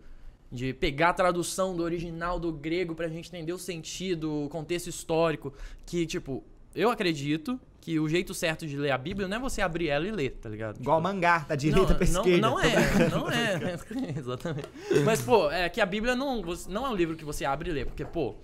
de 0.50 0.72
pegar 0.72 1.10
a 1.10 1.14
tradução 1.14 1.76
do 1.76 1.82
original 1.82 2.38
do 2.38 2.52
grego 2.52 2.94
pra 2.94 3.08
gente 3.08 3.28
entender 3.28 3.52
o 3.52 3.58
sentido, 3.58 4.44
o 4.44 4.48
contexto 4.48 4.88
histórico, 4.88 5.52
que 5.84 6.06
tipo, 6.06 6.44
eu 6.74 6.90
acredito 6.90 7.58
que 7.80 8.00
o 8.00 8.08
jeito 8.08 8.32
certo 8.32 8.66
de 8.66 8.76
ler 8.78 8.92
a 8.92 8.98
Bíblia 8.98 9.28
não 9.28 9.36
é 9.36 9.40
você 9.40 9.60
abrir 9.60 9.88
ela 9.88 10.08
e 10.08 10.10
ler, 10.10 10.38
tá 10.40 10.48
ligado? 10.48 10.80
Igual 10.80 10.98
Tipo, 10.98 11.12
mangá, 11.12 11.40
da 11.40 11.54
direita 11.54 11.94
pra 11.94 12.06
não, 12.06 12.20
esquerda. 12.22 12.40
Não 12.40 12.58
é, 12.58 13.10
não 13.10 13.30
é. 13.30 13.78
Exatamente. 14.18 14.68
Mas, 15.04 15.20
pô, 15.20 15.50
é 15.50 15.68
que 15.68 15.82
a 15.82 15.86
Bíblia 15.86 16.16
não, 16.16 16.42
não 16.68 16.86
é 16.86 16.88
um 16.88 16.94
livro 16.94 17.14
que 17.14 17.26
você 17.26 17.44
abre 17.44 17.68
e 17.68 17.72
lê, 17.74 17.84
porque, 17.84 18.04
pô, 18.04 18.36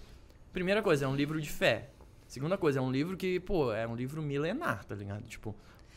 primeira 0.53 0.83
coisa, 0.83 1.07
é 1.07 1.09
um 1.09 1.17
livro 1.17 1.41
de 1.41 1.49
fé. 1.49 1.89
Segunda 2.29 2.59
coisa, 2.59 2.81
é 2.81 2.83
um 2.83 2.93
livro 2.93 3.17
que, 3.17 3.41
pô, 3.41 3.73
é 3.73 3.89
um 3.89 3.97
livro 3.97 4.21
milenar, 4.21 4.85
tá 4.85 4.95
ligado? 4.95 5.23
Tipo, 5.23 5.57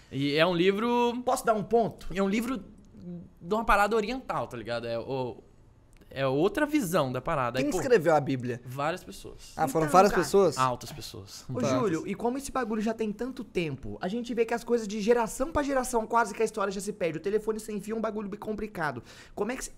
e 0.09 0.35
é 0.35 0.45
um 0.45 0.55
livro, 0.55 1.21
Posso 1.25 1.45
dar 1.45 1.53
um 1.53 1.63
ponto? 1.63 2.07
é 2.15 2.23
um 2.23 2.29
livro 2.29 2.63
de 3.41 3.53
uma 3.53 3.65
parada 3.65 3.93
oriental, 3.93 4.47
tá 4.47 4.55
ligado? 4.55 4.87
É, 4.87 4.97
o, 4.97 5.43
é 6.13 6.25
outra 6.27 6.65
visão 6.65 7.11
da 7.11 7.19
parada. 7.19 7.59
Aí, 7.59 7.63
Quem 7.63 7.71
pô, 7.71 7.79
escreveu 7.79 8.15
a 8.15 8.19
Bíblia? 8.21 8.61
várias 8.65 9.03
pessoas. 9.03 9.51
Ah, 9.57 9.67
foram 9.67 9.85
Então, 9.87 9.93
várias 9.93 10.11
cara. 10.11 10.23
pessoas? 10.23 10.57
Altas 10.57 10.91
pessoas. 10.91 11.45
Ô. 11.53 11.59
Júlio, 11.61 12.07
e 12.07 12.13
como 12.15 12.37
esse 12.37 12.51
bagulho 12.51 12.81
já 12.81 12.93
tem 12.93 13.11
tanto 13.11 13.43
tempo, 13.43 13.97
a 13.99 14.07
gente 14.07 14.33
vê 14.33 14.45
que 14.45 14.53
as 14.53 14.63
coisas 14.63 14.87
de 14.87 15.01
geração 15.01 15.51
pra 15.51 15.63
geração, 15.63 16.05
quase 16.05 16.33
que 16.33 16.41
a 16.41 16.45
história 16.45 16.71
já 16.71 16.79
se 16.79 16.93
perde. 16.93 17.17
O 17.17 17.21
telefone 17.21 17.59
sem 17.59 17.81
fio 17.81 17.95
é 17.95 17.97
um 17.97 18.01
bagulho 18.01 18.29
bem 18.29 18.39
complicado. 18.39 19.03
Como 19.35 19.51
é 19.51 19.55
que. 19.55 19.65
se- 19.65 19.71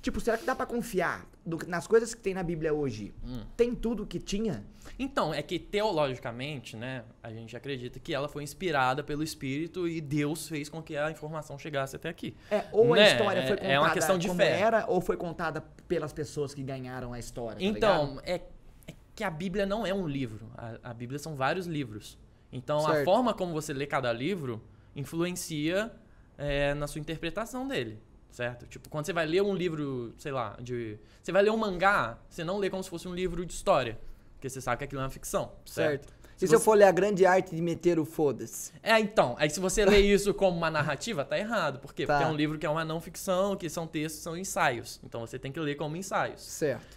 Tipo, 0.00 0.20
será 0.20 0.38
que 0.38 0.44
dá 0.46 0.54
pra 0.54 0.64
confiar 0.64 1.26
do- 1.44 1.58
nas 1.66 1.86
coisas 1.86 2.14
que 2.14 2.20
tem 2.22 2.32
na 2.32 2.42
Bíblia 2.42 2.72
hoje? 2.72 3.12
Hum. 3.24 3.40
Tem 3.56 3.74
tudo 3.74 4.06
que 4.06 4.20
tinha? 4.20 4.64
Então, 4.98 5.34
é 5.34 5.42
que 5.42 5.58
teologicamente, 5.58 6.76
né, 6.76 7.04
a 7.22 7.30
gente 7.32 7.56
acredita 7.56 7.98
que 7.98 8.14
ela 8.14 8.28
foi 8.28 8.42
inspirada 8.44 9.02
pelo 9.02 9.22
Espírito 9.24 9.88
e 9.88 10.00
Deus 10.00 10.46
fez 10.48 10.68
com 10.68 10.80
que 10.80 10.96
a 10.96 11.10
informação 11.10 11.58
chegasse 11.58 11.96
até 11.96 12.08
aqui. 12.08 12.36
É, 12.50 12.64
ou 12.70 12.94
a 12.94 12.96
Né, 12.96 13.10
história 13.12 13.42
foi 13.42 13.52
é- 13.52 13.56
contada 13.56 13.72
é 13.72 13.80
uma 13.80 13.90
questão 13.90 14.18
de 14.18 14.28
como 14.28 14.40
fé. 14.40 14.60
era, 14.60 14.84
ou 14.86 15.00
foi 15.00 15.16
contada 15.16 15.60
pelas 15.88 16.12
pessoas 16.12 16.54
que 16.54 16.62
ganharam 16.62 17.12
a 17.12 17.18
história, 17.18 17.54
tá 17.54 17.60
ligado? 17.60 17.76
Então, 17.76 18.20
é, 18.24 18.40
é 18.86 18.94
que 19.16 19.24
a 19.24 19.30
Bíblia 19.30 19.66
não 19.66 19.84
é 19.84 19.92
um 19.92 20.06
livro. 20.06 20.48
A, 20.56 20.90
a 20.90 20.94
Bíblia 20.94 21.18
são 21.18 21.34
vários 21.34 21.66
livros. 21.66 22.16
Então, 22.52 22.78
a 22.86 22.92
Certo. 22.92 23.04
forma 23.04 23.34
como 23.34 23.52
você 23.52 23.72
lê 23.72 23.84
cada 23.86 24.12
livro 24.12 24.62
influencia 24.94 25.90
é, 26.36 26.72
na 26.74 26.86
sua 26.86 27.00
interpretação 27.00 27.66
dele. 27.66 27.98
Certo? 28.30 28.66
Tipo, 28.66 28.88
quando 28.88 29.06
você 29.06 29.12
vai 29.12 29.26
ler 29.26 29.42
um 29.42 29.54
livro, 29.54 30.14
sei 30.18 30.30
lá, 30.32 30.56
de. 30.60 30.98
Você 31.22 31.32
vai 31.32 31.42
ler 31.42 31.50
um 31.50 31.56
mangá, 31.56 32.18
você 32.28 32.44
não 32.44 32.58
lê 32.58 32.70
como 32.70 32.82
se 32.82 32.90
fosse 32.90 33.08
um 33.08 33.14
livro 33.14 33.44
de 33.44 33.52
história. 33.52 33.98
Porque 34.34 34.48
você 34.48 34.60
sabe 34.60 34.78
que 34.78 34.84
aquilo 34.84 35.00
é 35.00 35.04
uma 35.04 35.10
ficção. 35.10 35.52
Certo? 35.64 36.04
Certo. 36.06 36.18
Se 36.36 36.44
E 36.44 36.48
se 36.48 36.54
eu 36.54 36.58
você- 36.60 36.64
for 36.64 36.74
ler 36.78 36.84
a 36.84 36.92
grande 36.92 37.26
arte 37.26 37.56
de 37.56 37.60
meter 37.60 37.98
o 37.98 38.04
foda-se? 38.04 38.72
É, 38.80 38.96
então. 39.00 39.34
Aí 39.40 39.50
se 39.50 39.58
você 39.58 39.84
lê 39.84 39.98
isso 39.98 40.32
como 40.32 40.56
uma 40.56 40.70
narrativa, 40.70 41.24
tá 41.24 41.36
errado. 41.36 41.80
Por 41.80 41.92
quê? 41.92 42.06
Tá. 42.06 42.14
Porque 42.18 42.28
é 42.28 42.32
um 42.32 42.36
livro 42.36 42.56
que 42.58 42.64
é 42.64 42.70
uma 42.70 42.84
não 42.84 43.00
ficção, 43.00 43.56
que 43.56 43.68
são 43.68 43.88
textos, 43.88 44.22
são 44.22 44.36
ensaios. 44.36 45.00
Então 45.02 45.20
você 45.26 45.36
tem 45.36 45.50
que 45.50 45.58
ler 45.58 45.74
como 45.74 45.96
ensaios. 45.96 46.40
Certo. 46.42 46.96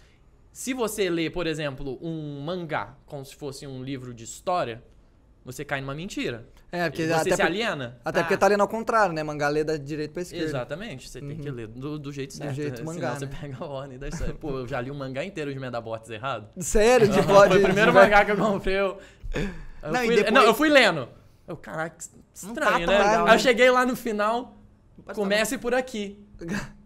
Se 0.52 0.72
você 0.72 1.10
lê, 1.10 1.28
por 1.28 1.48
exemplo, 1.48 1.98
um 2.00 2.40
mangá 2.42 2.94
como 3.06 3.24
se 3.24 3.34
fosse 3.34 3.66
um 3.66 3.82
livro 3.82 4.14
de 4.14 4.22
história, 4.22 4.80
você 5.44 5.64
cai 5.64 5.80
numa 5.80 5.94
mentira. 5.94 6.46
É, 6.74 6.88
porque 6.88 7.06
você 7.06 7.12
até, 7.12 7.36
se 7.36 7.42
aliena. 7.42 8.00
até 8.02 8.20
Ah. 8.20 8.22
porque 8.22 8.36
tá 8.38 8.46
lendo 8.48 8.62
ao 8.62 8.68
contrário, 8.68 9.14
né? 9.14 9.22
Mangá 9.22 9.46
lê 9.48 9.62
da 9.62 9.76
direita 9.76 10.14
pra 10.14 10.22
esquerda. 10.22 10.44
Exatamente, 10.46 11.06
você 11.06 11.20
tem 11.20 11.36
que 11.36 11.50
ler 11.50 11.66
do, 11.68 11.98
do 11.98 12.10
jeito 12.10 12.30
Do 12.30 12.38
certo. 12.38 12.54
jeito 12.54 12.78
né? 12.78 12.84
mangá, 12.86 12.94
Senão 12.94 13.12
né? 13.12 13.18
você 13.18 13.26
pega 13.26 13.56
a 13.62 13.66
ordem 13.66 13.98
da 13.98 14.08
história. 14.08 14.32
Pô, 14.34 14.50
eu 14.60 14.66
já 14.66 14.80
li 14.80 14.90
um 14.90 14.94
mangá 14.94 15.22
inteiro 15.22 15.52
de 15.52 15.60
Medabots 15.60 16.08
errado. 16.08 16.48
Sério? 16.58 17.06
De 17.08 17.20
pode, 17.28 17.52
Foi 17.52 17.60
o 17.60 17.62
primeiro 17.62 17.92
mangá 17.92 18.24
que 18.24 18.30
eu 18.30 18.36
comprei. 18.38 18.74
Eu, 18.76 18.98
eu 19.82 19.92
Não, 19.92 20.00
fui, 20.00 20.16
depois- 20.16 20.32
não, 20.34 20.42
eu 20.44 20.54
fui 20.54 20.68
lendo. 20.70 21.08
Eu, 21.46 21.56
caraca, 21.58 21.94
que 21.98 22.06
Não 22.46 22.52
estranho, 22.52 22.86
tá 22.86 22.92
né? 22.92 22.98
legal, 22.98 23.18
Aí 23.20 23.24
né? 23.28 23.34
eu 23.34 23.38
cheguei 23.38 23.70
lá 23.70 23.84
no 23.84 23.94
final, 23.94 24.56
comece 25.14 25.58
por 25.58 25.74
aqui. 25.74 26.18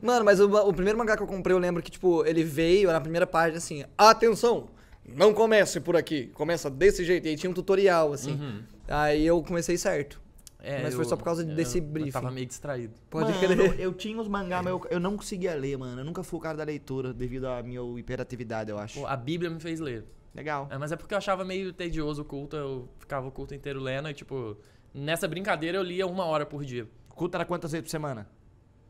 Mano, 0.00 0.24
mas 0.24 0.40
o, 0.40 0.46
o 0.46 0.72
primeiro 0.72 0.96
mangá 0.98 1.16
que 1.16 1.22
eu 1.22 1.26
comprei, 1.26 1.54
eu 1.54 1.58
lembro 1.58 1.82
que, 1.82 1.90
tipo, 1.90 2.24
ele 2.24 2.44
veio 2.44 2.90
na 2.92 3.00
primeira 3.00 3.26
página 3.26 3.58
assim, 3.58 3.84
atenção, 3.98 4.68
não 5.14 5.32
comece 5.34 5.80
por 5.80 5.96
aqui, 5.96 6.26
começa 6.28 6.68
desse 6.70 7.04
jeito. 7.04 7.26
E 7.26 7.30
aí 7.30 7.36
tinha 7.36 7.50
um 7.50 7.54
tutorial, 7.54 8.12
assim. 8.12 8.32
Uhum. 8.32 8.62
Aí 8.88 9.26
eu 9.26 9.42
comecei 9.42 9.76
certo. 9.76 10.20
É, 10.60 10.82
Mas 10.82 10.94
foi 10.94 11.04
eu- 11.04 11.08
só 11.08 11.16
por 11.16 11.22
causa 11.24 11.42
eu- 11.42 11.54
desse 11.54 11.78
Eu 11.78 11.84
briefing. 11.84 12.10
tava 12.10 12.30
meio 12.32 12.46
distraído. 12.46 12.92
Pode 13.08 13.32
mano, 13.32 13.38
crer. 13.70 13.80
Eu 13.80 13.92
tinha 13.94 14.20
os 14.20 14.26
mangá, 14.26 14.60
mas 14.60 14.72
eu, 14.72 14.84
eu 14.90 14.98
não 15.00 15.16
conseguia 15.16 15.54
ler, 15.54 15.78
mano. 15.78 16.00
Eu 16.00 16.04
nunca 16.04 16.22
fui 16.24 16.36
o 16.38 16.42
cara 16.42 16.56
da 16.58 16.64
leitura 16.64 17.12
devido 17.14 17.46
à 17.46 17.62
minha 17.62 17.80
hiperatividade, 17.98 18.68
eu 18.70 18.78
acho. 18.78 18.98
Pô, 19.00 19.06
a 19.06 19.16
Bíblia 19.16 19.48
me 19.50 19.60
fez 19.60 19.78
ler. 19.78 20.04
Legal. 20.34 20.66
É, 20.70 20.76
mas 20.76 20.90
é 20.92 20.96
porque 20.96 21.14
eu 21.14 21.18
achava 21.18 21.44
meio 21.44 21.72
tedioso 21.72 22.22
o 22.22 22.24
culto, 22.24 22.56
eu 22.56 22.88
ficava 22.98 23.26
o 23.26 23.30
culto 23.30 23.54
inteiro 23.54 23.80
lendo 23.80 24.08
e, 24.10 24.14
tipo, 24.14 24.56
nessa 24.92 25.26
brincadeira 25.28 25.78
eu 25.78 25.82
lia 25.82 26.06
uma 26.06 26.24
hora 26.24 26.44
por 26.44 26.64
dia. 26.64 26.88
O 27.10 27.14
culto 27.14 27.36
era 27.36 27.44
quantas 27.44 27.70
vezes 27.72 27.84
por 27.84 27.90
semana? 27.90 28.28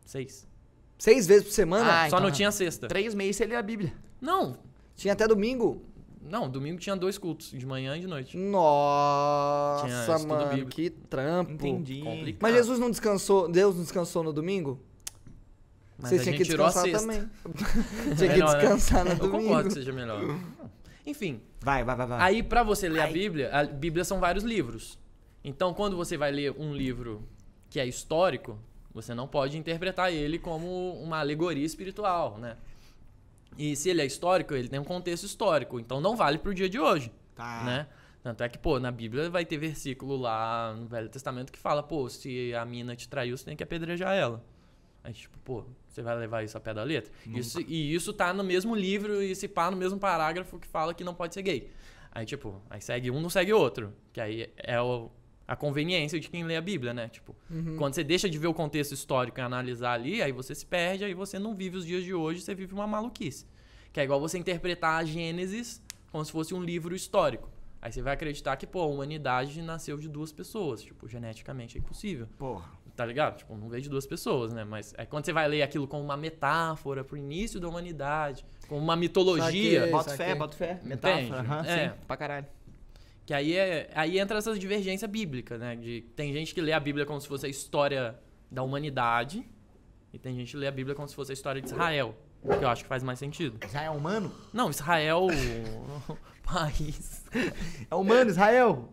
Seis. 0.04 0.46
Seis 0.98 1.26
vezes 1.26 1.44
por 1.44 1.52
semana? 1.52 1.84
Ah, 1.86 2.00
Só 2.10 2.16
então- 2.16 2.20
não 2.28 2.30
tinha 2.34 2.50
sexta. 2.50 2.88
Três 2.88 3.14
meses 3.14 3.36
você 3.36 3.46
lê 3.46 3.54
a 3.54 3.62
Bíblia. 3.62 3.92
Não, 4.20 4.56
Tinha 4.96 5.12
até 5.12 5.28
domingo? 5.28 5.80
Não, 6.30 6.48
domingo 6.48 6.78
tinha 6.78 6.94
dois 6.96 7.16
cultos, 7.18 7.50
de 7.50 7.64
manhã 7.66 7.96
e 7.96 8.00
de 8.00 8.06
noite. 8.06 8.36
Nossa, 8.36 10.18
mano, 10.26 10.48
bíblico. 10.50 10.70
que 10.70 10.90
trampo. 10.90 11.52
Entendi. 11.52 12.00
Complicado. 12.00 12.42
Mas 12.42 12.54
Jesus 12.54 12.78
não 12.78 12.90
descansou, 12.90 13.48
Deus 13.50 13.74
não 13.74 13.82
descansou 13.82 14.22
no 14.22 14.32
domingo? 14.32 14.80
Mas 15.98 16.10
Você 16.10 16.16
a 16.16 16.18
tinha 16.22 16.32
gente 16.32 16.42
que 16.44 16.50
tirou 16.50 16.66
a 16.66 16.68
descansar 16.68 17.00
sexta. 17.00 17.06
também. 17.12 17.30
tinha 18.16 18.28
que 18.28 18.34
Melhor, 18.34 18.52
né? 18.52 18.58
descansar 18.60 19.04
no 19.04 19.10
Eu 19.12 19.16
domingo. 19.16 19.42
concordo 19.42 19.68
que 19.68 19.74
seja 19.74 19.92
melhor. 19.92 20.22
Enfim, 21.04 21.40
Vai, 21.60 21.82
vai, 21.82 21.96
vai, 21.96 22.06
vai. 22.06 22.20
aí 22.20 22.42
pra 22.42 22.62
você 22.62 22.88
ler 22.88 23.00
a. 23.00 23.06
Bíblia, 23.08 23.50
a 23.52 23.64
Bíblia 23.64 24.04
são 24.04 24.20
vários 24.20 24.44
livros. 24.44 24.98
Então, 25.42 25.72
quando 25.74 25.96
você 25.96 26.16
vai 26.16 26.30
ler 26.30 26.52
um 26.58 26.72
livro 26.74 27.26
que 27.70 27.80
é 27.80 27.86
histórico, 27.86 28.58
você 28.92 29.14
não 29.14 29.26
pode 29.26 29.56
interpretar 29.58 30.12
ele 30.12 30.38
como 30.38 30.92
uma 31.02 31.18
alegoria 31.18 31.64
espiritual, 31.64 32.38
né? 32.38 32.56
E 33.56 33.74
se 33.74 33.88
ele 33.90 34.00
é 34.02 34.06
histórico, 34.06 34.54
ele 34.54 34.68
tem 34.68 34.78
um 34.78 34.84
contexto 34.84 35.24
histórico, 35.24 35.80
então 35.80 36.00
não 36.00 36.14
vale 36.16 36.38
pro 36.38 36.54
dia 36.54 36.68
de 36.68 36.78
hoje, 36.78 37.12
Tá. 37.34 37.62
né? 37.64 37.86
Tanto 38.22 38.42
é 38.42 38.48
que, 38.48 38.58
pô, 38.58 38.78
na 38.78 38.90
Bíblia 38.90 39.30
vai 39.30 39.44
ter 39.44 39.56
versículo 39.56 40.16
lá 40.16 40.74
no 40.74 40.86
Velho 40.86 41.08
Testamento 41.08 41.50
que 41.52 41.58
fala, 41.58 41.82
pô, 41.82 42.08
se 42.08 42.52
a 42.54 42.64
mina 42.64 42.94
te 42.94 43.08
traiu, 43.08 43.36
você 43.36 43.44
tem 43.44 43.56
que 43.56 43.62
apedrejar 43.62 44.14
ela. 44.14 44.44
Aí, 45.02 45.12
tipo, 45.12 45.38
pô, 45.38 45.64
você 45.88 46.02
vai 46.02 46.16
levar 46.18 46.42
isso 46.42 46.56
a 46.58 46.60
pé 46.60 46.74
da 46.74 46.82
letra? 46.82 47.10
Isso, 47.26 47.60
e 47.60 47.94
isso 47.94 48.12
tá 48.12 48.32
no 48.34 48.44
mesmo 48.44 48.74
livro 48.74 49.22
e 49.22 49.34
se 49.34 49.48
pá 49.48 49.70
no 49.70 49.76
mesmo 49.76 49.98
parágrafo 49.98 50.58
que 50.58 50.66
fala 50.66 50.92
que 50.92 51.02
não 51.04 51.14
pode 51.14 51.32
ser 51.34 51.42
gay. 51.42 51.70
Aí, 52.12 52.26
tipo, 52.26 52.60
aí 52.68 52.80
segue 52.80 53.10
um, 53.10 53.20
não 53.20 53.30
segue 53.30 53.52
outro. 53.52 53.92
Que 54.12 54.20
aí 54.20 54.52
é 54.56 54.80
o- 54.80 55.10
a 55.48 55.56
conveniência 55.56 56.20
de 56.20 56.28
quem 56.28 56.44
lê 56.44 56.56
a 56.56 56.60
Bíblia, 56.60 56.92
né? 56.92 57.08
Tipo, 57.08 57.34
quando 57.78 57.94
você 57.94 58.04
deixa 58.04 58.28
de 58.28 58.36
ver 58.38 58.48
o 58.48 58.54
contexto 58.54 58.92
histórico 58.92 59.40
e 59.40 59.42
analisar 59.42 59.94
ali, 59.94 60.20
aí 60.20 60.30
você 60.30 60.54
se 60.54 60.66
perde, 60.66 61.04
aí 61.04 61.14
você 61.14 61.38
não 61.38 61.54
vive 61.54 61.78
os 61.78 61.86
dias 61.86 62.04
de 62.04 62.12
hoje, 62.12 62.42
você 62.42 62.54
vive 62.54 62.74
uma 62.74 62.86
maluquice. 62.86 63.46
Que 63.90 63.98
é 64.00 64.04
igual 64.04 64.20
você 64.20 64.36
interpretar 64.36 65.00
a 65.00 65.04
Gênesis 65.04 65.82
como 66.12 66.22
se 66.22 66.30
fosse 66.30 66.52
um 66.54 66.62
livro 66.62 66.94
histórico. 66.94 67.48
Aí 67.80 67.90
você 67.90 68.02
vai 68.02 68.12
acreditar 68.12 68.56
que, 68.56 68.66
pô, 68.66 68.82
a 68.82 68.86
humanidade 68.86 69.62
nasceu 69.62 69.96
de 69.96 70.08
duas 70.08 70.32
pessoas. 70.32 70.82
Tipo, 70.82 71.08
geneticamente 71.08 71.78
é 71.78 71.80
impossível. 71.80 72.26
Porra. 72.36 72.70
Tá 72.94 73.06
ligado? 73.06 73.38
Tipo, 73.38 73.56
não 73.56 73.68
veio 73.68 73.80
de 73.82 73.88
duas 73.88 74.04
pessoas, 74.06 74.52
né? 74.52 74.64
Mas 74.64 74.92
é 74.98 75.06
quando 75.06 75.24
você 75.24 75.32
vai 75.32 75.46
ler 75.48 75.62
aquilo 75.62 75.86
como 75.86 76.02
uma 76.02 76.16
metáfora 76.16 77.04
pro 77.04 77.16
início 77.16 77.60
da 77.60 77.68
humanidade, 77.68 78.44
como 78.68 78.80
uma 78.82 78.96
mitologia. 78.96 79.78
Saquei. 79.78 79.92
Bota 79.92 80.10
fé, 80.16 80.34
bota 80.34 80.56
fé. 80.56 80.80
Metáfora. 80.82 81.40
aham, 81.40 81.64
É. 81.64 81.88
sim, 81.90 81.94
pra 82.08 82.16
caralho. 82.16 82.46
Que 83.28 83.34
aí, 83.34 83.54
é, 83.54 83.90
aí 83.94 84.18
entra 84.18 84.38
essa 84.38 84.58
divergência 84.58 85.06
bíblica, 85.06 85.58
né? 85.58 85.76
De, 85.76 86.00
tem 86.16 86.32
gente 86.32 86.54
que 86.54 86.62
lê 86.62 86.72
a 86.72 86.80
Bíblia 86.80 87.04
como 87.04 87.20
se 87.20 87.28
fosse 87.28 87.44
a 87.44 87.48
história 87.50 88.18
da 88.50 88.62
humanidade, 88.62 89.46
e 90.14 90.18
tem 90.18 90.34
gente 90.34 90.52
que 90.52 90.56
lê 90.56 90.66
a 90.66 90.70
Bíblia 90.70 90.96
como 90.96 91.06
se 91.06 91.14
fosse 91.14 91.32
a 91.32 91.34
história 91.34 91.60
de 91.60 91.68
Israel. 91.68 92.16
Que 92.42 92.64
eu 92.64 92.68
acho 92.70 92.84
que 92.84 92.88
faz 92.88 93.02
mais 93.02 93.18
sentido. 93.18 93.58
Já 93.70 93.82
é 93.82 93.90
humano? 93.90 94.32
Não, 94.50 94.70
Israel, 94.70 95.26
país. 96.52 97.18
É 97.90 97.94
humano, 97.94 98.30
Israel. 98.30 98.88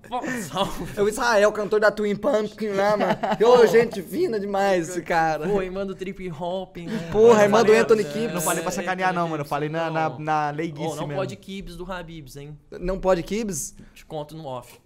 Só- 0.49 0.67
É 0.97 1.01
o 1.01 1.07
Israel, 1.07 1.51
cantor 1.53 1.79
da 1.79 1.89
Twin 1.89 2.15
Pumpkin 2.15 2.67
lá, 2.69 2.97
mano. 2.97 3.13
Ô, 3.47 3.65
gente 3.65 4.01
fina 4.01 4.37
demais 4.39 4.89
esse 4.89 5.01
cara. 5.01 5.47
Pô, 5.47 5.61
e 5.61 5.69
manda 5.69 5.93
o 5.93 5.95
trip 5.95 6.29
hopping. 6.29 6.87
né? 6.87 7.09
Porra, 7.11 7.43
irmã 7.43 7.63
do 7.63 7.71
Anthony 7.71 8.01
é, 8.01 8.03
Kibbs. 8.05 8.33
Não 8.33 8.41
falei 8.41 8.61
pra 8.61 8.71
sacanear, 8.71 9.13
não, 9.13 9.27
mano. 9.29 9.41
Eu 9.43 9.47
falei 9.47 9.69
na, 9.69 9.89
na, 9.89 10.19
na 10.19 10.49
leiguice 10.51 10.85
Ô, 10.93 10.95
não 10.95 11.07
mesmo. 11.07 11.15
pode 11.21 11.35
Kibbs 11.37 11.77
do 11.77 11.89
Habibs, 11.89 12.35
hein? 12.35 12.57
Não 12.79 12.99
pode 12.99 13.23
Kibbs? 13.23 13.73
Te 13.93 14.05
conto 14.05 14.35
no 14.35 14.45
off. 14.45 14.77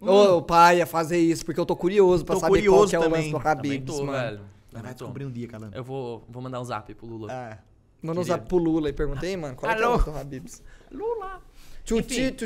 Ô, 0.00 0.40
pai, 0.42 0.78
ia 0.78 0.86
fazer 0.86 1.18
isso, 1.18 1.44
porque 1.44 1.60
eu 1.60 1.66
tô 1.66 1.74
curioso 1.76 2.24
pra 2.24 2.34
Tô 2.36 2.40
saber 2.40 2.50
qual 2.52 2.60
curioso 2.60 2.90
que 2.90 2.96
é 2.96 2.98
o 2.98 3.02
lance 3.02 3.12
também. 3.14 3.32
do 3.32 3.38
Também 3.38 3.52
Habibs, 3.52 3.96
tô, 3.96 4.04
mano. 4.04 4.18
velho. 4.18 4.36
Vai 4.38 4.80
Também 4.82 4.92
tô. 4.94 5.04
descobrir 5.04 5.24
um 5.26 5.30
dia, 5.30 5.48
calando. 5.48 5.76
Eu 5.76 5.82
vou, 5.84 6.24
vou 6.28 6.42
mandar 6.42 6.60
um 6.60 6.64
zap 6.64 6.92
pro 6.94 7.06
Lula. 7.06 7.32
É. 7.32 7.58
Manda 8.00 8.20
um 8.20 8.24
zap 8.24 8.46
pro 8.48 8.56
Lula 8.58 8.88
e 8.88 8.92
perguntei, 8.92 9.36
mano, 9.36 9.54
qual 9.54 9.70
é, 9.70 9.74
que 9.76 9.82
é 9.82 9.84
o 9.84 9.88
Alô? 9.90 9.96
lance 9.98 10.10
do 10.10 10.18
Habibs? 10.18 10.62
Lula! 10.90 11.40
Enfim. 11.90 12.36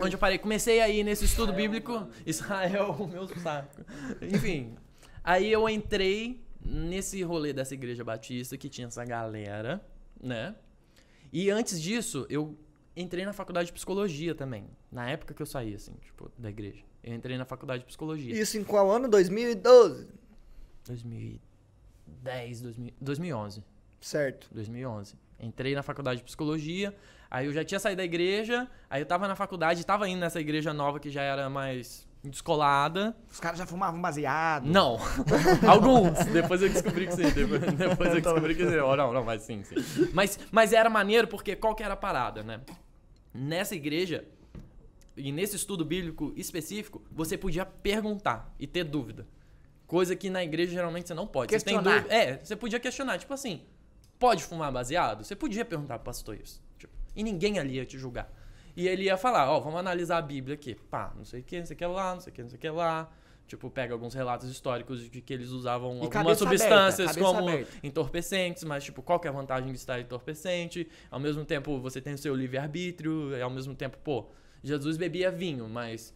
Onde 0.00 0.14
eu 0.14 0.18
parei? 0.18 0.38
Comecei 0.38 0.80
aí 0.80 1.02
nesse 1.02 1.24
estudo 1.24 1.52
bíblico. 1.52 2.08
Israel, 2.24 2.90
o 2.98 3.06
meu 3.06 3.26
saco. 3.26 3.84
Enfim. 4.22 4.76
Aí 5.24 5.50
eu 5.50 5.68
entrei 5.68 6.40
nesse 6.64 7.22
rolê 7.22 7.52
dessa 7.52 7.74
igreja 7.74 8.04
batista 8.04 8.56
que 8.56 8.68
tinha 8.68 8.86
essa 8.86 9.04
galera, 9.04 9.84
né? 10.22 10.54
E 11.32 11.50
antes 11.50 11.80
disso, 11.80 12.26
eu 12.30 12.56
entrei 12.96 13.24
na 13.24 13.32
faculdade 13.32 13.66
de 13.66 13.72
psicologia 13.72 14.34
também. 14.34 14.68
Na 14.90 15.08
época 15.10 15.34
que 15.34 15.42
eu 15.42 15.46
saí, 15.46 15.74
assim, 15.74 15.92
tipo, 16.02 16.30
da 16.38 16.48
igreja. 16.48 16.82
Eu 17.02 17.14
entrei 17.14 17.36
na 17.36 17.44
faculdade 17.44 17.80
de 17.80 17.86
psicologia. 17.86 18.34
Isso 18.34 18.56
em 18.56 18.64
qual 18.64 18.90
ano? 18.90 19.08
2012. 19.08 20.08
2010, 20.86 22.60
2000, 22.60 22.92
2011. 23.00 23.64
Certo. 24.00 24.48
2011. 24.52 25.14
Entrei 25.38 25.74
na 25.74 25.82
faculdade 25.82 26.18
de 26.18 26.24
psicologia, 26.24 26.94
aí 27.30 27.46
eu 27.46 27.52
já 27.52 27.64
tinha 27.64 27.78
saído 27.78 27.98
da 27.98 28.04
igreja, 28.04 28.66
aí 28.88 29.02
eu 29.02 29.06
tava 29.06 29.28
na 29.28 29.36
faculdade, 29.36 29.84
tava 29.84 30.08
indo 30.08 30.20
nessa 30.20 30.40
igreja 30.40 30.72
nova 30.72 30.98
que 30.98 31.10
já 31.10 31.22
era 31.22 31.50
mais 31.50 32.06
descolada. 32.24 33.16
Os 33.30 33.38
caras 33.38 33.58
já 33.58 33.66
fumavam 33.66 34.00
baseado. 34.00 34.66
Não. 34.66 34.98
Alguns. 35.68 36.24
Depois 36.26 36.62
eu 36.62 36.68
descobri 36.68 37.06
que 37.06 37.14
sim. 37.14 37.30
Depois, 37.30 37.60
depois 37.74 38.14
eu 38.14 38.20
descobri 38.20 38.54
que 38.54 38.66
sim. 38.66 38.78
Oh, 38.78 38.96
não, 38.96 39.12
não, 39.12 39.24
mas 39.24 39.42
sim, 39.42 39.62
sim. 39.62 39.76
Mas, 40.12 40.38
mas 40.50 40.72
era 40.72 40.90
maneiro 40.90 41.28
porque 41.28 41.54
qual 41.54 41.74
que 41.74 41.82
era 41.82 41.94
a 41.94 41.96
parada, 41.96 42.42
né? 42.42 42.60
Nessa 43.32 43.74
igreja, 43.74 44.24
e 45.16 45.30
nesse 45.30 45.56
estudo 45.56 45.84
bíblico 45.84 46.32
específico, 46.36 47.02
você 47.10 47.36
podia 47.36 47.64
perguntar 47.64 48.54
e 48.58 48.66
ter 48.66 48.84
dúvida. 48.84 49.26
Coisa 49.86 50.16
que 50.16 50.28
na 50.28 50.42
igreja 50.42 50.72
geralmente 50.72 51.06
você 51.06 51.14
não 51.14 51.26
pode. 51.26 51.52
Você 51.52 51.64
tem 51.64 51.74
Questionar. 51.74 52.00
dúvida. 52.00 52.14
É, 52.14 52.38
você 52.38 52.56
podia 52.56 52.80
questionar, 52.80 53.18
tipo 53.18 53.32
assim, 53.32 53.62
pode 54.18 54.44
fumar 54.44 54.72
baseado? 54.72 55.24
Você 55.24 55.36
podia 55.36 55.64
perguntar 55.64 55.98
pro 55.98 56.06
pastor 56.06 56.36
isso. 56.36 56.62
Tipo, 56.78 56.92
e 57.14 57.22
ninguém 57.22 57.58
ali 57.58 57.74
ia 57.76 57.84
te 57.84 57.98
julgar. 57.98 58.32
E 58.76 58.86
ele 58.86 59.04
ia 59.04 59.16
falar, 59.16 59.50
ó, 59.50 59.58
vamos 59.60 59.80
analisar 59.80 60.18
a 60.18 60.22
Bíblia 60.22 60.54
aqui. 60.54 60.74
Pá, 60.74 61.12
não 61.16 61.24
sei 61.24 61.40
o 61.40 61.42
que, 61.42 61.58
não 61.58 61.66
sei 61.66 61.74
o 61.74 61.78
que 61.78 61.86
lá, 61.86 62.14
não 62.14 62.20
sei 62.20 62.32
o 62.32 62.34
que, 62.34 62.42
não 62.42 62.48
sei 62.48 62.58
o 62.58 62.60
que 62.60 62.68
lá. 62.68 63.10
Tipo, 63.46 63.70
pega 63.70 63.94
alguns 63.94 64.12
relatos 64.12 64.50
históricos 64.50 65.08
de 65.08 65.20
que 65.20 65.32
eles 65.32 65.50
usavam 65.50 65.90
algumas 65.90 66.08
cabeça 66.10 66.38
substâncias 66.40 67.10
aberta, 67.10 67.20
como 67.20 67.48
aberta. 67.48 67.70
entorpecentes, 67.80 68.64
mas 68.64 68.82
tipo, 68.82 69.02
qual 69.02 69.20
que 69.20 69.28
é 69.28 69.30
a 69.30 69.32
vantagem 69.32 69.70
de 69.70 69.78
estar 69.78 70.00
entorpecente? 70.00 70.88
Ao 71.08 71.20
mesmo 71.20 71.44
tempo, 71.44 71.80
você 71.80 72.00
tem 72.00 72.14
o 72.14 72.18
seu 72.18 72.34
livre-arbítrio, 72.34 73.36
e 73.36 73.40
ao 73.40 73.48
mesmo 73.48 73.72
tempo, 73.72 73.98
pô, 73.98 74.26
Jesus 74.64 74.96
bebia 74.96 75.30
vinho, 75.30 75.68
mas 75.68 76.12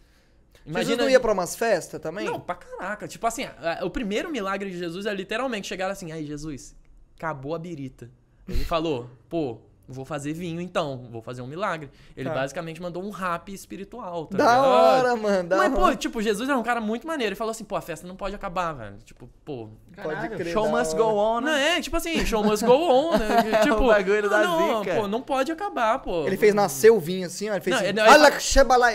Jesus 0.67 0.99
não 0.99 1.09
ia 1.09 1.21
pra 1.21 1.33
umas 1.33 1.55
festas 1.55 2.01
também? 2.01 2.27
Não, 2.27 2.41
pra 2.41 2.57
caraca. 2.57 3.07
Tipo 3.07 3.25
assim, 3.29 3.45
o 3.83 3.91
primeiro 3.91 4.29
milagre 4.29 4.69
de 4.69 4.77
Jesus 4.77 5.07
é 5.07 5.15
literalmente 5.15 5.69
chegar 5.69 5.89
assim, 5.89 6.11
aí 6.11 6.27
Jesus, 6.27 6.75
acabou 7.21 7.55
a 7.55 7.59
birita. 7.59 8.11
Ele 8.49 8.65
falou, 8.65 9.11
pô, 9.29 9.59
vou 9.91 10.05
fazer 10.05 10.33
vinho 10.33 10.61
então, 10.61 11.09
vou 11.11 11.21
fazer 11.21 11.43
um 11.43 11.47
milagre. 11.47 11.91
Ele 12.17 12.29
Tá. 12.29 12.35
basicamente 12.35 12.81
mandou 12.81 13.03
um 13.05 13.11
rap 13.11 13.53
espiritual, 13.53 14.27
tá 14.27 14.39
Da 14.39 14.45
ligado? 14.45 14.65
hora, 14.67 15.17
mano, 15.17 15.49
da 15.49 15.57
Mas, 15.57 15.75
pô, 15.75 15.81
hora. 15.83 15.97
tipo, 15.97 16.23
Jesus 16.23 16.49
era 16.49 16.59
um 16.59 16.63
cara 16.63 16.81
muito 16.81 17.07
maneiro. 17.07 17.31
Ele 17.31 17.37
falou 17.37 17.51
assim, 17.51 17.65
pô, 17.65 17.77
a 17.77 17.81
festa 17.81 18.07
não 18.07 18.17
pode 18.17 18.35
acabar, 18.35 18.73
velho. 18.73 18.97
Tipo, 19.05 19.29
pô, 19.45 19.69
Pode 20.03 20.29
crer. 20.31 20.53
Show 20.53 20.69
must 20.69 20.95
hora. 20.95 21.03
go 21.05 21.11
on, 21.19 21.41
não 21.41 21.53
né? 21.53 21.77
é, 21.77 21.81
tipo 21.81 21.97
assim, 21.97 22.25
show 22.25 22.43
must 22.43 22.65
go 22.65 22.73
on, 22.73 23.19
né? 23.19 23.29
Tipo, 23.63 23.83
O 23.85 23.87
bagulho 23.89 24.23
não, 24.23 24.31
da 24.31 24.43
não, 24.45 24.79
zica. 24.85 24.95
pô, 24.97 25.09
não 25.09 25.21
pode 25.21 25.53
acabar, 25.53 25.99
pô. 25.99 26.27
Ele 26.27 26.37
fez 26.37 26.55
nascer 26.55 26.91
o 26.91 26.99
vinho 26.99 27.27
assim, 27.27 27.49
ó. 27.51 27.53
Ele 27.55 27.61
fez 27.61 27.75
Não, 27.75 27.81
assim, 27.83 27.89
ele- 27.91 28.01
olha 28.01 28.27
ele- 28.29 28.37
que 28.37 28.43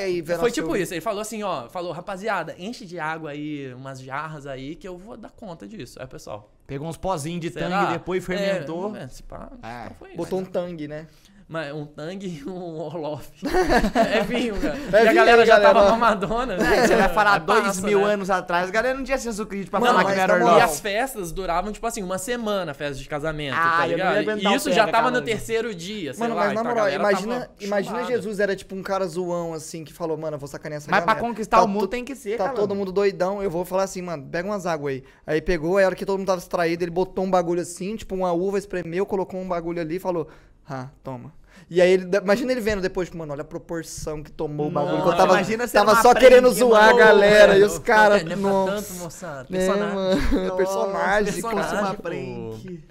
aí, 0.03 0.21
velho. 0.21 0.39
Foi 0.39 0.51
tipo 0.51 0.75
isso, 0.75 0.93
ele 0.93 1.01
falou 1.01 1.21
assim, 1.21 1.43
ó, 1.43 1.69
falou, 1.69 1.91
rapaziada, 1.91 2.55
enche 2.57 2.85
de 2.85 2.97
água 2.99 3.31
aí, 3.31 3.73
umas 3.73 4.01
jarras 4.01 4.47
aí, 4.47 4.75
que 4.75 4.87
eu 4.87 4.97
vou 4.97 5.15
dar 5.17 5.29
conta 5.31 5.67
disso. 5.67 5.99
Aí, 6.01 6.07
pessoal, 6.07 6.49
Pegou 6.67 6.87
uns 6.87 6.97
pozinhos 6.97 7.41
de 7.41 7.51
será? 7.51 7.69
tangue, 7.81 7.93
depois 7.93 8.25
fermentou. 8.25 8.95
É, 8.95 9.03
é, 9.03 9.07
se 9.07 9.21
pá, 9.21 9.51
É. 9.61 9.91
foi 9.99 10.07
isso. 10.09 10.17
Botou 10.17 10.39
um 10.39 10.45
tangue, 10.45 10.84
né? 10.87 11.07
Mas 11.47 11.71
um 11.75 11.85
tangue 11.85 12.41
e 12.43 12.49
um 12.49 12.79
Orloff. 12.81 13.29
é 13.93 14.23
vinho, 14.23 14.55
cara. 14.59 14.75
É 14.75 14.79
e 14.79 14.95
a 14.95 15.01
vinho 15.03 15.13
galera 15.13 15.41
aí, 15.43 15.47
já 15.47 15.59
galera. 15.59 15.73
tava 15.75 15.91
mamadona. 15.91 16.57
né? 16.57 16.67
Aí 16.67 16.87
você 16.87 16.95
vai 16.95 17.09
falar 17.09 17.33
Aí 17.35 17.39
dois 17.41 17.61
passa, 17.65 17.81
mil 17.85 17.99
né? 17.99 18.13
anos 18.15 18.31
atrás, 18.31 18.67
a 18.67 18.71
galera 18.71 18.97
não 18.97 19.03
tinha 19.03 19.17
senso 19.19 19.45
crítico 19.45 19.69
pra 19.69 19.79
Mano, 19.79 19.91
falar 19.93 20.05
que 20.05 20.09
mas 20.09 20.17
não 20.17 20.23
era 20.23 20.33
na 20.39 20.39
E 20.39 20.53
Orloff. 20.55 20.63
as 20.73 20.79
festas 20.79 21.31
duravam, 21.31 21.71
tipo 21.71 21.85
assim, 21.85 22.01
uma 22.01 22.17
semana, 22.17 22.71
a 22.71 22.73
festa 22.73 22.95
de 22.99 23.07
casamento, 23.07 23.55
Ah, 23.55 23.77
tá 23.77 23.85
ligado? 23.85 24.39
E 24.41 24.55
isso 24.55 24.71
já 24.73 24.87
tava 24.87 25.11
no 25.11 25.19
galera. 25.19 25.25
terceiro 25.25 25.75
dia, 25.75 26.15
sei 26.15 26.19
Mano, 26.19 26.33
lá. 26.33 26.45
mas 26.45 26.53
na 26.55 26.61
então 26.61 26.61
a 26.61 26.73
moral, 26.73 26.85
galera 26.91 26.99
imagina, 27.11 27.49
imagina. 27.61 28.03
Jesus 28.05 28.39
era 28.39 28.55
tipo 28.55 28.73
um 28.75 28.81
cara 28.81 29.05
zoão, 29.05 29.53
assim, 29.53 29.83
que 29.83 29.93
falou, 29.93 30.17
mano, 30.17 30.37
eu 30.37 30.39
vou 30.39 30.47
sacanear 30.47 30.77
essa 30.77 30.89
Mas 30.89 31.03
pra 31.03 31.13
galera. 31.13 31.27
conquistar 31.29 31.57
Tá 31.57 31.63
o 31.63 31.67
mundo 31.67 31.85
tem 31.87 32.03
que 32.03 32.15
ser, 32.15 32.37
Tá 32.37 32.45
cara. 32.45 32.55
todo 32.55 32.73
mundo 32.73 32.91
doidão, 32.91 33.43
eu 33.43 33.51
vou 33.51 33.63
falar 33.63 33.83
assim, 33.83 34.01
mano, 34.01 34.27
pega 34.31 34.47
umas 34.49 34.65
águas 34.65 34.95
aí. 34.95 35.03
Aí 35.27 35.39
pegou, 35.41 35.77
aí 35.77 35.83
a 35.83 35.87
hora 35.89 35.95
que 35.95 36.07
todo 36.07 36.17
mundo 36.17 36.25
tava 36.27 36.39
distraído, 36.39 36.83
ele 36.83 36.89
botou 36.91 37.23
um 37.23 37.29
bagulho 37.29 37.61
assim, 37.61 37.95
tipo 37.95 38.15
uma 38.15 38.31
uva, 38.33 38.57
espremeu, 38.57 39.05
colocou 39.05 39.39
um 39.39 39.47
bagulho 39.47 39.79
ali 39.79 39.97
e 39.97 39.99
falou, 39.99 40.27
ah, 40.67 40.89
toma. 41.03 41.33
E 41.69 41.81
aí, 41.81 41.91
ele, 41.93 42.17
imagina 42.17 42.51
ele 42.51 42.61
vendo 42.61 42.81
depois, 42.81 43.09
mano, 43.11 43.31
olha 43.31 43.41
a 43.41 43.45
proporção 43.45 44.21
que 44.21 44.31
tomou 44.31 44.67
o 44.67 44.71
bagulho. 44.71 44.97
eu 44.97 45.15
tava, 45.17 45.33
imagina 45.33 45.67
tava 45.67 46.01
só 46.01 46.13
querendo 46.13 46.51
zoar 46.51 46.83
a 46.83 46.87
mano. 46.87 46.97
galera. 46.99 47.57
E 47.57 47.63
os 47.63 47.79
caras, 47.79 48.23
não 48.23 48.63
é 48.63 48.65
pra 48.65 48.75
tanto, 48.75 48.93
moçada. 48.95 49.47
É, 49.49 49.57
Personagem. 49.57 49.95
mano, 49.95 50.57
personagem. 50.57 51.33
Se 51.33 51.39
uma 51.41 51.55
personagem, 51.55 51.95
prank. 51.97 52.83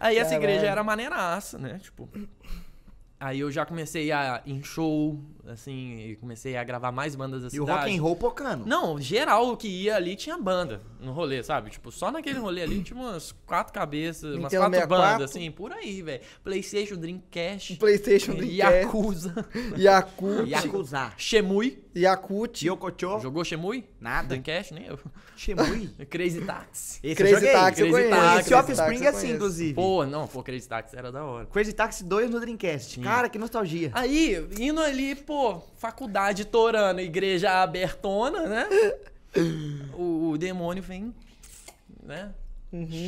Aí 0.00 0.18
essa 0.18 0.34
igreja 0.34 0.66
era 0.66 0.82
maneiraça, 0.82 1.56
né? 1.58 1.78
Tipo. 1.80 2.08
Aí 3.18 3.40
eu 3.40 3.50
já 3.50 3.64
comecei 3.64 4.12
a 4.12 4.42
ir 4.44 4.52
em 4.52 4.62
show, 4.62 5.18
assim, 5.48 5.98
e 6.10 6.16
comecei 6.16 6.56
a 6.56 6.64
gravar 6.64 6.90
mais 6.92 7.14
bandas 7.14 7.42
da 7.42 7.46
E 7.46 7.60
o 7.60 7.64
cidade. 7.64 7.80
rock 7.86 7.98
and 7.98 8.02
roll 8.02 8.16
pocando. 8.16 8.66
Não, 8.66 9.00
geral 9.00 9.56
que 9.56 9.68
ia 9.68 9.96
ali 9.96 10.16
tinha 10.16 10.36
banda 10.38 10.80
no 11.00 11.12
rolê, 11.12 11.42
sabe? 11.42 11.70
Tipo, 11.70 11.90
só 11.92 12.10
naquele 12.10 12.38
rolê 12.38 12.62
ali 12.62 12.82
tinha 12.82 12.98
umas 12.98 13.32
quatro 13.46 13.72
cabeças, 13.72 14.34
umas 14.36 14.52
Nintendo 14.52 14.62
quatro 14.62 14.74
64. 14.80 15.12
bandas, 15.18 15.30
assim, 15.30 15.50
por 15.50 15.72
aí, 15.72 16.02
velho. 16.02 16.22
Playstation, 16.42 16.96
Dreamcast, 16.96 17.76
Playstation, 17.76 18.34
Dreamcast, 18.34 18.56
Yakuza, 18.56 19.46
Yakut, 19.76 20.48
Yakuza. 20.50 21.12
Shemui. 21.16 21.82
Yakut, 21.96 22.66
Yokocho. 22.66 23.20
Jogou 23.20 23.44
Shemui? 23.44 23.84
Nada. 24.00 24.26
Dreamcast, 24.28 24.74
nem 24.74 24.86
eu. 24.86 24.98
Shemui. 25.36 25.88
Crazy 26.10 26.40
Taxi. 26.40 26.98
Esse 27.04 27.14
Crazy. 27.14 27.46
Taxi 27.52 27.82
eu 27.82 27.90
Crazy 27.92 28.08
conheço. 28.08 28.10
Taxi, 28.10 28.40
Esse 28.40 28.48
Crazy 28.48 28.72
Offspring 28.72 29.04
é 29.04 29.08
assim, 29.08 29.30
inclusive. 29.32 29.74
Pô, 29.74 30.04
não, 30.04 30.26
pô, 30.26 30.42
Crazy 30.42 30.68
Taxi 30.68 30.96
era 30.96 31.12
da 31.12 31.22
hora. 31.24 31.46
Crazy 31.46 31.72
Taxi 31.72 32.02
2 32.04 32.30
no 32.30 32.40
Dreamcast. 32.40 32.94
Sim. 32.96 33.02
Cara, 33.02 33.28
que 33.28 33.38
nostalgia. 33.38 33.90
Aí, 33.94 34.44
indo 34.58 34.80
ali, 34.80 35.14
pô, 35.14 35.33
faculdade 35.76 36.44
torando, 36.44 37.00
igreja 37.00 37.62
abertona, 37.62 38.46
né? 38.46 38.68
o, 39.94 40.30
o 40.30 40.38
demônio 40.38 40.82
vem, 40.82 41.14
né? 42.02 42.32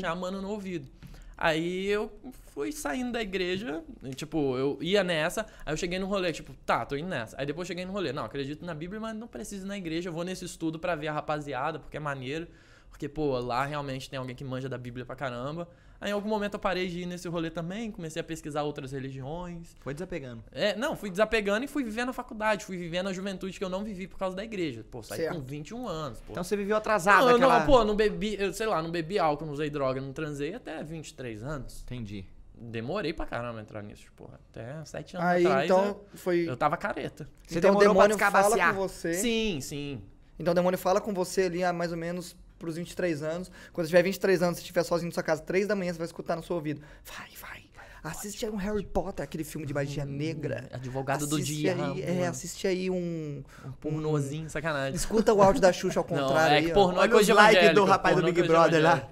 Chamando 0.00 0.40
no 0.40 0.50
ouvido. 0.50 0.88
Aí 1.36 1.86
eu 1.86 2.10
fui 2.54 2.72
saindo 2.72 3.12
da 3.12 3.20
igreja, 3.20 3.82
tipo, 4.14 4.56
eu 4.56 4.78
ia 4.80 5.04
nessa, 5.04 5.46
aí 5.66 5.72
eu 5.72 5.76
cheguei 5.76 5.98
no 5.98 6.06
rolê, 6.06 6.32
tipo, 6.32 6.54
tá, 6.64 6.86
tô 6.86 6.96
indo 6.96 7.08
nessa. 7.08 7.38
Aí 7.38 7.44
depois 7.44 7.68
cheguei 7.68 7.84
no 7.84 7.92
rolê, 7.92 8.12
não, 8.12 8.24
acredito 8.24 8.64
na 8.64 8.72
Bíblia, 8.72 8.98
mas 8.98 9.14
não 9.14 9.28
preciso 9.28 9.66
ir 9.66 9.68
na 9.68 9.76
igreja, 9.76 10.08
eu 10.08 10.12
vou 10.12 10.24
nesse 10.24 10.46
estudo 10.46 10.78
pra 10.78 10.94
ver 10.94 11.08
a 11.08 11.12
rapaziada, 11.12 11.78
porque 11.78 11.96
é 11.96 12.00
maneiro. 12.00 12.48
Porque, 12.88 13.10
pô, 13.10 13.38
lá 13.38 13.66
realmente 13.66 14.08
tem 14.08 14.18
alguém 14.18 14.34
que 14.34 14.42
manja 14.42 14.70
da 14.70 14.78
Bíblia 14.78 15.04
pra 15.04 15.14
caramba. 15.14 15.68
Aí 16.00 16.10
em 16.10 16.12
algum 16.12 16.28
momento 16.28 16.54
eu 16.54 16.60
parei 16.60 16.88
de 16.88 17.00
ir 17.00 17.06
nesse 17.06 17.26
rolê 17.28 17.50
também, 17.50 17.90
comecei 17.90 18.20
a 18.20 18.24
pesquisar 18.24 18.62
outras 18.62 18.92
religiões. 18.92 19.74
Foi 19.80 19.94
desapegando. 19.94 20.44
É, 20.52 20.76
não, 20.76 20.96
fui 20.96 21.10
desapegando 21.10 21.64
e 21.64 21.68
fui 21.68 21.82
vivendo 21.82 22.10
a 22.10 22.12
faculdade, 22.12 22.64
fui 22.64 22.76
vivendo 22.76 23.08
a 23.08 23.12
juventude 23.12 23.58
que 23.58 23.64
eu 23.64 23.68
não 23.68 23.82
vivi 23.82 24.06
por 24.06 24.18
causa 24.18 24.36
da 24.36 24.44
igreja. 24.44 24.84
Pô, 24.90 25.02
saí 25.02 25.18
Certo. 25.18 25.36
com 25.36 25.42
21 25.42 25.88
anos, 25.88 26.20
pô. 26.20 26.32
Então 26.32 26.44
você 26.44 26.56
viveu 26.56 26.76
atrasado. 26.76 27.22
não, 27.22 27.30
eu 27.30 27.36
aquela... 27.36 27.58
não, 27.60 27.66
pô, 27.66 27.84
não 27.84 27.96
bebi, 27.96 28.36
eu, 28.38 28.52
sei 28.52 28.66
lá, 28.66 28.82
não 28.82 28.90
bebi 28.90 29.18
álcool, 29.18 29.46
não 29.46 29.52
usei 29.52 29.70
droga, 29.70 30.00
não 30.00 30.12
transei 30.12 30.54
até 30.54 30.82
23 30.82 31.42
anos. 31.42 31.82
Entendi. 31.82 32.26
Demorei 32.58 33.12
pra 33.12 33.26
caramba 33.26 33.60
entrar 33.60 33.82
nisso, 33.82 34.10
porra. 34.16 34.40
Até 34.50 34.82
7 34.84 35.16
anos 35.16 35.28
Aí, 35.28 35.46
atrás 35.46 35.64
então, 35.64 36.00
foi... 36.14 36.40
eu, 36.40 36.50
eu 36.50 36.56
tava 36.56 36.76
careta. 36.76 37.28
Você 37.46 37.58
então 37.58 37.74
o 37.74 37.78
demorou 37.78 37.94
pra 37.94 38.06
demônio 38.06 38.18
fala 38.18 38.42
descabacear. 38.42 38.74
com 38.74 38.80
você. 38.80 39.14
Sim, 39.14 39.60
sim. 39.60 40.02
Então 40.38 40.52
o 40.52 40.54
demônio 40.54 40.78
fala 40.78 41.00
com 41.00 41.12
você 41.12 41.42
ali 41.42 41.62
há 41.62 41.72
mais 41.72 41.92
ou 41.92 41.98
menos 41.98 42.34
pros 42.58 42.76
23 42.76 43.22
anos. 43.22 43.50
Quando 43.72 43.86
você 43.86 43.90
tiver 43.90 44.02
23 44.02 44.42
anos, 44.42 44.56
se 44.58 44.62
estiver 44.62 44.82
sozinho 44.82 45.08
na 45.10 45.14
sua 45.14 45.22
casa, 45.22 45.42
3 45.42 45.66
da 45.66 45.74
manhã, 45.76 45.92
você 45.92 45.98
vai 45.98 46.06
escutar 46.06 46.36
no 46.36 46.42
seu 46.42 46.56
ouvido. 46.56 46.80
Vai, 47.04 47.28
vai. 47.40 47.64
Assiste 48.04 48.46
aí 48.46 48.52
um 48.52 48.56
Harry 48.56 48.86
Potter, 48.86 49.24
aquele 49.24 49.42
filme 49.42 49.66
de 49.66 49.74
magia 49.74 50.04
negra. 50.04 50.68
Advogado 50.72 51.26
do 51.26 51.36
Assiste 51.36 51.56
diabo. 51.56 51.82
aí, 51.94 52.02
É, 52.02 52.26
assiste 52.28 52.66
aí 52.68 52.88
um... 52.88 53.42
Um 53.64 53.72
pornozinho, 53.72 54.48
sacanagem. 54.48 54.94
Escuta 54.94 55.34
o 55.34 55.42
áudio 55.42 55.60
da 55.60 55.72
Xuxa 55.72 55.98
ao 55.98 56.06
Não, 56.10 56.18
contrário 56.28 56.56
é 56.56 56.62
que 56.62 56.70
ó. 56.70 56.74
pornô 56.74 57.02
é 57.02 57.08
coisa 57.08 57.32
evangélico. 57.32 57.74
do 57.74 57.84
rapaz 57.84 58.14
do 58.14 58.22
é 58.22 58.30
Big 58.30 58.46
Brother 58.46 58.80
lá. 58.82 59.08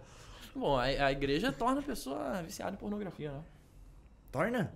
Bom, 0.55 0.77
a, 0.79 0.85
a 0.85 1.11
igreja 1.11 1.51
torna 1.51 1.81
a 1.81 1.83
pessoa 1.83 2.41
viciada 2.45 2.73
em 2.75 2.79
pornografia, 2.79 3.33
né? 3.33 3.41
Torna? 4.31 4.73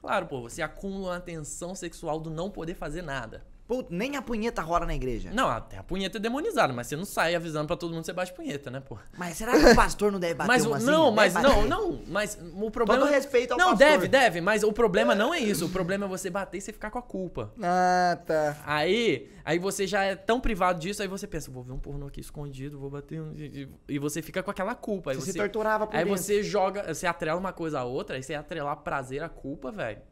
Claro, 0.00 0.26
pô, 0.26 0.40
você 0.40 0.62
acumula 0.62 1.12
uma 1.12 1.20
tensão 1.20 1.74
sexual 1.74 2.18
do 2.20 2.30
não 2.30 2.50
poder 2.50 2.74
fazer 2.74 3.02
nada. 3.02 3.44
Pô, 3.72 3.82
nem 3.88 4.16
a 4.18 4.22
punheta 4.22 4.60
rola 4.60 4.84
na 4.84 4.94
igreja. 4.94 5.30
Não, 5.32 5.48
até 5.48 5.78
a 5.78 5.82
punheta 5.82 6.18
é 6.18 6.20
demonizada, 6.20 6.74
mas 6.74 6.88
você 6.88 6.94
não 6.96 7.06
sai 7.06 7.34
avisando 7.34 7.66
pra 7.66 7.74
todo 7.74 7.90
mundo 7.92 8.00
que 8.00 8.06
você 8.06 8.12
bate 8.12 8.30
punheta, 8.34 8.70
né, 8.70 8.80
pô? 8.80 8.98
Mas 9.16 9.38
será 9.38 9.58
que 9.58 9.64
o 9.64 9.74
pastor 9.74 10.12
não 10.12 10.20
deve 10.20 10.34
bater 10.34 10.48
Mas 10.48 10.66
uma 10.66 10.76
assim? 10.76 10.84
não, 10.84 11.10
mas 11.10 11.32
bater? 11.32 11.48
não, 11.48 11.66
não, 11.66 12.02
mas 12.06 12.38
o 12.54 12.70
problema 12.70 13.00
Todo 13.00 13.10
respeito 13.10 13.52
ao 13.52 13.58
Não, 13.58 13.70
pastor. 13.70 13.78
deve, 13.88 14.08
deve, 14.08 14.40
mas 14.42 14.62
o 14.62 14.72
problema 14.74 15.14
não 15.14 15.32
é 15.32 15.38
isso. 15.38 15.64
O 15.64 15.68
problema 15.70 16.04
é 16.04 16.08
você 16.08 16.28
bater 16.28 16.58
e 16.58 16.60
você 16.60 16.70
ficar 16.70 16.90
com 16.90 16.98
a 16.98 17.02
culpa. 17.02 17.50
Ah, 17.62 18.18
tá. 18.26 18.58
Aí, 18.66 19.30
aí 19.42 19.58
você 19.58 19.86
já 19.86 20.04
é 20.04 20.14
tão 20.14 20.38
privado 20.38 20.78
disso, 20.78 21.00
aí 21.00 21.08
você 21.08 21.26
pensa, 21.26 21.50
vou 21.50 21.62
ver 21.62 21.72
um 21.72 21.78
pornô 21.78 22.08
aqui 22.08 22.20
escondido, 22.20 22.78
vou 22.78 22.90
bater 22.90 23.22
um... 23.22 23.32
e- 23.36 23.68
e 23.88 23.98
você 23.98 24.20
fica 24.20 24.42
com 24.42 24.50
aquela 24.50 24.74
culpa. 24.74 25.12
Aí 25.12 25.16
Você 25.16 25.26
você, 25.26 25.32
se 25.32 25.38
torturava 25.38 25.86
por 25.86 25.96
Aí 25.96 26.04
dentro. 26.04 26.18
você 26.18 26.42
joga, 26.42 26.92
você 26.92 27.06
atrela 27.06 27.40
uma 27.40 27.54
coisa 27.54 27.80
a 27.80 27.84
outra, 27.84 28.16
aí 28.16 28.22
você 28.22 28.34
atrelar 28.34 28.76
prazer 28.78 29.22
à 29.22 29.30
culpa, 29.30 29.72
velho. 29.72 30.02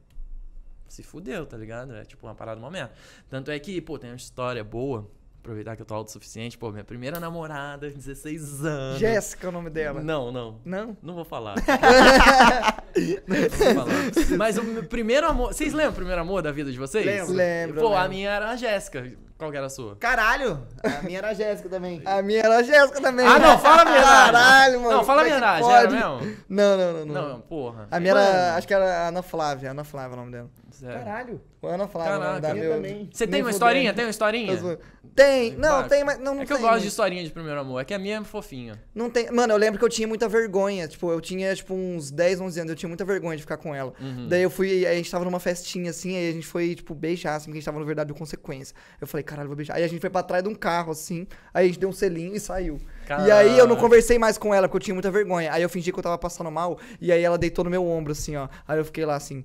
Se 0.90 1.04
fudeu, 1.04 1.46
tá 1.46 1.56
ligado? 1.56 1.94
É 1.94 2.04
tipo 2.04 2.26
uma 2.26 2.34
parada 2.34 2.60
momento. 2.60 2.90
Tanto 3.28 3.50
é 3.50 3.58
que, 3.60 3.80
pô, 3.80 3.96
tem 3.96 4.10
uma 4.10 4.16
história 4.16 4.64
boa. 4.64 5.08
Aproveitar 5.38 5.76
que 5.76 5.82
eu 5.82 5.86
tô 5.86 5.94
autossuficiente. 5.94 6.58
Pô, 6.58 6.70
minha 6.70 6.84
primeira 6.84 7.18
namorada, 7.20 7.88
16 7.88 8.64
anos. 8.64 8.98
Jéssica 8.98 9.46
é 9.46 9.48
o 9.48 9.52
nome 9.52 9.70
dela. 9.70 10.02
Não, 10.02 10.32
não. 10.32 10.60
Não? 10.64 10.96
Não 11.00 11.14
vou 11.14 11.24
falar. 11.24 11.54
não 13.26 13.36
vou 13.36 13.50
falar. 13.50 14.36
Mas 14.36 14.58
o 14.58 14.64
meu 14.64 14.84
primeiro 14.84 15.26
amor. 15.28 15.54
Vocês 15.54 15.72
lembram 15.72 15.92
o 15.92 15.96
primeiro 15.96 16.20
amor 16.20 16.42
da 16.42 16.50
vida 16.50 16.70
de 16.72 16.78
vocês? 16.78 17.06
Lembro. 17.06 17.32
Lembro, 17.32 17.80
Pô, 17.80 17.94
a 17.94 18.02
lembro. 18.02 18.08
minha 18.10 18.30
era 18.30 18.50
a 18.50 18.56
Jéssica. 18.56 19.10
Qual 19.40 19.50
que 19.50 19.56
era 19.56 19.68
a 19.68 19.70
sua? 19.70 19.96
Caralho! 19.96 20.66
A 20.84 21.02
minha 21.02 21.16
era 21.16 21.28
a 21.30 21.32
Jéssica 21.32 21.66
também. 21.70 22.02
A 22.04 22.20
minha 22.20 22.40
era 22.40 22.58
a 22.58 22.62
Jéssica 22.62 23.00
também. 23.00 23.26
Ah, 23.26 23.38
não, 23.38 23.58
fala 23.58 23.80
a 23.80 23.84
verdade. 23.86 24.32
Caralho, 24.32 24.80
mano. 24.82 24.96
Não, 24.98 25.04
fala 25.04 25.22
a 25.22 25.26
é 25.26 25.30
era 25.30 25.58
pode? 25.58 25.94
mesmo? 25.94 26.36
Não, 26.46 26.76
não, 26.76 26.92
não, 26.92 27.06
não. 27.06 27.28
Não, 27.30 27.40
porra. 27.40 27.88
A 27.90 27.98
minha 27.98 28.12
era, 28.12 28.56
acho 28.56 28.68
que 28.68 28.74
era 28.74 28.84
a 28.84 29.08
Ana 29.08 29.22
Flávia, 29.22 29.70
Ana 29.70 29.82
Flávia 29.82 30.12
é 30.12 30.14
o 30.14 30.20
nome 30.20 30.32
dela. 30.32 30.50
sério. 30.70 30.98
Caralho. 30.98 31.40
Ana 31.68 31.86
Flávia, 31.86 32.12
é 32.12 32.16
o 32.16 32.20
nome 32.20 32.40
Caraca, 32.40 32.40
da 32.40 32.48
eu 32.56 32.56
meu... 32.56 32.74
também. 32.76 33.10
Você 33.12 33.26
tem 33.26 33.42
uma 33.42 33.50
historinha? 33.50 33.92
Tem 33.92 34.04
uma 34.04 34.10
historinha? 34.10 34.78
Tem, 35.14 35.52
não, 35.56 35.86
tem, 35.86 36.04
mas 36.04 36.18
não, 36.18 36.34
não 36.34 36.42
É 36.42 36.46
que 36.46 36.52
eu 36.52 36.58
gosto 36.58 36.80
de 36.80 36.88
historinha 36.88 37.22
de 37.22 37.30
primeiro 37.30 37.60
amor. 37.60 37.80
É 37.80 37.84
que 37.84 37.92
a 37.92 37.98
minha 37.98 38.18
é 38.18 38.24
fofinha. 38.24 38.80
Não 38.94 39.10
tem. 39.10 39.30
Mano, 39.30 39.52
eu 39.52 39.56
lembro 39.56 39.78
que 39.78 39.84
eu 39.84 39.88
tinha 39.88 40.06
muita 40.06 40.28
vergonha. 40.28 40.86
Tipo, 40.88 41.10
eu 41.10 41.20
tinha, 41.20 41.54
tipo, 41.54 41.74
uns 41.74 42.10
10, 42.10 42.40
11 42.40 42.60
anos. 42.60 42.70
Eu 42.70 42.76
tinha 42.76 42.88
muita 42.88 43.04
vergonha 43.04 43.36
de 43.36 43.42
ficar 43.42 43.56
com 43.56 43.74
ela. 43.74 43.92
Uhum. 44.00 44.28
Daí 44.28 44.42
eu 44.42 44.50
fui. 44.50 44.86
A 44.86 44.94
gente 44.94 45.10
tava 45.10 45.24
numa 45.24 45.40
festinha 45.40 45.90
assim. 45.90 46.16
Aí 46.16 46.30
a 46.30 46.32
gente 46.32 46.46
foi, 46.46 46.74
tipo, 46.74 46.94
beijar, 46.94 47.34
assim, 47.34 47.46
porque 47.46 47.58
a 47.58 47.60
gente 47.60 47.66
tava 47.66 47.78
no 47.78 47.84
verdade 47.84 48.12
de 48.12 48.18
consequência. 48.18 48.74
Eu 49.00 49.06
falei, 49.06 49.24
caralho, 49.24 49.48
vou 49.48 49.56
beijar. 49.56 49.76
Aí 49.76 49.84
a 49.84 49.88
gente 49.88 50.00
foi 50.00 50.10
pra 50.10 50.22
trás 50.22 50.42
de 50.42 50.48
um 50.48 50.54
carro, 50.54 50.92
assim. 50.92 51.26
Aí 51.52 51.64
a 51.64 51.68
gente 51.68 51.78
deu 51.78 51.88
um 51.88 51.92
selinho 51.92 52.34
e 52.34 52.40
saiu. 52.40 52.80
E 53.26 53.30
aí 53.30 53.58
eu 53.58 53.66
não 53.66 53.76
conversei 53.76 54.18
mais 54.18 54.38
com 54.38 54.54
ela, 54.54 54.68
porque 54.68 54.76
eu 54.76 54.84
tinha 54.84 54.94
muita 54.94 55.10
vergonha. 55.10 55.52
Aí 55.52 55.62
eu 55.62 55.68
fingi 55.68 55.92
que 55.92 55.98
eu 55.98 56.02
tava 56.02 56.16
passando 56.16 56.50
mal. 56.50 56.78
E 57.00 57.10
aí 57.10 57.22
ela 57.22 57.36
deitou 57.36 57.64
no 57.64 57.70
meu 57.70 57.84
ombro, 57.84 58.12
assim, 58.12 58.36
ó. 58.36 58.48
Aí 58.68 58.78
eu 58.78 58.84
fiquei 58.84 59.04
lá 59.04 59.16
assim. 59.16 59.44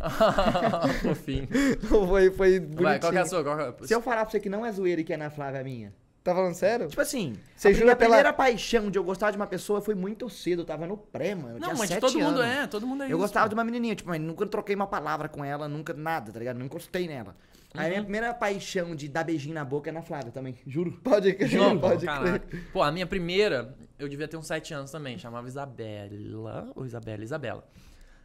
Fofinho. 1.02 1.48
foi, 1.88 2.30
foi 2.30 2.60
bonitinho. 2.60 2.82
Vai, 2.82 2.98
qual 3.00 3.12
que 3.12 3.18
é 3.18 3.20
a 3.20 3.26
sua? 3.26 3.42
Qual 3.44 3.56
que 3.74 3.84
é... 3.84 3.86
Se 3.86 3.94
eu 3.94 4.00
falar 4.02 4.22
pra 4.22 4.30
você 4.30 4.40
que 4.40 4.48
não 4.48 4.64
é 4.64 4.72
zoeira 4.72 5.00
e 5.00 5.04
que 5.04 5.12
é 5.12 5.16
na 5.16 5.30
Flávia 5.30 5.60
a 5.60 5.64
minha. 5.64 5.92
Tá 6.22 6.34
falando 6.34 6.54
sério? 6.54 6.88
Tipo 6.88 7.02
assim, 7.02 7.34
Você 7.54 7.68
a 7.68 7.72
jura 7.72 7.84
minha 7.84 7.96
pela- 7.96 8.08
primeira 8.12 8.32
paixão 8.32 8.90
de 8.90 8.98
eu 8.98 9.04
gostar 9.04 9.30
de 9.30 9.36
uma 9.36 9.46
pessoa 9.46 9.82
foi 9.82 9.94
muito 9.94 10.28
cedo. 10.30 10.62
Eu 10.62 10.64
tava 10.64 10.86
no 10.86 10.96
pré, 10.96 11.34
mano. 11.34 11.56
Eu 11.56 11.60
Não, 11.60 11.68
tinha 11.68 11.74
mas 11.78 11.88
sete 11.88 12.00
todo 12.00 12.14
mundo 12.18 12.40
anos. 12.40 12.54
é, 12.56 12.66
todo 12.66 12.86
mundo 12.86 13.02
é 13.02 13.06
Eu 13.06 13.10
isso. 13.10 13.18
gostava 13.18 13.46
de 13.46 13.54
uma 13.54 13.62
menininha, 13.62 13.94
tipo, 13.94 14.08
mas 14.08 14.18
nunca 14.20 14.46
troquei 14.46 14.74
uma 14.74 14.86
palavra 14.86 15.28
com 15.28 15.44
ela, 15.44 15.68
nunca 15.68 15.92
nada, 15.92 16.32
tá 16.32 16.38
ligado? 16.38 16.56
Não 16.58 16.64
encostei 16.64 17.06
nela. 17.06 17.36
Aí 17.74 17.86
a 17.86 17.90
minha 17.90 18.02
primeira 18.02 18.32
paixão 18.32 18.94
de 18.94 19.06
dar 19.08 19.24
beijinho 19.24 19.54
na 19.54 19.64
boca 19.64 19.90
é 19.90 19.92
na 19.92 20.00
Flávia 20.00 20.30
também, 20.32 20.54
juro. 20.66 20.92
Pode 21.04 21.34
crer, 21.34 21.52
Não, 21.58 21.76
pode 21.78 22.06
crer. 22.06 22.40
Pô, 22.72 22.80
a 22.82 22.90
minha 22.92 23.06
primeira, 23.06 23.74
eu 23.98 24.08
devia 24.08 24.26
ter 24.28 24.36
uns 24.38 24.46
7 24.46 24.72
anos 24.72 24.90
também, 24.92 25.18
chamava 25.18 25.46
Isabela, 25.48 26.72
ou 26.74 26.86
Isabela, 26.86 27.22
Isabela. 27.24 27.64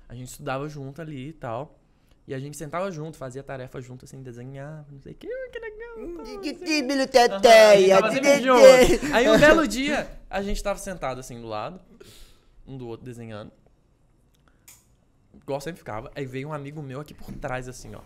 A 0.10 0.15
gente 0.15 0.30
estudava 0.30 0.68
junto 0.68 1.02
ali 1.02 1.30
e 1.30 1.34
tal. 1.34 1.80
E 2.27 2.34
a 2.34 2.40
gente 2.40 2.57
sentava 2.57 2.91
junto, 2.91 3.18
fazia 3.18 3.41
tarefa 3.41 3.81
junto, 3.81 4.06
assim, 4.06 4.22
desenhava, 4.22 4.86
não 4.91 5.02
sei 5.02 5.14
o 5.14 5.15
que, 5.15 5.27
que 5.27 5.60
legal. 5.60 6.26
sempre 8.11 8.41
junto. 8.41 9.15
Aí 9.15 9.30
um 9.30 9.40
belo 9.40 9.65
dia, 9.69 10.07
a 10.30 10.41
gente 10.44 10.61
tava 10.61 10.77
sentado 10.77 11.19
assim 11.19 11.41
do 11.41 11.48
lado, 11.48 11.80
um 12.68 12.77
do 12.77 12.88
outro 12.88 13.06
desenhando. 13.06 13.52
Igual 15.34 15.60
sempre 15.61 15.80
ficava. 15.80 16.11
Aí 16.14 16.26
veio 16.26 16.49
um 16.49 16.53
amigo 16.53 16.84
meu 16.84 16.99
aqui 16.99 17.14
por 17.15 17.31
trás, 17.34 17.68
assim, 17.68 17.95
ó. 17.95 18.02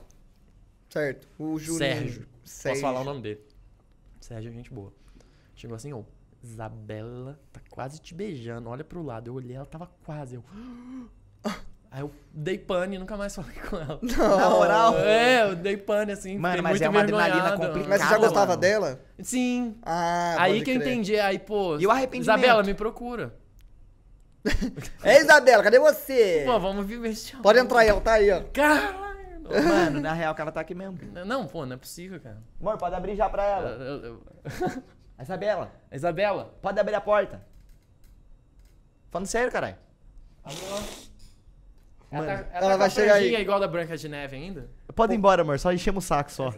Certo. 0.90 1.28
O 1.38 1.60
Julinho. 1.60 1.80
Sérgio. 1.80 2.28
Sérgio. 2.46 2.82
Posso 2.82 2.82
falar 2.82 3.02
o 3.02 3.04
nome 3.04 3.22
dele. 3.22 3.42
Sérgio 4.22 4.50
é 4.50 4.54
gente 4.54 4.72
boa. 4.74 4.94
Chegou 5.56 5.76
assim, 5.76 5.92
ó. 5.92 6.02
Isabela 6.42 7.38
tá 7.52 7.60
quase 7.70 8.00
te 8.00 8.14
beijando. 8.14 8.70
Olha 8.70 8.84
pro 8.84 9.04
lado. 9.04 9.28
Eu 9.30 9.34
olhei, 9.34 9.56
ela 9.56 9.66
tava 9.66 9.88
quase. 10.06 10.36
Eu... 10.36 10.44
Aí 11.94 12.02
eu 12.02 12.11
dei 12.34 12.57
pane 12.57 12.95
e 12.95 12.99
nunca 12.99 13.15
mais 13.15 13.36
falei 13.36 13.53
com 13.70 13.78
ela. 13.78 13.99
Na 14.02 14.49
moral. 14.49 14.98
É, 14.98 15.44
eu 15.44 15.56
dei 15.56 15.78
pane 15.78 16.11
assim. 16.11 16.40
Mano, 16.40 16.64
mas 16.64 16.72
muito 16.72 16.84
é 16.86 16.90
uma 16.90 17.02
adrenalina 17.02 17.52
complicada. 17.52 17.88
Mas 17.88 18.02
você 18.02 18.10
já 18.10 18.18
gostava 18.18 18.48
mano. 18.48 18.57
dela? 18.61 18.99
Sim. 19.22 19.78
Ah, 19.84 20.38
aí 20.40 20.64
que 20.64 20.72
eu 20.72 20.80
crer. 20.80 20.88
entendi. 20.88 21.20
Aí, 21.20 21.38
pô. 21.38 21.78
E 21.78 21.86
o 21.86 21.91
arrependimento? 21.91 22.40
Isabela, 22.40 22.64
me 22.64 22.74
procura. 22.74 23.36
É 25.03 25.22
Isabela, 25.22 25.61
cadê 25.61 25.78
você? 25.78 26.41
Pô, 26.48 26.60
vamos 26.60 26.84
viver 26.88 27.10
esse 27.10 27.36
Pode 27.38 27.60
entrar 27.60 27.82
aí, 27.82 27.90
ela 27.90 28.02
tá 28.02 28.14
aí, 28.14 28.32
ó. 28.32 28.41
Caralho. 28.52 29.14
Mano, 29.68 29.99
na 30.02 30.14
real 30.14 30.34
que 30.34 30.41
ela 30.41 30.52
tá 30.52 30.61
aqui 30.61 30.74
mesmo. 30.74 30.98
Não, 31.26 31.45
pô, 31.45 31.64
não 31.64 31.76
é 31.76 31.78
possível, 31.78 32.20
cara. 32.20 32.41
Amor, 32.60 32.76
pode 32.80 32.95
abrir 32.95 33.15
já 33.15 33.30
pra 33.30 33.44
ela. 33.44 33.70
Eu- 33.70 33.82
eu- 33.82 34.03
eu- 34.03 34.84
Isabela, 35.22 35.72
Isabela. 35.91 36.56
pode 36.60 36.80
abrir 36.80 36.95
a 36.95 37.02
porta. 37.02 37.45
Falando 39.11 39.28
sério, 39.28 39.52
caralho. 39.52 39.76
Ela, 42.14 42.26
tá, 42.26 42.31
ela, 42.34 42.48
ela 42.53 42.69
tá 42.72 42.77
vai 42.77 42.90
chegar 42.90 43.14
aí. 43.15 43.34
igual 43.35 43.60
da 43.60 43.68
Branca 43.68 43.98
de 43.98 44.07
Neve 44.07 44.35
ainda? 44.35 44.69
Pode 44.95 45.14
ir 45.14 45.18
embora, 45.18 45.41
amor. 45.41 45.60
Só 45.60 45.72
enchemos 45.73 46.03
o 46.03 46.07
saco 46.07 46.31
só. 46.31 46.53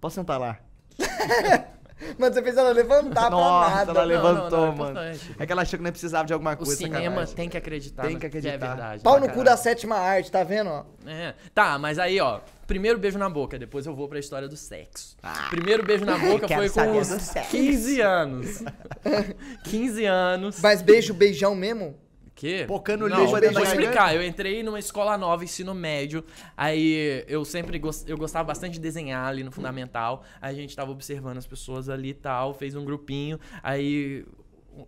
Posso 0.00 0.14
sentar 0.14 0.38
lá? 0.38 0.58
Mas 2.18 2.32
você 2.32 2.42
fez 2.42 2.56
ela 2.56 2.70
levantar 2.72 3.30
Nossa, 3.30 3.66
pra 3.66 3.76
nada. 3.76 3.90
ela 3.90 4.04
levantou, 4.04 4.50
não, 4.50 4.66
não, 4.66 4.72
é 4.72 4.76
mano. 4.76 4.90
importante. 4.90 5.36
É 5.38 5.44
que 5.46 5.52
ela 5.52 5.62
achou 5.62 5.78
que 5.78 5.84
não 5.84 5.90
precisava 5.90 6.26
de 6.26 6.32
alguma 6.32 6.54
O 6.54 6.56
coisa. 6.56 6.74
cinema 6.74 7.02
sacanagem. 7.02 7.34
tem 7.36 7.48
que 7.50 7.56
acreditar. 7.58 8.02
Tem 8.06 8.18
que 8.18 8.26
acreditar. 8.26 8.54
é 8.54 8.58
verdade. 8.58 9.02
Pau 9.02 9.18
pra 9.18 9.26
no 9.28 9.34
cu 9.34 9.44
da 9.44 9.54
sétima 9.56 9.96
arte, 9.96 10.30
tá 10.32 10.42
vendo, 10.42 10.70
ó? 10.70 10.84
É. 11.06 11.34
Tá, 11.54 11.78
mas 11.78 11.98
aí, 11.98 12.18
ó. 12.18 12.40
Primeiro 12.66 12.98
beijo 12.98 13.18
na 13.18 13.28
boca, 13.28 13.58
depois 13.58 13.84
eu 13.84 13.94
vou 13.94 14.08
pra 14.08 14.18
história 14.18 14.48
do 14.48 14.56
sexo. 14.56 15.14
Primeiro 15.50 15.84
beijo 15.84 16.06
na 16.06 16.16
boca 16.16 16.48
foi 16.48 16.70
com 16.70 16.80
uns 16.98 17.06
sexo. 17.08 17.50
15 17.50 18.00
anos. 18.00 18.64
15 19.64 20.04
anos. 20.06 20.60
Mas 20.62 20.80
beijo, 20.80 21.12
beijão 21.12 21.54
mesmo? 21.54 21.96
Quê? 22.40 22.64
Pocando 22.66 23.08
Não, 23.08 23.16
língua 23.16 23.26
vou 23.32 23.40
dentro 23.40 23.62
explicar. 23.62 24.14
Eu 24.14 24.22
entrei 24.22 24.62
numa 24.62 24.78
escola 24.78 25.16
nova, 25.18 25.44
ensino 25.44 25.74
médio. 25.74 26.24
Aí 26.56 27.24
eu 27.28 27.44
sempre 27.44 27.78
gos- 27.78 28.04
eu 28.08 28.16
gostava 28.16 28.44
bastante 28.46 28.74
de 28.74 28.80
desenhar 28.80 29.26
ali 29.28 29.44
no 29.44 29.50
fundamental. 29.52 30.24
Aí 30.40 30.54
a 30.54 30.58
gente 30.58 30.74
tava 30.74 30.90
observando 30.90 31.36
as 31.38 31.46
pessoas 31.46 31.88
ali 31.88 32.08
e 32.10 32.14
tal, 32.14 32.54
fez 32.54 32.74
um 32.74 32.84
grupinho. 32.84 33.38
Aí 33.62 34.24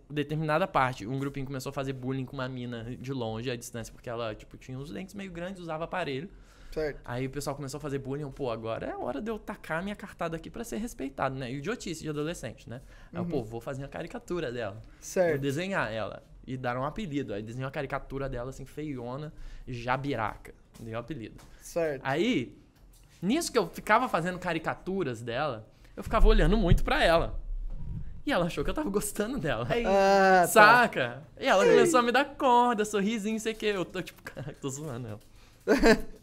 determinada 0.09 0.65
parte, 0.67 1.05
um 1.05 1.19
grupinho 1.19 1.45
começou 1.45 1.69
a 1.69 1.73
fazer 1.73 1.93
bullying 1.93 2.25
com 2.25 2.33
uma 2.35 2.47
mina 2.49 2.95
de 2.99 3.13
longe, 3.13 3.51
à 3.51 3.55
distância, 3.55 3.93
porque 3.93 4.09
ela, 4.09 4.33
tipo, 4.33 4.57
tinha 4.57 4.77
os 4.79 4.91
dentes 4.91 5.13
meio 5.13 5.31
grandes, 5.31 5.61
usava 5.61 5.83
aparelho. 5.83 6.29
Certo. 6.71 6.99
Aí 7.05 7.27
o 7.27 7.29
pessoal 7.29 7.55
começou 7.55 7.77
a 7.77 7.81
fazer 7.81 7.99
bullying, 7.99 8.27
pô, 8.31 8.49
agora 8.49 8.87
é 8.87 8.95
hora 8.97 9.21
de 9.21 9.29
eu 9.29 9.37
tacar 9.37 9.83
minha 9.83 9.95
cartada 9.95 10.35
aqui 10.35 10.49
pra 10.49 10.63
ser 10.63 10.77
respeitado, 10.77 11.35
né? 11.35 11.51
E 11.51 11.57
idiotice 11.57 12.01
de 12.01 12.09
adolescente, 12.09 12.67
né? 12.67 12.81
Aí 13.13 13.19
eu, 13.19 13.25
pô, 13.25 13.43
vou 13.43 13.61
fazer 13.61 13.83
uma 13.83 13.87
caricatura 13.89 14.51
dela. 14.51 14.75
Vou 14.81 14.81
Certo. 14.99 15.39
desenhar 15.41 15.91
ela. 15.93 16.23
E 16.45 16.57
dar 16.57 16.77
um 16.77 16.83
apelido. 16.83 17.33
Aí 17.33 17.41
desenhei 17.41 17.65
uma 17.65 17.71
caricatura 17.71 18.27
dela, 18.27 18.49
assim, 18.49 18.65
feiona, 18.65 19.33
Jabiraca. 19.67 20.53
Dei 20.79 20.93
o 20.93 20.97
apelido. 20.97 21.35
Certo. 21.61 22.01
Aí, 22.03 22.57
nisso 23.21 23.51
que 23.51 23.57
eu 23.57 23.67
ficava 23.69 24.09
fazendo 24.09 24.37
caricaturas 24.39 25.21
dela, 25.21 25.67
eu 25.95 26.03
ficava 26.03 26.27
olhando 26.27 26.57
muito 26.57 26.83
pra 26.83 27.03
ela. 27.03 27.39
E 28.25 28.31
ela 28.31 28.45
achou 28.45 28.63
que 28.63 28.69
eu 28.69 28.73
tava 28.73 28.89
gostando 28.89 29.37
dela. 29.37 29.67
Ah, 29.69 30.41
tá. 30.41 30.47
Saca? 30.47 31.23
E 31.39 31.45
ela 31.45 31.65
começou 31.65 31.99
a 31.99 32.03
me 32.03 32.11
dar 32.11 32.25
corda, 32.25 32.85
sorrisinho, 32.85 33.39
sei 33.39 33.53
o 33.53 33.55
que. 33.55 33.65
Eu 33.65 33.85
tô 33.85 34.01
tipo, 34.01 34.21
cara, 34.23 34.55
tô 34.59 34.69
zoando 34.69 35.07
ela. 35.07 35.19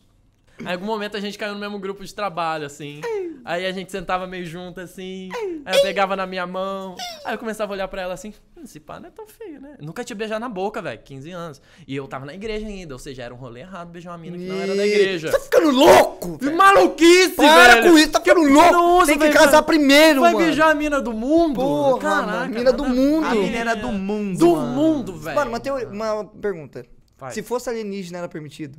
Aí, 0.65 0.67
em 0.67 0.73
algum 0.73 0.87
momento 0.87 1.17
a 1.17 1.21
gente 1.21 1.39
caiu 1.39 1.55
no 1.55 1.61
mesmo 1.61 1.79
grupo 1.79 2.05
de 2.05 2.15
trabalho, 2.15 2.67
assim. 2.67 3.01
Aí 3.45 3.65
a 3.67 3.73
gente 3.73 3.91
sentava 3.91 4.27
meio 4.27 4.45
junto, 4.45 4.81
assim. 4.81 5.29
Aí 5.65 5.77
eu 5.77 5.83
pegava 5.83 6.15
na 6.17 6.27
minha 6.27 6.47
mão. 6.47 6.95
Aí 7.25 7.35
eu 7.35 7.39
começava 7.39 7.73
a 7.73 7.75
olhar 7.75 7.89
pra 7.89 8.03
ela 8.03 8.15
assim. 8.15 8.35
"Hum, 8.57 8.63
Esse 8.65 8.79
pá 8.79 9.01
não 9.01 9.09
é 9.09 9.11
tão 9.11 9.27
feio, 9.27 9.59
né? 9.61 9.77
Nunca 9.81 10.05
tinha 10.05 10.15
beijado 10.15 10.41
na 10.41 10.49
boca, 10.49 10.83
velho. 10.83 11.01
15 11.03 11.31
anos. 11.31 11.63
E 11.89 11.97
eu 11.97 12.07
tava 12.07 12.27
na 12.27 12.35
igreja 12.35 12.67
ainda. 12.67 12.95
Ou 12.95 12.99
seja, 12.99 13.23
era 13.23 13.33
um 13.35 13.37
rolê 13.39 13.61
errado 13.61 13.89
beijar 13.91 14.11
uma 14.11 14.19
mina 14.19 14.37
que 14.37 14.45
não 14.45 14.57
era 14.61 14.75
da 14.77 14.87
igreja. 14.87 15.31
Tá 15.31 15.41
ficando 15.41 15.71
louco? 15.71 16.39
Que 16.39 16.51
maluquice, 16.51 17.37
Para 17.37 17.75
velho! 17.77 17.91
com 17.93 17.99
isso, 17.99 18.11
tá 18.13 18.21
ficando 18.21 18.43
louco. 18.43 18.73
Nossa, 18.73 19.07
Tem 19.07 19.19
que 19.19 19.31
casar 19.31 19.53
mano. 19.53 19.65
primeiro, 19.65 20.21
Vai 20.21 20.33
mano. 20.35 20.45
beijar 20.45 20.71
a 20.71 20.75
mina 20.75 21.01
do 21.01 21.13
mundo? 21.15 21.55
Porra, 21.61 21.99
Caraca, 22.01 22.27
mano, 22.33 22.55
mina 22.55 22.73
do 22.73 22.85
mundo. 22.85 23.27
A 23.27 23.35
menina 23.35 23.75
do 23.77 23.89
mundo, 23.93 24.39
Do 24.39 24.53
mano. 24.57 24.73
mundo, 24.75 25.17
velho. 25.17 25.37
Mano, 25.37 25.51
mas 25.51 25.61
tem 25.61 25.73
uma 25.73 26.25
pergunta. 26.27 26.85
Vai. 27.17 27.33
Se 27.33 27.43
fosse 27.43 27.69
alienígena, 27.71 28.19
era 28.19 28.29
permitido? 28.29 28.79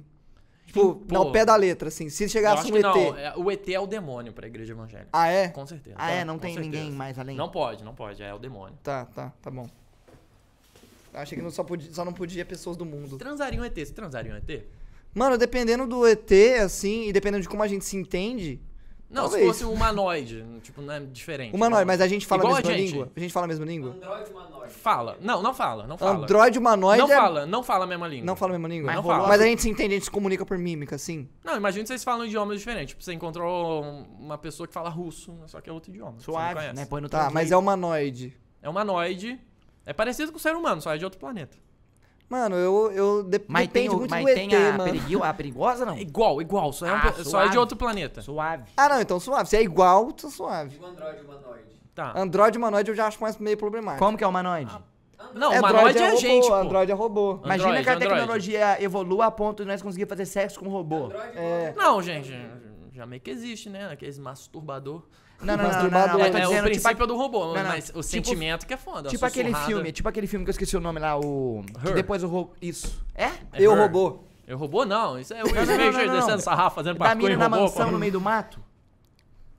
Tipo, 0.71 0.95
Pô. 0.95 1.13
não, 1.13 1.31
pé 1.33 1.43
da 1.43 1.53
letra, 1.55 1.89
assim. 1.89 2.07
Se 2.09 2.29
chegasse 2.29 2.71
um 2.71 2.77
ET. 2.77 2.81
não. 2.81 3.17
é- 3.17 3.33
o 3.35 3.51
ET 3.51 3.67
é 3.73 3.79
o 3.79 3.85
demônio 3.85 4.31
pra 4.31 4.47
igreja 4.47 4.71
evangélica. 4.71 5.09
Ah, 5.11 5.27
é? 5.27 5.49
Com 5.49 5.65
certeza. 5.65 5.97
Ah, 5.99 6.09
é? 6.11 6.23
Não 6.23 6.39
tem 6.39 6.53
certeza. 6.53 6.73
ninguém 6.73 6.91
mais 6.91 7.19
além? 7.19 7.35
Não 7.35 7.49
pode, 7.49 7.83
não 7.83 7.93
pode. 7.93 8.23
É 8.23 8.33
o 8.33 8.39
demônio. 8.39 8.77
Tá, 8.81 9.03
tá, 9.05 9.33
tá 9.41 9.51
bom. 9.51 9.67
Achei 11.13 11.37
que 11.37 11.43
não 11.43 11.51
só, 11.51 11.61
podia, 11.65 11.93
só 11.93 12.05
não 12.05 12.13
podia 12.13 12.45
pessoas 12.45 12.77
do 12.77 12.85
mundo. 12.85 13.17
Transaria 13.17 13.59
um 13.59 13.65
ET. 13.65 13.75
Você 13.75 13.91
transaria 13.91 14.31
um 14.31 14.37
ET? 14.37 14.63
Mano, 15.13 15.37
dependendo 15.37 15.85
do 15.85 16.07
ET, 16.07 16.31
assim, 16.63 17.09
e 17.09 17.11
dependendo 17.11 17.41
de 17.41 17.49
como 17.49 17.61
a 17.61 17.67
gente 17.67 17.83
se 17.83 17.97
entende. 17.97 18.61
Não, 19.11 19.23
Talvez. 19.23 19.41
se 19.43 19.47
fosse 19.47 19.65
um 19.65 19.73
humanoide. 19.73 20.45
tipo, 20.63 20.81
não 20.81 20.93
é 20.93 20.99
diferente. 21.01 21.53
Humanoide, 21.53 21.85
mas 21.85 21.99
a 21.99 22.07
gente 22.07 22.25
fala 22.25 22.41
Igual 22.43 22.53
a 22.53 22.57
mesma 22.59 22.71
a 22.71 22.77
gente. 22.77 22.91
língua? 22.91 23.11
A 23.15 23.19
gente 23.19 23.33
fala 23.33 23.45
a 23.45 23.47
mesma 23.47 23.65
língua? 23.65 23.91
Android 23.91 24.31
humanoide. 24.31 24.73
Fala. 24.73 25.17
Não, 25.19 25.41
não 25.43 25.53
fala. 25.53 25.85
Não 25.85 25.97
fala. 25.97 26.23
Android 26.23 26.57
humanoide 26.57 27.01
Não 27.01 27.11
é- 27.11 27.15
fala. 27.17 27.45
Não 27.45 27.61
fala 27.63 27.83
a 27.83 27.87
mesma 27.87 28.07
língua. 28.07 28.25
Não 28.25 28.35
fala 28.37 28.51
a 28.51 28.53
mesma 28.53 28.67
língua? 28.69 28.85
Mas 28.87 28.95
Não 28.95 29.03
fala. 29.03 29.25
a- 29.25 29.27
Mas 29.27 29.41
a 29.41 29.45
gente 29.45 29.61
se 29.61 29.69
entende, 29.69 29.89
a 29.93 29.97
gente 29.97 30.05
se 30.05 30.11
comunica 30.11 30.45
por 30.45 30.57
mímica, 30.57 30.95
assim. 30.95 31.27
Não, 31.43 31.57
imagina 31.57 31.83
que 31.83 31.87
vocês 31.89 32.03
falam 32.03 32.25
idiomas 32.25 32.57
diferentes. 32.57 32.89
Tipo, 32.91 33.03
você 33.03 33.11
encontrou 33.13 33.83
uma 34.17 34.37
pessoa 34.37 34.65
que 34.65 34.73
fala 34.73 34.89
russo, 34.89 35.37
só 35.47 35.59
que 35.59 35.69
é 35.69 35.73
outro 35.73 35.91
idioma. 35.91 36.13
que 36.13 36.23
você 36.23 36.31
não 36.31 36.37
Suave, 36.37 36.55
conhece. 36.55 36.75
né? 36.75 36.85
Põe 36.85 37.01
no 37.01 37.09
Tá, 37.09 37.29
mas 37.29 37.51
é 37.51 37.57
humanoide. 37.57 38.33
É 38.61 38.69
humanoide. 38.69 39.39
É 39.85 39.91
parecido 39.93 40.31
com 40.31 40.37
o 40.37 40.41
ser 40.41 40.55
humano, 40.55 40.81
só 40.81 40.93
é 40.95 40.97
de 40.97 41.03
outro 41.03 41.19
planeta. 41.19 41.57
Mano, 42.31 42.55
eu, 42.55 42.91
eu 42.93 43.23
de- 43.23 43.41
Mas 43.45 43.67
depende 43.67 43.87
tem, 43.89 43.95
o, 43.95 43.99
muito 43.99 44.09
mas 44.09 44.23
do 44.23 44.29
ET, 44.29 44.35
tem 44.35 44.55
a, 44.55 44.71
mano. 44.77 45.23
a 45.25 45.33
perigosa, 45.33 45.85
não? 45.85 45.95
É 45.95 45.99
igual, 46.01 46.41
igual. 46.41 46.71
Só 46.71 46.85
é, 46.87 46.93
um 46.93 46.95
Ah, 46.95 47.13
só 47.25 47.41
é 47.43 47.49
de 47.49 47.57
outro 47.57 47.75
planeta. 47.75 48.21
Suave. 48.21 48.63
Ah, 48.77 48.87
não, 48.87 49.01
então 49.01 49.19
suave. 49.19 49.49
Se 49.49 49.57
é 49.57 49.61
igual, 49.61 50.13
tá 50.13 50.29
suave. 50.29 50.69
Digo 50.69 50.85
Android 50.85 51.19
humanoide. 51.21 51.81
Tá. 51.93 52.13
Android 52.15 52.57
humanoide 52.57 52.89
eu 52.89 52.95
já 52.95 53.07
acho 53.07 53.21
mais 53.21 53.37
meio 53.37 53.57
problemático. 53.57 54.05
Como 54.05 54.17
que 54.17 54.23
é 54.23 54.27
o 54.27 54.29
humanoide? 54.29 54.71
Não, 55.33 55.51
É, 55.51 55.59
humanoide 55.59 55.97
é, 55.97 56.05
robô, 56.07 56.17
gente, 56.21 56.47
pô. 56.47 56.53
Android 56.55 56.89
é 56.89 56.95
robô. 56.95 57.39
Imagina 57.43 57.69
Android, 57.69 57.83
que 57.83 57.89
a 57.89 57.93
Android. 57.95 58.13
tecnologia 58.15 58.81
evolua 58.81 59.25
a 59.25 59.31
ponto 59.31 59.63
de 59.63 59.67
nós 59.69 59.81
conseguir 59.81 60.05
fazer 60.07 60.25
sexo 60.25 60.57
com 60.57 60.67
um 60.67 60.69
robô. 60.69 61.07
Android 61.07 61.37
É. 61.37 61.73
Não, 61.75 62.01
gente, 62.01 62.33
já 62.93 63.05
meio 63.05 63.21
que 63.21 63.29
existe, 63.29 63.69
né? 63.69 63.91
Aqueles 63.91 64.17
masturbador. 64.17 65.03
Não, 65.41 65.57
não, 65.57 65.63
não, 65.63 65.71
não, 65.89 65.89
não, 65.89 66.19
É, 66.19 66.27
é 66.27 66.29
o 66.29 66.49
dizendo, 66.49 66.63
princípio 66.65 66.91
tipo, 66.93 67.07
do 67.07 67.15
robô, 67.17 67.45
não, 67.47 67.53
não, 67.55 67.63
mas 67.63 67.85
o 67.85 67.87
tipo- 67.87 68.03
sentimento 68.03 68.65
que 68.67 68.73
é 68.73 68.77
foda. 68.77 69.09
tipo 69.09 69.25
aquele 69.25 69.53
filme, 69.53 69.91
tipo 69.91 70.07
aquele 70.07 70.27
filme 70.27 70.45
que 70.45 70.49
eu 70.49 70.53
esqueci 70.53 70.77
o 70.77 70.79
nome 70.79 70.99
lá, 70.99 71.19
o... 71.19 71.63
Depois 71.95 72.23
o 72.23 72.27
robô... 72.27 72.51
Isso. 72.61 73.01
É? 73.15 73.25
É 73.25 73.31
eu 73.57 73.71
Her. 73.73 73.79
robô. 73.79 74.19
Eu 74.47 74.57
robô 74.57 74.85
não, 74.85 75.17
isso 75.19 75.33
é 75.33 75.43
o 75.43 75.47
Will 75.47 75.63
Smith 75.63 76.11
descendo 76.11 76.41
sarrafo, 76.41 76.75
fazendo 76.75 76.97
Da 76.99 77.15
mina 77.15 77.37
na 77.37 77.45
robô. 77.45 77.61
mansão 77.61 77.85
pô. 77.85 77.91
no 77.91 77.99
meio 77.99 78.11
do 78.11 78.21
mato. 78.21 78.59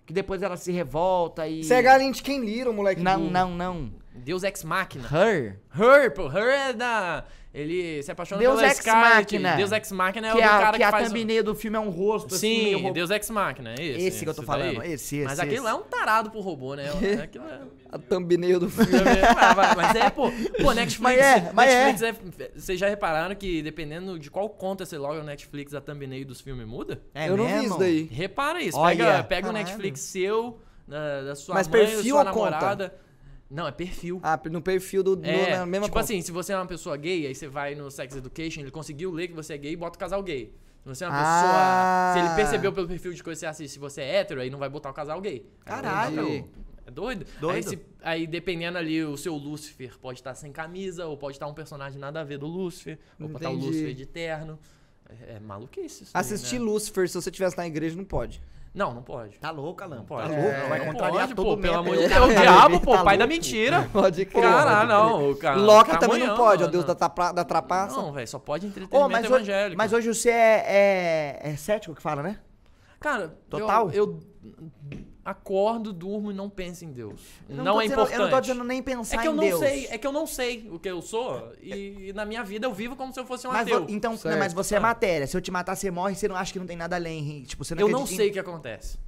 Que 0.04 0.12
depois 0.12 0.42
ela 0.42 0.56
se 0.56 0.70
revolta 0.72 1.46
e... 1.48 1.64
Você 1.64 1.74
é 1.74 1.82
galinha 1.82 2.12
de 2.12 2.22
quem 2.22 2.44
Little, 2.44 2.72
moleque. 2.74 3.00
Não, 3.00 3.18
não, 3.18 3.50
não. 3.50 3.90
Deus 4.14 4.42
Ex 4.42 4.62
Machina. 4.64 5.08
Her. 5.08 5.58
Her, 5.74 6.12
pô, 6.12 6.26
Her 6.30 6.48
é 6.68 6.72
da... 6.72 7.24
Ele 7.54 8.02
se 8.02 8.10
apaixona 8.10 8.40
Deus 8.40 8.56
pela 8.56 8.66
Ex. 8.68 8.84
Machina. 8.86 9.56
Deus 9.56 9.72
Ex 9.72 9.92
Machina 9.92 10.28
é 10.28 10.34
o 10.34 10.38
a, 10.38 10.40
cara 10.40 10.70
que 10.72 10.76
que, 10.78 10.82
a 10.84 10.90
faz... 10.90 11.08
o- 11.10 11.14
thumbnail 11.14 11.44
do 11.44 11.54
filme 11.54 11.76
é 11.76 11.80
um 11.80 11.90
rosto 11.90 12.34
assim, 12.34 12.62
meio 12.64 12.78
Sim, 12.78 12.82
robô. 12.84 12.94
Deus 12.94 13.10
Ex 13.10 13.30
Machina, 13.30 13.74
é 13.78 13.84
esse. 13.84 14.06
Esse 14.06 14.22
que 14.24 14.30
eu 14.30 14.34
tô 14.34 14.40
esse 14.40 14.46
falando, 14.46 14.78
daí. 14.78 14.92
esse, 14.92 15.16
esse, 15.16 15.24
Mas 15.26 15.38
aquele 15.38 15.56
esse. 15.56 15.64
lá 15.64 15.70
é 15.72 15.74
um 15.74 15.82
tarado 15.82 16.30
pro 16.30 16.40
robô, 16.40 16.74
né? 16.74 16.84
É, 17.02 17.22
Aquilo 17.22 17.44
é... 17.44 17.60
A 17.90 17.98
thumbnail 17.98 18.58
do 18.58 18.70
filme. 18.70 18.90
Ah, 19.36 19.74
mas 19.76 19.94
é, 19.96 20.08
pô. 20.08 20.32
Pô, 20.62 20.72
Netflix. 20.72 20.98
Mas 20.98 21.18
é, 21.18 21.50
mas 21.52 21.70
é. 21.70 21.84
Netflix 21.92 22.40
é. 22.40 22.50
Vocês 22.56 22.80
já 22.80 22.88
repararam 22.88 23.34
que 23.34 23.60
dependendo 23.60 24.18
de 24.18 24.30
qual 24.30 24.48
conta 24.48 24.86
você 24.86 24.96
loga 24.96 25.18
no 25.18 25.26
Netflix, 25.26 25.74
a 25.74 25.80
thumbnail 25.82 26.24
dos 26.24 26.40
filmes 26.40 26.66
muda? 26.66 27.02
É 27.14 27.28
eu 27.28 27.36
não 27.36 27.46
vi 27.46 27.52
mesmo? 27.52 27.68
isso 27.68 27.78
daí. 27.78 28.08
Repara 28.10 28.62
isso. 28.62 28.78
Olha, 28.78 28.96
pega 28.96 29.24
pega 29.24 29.48
o. 29.50 29.52
Netflix 29.52 30.00
seu, 30.00 30.58
da, 30.88 31.20
da 31.22 31.34
sua 31.34 31.54
Mas 31.54 31.68
mãe, 31.68 31.80
perfil 31.80 31.96
da 32.16 32.22
sua 32.22 32.32
ou 32.32 32.50
conta? 32.50 32.94
Não, 33.52 33.66
é 33.68 33.70
perfil. 33.72 34.18
Ah, 34.22 34.40
no 34.50 34.62
perfil 34.62 35.02
do, 35.02 35.14
do 35.16 35.26
É, 35.26 35.58
na 35.58 35.66
mesma 35.66 35.86
tipo 35.86 35.94
conta. 35.94 36.04
assim, 36.04 36.22
se 36.22 36.32
você 36.32 36.52
é 36.52 36.56
uma 36.56 36.66
pessoa 36.66 36.96
gay, 36.96 37.26
aí 37.26 37.34
você 37.34 37.46
vai 37.46 37.74
no 37.74 37.90
Sex 37.90 38.16
Education, 38.16 38.60
ele 38.62 38.70
conseguiu 38.70 39.10
ler 39.10 39.28
que 39.28 39.34
você 39.34 39.52
é 39.54 39.58
gay 39.58 39.72
e 39.72 39.76
bota 39.76 39.96
o 39.96 40.00
casal 40.00 40.22
gay. 40.22 40.52
Se 40.82 40.88
você 40.88 41.04
é 41.04 41.08
uma 41.08 41.16
Ah. 41.20 42.12
pessoa. 42.14 42.26
Se 42.26 42.30
ele 42.32 42.36
percebeu 42.42 42.72
pelo 42.72 42.88
perfil 42.88 43.12
de 43.12 43.22
coisa 43.22 43.38
que 43.38 43.40
você 43.40 43.46
assiste, 43.46 43.74
se 43.74 43.78
você 43.78 44.00
é 44.00 44.16
hétero, 44.16 44.40
aí 44.40 44.48
não 44.50 44.58
vai 44.58 44.68
botar 44.68 44.90
o 44.90 44.94
casal 44.94 45.20
gay. 45.20 45.46
Caralho. 45.64 46.22
Entendi. 46.28 46.44
É 46.86 46.90
doido? 46.90 47.26
Doido. 47.40 47.54
Aí, 47.56 47.62
se- 47.62 47.78
aí, 48.02 48.26
dependendo 48.26 48.76
ali, 48.78 49.04
o 49.04 49.16
seu 49.16 49.34
Lúcifer 49.36 49.96
pode 50.00 50.18
estar 50.18 50.34
sem 50.34 50.50
camisa, 50.50 51.06
ou 51.06 51.16
pode 51.16 51.36
estar 51.36 51.46
um 51.46 51.54
personagem 51.54 52.00
nada 52.00 52.20
a 52.20 52.24
ver 52.24 52.38
do 52.38 52.46
Lúcifer, 52.46 52.98
ou 53.20 53.28
pode 53.28 53.36
estar 53.44 53.50
o. 53.50 53.54
Lúcifer 53.54 53.94
de 53.94 54.06
terno. 54.06 54.58
É, 55.08 55.34
é 55.34 55.40
maluquice 55.40 56.04
isso. 56.04 56.12
daí, 56.14 56.20
Assistir 56.20 56.58
né? 56.58 56.64
Lucifer, 56.64 57.06
se 57.08 57.14
você 57.14 57.28
estivesse 57.28 57.56
na 57.56 57.66
igreja, 57.66 57.94
não 57.94 58.04
pode. 58.04 58.42
Não, 58.74 58.94
não 58.94 59.02
pode. 59.02 59.38
Tá 59.38 59.50
louco, 59.50 59.82
Alan. 59.84 59.96
Não 59.96 60.04
pode. 60.04 60.30
Tá 60.30 60.34
louco, 60.34 60.50
É, 60.50 60.68
vai 60.68 60.86
contrariar 60.86 61.20
pode, 61.24 61.34
todo 61.34 61.44
pô, 61.46 61.52
o 61.52 61.58
Pelo 61.58 61.74
amor 61.76 61.94
de 61.96 62.02
Tá 62.04 62.08
Deus, 62.08 62.16
o 62.16 62.26
louco, 62.26 62.40
diabo, 62.40 62.78
tá 62.78 62.84
pô, 62.86 63.04
pai 63.04 63.18
da 63.18 63.24
louco. 63.24 63.34
mentira. 63.34 63.88
Pode 63.92 64.24
crer. 64.24 64.42
Cara, 64.42 64.84
não, 64.86 65.30
o 65.30 65.36
cara. 65.36 65.56
Loki 65.60 65.90
tá 65.90 65.98
também 65.98 66.26
não 66.26 66.34
pode, 66.36 66.64
ó. 66.64 66.66
Deus 66.68 66.84
da, 66.84 66.94
da 67.32 67.44
trapaça. 67.44 67.96
Não, 67.96 68.12
velho, 68.12 68.26
só 68.26 68.38
pode 68.38 68.66
entretenimento 68.66 68.96
Ô, 69.04 69.10
mas, 69.10 69.24
hoje, 69.26 69.34
evangélico. 69.34 69.76
mas 69.76 69.92
hoje 69.92 70.08
você 70.14 70.30
é, 70.30 70.64
é, 70.66 71.50
é 71.50 71.56
cético 71.56 71.94
que 71.94 72.00
fala, 72.02 72.22
né? 72.22 72.38
Cara, 72.98 73.36
Total? 73.50 73.90
Eu, 73.90 74.18
eu 74.90 75.02
acordo, 75.24 75.92
durmo 75.92 76.30
e 76.32 76.34
não 76.34 76.50
penso 76.50 76.84
em 76.84 76.92
Deus. 76.92 77.20
Eu 77.48 77.56
Não, 77.56 77.74
tô 77.74 77.80
é 77.80 77.82
dizendo- 77.84 78.00
importante. 78.00 78.18
Eu 78.18 78.24
não 78.24 78.30
tô 78.30 78.40
dizendo 78.40 78.64
nem 78.64 78.82
pensar 78.82 79.16
É 79.16 79.18
que 79.22 79.28
eu 79.28 79.32
em 79.32 79.36
não 79.36 79.44
Deus. 79.44 79.60
sei, 79.60 79.86
é 79.90 79.98
que 79.98 80.06
eu 80.06 80.12
não 80.12 80.26
sei 80.26 80.68
o 80.70 80.78
que 80.78 80.88
eu 80.90 81.00
sou 81.00 81.52
e, 81.62 82.08
e 82.08 82.12
na 82.12 82.24
minha 82.24 82.42
vida 82.42 82.66
eu 82.66 82.74
vivo 82.74 82.96
como 82.96 83.12
se 83.14 83.20
eu 83.20 83.24
fosse 83.24 83.46
um 83.46 83.52
Mas, 83.52 83.62
ateu. 83.62 83.80
vo- 83.84 83.86
então, 83.90 84.16
Certo. 84.16 84.38
mas 84.38 84.52
você 84.52 84.74
é 84.74 84.80
matéria. 84.80 85.26
Se 85.26 85.36
eu 85.36 85.40
te 85.40 85.50
matar, 85.50 85.76
você 85.76 85.90
morre, 85.90 86.14
você 86.16 86.26
não 86.26 86.34
acha 86.36 86.52
que 86.52 86.58
não 86.58 86.66
tem 86.66 86.76
nada 86.76 86.96
além. 86.96 87.42
Tipo, 87.44 87.64
você 87.64 87.74
não 87.74 87.82
eu 87.82 87.88
não 87.88 88.02
em- 88.02 88.06
sei 88.06 88.30
o 88.30 88.32
que 88.32 88.38
acontece. 88.38 88.98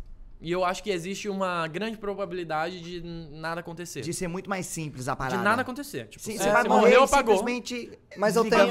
E 0.40 0.52
eu 0.52 0.62
acho 0.64 0.82
que 0.82 0.90
existe 0.90 1.26
uma 1.28 1.66
grande 1.68 1.96
probabilidade 1.96 2.80
de 2.80 3.00
nada 3.32 3.60
acontecer. 3.60 4.00
De 4.02 4.06
De, 4.10 4.14
ser 4.14 4.28
muito 4.28 4.48
mais 4.50 4.66
simples 4.66 5.08
a 5.08 5.16
parada. 5.16 5.42
nada 5.42 5.62
acontecer. 5.62 6.06
Tipo, 6.08 6.22
Sim, 6.22 6.32
você, 6.36 6.44
você 6.44 6.50
vai 6.50 6.62
você 6.62 6.68
morrer 6.68 6.80
morreu, 6.82 7.00
e 7.00 7.04
apagou. 7.04 7.36
simplesmente 7.38 7.90
Mas 8.18 8.36
eu 8.36 8.44
tenho, 8.44 8.62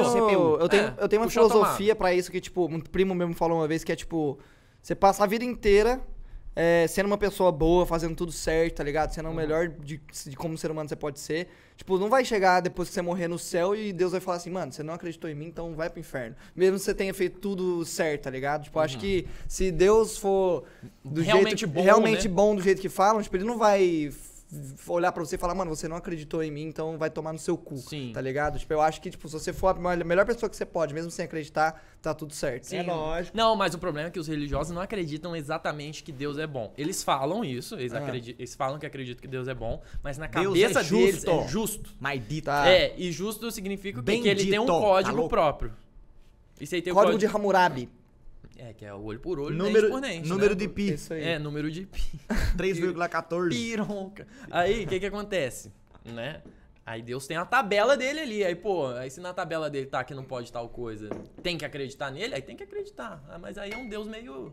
eu 0.59 0.69
tenho, 0.69 0.83
É, 0.83 0.93
eu 0.99 1.09
tenho 1.09 1.21
uma 1.23 1.29
filosofia 1.29 1.95
pra 1.95 2.13
isso 2.13 2.31
que, 2.31 2.39
tipo, 2.39 2.67
um 2.67 2.79
primo 2.79 3.15
mesmo 3.15 3.33
falou 3.33 3.57
uma 3.57 3.67
vez 3.67 3.83
que 3.83 3.91
é, 3.91 3.95
tipo, 3.95 4.37
você 4.81 4.93
passa 4.93 5.23
a 5.23 5.27
vida 5.27 5.43
inteira 5.43 5.99
é, 6.55 6.85
sendo 6.87 7.07
uma 7.07 7.17
pessoa 7.17 7.51
boa, 7.51 7.85
fazendo 7.85 8.15
tudo 8.15 8.31
certo, 8.31 8.75
tá 8.75 8.83
ligado? 8.83 9.11
Sendo 9.11 9.29
o 9.29 9.33
melhor 9.33 9.67
de, 9.67 9.99
de 10.25 10.35
como 10.35 10.57
ser 10.57 10.71
humano 10.71 10.87
você 10.87 10.95
pode 10.95 11.19
ser. 11.19 11.47
Tipo, 11.75 11.97
não 11.97 12.09
vai 12.09 12.23
chegar 12.23 12.59
depois 12.59 12.87
que 12.87 12.93
você 12.93 13.01
morrer 13.01 13.27
no 13.27 13.39
céu 13.39 13.75
e 13.75 13.91
Deus 13.91 14.11
vai 14.11 14.21
falar 14.21 14.37
assim, 14.37 14.51
mano, 14.51 14.71
você 14.71 14.83
não 14.83 14.93
acreditou 14.93 15.29
em 15.29 15.33
mim, 15.33 15.47
então 15.47 15.73
vai 15.73 15.89
pro 15.89 15.99
inferno. 15.99 16.35
Mesmo 16.55 16.77
que 16.77 16.83
você 16.83 16.93
tenha 16.93 17.13
feito 17.13 17.39
tudo 17.39 17.83
certo, 17.83 18.23
tá 18.23 18.29
ligado? 18.29 18.65
Tipo, 18.65 18.79
acho 18.79 18.99
que 18.99 19.27
se 19.47 19.71
Deus 19.71 20.17
for 20.17 20.63
do 21.03 21.21
Realmente 21.21 21.61
jeito, 21.61 21.73
bom, 21.73 21.81
realmente 21.81 22.27
né? 22.27 22.33
bom 22.33 22.55
do 22.55 22.61
jeito 22.61 22.79
que 22.79 22.89
falam, 22.89 23.21
tipo, 23.23 23.35
ele 23.35 23.43
não 23.43 23.57
vai 23.57 24.11
olhar 24.87 25.11
pra 25.11 25.23
você 25.23 25.35
e 25.35 25.37
falar, 25.37 25.55
mano, 25.55 25.69
você 25.75 25.87
não 25.87 25.95
acreditou 25.95 26.43
em 26.43 26.51
mim, 26.51 26.63
então 26.63 26.97
vai 26.97 27.09
tomar 27.09 27.33
no 27.33 27.39
seu 27.39 27.57
cu, 27.57 27.77
Sim. 27.77 28.11
tá 28.13 28.21
ligado? 28.21 28.57
Tipo, 28.59 28.73
eu 28.73 28.81
acho 28.81 29.01
que, 29.01 29.09
tipo, 29.09 29.27
se 29.27 29.33
você 29.33 29.51
for 29.53 29.67
a 29.69 29.73
melhor- 30.03 30.25
pessoa 30.25 30.49
que 30.49 30.55
você 30.55 30.65
pode, 30.65 30.93
mesmo 30.93 31.09
sem 31.11 31.25
acreditar, 31.25 31.83
tá 32.01 32.13
tudo 32.13 32.33
certo. 32.33 32.65
Sim. 32.65 32.77
É 32.77 32.83
lógico. 32.83 33.35
Não, 33.35 33.55
mas 33.55 33.73
o 33.73 33.77
problema 33.79 34.07
é 34.09 34.11
que 34.11 34.19
os 34.19 34.27
religiosos 34.27 34.73
não 34.73 34.81
acreditam 34.81 35.35
exatamente 35.35 36.03
que 36.03 36.11
Deus 36.11 36.37
é 36.37 36.45
bom. 36.47 36.73
Eles 36.77 37.03
falam 37.03 37.43
isso, 37.43 37.75
eles, 37.75 37.93
Ah. 37.93 38.01
eles 38.15 38.55
falam 38.55 38.77
que 38.79 38.85
acreditam 38.85 39.21
que 39.21 39.27
Deus 39.27 39.47
é 39.47 39.53
bom, 39.53 39.81
mas 40.01 40.17
na 40.17 40.27
Deus 40.27 40.47
cabeça 40.59 40.79
é 40.79 40.83
deles 40.83 41.15
justo. 41.15 41.31
é 41.31 41.47
justo. 41.47 41.89
Maldito. 41.99 42.45
Tá. 42.45 42.67
É, 42.67 42.93
e 42.97 43.11
justo 43.11 43.49
significa 43.51 43.99
o 43.99 44.03
quê? 44.03 44.19
que 44.19 44.27
ele 44.27 44.45
tem 44.49 44.59
um 44.59 44.65
Bendito, 44.65 44.79
código 44.81 45.21
tá 45.23 45.29
próprio. 45.29 45.71
Isso 46.59 46.75
aí 46.75 46.81
tem 46.81 46.93
Código 46.93 47.15
o 47.15 47.19
de 47.19 47.25
código 47.25 47.39
Hammurabi. 47.39 47.89
É, 48.63 48.73
que 48.73 48.85
é 48.85 48.93
o 48.93 49.01
olho 49.03 49.19
por 49.19 49.39
olho, 49.39 49.57
Número, 49.57 49.81
dente 49.81 49.91
por 49.91 50.01
dente. 50.01 50.29
número 50.29 50.49
né? 50.51 50.55
de 50.55 50.67
pi. 50.69 50.93
Isso 50.93 51.13
aí. 51.13 51.23
É, 51.23 51.37
número 51.39 51.69
de 51.69 51.85
pi. 51.85 52.01
3,14. 52.57 53.49
Pironca. 53.49 54.25
Aí, 54.49 54.85
o 54.85 54.87
que 54.87 54.99
que 55.01 55.05
acontece? 55.05 55.69
Né? 56.05 56.41
Aí 56.85 57.01
Deus 57.01 57.27
tem 57.27 57.35
a 57.35 57.45
tabela 57.45 57.97
dele 57.97 58.21
ali. 58.21 58.43
Aí, 58.43 58.55
pô, 58.55 58.87
aí 58.87 59.09
se 59.09 59.19
na 59.19 59.33
tabela 59.33 59.69
dele 59.69 59.87
tá 59.87 60.03
que 60.03 60.13
não 60.13 60.23
pode 60.23 60.51
tal 60.51 60.69
coisa, 60.69 61.09
tem 61.41 61.57
que 61.57 61.65
acreditar 61.65 62.09
nele? 62.11 62.35
Aí 62.35 62.41
tem 62.41 62.55
que 62.55 62.63
acreditar. 62.63 63.21
Ah, 63.29 63.37
Mas 63.37 63.57
aí 63.57 63.71
é 63.71 63.77
um 63.77 63.87
Deus 63.87 64.07
meio 64.07 64.51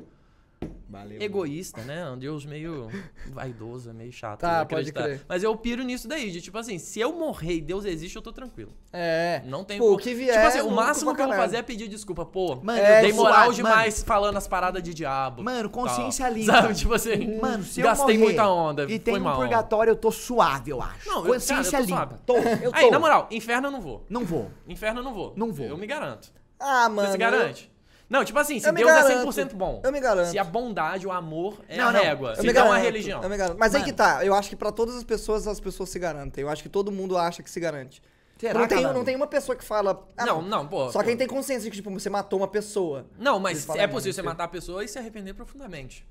Valeu. 0.90 1.22
egoísta, 1.22 1.82
né? 1.82 2.10
Um 2.10 2.18
Deus 2.18 2.44
meio 2.44 2.88
vaidoso, 3.32 3.90
é 3.90 3.92
meio 3.92 4.12
chato. 4.12 4.40
Tá, 4.40 4.64
de 4.64 4.68
pode 4.68 4.92
crer. 4.92 5.24
Mas 5.28 5.42
eu 5.42 5.56
piro 5.56 5.82
nisso 5.84 6.08
daí, 6.08 6.30
de 6.30 6.40
tipo 6.40 6.58
assim, 6.58 6.78
se 6.78 6.98
eu 7.00 7.12
morrer 7.12 7.54
e 7.54 7.60
Deus 7.60 7.84
existe, 7.84 8.16
eu 8.16 8.22
tô 8.22 8.32
tranquilo. 8.32 8.72
É. 8.92 9.42
Não 9.46 9.62
tem 9.64 9.78
Pô, 9.78 9.92
o 9.94 9.96
que 9.96 10.12
vier 10.14 10.34
Tipo 10.34 10.46
assim, 10.46 10.60
o 10.60 10.70
máximo 10.70 11.14
que 11.14 11.22
eu 11.22 11.26
vou 11.26 11.36
fazer 11.36 11.58
é 11.58 11.62
pedir 11.62 11.86
desculpa. 11.88 12.24
Pô, 12.26 12.56
Mano, 12.56 12.78
É, 12.80 12.98
eu 12.98 13.02
dei 13.02 13.12
moral 13.12 13.52
demais 13.52 14.02
falando 14.02 14.36
as 14.36 14.48
paradas 14.48 14.82
de 14.82 14.92
diabo. 14.92 15.42
Mano, 15.42 15.70
consciência 15.70 16.24
tal. 16.26 16.34
limpa. 16.34 16.52
Sabe, 16.52 16.74
tipo 16.74 16.92
assim, 16.92 17.38
Mano, 17.40 17.62
se 17.62 17.80
gastei 17.80 18.16
eu 18.16 18.18
morrer 18.18 18.34
muita 18.34 18.48
onda, 18.48 18.84
e 18.90 18.98
tem 18.98 19.16
um 19.20 19.34
purgatório, 19.34 19.92
eu 19.92 19.96
tô 19.96 20.10
suave, 20.10 20.70
eu 20.70 20.82
acho. 20.82 21.08
Não, 21.08 21.24
eu- 21.26 21.32
consciência 21.34 21.78
cara, 21.78 21.84
eu 21.84 21.86
tô 21.86 21.94
limpa. 21.94 22.18
suave. 22.34 22.50
Tô, 22.58 22.64
eu 22.64 22.72
tô. 22.72 22.78
Aí, 22.78 22.90
na 22.90 22.98
moral, 22.98 23.28
inferno 23.30 23.68
eu 23.68 23.70
não 23.70 23.80
vou. 23.80 24.04
Não 24.08 24.24
vou. 24.24 24.50
Inferno 24.68 25.00
eu 25.00 25.04
não 25.04 25.14
vou. 25.14 25.32
Não 25.36 25.52
vou. 25.52 25.66
Eu 25.66 25.78
me 25.78 25.86
garanto. 25.86 26.32
Ah, 26.58 26.88
mano. 26.88 27.06
Você 27.06 27.12
se 27.12 27.18
garante? 27.18 27.69
Não, 28.11 28.24
tipo 28.24 28.39
assim, 28.41 28.59
se 28.59 28.69
eu 28.69 28.73
Deus 28.73 28.91
é 28.91 28.93
garanto. 28.93 29.28
100% 29.31 29.55
bom. 29.55 29.81
Eu 29.85 29.93
me 29.93 30.01
garanto. 30.01 30.31
Se 30.32 30.39
a 30.39 30.43
bondade, 30.45 31.07
o 31.07 31.12
amor 31.12 31.61
é 31.69 31.77
Não, 31.78 31.89
a 31.89 31.93
não. 31.93 32.01
régua. 32.03 32.31
Eu 32.37 32.43
Se 32.43 32.53
não 32.53 32.73
a 32.73 32.77
religião. 32.77 33.23
Eu 33.23 33.31
me 33.31 33.37
garanto. 33.37 33.57
Mas 33.57 33.73
aí 33.74 33.82
Mano. 33.82 33.93
que 33.93 33.97
tá. 33.97 34.24
Eu 34.27 34.35
acho 34.35 34.49
que 34.51 34.57
pra 34.57 34.73
todas 34.73 34.97
as 34.97 35.05
pessoas, 35.05 35.47
as 35.47 35.61
pessoas 35.61 35.89
se 35.91 35.99
garantem. 35.99 36.43
Eu 36.43 36.51
acho 36.51 36.61
que 36.62 36.69
todo 36.69 36.91
mundo 36.91 37.16
acha 37.16 37.41
que 37.43 37.49
se 37.51 37.61
garante. 37.61 38.03
Será, 38.37 38.59
não, 38.59 38.66
tem, 38.66 38.82
não 38.82 39.05
tem 39.05 39.15
uma 39.15 39.27
pessoa 39.28 39.55
que 39.55 39.65
fala. 39.65 40.05
ah, 40.16 40.27
Não, 40.27 40.43
não, 40.43 40.66
pô. 40.66 40.91
Só 40.91 40.99
pô. 41.01 41.05
quem 41.05 41.16
tem 41.16 41.28
consciência 41.28 41.62
de 41.65 41.70
que, 41.70 41.77
tipo, 41.77 41.91
você 41.91 42.11
matou 42.11 42.41
uma 42.41 42.49
pessoa. 42.49 43.07
Não, 43.19 43.39
mas 43.39 43.69
é 43.69 43.85
"Ah, 43.85 43.89
possível 43.89 44.12
você 44.15 44.23
matar 44.23 44.45
a 44.45 44.49
pessoa 44.49 44.82
e 44.85 44.89
se 44.89 44.99
arrepender 44.99 45.35
profundamente. 45.35 46.05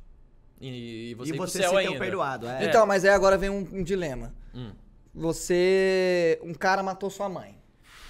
E, 0.61 1.09
e 1.11 1.13
você 1.15 1.31
E 1.31 1.33
ir 1.33 1.37
pro 1.37 1.47
você 1.47 1.57
céu 1.59 1.71
ser 1.71 1.77
ainda. 1.77 1.97
perdoado, 1.99 2.47
é. 2.47 2.65
Então, 2.65 2.85
mas 2.85 3.03
aí 3.03 3.11
agora 3.11 3.37
vem 3.37 3.49
um, 3.49 3.67
um 3.73 3.83
dilema. 3.83 4.31
Hum. 4.55 4.71
Você. 5.13 6.39
Um 6.43 6.53
cara 6.53 6.81
matou 6.83 7.09
sua 7.09 7.27
mãe. 7.27 7.57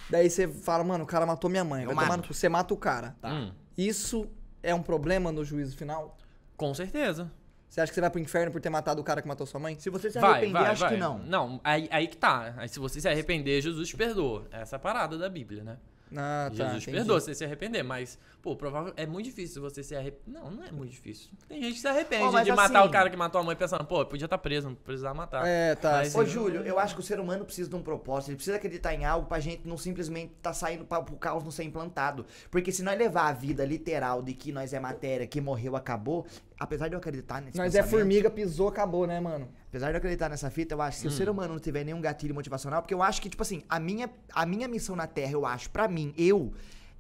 Daí 0.10 0.30
você 0.30 0.48
fala, 0.48 0.84
mano, 0.84 1.04
o 1.04 1.08
cara 1.08 1.26
matou 1.26 1.50
minha 1.50 1.64
mãe. 1.64 1.84
Eu 1.84 1.94
Vai 1.94 2.06
tomar. 2.08 2.22
Você 2.28 2.50
mata 2.50 2.74
o 2.74 2.78
cara. 2.78 3.16
Hum, 3.24 3.52
Isso 3.78 4.28
é 4.62 4.74
um 4.74 4.82
problema 4.82 5.32
no 5.32 5.44
juízo 5.44 5.76
final? 5.78 6.18
com 6.58 6.74
certeza. 6.74 7.32
Você 7.70 7.80
acha 7.80 7.90
que 7.90 7.96
você 7.96 8.02
vai 8.02 8.10
pro 8.10 8.20
inferno 8.20 8.52
por 8.52 8.60
ter 8.60 8.70
matado 8.70 9.00
o 9.00 9.04
cara 9.04 9.22
que 9.22 9.28
matou 9.28 9.48
sua 9.48 9.60
mãe? 9.62 9.80
Se 9.80 9.90
você 9.90 10.12
se 10.12 10.20
Vai, 10.20 10.32
arrepender, 10.32 10.54
vai, 10.60 10.72
acho 10.72 10.82
vai. 10.82 10.94
que 10.94 10.98
não. 11.00 11.20
Não, 11.20 11.62
aí, 11.64 11.88
aí 11.90 12.08
que 12.08 12.18
tá. 12.18 12.54
Aí 12.58 12.68
se 12.68 12.80
você 12.80 13.00
se 13.00 13.08
arrepender, 13.08 13.62
Jesus 13.62 13.88
te 13.88 13.96
perdoa. 13.96 14.46
Essa 14.52 14.76
é 14.76 14.78
a 14.78 14.80
parada 14.80 15.18
da 15.18 15.30
Bíblia, 15.30 15.64
né? 15.64 15.78
Ah, 16.14 16.50
tá. 16.50 16.56
Jesus 16.56 16.84
te 16.84 16.90
entendi. 16.90 16.98
perdoa 16.98 17.20
se 17.22 17.28
você 17.28 17.36
se 17.36 17.46
arrepender, 17.46 17.82
mas, 17.84 18.20
pô, 18.42 18.56
provável, 18.56 18.94
é 18.96 19.06
muito 19.06 19.26
difícil 19.26 19.62
você 19.62 19.84
se 19.84 19.96
arrepender. 19.96 20.40
Não, 20.40 20.50
não 20.52 20.64
é 20.64 20.72
muito 20.72 20.92
difícil. 20.92 21.30
Tem 21.48 21.62
gente 21.62 21.74
que 21.76 21.80
se 21.80 21.88
arrepende 21.88 22.32
mas 22.32 22.46
de 22.46 22.52
matar 22.52 22.80
assim- 22.80 22.88
o 22.88 22.92
cara 22.92 23.10
que 23.10 23.18
matou 23.18 23.42
a 23.42 23.44
mãe 23.44 23.56
pensando, 23.56 23.84
pô, 23.86 24.06
podia 24.06 24.26
estar 24.26 24.38
preso, 24.38 24.70
não 24.70 24.76
precisava 24.76 25.14
matar. 25.14 25.46
É, 25.46 25.76
tá. 25.76 25.98
Mas-. 25.98 26.16
Ô, 26.16 26.26
Júlio, 26.26 26.62
eu 26.64 26.80
acho 26.80 26.96
que 26.96 27.02
o 27.02 27.04
ser 27.04 27.20
humano 27.20 27.46
precisa 27.46 27.70
de 27.70 27.76
um 27.76 27.82
propósito, 27.82 28.30
ele 28.30 28.36
precisa 28.38 28.58
acreditar 28.58 28.94
em 28.94 29.06
algo 29.06 29.28
pra 29.28 29.40
gente 29.40 29.68
não 29.68 29.78
simplesmente 29.78 30.34
tá 30.42 30.54
saindo 30.54 30.86
pra, 30.86 31.02
pro 31.02 31.16
caos 31.18 31.44
não 31.44 31.52
ser 31.52 31.64
implantado. 31.64 32.26
Porque 32.50 32.72
se 32.72 32.82
nós 32.84 32.98
levar 32.98 33.28
a 33.28 33.34
vida 33.34 33.66
literal 33.66 34.22
de 34.22 34.34
que 34.34 34.52
nós 34.52 34.74
é 34.74 34.80
matéria, 34.80 35.28
que 35.28 35.42
morreu, 35.42 35.76
acabou, 35.76 36.26
apesar 36.60 36.88
de 36.88 36.96
eu 36.96 37.00
acreditar 37.00 37.42
nesse 37.42 37.58
Nós 37.58 37.76
é 37.76 37.84
formiga, 37.84 38.30
pisou, 38.30 38.68
acabou, 38.68 39.06
né, 39.06 39.20
mano? 39.20 39.50
Apesar 39.68 39.88
de 39.88 39.94
eu 39.94 39.98
acreditar 39.98 40.30
nessa 40.30 40.50
fita, 40.50 40.74
eu 40.74 40.82
acho 40.82 40.98
que 40.98 41.02
se 41.02 41.08
o 41.08 41.12
ser 41.12 41.30
humano 41.30 41.54
não 41.54 41.60
tiver 41.60 41.84
nenhum 41.84 42.02
gatilho 42.02 42.34
motivacional, 42.34 42.82
porque 42.82 42.94
eu 42.94 43.04
acho 43.04 43.22
que, 43.22 43.30
tipo 43.30 43.44
assim, 43.44 43.64
a 43.70 43.80
minha, 43.80 44.10
a 44.34 44.46
minha 44.46 44.68
missão 44.68 44.96
na 44.96 45.06
Terra, 45.06 45.34
eu 45.34 45.46
acho, 45.46 45.70
pra 45.70 45.88
mim, 45.88 46.12
eu, 46.18 46.52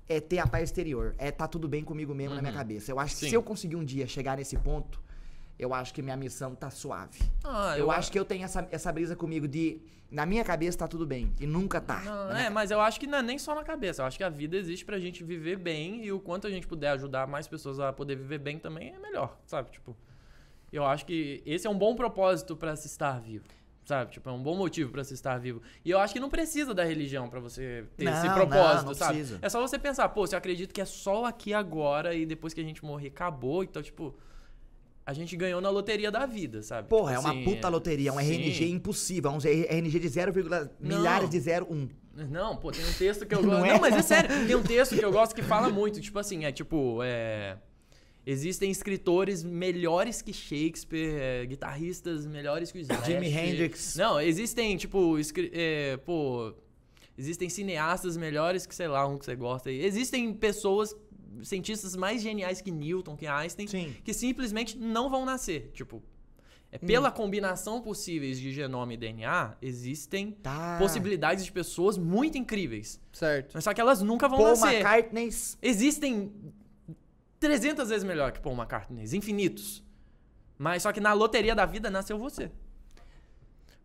é 0.09 0.19
ter 0.19 0.39
a 0.39 0.47
paz 0.47 0.63
exterior. 0.63 1.13
É 1.19 1.29
tá 1.29 1.47
tudo 1.47 1.67
bem 1.67 1.83
comigo 1.83 2.13
mesmo 2.15 2.35
na 2.35 2.41
minha 2.41 2.53
cabeça. 2.53 2.91
Eu 2.91 2.99
acho 2.99 3.13
que 3.13 3.21
Sim. 3.21 3.29
se 3.29 3.35
eu 3.35 3.43
conseguir 3.43 3.75
um 3.75 3.85
dia 3.85 4.07
chegar 4.07 4.35
nesse 4.35 4.57
ponto, 4.57 4.99
eu 5.57 5.73
acho 5.73 5.93
que 5.93 6.01
minha 6.01 6.17
missão 6.17 6.55
tá 6.55 6.71
suave. 6.71 7.19
Ah, 7.43 7.77
eu, 7.77 7.91
acho 7.91 8.11
que 8.11 8.17
eu 8.17 8.25
tenho 8.25 8.43
essa, 8.43 8.67
essa 8.71 8.91
brisa 8.91 9.15
comigo 9.15 9.47
de. 9.47 9.79
Na 10.09 10.25
minha 10.25 10.43
cabeça 10.43 10.79
tá 10.79 10.87
tudo 10.87 11.05
bem. 11.05 11.31
E 11.39 11.45
nunca 11.45 11.79
tá. 11.79 11.99
Não, 11.99 12.29
minha 12.29 12.47
é, 12.47 12.49
mas 12.49 12.71
eu 12.71 12.81
acho 12.81 12.99
que 12.99 13.05
não 13.05 13.19
é 13.19 13.21
nem 13.21 13.37
só 13.37 13.53
na 13.53 13.63
cabeça. 13.63 14.01
Eu 14.01 14.07
acho 14.07 14.17
que 14.17 14.23
a 14.23 14.29
vida 14.29 14.57
existe 14.57 14.83
pra 14.83 14.97
gente 14.97 15.23
viver 15.23 15.55
bem 15.55 16.03
e 16.03 16.11
o 16.11 16.19
quanto 16.19 16.47
a 16.47 16.49
gente 16.49 16.65
puder 16.65 16.89
ajudar 16.93 17.27
mais 17.27 17.47
pessoas 17.47 17.79
a 17.79 17.93
poder 17.93 18.15
viver 18.15 18.39
bem 18.39 18.57
também 18.57 18.89
é 18.89 18.97
melhor, 18.97 19.37
sabe? 19.45 19.69
Tipo, 19.69 19.95
eu 20.73 20.83
acho 20.83 21.05
que 21.05 21.43
esse 21.45 21.67
é 21.67 21.69
um 21.69 21.77
bom 21.77 21.95
propósito 21.95 22.55
pra 22.55 22.75
se 22.75 22.87
estar 22.87 23.19
vivo. 23.19 23.45
Sabe? 23.89 24.11
Tipo, 24.11 24.29
é 24.29 24.31
um 24.31 24.43
bom 24.43 24.55
motivo 24.55 24.91
pra 24.91 25.03
se 25.03 25.15
estar 25.15 25.35
vivo. 25.39 25.63
E 25.83 25.89
eu 25.89 25.97
acho 25.97 26.13
que 26.13 26.19
não 26.19 26.29
precisa 26.29 26.75
da 26.75 26.83
religião 26.83 27.27
pra 27.27 27.39
você 27.39 27.85
ter 27.97 28.05
esse 28.07 28.27
Não, 28.27 28.35
propósito, 28.35 28.77
não, 28.81 28.85
não 28.89 28.93
sabe? 28.93 29.13
precisa. 29.15 29.39
É 29.41 29.49
só 29.49 29.59
você 29.59 29.79
pensar, 29.79 30.07
pô, 30.09 30.27
se 30.27 30.35
eu 30.35 30.37
acredito 30.37 30.71
que 30.71 30.79
é 30.79 30.85
só 30.85 31.25
aqui 31.25 31.55
agora 31.55 32.13
e 32.13 32.23
depois 32.23 32.53
que 32.53 32.61
a 32.61 32.63
gente 32.63 32.85
morrer 32.85 33.07
acabou, 33.07 33.63
então, 33.63 33.81
tipo, 33.81 34.15
a 35.03 35.11
gente 35.11 35.35
ganhou 35.35 35.59
na 35.59 35.71
loteria 35.71 36.11
da 36.11 36.27
vida, 36.27 36.61
sabe? 36.61 36.87
Porra, 36.87 37.13
é 37.13 37.15
Tipo 37.15 37.27
uma 37.27 37.33
assim, 37.33 37.43
puta 37.45 37.67
loteria, 37.67 38.09
é 38.11 38.13
um 38.13 38.19
sim. 38.19 38.25
RNG 38.31 38.69
impossível, 38.69 39.31
é 39.31 39.33
um 39.33 39.37
RNG 39.39 39.99
de 39.99 40.07
0, 40.07 40.33
Não. 40.79 40.97
milhares 40.97 41.27
de 41.31 41.39
0,1. 41.39 41.89
Não, 42.29 42.57
pô, 42.57 42.71
tem 42.71 42.85
um 42.85 42.93
texto 42.93 43.25
que 43.25 43.33
eu 43.33 43.41
Não 43.41 43.49
gosto. 43.49 43.65
é? 43.65 43.73
Não, 43.73 43.79
mas 43.79 43.95
é 43.95 44.01
sério. 44.03 44.29
Tem 44.45 44.55
um 44.55 44.61
texto 44.61 44.95
que 44.95 45.03
eu 45.03 45.11
gosto 45.11 45.33
que 45.33 45.41
fala 45.41 45.67
muito. 45.69 45.99
Tipo 45.99 46.19
assim, 46.19 46.45
é 46.45 46.51
tipo. 46.51 46.99
É... 47.01 47.57
Existem 48.31 48.69
escritores 48.69 49.43
melhores 49.43 50.21
que 50.21 50.31
Shakespeare, 50.31 51.15
é, 51.19 51.45
guitarristas 51.47 52.27
melhores 52.27 52.71
que 52.71 52.77
o 52.77 52.81
Slash. 52.81 53.11
Jimi 53.11 53.27
Hendrix. 53.27 53.95
Não, 53.95 54.21
existem, 54.21 54.77
tipo, 54.77 55.15
é, 55.51 55.97
pô. 55.97 56.53
Existem 57.17 57.49
cineastas 57.49 58.15
melhores 58.15 58.65
que, 58.67 58.73
sei 58.75 58.87
lá, 58.87 59.05
um 59.07 59.17
que 59.17 59.25
você 59.25 59.35
gosta. 59.35 59.71
Existem 59.71 60.31
pessoas, 60.33 60.95
cientistas 61.41 61.95
mais 61.95 62.21
geniais 62.21 62.61
que 62.61 62.69
Newton, 62.71 63.17
que 63.17 63.25
Einstein, 63.25 63.67
Sim. 63.67 63.95
que 64.03 64.13
simplesmente 64.13 64.77
não 64.77 65.09
vão 65.09 65.25
nascer. 65.25 65.71
Tipo, 65.73 66.01
é 66.71 66.77
Hum. 66.77 66.85
pela 66.85 67.09
combinação 67.11 67.81
possíveis 67.81 68.39
de 68.39 68.51
genoma 68.53 68.93
e 68.93 68.97
DNA, 68.97 69.57
existem 69.59 70.31
Tá. 70.31 70.77
possibilidades 70.79 71.43
de 71.43 71.51
pessoas 71.51 71.97
muito 71.97 72.37
incríveis. 72.37 73.01
Certo. 73.11 73.51
Mas 73.55 73.63
só 73.63 73.73
que 73.73 73.81
elas 73.81 74.01
nunca 74.03 74.27
vão 74.29 74.37
Paul 74.37 74.49
nascer. 74.51 74.75
McCartney. 74.75 75.29
Existem 75.63 76.31
300 77.39 77.89
vezes 77.89 78.03
melhor 78.03 78.31
que 78.31 78.39
Paul 78.39 78.55
McCartney, 78.55 79.03
infinitos. 79.15 79.83
Mas 80.57 80.83
só 80.83 80.91
que 80.91 80.99
na 80.99 81.13
loteria 81.13 81.55
da 81.55 81.65
vida 81.65 81.89
nasceu 81.89 82.17
você. 82.17 82.51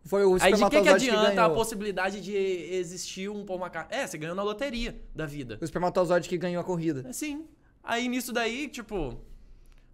Foi 0.03 0.23
o 0.23 0.37
Aí 0.39 0.53
de 0.53 0.63
que, 0.69 0.81
que 0.81 0.89
adianta 0.89 1.31
a 1.31 1.35
ganhou. 1.35 1.55
possibilidade 1.55 2.21
de 2.21 2.35
existir 2.35 3.27
um 3.29 3.43
Paul 3.43 3.59
McCartney? 3.59 3.97
É, 3.97 4.05
você 4.05 4.17
ganhou 4.17 4.35
na 4.35 4.43
loteria 4.43 5.01
da 5.15 5.25
vida. 5.25 5.57
O 5.59 5.63
espermatozoide 5.63 6.29
que 6.29 6.37
ganhou 6.37 6.61
a 6.61 6.63
corrida. 6.63 7.03
É 7.07 7.13
sim. 7.13 7.47
Aí 7.83 8.07
nisso 8.07 8.31
daí, 8.31 8.67
tipo, 8.67 9.19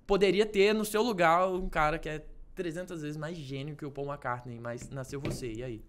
poderia 0.05 0.45
ter 0.45 0.73
no 0.73 0.83
seu 0.83 1.01
lugar 1.01 1.47
um 1.47 1.69
cara 1.69 1.97
que 1.97 2.09
é 2.09 2.25
300 2.55 3.01
vezes 3.01 3.15
mais 3.17 3.37
gênio 3.37 3.75
que 3.75 3.85
o 3.85 3.91
Paul 3.91 4.07
McCartney, 4.07 4.59
mas 4.59 4.89
nasceu 4.89 5.21
você, 5.21 5.51
e 5.53 5.63
aí? 5.63 5.81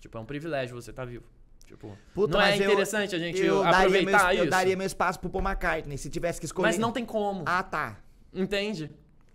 Tipo, 0.00 0.18
é 0.18 0.20
um 0.20 0.26
privilégio 0.26 0.80
você 0.80 0.90
estar 0.90 1.04
vivo. 1.04 1.24
Tipo, 1.66 1.98
Puta, 2.14 2.34
não 2.38 2.40
é 2.44 2.50
mas 2.52 2.60
eu- 2.60 2.66
interessante 2.70 3.14
a 3.14 3.18
gente 3.18 3.40
eu 3.42 3.62
daria 3.62 3.70
meu, 3.78 3.86
aproveitar 3.88 4.34
isso? 4.34 4.44
Eu 4.44 4.50
daria 4.50 4.76
meu 4.76 4.86
espaço 4.86 5.18
pro 5.18 5.28
Paul 5.28 5.42
McCartney, 5.44 5.98
se 5.98 6.08
tivesse 6.08 6.38
que 6.38 6.46
escolher. 6.46 6.68
Mas 6.68 6.78
não 6.78 6.92
tem 6.92 7.04
como. 7.04 7.42
Ah, 7.44 7.62
tá. 7.62 7.96
Entende? 8.32 8.90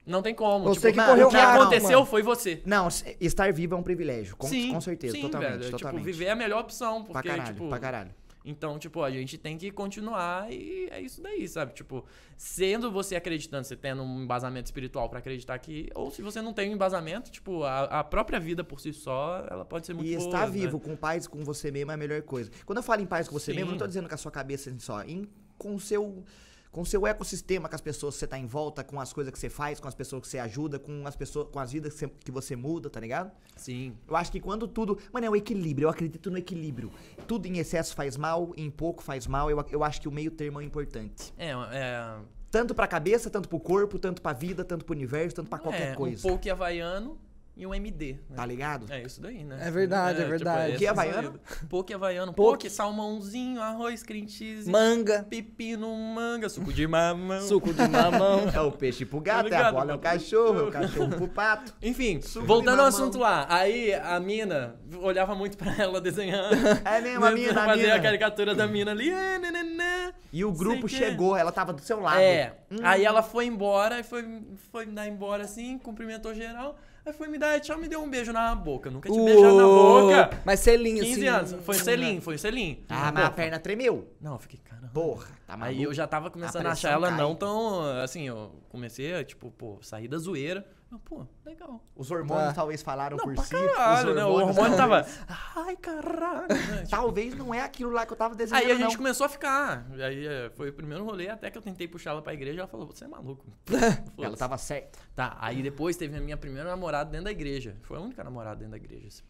Não 0.05 0.21
tem 0.21 0.33
como. 0.33 0.65
Você 0.65 0.79
tipo, 0.91 0.93
que 0.93 0.97
mano, 0.97 1.09
correu 1.11 1.27
o 1.27 1.29
que 1.29 1.35
Não, 1.37 1.43
não, 1.53 1.61
aconteceu 1.61 1.91
mano. 1.99 2.05
foi 2.05 2.23
você. 2.23 2.61
Não, 2.65 2.87
estar 3.19 3.53
vivo 3.53 3.75
é 3.75 3.77
um 3.77 3.83
privilégio. 3.83 4.35
Com, 4.35 4.47
sim, 4.47 4.71
com 4.73 4.81
certeza, 4.81 5.13
sim, 5.13 5.21
totalmente. 5.21 5.59
velho. 5.59 5.71
totalmente. 5.71 5.99
Tipo, 6.01 6.05
viver 6.11 6.25
é 6.25 6.31
a 6.31 6.35
melhor 6.35 6.61
opção, 6.61 7.03
pra 7.03 7.13
porque, 7.13 7.29
caralho, 7.29 7.53
tipo... 7.53 7.69
pra 7.69 7.79
caralho. 7.79 8.11
Então, 8.43 8.79
tipo, 8.79 9.03
a 9.03 9.11
gente 9.11 9.37
tem 9.37 9.57
que 9.57 9.71
continuar 9.71 10.51
e 10.51 10.87
é 10.89 10.99
isso 10.99 11.21
daí, 11.21 11.47
sabe? 11.47 11.73
Tipo, 11.73 12.05
sendo 12.35 12.91
você 12.91 13.15
acreditando, 13.15 13.65
você 13.65 13.75
tendo 13.75 14.01
um 14.01 14.23
embasamento 14.23 14.65
espiritual 14.65 15.09
pra 15.09 15.19
acreditar 15.19 15.57
que... 15.59 15.89
Ou 15.93 16.09
se 16.09 16.21
você 16.21 16.41
não 16.41 16.53
tem 16.53 16.69
um 16.69 16.73
embasamento, 16.73 17.29
tipo, 17.29 17.63
a, 17.63 17.83
a 17.99 18.03
própria 18.03 18.39
vida 18.39 18.63
por 18.63 18.79
si 18.79 18.91
só, 18.93 19.45
ela 19.49 19.63
pode 19.63 19.85
ser 19.85 19.93
muito 19.93 20.09
E 20.09 20.15
boa, 20.15 20.25
estar 20.27 20.47
né? 20.47 20.51
vivo 20.51 20.79
com 20.79 20.95
paz 20.95 21.27
com 21.27 21.43
você 21.43 21.69
mesmo 21.71 21.91
é 21.91 21.93
a 21.93 21.97
melhor 21.97 22.21
coisa. 22.23 22.49
Quando 22.65 22.77
eu 22.77 22.83
falo 22.83 23.01
em 23.01 23.05
paz 23.05 23.27
com 23.27 23.33
você 23.37 23.51
Sim. 23.51 23.57
mesmo, 23.57 23.69
eu 23.69 23.71
não 23.73 23.79
tô 23.79 23.87
dizendo 23.87 24.09
com 24.09 24.15
a 24.15 24.17
sua 24.17 24.31
cabeça 24.31 24.73
só, 24.79 25.03
em, 25.03 25.27
com 25.57 25.75
o 25.75 25.79
seu 25.79 26.23
com 26.71 26.81
o 26.81 26.85
seu 26.85 27.05
ecossistema, 27.05 27.67
com 27.67 27.75
as 27.75 27.81
pessoas 27.81 28.15
que 28.15 28.19
você 28.19 28.27
tá 28.27 28.37
em 28.37 28.45
volta, 28.45 28.83
com 28.83 28.99
as 28.99 29.11
coisas 29.11 29.31
que 29.31 29.37
você 29.37 29.49
faz, 29.49 29.79
com 29.79 29.87
as 29.87 29.93
pessoas 29.93 30.21
que 30.21 30.27
você 30.29 30.39
ajuda, 30.39 30.79
com 30.79 31.05
as 31.05 31.15
pessoas, 31.15 31.47
com 31.51 31.59
as 31.59 31.71
vidas 31.71 31.93
que 31.93 31.99
você, 31.99 32.07
que 32.07 32.31
você 32.31 32.55
muda, 32.55 32.89
tá 32.89 32.99
ligado? 32.99 33.31
Sim. 33.57 33.93
Eu 34.07 34.15
acho 34.15 34.31
que 34.31 34.39
quando 34.39 34.67
tudo. 34.67 34.97
Mano, 35.11 35.25
é 35.25 35.29
o 35.29 35.35
equilíbrio. 35.35 35.87
Eu 35.87 35.89
acredito 35.89 36.31
no 36.31 36.37
equilíbrio. 36.37 36.91
Tudo 37.27 37.45
em 37.45 37.57
excesso 37.57 37.93
faz 37.93 38.15
mal, 38.15 38.53
em 38.55 38.69
pouco 38.69 39.03
faz 39.03 39.27
mal. 39.27 39.49
Eu, 39.51 39.63
eu 39.69 39.83
acho 39.83 39.99
que 39.99 40.07
o 40.07 40.11
meio 40.11 40.31
termo 40.31 40.61
é 40.61 40.63
importante. 40.63 41.33
É, 41.37 41.51
é. 41.51 42.15
Tanto 42.49 42.73
pra 42.73 42.87
cabeça, 42.87 43.29
tanto 43.29 43.47
pro 43.47 43.59
corpo, 43.59 43.99
tanto 43.99 44.21
pra 44.21 44.33
vida, 44.33 44.63
tanto 44.63 44.85
pro 44.85 44.93
universo, 44.93 45.35
tanto 45.35 45.49
pra 45.49 45.59
qualquer 45.59 45.91
é, 45.91 45.95
coisa. 45.95 46.27
Um 46.27 46.31
poke 46.31 46.49
havaiano 46.49 47.17
e 47.55 47.65
um 47.67 47.73
MD. 47.73 48.13
né? 48.29 48.35
Tá 48.35 48.45
ligado? 48.45 48.85
É 48.89 49.01
isso 49.03 49.21
daí, 49.21 49.43
né? 49.43 49.57
É 49.61 49.69
verdade, 49.69 50.21
é 50.21 50.25
verdade. 50.25 50.69
esse 50.71 50.77
Que 50.79 50.87
é 50.87 50.91
isso 50.91 50.99
aí. 50.99 51.09
havaiano? 51.09 51.39
Poke 51.69 51.93
havaiano. 51.93 52.33
Poke. 52.33 52.69
Salmãozinho, 52.69 53.61
arroz, 53.61 54.03
cream 54.03 54.27
cheese, 54.27 54.69
Manga, 54.69 55.25
pepino, 55.29 55.93
manga, 55.95 56.47
suco 56.49 56.71
de 56.73 56.87
mamão. 56.87 57.41
suco 57.41 57.73
de 57.73 57.87
mamão. 57.87 58.41
É 58.53 58.59
o 58.61 58.71
peixe 58.71 59.05
pro 59.05 59.19
gato, 59.19 59.53
é 59.53 59.57
a 59.57 59.71
bola 59.71 59.91
é 59.91 59.95
o 59.95 59.99
cachorro, 59.99 60.59
é 60.59 60.63
o 60.63 60.71
cachorro 60.71 61.09
pro 61.09 61.27
pato. 61.27 61.73
Enfim, 61.81 62.21
Suco 62.21 62.45
voltando 62.45 62.79
ao 62.79 62.85
assunto 62.87 63.17
lá. 63.17 63.45
Aí 63.49 63.93
a 63.93 64.19
mina 64.19 64.75
olhava 65.01 65.35
muito 65.35 65.57
pra 65.57 65.75
ela 65.77 65.99
desenhando. 66.01 66.55
É 66.85 67.01
mesmo, 67.01 67.25
a 67.25 67.31
mina, 67.31 67.51
a 67.61 67.65
Fazia 67.65 67.83
a 67.83 67.87
mina. 67.93 67.99
caricatura 68.01 68.55
da 68.55 68.67
mina 68.67 68.91
ali. 68.91 69.11
ah, 69.11 69.39
nananã. 69.39 70.13
E 70.33 70.43
o 70.45 70.51
grupo 70.51 70.87
Sei 70.89 70.99
que- 70.99 71.05
chegou, 71.05 71.35
ela 71.35 71.51
tava 71.51 71.73
do 71.73 71.81
seu 71.81 71.99
lado. 71.99 72.19
É. 72.19 72.55
Hum. 72.71 72.77
Aí 72.83 73.03
ela 73.05 73.21
foi 73.21 73.45
embora, 73.45 73.99
e 73.99 74.03
foi, 74.03 74.25
foi 74.71 74.85
me 74.85 74.93
dar 74.93 75.07
embora 75.07 75.43
assim, 75.43 75.77
cumprimentou 75.77 76.33
geral. 76.33 76.77
Aí 77.03 77.13
foi 77.13 77.27
me 77.27 77.37
dar 77.37 77.59
tchau, 77.59 77.77
me 77.79 77.87
deu 77.87 78.01
um 78.01 78.09
beijo 78.09 78.31
na 78.31 78.53
boca. 78.53 78.91
Nunca 78.91 79.09
te 79.09 79.19
beijado 79.19 79.57
na 79.57 79.63
boca. 79.63 80.41
Mas 80.45 80.59
selinho, 80.59 81.03
15 81.03 81.11
assim. 81.11 81.27
anos. 81.27 81.65
Foi 81.65 81.75
selim, 81.75 82.21
foi 82.21 82.37
selim. 82.37 82.85
Ah, 82.87 83.11
mas 83.11 83.25
a 83.25 83.31
perna 83.31 83.59
tremeu. 83.59 84.07
Não, 84.21 84.33
eu 84.33 84.39
fiquei, 84.39 84.59
caramba. 84.63 84.91
Porra, 84.93 85.27
tá 85.47 85.57
maluco. 85.57 85.77
Aí 85.77 85.83
eu 85.83 85.93
já 85.93 86.05
tava 86.05 86.29
começando 86.29 86.67
a 86.67 86.71
achar 86.71 86.91
ela 86.91 87.09
cai. 87.09 87.17
não 87.17 87.33
tão. 87.33 87.81
Assim, 88.03 88.27
eu 88.27 88.51
comecei 88.69 89.15
a, 89.15 89.23
tipo, 89.23 89.49
pô, 89.49 89.79
sair 89.81 90.07
da 90.07 90.17
zoeira. 90.17 90.65
Eu, 90.91 90.99
pô, 90.99 91.25
legal. 91.45 91.81
Os 91.95 92.11
hormônios 92.11 92.49
Ah. 92.49 92.53
talvez 92.53 92.81
falaram 92.81 93.15
Não, 93.15 93.23
por 93.23 93.33
pra 93.33 93.43
si. 93.45 93.51
caralho, 93.51 94.13
né? 94.13 94.25
O 94.25 94.27
hormônios 94.29 94.57
hormônio 94.57 94.77
tava. 94.77 95.07
Ai, 95.55 95.77
caralho. 95.77 96.47
né? 96.69 96.77
Tipo, 96.79 96.89
Talvez 96.89 97.33
não 97.33 97.53
é 97.53 97.61
aquilo 97.61 97.91
lá 97.91 98.05
que 98.05 98.11
eu 98.11 98.17
tava 98.17 98.35
desenhando, 98.35 98.65
Aí 98.65 98.71
a 98.71 98.75
gente 98.75 98.89
não. 98.89 98.97
começou 98.97 99.25
a 99.25 99.29
ficar. 99.29 99.85
Aí 99.93 100.27
é, 100.27 100.49
foi 100.49 100.69
o 100.69 100.73
primeiro 100.73 101.05
rolê, 101.05 101.29
até 101.29 101.49
que 101.49 101.57
eu 101.57 101.61
tentei 101.61 101.87
puxar 101.87 102.11
ela 102.11 102.21
pra 102.21 102.33
igreja. 102.33 102.59
Ela 102.59 102.67
falou: 102.67 102.87
Você 102.87 103.05
é 103.05 103.07
maluco. 103.07 103.45
Ela 104.21 104.35
tava 104.35 104.57
certa. 104.57 104.99
Tá, 105.15 105.37
aí 105.39 105.63
depois 105.63 105.95
teve 105.95 106.17
a 106.17 106.19
minha 106.21 106.35
primeira 106.35 106.69
namorada 106.69 107.09
dentro 107.09 107.25
da 107.25 107.31
igreja. 107.31 107.77
Foi 107.83 107.97
a 107.97 108.01
única 108.01 108.21
namorada 108.23 108.57
dentro 108.57 108.71
da 108.71 108.77
igreja. 108.77 109.07
assim. 109.07 109.23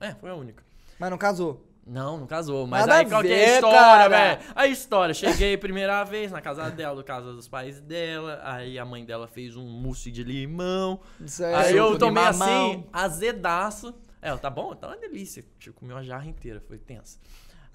É, 0.00 0.14
foi 0.14 0.30
a 0.30 0.34
única. 0.34 0.64
Mas 0.98 1.10
não 1.10 1.18
casou. 1.18 1.62
Não, 1.86 2.16
não 2.16 2.26
casou. 2.26 2.66
Mas 2.66 2.86
Nada 2.86 3.00
aí 3.00 3.06
qual 3.06 3.22
que 3.22 3.32
é 3.32 3.44
a 3.44 3.54
história, 3.54 4.08
velho? 4.08 4.40
A 4.54 4.66
história. 4.66 5.14
Cheguei 5.14 5.56
primeira 5.56 6.04
vez 6.04 6.30
na 6.30 6.40
casa 6.40 6.70
dela, 6.70 7.02
casa 7.02 7.32
dos 7.32 7.48
pais 7.48 7.80
dela. 7.80 8.40
Aí 8.44 8.78
a 8.78 8.84
mãe 8.84 9.04
dela 9.04 9.26
fez 9.26 9.56
um 9.56 9.64
mousse 9.66 10.10
de 10.10 10.22
limão. 10.22 11.00
Certo. 11.26 11.56
Aí 11.56 11.72
suco 11.72 11.78
eu 11.78 11.98
tomei 11.98 12.24
assim, 12.24 12.84
azedaço. 12.92 13.94
É, 14.20 14.34
tá 14.36 14.48
bom? 14.48 14.72
Tá 14.76 14.86
uma 14.86 14.96
delícia. 14.96 15.44
Tipo, 15.58 15.80
comi 15.80 15.92
uma 15.92 16.04
jarra 16.04 16.26
inteira, 16.26 16.60
foi 16.60 16.78
tenso. 16.78 17.18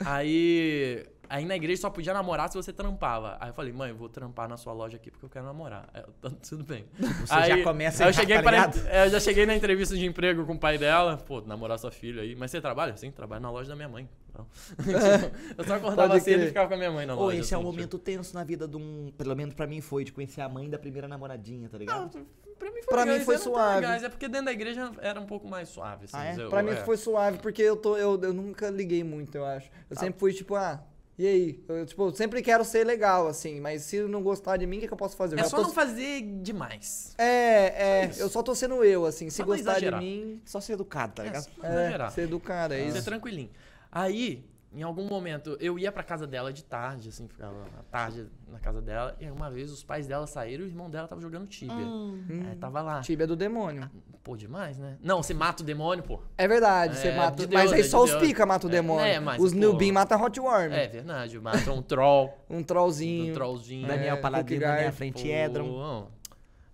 Aí, 0.05 1.05
aí 1.29 1.45
na 1.45 1.55
igreja 1.55 1.81
só 1.81 1.89
podia 1.89 2.13
namorar 2.13 2.49
se 2.49 2.55
você 2.55 2.71
trampava. 2.71 3.37
Aí 3.39 3.49
eu 3.49 3.53
falei, 3.53 3.73
mãe, 3.73 3.89
eu 3.89 3.95
vou 3.95 4.09
trampar 4.09 4.47
na 4.47 4.57
sua 4.57 4.73
loja 4.73 4.97
aqui 4.97 5.09
porque 5.09 5.25
eu 5.25 5.29
quero 5.29 5.45
namorar. 5.45 5.89
Aí 5.93 6.01
eu, 6.01 6.13
tá 6.21 6.29
tudo 6.47 6.63
bem. 6.63 6.85
Você 6.99 7.33
aí, 7.33 7.49
já 7.49 7.63
começa 7.63 8.03
aí 8.03 8.09
eu 8.09 8.13
cheguei 8.13 8.37
tá 8.37 8.43
para, 8.43 8.71
é, 8.89 9.05
Eu 9.05 9.09
já 9.09 9.19
cheguei 9.19 9.45
na 9.45 9.55
entrevista 9.55 9.95
de 9.95 10.05
emprego 10.05 10.45
com 10.45 10.53
o 10.53 10.59
pai 10.59 10.77
dela. 10.77 11.17
Pô, 11.17 11.41
namorar 11.41 11.79
sua 11.79 11.91
filha 11.91 12.21
aí. 12.21 12.35
Mas 12.35 12.51
você 12.51 12.61
trabalha? 12.61 12.95
Sim, 12.95 13.11
trabalho 13.11 13.41
na 13.41 13.51
loja 13.51 13.69
da 13.69 13.75
minha 13.75 13.89
mãe. 13.89 14.07
Não. 14.33 14.45
eu 15.57 15.63
só 15.63 15.75
acordava 15.75 16.09
Pode 16.09 16.23
cedo 16.23 16.43
e 16.43 16.47
ficava 16.47 16.67
com 16.67 16.75
a 16.75 16.77
minha 16.77 16.91
mãe 16.91 17.05
na 17.05 17.15
loja. 17.15 17.39
esse 17.39 17.53
é 17.53 17.57
um 17.57 17.61
assim, 17.61 17.71
momento 17.71 17.97
tenso 17.97 18.35
na 18.35 18.43
vida 18.43 18.67
de 18.67 18.77
um. 18.77 19.11
Pelo 19.17 19.35
menos 19.35 19.55
pra 19.55 19.65
mim 19.65 19.81
foi, 19.81 20.03
de 20.03 20.11
conhecer 20.11 20.41
a 20.41 20.49
mãe 20.49 20.69
da 20.69 20.77
primeira 20.77 21.07
namoradinha, 21.07 21.67
tá 21.67 21.77
ligado? 21.77 22.09
Tipo, 22.09 22.25
pra 22.57 22.69
mim 22.71 22.81
foi, 22.81 22.83
Pra 22.93 23.05
mim 23.05 23.19
foi 23.21 23.37
suave. 23.37 23.75
legais, 23.81 24.03
É 24.03 24.09
porque 24.09 24.27
dentro 24.27 24.45
da 24.45 24.51
igreja 24.51 24.91
era 25.01 25.19
um 25.19 25.25
pouco 25.25 25.47
mais 25.47 25.69
suave. 25.69 26.05
Assim, 26.05 26.17
Ah, 26.17 26.25
é? 26.25 26.35
eu- 26.41 26.49
Pra 26.49 26.61
mim 26.63 26.71
é. 26.71 26.75
foi 26.77 26.97
suave, 26.97 27.37
porque 27.39 27.61
eu, 27.61 27.75
tô, 27.75 27.97
eu, 27.97 28.19
eu 28.21 28.33
nunca 28.33 28.69
liguei 28.69 29.03
muito, 29.03 29.35
eu 29.35 29.45
acho. 29.45 29.69
Eu 29.89 29.95
sempre 29.97 30.19
fui 30.19 30.33
tipo, 30.33 30.55
ah, 30.55 30.81
e 31.17 31.25
aí? 31.25 31.63
Eu, 31.67 31.85
tipo, 31.85 32.03
eu 32.07 32.13
sempre 32.13 32.41
quero 32.43 32.63
ser 32.63 32.85
legal, 32.85 33.27
assim, 33.27 33.59
mas 33.59 33.81
se 33.81 33.99
não 34.01 34.21
gostar 34.21 34.57
de 34.57 34.67
mim, 34.67 34.77
o 34.77 34.79
que, 34.81 34.87
que 34.87 34.93
eu 34.93 34.97
posso 34.97 35.17
fazer? 35.17 35.35
Eu 35.35 35.39
É 35.39 35.43
só 35.45 35.57
tô- 35.57 35.63
não 35.63 35.71
fazer 35.71 36.21
demais. 36.41 37.15
É, 37.17 38.03
é, 38.03 38.11
Só 38.11 38.23
eu 38.23 38.29
só 38.29 38.43
tô 38.43 38.53
sendo 38.53 38.83
eu, 38.83 39.05
assim. 39.05 39.29
Se 39.29 39.37
Só 39.37 39.43
gostar 39.45 39.79
de 39.79 39.89
mim, 39.91 40.41
Só 40.45 40.61
ser 40.61 40.73
educado, 40.73 41.13
tá 41.15 41.23
É, 41.23 41.25
ligado? 41.27 41.43
só 41.43 41.63
é, 41.63 41.69
exagerar. 41.71 42.11
ser 42.11 42.21
educado, 42.21 42.73
é 42.73 42.77
Ser 42.77 42.85
isso. 42.97 43.05
tranquilinho. 43.05 43.49
Aí, 43.91 44.45
em 44.73 44.83
algum 44.83 45.07
momento, 45.07 45.57
eu 45.59 45.79
ia 45.79 45.91
pra 45.91 46.03
casa 46.03 46.27
dela 46.27 46.51
de 46.51 46.63
tarde, 46.63 47.09
assim, 47.09 47.27
ficava 47.27 47.55
à 47.79 47.83
tarde 47.89 48.27
na 48.47 48.59
casa 48.59 48.81
dela. 48.81 49.15
E 49.19 49.29
uma 49.31 49.49
vez 49.49 49.71
os 49.71 49.83
pais 49.83 50.07
dela 50.07 50.27
saíram 50.27 50.63
e 50.65 50.67
o 50.67 50.69
irmão 50.69 50.89
dela 50.89 51.07
tava 51.07 51.21
jogando 51.21 51.47
Tibia. 51.47 51.73
Hum. 51.75 52.45
Aí 52.49 52.55
tava 52.57 52.81
lá. 52.81 53.01
Tíbia 53.01 53.25
do 53.25 53.35
demônio. 53.35 53.89
Pô, 54.23 54.35
demais, 54.35 54.77
né? 54.77 54.97
Não, 55.01 55.23
você 55.23 55.33
mata 55.33 55.63
o 55.63 55.65
demônio, 55.65 56.03
pô. 56.03 56.19
É 56.37 56.47
verdade, 56.49 56.97
você 56.97 57.07
É, 57.07 57.15
mata. 57.15 57.37
de 57.37 57.47
Deus, 57.47 57.63
mas 57.63 57.71
aí 57.73 57.79
é 57.79 57.83
só 57.83 58.05
de 58.05 58.11
os 58.13 58.19
pica 58.19 58.45
matam 58.45 58.69
o 58.69 58.73
É, 58.73 58.75
demônio. 58.75 59.05
é, 59.05 59.19
mas, 59.21 59.41
os 59.41 59.53
pô, 59.53 59.59
Nubin 59.59 59.91
matam 59.93 60.21
Hot 60.21 60.37
Worm. 60.39 60.73
É 60.73 60.87
verdade, 60.87 61.39
mata 61.39 61.71
um 61.71 61.81
troll, 61.81 62.33
Um 62.49 62.57
um 62.59 62.63
trollzinho. 62.63 63.33
trollzinho. 63.33 63.87
Daniel 63.87 64.17
É, 64.17 64.19
Paladino 64.19 64.61
na 64.65 64.75
minha 64.75 64.91
frente, 64.91 65.27
Edron. 65.27 66.07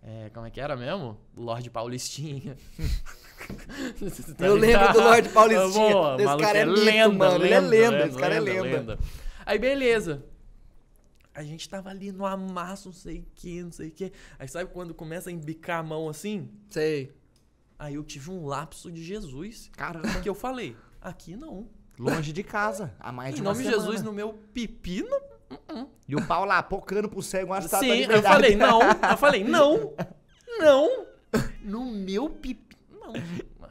É, 0.01 0.29
como 0.33 0.45
é 0.47 0.49
que 0.49 0.59
era 0.59 0.75
mesmo? 0.75 1.15
Lorde 1.37 1.69
Paulistinha. 1.69 2.57
Tá 4.37 4.45
Eu 4.45 4.55
lembro 4.55 4.93
do 4.93 4.99
Lorde 4.99 5.29
Paulistinha. 5.29 5.89
Boa, 5.91 6.15
Esse 6.21 6.37
cara 6.37 6.59
é 6.59 6.65
mito, 6.65 7.13
mano, 7.13 7.45
ele 7.45 7.53
é 7.53 7.59
lenda, 7.59 8.07
esse 8.07 8.17
cara 8.17 8.35
é 8.35 8.39
lenda. 8.39 8.99
Aí 9.45 9.59
beleza. 9.59 10.23
A 11.35 11.43
gente 11.43 11.67
tava 11.67 11.89
ali 11.89 12.11
no 12.11 12.25
amasso, 12.25 12.89
não 12.89 12.93
sei 12.93 13.19
o 13.19 13.25
que, 13.33 13.63
não 13.63 13.71
sei 13.71 13.87
o 13.87 13.91
que. 13.91 14.11
Aí 14.37 14.47
sabe 14.47 14.69
quando 14.71 14.93
começa 14.93 15.29
a 15.29 15.33
embicar 15.33 15.79
a 15.79 15.83
mão 15.83 16.07
assim? 16.07 16.47
Sei. 16.69 17.11
Aí 17.79 17.95
eu 17.95 18.03
tive 18.03 18.29
um 18.29 18.45
lapso 18.45 18.91
de 18.91 19.03
Jesus. 19.03 19.69
Caramba. 19.75 20.21
Que 20.21 20.29
eu 20.29 20.35
falei, 20.35 20.75
aqui 21.01 21.35
não. 21.35 21.67
Longe 21.97 22.31
de 22.31 22.43
casa, 22.43 22.93
há 22.99 23.11
mais 23.11 23.35
de 23.35 23.41
Em 23.41 23.43
nome 23.43 23.63
de. 23.63 23.69
Jesus, 23.69 24.01
no 24.01 24.13
meu 24.13 24.33
pipi, 24.53 25.03
não. 25.03 25.89
E 26.07 26.15
o 26.15 26.25
pau 26.25 26.45
lá, 26.45 26.61
pocando 26.61 27.09
pro 27.09 27.21
cego, 27.21 27.51
uma 27.51 27.59
estátua 27.59 27.87
Sim, 27.87 28.03
eu 28.03 28.21
falei, 28.21 28.55
não. 28.55 28.81
Eu 28.81 29.17
falei, 29.17 29.43
não. 29.43 29.93
Não. 30.59 31.07
No 31.63 31.83
meu 31.83 32.29
pipi. 32.29 32.72
Não. 33.03 33.13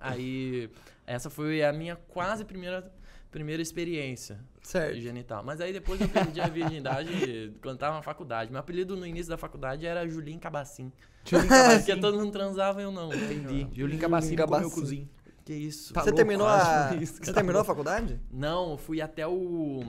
Aí, 0.00 0.68
essa 1.06 1.30
foi 1.30 1.62
a 1.62 1.72
minha 1.72 1.96
quase 1.96 2.44
primeira, 2.44 2.92
primeira 3.30 3.62
experiência 3.62 4.40
Certo. 4.62 5.00
genital. 5.00 5.42
Mas 5.44 5.60
aí 5.60 5.72
depois 5.72 6.00
eu 6.00 6.08
perdi 6.08 6.40
a 6.40 6.48
virgindade 6.48 7.52
quando 7.62 7.78
tava 7.78 7.96
na 7.96 8.02
faculdade. 8.02 8.50
Meu 8.50 8.60
apelido 8.60 8.96
no 8.96 9.06
início 9.06 9.30
da 9.30 9.36
faculdade 9.38 9.86
era 9.86 10.06
Julinho 10.08 10.40
Cabacim. 10.40 10.92
Julinho 11.24 11.48
Porque 11.78 11.96
todo 11.96 12.18
mundo 12.18 12.32
transava 12.32 12.80
e 12.80 12.84
eu 12.84 12.92
não. 12.92 13.12
Entendi. 13.12 13.68
Julinho 13.72 14.00
Cabacim 14.00 14.34
Cabacim. 14.36 14.64
comeu 14.64 14.74
cozinho. 14.74 15.08
Que 15.44 15.52
isso. 15.54 15.92
Tá 15.92 16.02
Você 16.02 16.10
louco, 16.10 16.16
terminou 16.16 16.46
a. 16.46 16.94
isso, 17.00 17.14
Você 17.14 17.20
cara. 17.20 17.32
terminou 17.34 17.62
a 17.62 17.64
faculdade? 17.64 18.20
Não, 18.30 18.72
eu 18.72 18.76
fui 18.76 19.00
até 19.00 19.26
o 19.26 19.82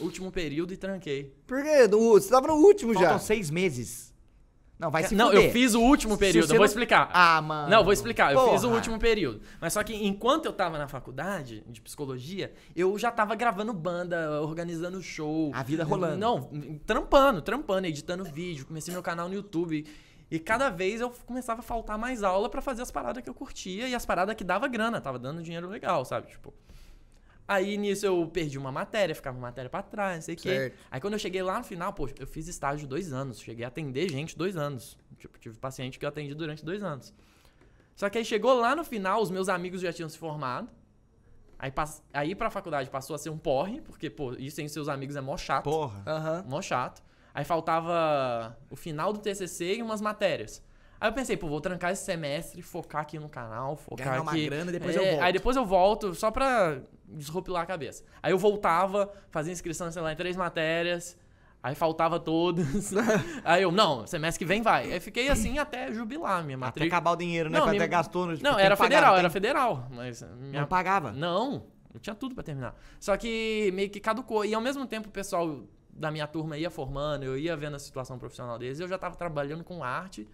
último 0.00 0.32
período 0.32 0.72
e 0.72 0.78
tranquei. 0.78 1.34
Por 1.46 1.62
quê? 1.62 1.86
Do- 1.86 2.12
Você 2.12 2.30
tava 2.30 2.46
no 2.48 2.54
último 2.54 2.94
já. 2.94 3.00
Faltam 3.00 3.18
seis 3.18 3.50
meses. 3.50 4.07
Não, 4.78 4.90
vai 4.92 5.02
se 5.02 5.14
não, 5.14 5.30
fuder. 5.30 5.46
eu 5.46 5.50
fiz 5.50 5.74
o 5.74 5.80
último 5.80 6.16
período, 6.16 6.44
eu 6.44 6.48
vou 6.50 6.58
não- 6.58 6.64
explicar. 6.64 7.10
Ah, 7.12 7.42
mano. 7.42 7.68
Não, 7.68 7.82
vou 7.82 7.92
explicar. 7.92 8.32
Eu 8.32 8.50
fiz 8.50 8.62
o 8.62 8.66
Porra. 8.66 8.76
último 8.76 8.98
período. 8.98 9.40
Mas 9.60 9.72
só 9.72 9.82
que 9.82 9.92
enquanto 10.06 10.46
eu 10.46 10.52
tava 10.52 10.78
na 10.78 10.86
faculdade 10.86 11.64
de 11.66 11.80
psicologia, 11.80 12.52
eu 12.76 12.96
já 12.96 13.10
tava 13.10 13.34
gravando 13.34 13.72
banda, 13.72 14.40
organizando 14.40 15.02
show. 15.02 15.50
A 15.52 15.62
vida 15.64 15.82
rolando. 15.82 16.16
Não, 16.16 16.48
trampando, 16.86 17.42
trampando, 17.42 17.86
editando 17.88 18.22
vídeo. 18.24 18.66
Comecei 18.66 18.92
meu 18.94 19.02
canal 19.02 19.28
no 19.28 19.34
YouTube. 19.34 19.84
E 20.30 20.38
cada 20.38 20.68
vez 20.68 21.00
eu 21.00 21.10
começava 21.26 21.60
a 21.60 21.62
faltar 21.62 21.96
mais 21.98 22.22
aula 22.22 22.48
pra 22.50 22.60
fazer 22.60 22.82
as 22.82 22.90
paradas 22.90 23.22
que 23.24 23.30
eu 23.30 23.34
curtia 23.34 23.88
e 23.88 23.94
as 23.94 24.04
paradas 24.06 24.34
que 24.36 24.44
dava 24.44 24.68
grana, 24.68 25.00
tava 25.00 25.18
dando 25.18 25.42
dinheiro 25.42 25.66
legal, 25.68 26.04
sabe? 26.04 26.28
Tipo. 26.28 26.52
Aí 27.48 27.78
nisso 27.78 28.04
eu 28.04 28.28
perdi 28.28 28.58
uma 28.58 28.70
matéria, 28.70 29.14
ficava 29.14 29.34
uma 29.34 29.48
matéria 29.48 29.70
pra 29.70 29.82
trás, 29.82 30.16
não 30.16 30.22
sei 30.22 30.34
o 30.34 30.38
quê. 30.38 30.72
Aí 30.90 31.00
quando 31.00 31.14
eu 31.14 31.18
cheguei 31.18 31.42
lá 31.42 31.56
no 31.56 31.64
final, 31.64 31.94
pô, 31.94 32.06
eu 32.18 32.26
fiz 32.26 32.46
estágio 32.46 32.86
dois 32.86 33.10
anos. 33.10 33.40
Cheguei 33.40 33.64
a 33.64 33.68
atender 33.68 34.10
gente 34.10 34.36
dois 34.36 34.54
anos. 34.54 34.98
Tipo, 35.16 35.38
tive 35.38 35.56
paciente 35.56 35.98
que 35.98 36.04
eu 36.04 36.10
atendi 36.10 36.34
durante 36.34 36.62
dois 36.62 36.82
anos. 36.82 37.14
Só 37.96 38.10
que 38.10 38.18
aí 38.18 38.24
chegou 38.24 38.52
lá 38.52 38.76
no 38.76 38.84
final, 38.84 39.22
os 39.22 39.30
meus 39.30 39.48
amigos 39.48 39.80
já 39.80 39.90
tinham 39.90 40.10
se 40.10 40.18
formado. 40.18 40.68
Aí, 41.58 41.70
pass... 41.70 42.02
aí 42.12 42.34
pra 42.34 42.50
faculdade 42.50 42.90
passou 42.90 43.16
a 43.16 43.18
ser 43.18 43.30
um 43.30 43.38
porre, 43.38 43.80
porque, 43.80 44.10
pô, 44.10 44.34
isso 44.34 44.56
sem 44.56 44.68
seus 44.68 44.86
amigos 44.86 45.16
é 45.16 45.20
mó 45.20 45.36
chato. 45.36 45.64
Porra. 45.64 46.02
Aham. 46.06 46.44
Mó 46.46 46.60
chato. 46.60 47.02
Aí 47.34 47.44
faltava 47.44 48.56
o 48.70 48.76
final 48.76 49.12
do 49.12 49.18
TCC 49.20 49.76
e 49.76 49.82
umas 49.82 50.00
matérias. 50.00 50.62
Aí 51.00 51.08
eu 51.08 51.12
pensei, 51.12 51.36
pô, 51.36 51.46
vou 51.48 51.60
trancar 51.60 51.92
esse 51.92 52.04
semestre, 52.04 52.60
focar 52.60 53.02
aqui 53.02 53.18
no 53.18 53.28
canal, 53.28 53.76
focar 53.76 54.08
Ganhar 54.08 54.22
uma 54.22 54.32
aqui. 54.32 54.46
grana, 54.46 54.72
depois 54.72 54.96
É, 54.96 54.98
eu 54.98 55.04
volto. 55.10 55.22
Aí 55.22 55.32
depois 55.32 55.56
eu 55.56 55.64
volto, 55.64 56.14
só 56.14 56.30
pra 56.30 56.78
desropilar 57.06 57.62
a 57.62 57.66
cabeça. 57.66 58.02
Aí 58.22 58.32
eu 58.32 58.38
voltava, 58.38 59.10
fazia 59.30 59.52
inscrição, 59.52 59.90
sei 59.92 60.02
lá, 60.02 60.12
em 60.12 60.16
três 60.16 60.36
matérias. 60.36 61.16
Aí 61.62 61.74
faltava 61.74 62.18
todas. 62.20 62.92
aí 63.44 63.62
eu, 63.62 63.70
não, 63.72 64.06
semestre 64.06 64.38
que 64.44 64.48
vem 64.48 64.60
vai. 64.62 64.92
Aí 64.92 65.00
fiquei 65.00 65.28
assim 65.28 65.58
até 65.58 65.92
jubilar 65.92 66.42
minha 66.44 66.56
Até 66.56 66.66
matrícula. 66.66 66.88
acabar 66.88 67.10
o 67.12 67.16
dinheiro, 67.16 67.48
né? 67.50 67.58
Não, 67.58 67.66
minha- 67.66 67.80
até 67.80 67.88
gastou 67.88 68.26
no 68.26 68.32
Não, 68.38 68.54
tem 68.56 68.64
era 68.64 68.74
que 68.76 68.82
pagar, 68.82 68.96
federal, 68.96 69.10
tem- 69.12 69.18
era 69.20 69.30
federal. 69.30 69.88
Mas 69.90 70.22
minha 70.38 70.60
Não 70.62 70.68
pagava. 70.68 71.10
não, 71.12 71.64
eu 71.92 71.98
tinha 72.00 72.14
tudo 72.14 72.34
pra 72.34 72.42
terminar. 72.44 72.74
Só 73.00 73.16
que 73.16 73.70
meio 73.74 73.90
que 73.90 73.98
caducou. 74.00 74.44
E 74.44 74.54
ao 74.54 74.60
mesmo 74.60 74.86
tempo 74.86 75.08
o 75.08 75.12
pessoal 75.12 75.60
da 75.90 76.10
minha 76.12 76.26
turma 76.28 76.56
ia 76.56 76.70
formando, 76.70 77.24
eu 77.24 77.36
ia 77.36 77.56
vendo 77.56 77.74
a 77.74 77.78
situação 77.80 78.18
profissional 78.18 78.56
deles, 78.56 78.78
eu 78.78 78.86
já 78.88 78.96
tava 78.98 79.16
trabalhando 79.16 79.64
com 79.64 79.82
arte. 79.82 80.28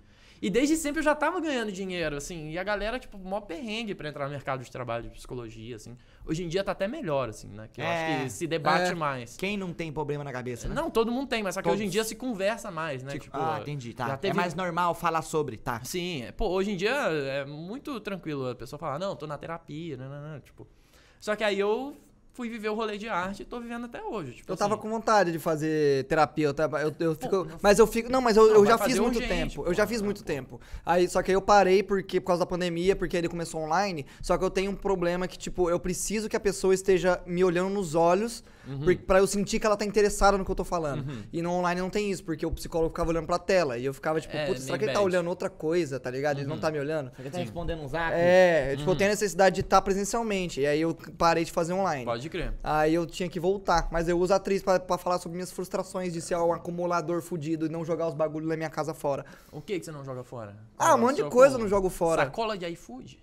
E 0.45 0.51
desde 0.51 0.77
sempre 0.77 0.99
eu 1.01 1.03
já 1.03 1.15
tava 1.15 1.41
ganhando 1.41 1.73
dinheiro, 1.73 2.17
assim. 2.17 2.51
E 2.51 2.59
a 2.59 2.63
galera, 2.63 2.99
tipo, 2.99 3.17
mó 3.17 3.41
perrengue 3.41 3.95
pra 3.95 4.11
entrar 4.11 4.27
no 4.27 4.31
mercado 4.31 4.63
de 4.63 4.71
trabalho 4.71 5.05
de 5.05 5.09
psicologia, 5.11 5.77
assim. 5.77 5.97
Hoje 6.27 6.45
em 6.45 6.49
dia 6.49 6.63
tá 6.63 6.73
até 6.73 6.87
melhor, 6.87 7.31
assim, 7.31 7.49
né? 7.49 7.67
Que 7.73 7.81
eu 7.81 7.85
É, 7.87 7.89
acho 7.89 8.05
que 8.25 8.31
se 8.31 8.47
debate 8.47 8.93
é. 8.93 8.95
mais. 8.95 9.39
Quem 9.39 9.57
não 9.57 9.73
tem 9.73 9.91
problema 9.91 10.23
na 10.23 10.31
cabeça, 10.31 10.69
né? 10.69 10.75
Não, 10.75 10.91
todo 10.91 11.11
mundo 11.11 11.29
tem, 11.29 11.43
mas 11.43 11.55
só 11.55 11.63
que 11.63 11.65
Todos. 11.65 11.79
hoje 11.81 11.87
em 11.87 11.91
dia 11.91 12.05
se 12.05 12.15
conversa 12.15 12.71
mais, 12.71 13.03
né? 13.03 13.19
Tipo, 13.19 13.35
ah, 13.39 13.59
entendi, 13.63 13.95
tá. 13.95 14.13
É 14.13 14.17
teve- 14.19 14.37
mais 14.37 14.55
normal 14.55 14.95
falar 14.95 15.23
sobre, 15.23 15.57
tá. 15.57 15.81
Sim, 15.83 16.25
é, 16.25 16.33
pô, 16.33 16.49
hoje 16.51 16.73
em 16.73 16.77
dia 16.77 16.91
é 16.93 17.47
muito 17.47 17.99
tranquilo 18.01 18.47
a 18.51 18.55
pessoa 18.55 18.79
falar, 18.79 18.99
não, 18.99 19.17
tô 19.17 19.27
na 19.27 19.39
terapia, 19.39 19.97
não, 19.97 20.11
não, 20.11 20.33
não, 20.35 20.41
tipo. 20.41 20.69
Só 21.19 21.35
que 21.35 21.43
aí 21.43 21.59
eu 21.59 21.97
fui 22.35 22.49
viver 22.51 22.69
o 22.69 22.75
rolê 22.75 22.99
de 22.99 23.09
arte 23.09 23.43
e 23.43 23.45
tô 23.45 23.61
vivendo 23.61 23.87
até 23.87 24.03
hoje. 24.03 24.33
Tipo, 24.33 24.53
Eu 24.53 24.57
tava 24.57 24.75
assim. 24.75 24.83
com 24.83 24.91
vontade 24.91 25.31
de 25.33 25.39
fazer 25.39 26.05
terapia, 26.05 26.47
eu, 26.49 26.53
tava, 26.53 26.83
eu, 26.83 26.93
eu 26.99 27.15
fico, 27.15 27.45
não- 27.45 27.59
mas 27.63 27.79
eu 27.79 27.87
fico, 27.87 28.11
não, 28.11 28.21
mas 28.21 28.37
eu, 28.37 28.49
Não, 28.49 28.55
eu 28.57 28.67
já 28.67 28.77
fiz 28.77 28.99
muito 28.99 29.15
urgente, 29.17 29.29
tempo, 29.33 29.63
pô. 29.63 29.67
eu 29.69 29.73
já 29.73 29.87
fiz 29.87 30.01
Ah, 30.03 30.05
muito 30.05 30.19
pô. 30.23 30.27
tempo. 30.27 30.61
Aí, 30.85 31.09
só 31.09 31.23
que 31.23 31.31
aí 31.31 31.37
eu 31.37 31.41
parei 31.41 31.83
porque 31.83 32.21
por 32.21 32.27
causa 32.27 32.41
da 32.41 32.47
pandemia, 32.47 32.97
porque 32.97 33.17
ele 33.17 33.29
começou 33.29 33.63
online, 33.63 34.05
só 34.21 34.37
que 34.37 34.45
eu 34.45 34.51
tenho 34.51 34.73
um 34.73 34.75
problema 34.77 35.29
que 35.29 35.39
tipo, 35.39 35.71
eu 35.71 35.79
preciso 35.79 36.29
que 36.29 36.37
a 36.37 36.41
pessoa 36.41 36.75
esteja 36.75 37.23
me 37.25 37.45
olhando 37.45 37.71
nos 37.73 37.95
olhos 37.95 38.43
Uhum. 38.67 38.97
pra 39.07 39.19
eu 39.19 39.27
sentir 39.27 39.59
que 39.61 39.67
ela 39.67 39.77
tá 39.77 39.85
interessada 39.85 40.39
no 40.39 40.45
que 40.45 40.51
eu 40.51 40.55
tô 40.55 40.65
falando. 40.65 41.05
E 41.33 41.43
no 41.43 41.51
online 41.53 41.81
não 41.81 41.91
tem 41.91 42.11
isso, 42.11 42.25
porque 42.25 42.45
o 42.47 42.51
psicólogo 42.51 42.91
ficava 42.91 43.11
olhando 43.11 43.27
pra 43.27 43.39
tela 43.39 43.77
e 43.79 43.85
eu 43.85 43.93
ficava 43.95 44.21
tipo, 44.21 44.37
É, 44.37 44.47
putz, 44.47 44.63
será 44.63 44.79
que 44.79 44.85
ele 44.85 44.93
tá 44.93 44.99
bad. 45.01 45.07
olhando 45.07 45.29
outra 45.29 45.51
coisa, 45.51 46.01
tá 46.01 46.11
ligado? 46.11 46.39
Ele 46.39 46.47
não 46.49 46.59
tá 46.59 46.71
me 46.71 46.79
olhando? 46.79 47.11
Você 47.17 47.31
tá 47.31 47.39
respondendo 47.39 47.81
um 47.83 47.89
zap? 47.89 48.13
É, 48.15 48.75
tipo, 48.77 48.91
eu 48.91 48.97
tenho 48.97 49.11
a 49.11 49.13
necessidade 49.13 49.55
de 49.57 49.61
estar 49.61 49.81
presencialmente. 49.83 50.61
E 50.61 50.67
aí 50.67 50.81
eu 50.81 50.95
parei 51.19 51.45
de 51.45 51.53
fazer 51.53 51.73
online. 51.73 52.05
Pode 52.05 52.29
crer. 52.29 52.55
Aí 52.63 52.95
eu 52.95 53.07
tinha 53.07 53.29
que 53.29 53.39
voltar. 53.41 53.89
Mas 53.91 54.09
eu 54.09 54.19
uso 54.19 54.33
a 54.33 54.37
atriz 54.37 54.63
pra, 54.63 54.81
pra 54.81 54.97
falar 54.99 55.19
sobre 55.19 55.37
minhas 55.37 55.53
frustrações 55.53 56.13
de 56.13 56.21
ser 56.21 56.37
um 56.37 56.53
acumulador 56.53 57.21
fudido 57.23 57.67
e 57.67 57.69
não 57.69 57.85
jogar 57.85 58.09
os 58.09 58.15
bagulhos 58.15 58.49
da 58.49 58.57
minha 58.57 58.71
casa 58.71 58.95
fora. 58.95 59.25
O 59.53 59.61
que 59.61 59.79
que 59.79 59.85
você 59.85 59.93
não 59.93 60.05
joga 60.05 60.25
fora? 60.25 60.57
Ah, 60.79 60.95
um 60.95 60.99
monte 60.99 61.17
de 61.17 61.25
coisa 61.25 61.55
eu 61.57 61.59
não 61.59 61.69
jogo 61.69 61.89
fora. 61.91 62.25
Sacola 62.25 62.57
de 62.57 62.67
iFood? 62.69 63.19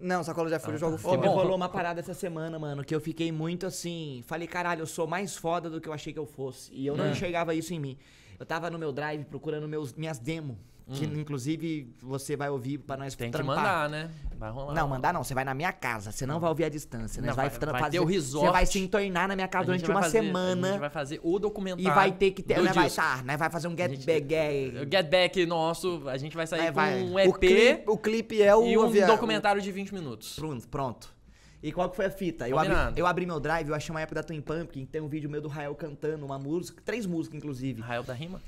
Não, 0.00 0.24
sacola 0.24 0.48
de 0.48 0.56
iFood 0.56 0.72
eu 0.72 0.78
jogo 0.78 0.98
fora. 0.98 1.20
me 1.20 1.26
rolou 1.28 1.54
uma 1.56 1.68
parada 1.68 2.00
essa 2.00 2.14
semana, 2.14 2.58
mano, 2.58 2.82
que 2.84 2.94
eu 2.94 3.00
fiquei 3.00 3.30
muito 3.30 3.66
assim. 3.66 4.22
Falei, 4.26 4.48
caralho, 4.48 4.80
eu 4.82 4.86
sou 4.86 5.06
mais 5.06 5.36
foda 5.36 5.68
do 5.68 5.80
que 5.80 5.88
eu 5.88 5.92
achei 5.92 6.12
que 6.12 6.18
eu 6.18 6.26
fosse. 6.26 6.72
E 6.72 6.86
eu 6.86 6.96
não 6.96 7.04
É. 7.06 7.10
enxergava 7.10 7.54
isso 7.54 7.74
em 7.74 7.78
mim. 7.80 7.96
Eu 8.38 8.46
tava 8.46 8.70
no 8.70 8.78
meu 8.78 8.92
drive 8.92 9.24
procurando 9.24 9.68
meus, 9.68 9.92
minhas 9.94 10.18
demo. 10.18 10.58
Que 10.94 11.04
inclusive 11.04 11.94
você 12.02 12.36
vai 12.36 12.50
ouvir 12.50 12.78
pra 12.78 12.96
nós 12.96 13.14
Hum. 13.14 13.16
Tem 13.18 13.30
que 13.30 13.36
trampar. 13.36 13.56
mandar, 13.56 13.88
né? 13.88 14.10
Vai 14.36 14.50
rolar. 14.50 14.74
Não, 14.74 14.88
mandar 14.88 15.12
não, 15.12 15.22
você 15.22 15.34
vai 15.34 15.44
na 15.44 15.54
minha 15.54 15.72
casa, 15.72 16.10
você 16.10 16.24
não 16.26 16.40
vai 16.40 16.48
ouvir 16.50 16.64
a 16.64 16.68
distância, 16.68 17.20
né? 17.20 17.28
Não, 17.28 17.34
vai, 17.34 17.48
vai- 17.48 17.58
vai 17.70 17.80
fazer, 17.80 17.90
ter 17.98 18.00
o 18.00 18.04
resort. 18.06 18.46
Você 18.46 18.52
vai 18.52 18.66
se 18.66 18.78
entornar 18.78 19.28
na 19.28 19.34
minha 19.36 19.44
A 19.44 19.48
casa 19.48 19.66
durante 19.66 19.84
uma 19.90 20.02
fazer- 20.02 20.18
A 20.18 20.22
semana 20.22 20.68
gente 20.70 20.80
vai 20.80 20.90
fazer 20.90 21.20
o 21.22 21.38
documentário. 21.38 21.86
e 21.90 21.94
vai 21.94 22.10
ter 22.12 22.30
que 22.32 22.42
ter. 22.42 22.60
Né, 22.62 22.72
vai, 22.72 22.84
disco. 22.86 23.00
tá, 23.00 23.22
né, 23.22 23.36
vai 23.36 23.50
fazer 23.50 23.68
um 23.68 23.76
get 23.76 23.90
gente- 23.90 24.06
back. 24.06 24.34
é, 24.34 24.82
O 24.82 24.90
Get 24.90 25.10
Back 25.10 25.46
nosso, 25.46 26.02
a 26.08 26.16
gente 26.16 26.34
vai 26.36 26.46
sair 26.46 26.60
É, 26.62 26.66
com 26.68 26.72
vai. 26.72 27.02
um 27.02 27.14
O 27.14 27.18
EP 27.18 27.38
clipe, 27.38 27.82
o 27.86 27.96
clipe 27.98 28.42
é 28.42 28.56
o 28.56 28.64
e 28.66 28.78
um 28.78 29.06
documentário 29.06 29.60
de 29.60 29.70
20 29.70 29.92
minutos. 29.94 30.34
Pronto, 30.34 30.66
pronto. 30.68 31.20
E 31.62 31.70
qual 31.72 31.90
que 31.90 31.96
foi 31.96 32.06
a 32.06 32.10
fita? 32.10 32.48
Eu 32.48 32.58
abri, 32.58 32.74
eu 32.96 33.06
abri 33.06 33.26
meu 33.26 33.38
drive, 33.38 33.68
eu 33.68 33.74
achei 33.74 33.92
uma 33.94 34.00
época 34.00 34.14
da 34.14 34.22
Twin 34.22 34.40
Pumpkin, 34.40 34.86
tem 34.86 35.00
um 35.02 35.08
vídeo 35.08 35.28
meu 35.28 35.42
do 35.42 35.48
Rael 35.48 35.74
cantando 35.74 36.24
uma 36.24 36.38
música, 36.38 36.80
três 36.82 37.04
músicas 37.04 37.36
inclusive. 37.36 37.82
Rael 37.82 38.02
da 38.02 38.14
Rima? 38.14 38.40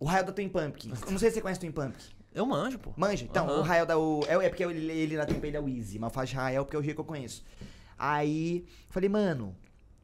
O 0.00 0.06
Rael 0.06 0.24
da 0.24 0.32
Twin 0.32 0.48
Pumpkin. 0.48 0.90
Eu 1.06 1.12
não 1.12 1.18
sei 1.18 1.28
se 1.28 1.34
você 1.34 1.40
conhece 1.42 1.60
Twin 1.60 1.70
Pumpkin. 1.70 2.10
Eu 2.34 2.46
manjo, 2.46 2.78
pô. 2.78 2.92
Manja? 2.96 3.24
Então, 3.24 3.46
Aham. 3.46 3.60
o 3.60 3.62
Rael 3.62 3.84
da. 3.86 3.98
O, 3.98 4.20
é, 4.26 4.46
é 4.46 4.48
porque 4.48 4.64
ele, 4.64 4.90
ele 4.90 5.16
na 5.16 5.26
Twin 5.26 5.34
Pumpkin 5.34 5.56
é 5.56 5.60
o 5.60 5.68
Easy, 5.68 5.98
mas 5.98 6.28
de 6.28 6.34
Rael 6.34 6.64
porque 6.64 6.76
é 6.76 6.78
o 6.78 6.82
jeito 6.82 6.96
que 6.96 7.00
eu 7.00 7.04
conheço. 7.04 7.44
Aí, 7.98 8.66
falei, 8.88 9.10
mano. 9.10 9.54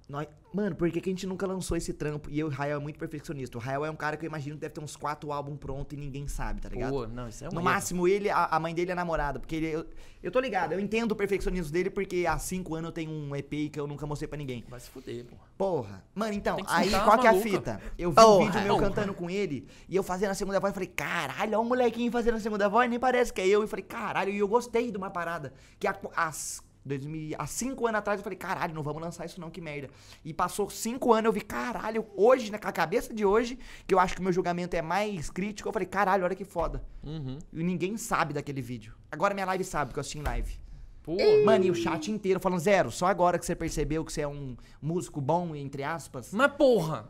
Nós, 0.09 0.29
mano, 0.55 0.77
por 0.77 0.89
que, 0.89 1.01
que 1.01 1.11
a 1.11 1.13
gente 1.13 1.27
nunca 1.27 1.45
lançou 1.49 1.77
esse 1.77 1.93
trampo? 1.93 2.31
E 2.31 2.39
eu, 2.39 2.47
o 2.47 2.51
Rael 2.51 2.77
é 2.79 2.81
muito 2.81 2.97
perfeccionista. 2.97 3.59
O 3.59 3.61
Rael 3.61 3.85
é 3.85 3.91
um 3.91 3.97
cara 3.97 4.17
que 4.17 4.25
eu 4.25 4.29
imagino 4.29 4.55
que 4.55 4.61
deve 4.61 4.73
ter 4.75 4.81
uns 4.81 4.95
quatro 4.95 5.33
álbuns 5.33 5.59
prontos 5.59 5.99
e 5.99 6.01
ninguém 6.01 6.29
sabe, 6.29 6.61
tá 6.61 6.69
ligado? 6.69 6.93
Pô, 6.93 7.07
não, 7.09 7.29
isso 7.29 7.45
é 7.45 7.49
um 7.49 7.51
No 7.51 7.57
erro. 7.57 7.65
máximo, 7.65 8.07
ele, 8.07 8.31
a, 8.31 8.45
a 8.45 8.61
mãe 8.61 8.73
dele 8.73 8.93
é 8.93 8.95
namorada. 8.95 9.41
Porque 9.41 9.57
ele, 9.57 9.67
eu, 9.67 9.85
eu 10.23 10.31
tô 10.31 10.39
ligado, 10.39 10.73
eu 10.75 10.79
entendo 10.79 11.11
o 11.11 11.17
perfeccionismo 11.17 11.73
dele, 11.73 11.91
porque 11.91 12.25
há 12.25 12.39
cinco 12.39 12.77
anos 12.77 12.89
eu 12.91 12.93
tenho 12.93 13.11
um 13.11 13.35
EP 13.35 13.51
que 13.73 13.81
eu 13.81 13.89
nunca 13.89 14.07
mostrei 14.07 14.29
pra 14.29 14.39
ninguém. 14.39 14.65
Vai 14.69 14.79
se 14.79 14.89
fuder, 14.89 15.25
pô. 15.25 15.35
Porra. 15.59 16.05
Mano, 16.15 16.35
então, 16.35 16.57
aí 16.69 16.91
qual 16.91 17.19
que 17.19 17.27
é 17.27 17.31
a 17.31 17.41
fita? 17.41 17.81
Eu 17.99 18.13
vi 18.13 18.21
um 18.21 18.25
Porra. 18.25 18.45
vídeo 18.47 18.63
meu 18.63 18.75
Porra. 18.77 18.89
cantando 18.89 19.13
com 19.13 19.29
ele, 19.29 19.67
e 19.89 19.97
eu 19.97 20.05
fazendo 20.05 20.31
a 20.31 20.35
segunda 20.35 20.61
voz, 20.61 20.71
eu 20.71 20.75
falei, 20.75 20.89
caralho, 20.89 21.51
olha 21.51 21.59
o 21.61 21.65
molequinho 21.65 22.13
fazendo 22.13 22.37
a 22.37 22.41
segunda 22.41 22.69
voz, 22.69 22.89
nem 22.89 23.01
parece 23.01 23.33
que 23.33 23.41
é 23.41 23.49
eu. 23.49 23.65
E 23.65 23.67
falei, 23.67 23.85
caralho, 23.85 24.31
e 24.31 24.39
eu 24.39 24.47
gostei 24.47 24.93
de 24.93 24.97
uma 24.97 25.11
parada. 25.11 25.53
Que 25.81 25.89
há, 25.89 25.97
as, 26.15 26.63
2000, 26.87 27.37
há 27.39 27.47
cinco 27.47 27.87
anos 27.87 27.99
atrás 27.99 28.21
eu 28.21 28.25
falei, 28.25 28.39
caralho, 28.39 28.75
não 28.75 28.83
vamos 28.83 29.03
lançar 29.03 29.27
isso 29.27 29.41
não, 29.41 29.51
que 29.51 29.61
merda. 29.61 29.91
E 30.25 30.33
passou 30.33 30.71
cinco 30.71 31.13
anos, 31.13 31.27
eu 31.27 31.33
vi, 31.33 31.41
caralho, 31.41 32.07
hoje, 32.17 32.51
né, 32.51 32.59
com 32.59 32.69
a 32.69 32.73
cabeça 32.73 33.13
de 33.13 33.25
hoje, 33.25 33.59
que 33.87 33.95
eu 33.95 33.99
acho 33.99 34.15
que 34.15 34.21
o 34.21 34.25
meu 34.25 34.33
julgamento 34.33 34.77
é 34.77 34.83
mais 34.83 35.31
crítico, 35.31 35.69
eu 35.69 35.73
falei, 35.73 35.87
caralho, 35.87 36.25
olha 36.25 36.35
que 36.35 36.45
foda. 36.45 36.83
Uhum. 37.03 37.39
E 37.53 37.63
ninguém 37.63 37.97
sabe 37.97 38.33
daquele 38.33 38.63
vídeo. 38.63 38.95
Agora 39.11 39.35
minha 39.35 39.47
live 39.47 39.65
sabe, 39.65 39.91
porque 39.91 39.99
eu 39.99 40.03
assisti 40.03 40.19
em 40.19 40.23
live. 40.23 40.67
Pô, 41.03 41.17
Mano, 41.45 41.65
e 41.65 41.71
o 41.71 41.75
chat 41.75 42.11
inteiro 42.11 42.41
falando, 42.41 42.59
Zero, 42.59 42.91
só 42.91 43.07
agora 43.07 43.39
que 43.39 43.47
você 43.47 43.55
percebeu 43.55 44.05
que 44.05 44.13
você 44.13 44.23
é 44.23 44.29
um 44.29 44.57
músico 44.83 45.21
bom, 45.21 45.55
entre 45.55 45.85
aspas. 45.85 46.33
mas 46.33 46.51
porra. 46.53 47.09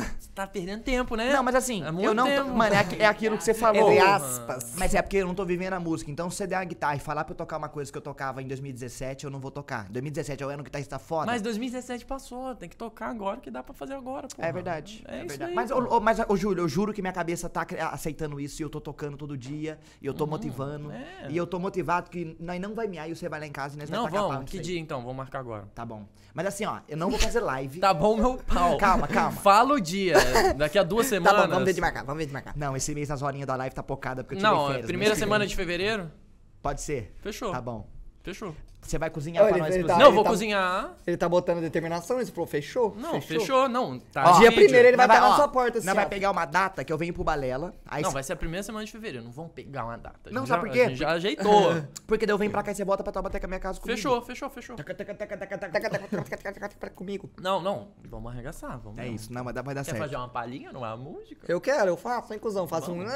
Você 0.00 0.30
tá 0.34 0.46
perdendo 0.46 0.82
tempo, 0.82 1.16
né? 1.16 1.32
Não, 1.32 1.42
mas 1.42 1.54
assim, 1.54 1.82
É 1.84 1.88
eu 1.88 2.14
não. 2.14 2.24
tô- 2.24 2.30
tempo. 2.30 2.50
mano, 2.56 2.74
é, 2.74 3.02
é 3.02 3.06
aquilo 3.06 3.36
que 3.36 3.44
você 3.44 3.54
falou. 3.54 3.90
Entre 3.92 3.98
aspas. 4.06 4.74
Mas 4.76 4.94
é 4.94 5.02
porque 5.02 5.16
eu 5.18 5.26
não 5.26 5.34
tô 5.34 5.44
vivendo 5.44 5.72
a 5.74 5.80
música. 5.80 6.10
Então, 6.10 6.28
se 6.30 6.36
você 6.36 6.46
der 6.46 6.56
uma 6.58 6.64
guitarra 6.64 6.96
e 6.96 7.00
falar 7.00 7.24
pra 7.24 7.32
eu 7.32 7.36
tocar 7.36 7.56
uma 7.56 7.68
coisa 7.68 7.90
que 7.90 7.96
eu 7.98 8.02
tocava 8.02 8.42
em 8.42 8.46
2017, 8.46 9.24
eu 9.24 9.30
não 9.30 9.40
vou 9.40 9.50
tocar. 9.50 9.88
2017 9.90 10.42
é 10.42 10.46
o 10.46 10.48
ano 10.50 10.62
que 10.64 10.70
tá 10.70 10.78
está 10.80 10.98
foda. 10.98 11.26
Mas 11.26 11.42
2017 11.42 12.04
passou, 12.06 12.54
tem 12.54 12.68
que 12.68 12.76
tocar 12.76 13.08
agora 13.10 13.38
que 13.40 13.50
dá 13.50 13.62
pra 13.62 13.72
fazer 13.74 13.94
agora. 13.94 14.28
É 14.38 14.52
verdade. 14.52 15.04
É, 15.08 15.20
É, 15.20 15.24
verdade. 15.24 15.44
aí, 15.50 15.54
mas, 15.54 15.70
ô, 15.70 16.00
mas, 16.00 16.18
ô, 16.28 16.36
Júlio, 16.36 16.62
eu 16.64 16.68
juro 16.68 16.92
que 16.92 17.00
minha 17.02 17.12
cabeça 17.12 17.48
tá 17.48 17.66
aceitando 17.92 18.38
isso 18.40 18.60
e 18.60 18.64
eu 18.64 18.70
tô 18.70 18.80
tocando 18.80 19.16
todo 19.16 19.36
dia. 19.36 19.78
E 20.00 20.06
eu 20.06 20.14
tô 20.14 20.26
motivando. 20.26 20.90
é. 20.92 21.26
E 21.30 21.36
eu 21.36 21.46
tô 21.46 21.58
motivado 21.58 22.10
que 22.10 22.36
nós 22.38 22.60
não 22.60 22.74
vai 22.74 22.86
mear 22.86 23.08
e 23.10 23.14
você 23.16 23.28
vai 23.28 23.40
lá 23.40 23.46
em 23.46 23.52
casa 23.52 23.74
e 23.76 23.78
nós 23.78 23.90
Não, 23.90 24.02
vai 24.04 24.12
tacar 24.12 24.28
vamos. 24.28 24.50
Que 24.50 24.58
dia 24.58 24.78
então? 24.78 25.00
Vamos 25.00 25.16
marcar 25.16 25.38
agora. 25.40 25.68
Tá 25.74 25.84
bom. 25.84 26.04
Mas 26.36 26.44
assim, 26.48 26.66
ó, 26.66 26.80
eu 26.86 26.98
não 26.98 27.08
vou 27.08 27.18
fazer 27.18 27.40
live. 27.40 27.80
Tá 27.80 27.94
bom, 27.94 28.14
meu 28.14 28.36
pau. 28.36 28.76
Calma, 28.76 29.08
calma. 29.08 29.32
Fala 29.32 29.72
o 29.72 29.80
dia. 29.80 30.16
Daqui 30.54 30.78
a 30.78 30.82
duas 30.82 31.06
Tá 31.08 31.16
semanas. 31.16 31.42
bom, 31.46 31.48
vamos 31.48 31.64
ver 31.64 31.72
de 31.72 31.80
marcar, 31.80 32.04
vamos 32.04 32.18
ver 32.18 32.26
de 32.26 32.32
marcar. 32.34 32.52
Não, 32.54 32.76
esse 32.76 32.94
mês 32.94 33.10
as 33.10 33.22
horinhas 33.22 33.46
da 33.46 33.56
live 33.56 33.74
tá 33.74 33.82
pocada 33.82 34.22
porque 34.22 34.34
eu 34.34 34.38
tirei 34.40 34.52
Não, 34.54 34.64
é 34.64 34.68
férias. 34.72 34.86
primeira 34.86 35.14
semana 35.16 35.46
de 35.46 35.56
fevereiro? 35.56 36.12
Pode 36.60 36.82
ser? 36.82 37.14
Fechou. 37.22 37.52
Tá 37.52 37.60
bom. 37.62 37.88
Fechou. 38.22 38.54
Você 38.86 38.98
vai 38.98 39.10
cozinhar 39.10 39.44
Olha, 39.44 39.54
pra 39.54 39.64
nós 39.68 39.84
tá- 39.86 39.98
não, 39.98 40.12
vou 40.12 40.22
tá- 40.22 40.30
cozinhar. 40.30 40.90
Ele 41.06 41.16
tá 41.16 41.28
botando 41.28 41.60
determinação, 41.60 42.20
ele 42.20 42.30
falou, 42.30 42.46
fechou? 42.46 42.94
Não, 42.96 43.20
fechou, 43.20 43.68
não. 43.68 43.98
Tá 43.98 44.30
Ó, 44.30 44.38
dia 44.38 44.52
primeiro 44.52 44.86
ele 44.88 44.96
vai 44.96 45.06
Nós 45.08 45.16
parar 45.16 45.30
na 45.30 45.36
sua 45.36 45.48
porta, 45.48 45.78
assim, 45.78 45.90
ó. 45.90 45.94
vai 45.94 46.06
pegar 46.06 46.30
uma 46.30 46.44
data 46.44 46.84
que 46.84 46.92
eu 46.92 46.98
venho 46.98 47.12
pro 47.12 47.24
Balela. 47.24 47.74
Aí 47.84 48.02
Não, 48.02 48.10
cê- 48.10 48.14
vai 48.14 48.22
ser 48.22 48.34
a 48.34 48.36
primeira 48.36 48.62
semana 48.62 48.84
de 48.84 48.92
fevereiro. 48.92 49.24
Não 49.24 49.32
vamos 49.32 49.50
pegar 49.52 49.84
uma 49.84 49.98
data. 49.98 50.30
Não, 50.30 50.42
gente 50.42 50.48
sabe 50.48 50.62
já- 50.62 50.66
por 50.68 50.72
quê? 50.72 50.80
A 50.82 50.88
gente 50.88 50.98
já 50.98 51.10
ajeitou. 51.10 51.82
Porque 52.06 52.24
daí 52.26 52.32
eu 52.34 52.38
venho 52.38 52.50
pra 52.52 52.62
cá 52.62 52.70
e 52.70 52.74
você 52.76 52.84
volta 52.84 53.02
pra 53.02 53.12
Taubaté 53.12 53.40
a 53.42 53.46
minha 53.48 53.58
casa 53.60 53.80
comigo. 53.80 53.96
fechou, 53.96 54.22
fechou, 54.22 54.48
fechou. 54.50 54.76
Comigo. 56.94 57.28
Não, 57.40 57.60
não. 57.60 57.88
Vamos 58.08 58.30
arregaçar. 58.32 58.78
Vamos 58.78 58.98
É 58.98 59.08
isso, 59.08 59.32
não, 59.32 59.42
mas 59.44 59.54
dá- 59.54 59.62
vai 59.62 59.74
dar 59.74 59.84
Quer 59.84 59.90
certo. 59.90 60.02
fazer 60.02 60.16
uma 60.16 60.28
palhinha 60.28 60.72
numa 60.72 60.96
música? 60.96 61.44
Eu 61.48 61.60
quero, 61.60 61.88
eu 61.90 61.96
faço, 61.96 62.32
hein, 62.32 62.38
cuzão? 62.38 62.66
Faço 62.68 62.92
um. 62.92 62.98
Vamos. 62.98 63.12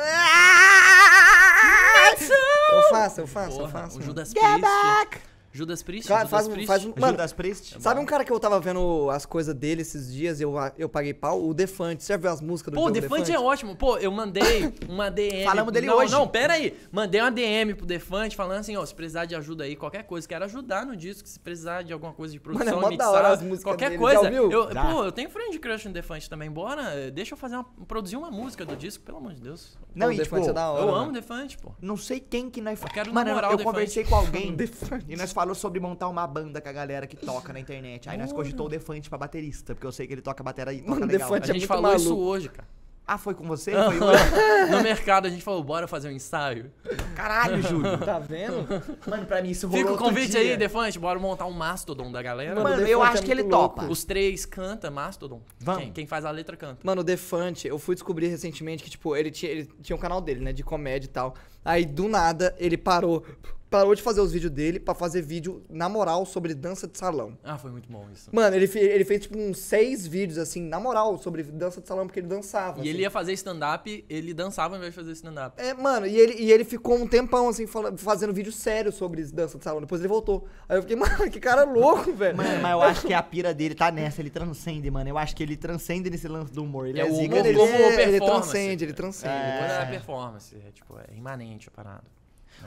Eu 2.73 2.83
faço, 2.91 3.21
eu 3.21 3.27
faço, 3.27 3.61
eu 3.61 3.69
faço. 3.69 3.99
o. 3.99 4.03
Judas 4.03 4.31
Get 4.31 4.41
Priest. 4.43 4.61
back! 4.61 5.21
Judas 5.53 5.83
Priest? 5.83 6.07
Cara, 6.09 6.21
Judas 6.27 6.31
faz 6.31 6.47
um- 6.47 6.51
Priest. 6.53 6.67
faz 6.67 6.85
um- 6.85 6.93
Mano, 6.97 7.13
Judas 7.13 7.33
Priest? 7.33 7.77
Sabe 7.81 8.01
um 8.01 8.05
cara 8.07 8.25
que 8.25 8.33
eu 8.33 8.39
tava 8.39 8.61
vendo 8.61 9.11
as 9.11 9.27
coisas 9.27 9.55
dele 9.55 9.83
esses 9.83 10.13
dias 10.13 10.39
e 10.41 10.45
eu, 10.45 10.55
eu 10.79 10.89
paguei 10.89 11.13
pau? 11.13 11.43
O 11.45 11.53
Defante. 11.53 12.05
Você 12.05 12.13
já 12.13 12.17
viu 12.17 12.31
as 12.31 12.41
músicas 12.41 12.73
do 12.73 12.81
Pô, 12.81 12.87
o 12.87 12.91
Defante 12.91 13.33
é 13.33 13.39
ótimo. 13.41 13.75
Pô, 13.75 13.97
eu 13.99 14.13
mandei 14.13 14.73
uma 14.89 15.11
DM. 15.11 15.45
Falamos 15.45 15.73
dele 15.73 15.87
não, 15.87 15.97
hoje. 15.99 16.13
Não, 16.13 16.29
pera 16.29 16.55
aí. 16.55 16.77
Mandei 16.93 17.21
uma 17.21 17.31
DM 17.33 17.75
pro 17.75 17.85
Defante 17.87 18.37
falando 18.37 18.59
assim, 18.61 18.77
ó, 18.77 18.87
se 18.87 18.95
precisar 18.95 19.25
de 19.25 19.35
ajuda 19.35 19.65
aí, 19.65 19.75
qualquer 19.75 20.05
coisa. 20.05 20.29
Quero 20.29 20.45
ajudar 20.45 20.87
no 20.87 20.95
disco, 20.97 21.27
se 21.29 21.39
precisar 21.41 21.83
de 21.83 21.93
alguma 21.93 22.13
coisa 22.13 22.33
de 22.33 22.39
Mano, 22.41 22.55
é 22.55 22.65
produção, 22.65 22.77
mó 22.81 22.85
da 22.85 22.91
mixar, 22.91 23.09
hora 23.13 23.29
as 23.33 23.43
músicas 23.43 23.65
qualquer 23.65 23.91
dele, 23.91 23.99
coisa. 24.01 24.23
já 24.23 24.41
ouviu? 24.41 24.51
Eu, 24.53 24.73
Já. 24.73 24.85
pô, 24.85 25.05
eu 25.05 25.13
tenho 25.13 25.31
friend 25.31 25.59
crush 25.59 25.85
no 25.87 25.93
Defante 25.93 26.31
também. 26.31 26.51
Bora, 26.51 27.11
deixa 27.11 27.35
eu 27.35 27.39
fazer 27.39 27.57
uma, 27.57 27.65
produzir 27.89 28.17
uma 28.17 28.31
música 28.31 28.65
do 28.65 28.77
disco, 28.77 29.03
pelo 29.05 29.19
amor 29.19 29.33
de 29.35 29.41
Deus. 29.41 29.77
Não, 29.95 30.07
o 30.09 30.13
e 30.13 30.17
Defante 30.17 30.43
tipo, 30.43 30.51
é 30.51 30.55
da 30.55 30.71
hora. 30.71 30.83
eu 30.83 30.87
mano. 30.87 30.99
amo 31.05 31.13
Defante, 31.13 31.59
pô. 31.59 31.73
não 31.83 31.97
sei 31.97 32.21
quem 32.21 32.49
que 32.49 32.61
nós... 32.61 32.79
quero 32.95 33.13
Mano, 33.13 33.29
namorar 33.29 33.51
eu 33.51 33.55
o 33.57 33.59
Defante. 33.59 33.75
conversei 33.75 34.05
com 34.05 34.15
alguém 34.15 34.55
Defante. 34.55 35.07
e 35.09 35.17
nós 35.17 35.33
falou 35.41 35.55
sobre 35.55 35.81
montar 35.81 36.09
uma 36.09 36.27
banda 36.27 36.61
com 36.61 36.69
a 36.69 36.73
galera 36.73 37.07
que 37.07 37.17
toca 37.17 37.51
na 37.53 37.61
internet. 37.61 38.09
Aí 38.11 38.19
nós 38.19 38.31
cogitou 38.33 38.67
o 38.67 38.69
Defante 38.69 39.09
pra 39.09 39.17
baterista, 39.17 39.75
porque 39.75 39.87
eu 39.87 39.93
sei 39.93 40.07
que 40.07 40.13
ele 40.13 40.21
toca 40.21 40.43
bateria 40.45 40.75
e 40.75 40.81
toca 40.81 40.91
Mano, 40.91 41.07
legal. 41.07 41.31
Defante 41.31 41.51
A 41.51 41.55
é 41.55 41.55
gente 41.55 41.67
falou 41.67 41.95
isso 41.95 42.11
maluco. 42.11 42.23
hoje, 42.23 42.49
cara. 42.51 42.69
Ah, 43.07 43.19
foi 43.19 43.35
com 43.35 43.45
você? 43.45 43.73
Foi 43.73 43.97
no 44.71 44.83
mercado 44.83 45.27
a 45.27 45.31
gente 45.31 45.43
falou, 45.43 45.65
bora 45.65 45.89
fazer 45.89 46.09
um 46.09 46.13
ensaio. 46.13 46.71
Caralho, 47.17 47.61
Júlio. 47.67 47.99
Tá 47.99 48.19
vendo? 48.21 48.69
Mano, 49.09 49.27
pra 49.27 49.43
mim 49.43 49.51
isso 49.51 49.67
rolou 49.67 49.83
Fica 49.83 49.95
o 49.95 49.99
convite 49.99 50.37
aí, 50.37 50.57
Defante, 50.57 50.97
bora 50.99 51.19
montar 51.19 51.47
um 51.47 51.53
Mastodon 51.53 52.13
da 52.13 52.23
galera. 52.23 52.55
Mano, 52.55 52.69
Mano, 52.77 52.87
eu 52.87 53.03
acho 53.03 53.23
é 53.23 53.25
que 53.25 53.31
ele 53.33 53.43
louco. 53.43 53.81
topa. 53.81 53.91
Os 53.91 54.05
três 54.05 54.45
canta 54.45 54.91
Mastodon. 54.91 55.41
Vamos. 55.59 55.85
Quem, 55.85 55.93
quem 55.93 56.07
faz 56.07 56.25
a 56.25 56.31
letra 56.31 56.57
canta. 56.57 56.81
Mano, 56.85 57.01
o 57.01 57.05
Defante, 57.05 57.67
eu 57.67 57.79
fui 57.79 57.97
descobrir 57.97 58.29
recentemente 58.29 58.85
que, 58.85 58.91
tipo, 58.91 59.17
ele 59.17 59.31
tinha, 59.31 59.51
ele 59.51 59.71
tinha 59.83 59.97
um 59.97 60.01
canal 60.01 60.21
dele, 60.21 60.41
né, 60.41 60.53
de 60.53 60.63
comédia 60.63 61.07
e 61.07 61.11
tal. 61.11 61.35
Aí, 61.65 61.85
do 61.87 62.09
nada, 62.09 62.55
ele 62.59 62.77
parou. 62.77 63.25
Parou 63.71 63.95
de 63.95 64.03
fazer 64.03 64.21
os 64.21 64.33
vídeos 64.33 64.51
dele 64.53 64.81
pra 64.81 64.95
fazer 64.95 65.23
vídeo 65.23 65.63
na 65.71 65.89
moral 65.89 66.27
sobre 66.27 66.53
dança 66.55 66.89
de 66.89 66.99
salão. 66.99 67.39
Ah, 67.45 67.57
foi 67.57 67.71
muito 67.71 67.89
bom 67.91 68.05
isso. 68.13 68.29
Mano, 68.35 68.57
ele, 68.57 68.69
ele 68.79 69.05
fez 69.05 69.23
tipo 69.23 69.39
uns 69.39 69.59
seis 69.59 70.07
vídeos 70.07 70.39
assim, 70.39 70.61
na 70.61 70.81
moral, 70.81 71.17
sobre 71.19 71.45
dança 71.45 71.81
de 71.81 71.87
salão, 71.87 72.07
porque 72.07 72.19
ele 72.19 72.27
dançava. 72.27 72.79
E 72.79 72.81
assim. 72.81 72.89
ele 72.91 73.03
ia 73.03 73.11
fazer 73.11 73.33
stand-up, 73.35 74.05
ele 74.09 74.35
dançava 74.35 74.75
ao 74.75 74.79
invés 74.79 74.93
de 74.93 74.99
fazer 75.01 75.13
stand-up. 75.13 75.55
É, 75.63 75.73
mano, 75.73 76.07
e 76.07 76.17
ele, 76.17 76.35
e 76.43 76.51
ele 76.53 76.65
ficou 76.65 76.97
um 76.97 77.07
tempão, 77.07 77.49
assim, 77.49 77.67
fala- 77.67 77.97
fazendo 77.97 78.33
vídeo 78.35 78.51
sério 78.53 78.91
sobre 78.91 79.23
dança 79.27 79.57
de 79.57 79.63
salão. 79.65 79.81
Depois 79.81 80.01
ele 80.01 80.09
voltou. 80.09 80.47
Aí 80.69 80.77
eu 80.77 80.83
fiquei, 80.83 80.97
mano, 80.99 81.31
que 81.31 81.39
cara 81.39 81.63
louco, 81.65 82.13
velho. 82.13 82.37
Mano, 82.37 82.61
mas 82.61 82.73
eu 82.73 82.83
acho 82.83 83.07
que 83.07 83.15
a 83.15 83.23
pira 83.23 83.55
dele 83.55 83.75
tá 83.77 83.91
nessa, 83.93 84.21
ele 84.21 84.31
transcende, 84.31 84.91
mano. 84.91 85.09
Eu 85.09 85.17
acho 85.17 85.37
que 85.37 85.43
ele 85.43 85.57
transcende 85.57 86.11
nesse 86.11 86.27
lance 86.27 86.53
do 86.53 86.65
humor. 86.65 86.89
Ele 86.89 87.01
É 87.01 87.07
é, 87.07 87.11
o 87.11 87.15
zica 87.15 87.35
humor 87.35 87.43
dele. 87.45 87.57
como 87.59 87.69
ele, 87.73 87.85
ele 87.85 87.93
performance. 88.19 88.51
transcende, 88.51 88.85
ele 88.85 88.93
transcende. 88.93 89.35
É. 89.35 89.59
Quando 89.59 89.71
é 89.71 89.87
performance, 89.91 90.57
é 90.57 90.71
tipo, 90.73 90.99
é 90.99 91.17
imanente 91.17 91.69
a 91.69 91.71
parada. 91.71 92.05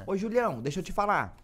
Ô, 0.08 0.16
Julião, 0.16 0.62
deixa 0.62 0.80
eu 0.80 0.84
te 0.84 0.92
falar. 0.92 1.36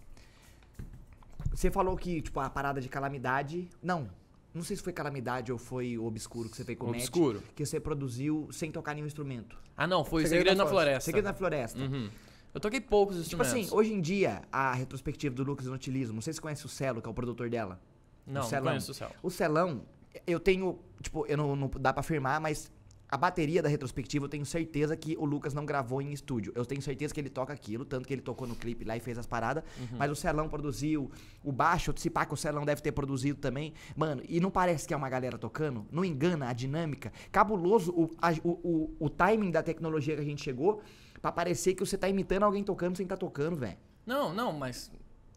Você 1.52 1.70
falou 1.72 1.96
que, 1.98 2.22
tipo, 2.22 2.40
a 2.40 2.50
parada 2.50 2.80
de 2.80 2.88
calamidade. 2.90 3.68
Não. 3.82 4.10
Não 4.54 4.64
sei 4.64 4.76
se 4.76 4.82
foi 4.82 4.92
calamidade 4.94 5.52
ou 5.52 5.58
foi 5.58 5.98
o 5.98 6.06
obscuro 6.06 6.50
que 6.50 6.56
você 6.58 6.64
fez 6.64 6.78
com 6.78 6.86
o 6.86 6.90
Matt, 6.90 7.00
Obscuro. 7.02 7.44
Que 7.56 7.66
você 7.66 7.80
produziu 7.80 8.48
sem 8.52 8.72
tocar 8.72 8.94
nenhum 8.96 9.06
instrumento. 9.08 9.58
Ah, 9.78 9.86
não, 9.86 10.04
foi 10.04 10.24
o 10.24 10.26
Segredo 10.26 10.40
Segredo 10.42 10.58
da 10.58 10.64
na 10.64 10.70
Floresta. 10.70 11.02
Segredo 11.02 11.26
da 11.26 11.34
Floresta. 11.34 11.80
Uhum. 11.80 12.10
Eu 12.54 12.60
toquei 12.60 12.82
poucos 12.82 13.16
Tipo 13.16 13.44
instrumentos. 13.44 13.68
assim, 13.68 13.76
hoje 13.78 13.94
em 13.94 14.02
dia, 14.02 14.42
a 14.52 14.74
retrospectiva 14.74 15.36
do 15.36 15.44
Lucas 15.44 15.68
Inutilismo, 15.68 16.16
não 16.16 16.22
sei 16.22 16.34
se 16.34 16.38
você 16.38 16.42
conhece 16.42 16.66
o 16.66 16.70
Celo, 16.70 17.00
que 17.02 17.08
é 17.08 17.12
o 17.12 17.14
produtor 17.14 17.48
dela. 17.50 17.80
não, 18.26 18.42
o 18.42 18.52
não 18.52 18.62
conheço 18.64 18.92
o 18.92 18.96
céu. 18.96 19.12
O 19.22 19.30
Celão, 19.30 19.84
eu 20.26 20.40
tenho, 20.40 20.80
tipo, 21.02 21.26
eu 21.28 21.38
não, 21.38 21.56
não 21.56 21.70
dá 21.80 21.94
pra 21.94 22.00
afirmar, 22.00 22.42
mas 22.42 22.72
a 23.12 23.18
bateria 23.18 23.62
da 23.64 23.68
retrospectiva 23.70 24.26
eu 24.26 24.30
tenho 24.30 24.46
certeza 24.46 24.96
que 24.96 25.18
o 25.18 25.26
Lucas 25.26 25.54
não 25.54 25.66
gravou 25.66 26.00
em 26.02 26.12
estúdio. 26.14 26.54
Eu 26.56 26.64
tenho 26.66 26.82
certeza 26.82 27.12
que 27.14 27.20
ele 27.20 27.30
toca 27.30 27.52
aquilo, 27.52 27.84
tanto 27.84 28.08
que 28.08 28.14
ele 28.14 28.22
tocou 28.22 28.48
no 28.48 28.56
clipe 28.56 28.86
lá 28.86 28.96
e 28.96 29.00
fez 29.00 29.18
as 29.18 29.26
paradas. 29.26 29.64
Mas 29.98 30.12
o 30.12 30.16
Celão 30.16 30.48
produziu, 30.48 31.10
o 31.44 31.52
baixo, 31.52 31.92
se 31.98 32.10
pá 32.10 32.26
que 32.26 32.34
o 32.34 32.38
Celão 32.38 32.64
deve 32.66 32.82
ter 32.82 32.92
produzido 32.92 33.40
também. 33.40 33.74
Mano, 33.96 34.22
e 34.30 34.40
não 34.40 34.52
parece 34.52 34.88
que 34.88 34.94
é 34.94 34.98
uma 34.98 35.10
galera 35.10 35.38
tocando? 35.40 35.88
Não 35.92 36.06
engana 36.06 36.50
a 36.50 36.54
dinâmica? 36.54 37.12
Cabuloso 37.32 37.92
o, 37.92 38.10
a- 38.22 38.32
o, 38.44 38.50
o, 38.52 38.96
o 39.00 39.10
timing 39.10 39.50
da 39.50 39.64
tecnologia 39.64 40.16
que 40.16 40.22
a 40.22 40.26
gente 40.26 40.44
chegou 40.44 40.82
pra 41.22 41.32
parecer 41.32 41.74
que 41.74 41.84
você 41.84 41.98
tá 41.98 42.08
imitando 42.08 42.44
alguém 42.44 42.64
tocando 42.64 42.96
sem 42.96 43.08
tá 43.08 43.18
tocando, 43.18 43.58
velho. 43.58 43.78
Não, 44.06 44.32
não, 44.34 44.54
mas 44.54 44.92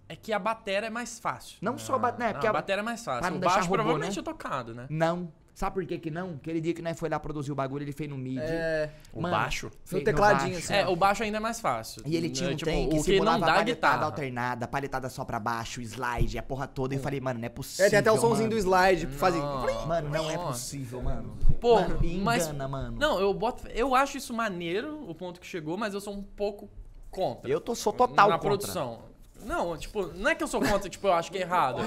é 0.09 0.15
que 0.15 0.31
a 0.32 0.39
batera 0.39 0.89
é 0.89 0.90
mais 0.90 1.19
fácil. 1.19 1.57
Não 1.62 1.78
só 1.78 1.94
a 1.94 1.99
ba- 1.99 2.12
né, 2.12 2.27
Não, 2.27 2.32
porque 2.35 2.47
a 2.47 2.51
a- 2.51 2.53
batera 2.53 2.82
é 2.82 2.85
mais 2.85 3.03
fácil. 3.03 3.35
O 3.35 3.39
baixo 3.39 3.61
robô, 3.61 3.74
provavelmente 3.77 4.16
né? 4.16 4.20
é 4.20 4.23
tocado, 4.23 4.74
né? 4.74 4.86
Não. 4.90 5.32
Sabe 5.55 5.74
por 5.74 5.85
que 5.85 5.99
que 5.99 6.11
não? 6.11 6.31
Aquele 6.31 6.62
dia 6.62 6.73
que 6.73 6.81
nós 6.81 6.99
foi 6.99 7.11
lá 7.11 7.20
produzir 7.20 7.53
o 7.53 7.55
bagulho, 7.55 7.85
ele 7.85 7.93
fez 7.93 8.09
no 8.09 8.16
MIDI. 8.16 8.39
É, 8.41 8.91
O 9.12 9.20
Mano, 9.20 9.35
baixo. 9.37 9.70
fez 9.85 10.01
No 10.01 10.05
tecladinho, 10.05 10.53
baixo. 10.55 10.65
assim. 10.73 10.74
É, 10.74 10.89
o 10.89 10.97
baixo 10.97 11.23
ainda 11.23 11.37
é 11.37 11.41
mais 11.41 11.61
fácil. 11.61 12.03
E 12.07 12.16
ele 12.16 12.31
tinha 12.31 12.49
É, 12.49 12.53
um 12.53 12.57
tipo, 12.57 12.70
trem 12.70 12.89
que 12.89 12.99
o 12.99 13.05
que 13.05 13.19
não 13.19 13.24
dá 13.24 13.33
paletada 13.33 13.62
guitarra. 13.65 14.05
alternada, 14.07 14.66
paletada 14.66 15.09
só 15.11 15.27
pra 15.27 15.39
baixo, 15.39 15.83
slide, 15.83 16.39
a 16.39 16.43
porra 16.43 16.66
toda. 16.66 16.95
E 16.95 16.97
eu 16.97 17.03
falei, 17.03 17.20
mano, 17.20 17.39
não 17.39 17.47
é 17.47 17.51
possível. 17.51 17.85
é, 17.87 17.91
tem 17.91 17.99
até 17.99 18.11
o 18.11 18.16
somzinho 18.19 18.49
do 18.49 18.57
slide, 18.57 19.07
fazia. 19.09 19.43
Não. 19.43 19.87
Mano, 19.87 20.09
não 20.09 20.31
é 20.31 20.39
possível, 20.39 21.03
mano. 21.03 21.37
Pô, 21.61 21.74
mano, 21.83 21.99
mas- 22.23 22.45
engana, 22.45 22.66
mano. 22.66 22.97
Não, 22.99 23.20
eu 23.20 23.33
boto. 23.35 23.69
Eu 23.69 23.95
acho 23.95 24.16
isso 24.16 24.33
maneiro, 24.33 25.05
o 25.09 25.15
ponto 25.15 25.39
que 25.39 25.47
chegou, 25.47 25.77
mas 25.77 25.93
eu 25.93 26.01
sou 26.01 26.15
um 26.15 26.23
pouco 26.23 26.70
contra. 27.11 27.51
Eu 27.51 27.61
tô, 27.61 27.74
sou 27.74 27.93
total 27.93 28.29
na 28.31 28.39
contra. 28.39 28.49
produção. 28.49 29.12
Não, 29.44 29.77
tipo, 29.77 30.06
não 30.14 30.31
é 30.31 30.35
que 30.35 30.43
eu 30.43 30.48
sou 30.48 30.60
contra, 30.60 30.89
tipo, 30.89 31.06
eu 31.06 31.12
acho 31.12 31.31
que 31.31 31.39
é 31.39 31.43
errado. 31.43 31.82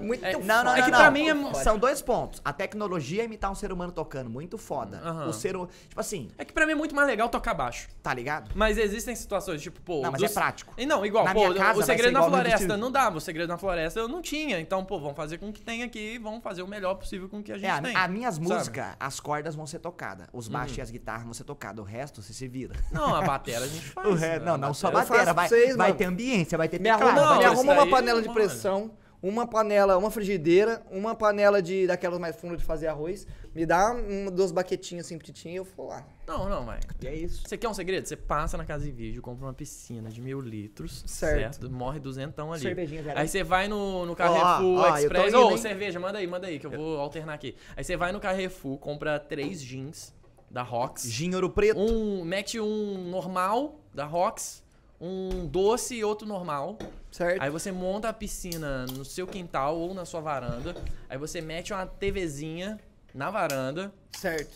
Muito 0.00 0.24
É- 0.24 0.32
Não, 0.38 0.64
não, 0.64 0.74
É 0.76 0.82
que 0.82 0.90
não. 0.90 0.98
pra 0.98 1.10
mim 1.10 1.28
é- 1.28 1.54
São 1.54 1.78
dois 1.78 2.00
pontos. 2.02 2.40
A 2.44 2.52
tecnologia 2.52 3.22
é 3.22 3.24
imitar 3.24 3.50
um 3.50 3.54
ser 3.54 3.72
humano 3.72 3.92
tocando, 3.92 4.28
muito 4.30 4.56
foda. 4.58 4.98
Aham. 5.04 5.26
O 5.28 5.32
ser... 5.32 5.56
hu- 5.56 5.68
Tipo 5.88 6.00
assim, 6.00 6.28
É 6.38 6.44
que 6.44 6.52
pra 6.52 6.66
mim 6.66 6.72
é 6.72 6.74
muito 6.74 6.94
mais 6.94 7.06
legal 7.08 7.28
tocar 7.28 7.54
baixo. 7.54 7.88
tá 8.02 8.14
ligado? 8.14 8.50
Mas 8.54 8.78
existem 8.78 9.14
situações, 9.14 9.60
tipo, 9.60 9.80
pô. 9.82 10.02
Não, 10.02 10.10
mas 10.12 10.20
dos- 10.20 10.30
é 10.30 10.34
prático. 10.34 10.72
E 10.76 10.86
não, 10.86 11.04
igual, 11.04 11.24
Na 11.24 11.32
pô, 11.34 11.40
minha 11.40 11.54
casa 11.54 11.72
o 11.72 11.76
vai 11.76 11.84
ser 11.86 11.92
Segredo 11.92 12.12
na 12.12 12.18
igual 12.20 12.30
no 12.30 12.36
Floresta 12.36 12.76
não 12.76 12.90
dava. 12.90 13.18
O 13.18 13.20
Segredo 13.20 13.48
na 13.48 13.58
Floresta 13.58 14.00
eu 14.00 14.08
não 14.08 14.22
tinha. 14.22 14.58
Então, 14.60 14.84
pô, 14.84 14.98
vamos 14.98 15.16
fazer 15.16 15.38
com 15.38 15.48
o 15.48 15.52
que 15.52 15.60
tem 15.60 15.82
aqui 15.82 16.14
e 16.14 16.18
vamos 16.18 16.42
fazer 16.42 16.62
o 16.62 16.66
melhor 16.66 16.94
possível 16.94 17.28
com 17.28 17.38
o 17.38 17.42
que 17.42 17.52
a 17.52 17.56
gente 17.56 17.66
É, 17.66 17.70
a, 17.70 17.80
tem. 17.82 17.94
a 17.96 18.08
minhas 18.08 18.36
sabe? 18.36 18.48
Músicas, 18.48 18.86
as 18.98 19.20
cordas 19.20 19.54
vão 19.54 19.66
ser 19.66 19.78
tocadas. 19.80 20.26
Os 20.32 20.48
baixos 20.48 20.78
e 20.78 20.80
as 20.80 20.90
guitarras 20.90 21.24
vão 21.24 21.34
ser 21.34 21.44
tocadas. 21.44 21.78
O 21.78 21.86
resto, 21.86 22.22
você 22.22 22.32
se 22.32 22.48
vira. 22.48 22.74
Não, 22.90 23.14
a 23.14 23.22
batera 23.22 23.64
a 23.64 23.68
gente 23.68 23.84
faz. 23.90 24.06
O 24.06 24.14
resto, 24.14 24.40
né? 24.44 24.50
não, 24.50 24.56
não 24.58 24.74
só 24.74 24.90
faço 24.90 25.08
batera. 25.10 25.24
pra 25.24 25.32
Vai, 25.34 25.48
vocês, 25.48 25.76
vai 25.76 25.88
mano. 25.88 25.98
ter 25.98 26.04
ambiência, 26.06 26.56
vai 26.58 26.68
ter 26.68 26.78
teclado. 26.78 26.99
Arruma, 27.02 27.38
isso 27.38 27.46
arruma 27.46 27.72
uma 27.72 27.86
panela 27.86 28.22
de 28.22 28.28
pressão, 28.28 28.90
uma 29.22 29.46
panela, 29.46 29.98
uma 29.98 30.10
frigideira, 30.10 30.82
uma 30.90 31.14
panela 31.14 31.60
de 31.60 31.86
daquelas 31.86 32.18
mais 32.18 32.36
fundas 32.36 32.58
de 32.58 32.64
fazer 32.64 32.86
arroz. 32.86 33.26
Me 33.54 33.66
dá 33.66 33.92
um, 33.92 34.30
duas 34.30 34.52
baquetinhas 34.52 35.06
assim 35.06 35.18
petitinhas 35.18 35.54
e 35.54 35.56
eu 35.58 35.64
vou 35.64 35.88
lá. 35.88 36.06
Não, 36.26 36.48
não, 36.48 36.64
mas. 36.64 36.84
E 37.02 37.06
é 37.06 37.14
isso. 37.14 37.42
Você 37.46 37.58
quer 37.58 37.68
um 37.68 37.74
segredo? 37.74 38.06
Você 38.06 38.16
passa 38.16 38.56
na 38.56 38.64
casa 38.64 38.84
de 38.84 38.90
vídeo, 38.90 39.20
compra 39.20 39.44
uma 39.44 39.52
piscina 39.52 40.08
de 40.08 40.20
mil 40.20 40.40
litros. 40.40 41.02
Certo. 41.06 41.56
Certo. 41.56 41.70
Morre 41.70 42.00
duzentão 42.00 42.52
ali. 42.52 42.62
Cervejinha. 42.62 43.02
Aí 43.14 43.28
você 43.28 43.42
vai 43.42 43.68
no, 43.68 44.06
no 44.06 44.16
Carrefour 44.16 44.96
Express. 44.96 45.34
Ô, 45.34 45.50
hein? 45.50 45.58
cerveja, 45.58 46.00
manda 46.00 46.18
aí, 46.18 46.26
manda 46.26 46.46
aí, 46.46 46.58
que 46.58 46.66
eu 46.66 46.70
vou 46.70 46.98
alternar 46.98 47.34
aqui. 47.34 47.54
Aí 47.76 47.84
você 47.84 47.96
vai 47.96 48.12
no 48.12 48.20
Carrefour, 48.20 48.78
compra 48.78 49.18
três 49.18 49.60
jeans 49.60 50.14
da 50.50 50.62
Rox. 50.62 51.04
Gin 51.04 51.34
Ouro 51.34 51.50
Preto. 51.50 51.78
Um, 51.78 52.24
mete 52.24 52.58
um 52.58 53.08
normal 53.10 53.80
da 53.94 54.04
Rox, 54.04 54.62
um 55.00 55.46
doce 55.46 55.94
e 55.96 56.04
outro 56.04 56.26
normal. 56.26 56.78
Certo? 57.10 57.42
Aí 57.42 57.50
você 57.50 57.72
monta 57.72 58.08
a 58.08 58.12
piscina 58.12 58.86
no 58.86 59.04
seu 59.04 59.26
quintal 59.26 59.76
ou 59.78 59.94
na 59.94 60.04
sua 60.04 60.20
varanda. 60.20 60.74
Aí 61.08 61.16
você 61.18 61.40
mete 61.40 61.72
uma 61.72 61.86
TVzinha 61.86 62.78
na 63.14 63.30
varanda, 63.30 63.92
Certo. 64.12 64.52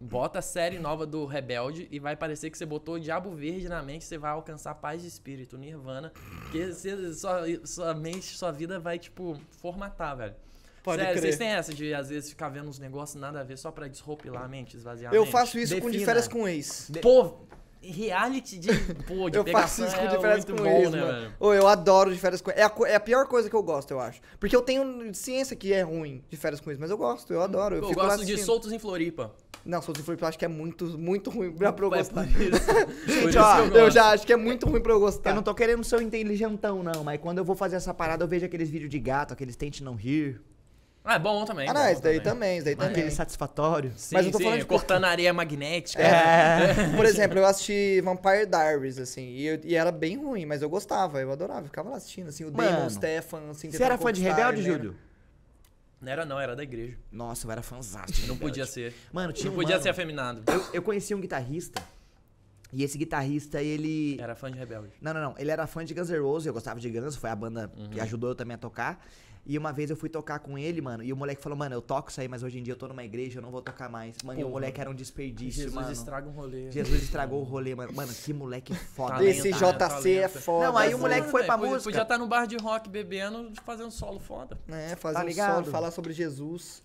bota 0.00 0.40
a 0.40 0.42
série 0.42 0.78
nova 0.78 1.06
do 1.06 1.24
Rebelde 1.26 1.86
e 1.90 1.98
vai 2.00 2.16
parecer 2.16 2.50
que 2.50 2.58
você 2.58 2.66
botou 2.66 2.96
o 2.96 3.00
Diabo 3.00 3.30
Verde 3.30 3.68
na 3.68 3.80
mente, 3.82 4.04
você 4.04 4.18
vai 4.18 4.32
alcançar 4.32 4.74
paz 4.74 5.02
de 5.02 5.06
espírito, 5.08 5.56
nirvana. 5.56 6.12
Porque 6.42 6.72
você, 6.72 7.14
sua, 7.14 7.42
sua 7.64 7.94
mente, 7.94 8.36
sua 8.36 8.50
vida 8.50 8.80
vai, 8.80 8.98
tipo, 8.98 9.38
formatar, 9.60 10.16
velho. 10.16 10.34
Pode 10.82 11.00
Sério, 11.02 11.12
crer. 11.20 11.22
vocês 11.22 11.36
têm 11.38 11.48
essa 11.48 11.72
de, 11.74 11.92
às 11.94 12.08
vezes, 12.08 12.30
ficar 12.30 12.48
vendo 12.48 12.68
uns 12.68 12.78
negócios 12.78 13.20
nada 13.20 13.40
a 13.40 13.44
ver 13.44 13.56
só 13.58 13.70
pra 13.72 13.86
desropilar 13.88 14.42
a 14.44 14.48
mente, 14.48 14.76
esvaziar 14.76 15.12
a 15.12 15.16
Eu 15.16 15.22
mente? 15.22 15.32
faço 15.32 15.58
isso 15.58 15.74
com 15.80 15.86
de 15.86 15.98
Defina. 15.98 16.06
férias 16.06 16.28
com 16.28 16.46
ex. 16.48 16.90
Pô, 17.02 17.38
reality 17.90 18.58
de, 18.58 18.68
pô, 19.06 19.28
de 19.30 19.36
Eu 19.38 19.46
faço 19.46 19.84
isso 19.84 19.94
com 19.96 20.02
é 20.02 20.06
de 20.06 20.18
férias 20.20 20.44
muito 20.44 20.62
com 20.62 20.68
bom, 20.68 20.78
ex, 20.78 20.90
né, 20.90 21.00
mano. 21.00 21.32
Ô, 21.40 21.52
eu 21.54 21.66
adoro 21.66 22.12
de 22.12 22.18
férias 22.18 22.40
com. 22.40 22.50
É 22.50 22.62
a, 22.62 22.72
é 22.86 22.94
a 22.94 23.00
pior 23.00 23.26
coisa 23.26 23.48
que 23.48 23.56
eu 23.56 23.62
gosto, 23.62 23.90
eu 23.90 24.00
acho. 24.00 24.20
Porque 24.38 24.54
eu 24.54 24.62
tenho 24.62 25.14
ciência 25.14 25.54
que 25.56 25.72
é 25.72 25.82
ruim 25.82 26.22
de 26.28 26.36
férias 26.36 26.60
com 26.60 26.70
ex, 26.70 26.78
mas 26.78 26.90
eu 26.90 26.98
gosto, 26.98 27.32
eu 27.32 27.42
adoro. 27.42 27.76
Eu, 27.76 27.82
Eu 27.82 27.94
gosto 27.94 28.24
de 28.24 28.38
soltos 28.38 28.72
em 28.72 28.78
Floripa. 28.78 29.34
Não, 29.64 29.82
Soltos 29.82 30.00
em 30.00 30.04
Floripa 30.04 30.24
eu 30.26 30.28
acho 30.28 30.38
que 30.38 30.44
é 30.44 30.48
muito, 30.48 30.96
muito 30.96 31.28
ruim 31.28 31.50
pra 31.50 31.72
pra 31.72 31.86
eu 31.86 31.94
É 31.94 31.98
gostar. 31.98 32.24
isso. 32.24 32.38
Isso 33.28 33.38
ó, 33.40 33.76
Eu 33.76 33.90
já 33.90 34.10
acho 34.10 34.24
que 34.24 34.32
é 34.32 34.36
muito 34.36 34.64
ruim 34.68 34.80
pra 34.80 34.92
eu 34.92 35.00
gostar. 35.00 35.30
Eu 35.30 35.34
não 35.34 35.42
tô 35.42 35.52
querendo 35.54 35.82
ser 35.82 35.96
um 35.96 36.00
inteligentão, 36.02 36.84
não, 36.84 37.02
mas 37.02 37.20
quando 37.20 37.38
eu 37.38 37.44
vou 37.44 37.56
fazer 37.56 37.74
essa 37.74 37.92
parada, 37.92 38.22
eu 38.22 38.28
vejo 38.28 38.46
aqueles 38.46 38.70
vídeos 38.70 38.88
de 38.90 39.00
gato, 39.00 39.32
aqueles 39.32 39.56
tente 39.56 39.82
não 39.82 39.96
rir, 39.96 40.40
Ah, 41.08 41.14
é 41.14 41.18
bom 41.20 41.44
também. 41.44 41.68
Ah, 41.68 41.72
não, 41.72 41.88
isso 41.88 42.02
daí 42.02 42.18
também, 42.20 42.56
isso 42.56 42.64
daí 42.64 42.74
também. 42.74 42.90
aquele 42.90 43.10
satisfatório. 43.12 43.92
Sim, 43.96 44.16
Mas 44.16 44.26
eu 44.26 44.32
tô 44.32 44.38
sim, 44.38 44.44
falando 44.44 44.58
de- 44.58 44.66
cortando 44.66 45.04
areia 45.04 45.32
magnética. 45.32 46.02
É. 46.02 46.74
Por 46.96 47.06
exemplo, 47.06 47.38
eu 47.38 47.46
assisti 47.46 48.00
Vampire 48.00 48.44
Diaries, 48.44 48.98
assim, 48.98 49.22
e, 49.28 49.46
eu- 49.46 49.60
e 49.62 49.76
era 49.76 49.92
bem 49.92 50.16
ruim, 50.16 50.44
mas 50.44 50.62
eu 50.62 50.68
gostava, 50.68 51.20
eu 51.20 51.30
adorava, 51.30 51.60
eu 51.60 51.66
ficava 51.66 51.90
lá 51.90 51.96
assistindo, 51.96 52.28
assim, 52.28 52.44
o 52.44 52.50
Damon, 52.50 52.72
Mano, 52.72 52.86
o 52.86 52.90
Stefan, 52.90 53.50
assim... 53.50 53.70
Você 53.70 53.82
era 53.84 53.96
fã 53.96 54.12
de 54.12 54.20
Rebelde, 54.20 54.60
Júlio? 54.62 54.76
Júlio? 54.78 54.96
Não 56.00 56.12
era 56.12 56.24
não, 56.26 56.40
era 56.40 56.54
da 56.56 56.62
igreja. 56.64 56.98
Nossa, 57.10 57.46
eu 57.46 57.52
era 57.52 57.62
fãzasto. 57.62 58.26
Não 58.26 58.36
podia 58.36 58.66
ser. 58.66 58.92
Mano, 59.12 59.32
tinha 59.32 59.46
Não 59.46 59.52
um 59.52 59.56
podia 59.56 59.76
mano- 59.76 59.82
ser 59.84 59.88
afeminado. 59.90 60.42
Eu, 60.52 60.64
eu 60.74 60.82
conheci 60.82 61.14
um 61.14 61.20
guitarrista, 61.20 61.80
e 62.72 62.82
esse 62.82 62.98
guitarrista, 62.98 63.62
ele... 63.62 64.18
Era 64.20 64.34
fã 64.34 64.50
de 64.50 64.58
rebelde. 64.58 64.90
Não, 65.00 65.14
não, 65.14 65.20
não. 65.20 65.34
Ele 65.38 65.52
era 65.52 65.66
fã 65.68 65.84
de 65.84 65.94
Guns 65.94 66.10
N' 66.10 66.18
Roses, 66.20 66.46
eu 66.48 66.52
gostava 66.52 66.80
de 66.80 66.90
Guns, 66.90 67.14
foi 67.16 67.30
a 67.30 67.36
banda 67.36 67.70
Uhum. 67.76 67.90
que 67.90 68.00
ajudou 68.00 68.30
eu 68.30 68.34
também 68.34 68.56
a 68.56 68.58
tocar. 68.58 69.00
E 69.48 69.56
uma 69.56 69.72
vez 69.72 69.90
eu 69.90 69.96
fui 69.96 70.08
tocar 70.08 70.40
com 70.40 70.58
ele, 70.58 70.80
mano, 70.80 71.04
e 71.04 71.12
o 71.12 71.16
moleque 71.16 71.40
falou, 71.40 71.56
mano, 71.56 71.72
eu 71.72 71.80
toco 71.80 72.10
isso 72.10 72.20
aí, 72.20 72.26
mas 72.26 72.42
hoje 72.42 72.58
em 72.58 72.64
dia 72.64 72.72
eu 72.74 72.76
tô 72.76 72.88
numa 72.88 73.04
igreja, 73.04 73.38
eu 73.38 73.42
não 73.42 73.50
vou 73.52 73.62
tocar 73.62 73.88
mais. 73.88 74.16
Mano, 74.24 74.40
e 74.40 74.42
o 74.44 74.48
moleque 74.50 74.80
era 74.80 74.90
um 74.90 74.94
desperdício, 74.94 75.62
Jesus 75.62 75.74
mano. 75.74 75.92
estraga 75.92 76.28
um 76.28 76.32
rolê. 76.32 76.68
Jesus 76.72 77.00
estragou 77.00 77.40
o 77.40 77.44
rolê, 77.44 77.72
mano. 77.74 77.92
Mano, 77.92 78.12
que 78.12 78.32
moleque 78.32 78.74
foda. 78.94 79.24
Esse 79.24 79.50
né? 79.50 79.56
JC 79.56 79.64
é 79.64 79.72
Talento. 79.72 80.40
foda. 80.40 80.66
Não, 80.66 80.76
aí 80.76 80.88
o 80.88 80.92
mano. 80.92 81.02
moleque 81.02 81.28
foi 81.30 81.44
pra 81.44 81.56
Podia- 81.56 81.72
música. 81.72 81.90
Podia 81.90 82.02
estar 82.02 82.18
no 82.18 82.26
bar 82.26 82.46
de 82.46 82.56
rock 82.56 82.88
bebendo, 82.90 83.52
fazendo 83.64 83.90
solo 83.92 84.18
foda. 84.18 84.58
É, 84.68 84.96
fazer 84.96 85.14
Tá 85.18 85.22
um 85.22 85.26
ligado? 85.28 85.54
solo, 85.54 85.66
falar 85.66 85.90
sobre 85.92 86.12
Jesus. 86.12 86.82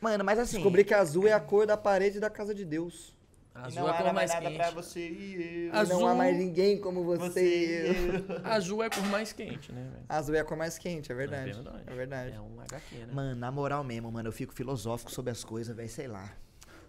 Mano, 0.00 0.24
mas 0.24 0.38
assim... 0.38 0.56
Descobrir 0.56 0.84
que 0.84 0.94
azul 0.94 1.26
é 1.26 1.32
a 1.32 1.40
cor 1.40 1.66
da 1.66 1.76
parede 1.76 2.18
da 2.18 2.30
casa 2.30 2.54
de 2.54 2.64
Deus. 2.64 3.14
Azul 3.62 3.88
é 3.88 3.90
a 3.90 4.02
cor 4.02 4.12
mais 4.12 4.34
quente. 4.34 4.74
você 4.74 5.08
e 5.08 5.34
eu. 5.34 5.74
E 5.74 5.76
Azul- 5.76 6.00
não 6.00 6.08
há 6.08 6.14
mais 6.14 6.36
ninguém 6.36 6.80
como 6.80 7.04
você, 7.04 7.18
Você 7.30 7.42
e 7.66 8.06
eu. 8.30 8.40
Azul 8.44 8.82
é 8.82 8.86
a 8.86 8.90
cor 8.90 9.04
mais 9.06 9.32
quente, 9.32 9.72
né, 9.72 9.82
velho? 9.92 10.04
Azul 10.08 10.34
é 10.34 10.40
a 10.40 10.44
cor 10.44 10.56
mais 10.56 10.78
quente, 10.78 11.10
é 11.10 11.14
verdade. 11.14 11.50
É 11.50 11.54
verdade. 11.54 11.82
É 11.86 11.94
verdade. 11.94 12.32
É 12.36 12.40
um 12.40 12.60
HQ, 12.60 12.96
né? 12.96 13.12
Mano, 13.12 13.34
na 13.36 13.50
moral 13.50 13.82
mesmo, 13.84 14.10
mano, 14.10 14.28
eu 14.28 14.32
fico 14.32 14.52
filosófico 14.54 15.10
sobre 15.10 15.30
as 15.30 15.42
coisas, 15.44 15.74
velho, 15.76 15.88
sei 15.88 16.06
lá. 16.08 16.32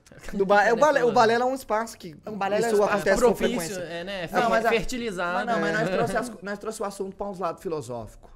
Do 0.33 0.43
ba- 0.45 0.63
é, 0.65 0.73
o, 0.73 0.75
balé, 0.77 1.03
o 1.05 1.11
balé 1.11 1.35
é 1.35 1.45
um 1.45 1.53
espaço 1.53 1.95
que 1.97 2.15
O 2.25 2.31
balé 2.31 2.55
é 2.55 2.59
um 2.59 2.61
isso 2.65 2.73
espaço 2.75 2.93
acontece 2.93 3.21
com 3.21 3.27
propício, 3.33 3.59
frequência. 3.59 3.79
é, 3.81 4.03
né? 4.03 4.29
Não, 4.31 4.49
mas 4.49 4.65
a- 4.65 4.69
fertilizar, 4.69 5.33
Mas 5.35 5.45
não, 5.45 5.59
mas 5.61 5.71
né? 5.73 5.79
nós 5.79 5.89
trouxe, 5.89 6.17
as- 6.17 6.29
nós 6.41 6.57
trouxe 6.59 6.81
o 6.81 6.85
assunto 6.85 7.15
pra 7.15 7.27
uns 7.27 7.37
lados 7.39 7.61
filosóficos. 7.61 8.29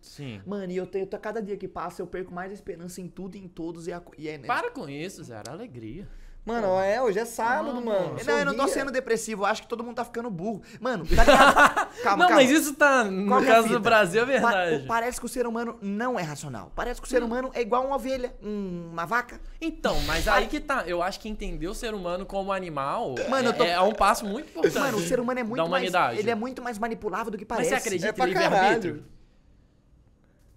Sim. 0.00 0.40
Mano, 0.46 0.70
e 0.70 0.76
eu 0.76 0.86
tenho, 0.86 1.04
cada 1.08 1.42
dia 1.42 1.56
que 1.56 1.66
passa, 1.66 2.00
eu 2.00 2.06
perco 2.06 2.32
mais 2.32 2.52
esperança 2.52 3.00
em 3.00 3.08
tudo 3.08 3.36
e 3.36 3.40
em 3.44 3.48
todos 3.48 3.88
e, 3.88 3.92
a, 3.92 4.00
e 4.16 4.28
é 4.28 4.38
Para 4.38 4.70
com 4.70 4.88
isso, 4.88 5.24
Zé. 5.24 5.34
Era 5.34 5.50
alegria. 5.50 6.06
Mano, 6.46 6.78
é, 6.80 7.02
hoje 7.02 7.18
é 7.18 7.24
sábado, 7.24 7.74
Não, 7.74 7.84
mano. 7.84 8.16
Não, 8.24 8.38
eu 8.38 8.44
não 8.44 8.54
tô 8.54 8.68
sendo 8.68 8.92
depressivo, 8.92 9.42
eu 9.42 9.46
acho 9.46 9.62
que 9.62 9.68
todo 9.68 9.82
mundo 9.82 9.96
tá 9.96 10.04
ficando 10.04 10.30
burro. 10.30 10.62
Mano, 10.80 11.04
tá 11.04 11.24
ligado? 11.24 11.74
calma, 12.04 12.22
não, 12.22 12.28
calma. 12.28 12.34
mas 12.36 12.50
isso 12.52 12.72
tá. 12.74 13.02
No 13.02 13.26
Qual 13.26 13.42
é 13.42 13.46
caso 13.46 13.68
do? 13.68 13.80
Brasil 13.80 14.22
é 14.22 14.40
Pa- 14.40 14.48
verdade. 14.52 14.84
o- 14.84 14.86
parece 14.86 15.18
que 15.18 15.26
o 15.26 15.28
ser 15.28 15.44
humano 15.44 15.76
não 15.82 16.16
é 16.16 16.22
racional. 16.22 16.70
Parece 16.76 17.00
que 17.00 17.06
o 17.08 17.10
ser 17.10 17.24
humano 17.24 17.50
é 17.52 17.60
igual 17.62 17.84
uma 17.84 17.96
ovelha, 17.96 18.32
um- 18.40 18.90
uma 18.92 19.04
vaca. 19.04 19.40
Então, 19.60 20.00
mas 20.02 20.28
aí 20.28 20.46
que 20.46 20.60
tá. 20.60 20.84
Eu 20.86 21.02
acho 21.02 21.18
que 21.18 21.28
entender 21.28 21.66
o 21.66 21.74
ser 21.74 21.92
humano 21.94 22.24
como 22.24 22.52
animal 22.52 23.16
Mano, 23.28 23.48
é, 23.48 23.50
eu 23.50 23.56
tô- 23.56 23.64
é 23.64 23.80
um 23.80 23.92
passo 23.92 24.24
muito 24.24 24.48
importante. 24.50 24.78
Mano, 24.78 24.98
o 24.98 25.02
ser 25.02 25.18
humano 25.18 25.40
é 25.40 25.42
muito 25.42 25.56
da 25.56 25.64
humanidade. 25.64 26.06
mais. 26.14 26.18
Ele 26.20 26.30
é 26.30 26.34
muito 26.36 26.62
mais 26.62 26.78
manipulável 26.78 27.32
do 27.32 27.36
que 27.38 27.44
Mas 27.48 27.56
parece. 27.68 27.70
você 27.70 27.74
acredita 27.74 28.22
É 28.22 28.24
em 28.24 28.28
livre-arbítrio? 28.28 29.04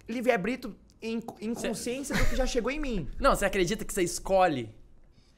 Livre-arbítrio 0.07 0.76
em, 1.02 1.24
em 1.40 1.53
consciência 1.53 2.16
do 2.16 2.26
que 2.26 2.36
já 2.36 2.45
chegou 2.45 2.72
em 2.72 2.80
mim. 2.80 3.10
Não, 3.20 3.36
você 3.36 3.45
acredita 3.45 3.86
que 3.86 3.94
você 3.94 4.03
escolhe 4.03 4.70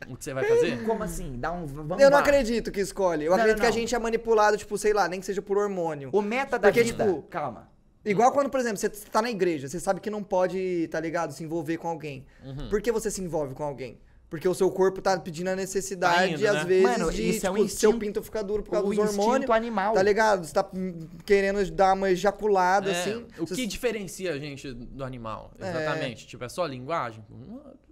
o 0.10 0.15
que 0.18 0.23
você 0.23 0.34
vai 0.34 0.44
fazer? 0.44 0.84
Como 0.86 1.03
assim? 1.03 1.36
Dá 1.38 1.52
um. 1.52 1.65
Vamos 1.65 1.99
Eu 2.02 2.10
não 2.10 2.18
lá. 2.18 2.23
acredito 2.23 2.72
que 2.72 2.80
escolhe. 2.82 3.26
Eu 3.26 3.32
Não, 3.32 3.38
acredito 3.38 3.57
não, 3.57 3.61
que 3.61 3.68
a 3.68 3.69
não. 3.72 3.78
gente 3.78 3.95
é 3.95 3.99
manipulado, 3.99 4.57
tipo, 4.57 4.78
sei 4.78 4.94
lá, 4.94 5.07
nem 5.07 5.19
que 5.19 5.26
seja 5.26 5.41
por 5.41 5.57
hormônio. 5.57 6.10
O 6.11 6.22
meta 6.22 6.57
da 6.60 6.68
Porque, 6.69 6.84
vida. 6.84 7.06
tipo, 7.06 7.22
calma. 7.23 7.69
Igual 8.03 8.32
quando, 8.32 8.49
por 8.49 8.60
exemplo, 8.60 8.78
você 8.78 8.90
tá 8.90 9.22
na 9.22 9.30
igreja, 9.30 9.68
você 9.68 9.80
sabe 9.80 9.99
que 10.02 10.10
não 10.10 10.23
pode, 10.23 10.88
tá 10.90 10.99
ligado, 10.99 11.32
se 11.34 11.44
envolver 11.44 11.78
com 11.78 11.88
alguém. 11.88 12.26
Uhum. 12.44 12.68
Por 12.69 12.82
que 12.82 12.91
você 12.91 13.11
se 13.11 13.22
envolve 13.22 13.53
com 13.53 13.64
alguém? 13.64 13.99
Porque 14.28 14.48
o 14.48 14.53
seu 14.56 14.72
corpo 14.72 15.02
tá 15.02 15.19
pedindo 15.19 15.49
a 15.49 15.56
necessidade, 15.57 16.15
Tá 16.15 16.28
indo, 16.28 16.48
às 16.48 16.53
né? 16.56 16.64
vezes, 16.64 16.84
Mano, 16.84 17.11
de 17.11 17.30
isso 17.30 17.45
é 17.45 17.52
um 17.52 17.56
tipo, 17.57 17.68
seu 17.68 17.90
instinto- 17.91 17.99
pinto 17.99 18.23
ficar 18.23 18.41
duro 18.44 18.64
por 18.64 18.72
causa 18.72 18.88
o 18.88 18.90
dos 18.90 18.98
hormônios. 18.98 19.36
instinto 19.36 19.52
animal. 19.53 19.94
Tá 19.94 20.02
ligado? 20.02 20.45
Você 20.45 20.53
tá 20.53 20.68
hum, 20.73 20.99
querendo 21.26 21.69
dar 21.69 21.94
uma 21.94 22.10
ejaculada, 22.10 22.90
É, 22.90 22.99
assim. 23.02 23.26
o 23.38 23.45
Você- 23.45 23.56
que 23.56 23.68
diferencia 23.68 24.32
a 24.34 24.40
gente 24.40 24.73
do 24.73 25.03
animal? 25.03 25.52
É. 25.60 25.69
Exatamente. 25.69 26.26
Tipo, 26.26 26.45
é 26.45 26.49
só 26.49 26.65
linguagem? 26.65 27.23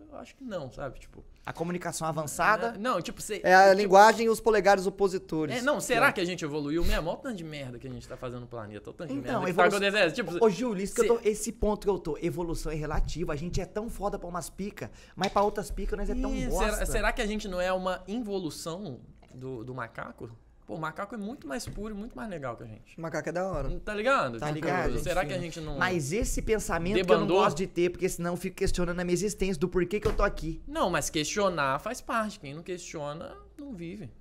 Não, 0.10 0.15
Eu 0.15 0.22
acho 0.22 0.36
que 0.36 0.44
não, 0.44 0.72
sabe? 0.72 0.99
Tipo. 0.99 1.23
A 1.45 1.53
comunicação 1.53 2.07
avançada. 2.07 2.73
Não, 2.80 3.02
tipo, 3.02 3.22
você. 3.22 3.41
É 3.44 3.53
a 3.56 3.69
tipo, 3.69 3.81
linguagem 3.81 4.26
e 4.26 4.30
os 4.30 4.40
polegares 4.40 4.86
opositores. 4.86 5.57
É, 5.57 5.61
não, 5.61 5.80
será 5.80 6.11
que 6.11 6.19
a 6.19 6.26
gente 6.26 6.44
evoluiu 6.44 6.84
mesmo? 6.84 7.10
Olha 7.10 7.18
o 7.18 7.22
tanto 7.22 7.36
de 7.38 7.44
merda 7.44 7.80
que 7.80 7.88
a 7.88 7.91
gente 7.91 8.07
tá 8.07 8.18
fazendo 8.18 8.41
no 8.41 8.48
planeta. 8.48 8.90
Olha 8.90 8.94
o 8.94 8.94
tanto 8.98 9.14
de 9.14 9.19
Então, 9.19 9.41
merda 9.44 9.64
que 9.69 9.80
tá 9.80 9.88
evolução-. 9.88 10.11
Tipo, 10.14 10.45
Ô, 10.45 10.49
Júlio, 10.49 10.84
isso 10.84 10.95
que 10.95 11.02
eu 11.02 11.18
cê- 11.18 11.23
tô, 11.23 11.30
esse 11.30 11.52
ponto 11.52 11.86
que 11.86 11.90
eu 11.90 11.98
tô, 11.99 12.18
evolução 12.22 12.72
é 12.72 12.76
relativa. 12.76 13.34
A 13.34 13.36
gente 13.36 13.60
é 13.61 13.65
tão 13.65 13.90
foda 13.90 14.18
pra 14.19 14.27
umas 14.27 14.49
picas, 14.49 14.90
mas 15.15 15.31
pra 15.31 15.41
outras 15.44 15.72
picas 15.72 15.98
nós 15.98 16.10
é 16.10 16.15
tão 16.15 16.31
bosta. 16.49 16.72
será, 16.73 16.86
será 16.86 17.11
que 17.11 17.22
a 17.22 17.26
gente 17.27 17.48
não 17.48 17.60
é 17.61 17.72
uma 17.73 18.03
involução 18.07 18.99
do, 19.34 19.64
do 19.64 19.73
macaco? 19.73 20.30
Pô, 20.69 20.75
o 20.75 20.79
macaco 20.79 21.15
é 21.15 21.17
muito 21.17 21.47
mais 21.47 21.67
puro 21.67 21.95
e 21.95 21.97
muito 21.97 22.15
mais 22.15 22.29
legal 22.29 22.55
que 22.55 22.61
a 22.61 22.67
gente. 22.67 22.95
O 22.95 23.01
macaco 23.01 23.27
é 23.27 23.31
da 23.31 23.43
hora. 23.47 23.79
Tá 23.79 23.91
ligado? 23.95 24.37
Tá 24.37 24.45
Tipo, 24.53 24.53
ligado? 24.59 24.99
Será 24.99 25.25
que 25.25 25.33
a 25.33 25.39
gente 25.39 25.59
não. 25.59 25.79
Mas 25.79 26.13
esse 26.13 26.43
pensamento 26.43 26.93
que 26.93 26.99
eu 26.99 27.05
não 27.07 27.25
Debandou? 27.25 27.41
gosto 27.41 27.57
de 27.57 27.65
ter, 27.65 27.89
porque 27.89 28.07
senão 28.07 28.33
eu 28.33 28.37
fico 28.37 28.55
questionando 28.55 28.99
a 28.99 29.03
minha 29.03 29.15
existência, 29.15 29.59
do 29.59 29.67
porquê 29.67 29.99
que 29.99 30.07
eu 30.07 30.13
tô 30.15 30.21
aqui. 30.21 30.61
Não, 30.67 30.87
mas 30.91 31.09
questionar 31.09 31.79
faz 31.79 32.01
parte. 32.01 32.39
Quem 32.39 32.53
não 32.53 32.61
questiona, 32.61 33.35
não 33.57 33.73
vive. 33.73 34.11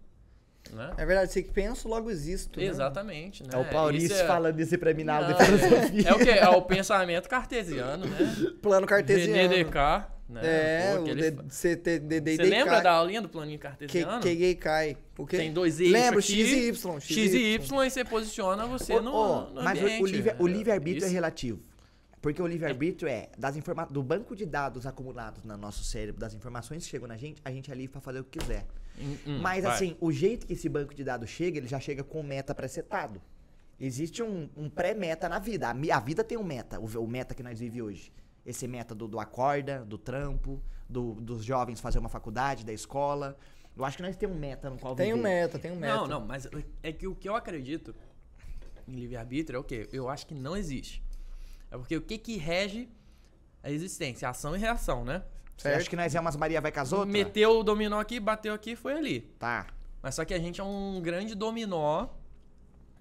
Né? 0.72 0.90
É 0.96 1.06
verdade, 1.06 1.32
você 1.32 1.42
que 1.42 1.50
pensa, 1.50 1.88
logo 1.88 2.10
existo. 2.10 2.58
né? 2.60 2.66
Exatamente, 2.66 3.42
né? 3.42 3.50
É, 3.52 3.56
o 3.56 3.90
Isso 3.90 4.14
é- 4.14 4.26
falando 4.26 4.60
isso 4.60 4.78
pra 4.78 4.92
mim 4.94 5.04
na 5.04 5.16
aula 5.16 5.34
de 5.34 5.44
filosofia. 5.44 6.04
é, 6.06 6.10
é 6.10 6.14
o 6.14 6.18
quê? 6.18 6.30
É 6.30 6.48
o 6.48 6.62
pensamento 6.62 7.28
cartesiano, 7.28 8.06
né? 8.06 8.16
Plano 8.62 8.86
cartesiano. 8.86 9.48
DDK, 9.48 10.06
né? 10.28 10.40
É, 10.44 10.92
Pô, 10.94 10.98
o 10.98 11.02
aquele- 11.02 11.30
D- 11.30 11.42
CTDD 11.48 12.36
Você 12.36 12.42
lembra 12.42 12.80
da 12.80 12.92
aulinha 12.92 13.22
do 13.22 13.28
planinho 13.28 13.58
cartesiano? 13.58 14.20
Que 14.20 14.54
cai. 14.56 14.96
O 15.16 15.26
quê? 15.26 15.38
Tem 15.38 15.52
dois 15.52 15.80
eixos 15.80 15.92
Lembro, 15.92 16.18
aqui, 16.20 16.32
X 16.44 16.52
e 16.52 16.68
Y. 16.68 17.00
X 17.00 17.16
e 17.34 17.38
Y, 17.54 17.84
e 17.86 17.90
você 17.90 18.04
posiciona 18.04 18.66
você 18.66 19.00
no, 19.00 19.50
mas 19.54 19.78
o- 19.78 19.82
ambiente. 19.84 20.02
o, 20.02 20.06
livre, 20.06 20.34
o 20.38 20.46
É, 20.46 20.50
livre-arbítrio 20.50 21.06
é 21.06 21.10
relativo. 21.10 21.60
Porque 22.20 22.42
o 22.42 22.46
livre-arbítrio 22.46 23.08
é 23.08 23.28
das 23.38 23.56
informa 23.56 23.86
do 23.86 24.02
banco 24.02 24.34
de 24.34 24.44
dados 24.44 24.86
acumulados 24.86 25.44
no 25.44 25.56
nosso 25.56 25.84
cérebro, 25.84 26.20
das 26.20 26.34
informações 26.34 26.84
que 26.84 26.90
chegam 26.90 27.06
na 27.06 27.16
gente, 27.16 27.40
a 27.44 27.50
gente 27.52 27.70
é 27.70 27.74
livre 27.74 27.92
pra 27.92 28.00
fazer 28.00 28.20
o 28.20 28.24
que 28.24 28.38
quiser. 28.38 28.66
Hum, 28.98 29.16
hum, 29.26 29.38
Mas 29.40 29.62
vai. 29.62 29.74
assim, 29.74 29.96
o 30.00 30.10
jeito 30.10 30.44
que 30.46 30.52
esse 30.54 30.68
banco 30.68 30.92
de 30.94 31.04
dados 31.04 31.30
chega, 31.30 31.58
ele 31.58 31.68
já 31.68 31.78
chega 31.78 32.02
com 32.02 32.20
meta 32.22 32.52
pré-setado. 32.54 33.22
Existe 33.80 34.20
um, 34.22 34.48
um 34.56 34.68
pré-meta 34.68 35.28
na 35.28 35.38
vida. 35.38 35.68
A, 35.68 35.96
a 35.96 36.00
vida 36.00 36.24
tem 36.24 36.36
um 36.36 36.42
meta, 36.42 36.80
o, 36.80 36.86
o 36.86 37.06
meta 37.06 37.34
que 37.34 37.42
nós 37.44 37.60
vivemos 37.60 37.88
hoje. 37.92 38.12
Esse 38.44 38.66
meta 38.66 38.94
do, 38.94 39.06
do 39.06 39.20
acorda, 39.20 39.84
do 39.84 39.96
trampo, 39.96 40.60
do- 40.88 41.14
dos 41.20 41.44
jovens 41.44 41.80
fazer 41.80 42.00
uma 42.00 42.08
faculdade, 42.08 42.64
da 42.64 42.72
escola. 42.72 43.38
Eu 43.76 43.84
acho 43.84 43.96
que 43.96 44.02
nós 44.02 44.16
temos 44.16 44.36
um 44.36 44.40
meta 44.40 44.68
no 44.68 44.76
qual 44.76 44.96
Tem 44.96 45.12
um 45.12 45.16
viver. 45.18 45.28
meta, 45.28 45.58
tem 45.60 45.70
um 45.70 45.76
meta. 45.76 45.94
Não, 45.98 46.06
não, 46.08 46.26
mas 46.26 46.48
é 46.82 46.92
que 46.92 47.06
o 47.06 47.14
que 47.14 47.28
eu 47.28 47.36
acredito 47.36 47.94
em 48.88 48.94
livre-arbítrio 48.96 49.56
é 49.58 49.60
o 49.60 49.62
quê? 49.64 49.88
Eu 49.92 50.08
acho 50.08 50.26
que 50.26 50.34
não 50.34 50.56
existe. 50.56 51.00
É 51.70 51.76
porque 51.76 51.96
o 51.96 52.02
que 52.02 52.18
que 52.18 52.36
rege 52.36 52.88
a 53.62 53.70
existência? 53.70 54.28
Ação 54.28 54.54
e 54.56 54.58
reação, 54.58 55.04
né? 55.04 55.22
Você 55.56 55.68
acha 55.68 55.90
que 55.90 55.96
nós 55.96 56.14
é 56.14 56.20
umas 56.20 56.36
Maria 56.36 56.60
vai 56.60 56.70
com 56.70 56.80
as 56.80 56.92
outras? 56.92 57.12
Meteu 57.12 57.58
o 57.58 57.62
dominó 57.64 57.98
aqui, 57.98 58.20
bateu 58.20 58.54
aqui, 58.54 58.76
foi 58.76 58.92
ali. 58.92 59.20
Tá. 59.38 59.66
Mas 60.00 60.14
só 60.14 60.24
que 60.24 60.32
a 60.32 60.38
gente 60.38 60.60
é 60.60 60.64
um 60.64 61.00
grande 61.02 61.34
dominó 61.34 62.08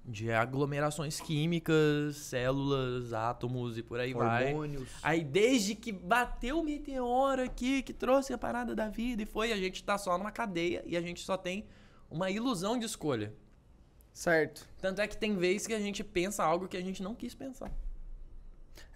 de 0.04 0.32
aglomerações 0.32 1.20
químicas, 1.20 2.16
células, 2.16 3.14
átomos 3.14 3.78
e 3.78 3.84
por 3.84 4.00
aí 4.00 4.14
vai. 4.14 4.54
Hormônios. 4.54 4.90
Aí 5.04 5.24
desde 5.24 5.76
que 5.76 5.92
bateu 5.92 6.60
o 6.60 6.64
meteoro 6.64 7.44
aqui, 7.44 7.84
que 7.84 7.94
trouxe 7.94 8.34
a 8.34 8.38
parada 8.38 8.74
da 8.74 8.88
vida 8.88 9.22
e 9.22 9.26
foi, 9.26 9.52
a 9.52 9.58
gente 9.58 9.84
tá 9.84 9.98
só 9.98 10.18
numa 10.18 10.32
cadeia 10.32 10.82
e 10.86 10.96
a 10.96 11.02
gente 11.02 11.20
só 11.20 11.38
tem 11.38 11.68
uma 12.10 12.32
ilusão 12.32 12.80
de 12.80 12.86
escolha. 12.86 13.34
Certo. 14.14 14.68
Tanto 14.82 15.00
é 15.02 15.08
que 15.08 15.16
tem 15.16 15.36
vezes 15.36 15.68
que 15.68 15.74
a 15.74 15.80
gente 15.80 16.04
pensa 16.04 16.44
algo 16.44 16.68
que 16.68 16.78
a 16.78 16.82
gente 16.82 17.04
não 17.04 17.14
quis 17.14 17.36
pensar. 17.36 17.72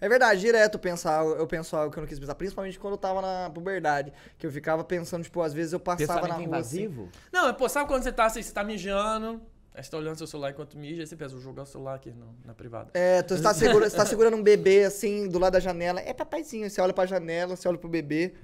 É 0.00 0.08
verdade, 0.08 0.40
direto 0.40 0.78
pensar, 0.78 1.24
eu 1.24 1.46
penso 1.46 1.76
algo 1.76 1.92
que 1.92 1.98
eu 1.98 2.02
não 2.02 2.08
quis 2.08 2.18
pensar, 2.18 2.34
principalmente 2.34 2.78
quando 2.78 2.94
eu 2.94 2.98
tava 2.98 3.20
na 3.22 3.50
puberdade, 3.50 4.12
que 4.38 4.46
eu 4.46 4.50
ficava 4.50 4.82
pensando, 4.82 5.22
tipo, 5.22 5.40
às 5.40 5.52
vezes 5.52 5.72
eu 5.72 5.80
passava 5.80 6.26
na 6.26 6.34
rua 6.34 6.58
assim, 6.58 6.82
invasivo? 6.82 7.08
Não, 7.32 7.52
pô, 7.54 7.68
sabe 7.68 7.86
quando 7.88 8.02
você 8.02 8.12
tá 8.12 8.26
assim, 8.26 8.42
você 8.42 8.52
tá 8.52 8.64
mijando, 8.64 9.40
aí 9.74 9.82
você 9.82 9.90
tá 9.90 9.96
olhando 9.96 10.16
seu 10.18 10.26
celular 10.26 10.50
enquanto 10.50 10.76
mija, 10.76 11.02
aí 11.02 11.06
você 11.06 11.16
pensa, 11.16 11.34
vou 11.34 11.42
jogar 11.42 11.62
o 11.62 11.66
celular 11.66 11.94
aqui 11.94 12.10
no- 12.10 12.34
na 12.44 12.52
privada. 12.54 12.90
É, 12.94 13.22
tu 13.22 13.34
está 13.34 13.54
segura, 13.54 13.88
você 13.88 13.96
tá 13.96 14.04
segurando 14.06 14.36
um 14.36 14.42
bebê 14.42 14.84
assim, 14.84 15.28
do 15.28 15.38
lado 15.38 15.52
da 15.52 15.60
janela. 15.60 16.00
É 16.00 16.12
papaizinho, 16.12 16.64
aí 16.64 16.70
você 16.70 16.80
olha 16.80 16.92
pra 16.92 17.06
janela, 17.06 17.54
você 17.56 17.68
olha 17.68 17.78
pro 17.78 17.88
bebê. 17.88 18.34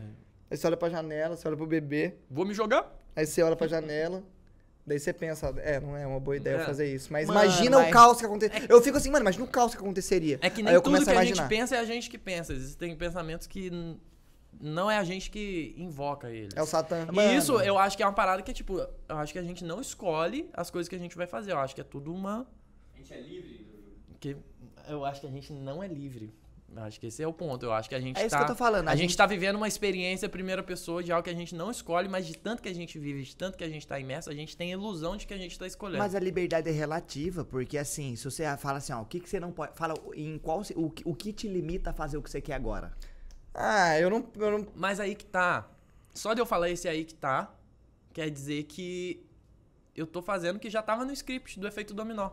Aí 0.51 0.57
você 0.57 0.67
olha 0.67 0.77
pra 0.77 0.89
janela, 0.89 1.37
você 1.37 1.47
olha 1.47 1.57
pro 1.57 1.67
bebê. 1.67 2.15
Vou 2.31 2.47
me 2.47 2.55
jogar? 2.55 2.91
Aí 3.15 3.27
você 3.27 3.43
olha 3.43 3.55
pra 3.57 3.67
janela. 3.67 4.23
Daí 4.89 4.99
você 4.99 5.13
pensa, 5.13 5.55
é, 5.59 5.79
não 5.79 5.97
é 5.97 6.07
uma 6.07 6.19
boa 6.19 6.37
ideia 6.37 6.57
É. 6.57 6.65
fazer 6.65 6.93
isso. 6.93 7.13
Mas 7.13 7.29
Mano, 7.29 7.41
imagina 7.45 7.79
mas- 7.79 7.89
o 7.89 7.93
caos 7.93 8.19
que 8.19 8.27
aconteceria. 8.27 8.67
Eu 8.71 8.81
fico 8.83 8.97
assim, 8.97 9.11
mano, 9.11 9.23
imagina 9.23 9.45
o 9.45 9.49
caos 9.49 9.75
que 9.75 9.81
aconteceria. 9.81 10.39
É 10.41 10.49
que 10.51 10.63
nem 10.63 10.73
eu 10.73 10.81
tudo 10.81 11.05
que 11.05 11.11
a 11.11 11.21
a, 11.21 11.25
gente 11.25 11.43
pensa 11.47 11.77
é 11.77 11.79
a 11.81 11.85
gente 11.85 12.09
que 12.09 12.17
pensa. 12.19 12.53
Existem 12.53 12.97
pensamentos 12.97 13.47
que 13.47 13.71
não 14.61 14.91
é 14.91 14.97
a 14.97 15.05
gente 15.05 15.31
que 15.31 15.75
invoca 15.77 16.31
eles. 16.31 16.55
É 16.57 16.63
o 16.63 16.67
Satã. 16.67 17.07
E 17.13 17.37
isso 17.37 17.61
eu 17.61 17.79
acho 17.79 17.97
que 17.97 18.03
é 18.03 18.07
uma 18.07 18.13
parada 18.13 18.43
que 18.43 18.51
é 18.51 18.55
tipo, 18.55 18.79
eu 18.79 19.17
acho 19.19 19.33
que 19.33 19.39
a 19.39 19.43
gente 19.43 19.65
não 19.65 19.81
escolhe 19.81 20.49
as 20.53 20.71
coisas 20.71 20.89
que 20.89 20.97
a 20.97 20.99
gente 20.99 21.17
vai 21.17 21.27
fazer. 21.27 21.53
Eu 21.53 21.59
acho 21.59 21.75
que 21.75 21.81
é 21.81 21.85
tudo 21.85 22.13
uma. 22.13 22.47
A 22.95 22.97
gente 22.97 23.13
é 23.13 23.21
livre, 23.21 23.67
Que 24.19 24.37
eu 24.89 25.05
acho 25.05 25.21
que 25.21 25.27
a 25.27 25.31
gente 25.31 25.53
não 25.53 25.83
é 25.83 25.87
livre. 25.87 26.35
Acho 26.77 27.01
que 27.01 27.07
esse 27.07 27.23
é 27.23 27.27
o 27.27 27.33
ponto. 27.33 27.65
Eu 27.65 27.73
acho 27.73 27.89
que 27.89 27.95
a 27.95 28.01
gente 28.01 28.19
É 28.19 28.27
isso 28.27 28.31
tá, 28.31 28.39
que 28.39 28.43
eu 28.45 28.49
tô 28.49 28.55
falando, 28.55 28.89
A, 28.89 28.93
a 28.93 28.95
gente 28.95 29.09
gente- 29.09 29.17
tá 29.17 29.27
vivendo 29.27 29.57
uma 29.57 29.67
experiência 29.67 30.29
primeira 30.29 30.63
pessoa 30.63 31.03
de 31.03 31.11
algo 31.11 31.25
que 31.25 31.31
a 31.31 31.35
gente 31.35 31.55
não 31.55 31.71
escolhe, 31.71 32.09
mas 32.09 32.27
de 32.27 32.37
tanto 32.37 32.63
que 32.63 32.69
a 32.69 32.75
gente 32.75 32.99
vive, 32.99 33.23
de 33.23 33.35
tanto 33.35 33.57
que 33.57 33.65
a 33.65 33.69
gente 33.69 33.87
tá 33.87 33.99
imerso, 33.99 34.29
a 34.31 34.35
gente 34.35 34.57
tem 34.57 34.71
a 34.71 34.73
ilusão 34.75 35.17
de 35.17 35.27
que 35.27 35.33
a 35.33 35.39
gente 35.39 35.59
tá 35.59 35.67
escolhendo. 35.67 35.99
Mas 35.99 36.15
a 36.15 36.21
liberdade 36.21 36.69
é 36.69 36.73
relativa, 36.73 37.45
porque 37.45 37.79
assim, 37.79 38.15
se 38.17 38.25
você 38.25 38.45
fala 38.59 38.79
assim, 38.79 38.93
ó, 38.93 39.01
o 39.01 39.07
que, 39.07 39.19
que 39.19 39.29
você 39.29 39.41
não 39.41 39.51
pode. 39.51 39.77
Fala 39.77 39.95
em 40.15 40.39
qual. 40.39 40.63
se- 40.63 40.75
O, 40.77 40.91
que- 40.91 41.03
o 41.07 41.15
que 41.15 41.33
te 41.33 41.49
limita 41.49 41.91
a 41.91 41.93
fazer 41.93 42.17
o 42.19 42.23
que 42.23 42.31
você 42.31 42.41
quer 42.41 42.55
agora? 42.55 42.93
Ah, 43.55 43.99
eu 43.99 44.11
não, 44.11 44.25
eu 44.37 44.51
não. 44.59 44.67
Mas 44.77 45.01
aí 45.01 45.15
que 45.15 45.25
tá. 45.25 45.69
Só 46.15 46.35
de 46.35 46.41
eu 46.41 46.47
falar 46.47 46.69
esse 46.71 46.87
aí 46.89 47.05
que 47.05 47.15
tá, 47.15 47.53
quer 48.13 48.29
dizer 48.31 48.65
que 48.65 49.25
eu 49.97 50.07
tô 50.07 50.21
fazendo 50.23 50.57
o 50.57 50.61
que 50.61 50.69
já 50.71 50.83
tava 50.83 51.05
no 51.05 51.13
script 51.13 51.59
do 51.59 51.67
efeito 51.67 51.95
dominó. 51.95 52.31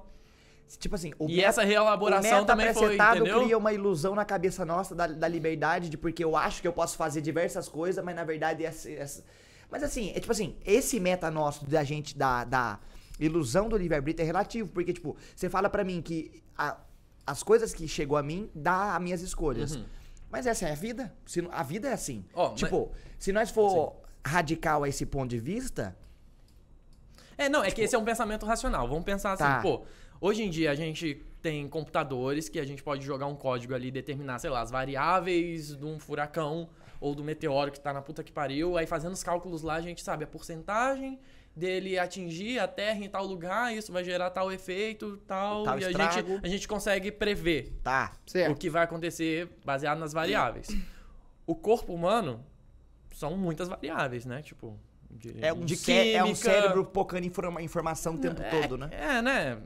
Tipo 0.80 0.96
assim, 0.96 1.14
o 1.20 1.30
e 1.30 1.36
meta- 1.38 1.48
essa 1.48 1.64
reelaboração 1.64 2.42
o 2.42 2.46
também 2.46 2.74
foi, 2.74 2.96
entendeu? 2.96 3.42
cria 3.42 3.58
uma 3.58 3.72
ilusão 3.72 4.16
na 4.16 4.26
cabeça 4.26 4.66
nossa 4.66 4.94
da, 4.96 5.06
da 5.08 5.28
liberdade, 5.28 5.90
de 5.90 5.98
porque 5.98 6.24
eu 6.24 6.36
acho 6.36 6.62
que 6.62 6.68
eu 6.68 6.74
posso 6.74 6.98
fazer 6.98 7.22
diversas 7.22 7.70
coisas, 7.70 8.04
mas 8.04 8.16
na 8.16 8.24
verdade 8.24 8.64
essa, 8.66 8.90
essa- 8.90 9.24
Mas 9.70 9.84
assim, 9.84 10.12
é 10.16 10.20
tipo 10.20 10.32
assim, 10.32 10.56
esse 10.66 11.00
meta 11.00 11.30
nosso 11.32 11.66
da 11.66 11.84
gente, 11.84 12.18
da, 12.18 12.44
da 12.44 12.80
ilusão 13.20 13.70
do 13.70 13.78
livre-arbítrio 13.78 14.24
é 14.24 14.26
relativo, 14.26 14.70
porque 14.72 14.92
tipo, 14.94 15.16
você 15.36 15.50
fala 15.50 15.70
pra 15.70 15.84
mim 15.84 16.02
que 16.02 16.44
a- 16.58 16.78
as 17.28 17.42
coisas 17.44 17.74
que 17.74 17.88
chegou 17.88 18.18
a 18.18 18.24
mim 18.24 18.50
dá 18.54 18.96
as 18.96 19.02
minhas 19.02 19.22
escolhas. 19.22 19.76
Uhum. 19.76 19.86
Mas 20.32 20.46
essa 20.48 20.68
é 20.68 20.72
a 20.72 20.76
vida. 20.76 21.14
Se 21.26 21.48
a 21.52 21.64
vida 21.64 21.88
é 21.90 21.94
assim. 21.94 22.26
Mas- 22.36 22.54
tipo, 22.60 22.92
se 23.18 23.32
nós 23.32 23.50
for 23.52 23.96
radical 24.26 24.84
a 24.84 24.90
esse 24.90 25.06
ponto 25.06 25.30
de 25.30 25.40
vista, 25.40 25.96
É, 27.38 27.50
não, 27.50 27.64
é 27.64 27.70
que 27.72 27.82
esse 27.82 27.94
é 27.96 28.00
um 28.00 28.06
pensamento 28.06 28.46
racional. 28.46 28.88
Vamos 28.88 29.04
pensar 29.04 29.34
assim, 29.34 29.44
Tá. 29.44 29.60
pô, 29.62 29.84
hoje 30.26 30.44
em 30.44 30.50
dia 30.50 30.72
a 30.72 30.76
gente 30.76 31.24
tem 31.42 31.68
computadores 31.70 32.50
que 32.50 32.60
a 32.60 32.66
gente 32.66 32.82
pode 32.82 33.06
jogar 33.06 33.28
um 33.28 33.36
código 33.36 33.74
ali 33.76 33.90
e 33.90 33.92
determinar, 33.92 34.40
sei 34.40 34.50
lá, 34.50 34.62
as 34.62 34.72
variáveis 34.72 35.76
de 35.78 35.86
um 35.86 36.00
furacão 36.00 36.68
ou 37.00 37.14
do 37.14 37.24
meteoro 37.24 37.72
que 37.72 37.80
tá 37.80 37.94
na 37.94 38.02
puta 38.02 38.24
que 38.24 38.32
pariu. 38.32 38.78
Aí 38.78 38.88
fazendo 38.88 39.14
os 39.14 39.24
cálculos 39.24 39.62
lá, 39.62 39.76
a 39.76 39.82
gente 39.82 40.02
sabe 40.02 40.24
a 40.24 40.28
porcentagem 40.28 41.20
dele 41.56 41.98
atingir 42.00 42.60
a 42.60 42.68
Terra 42.68 43.00
em 43.06 43.08
tal 43.10 43.26
lugar, 43.26 43.74
isso 43.74 43.92
vai 43.94 44.04
gerar 44.04 44.30
tal 44.32 44.52
efeito, 44.52 45.18
tal, 45.28 45.64
Tal 45.64 45.80
e 45.80 45.86
a 45.86 45.90
estrago. 45.92 46.14
gente, 46.30 46.46
a 46.46 46.48
gente 46.50 46.68
consegue 46.68 47.12
prever 47.12 47.74
tá. 47.84 48.12
Certo. 48.26 48.52
o 48.52 48.56
que 48.56 48.70
vai 48.70 48.84
acontecer 48.84 49.48
baseado 49.64 50.00
nas 50.00 50.12
variáveis. 50.14 50.68
O 51.46 51.56
corpo 51.56 51.94
humano 51.94 52.44
são 53.14 53.38
muitas 53.38 53.68
variáveis, 53.70 54.26
né? 54.26 54.42
Tipo, 54.42 54.78
de, 55.12 55.34
É 55.46 55.54
um, 55.54 55.62
de 55.64 55.76
cé- 55.78 56.14
é 56.14 56.24
um 56.24 56.28
química. 56.34 56.44
cérebro 56.52 56.84
pocando 56.86 57.24
informa- 57.26 57.62
informação 57.62 58.16
o 58.16 58.18
tempo 58.18 58.42
é, 58.42 58.50
todo, 58.50 58.78
né? 58.78 58.90
É, 58.92 59.22
né? 59.22 59.58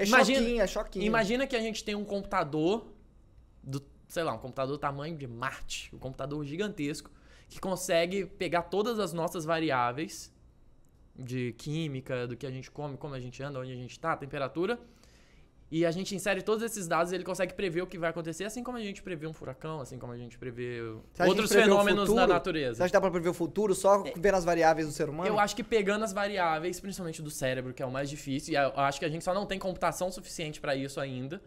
É 0.00 0.06
Imagina- 0.06 0.38
choquinho, 0.40 0.62
é 0.62 0.66
choquinho. 0.66 1.04
Imagina 1.04 1.46
que 1.46 1.54
a 1.54 1.60
gente 1.60 1.84
tem 1.84 1.94
um 1.94 2.04
computador 2.04 2.86
do, 3.62 3.82
sei 4.08 4.22
lá, 4.22 4.32
um 4.32 4.38
computador 4.38 4.76
do 4.76 4.80
tamanho 4.80 5.16
de 5.16 5.26
Marte, 5.26 5.94
um 5.94 5.98
computador 5.98 6.42
gigantesco 6.44 7.10
que 7.48 7.60
consegue 7.60 8.24
pegar 8.24 8.62
todas 8.62 8.98
as 8.98 9.12
nossas 9.12 9.44
variáveis 9.44 10.32
de 11.14 11.52
química, 11.58 12.26
do 12.26 12.36
que 12.36 12.46
a 12.46 12.50
gente 12.50 12.70
come, 12.70 12.96
como 12.96 13.14
a 13.14 13.20
gente 13.20 13.42
anda, 13.42 13.58
onde 13.60 13.72
a 13.72 13.76
gente 13.76 13.98
tá, 14.00 14.16
temperatura, 14.16 14.78
e 15.70 15.86
a 15.86 15.90
gente 15.92 16.14
insere 16.14 16.42
todos 16.42 16.64
esses 16.64 16.88
dados 16.88 17.12
e 17.12 17.14
ele 17.14 17.22
consegue 17.22 17.54
prever 17.54 17.80
o 17.82 17.86
que 17.86 17.96
vai 17.96 18.10
acontecer, 18.10 18.44
assim 18.44 18.62
como 18.64 18.76
a 18.76 18.80
gente 18.80 19.02
prevê 19.02 19.26
um 19.26 19.32
furacão, 19.32 19.80
assim 19.80 19.98
como 19.98 20.12
a 20.12 20.16
gente 20.16 20.36
prevê 20.36 20.80
Você 21.12 21.22
outros 21.22 21.50
o 21.50 21.54
fenômenos 21.54 22.00
na 22.00 22.06
futuro? 22.06 22.26
Você 22.26 22.32
natureza. 22.32 22.84
acha 22.84 22.88
que 22.90 22.92
dá 22.92 23.00
pra 23.00 23.10
prever 23.10 23.28
o 23.28 23.34
futuro 23.34 23.74
só 23.74 24.02
vendo 24.16 24.34
as 24.34 24.44
variáveis 24.44 24.86
do 24.88 24.92
ser 24.92 25.08
humano? 25.08 25.28
Eu 25.28 25.38
acho 25.38 25.54
que 25.54 25.62
pegando 25.62 26.04
as 26.04 26.12
variáveis, 26.12 26.80
principalmente 26.80 27.22
do 27.22 27.30
cérebro, 27.30 27.72
que 27.72 27.82
é 27.82 27.86
o 27.86 27.90
mais 27.90 28.10
difícil, 28.10 28.52
e 28.52 28.56
eu 28.56 28.72
acho 28.80 28.98
que 28.98 29.04
a 29.04 29.08
gente 29.08 29.22
só 29.24 29.32
não 29.32 29.46
tem 29.46 29.58
computação 29.60 30.10
suficiente 30.10 30.60
pra 30.60 30.74
isso 30.74 30.98
ainda. 31.00 31.40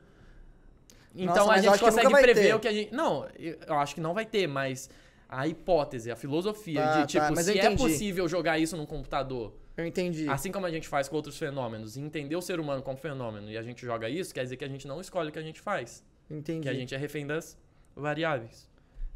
Então 1.16 1.46
Nossa, 1.48 1.52
a 1.52 1.58
gente 1.60 1.80
consegue 1.80 2.10
prever 2.10 2.48
ter. 2.48 2.56
o 2.56 2.60
que 2.60 2.68
a 2.68 2.74
gente. 2.74 2.94
Não, 2.94 3.28
eu 3.38 3.76
acho 3.78 3.94
que 3.94 4.02
não 4.02 4.14
vai 4.14 4.26
ter, 4.26 4.48
mas 4.48 4.90
a 5.30 5.48
hipótese, 5.48 6.10
a 6.12 6.16
filosofia 6.16 6.82
Tá, 6.82 6.92
de 6.92 7.14
tá, 7.18 7.28
tipo, 7.30 7.40
eu 7.40 7.44
se 7.44 7.60
é 7.60 7.76
possível 7.76 8.28
jogar 8.28 8.58
isso 8.58 8.76
num 8.78 8.86
computador, 8.86 9.54
Eu 9.76 9.86
entendi. 9.86 10.30
assim 10.30 10.52
como 10.52 10.66
a 10.66 10.72
gente 10.72 10.88
faz 10.88 11.08
com 11.10 11.16
outros 11.16 11.38
fenômenos, 11.38 11.98
e 11.98 12.02
entender 12.02 12.36
o 12.36 12.42
ser 12.42 12.60
humano 12.60 12.82
como 12.84 12.98
fenômeno, 12.98 13.50
e 13.50 13.58
a 13.58 13.64
gente 13.64 13.84
joga 13.86 14.08
isso, 14.10 14.34
quer 14.34 14.44
dizer 14.44 14.58
que 14.58 14.64
a 14.66 14.68
gente 14.68 14.88
não 14.88 15.02
escolhe 15.02 15.30
o 15.30 15.32
que 15.32 15.40
a 15.40 15.44
gente 15.44 15.60
faz. 15.62 16.04
Entendi. 16.30 16.62
Que 16.62 16.70
a 16.70 16.74
gente 16.74 16.94
é 16.94 16.98
refém 16.98 17.26
das 17.26 17.58
variáveis. 17.96 18.70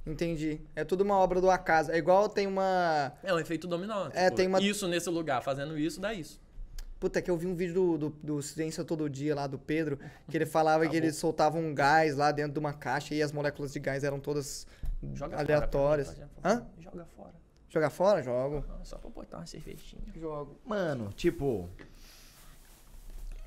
Entendi. 0.05 0.61
É 0.75 0.83
tudo 0.83 1.01
uma 1.01 1.17
obra 1.17 1.41
do 1.41 1.49
acaso. 1.49 1.91
É 1.91 1.97
igual 1.97 2.29
tem 2.29 2.47
uma. 2.47 3.11
É 3.21 3.33
um 3.33 3.39
efeito 3.39 3.67
dominó. 3.67 4.07
É, 4.13 4.25
tipo, 4.25 4.37
tem 4.37 4.47
uma- 4.47 4.61
Isso 4.61 4.87
nesse 4.87 5.09
lugar, 5.09 5.43
fazendo 5.43 5.77
isso, 5.77 5.99
dá 5.99 6.13
isso. 6.13 6.39
Puta, 6.99 7.21
que 7.21 7.29
eu 7.29 7.37
vi 7.37 7.45
um 7.45 7.53
vídeo 7.53 7.73
do, 7.75 7.97
do, 7.97 8.09
do 8.23 8.41
Ciência 8.41 8.83
Todo 8.83 9.07
Dia 9.09 9.35
lá 9.35 9.45
do 9.45 9.59
Pedro, 9.59 9.99
que 10.29 10.35
ele 10.37 10.45
falava 10.47 10.83
Tá 10.85 10.89
que 10.89 10.97
ele 10.97 11.11
soltava 11.11 11.57
um 11.57 11.73
gás 11.75 12.15
lá 12.15 12.31
dentro 12.31 12.53
de 12.53 12.59
uma 12.59 12.73
caixa 12.73 13.13
e 13.13 13.21
as 13.21 13.31
moléculas 13.31 13.71
de 13.73 13.79
gás 13.79 14.03
eram 14.03 14.19
todas 14.19 14.65
Joga 15.13 15.37
aleatórias. 15.37 16.07
fora. 16.07 16.19
mim, 16.25 16.31
Hã? 16.43 16.65
Joga 16.79 17.05
fora. 17.15 17.33
Jogar 17.69 17.89
fora? 17.89 18.21
Jogo. 18.23 18.63
Só 18.83 18.97
pra 18.97 19.09
botar 19.09 19.37
uma 19.37 19.45
cervejinha. 19.45 20.01
Jogo. 20.15 20.55
Mano, 20.65 21.11
tipo, 21.15 21.69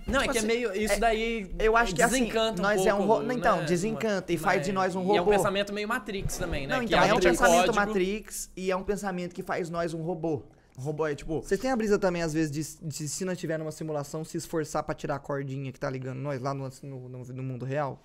Não, 0.07 0.19
é 0.21 0.23
Tipo 0.23 0.33
que 0.33 0.39
é 0.39 0.41
assim, 0.41 0.47
meio. 0.47 0.75
Isso 0.75 0.99
daí. 1.01 1.55
eu 1.59 1.77
acho 1.77 1.95
que 1.95 2.03
assim, 2.03 2.21
desencanta 2.21 2.61
um 2.61 2.63
nós 2.65 2.87
é 2.87 2.95
um 2.95 3.07
pouco, 3.07 3.23
ro- 3.27 3.33
então, 3.33 3.59
né? 3.59 3.65
desencanta 3.65 4.33
e 4.33 4.39
faz 4.39 4.65
de 4.65 4.73
nós 4.73 4.95
um 4.97 5.01
E 5.01 5.17
é 5.17 5.21
um 5.21 5.25
robô. 5.25 5.31
pensamento 5.31 5.73
meio 5.73 5.87
Matrix 5.89 6.39
também, 6.39 6.67
né? 6.67 6.75
não, 6.77 6.83
então, 6.83 6.99
é 7.03 7.15
um 7.15 7.21
pensamento 7.21 7.67
código- 7.67 7.75
Matrix 7.87 8.51
e 8.57 8.71
é 8.71 8.77
um 8.77 8.83
pensamento 8.83 9.35
que 9.35 9.43
faz 9.43 9.69
nós 9.71 9.93
um 9.95 10.03
robô. 10.03 10.43
Um 10.79 10.83
robô 10.83 11.07
é 11.07 11.15
tipo, 11.15 11.43
Vocês 11.43 11.61
têm 11.61 11.71
a 11.71 11.77
brisa 11.77 11.99
também, 11.99 12.23
às 12.23 12.33
vezes, 12.33 12.51
de, 12.51 12.89
de 12.89 13.09
se 13.09 13.25
nós 13.27 13.37
tiver 13.39 13.59
numa 13.59 13.71
simulação, 13.73 14.25
se 14.25 14.39
esforçar 14.39 14.83
pra 14.83 14.95
tirar 14.95 15.17
a 15.17 15.19
cordinha 15.19 15.71
que 15.71 15.79
tá 15.79 15.91
ligando 15.91 16.19
nós 16.19 16.41
lá 16.41 16.55
no, 16.55 16.69
no, 16.83 17.09
no- 17.09 17.25
no 17.25 17.43
mundo 17.43 17.65
real? 17.67 18.03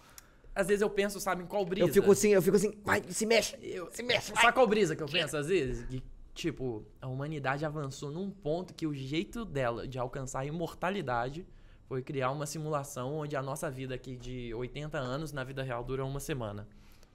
Às 0.55 0.67
vezes 0.67 0.81
eu 0.81 0.89
penso, 0.89 1.19
sabe, 1.19 1.43
em 1.43 1.45
qual 1.45 1.65
brisa? 1.65 1.85
Eu 1.87 1.93
fico 1.93 2.11
assim, 2.11 2.29
eu 2.29 2.41
fico 2.41 2.55
assim, 2.55 2.73
vai, 2.83 3.03
se 3.09 3.25
mexe. 3.25 3.57
Eu- 3.61 3.91
Se 3.91 4.01
mexe, 4.01 4.31
vai. 4.31 4.41
Sabe 4.41 4.53
qual 4.53 4.65
brisa 4.65 4.95
que 4.95 5.03
eu 5.03 5.07
penso 5.07 5.35
às 5.35 5.47
vezes? 5.47 5.85
Que, 5.87 6.01
tipo, 6.33 6.85
a 7.01 7.07
humanidade 7.07 7.65
avançou 7.65 8.09
num 8.09 8.31
ponto 8.31 8.73
que 8.73 8.87
o 8.87 8.93
jeito 8.93 9.43
dela 9.43 9.85
de 9.87 9.99
alcançar 9.99 10.39
a 10.39 10.45
imortalidade 10.45 11.45
foi 11.87 12.01
criar 12.01 12.31
uma 12.31 12.45
simulação 12.45 13.15
onde 13.15 13.35
a 13.35 13.41
nossa 13.43 13.69
vida 13.69 13.93
aqui 13.93 14.15
de 14.15 14.53
80 14.53 14.97
anos 14.97 15.31
na 15.33 15.43
vida 15.43 15.61
real 15.61 15.83
dura 15.83 16.05
uma 16.05 16.19
semana. 16.21 16.67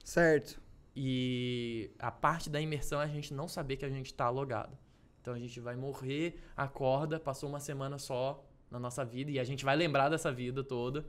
Certo. 0.05 0.61
E 0.95 1.89
a 1.99 2.11
parte 2.11 2.49
da 2.49 2.61
imersão 2.61 3.01
é 3.01 3.05
a 3.05 3.07
gente 3.07 3.33
não 3.33 3.47
saber 3.47 3.77
que 3.77 3.85
a 3.85 3.89
gente 3.89 4.13
tá 4.13 4.29
logado. 4.29 4.77
Então 5.21 5.33
a 5.33 5.39
gente 5.39 5.59
vai 5.59 5.75
morrer, 5.75 6.35
acorda, 6.55 7.19
passou 7.19 7.49
uma 7.49 7.59
semana 7.59 7.97
só 7.97 8.43
na 8.69 8.79
nossa 8.79 9.03
vida 9.03 9.31
e 9.31 9.39
a 9.39 9.43
gente 9.43 9.63
vai 9.65 9.75
lembrar 9.75 10.09
dessa 10.09 10.31
vida 10.31 10.63
toda. 10.63 11.05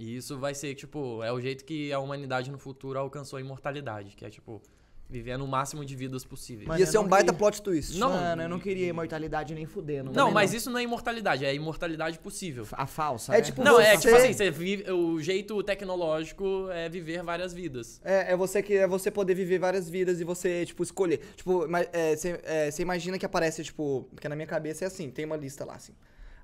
E 0.00 0.16
isso 0.16 0.38
vai 0.38 0.54
ser, 0.54 0.74
tipo, 0.74 1.22
é 1.22 1.30
o 1.30 1.38
jeito 1.38 1.62
que 1.62 1.92
a 1.92 1.98
humanidade 1.98 2.50
no 2.50 2.56
futuro 2.58 2.98
alcançou 2.98 3.36
a 3.36 3.40
imortalidade, 3.40 4.16
que 4.16 4.24
é, 4.24 4.30
tipo, 4.30 4.62
vivendo 5.10 5.44
o 5.44 5.46
máximo 5.48 5.84
de 5.84 5.94
vidas 5.94 6.24
possíveis. 6.24 6.66
Mano, 6.66 6.80
Ia 6.80 6.86
ser 6.86 6.96
um 6.96 7.02
não 7.02 7.08
baita 7.10 7.26
queria- 7.32 7.38
plot 7.38 7.60
twist. 7.60 7.98
Não, 7.98 8.08
mano, 8.10 8.42
eu 8.42 8.48
não 8.48 8.58
queria 8.58 8.86
imortalidade 8.86 9.52
nem 9.54 9.66
fudendo. 9.66 10.06
não, 10.06 10.14
também 10.14 10.32
mas 10.34 10.54
isso 10.54 10.70
não 10.70 10.78
é 10.78 10.84
imortalidade, 10.84 11.44
é 11.44 11.54
imortalidade 11.54 12.18
possível. 12.18 12.66
A 12.72 12.86
falsa, 12.86 13.34
É 13.34 13.38
né? 13.38 13.42
tipo- 13.42 13.62
Não, 13.62 13.78
é 13.78 13.94
você- 13.96 14.02
tipo 14.08 14.16
assim, 14.16 14.32
você 14.32 14.50
vive, 14.50 14.90
o 14.90 15.20
jeito 15.20 15.62
tecnológico 15.64 16.70
é 16.70 16.88
viver 16.88 17.22
várias 17.22 17.52
vidas. 17.52 18.00
É, 18.02 18.32
é 18.32 18.36
você 18.36 18.62
que 18.62 18.72
é 18.74 18.86
você 18.86 19.10
poder 19.10 19.34
viver 19.34 19.58
várias 19.58 19.90
vidas 19.90 20.18
e 20.18 20.24
você, 20.24 20.64
tipo, 20.64 20.82
escolher. 20.82 21.18
Tipo, 21.36 21.66
é, 21.92 22.16
você 22.16 22.40
é, 22.44 22.70
você 22.70 22.80
imagina 22.80 23.18
que 23.18 23.26
aparece, 23.26 23.62
tipo, 23.64 24.08
porque 24.14 24.28
na 24.30 24.34
minha 24.36 24.46
cabeça 24.48 24.84
é 24.84 24.86
assim, 24.86 25.10
tem 25.10 25.26
uma 25.26 25.36
lista 25.36 25.62
lá, 25.64 25.74
assim. 25.74 25.92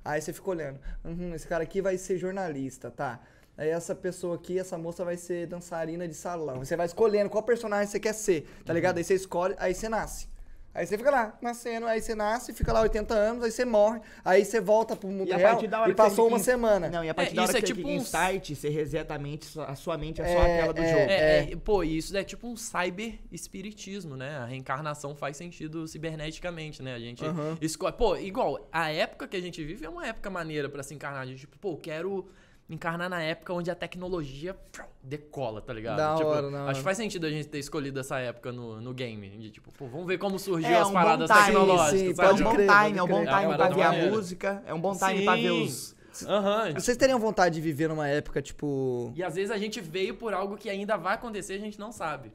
Aí 0.04 0.20
você 0.20 0.32
fica 0.32 0.50
olhando, 0.50 0.78
uhum, 1.04 1.34
esse 1.34 1.46
cara 1.48 1.62
aqui 1.64 1.80
vai 1.80 1.96
ser 1.98 2.18
jornalista, 2.18 2.90
tá? 2.90 3.20
Aí 3.58 3.68
essa 3.70 3.94
pessoa 3.94 4.34
aqui, 4.36 4.58
essa 4.58 4.76
moça 4.76 5.04
vai 5.04 5.16
ser 5.16 5.46
dançarina 5.46 6.06
de 6.06 6.14
salão. 6.14 6.58
Você 6.64 6.76
vai 6.76 6.86
escolhendo 6.86 7.30
qual 7.30 7.42
personagem 7.42 7.86
você 7.86 7.98
quer 7.98 8.12
ser, 8.12 8.46
tá 8.64 8.72
ligado? 8.72 8.98
Aí 8.98 9.04
você 9.04 9.14
escolhe, 9.14 9.54
aí 9.58 9.74
você 9.74 9.88
nasce. 9.88 10.28
Aí 10.74 10.86
você 10.86 10.98
fica 10.98 11.10
lá, 11.10 11.38
nascendo, 11.40 11.86
aí 11.86 12.02
você 12.02 12.14
nasce, 12.14 12.52
fica 12.52 12.70
lá 12.70 12.82
80 12.82 13.14
anos, 13.14 13.42
aí 13.42 13.50
você 13.50 13.64
morre, 13.64 13.98
aí 14.22 14.44
você 14.44 14.60
volta 14.60 14.94
pro 14.94 15.08
mundo 15.08 15.26
E 15.26 15.32
a 15.32 15.36
real 15.38 15.58
e 15.88 15.94
passou 15.94 16.28
uma 16.28 16.38
semana. 16.38 16.90
Não, 16.90 17.02
e 17.02 17.08
a 17.08 17.14
partir 17.14 17.32
É, 17.32 17.34
da 17.36 17.42
hora 17.44 17.50
isso 17.50 17.56
é 17.56 17.60
que 17.62 17.66
tipo 17.68 17.80
você 17.80 17.88
em 17.88 17.98
um- 17.98 18.02
start, 18.02 18.50
você 18.54 18.68
reseta 18.68 19.14
a 19.14 19.18
mente, 19.18 19.46
só- 19.46 19.64
a 19.64 19.74
sua 19.74 19.96
mente 19.96 20.20
é 20.20 20.26
só 20.26 20.38
É, 20.38 20.44
a 20.44 20.54
tela 20.58 20.74
do 20.74 20.82
é, 20.82 20.86
jogo. 20.86 21.10
É, 21.10 21.50
é, 21.52 21.56
pô, 21.56 21.82
isso 21.82 22.14
é 22.14 22.22
tipo 22.22 22.46
um 22.46 22.54
cyber 22.58 23.14
espiritismo, 23.32 24.18
né? 24.18 24.36
A 24.36 24.44
reencarnação 24.44 25.16
faz 25.16 25.38
sentido 25.38 25.88
ciberneticamente, 25.88 26.82
né? 26.82 26.94
A 26.94 26.98
gente 26.98 27.24
Aham. 27.24 27.56
escolhe. 27.58 27.94
Pô, 27.96 28.14
igual, 28.18 28.68
a 28.70 28.92
época 28.92 29.26
que 29.26 29.36
a 29.38 29.40
gente 29.40 29.64
vive 29.64 29.86
é 29.86 29.88
uma 29.88 30.06
época 30.06 30.28
maneira 30.28 30.68
pra 30.68 30.82
se 30.82 30.92
encarnar. 30.92 31.26
De, 31.26 31.36
tipo, 31.36 31.56
pô, 31.58 31.70
eu 31.72 31.76
quero 31.78 32.28
encarnar 32.68 33.08
na 33.08 33.22
época 33.22 33.52
onde 33.52 33.70
a 33.70 33.74
tecnologia 33.74 34.56
decola, 35.02 35.60
tá 35.60 35.72
ligado? 35.72 35.96
Da 35.96 36.16
tipo, 36.16 36.28
hora, 36.28 36.46
hora. 36.46 36.70
Acho 36.70 36.80
que 36.80 36.84
faz 36.84 36.96
sentido 36.96 37.26
a 37.26 37.30
gente 37.30 37.48
ter 37.48 37.58
escolhido 37.58 38.00
essa 38.00 38.18
época 38.18 38.50
no, 38.52 38.80
no 38.80 38.92
game. 38.92 39.28
De, 39.30 39.50
tipo, 39.50 39.72
pô, 39.72 39.86
vamos 39.86 40.06
ver 40.06 40.18
como 40.18 40.38
surgiu 40.38 40.68
É, 40.70 40.80
as 40.80 40.88
um 40.88 40.92
paradas 40.92 41.28
bom 41.28 41.34
time, 41.36 41.46
tecnológicas. 41.46 42.00
sim, 42.00 42.14
sabe? 42.14 42.28
É 42.28 42.30
pode 42.30 42.42
um 42.42 42.44
bom 42.44 42.56
time, 42.56 42.98
é 42.98 43.02
um 43.02 43.06
bom 43.06 43.22
crer. 43.22 43.28
É 43.28 43.46
uma 43.46 43.56
time 43.56 43.56
pra 43.56 43.68
ver 43.68 43.82
a 43.82 44.10
música, 44.10 44.62
é 44.66 44.74
um 44.74 44.80
bom 44.80 44.96
time 44.96 45.24
pra 45.24 45.34
ver 45.36 45.42
Sim. 45.50 45.62
os... 45.64 45.96
Aham. 46.26 46.72
Vocês 46.74 46.96
teriam 46.96 47.18
vontade 47.18 47.56
de 47.56 47.60
viver 47.60 47.88
numa 47.88 48.08
época, 48.08 48.40
tipo. 48.40 49.12
E 49.14 49.22
às 49.22 49.34
vezes 49.34 49.50
a 49.50 49.58
gente 49.58 49.80
veio 49.80 50.14
por 50.14 50.32
algo 50.32 50.56
que 50.56 50.70
ainda 50.70 50.96
vai 50.96 51.14
acontecer 51.14 51.54
e 51.54 51.56
a 51.56 51.60
gente 51.60 51.78
não 51.78 51.92
sabe. 51.92 52.32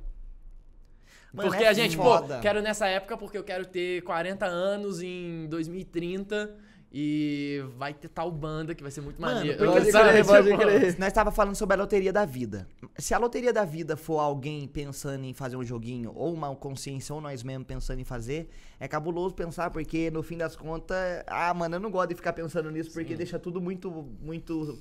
Mano, 1.33 1.49
porque 1.49 1.63
é 1.63 1.67
a 1.67 1.73
gente, 1.73 1.95
foda. 1.95 2.35
pô, 2.35 2.41
quero 2.41 2.61
nessa 2.61 2.87
época 2.87 3.17
porque 3.17 3.37
eu 3.37 3.43
quero 3.43 3.65
ter 3.65 4.01
40 4.03 4.45
anos 4.45 5.01
em 5.01 5.47
2030 5.47 6.55
e 6.93 7.63
vai 7.77 7.93
ter 7.93 8.09
tal 8.09 8.29
banda 8.29 8.75
que 8.75 8.83
vai 8.83 8.91
ser 8.91 8.99
muito 8.99 9.21
Mano, 9.21 9.35
maneiro. 9.35 9.57
Pode 9.65 9.91
Sabe, 9.91 10.09
crer, 10.09 10.25
pode 10.25 10.47
tipo, 10.49 10.59
crer. 10.59 10.99
Nós 10.99 11.07
estava 11.07 11.31
falando 11.31 11.55
sobre 11.55 11.75
a 11.75 11.79
loteria 11.79 12.11
da 12.11 12.25
vida. 12.25 12.67
Se 12.97 13.13
a 13.13 13.17
loteria 13.17 13.53
da 13.53 13.63
vida 13.63 13.95
for 13.95 14.19
alguém 14.19 14.67
pensando 14.67 15.23
em 15.23 15.33
fazer 15.33 15.55
um 15.55 15.63
joguinho, 15.63 16.11
ou 16.13 16.33
uma 16.33 16.53
consciência, 16.53 17.15
ou 17.15 17.21
nós 17.21 17.43
mesmos 17.43 17.65
pensando 17.65 17.99
em 18.01 18.03
fazer, 18.03 18.49
é 18.77 18.89
cabuloso 18.89 19.33
pensar, 19.33 19.69
porque 19.69 20.11
no 20.11 20.21
fim 20.21 20.37
das 20.37 20.55
contas, 20.55 20.97
ah, 21.27 21.53
mano, 21.53 21.77
eu 21.77 21.79
não 21.79 21.89
gosto 21.89 22.09
de 22.09 22.15
ficar 22.15 22.33
pensando 22.33 22.69
nisso, 22.69 22.91
porque 22.91 23.15
deixa 23.15 23.39
tudo 23.39 23.61
muito, 23.61 23.89
muito 24.21 24.77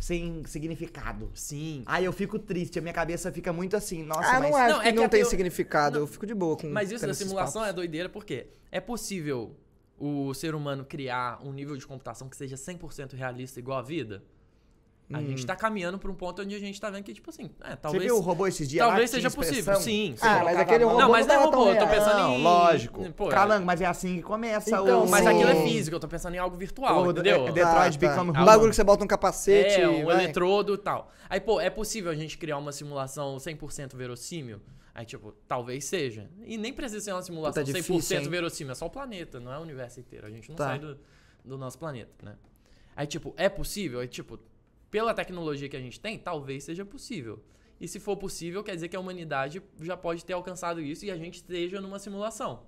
sem 0.00 0.44
significado. 0.46 1.30
Sim. 1.32 1.84
Aí 1.86 2.04
eu 2.04 2.12
fico 2.12 2.40
triste, 2.40 2.80
a 2.80 2.82
minha 2.82 2.92
cabeça 2.94 3.30
fica 3.30 3.52
muito 3.52 3.76
assim, 3.76 4.02
nossa, 4.02 4.28
ah, 4.28 4.40
mas... 4.40 4.50
não 4.50 4.56
acho 4.56 4.74
Não, 4.74 4.80
que 4.80 4.88
é 4.88 4.90
que 4.90 4.96
não 4.98 5.08
tem 5.08 5.20
teo- 5.20 5.30
significado. 5.30 5.94
Não. 5.94 6.02
Eu 6.02 6.06
fico 6.08 6.26
de 6.26 6.34
boa 6.34 6.56
com. 6.56 6.68
Mas 6.68 6.90
isso 6.90 7.04
esses 7.06 7.18
simulação 7.18 7.64
é 7.64 7.72
doideira 7.72 8.08
porque 8.08 8.48
é 8.72 8.80
possível 8.80 9.54
o 10.04 10.34
ser 10.34 10.54
humano 10.54 10.84
criar 10.84 11.38
um 11.44 11.52
nível 11.52 11.76
de 11.76 11.86
computação 11.86 12.28
que 12.28 12.36
seja 12.36 12.56
100% 12.56 13.14
realista 13.14 13.60
igual 13.60 13.78
a 13.78 13.82
vida? 13.82 14.22
A 15.12 15.18
Hum. 15.18 15.26
gente 15.26 15.44
tá 15.44 15.54
caminhando 15.54 15.98
pra 15.98 16.10
um 16.10 16.14
ponto 16.14 16.40
onde 16.40 16.54
a 16.54 16.58
gente 16.58 16.80
tá 16.80 16.88
vendo 16.88 17.04
que, 17.04 17.12
tipo 17.12 17.28
assim, 17.28 17.50
é, 17.62 17.70
Você 17.70 17.76
talvez... 17.76 18.04
viu 18.04 18.16
o 18.16 18.20
robô 18.20 18.46
esses 18.46 18.66
dias 18.68 18.84
Talvez 18.86 19.10
seja 19.10 19.30
possível, 19.30 19.76
sim. 19.76 20.14
sim. 20.16 20.26
Ah, 20.26 20.40
mas 20.42 20.56
aquele 20.56 20.84
robô 20.84 20.98
Não, 20.98 21.10
mas 21.10 21.26
não 21.26 21.34
é 21.34 21.38
robô, 21.44 21.68
eu 21.68 21.78
tô 21.78 21.86
pensando 21.86 22.16
Não, 22.18 22.34
em... 22.38 22.42
lógico. 22.42 23.12
Pô, 23.12 23.28
Calango, 23.28 23.66
mas 23.66 23.80
é 23.82 23.84
assim 23.84 24.16
que 24.16 24.22
começa 24.22 24.70
Então, 24.70 25.04
o... 25.04 25.10
Mas 25.10 25.26
aquilo 25.26 25.50
é 25.50 25.62
físico, 25.64 25.94
eu 25.96 26.00
tô 26.00 26.08
pensando 26.08 26.34
em 26.34 26.38
algo 26.38 26.56
virtual, 26.56 27.04
O- 27.06 27.10
entendeu? 27.10 27.46
é- 27.46 27.52
Detroit 27.52 27.66
Ah, 27.68 27.90
tá. 27.90 27.98
Become 27.98 28.30
Um 28.30 28.32
Human. 28.32 28.44
bagulho 28.46 28.70
que 28.70 28.76
você 28.76 28.84
bota 28.84 29.04
um 29.04 29.06
capacete. 29.06 29.82
É, 29.82 29.88
um 29.88 30.06
vai. 30.06 30.14
eletrodo 30.24 30.74
e 30.74 30.78
tal. 30.78 31.10
Aí, 31.28 31.40
pô, 31.40 31.60
é 31.60 31.68
possível 31.68 32.10
a 32.10 32.14
gente 32.14 32.38
criar 32.38 32.56
uma 32.56 32.72
simulação 32.72 33.36
100% 33.38 33.94
verossímil? 33.94 34.60
Aí, 34.94 35.06
tipo, 35.06 35.32
talvez 35.48 35.84
seja. 35.86 36.30
E 36.44 36.58
nem 36.58 36.72
precisa 36.72 37.00
ser 37.00 37.12
uma 37.12 37.22
simulação 37.22 37.64
Puta, 37.64 37.72
difícil, 37.80 38.18
100% 38.18 38.22
hein? 38.24 38.28
verossímil, 38.28 38.72
é 38.72 38.74
só 38.74 38.86
o 38.86 38.90
planeta, 38.90 39.40
não 39.40 39.52
é 39.52 39.58
o 39.58 39.62
universo 39.62 40.00
inteiro. 40.00 40.26
A 40.26 40.30
gente 40.30 40.48
não 40.50 40.56
Tá. 40.56 40.66
sai 40.66 40.78
do, 40.78 40.98
do 41.44 41.56
nosso 41.56 41.78
planeta, 41.78 42.12
né? 42.22 42.36
Aí, 42.94 43.06
tipo, 43.06 43.32
é 43.38 43.48
possível? 43.48 44.00
Aí, 44.00 44.08
tipo, 44.08 44.38
pela 44.90 45.14
tecnologia 45.14 45.66
que 45.68 45.76
a 45.76 45.80
gente 45.80 45.98
tem, 45.98 46.18
talvez 46.18 46.64
seja 46.64 46.84
possível. 46.84 47.42
E 47.80 47.88
se 47.88 47.98
for 47.98 48.16
possível, 48.18 48.62
quer 48.62 48.74
dizer 48.74 48.88
que 48.88 48.94
a 48.94 49.00
humanidade 49.00 49.62
já 49.80 49.96
pode 49.96 50.24
ter 50.24 50.34
alcançado 50.34 50.80
isso 50.80 51.04
e 51.06 51.10
a 51.10 51.16
gente 51.16 51.36
esteja 51.36 51.80
numa 51.80 51.98
simulação. 51.98 52.66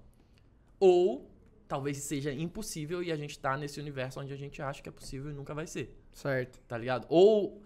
Ou 0.81 1.31
talvez 1.69 1.99
seja 1.99 2.33
impossível 2.33 3.03
e 3.03 3.13
a 3.13 3.17
gente 3.17 3.39
tá 3.39 3.57
nesse 3.57 3.79
universo 3.79 4.19
onde 4.21 4.33
a 4.33 4.37
gente 4.37 4.61
acha 4.63 4.83
que 4.83 4.89
é 4.89 4.93
possível 4.93 5.31
e 5.31 5.35
nunca 5.35 5.55
vai 5.55 5.67
ser 5.67 5.95
Certo. 6.13 6.59
tá 6.67 6.77
ligado? 6.77 7.07
Ou 7.09 7.63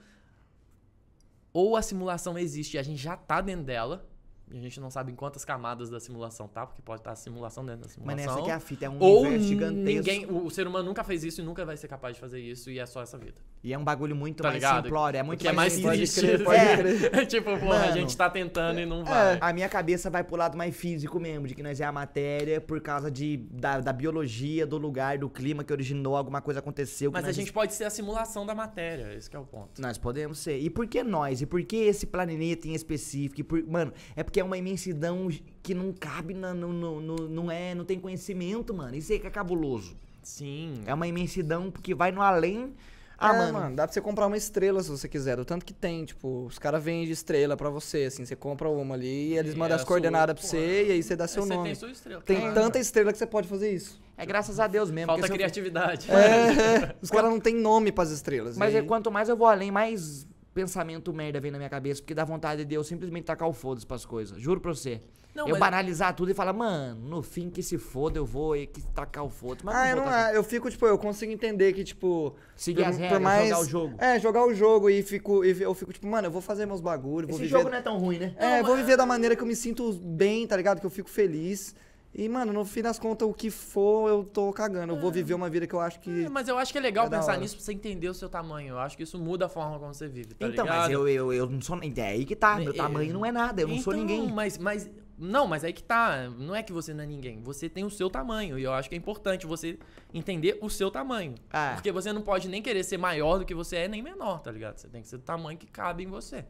ou 1.52 1.76
a 1.76 1.82
simulação 1.82 2.38
existe 2.38 2.74
e 2.74 2.78
a 2.78 2.82
gente 2.82 3.00
já 3.00 3.16
tá 3.16 3.40
dentro 3.40 3.64
dela, 3.64 4.06
E 4.52 4.58
a 4.58 4.60
gente 4.60 4.80
não 4.80 4.90
sabe 4.90 5.12
em 5.12 5.14
quantas 5.14 5.44
camadas 5.44 5.90
da 5.90 6.00
simulação 6.00 6.48
tá, 6.48 6.66
porque 6.66 6.80
pode 6.82 7.00
estar 7.00 7.12
a 7.12 7.16
simulação 7.16 7.64
dentro 7.64 7.82
da 7.82 7.86
Mas 7.86 7.94
simulação. 8.20 8.32
essa 8.34 8.42
que 8.44 8.50
é 8.50 8.54
a 8.54 8.60
fita, 8.60 8.84
é 8.86 8.90
um 8.90 8.98
Ou 9.00 9.20
universo 9.22 9.46
gigantesco. 9.46 9.84
ninguém, 9.84 10.26
o, 10.26 10.44
o 10.46 10.50
ser 10.50 10.66
humano 10.66 10.84
nunca 10.84 11.02
fez 11.04 11.24
isso 11.24 11.40
e 11.40 11.44
nunca 11.44 11.64
vai 11.64 11.76
ser 11.76 11.88
capaz 11.88 12.14
de 12.14 12.20
fazer 12.20 12.40
isso, 12.40 12.70
e 12.70 12.78
é 12.78 12.86
só 12.86 13.02
essa 13.02 13.18
vida. 13.18 13.40
E 13.62 13.72
é 13.72 13.78
um 13.78 13.84
bagulho 13.84 14.14
muito 14.14 14.42
Tá 14.42 14.50
mais 14.50 14.54
ligado? 14.62 14.84
simplório, 14.84 15.18
é 15.18 15.22
muito 15.22 15.40
que 15.40 15.48
é 15.48 15.52
mais 15.52 15.76
triste. 15.78 16.20
crer, 16.20 16.44
pode 16.44 16.58
É. 16.60 16.76
crer. 16.76 17.14
É 17.14 17.24
tipo, 17.26 17.58
porra, 17.58 17.86
a 17.86 17.90
gente 17.90 18.16
tá 18.16 18.30
tentando 18.30 18.78
e 18.80 18.86
não 18.86 19.04
vai. 19.04 19.38
A 19.40 19.52
minha 19.52 19.68
cabeça 19.68 20.08
vai 20.08 20.22
pro 20.22 20.36
lado 20.36 20.56
mais 20.56 20.76
físico 20.76 21.18
mesmo, 21.18 21.46
de 21.46 21.54
que 21.54 21.62
nós 21.62 21.80
é 21.80 21.84
a 21.84 21.92
matéria 21.92 22.60
por 22.60 22.80
causa 22.80 23.10
de, 23.10 23.36
da, 23.50 23.80
da 23.80 23.92
biologia, 23.92 24.66
do 24.66 24.78
lugar, 24.78 25.18
do 25.18 25.28
clima 25.28 25.64
que 25.64 25.72
originou, 25.72 26.16
alguma 26.16 26.40
coisa 26.40 26.60
aconteceu. 26.60 27.10
Mas 27.10 27.24
a 27.24 27.32
gente 27.32 27.52
pode 27.52 27.74
ser 27.74 27.84
a 27.84 27.90
simulação 27.90 28.46
da 28.46 28.54
matéria, 28.54 29.12
esse 29.14 29.34
é 29.34 29.38
o 29.38 29.44
ponto. 29.44 29.80
Nós 29.82 29.98
podemos 29.98 30.38
ser. 30.38 30.58
E 30.58 30.70
por 30.70 30.86
que 30.86 31.02
nós? 31.02 31.40
E 31.42 31.46
por 31.46 31.62
que 31.64 31.76
esse 31.76 32.06
planeta 32.06 32.68
em 32.68 32.74
específico? 32.74 33.42
Por- 33.48 33.64
Mano, 33.66 33.92
é 34.14 34.22
porque 34.22 34.37
é 34.38 34.44
uma 34.44 34.56
imensidão 34.58 35.28
que 35.62 35.74
não 35.74 35.92
cabe, 35.92 36.34
na, 36.34 36.52
no, 36.54 36.72
no- 36.72 37.00
no- 37.00 37.28
não 37.28 37.50
é, 37.50 37.74
não 37.74 37.84
tem 37.84 37.98
conhecimento, 37.98 38.72
mano. 38.74 38.94
Isso 38.96 39.12
aí 39.12 39.18
que 39.18 39.26
é 39.26 39.30
cabuloso. 39.30 39.96
Sim. 40.22 40.74
É 40.86 40.92
uma 40.94 41.06
imensidão 41.06 41.70
que 41.70 41.94
vai 41.94 42.10
no 42.12 42.20
além. 42.22 42.74
Ah, 43.20 43.34
é, 43.34 43.50
mano. 43.50 43.74
dá 43.74 43.84
pra 43.84 43.92
você 43.92 44.00
comprar 44.00 44.28
uma 44.28 44.36
estrela 44.36 44.80
se 44.80 44.88
você 44.88 45.08
quiser, 45.08 45.36
do 45.36 45.44
tanto 45.44 45.64
que 45.66 45.72
tem, 45.72 46.04
tipo, 46.04 46.44
os 46.46 46.56
caras 46.56 46.80
vendem 46.84 47.10
estrela 47.10 47.56
pra 47.56 47.68
você, 47.68 48.04
assim, 48.04 48.24
você 48.24 48.36
compra 48.36 48.68
uma 48.68 48.94
ali, 48.94 49.30
e 49.30 49.36
eles 49.38 49.54
E 49.54 49.56
mandam 49.56 49.76
é 49.76 49.80
as 49.80 49.84
coordenadas 49.84 50.38
pra 50.38 50.48
você, 50.48 50.56
porra. 50.56 50.68
e 50.88 50.92
aí 50.92 51.02
você 51.02 51.16
dá 51.16 51.26
seu 51.26 51.42
Você 51.42 51.48
nome. 51.52 51.64
tem 51.64 51.74
sua 51.74 51.90
estrela. 51.90 52.22
Tem 52.22 52.36
claro. 52.38 52.54
tanta 52.54 52.78
estrela 52.78 53.10
que 53.10 53.18
você 53.18 53.26
pode 53.26 53.48
fazer 53.48 53.72
isso. 53.74 54.00
É 54.16 54.24
graças 54.24 54.60
a 54.60 54.68
Deus 54.68 54.88
mesmo. 54.92 55.08
Falta 55.08 55.26
se 55.26 55.32
eu- 55.32 55.36
criatividade. 55.36 56.06
É, 56.12 56.94
os 57.02 57.10
caras 57.10 57.28
não 57.28 57.40
têm 57.40 57.56
nome 57.56 57.90
pras 57.90 58.12
estrelas. 58.12 58.56
Mas 58.56 58.72
é 58.72 58.78
aí- 58.78 58.86
quanto 58.86 59.10
mais 59.10 59.28
eu 59.28 59.36
vou 59.36 59.48
além, 59.48 59.72
mais 59.72 60.24
pensamento 60.62 61.12
merda 61.12 61.38
vem 61.38 61.52
na 61.52 61.58
minha 61.58 61.70
cabeça, 61.70 62.00
porque 62.02 62.14
dá 62.14 62.24
vontade 62.24 62.64
de 62.64 62.74
eu 62.74 62.82
simplesmente 62.82 63.24
tacar 63.24 63.48
o 63.48 63.52
foda-se 63.52 63.86
pras 63.86 64.04
coisas. 64.04 64.40
Juro 64.40 64.60
pra 64.60 64.74
você. 64.74 65.00
Não, 65.34 65.44
eu 65.46 65.50
mas- 65.52 65.60
banalizar 65.60 66.12
tudo 66.16 66.32
e 66.32 66.34
falar, 66.34 66.52
mano, 66.52 67.00
no 67.00 67.22
fim 67.22 67.48
que 67.48 67.62
se 67.62 67.78
foda, 67.78 68.18
eu 68.18 68.26
vou 68.26 68.56
e 68.56 68.66
que 68.66 68.82
tacar 68.88 69.24
o 69.24 69.28
foda-se. 69.28 69.64
Mas 69.64 69.76
Ah, 69.76 69.88
eu 69.90 69.96
não, 69.96 70.04
tacar. 70.04 70.34
é, 70.34 70.36
eu 70.36 70.42
fico, 70.42 70.68
tipo, 70.68 70.84
eu 70.84 70.98
consigo 70.98 71.30
entender 71.30 71.72
que, 71.72 71.84
tipo. 71.84 72.34
Seguir 72.56 72.82
as 72.84 72.96
regras, 72.98 73.20
jogar 73.48 73.60
o 73.60 73.64
jogo. 73.64 73.94
É, 73.98 74.18
jogar 74.18 74.44
o 74.46 74.52
jogo 74.54 74.90
e, 74.90 75.00
fico, 75.02 75.44
e 75.44 75.62
eu 75.62 75.72
fico, 75.74 75.92
tipo, 75.92 76.08
mano, 76.08 76.26
eu 76.26 76.32
vou 76.32 76.40
fazer 76.42 76.66
meus 76.66 76.80
bagulhos, 76.80 77.30
vou 77.30 77.38
Esse 77.38 77.44
viver. 77.46 77.56
jogo 77.58 77.70
não 77.70 77.78
é 77.78 77.82
tão 77.82 77.98
ruim, 77.98 78.18
né? 78.18 78.34
É, 78.36 78.62
vou 78.64 78.74
viver 78.74 78.96
da 78.96 79.06
maneira 79.06 79.36
que 79.36 79.42
eu 79.42 79.46
me 79.46 79.54
sinto 79.54 79.92
bem, 79.92 80.44
tá 80.44 80.56
ligado? 80.56 80.80
Que 80.80 80.86
eu 80.86 80.90
fico 80.90 81.08
feliz. 81.08 81.72
E, 82.14 82.28
mano, 82.28 82.52
no 82.52 82.64
fim 82.64 82.82
das 82.82 82.98
contas, 82.98 83.28
o 83.28 83.34
que 83.34 83.50
for, 83.50 84.08
eu 84.08 84.24
tô 84.24 84.52
cagando. 84.52 84.94
Eu 84.94 84.98
vou 84.98 85.10
viver 85.10 85.34
uma 85.34 85.48
vida 85.50 85.66
que 85.66 85.74
eu 85.74 85.80
acho 85.80 86.00
que. 86.00 86.24
É, 86.24 86.28
mas 86.28 86.48
eu 86.48 86.56
acho 86.58 86.72
que 86.72 86.78
é 86.78 86.80
legal 86.80 87.06
É 87.06 87.10
pensar 87.10 87.36
nisso 87.36 87.54
pra 87.56 87.64
você 87.64 87.72
entender 87.72 88.08
o 88.08 88.14
seu 88.14 88.28
tamanho. 88.28 88.70
Eu 88.70 88.78
acho 88.78 88.96
que 88.96 89.02
isso 89.02 89.18
muda 89.18 89.46
a 89.46 89.48
forma 89.48 89.78
como 89.78 89.92
você 89.92 90.08
vive, 90.08 90.34
tá 90.34 90.46
então, 90.48 90.64
ligado? 90.64 90.78
mas 90.80 90.90
eu, 90.90 91.06
eu, 91.06 91.32
eu 91.32 91.48
não 91.48 91.60
sou. 91.60 91.78
É 91.96 92.02
aí 92.02 92.24
que 92.24 92.34
tá. 92.34 92.56
Meu 92.56 92.72
É, 92.72 92.76
tamanho 92.76 93.12
não 93.12 93.24
é 93.24 93.30
nada. 93.30 93.60
Eu 93.62 93.68
não 93.68 93.78
sou 93.78 93.92
Então, 93.92 94.04
ninguém. 94.06 94.32
Mas, 94.32 94.56
mas. 94.58 94.90
Não, 95.20 95.46
mas 95.46 95.64
aí 95.64 95.72
que 95.72 95.82
tá. 95.82 96.30
Não 96.30 96.54
é 96.54 96.62
que 96.62 96.72
você 96.72 96.94
não 96.94 97.04
é 97.04 97.06
ninguém. 97.06 97.42
Você 97.42 97.68
tem 97.68 97.84
o 97.84 97.90
seu 97.90 98.08
tamanho. 98.08 98.58
E 98.58 98.62
eu 98.62 98.72
acho 98.72 98.88
que 98.88 98.94
é 98.94 98.98
importante 98.98 99.46
você 99.46 99.78
entender 100.14 100.58
o 100.62 100.70
seu 100.70 100.90
tamanho. 100.90 101.34
Ah. 101.52 101.72
Porque 101.74 101.92
você 101.92 102.12
não 102.12 102.22
pode 102.22 102.48
nem 102.48 102.62
querer 102.62 102.84
ser 102.84 102.98
maior 102.98 103.38
do 103.38 103.44
que 103.44 103.54
você 103.54 103.76
é, 103.76 103.88
nem 103.88 104.00
menor, 104.02 104.40
tá 104.40 104.50
ligado? 104.50 104.78
Você 104.78 104.88
tem 104.88 105.02
que 105.02 105.08
ser 105.08 105.18
do 105.18 105.24
tamanho 105.24 105.58
que 105.58 105.66
cabe 105.66 106.04
em 106.04 106.06
você. 106.06 106.44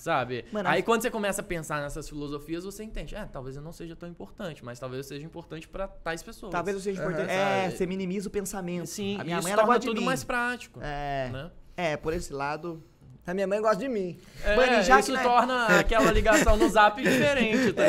Sabe? 0.00 0.46
Mano, 0.50 0.66
aí 0.66 0.82
quando 0.82 1.02
você 1.02 1.10
começa 1.10 1.42
a 1.42 1.44
pensar 1.44 1.82
nessas 1.82 2.08
filosofias, 2.08 2.64
você 2.64 2.82
entende. 2.82 3.14
É, 3.14 3.26
talvez 3.26 3.54
eu 3.54 3.60
não 3.60 3.70
seja 3.70 3.94
tão 3.94 4.08
importante, 4.08 4.64
mas 4.64 4.78
talvez 4.80 5.04
eu 5.04 5.04
seja 5.04 5.26
importante 5.26 5.68
pra 5.68 5.86
tais 5.86 6.22
pessoas. 6.22 6.50
Talvez 6.52 6.74
eu 6.74 6.82
seja 6.82 7.02
importante. 7.02 7.30
É, 7.30 7.64
Sabe? 7.64 7.76
você 7.76 7.86
minimiza 7.86 8.28
o 8.28 8.30
pensamento. 8.30 8.86
Sim, 8.86 9.18
a 9.20 9.24
minha 9.24 9.36
isso 9.36 9.42
mãe 9.44 9.52
ela 9.52 9.60
torna 9.62 9.74
gosta 9.74 9.80
de 9.80 9.86
tudo 9.88 10.00
mim. 10.00 10.06
mais 10.06 10.24
prático. 10.24 10.80
É, 10.82 11.28
Né? 11.30 11.50
é, 11.76 11.96
por 11.98 12.14
esse 12.14 12.32
lado. 12.32 12.82
A 13.26 13.34
minha 13.34 13.46
mãe 13.46 13.60
gosta 13.60 13.76
de 13.76 13.88
mim. 13.88 14.18
É, 14.42 14.56
Mano, 14.56 14.72
e 14.72 14.82
já 14.82 14.98
isso 14.98 15.10
que 15.10 15.16
nós- 15.18 15.22
torna 15.22 15.66
aquela 15.78 16.10
ligação 16.10 16.56
no 16.56 16.66
zap 16.70 17.00
diferente, 17.00 17.72
tá 17.74 17.82
É, 17.84 17.88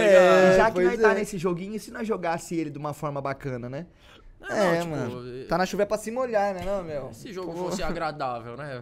ligado? 0.51 0.57
Já 0.57 0.71
que 0.71 0.81
nós 0.81 0.99
tá 0.99 1.11
é. 1.11 1.15
nesse 1.15 1.37
joguinho, 1.37 1.75
e 1.75 1.79
se 1.79 1.89
nós 1.91 2.05
jogasse 2.05 2.53
ele 2.55 2.69
de 2.69 2.77
uma 2.77 2.93
forma 2.93 3.21
bacana, 3.21 3.69
né? 3.69 3.87
Não, 4.41 4.49
é, 4.49 4.79
tipo, 4.79 4.89
mano. 4.91 5.45
Tá 5.47 5.57
na 5.57 5.65
chuva 5.65 5.83
é 5.83 5.85
pra 5.85 5.97
se 5.97 6.09
molhar, 6.11 6.53
né, 6.55 6.63
não, 6.65 6.83
meu? 6.83 7.13
Se 7.13 7.29
o 7.29 7.33
jogo 7.33 7.53
Pô. 7.53 7.57
fosse 7.69 7.83
agradável, 7.83 8.57
né? 8.57 8.81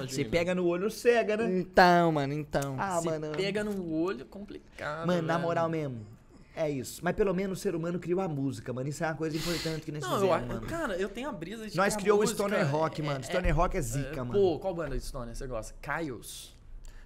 Você 0.00 0.24
pega 0.24 0.54
no 0.54 0.66
olho, 0.66 0.90
cega, 0.90 1.36
né? 1.36 1.58
Então, 1.58 2.10
mano, 2.12 2.32
então. 2.34 2.76
Ah, 2.78 2.98
Se 3.00 3.06
mano. 3.06 3.30
pega 3.36 3.62
no 3.62 3.92
olho, 3.94 4.26
complicado. 4.26 5.06
Mano, 5.06 5.22
na 5.22 5.34
velho. 5.34 5.46
moral 5.46 5.68
mesmo. 5.68 6.04
É 6.56 6.68
isso. 6.68 7.00
Mas 7.02 7.14
pelo 7.14 7.32
menos 7.32 7.58
o 7.58 7.62
ser 7.62 7.74
humano 7.74 7.98
criou 7.98 8.20
a 8.20 8.28
música, 8.28 8.72
mano. 8.72 8.88
Isso 8.88 9.02
é 9.04 9.06
uma 9.06 9.14
coisa 9.14 9.36
importante 9.36 9.82
que 9.82 9.92
nós 9.92 10.02
Não, 10.02 10.10
eu, 10.14 10.16
fizemos, 10.20 10.36
acho- 10.36 10.46
mano. 10.48 10.66
cara, 10.66 10.96
eu 10.96 11.08
tenho 11.08 11.28
a 11.28 11.32
brisa 11.32 11.68
de 11.70 11.76
Nós 11.76 11.94
criou 11.96 12.20
o 12.20 12.26
Stoner 12.26 12.68
Rock, 12.70 13.00
é- 13.00 13.04
mano. 13.04 13.20
é- 13.20 13.22
Stoner 13.22 13.56
Rock 13.56 13.76
é 13.76 13.78
é- 13.78 13.82
zica, 13.82 14.24
mano. 14.24 14.32
Pô, 14.38 14.58
qual 14.58 14.74
banda 14.74 14.98
de 14.98 15.04
Stoner 15.04 15.34
você 15.34 15.46
gosta? 15.46 15.74
Caios. 15.80 16.54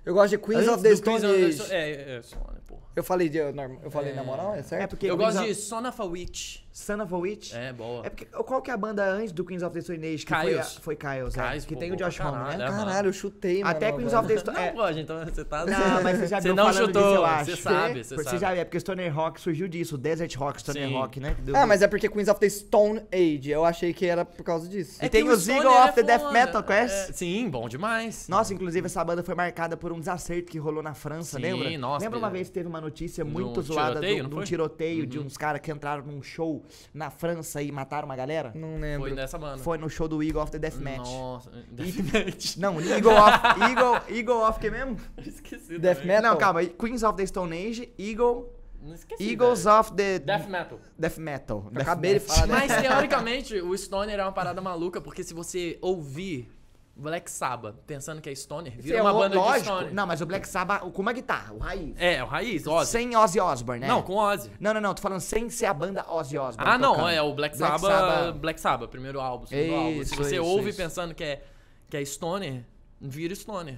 Eu 0.05 0.15
gosto 0.15 0.31
de 0.31 0.39
Queens 0.39 0.63
Antes 0.63 0.75
of 0.75 0.83
the 0.83 0.97
Stone 0.97 1.27
Age. 1.27 1.63
É, 1.73 2.17
é, 2.17 2.23
Stoner, 2.23 2.61
pô. 2.67 2.77
Eu 2.97 3.05
falei, 3.05 3.29
de, 3.29 3.39
eu, 3.39 3.55
eu 3.83 3.91
falei 3.91 4.13
É. 4.13 4.15
na 4.17 4.25
moral, 4.25 4.55
é 4.55 4.63
certo? 4.63 4.83
É 4.83 4.87
porque 4.87 5.07
Eu 5.07 5.17
gosto 5.17 5.43
de 5.43 5.55
Son 5.55 5.87
of 5.87 6.01
a 6.01 6.05
Witch. 6.05 6.64
Son 6.77 7.01
of 7.01 7.15
a 7.15 7.17
Witch. 7.17 7.55
É, 7.55 7.73
boa. 7.73 8.05
É 8.05 8.11
porque 8.11 8.25
qual 8.25 8.61
que 8.61 8.69
é 8.69 8.75
a 8.75 8.77
banda 8.77 9.05
antes 9.09 9.31
do 9.31 9.45
Queens 9.45 9.63
of 9.63 9.73
the 9.73 9.81
Stone 9.81 10.05
Age? 10.05 10.27
Que 10.27 10.33
foi, 10.35 10.41
a, 10.41 10.43
Kyles. 10.43 10.79
foi 10.83 10.97
Kyles, 10.97 11.39
é. 11.39 11.49
Kyles, 11.49 11.65
Que 11.67 11.75
pô, 11.75 11.81
tem 11.81 11.93
o 11.93 11.97
Josh 11.97 12.19
Homme, 12.19 12.33
caralho, 12.33 12.59
né? 12.59 12.65
é. 12.65 12.69
Caralho, 12.69 13.09
eu 13.09 13.13
chutei, 13.13 13.63
mano. 13.63 13.77
Até 13.77 13.93
Queens 13.93 14.13
of 14.13 14.27
the 14.27 14.37
Stone... 14.39 14.57
Não 14.57 14.65
é, 14.65 14.73
pode, 14.73 15.01
então 15.01 15.25
você 15.25 15.45
tá... 15.45 15.65
Não, 15.65 16.03
mas 16.03 16.19
você 16.19 16.27
já 16.27 16.41
Você 16.43 16.49
viu 16.49 16.55
não 16.57 16.65
falando 16.65 16.87
chutou, 16.87 17.03
disso, 17.03 17.15
eu 17.15 17.25
acho. 17.25 17.51
você 17.53 17.57
sabe, 17.63 18.05
você 18.05 18.15
Porque 18.17 18.31
sabe. 18.31 18.41
já 18.41 18.55
é, 18.57 18.65
porque 18.65 18.81
Stoner 18.81 19.15
Rock 19.15 19.41
surgiu 19.41 19.69
disso, 19.69 19.95
o 19.95 19.99
Desert 19.99 20.35
Rock, 20.37 20.61
Stoner 20.61 20.89
Sim. 20.89 20.95
Rock, 20.95 21.21
né? 21.21 21.37
Do- 21.39 21.57
Ah, 21.57 21.65
mas 21.65 21.81
é 21.81 21.87
porque 21.87 22.09
Queens 22.09 22.27
of 22.29 22.41
the 22.41 22.49
Stone 22.49 23.03
Age. 23.13 23.51
Eu 23.51 23.65
achei 23.65 23.93
que 23.95 24.05
era 24.07 24.25
por 24.25 24.43
causa 24.43 24.69
disso. 24.69 24.99
E 25.01 25.09
tem 25.09 25.25
que 25.25 25.31
o 25.31 25.39
Stoner 25.39 25.63
Eagle 25.63 25.79
of 25.81 25.89
é 25.91 25.93
the 25.93 26.03
Death. 26.03 26.33
Metal, 26.33 26.63
conhece? 26.65 27.11
É, 27.11 27.13
sim, 27.15 27.49
bom 27.49 27.69
demais. 27.69 28.27
Nossa, 28.29 28.53
inclusive 28.53 28.85
essa 28.87 29.05
banda 29.05 29.23
foi 29.23 29.37
marcada 29.37 29.77
por 29.77 29.93
um 29.93 30.01
desacerto 30.01 30.51
que 30.51 30.59
rolou 30.59 30.83
na 30.83 30.93
França, 30.93 31.37
Sim, 31.37 31.43
lembra? 31.43 31.79
nossa, 31.79 32.05
lembra 32.05 32.19
uma 32.19 32.31
vez 32.31 32.49
que 32.49 32.55
teve 32.55 32.69
uma 32.69 32.81
notícia 32.81 33.25
muito 33.25 33.63
zoada 33.63 34.01
de 34.01 34.21
um 34.21 34.43
tiroteio 34.43 35.07
de 35.07 35.19
Uhum. 35.21 35.27
uns 35.27 35.37
caras 35.37 35.61
que 35.61 35.71
entraram 35.71 36.05
num 36.05 36.21
show 36.21 36.64
na 36.93 37.11
França 37.11 37.63
e 37.63 37.71
mataram 37.73 38.07
uma 38.07 38.17
galera? 38.17 38.53
Não 38.55 38.79
lembro. 38.79 39.09
Foi 39.09 39.17
nessa 39.17 39.39
banda. 39.39 39.59
Foi 39.59 39.79
no 39.79 39.89
show 39.89 40.09
do 40.09 40.23
Eagle 40.23 40.43
of 40.43 40.53
the 40.53 40.59
Deathmatch. 40.59 40.99
Nossa, 40.99 41.51
Deathmatch. 41.71 42.57
Não, 42.59 42.81
Eagle 42.81 43.13
of. 43.17 43.61
Eagle, 43.61 44.17
Eagle 44.17 44.49
of 44.49 44.61
que 44.61 44.71
mesmo? 44.71 44.97
Esqueci 45.19 45.79
Death 45.79 45.99
também. 45.99 46.17
Metal? 46.17 46.33
Não, 46.33 46.39
calma. 46.39 46.65
Queens 46.65 47.03
of 47.03 47.17
the 47.17 47.27
Stone 47.27 47.57
Age, 47.57 47.93
Eagle. 47.99 48.53
Não 48.83 48.95
esqueci, 48.95 49.31
Eagles 49.31 49.65
velho. 49.65 49.81
of 49.81 49.95
the. 49.95 50.19
Death 50.19 50.47
Metal. 50.47 50.81
Death 50.99 51.17
Metal. 51.17 51.71
Eu 51.73 51.81
acabei 51.81 52.15
de 52.15 52.21
falar? 52.21 52.47
Mas 52.47 52.83
teoricamente, 52.83 53.61
o 53.61 53.77
Stoner 53.77 54.21
é 54.21 54.23
uma 54.23 54.33
parada 54.33 54.61
maluca, 54.61 55.01
porque 55.01 55.25
se 55.25 55.33
você 55.33 55.79
ouvir 55.81 56.51
Black 56.97 57.29
Sabbath 57.31 57.75
pensando 57.87 58.21
que 58.21 58.31
é 58.31 58.35
Stoner, 58.35 58.73
vira 58.73 58.87
Isso 58.87 58.95
é 58.97 59.03
uma 59.03 59.13
banda 59.13 59.31
de 59.31 59.37
lógico. 59.37 59.65
Stoner. 59.65 59.95
Não, 59.95 60.07
mas 60.07 60.21
o 60.21 60.27
Black 60.27 60.47
Sabbath, 60.49 60.81
com 60.93 61.03
uma 61.03 61.13
guitarra, 61.13 61.53
o 61.53 61.59
raiz. 61.59 61.95
É, 61.99 62.23
o 62.23 62.27
raiz, 62.27 62.67
Ozzy. 62.67 62.91
Sem 62.93 63.17
Ozzy 63.17 63.41
Osbourne, 63.41 63.81
né? 63.81 63.89
Não, 63.89 64.03
com 64.03 64.15
Ozzy. 64.15 64.51
Não, 64.61 64.73
não, 64.75 64.81
não. 64.81 64.95
Tô 64.95 65.03
falando 65.03 65.21
sem 65.21 65.51
ser 65.51 65.67
a 65.67 65.75
banda 65.75 66.05
Ozzy 66.09 66.39
Osbourne. 66.39 66.73
Ah, 66.73 66.79
não, 66.79 66.93
tocando. 66.95 67.09
é 67.11 67.21
o 67.21 67.35
Black, 67.35 67.59
Black 67.59 67.81
Sabbath, 67.81 67.99
Sabbath. 67.99 68.37
Black 68.37 68.61
Sabbath, 68.61 68.91
primeiro 68.91 69.21
álbum, 69.21 69.47
segundo 69.47 69.75
álbum. 69.75 69.95
Se 69.97 70.01
Isso, 70.03 70.17
você 70.17 70.37
isso, 70.37 70.45
ouve 70.45 70.71
isso. 70.71 70.79
pensando 70.79 71.15
que 71.15 71.25
é, 71.25 71.43
que 71.91 71.97
é 71.97 72.05
Stoner, 72.05 72.65
vira 73.01 73.35
Stoner. 73.35 73.77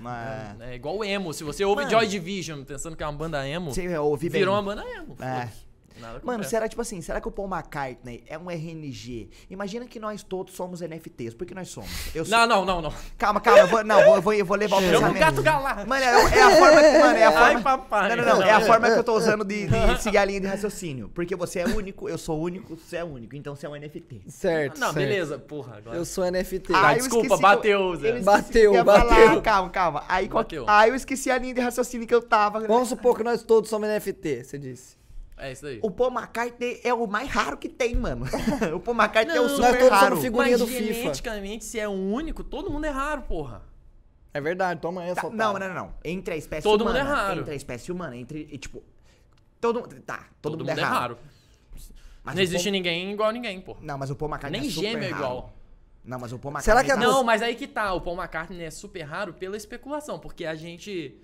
É. 0.60 0.64
É, 0.66 0.72
é 0.72 0.74
igual 0.74 1.02
emo. 1.02 1.32
Se 1.32 1.42
você 1.42 1.64
ouve 1.64 1.84
Mano. 1.84 1.90
Joy 1.90 2.06
Division 2.06 2.64
pensando 2.64 2.96
que 2.96 3.02
é 3.02 3.06
uma 3.06 3.16
banda 3.16 3.48
emo, 3.48 3.72
ouvi 4.02 4.28
bem. 4.28 4.40
virou 4.40 4.54
uma 4.54 4.62
banda 4.62 4.84
emo. 4.90 5.16
É. 5.20 5.48
Nada 6.00 6.14
Mano, 6.14 6.20
acontece. 6.32 6.50
será 6.50 6.68
tipo 6.68 6.82
assim, 6.82 7.00
será 7.00 7.20
que 7.20 7.28
o 7.28 7.30
Paul 7.30 7.48
McCartney 7.48 8.22
é 8.26 8.38
um 8.38 8.50
RNG? 8.50 9.28
Imagina 9.50 9.86
que 9.86 9.98
nós 9.98 10.22
todos 10.22 10.54
somos 10.54 10.80
NFTs. 10.80 11.34
Por 11.34 11.46
que 11.46 11.54
nós 11.54 11.68
somos? 11.68 11.90
Eu 12.14 12.24
sou... 12.24 12.36
Não, 12.38 12.46
não, 12.46 12.64
não, 12.64 12.82
não. 12.82 12.92
Calma, 13.16 13.40
calma, 13.40 13.60
eu 13.60 13.66
vou, 13.68 13.84
não, 13.84 14.04
vou, 14.04 14.20
vou, 14.22 14.32
eu 14.34 14.44
vou 14.44 14.56
levar 14.56 14.76
o 14.76 14.80
Eu 14.82 14.90
pensamento. 14.92 15.14
no 15.14 15.20
gato 15.20 15.42
galar. 15.42 15.86
Mano, 15.86 16.04
é, 16.04 16.08
é 16.08 16.42
a 16.42 16.50
forma 16.56 16.82
que, 16.82 16.98
mano, 16.98 17.18
é 17.18 17.24
a 17.24 17.32
forma... 17.32 17.46
Ai, 17.46 17.62
papai. 17.62 18.08
Não, 18.10 18.16
não, 18.24 18.36
não, 18.36 18.42
é 18.42 18.50
a 18.52 18.60
forma 18.60 18.90
que 18.90 18.98
eu 18.98 19.04
tô 19.04 19.14
usando 19.16 19.44
de, 19.44 19.66
de 19.66 20.02
seguir 20.02 20.18
a 20.18 20.24
linha 20.24 20.40
de 20.40 20.46
raciocínio. 20.46 21.08
Porque 21.14 21.34
você 21.36 21.60
é 21.60 21.66
único, 21.66 22.08
eu 22.08 22.18
sou 22.18 22.40
único, 22.40 22.76
você 22.76 22.96
é 22.96 23.04
único, 23.04 23.34
então 23.36 23.54
você 23.56 23.66
é 23.66 23.68
um 23.68 23.74
NFT. 23.76 24.22
Certo. 24.28 24.78
Não, 24.78 24.92
certo. 24.92 24.96
beleza, 24.96 25.38
porra. 25.38 25.76
Agora. 25.78 25.96
Eu 25.96 26.04
sou 26.04 26.24
NFT. 26.30 26.72
Ah, 26.74 26.92
eu 26.92 26.98
desculpa, 26.98 27.36
bateu, 27.36 27.80
eu- 27.80 27.96
Zé. 27.96 28.18
eu 28.18 28.22
Bateu, 28.22 28.74
eu 28.74 28.84
bateu. 28.84 29.08
falar. 29.08 29.40
Calma, 29.42 29.70
calma. 29.70 30.04
Aí, 30.08 30.28
qual- 30.28 30.42
Bateu. 30.44 30.64
aí 30.68 30.90
eu 30.90 30.94
esqueci 30.94 31.30
a 31.30 31.38
linha 31.38 31.54
de 31.54 31.60
raciocínio 31.60 32.06
que 32.06 32.14
eu 32.14 32.22
tava. 32.22 32.60
Vamos 32.66 32.88
supor 32.88 33.16
que 33.16 33.22
nós 33.22 33.42
todos 33.42 33.68
somos 33.70 33.88
NFT, 33.88 34.44
você 34.44 34.58
disse. 34.58 34.95
É 35.38 35.52
isso 35.52 35.66
aí. 35.66 35.78
O 35.82 35.90
Paul 35.90 36.10
McCartney 36.12 36.80
é 36.82 36.94
o 36.94 37.06
mais 37.06 37.28
raro 37.28 37.58
que 37.58 37.68
tem, 37.68 37.94
mano. 37.94 38.24
o 38.74 38.80
Paul 38.80 38.96
McCartney 38.96 39.36
é 39.36 39.40
o 39.40 39.42
Não, 39.44 39.48
super 39.50 39.68
nós 39.72 39.78
todos 39.78 39.98
raro. 39.98 40.16
figurinha 40.20 40.56
Mas 40.58 40.60
do 40.60 40.66
FIFA. 40.66 40.92
geneticamente, 40.94 41.64
se 41.64 41.78
é 41.78 41.86
o 41.86 41.92
único, 41.92 42.42
todo 42.42 42.70
mundo 42.70 42.84
é 42.86 42.90
raro, 42.90 43.22
porra. 43.22 43.62
É 44.32 44.40
verdade, 44.40 44.80
toma 44.80 45.04
essa. 45.04 45.22
Tá, 45.22 45.30
não, 45.30 45.52
não, 45.54 45.68
não, 45.68 45.74
não. 45.74 45.94
Entre 46.04 46.34
a 46.34 46.36
espécie 46.36 46.62
Todo 46.62 46.84
mundo 46.84 46.96
humana. 46.96 47.10
é 47.10 47.12
raro. 47.14 47.40
Entre 47.40 47.52
a 47.52 47.56
espécie 47.56 47.92
humana, 47.92 48.16
entre. 48.16 48.48
e, 48.50 48.58
tipo. 48.58 48.82
Todo 49.60 49.80
mundo. 49.80 50.00
Tá, 50.02 50.26
todo, 50.42 50.58
Todo, 50.58 50.66
mundo, 50.66 50.78
é 50.78 50.82
raro. 50.82 51.18
Mas 52.22 52.34
não 52.34 52.42
existe 52.42 52.64
Paul- 52.64 52.72
ninguém 52.72 53.12
igual 53.12 53.28
a 53.28 53.32
ninguém, 53.32 53.60
porra. 53.60 53.78
Não, 53.82 53.96
mas 53.98 54.10
o 54.10 54.16
Paul 54.16 54.30
McCartney 54.30 54.60
Nem 54.60 54.68
é 54.68 54.72
super 54.72 54.88
gêmeo 54.90 55.04
é 55.04 55.08
raro. 55.10 55.22
igual. 55.24 55.54
Não, 56.04 56.18
mas 56.18 56.32
o 56.32 56.38
Paul 56.38 56.52
McCartney. 56.54 56.64
Será 56.64 56.84
que 56.84 56.90
a 56.90 56.94
tá- 56.94 57.00
Não, 57.12 57.22
mas 57.24 57.40
aí 57.42 57.54
que 57.54 57.66
tá. 57.66 57.92
O 57.94 58.00
Paul 58.00 58.16
McCartney 58.16 58.62
é 58.64 58.70
super 58.70 59.02
raro 59.02 59.32
pela 59.34 59.56
especulação, 59.56 60.18
porque 60.18 60.44
a 60.46 60.54
gente. 60.54 61.14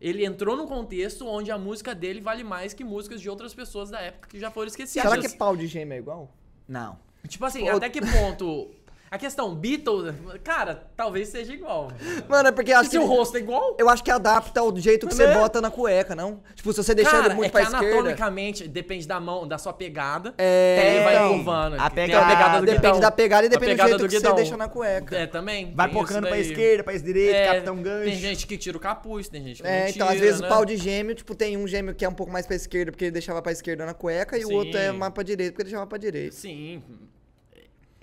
Ele 0.00 0.24
entrou 0.24 0.56
num 0.56 0.66
contexto 0.66 1.26
onde 1.26 1.50
a 1.50 1.58
música 1.58 1.94
dele 1.94 2.20
vale 2.20 2.42
mais 2.42 2.72
que 2.72 2.82
músicas 2.82 3.20
de 3.20 3.28
outras 3.28 3.52
pessoas 3.52 3.90
da 3.90 4.00
época 4.00 4.28
que 4.28 4.38
já 4.38 4.50
foram 4.50 4.68
esquecidas. 4.68 5.10
Será 5.10 5.20
que 5.20 5.36
pau 5.36 5.56
de 5.56 5.66
gêmeo 5.66 5.94
é 5.94 5.98
igual? 5.98 6.32
Não. 6.66 6.98
Tipo 7.28 7.44
assim, 7.44 7.60
Pô. 7.60 7.76
até 7.76 7.90
que 7.90 8.00
ponto. 8.00 8.70
A 9.12 9.18
questão, 9.18 9.52
Beatles, 9.56 10.14
cara, 10.44 10.84
talvez 10.96 11.30
seja 11.30 11.52
igual. 11.52 11.90
Mano, 12.28 12.48
é 12.48 12.52
porque 12.52 12.72
acho 12.72 12.90
Se 12.90 12.96
que. 12.96 13.02
o 13.02 13.08
rosto 13.08 13.36
é 13.36 13.40
igual. 13.40 13.74
Eu 13.76 13.88
acho 13.88 14.04
que 14.04 14.10
adapta 14.10 14.62
o 14.62 14.78
jeito 14.78 15.08
que 15.08 15.12
você 15.12 15.26
Né? 15.26 15.34
bota 15.34 15.60
na 15.60 15.68
cueca, 15.68 16.14
não? 16.14 16.40
Tipo, 16.54 16.72
se 16.72 16.80
você 16.84 16.94
deixar 16.94 17.10
Cara, 17.10 17.26
ele 17.26 17.34
muito 17.34 17.48
é 17.48 17.50
pra 17.50 17.62
esquerda. 17.62 17.86
anatomicamente 17.88 18.68
depende 18.68 19.08
da 19.08 19.18
mão, 19.18 19.48
da 19.48 19.58
sua 19.58 19.72
pegada. 19.72 20.32
É, 20.38 20.94
ele 20.94 21.04
vai 21.04 21.14
então, 21.16 21.34
curvando. 21.34 21.76
a 21.80 21.90
pegada- 21.90 22.60
do 22.60 22.66
Depende 22.66 22.86
guidão. 22.86 23.00
da 23.00 23.10
pegada 23.10 23.42
e 23.42 23.46
A 23.46 23.50
depende 23.50 23.72
do 23.72 23.76
pegada 23.78 23.88
jeito 23.98 24.08
que 24.08 24.20
você 24.20 24.32
deixa 24.34 24.56
na 24.56 24.68
cueca. 24.68 25.16
É, 25.16 25.26
também. 25.26 25.72
Vai 25.74 25.88
pocando 25.90 26.28
pra 26.28 26.38
esquerda, 26.38 26.84
pra 26.84 26.96
direita, 26.96 27.36
É, 27.36 27.46
capitão 27.48 27.82
gancho. 27.82 28.04
Tem 28.10 28.14
gente 28.16 28.46
que 28.46 28.56
tira 28.56 28.76
o 28.76 28.80
capuz, 28.80 29.28
tem 29.28 29.42
gente 29.42 29.60
que 29.60 29.66
É, 29.68 29.72
não 29.82 29.88
então 29.88 30.06
tira, 30.06 30.14
às 30.14 30.20
vezes 30.20 30.40
né? 30.40 30.46
o 30.46 30.48
pau 30.48 30.64
de 30.64 30.76
gêmeo, 30.76 31.16
tipo, 31.16 31.34
tem 31.34 31.56
um 31.56 31.66
gêmeo 31.66 31.96
que 31.96 32.04
é 32.04 32.08
um 32.08 32.14
pouco 32.14 32.32
mais 32.32 32.46
pra 32.46 32.54
esquerda 32.54 32.92
porque 32.92 33.06
ele 33.06 33.10
deixava 33.12 33.42
pra 33.42 33.50
esquerda 33.50 33.84
na 33.84 33.92
cueca 33.92 34.38
e 34.38 34.44
o 34.44 34.48
Sim. 34.48 34.54
outro 34.54 34.78
é 34.78 34.92
mais 34.92 35.12
pra 35.12 35.24
direita 35.24 35.50
porque 35.50 35.62
ele 35.62 35.70
deixava 35.70 35.86
pra 35.88 35.98
direita. 35.98 36.36
Sim. 36.36 36.80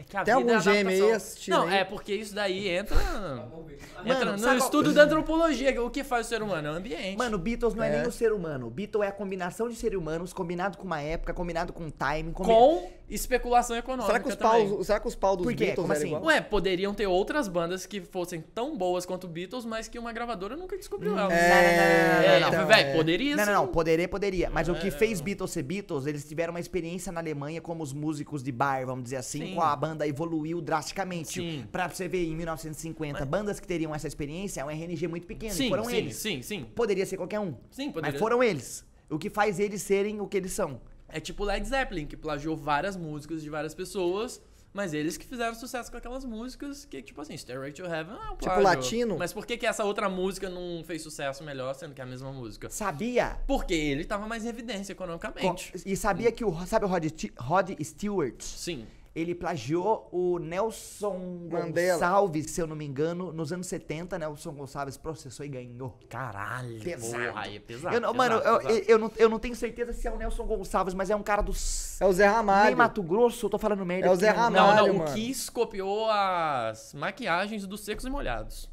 É 0.08 0.10
que 0.10 0.18
a 0.18 0.24
Tem 0.24 0.38
vida 0.38 0.52
é 0.52 0.56
algum 0.56 0.64
gêmeo 0.64 0.90
aí 0.90 0.98
adaptação. 1.02 1.16
assistindo 1.16 1.54
Não, 1.58 1.64
aí? 1.68 1.76
é 1.80 1.84
porque 1.84 2.14
isso 2.14 2.34
daí 2.34 2.68
entra, 2.70 2.96
entra 2.96 4.26
Mano, 4.26 4.32
no 4.34 4.38
sabe 4.40 4.58
qual- 4.60 4.66
estudo 4.66 4.94
da 4.94 5.04
antropologia. 5.04 5.82
O 5.84 5.90
que 5.90 6.04
faz 6.04 6.26
o 6.28 6.30
ser 6.30 6.42
humano? 6.42 6.68
É 6.68 6.72
o 6.72 6.76
ambiente. 6.76 7.18
Mano, 7.18 7.38
Beatles 7.38 7.74
não 7.76 7.84
é, 7.84 7.90
É. 7.90 7.98
nem 8.00 8.08
o 8.08 8.12
ser 8.12 8.32
humano. 8.32 8.70
Beatles 8.70 9.04
é 9.06 9.08
a 9.10 9.12
combinação 9.12 9.68
de 9.68 9.76
seres 9.76 9.98
humanos 10.00 10.32
combinado 10.32 10.78
com 10.78 10.86
uma 10.86 11.02
época, 11.02 11.34
combinado 11.34 11.74
com 11.74 11.84
um 11.84 11.90
time. 11.92 12.32
combi- 12.32 12.50
com 12.54 12.90
especulação 13.10 13.76
econômica 13.76 14.08
Será 14.08 14.20
que 14.20 14.28
os 14.30 14.36
também. 14.36 14.70
pau, 14.70 14.84
será 14.84 15.00
que 15.00 15.08
os 15.08 15.16
pau 15.16 15.36
dos 15.38 15.46
Por 15.46 15.54
quê? 15.56 15.66
Beatles 15.66 15.82
Como 15.82 15.94
assim? 15.94 16.08
igual? 16.08 16.24
Ué, 16.26 16.42
poderiam 16.42 16.94
ter 16.94 17.08
outras 17.08 17.48
bandas 17.48 17.86
que 17.86 18.02
fossem 18.02 18.42
tão 18.42 18.78
boas 18.78 19.06
quanto 19.06 19.28
Beatles, 19.28 19.64
mas 19.66 19.88
que 19.88 19.98
uma 19.98 20.12
gravadora 20.12 20.56
nunca 20.58 20.78
descobriu 20.78 21.18
elas. 21.18 21.34
É, 21.34 22.40
não, 22.40 22.40
não, 22.42 22.48
então, 22.50 22.68
velho, 22.68 22.90
é. 22.90 22.94
poderia 22.96 23.36
Não, 23.36 23.44
sim. 23.46 23.52
não, 23.52 23.62
não, 23.66 23.72
poderia, 23.72 24.08
poderia. 24.08 24.50
Mas 24.50 24.68
o 24.68 24.76
que 24.76 24.88
É. 24.88 24.92
fez 24.92 25.22
Beatles 25.22 25.52
ser 25.52 25.64
Beatles, 25.64 26.06
eles 26.06 26.28
tiveram 26.28 26.52
uma 26.54 26.60
experiência 26.60 27.12
na 27.12 27.20
Alemanha 27.20 27.62
como 27.62 27.82
os 27.84 27.94
músicos 27.94 28.44
de 28.44 28.52
bar, 28.52 28.86
vamos 28.86 29.06
dizer 29.06 29.18
assim, 29.18 29.40
Sim. 29.48 29.56
com 29.56 29.62
a 29.62 29.76
banda 29.76 30.06
evoluiu 30.08 30.60
drasticamente. 30.62 31.34
Sim. 31.42 31.66
Pra 31.72 31.88
você 31.88 32.08
ver, 32.08 32.26
em 32.26 32.36
1950, 32.36 33.26
bandas 33.26 33.60
que 33.60 33.68
teriam 33.68 33.94
essa 33.96 34.08
experiência 34.08 34.62
é 34.62 34.66
um 34.66 34.70
RNG 34.70 35.08
muito 35.08 35.26
pequeno. 35.26 35.54
e 35.54 35.56
Sim, 35.56 35.70
foram 35.70 35.86
sim, 35.86 35.96
eles. 35.96 36.16
sim, 36.18 36.42
sim. 36.42 36.66
Poderia 36.76 37.06
ser 37.06 37.18
qualquer 37.18 37.40
um. 37.40 37.56
Sim, 37.72 37.92
poderia. 37.92 38.12
Mas 38.12 38.20
foram 38.20 38.44
eles. 38.44 38.86
O 39.10 39.18
que 39.18 39.30
faz 39.30 39.60
eles 39.60 39.82
serem 39.82 40.20
o 40.20 40.28
que 40.28 40.36
eles 40.36 40.52
são. 40.52 40.82
É 41.10 41.20
tipo 41.20 41.44
Led 41.44 41.66
Zeppelin, 41.68 42.06
que 42.06 42.18
plagiou 42.18 42.56
várias 42.56 42.96
músicas 42.98 43.42
de 43.42 43.50
várias 43.50 43.74
pessoas, 43.74 44.42
mas 44.74 44.94
eles 44.94 45.18
que 45.18 45.26
fizeram 45.26 45.56
sucesso 45.56 45.90
com 45.90 45.98
aquelas 45.98 46.24
músicas 46.26 46.86
que, 46.86 47.02
tipo 47.02 47.20
assim, 47.22 47.36
Stairway 47.36 47.72
to 47.72 47.84
Heaven 47.86 48.14
é 48.16 48.30
um 48.30 48.36
Tipo 48.36 48.40
plágio. 48.46 48.64
latino? 48.64 49.18
Mas 49.18 49.34
por 49.34 49.46
que, 49.46 49.58
que 49.58 49.66
essa 49.66 49.84
outra 49.84 50.10
música 50.10 50.50
não 50.50 50.84
fez 50.84 51.02
sucesso 51.02 51.44
melhor, 51.44 51.74
sendo 51.74 51.94
que 51.96 52.02
é 52.02 52.04
a 52.04 52.08
mesma 52.08 52.32
música? 52.32 52.70
Sabia? 52.70 53.40
Porque 53.48 53.74
ele 53.74 54.04
tava 54.06 54.28
mais 54.28 54.46
em 54.46 54.50
evidência 54.50 54.94
Co- 54.94 55.04
economicamente. 55.06 55.72
E 55.86 55.96
sabia 55.96 56.32
que 56.32 56.44
o. 56.46 56.54
Sabe 56.68 56.86
o 56.86 56.88
Rod, 56.88 57.06
Rod 57.40 57.70
Stewart? 57.82 58.42
Sim. 58.42 58.86
Ele 59.18 59.34
plagiou 59.34 60.08
o 60.12 60.38
Nelson 60.38 61.48
Mandela. 61.52 61.94
Gonçalves, 61.94 62.52
se 62.52 62.62
eu 62.62 62.68
não 62.68 62.76
me 62.76 62.86
engano, 62.86 63.34
nos 63.34 63.52
anos 63.52 63.66
70. 63.66 64.20
Nelson 64.20 64.52
Gonçalves 64.52 64.96
processou 64.96 65.44
e 65.44 65.50
ganhou. 65.50 65.98
Caralho. 66.08 66.80
Pesado. 66.84 67.24
Porra, 67.24 67.42
aí 67.42 67.56
é 67.56 67.60
pesado. 67.60 67.96
Eu 67.96 68.00
não- 68.00 68.14
pesado, 68.14 68.18
mano, 68.30 68.36
eu, 68.48 68.58
pesado. 68.60 68.86
eu, 68.88 69.00
não, 69.00 69.12
eu 69.18 69.28
não 69.28 69.40
tenho 69.40 69.56
certeza 69.56 69.92
se 69.92 70.08
é 70.08 70.12
o 70.12 70.18
Nelson 70.18 70.46
Gonçalves, 70.46 70.94
mas 70.94 71.10
é 71.10 71.16
um 71.16 71.24
cara 71.24 71.42
do. 71.42 71.52
É 71.52 72.06
o 72.06 72.14
Zé 72.14 72.28
Nem 72.28 72.36
Ramalho. 72.36 72.78
Mato 72.78 73.02
Grosso, 73.02 73.48
eu 73.48 73.50
tô 73.50 73.58
falando 73.58 73.84
merda. 73.84 74.06
É 74.06 74.12
o 74.12 74.16
Zé 74.16 74.28
né? 74.28 74.38
Ramalho. 74.38 74.78
Não, 74.78 74.88
não, 74.88 75.00
mano. 75.00 75.12
o 75.12 75.14
Kiss 75.16 75.50
copiou 75.52 76.08
as 76.12 76.94
maquiagens 76.94 77.66
dos 77.66 77.82
Secos 77.82 78.06
e 78.06 78.12
Molhados. 78.12 78.70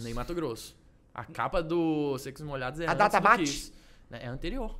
Nem 0.00 0.14
Mato 0.14 0.32
Grosso. 0.34 0.76
A 1.12 1.24
capa 1.24 1.60
do 1.60 2.16
Secos 2.18 2.42
e 2.42 2.44
Molhados 2.44 2.78
é 2.78 2.86
A 2.86 2.94
data 2.94 3.18
bate? 3.18 3.42
Kiss. 3.42 3.72
É 4.12 4.28
anterior. 4.28 4.78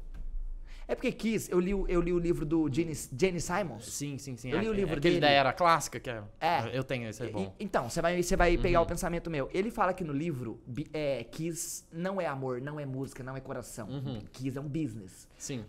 É 0.87 0.95
porque 0.95 1.11
Kiss, 1.13 1.51
eu 1.51 1.59
li, 1.59 1.73
o- 1.75 1.87
eu 1.89 2.01
li 2.01 2.13
o 2.13 2.19
livro 2.19 2.45
do 2.45 2.69
Jenny, 2.73 2.95
Simons. 3.41 3.87
Sim, 3.93 4.19
sim, 4.19 4.37
sim. 4.37 4.51
Eu 4.51 4.61
li 4.61 4.69
o 4.69 4.73
É- 4.73 4.77
livro 4.77 4.99
aquele 4.99 5.15
dele. 5.15 5.21
da 5.21 5.29
era 5.31 5.53
clássica, 5.53 5.99
que 5.99 6.11
é... 6.11 6.23
É. 6.41 6.77
Eu 6.77 6.85
tenho, 6.85 7.09
esse 7.09 7.23
é 7.23 7.27
E- 7.27 7.31
bom. 7.31 7.55
Então, 7.59 7.89
você 7.89 8.03
vai, 8.03 8.23
você 8.23 8.37
vai 8.37 8.57
pegar 8.59 8.81
o 8.83 8.87
pensamento 8.87 9.31
meu. 9.31 9.49
Ele 9.53 9.71
fala 9.71 9.93
que 9.95 10.05
no 10.05 10.13
livro, 10.13 10.61
é, 10.93 11.25
Kiss 11.25 11.85
não 11.93 12.21
é 12.21 12.27
amor, 12.27 12.61
não 12.61 12.79
é 12.79 12.85
música, 12.85 13.23
não 13.23 13.37
é 13.37 13.41
coração. 13.41 13.89
Uhum. 13.89 14.21
Kiss 14.33 14.57
é 14.59 14.61
um 14.61 14.69
business. 14.69 15.27
Sim. 15.39 15.65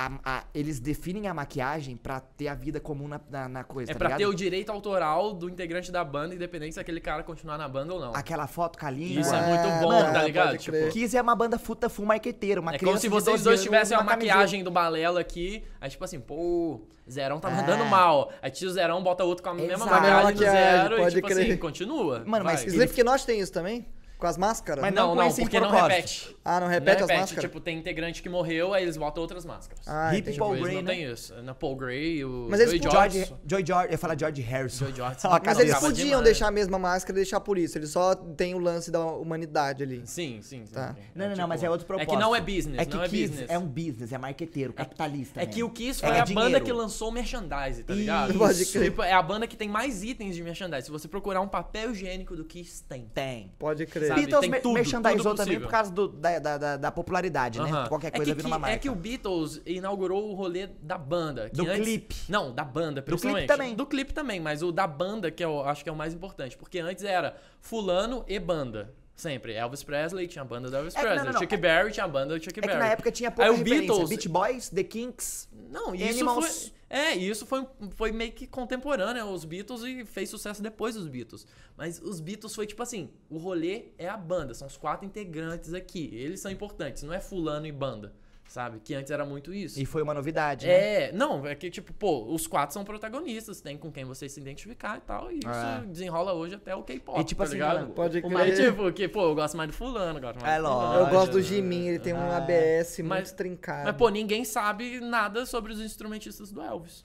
A- 0.00 0.12
a- 0.24 0.44
eles 0.54 0.78
definem 0.78 1.26
a 1.26 1.34
maquiagem 1.34 1.96
pra 1.96 2.20
ter 2.20 2.46
a 2.46 2.54
vida 2.54 2.78
comum 2.78 3.08
na, 3.08 3.20
na, 3.28 3.48
na 3.48 3.64
coisa, 3.64 3.90
É 3.90 3.94
tá 3.94 3.98
pra 3.98 4.06
ligado? 4.08 4.18
ter 4.20 4.26
o 4.26 4.32
direito 4.32 4.70
autoral 4.70 5.32
do 5.34 5.48
integrante 5.48 5.90
da 5.90 6.04
banda, 6.04 6.36
independente 6.36 6.74
se 6.74 6.78
aquele 6.80 7.00
cara 7.00 7.24
continuar 7.24 7.58
na 7.58 7.66
banda 7.68 7.92
ou 7.94 8.00
não. 8.00 8.12
Aquela 8.14 8.46
foto 8.46 8.78
com 8.78 8.86
a 8.86 8.90
língua. 8.90 9.20
Isso 9.22 9.34
é, 9.34 9.38
É, 9.38 9.46
muito 9.48 9.82
bom, 9.82 9.88
mano, 9.88 10.12
tá 10.12 10.22
ligado? 10.22 10.56
Tipo, 10.56 10.88
Kiss 10.92 11.16
é 11.16 11.20
uma 11.20 11.34
banda 11.34 11.58
futa 11.58 11.88
full 11.88 12.06
marqueteira, 12.06 12.60
uma 12.60 12.72
é 12.72 12.78
criança 12.78 12.92
como 12.92 13.00
se 13.00 13.08
vocês 13.08 13.42
12 13.42 13.44
dois 13.44 13.60
tivessem 13.62 13.96
uma 13.98 14.04
camiseta. 14.04 14.34
maquiagem 14.36 14.62
do 14.62 14.70
Balela 14.70 15.18
aqui, 15.20 15.64
aí 15.80 15.90
tipo 15.90 16.04
assim, 16.04 16.20
pô, 16.20 16.80
Zerão 17.10 17.40
tá 17.40 17.50
É. 17.50 17.54
mandando 17.54 17.84
mal. 17.86 18.30
Aí 18.40 18.52
tio 18.52 18.70
Zerão 18.70 19.02
bota 19.02 19.24
outro 19.24 19.42
com 19.42 19.50
a 19.50 19.54
mesma 19.54 19.74
Exato. 19.84 19.90
maquiagem 19.90 20.32
do 20.34 20.38
Zero 20.38 21.02
e 21.02 21.10
tipo 21.10 21.26
crer. 21.26 21.42
assim, 21.46 21.56
continua. 21.56 22.22
Mano, 22.24 22.44
mas 22.44 22.60
vai. 22.60 22.68
ele- 22.72 22.84
Slipknot 22.84 23.26
tem 23.26 23.40
isso 23.40 23.52
também? 23.52 23.84
Com 24.18 24.26
as 24.26 24.36
máscaras? 24.36 24.82
Mas 24.82 24.92
Não, 24.92 25.14
não 25.14 25.26
não, 25.28 25.32
porque 25.32 25.60
não 25.60 25.70
repete. 25.70 26.36
Ah, 26.44 26.58
não 26.58 26.66
repete 26.66 26.86
não 26.98 27.04
as 27.04 27.10
repete. 27.10 27.20
máscaras? 27.20 27.44
Tipo, 27.44 27.60
tem 27.60 27.78
integrante 27.78 28.20
que 28.20 28.28
morreu, 28.28 28.74
aí 28.74 28.82
eles 28.82 28.96
botam 28.96 29.20
outras 29.22 29.44
máscaras. 29.44 29.86
Ah, 29.86 30.10
Hip 30.12 30.22
entendi. 30.22 30.38
Paul 30.38 30.56
Gray, 30.58 30.74
não 30.74 30.82
né? 30.82 30.90
tem 30.92 31.04
isso. 31.04 31.34
Na 31.42 31.54
Paul 31.54 31.76
Gray, 31.76 32.24
o 32.24 32.48
Mas 32.50 32.58
eles 32.58 32.72
podiam- 32.74 32.90
George. 32.90 33.18
George, 33.18 33.34
Joy 33.46 33.64
George, 33.66 33.86
eu 33.86 33.92
ia 33.92 33.98
falar 33.98 34.18
George 34.18 34.42
Harrison. 34.42 34.86
Joey 34.86 34.96
George. 34.96 35.18
Ó, 35.24 35.28
a 35.36 35.40
Mas 35.44 35.58
eles 35.60 35.72
Tava 35.72 35.86
podiam 35.86 36.06
demais. 36.08 36.24
deixar 36.24 36.48
a 36.48 36.50
mesma 36.50 36.78
máscara 36.80 37.16
e 37.16 37.22
deixar 37.22 37.38
por 37.38 37.56
isso. 37.58 37.78
Eles 37.78 37.90
só 37.90 38.12
têm 38.16 38.56
o 38.56 38.58
lance 38.58 38.90
da 38.90 39.04
humanidade 39.06 39.84
ali. 39.84 40.02
Sim, 40.04 40.40
sim, 40.42 40.66
sim. 40.66 40.72
Tá. 40.74 40.94
sim. 40.94 41.00
Não, 41.14 41.28
não, 41.28 41.36
não, 41.36 41.46
mas 41.48 41.60
tipo, 41.60 41.68
é 41.68 41.70
outro 41.70 41.84
É 41.84 41.86
propósito. 41.86 42.10
que 42.10 42.16
não 42.16 42.34
é 42.34 42.40
business, 42.40 42.78
É 42.80 42.84
que 42.84 42.96
não 42.96 43.04
é 43.04 43.08
business. 43.08 43.46
é 43.48 43.56
um 43.58 43.66
business, 43.68 44.12
é 44.12 44.18
marqueteiro, 44.18 44.72
capitalista. 44.72 45.40
É 45.40 45.46
que 45.46 45.56
mesmo. 45.58 45.68
o 45.68 45.70
Kiss 45.72 46.04
É 46.04 46.08
foi 46.08 46.18
a 46.18 46.24
banda 46.26 46.42
dinheiro. 46.46 46.64
que 46.64 46.72
lançou 46.72 47.10
o 47.10 47.12
merchandise, 47.12 47.84
tá 47.84 47.92
Isso. 47.92 48.00
ligado? 48.00 48.34
Pode 48.36 48.66
crer. 48.66 48.84
Tipo, 48.84 49.02
é 49.04 49.12
a 49.12 49.22
banda 49.22 49.46
que 49.46 49.56
tem 49.56 49.68
mais 49.68 50.02
itens 50.02 50.34
de 50.34 50.42
merchandise. 50.42 50.86
Se 50.86 50.90
você 50.90 51.06
procurar 51.06 51.40
um 51.40 51.46
papel 51.48 51.92
higiênico 51.92 52.34
do 52.34 52.44
Kiss, 52.44 52.82
tem. 52.82 53.06
Tem. 53.14 53.52
Pode 53.60 53.86
crer. 53.86 54.07
Sabe? 54.08 54.20
Beatles 54.20 54.40
tem 54.40 54.50
mer- 54.50 54.62
tudo, 54.62 54.74
merchandizou 54.74 55.16
tudo 55.34 55.36
também 55.36 55.60
por 55.60 55.68
causa 55.70 55.90
do- 55.92 56.08
da, 56.08 56.38
da, 56.38 56.58
da, 56.58 56.76
da 56.76 56.90
popularidade, 56.92 57.60
né? 57.60 57.70
Aham. 57.70 57.88
Qualquer 57.88 58.08
é 58.08 58.10
coisa 58.10 58.30
que, 58.32 58.36
vira 58.36 58.48
uma 58.48 58.56
que- 58.56 58.60
marca. 58.62 58.74
É 58.76 58.78
que 58.78 58.90
o 58.90 58.94
Beatles 58.94 59.60
inaugurou 59.66 60.30
o 60.30 60.34
rolê 60.34 60.66
da 60.82 60.98
banda. 60.98 61.48
que 61.50 61.56
Do 61.56 61.62
antes- 61.64 61.76
clipe. 61.82 62.16
Não, 62.28 62.52
da 62.54 62.64
banda, 62.64 63.00
clipe 63.02 63.06
principalmente. 63.06 63.46
também. 63.48 63.74
Do 63.74 63.86
clipe 63.86 64.12
também, 64.12 64.40
mas 64.40 64.62
o 64.62 64.70
da 64.72 64.86
banda, 64.86 65.30
que 65.30 65.44
eu 65.44 65.62
acho 65.64 65.82
que 65.82 65.88
é 65.90 65.92
o 65.92 65.96
mais 65.96 66.12
importante. 66.14 66.56
Porque 66.56 66.78
antes 66.78 67.04
era 67.04 67.36
fulano 67.60 68.24
e 68.28 68.38
banda. 68.38 68.94
Sempre. 69.18 69.52
Elvis 69.54 69.82
Presley 69.82 70.28
tinha 70.28 70.42
a 70.42 70.44
banda 70.44 70.70
do 70.70 70.76
Elvis 70.76 70.94
É 70.94 71.00
Presley. 71.00 71.24
não, 71.26 71.32
não. 71.32 71.40
Chuck 71.40 71.56
Berry 71.56 71.90
tinha 71.90 72.04
a 72.04 72.08
banda 72.08 72.38
do 72.38 72.42
Chuck 72.44 72.56
É 72.56 72.62
Berry. 72.62 72.78
na 72.78 72.86
época 72.88 73.10
tinha 73.10 73.30
pouca 73.32 73.50
Aí 73.50 73.56
referência. 73.56 73.86
Beatles- 73.88 74.08
Beach 74.10 74.28
Boys, 74.28 74.68
The 74.70 74.84
Kinks. 74.84 75.48
Não, 75.68 75.92
isso 75.92 76.08
Animals. 76.24 76.62
foi. 76.68 76.72
É, 76.88 77.14
isso 77.16 77.44
foi, 77.44 77.66
foi 77.96 78.12
meio 78.12 78.30
que 78.32 78.46
contemporâneo 78.46 79.22
aos 79.24 79.44
Beatles 79.44 79.82
e 79.82 80.04
fez 80.06 80.30
sucesso 80.30 80.62
depois 80.62 80.94
dos 80.94 81.08
Beatles. 81.08 81.46
Mas 81.76 82.00
os 82.00 82.20
Beatles 82.20 82.54
foi 82.54 82.64
tipo 82.66 82.80
assim: 82.82 83.10
o 83.28 83.38
rolê 83.38 83.86
é 83.98 84.08
a 84.08 84.16
banda, 84.16 84.54
são 84.54 84.66
os 84.68 84.76
quatro 84.76 85.04
integrantes 85.04 85.74
aqui. 85.74 86.08
Eles 86.14 86.38
são 86.40 86.50
importantes, 86.50 87.02
não 87.02 87.12
é 87.12 87.18
fulano 87.20 87.66
e 87.66 87.72
banda, 87.72 88.14
sabe? 88.48 88.80
Que 88.80 88.94
antes 88.94 89.10
era 89.12 89.24
muito 89.24 89.52
isso. 89.54 89.78
E 89.80 89.84
foi 89.86 90.02
uma 90.02 90.12
novidade, 90.14 90.66
né? 90.66 90.72
É, 91.04 91.12
não, 91.12 91.46
é 91.46 91.54
que 91.54 91.70
tipo, 91.70 91.92
pô, 91.92 92.24
os 92.32 92.46
quatro 92.46 92.72
são 92.74 92.84
protagonistas, 92.84 93.60
tem 93.60 93.76
com 93.76 93.92
quem 93.92 94.04
você 94.04 94.28
se 94.28 94.40
identificar 94.40 94.96
e 94.98 95.00
tal, 95.02 95.30
e 95.30 95.38
isso 95.38 95.48
É. 95.48 95.84
desenrola 95.86 96.32
hoje 96.32 96.54
até 96.56 96.74
o 96.74 96.82
K-pop, 96.82 97.20
E 97.20 97.24
tipo 97.24 97.38
tá 97.38 97.44
assim, 97.44 97.54
ligado? 97.54 97.86
Pode 97.92 98.20
crer. 98.22 98.54
tipo, 98.56 98.92
que, 98.92 99.06
pô, 99.06 99.22
eu 99.28 99.34
gosto 99.34 99.56
mais 99.56 99.70
do 99.70 99.76
fulano, 99.76 100.20
gosto 100.20 100.40
mais 100.40 100.54
É 100.54 100.60
do 100.60 100.66
fulano. 100.68 100.98
Eu 101.00 101.06
gosto 101.10 101.32
do 101.32 101.42
Jimin, 101.42 101.88
ele 101.88 101.98
tem 101.98 102.12
um 102.14 102.18
Ah. 102.18 102.38
ABS 102.38 102.98
muito 102.98 103.08
Mas- 103.08 103.32
trincado. 103.32 103.84
Mas, 103.84 103.96
pô, 103.96 104.08
ninguém 104.08 104.44
sabe 104.44 104.98
nada 105.00 105.44
sobre 105.46 105.72
os 105.72 105.80
instrumentistas 105.80 106.50
do 106.50 106.60
Elvis. 106.62 107.04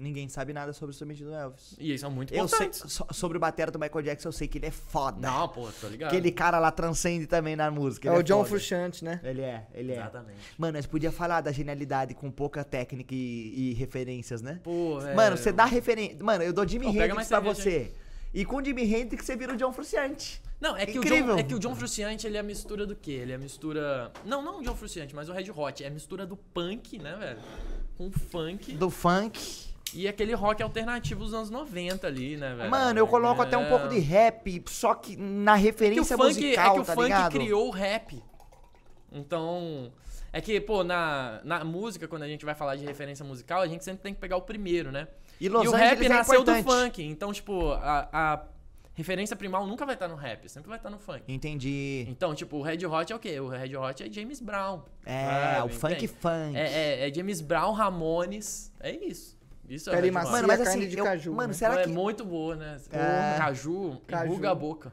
Ninguém 0.00 0.28
sabe 0.28 0.52
nada 0.52 0.72
sobre 0.72 0.90
o 0.90 0.92
instrumento 0.92 1.24
do 1.24 1.32
Elvis. 1.34 1.76
E 1.78 1.90
eles 1.90 2.00
são 2.00 2.10
muito 2.10 2.32
Eu 2.32 2.48
sei, 2.48 2.66
importantes. 2.66 2.92
so- 2.92 3.06
sobre 3.12 3.36
o 3.36 3.40
batera 3.40 3.70
do 3.70 3.78
Michael 3.78 4.02
Jackson, 4.02 4.28
eu 4.28 4.32
sei 4.32 4.48
que 4.48 4.58
ele 4.58 4.66
é 4.66 4.70
foda. 4.70 5.20
Não, 5.20 5.48
pô, 5.48 5.68
tô 5.80 5.88
ligado. 5.88 6.08
Aquele 6.08 6.32
cara 6.32 6.58
lá 6.58 6.70
transcende 6.70 7.26
também 7.26 7.54
na 7.54 7.70
música. 7.70 8.08
é 8.08 8.12
o 8.12 8.22
John 8.22 8.38
foda. 8.38 8.48
Frusciante, 8.48 9.04
né? 9.04 9.20
Ele 9.22 9.42
é, 9.42 9.66
ele 9.74 9.92
é. 9.92 9.96
Exatamente. 9.96 10.38
Mano, 10.56 10.72
nós 10.78 10.86
podia 10.86 11.12
falar 11.12 11.42
da 11.42 11.52
genialidade 11.52 12.14
com 12.14 12.30
pouca 12.30 12.64
técnica 12.64 13.14
e, 13.14 13.70
e 13.70 13.72
referências, 13.74 14.40
né? 14.40 14.58
Pô, 14.64 15.00
é... 15.02 15.14
Mano, 15.14 15.36
você 15.36 15.52
dá 15.52 15.66
referência. 15.66 16.16
Mano, 16.22 16.42
eu 16.42 16.52
dou 16.52 16.66
pega 16.66 16.86
Hendrix 16.86 17.28
pra 17.28 17.40
você. 17.40 17.92
E 18.32 18.44
com 18.44 18.56
o 18.56 18.64
Jimi 18.64 18.82
Hendrix 18.82 19.24
você 19.24 19.36
vira 19.36 19.52
o 19.52 19.56
John 19.56 19.72
Frusciante. 19.72 20.40
Não, 20.60 20.76
é 20.76 20.84
que, 20.86 20.98
o 20.98 21.00
Incrível. 21.00 21.34
John, 21.34 21.40
é 21.40 21.42
que 21.42 21.54
o 21.54 21.58
John 21.58 21.74
Frusciante, 21.74 22.26
ele 22.26 22.36
é 22.36 22.40
a 22.40 22.42
mistura 22.44 22.86
do 22.86 22.94
quê? 22.94 23.12
Ele 23.12 23.32
é 23.32 23.34
a 23.34 23.38
mistura... 23.38 24.12
Não, 24.24 24.42
não 24.42 24.60
o 24.60 24.62
John 24.62 24.76
Frusciante, 24.76 25.14
mas 25.14 25.28
o 25.28 25.32
Red 25.32 25.50
Hot. 25.50 25.82
É 25.82 25.86
a 25.86 25.90
mistura 25.90 26.26
do 26.26 26.36
punk, 26.36 26.98
né, 26.98 27.16
velho? 27.16 27.38
Com 27.96 28.08
o 28.08 28.10
funk 28.12 28.72
Do 28.72 28.90
funk. 28.90 29.69
E 29.94 30.06
aquele 30.08 30.34
rock 30.34 30.62
alternativo 30.62 31.24
dos 31.24 31.34
anos 31.34 31.50
90 31.50 32.06
ali, 32.06 32.36
né, 32.36 32.54
velho? 32.54 32.70
Mano, 32.70 32.98
eu 32.98 33.06
coloco 33.06 33.42
até 33.42 33.56
um 33.56 33.64
É. 33.64 33.68
pouco 33.68 33.88
de 33.88 33.98
rap, 33.98 34.62
só 34.68 34.94
que 34.94 35.16
na 35.16 35.52
É 35.52 35.56
que 35.56 35.62
o 35.62 35.66
referência 35.66 36.16
funk, 36.16 36.28
musical, 36.28 36.70
é 36.70 36.74
que 36.74 36.80
o 36.80 36.84
tá 36.84 36.94
funk 36.94 37.04
ligado? 37.04 37.32
criou 37.32 37.66
o 37.68 37.70
rap. 37.70 38.22
Então... 39.12 39.92
É 40.32 40.40
que, 40.40 40.60
pô, 40.60 40.84
na, 40.84 41.40
na 41.42 41.64
música, 41.64 42.06
quando 42.06 42.22
a 42.22 42.28
gente 42.28 42.44
vai 42.44 42.54
falar 42.54 42.76
de 42.76 42.84
referência 42.84 43.24
musical, 43.24 43.62
a 43.62 43.66
gente 43.66 43.82
sempre 43.84 44.00
tem 44.02 44.14
que 44.14 44.20
pegar 44.20 44.36
o 44.36 44.42
primeiro, 44.42 44.92
né? 44.92 45.08
E 45.40 45.48
Los 45.48 45.64
e 45.64 45.68
o 45.68 45.74
Angeles 45.74 45.90
rap 45.90 46.04
é 46.04 46.08
nasceu 46.08 46.44
do 46.44 46.54
funk. 46.62 47.02
Então, 47.02 47.32
tipo, 47.32 47.72
a, 47.72 48.08
a 48.12 48.44
referência 48.94 49.34
primal 49.34 49.66
nunca 49.66 49.84
vai 49.84 49.96
estar 49.96 50.06
no 50.06 50.14
rap, 50.14 50.48
sempre 50.48 50.68
vai 50.68 50.78
estar 50.78 50.88
no 50.88 51.00
funk. 51.00 51.24
Entendi. 51.26 52.06
Então, 52.08 52.32
tipo, 52.32 52.58
o 52.58 52.62
Red 52.62 52.86
Hot 52.86 53.12
é 53.12 53.16
o 53.16 53.18
quê? 53.18 53.40
O 53.40 53.48
Red 53.48 53.76
Hot 53.76 54.04
é 54.04 54.12
James 54.12 54.40
Brown. 54.40 54.82
É, 55.04 55.56
sabe? 55.56 55.66
o 55.66 55.76
funk 55.76 55.94
Entende? 55.94 56.08
funk. 56.08 56.56
É, 56.56 57.00
é, 57.02 57.08
é 57.08 57.12
James 57.12 57.40
Brown, 57.40 57.72
Ramones, 57.72 58.72
é 58.78 58.92
isso. 58.92 59.36
Isso 59.70 59.88
é 59.88 59.94
Pele 59.94 60.08
Hot. 60.08 60.14
macia. 60.14 60.32
Mano, 60.32 60.48
mas 60.48 60.58
carne 60.60 60.82
assim, 60.82 60.88
de 60.90 60.98
eu- 60.98 61.04
caju, 61.04 61.32
mano, 61.32 61.48
né? 61.48 61.54
será 61.54 61.74
Ela 61.74 61.82
que 61.84 61.88
é 61.88 61.92
muito 61.92 62.24
boa, 62.24 62.56
né? 62.56 62.76
É. 62.92 63.38
Caju, 63.38 64.00
Caju. 64.06 64.46
a 64.46 64.54
boca. 64.54 64.92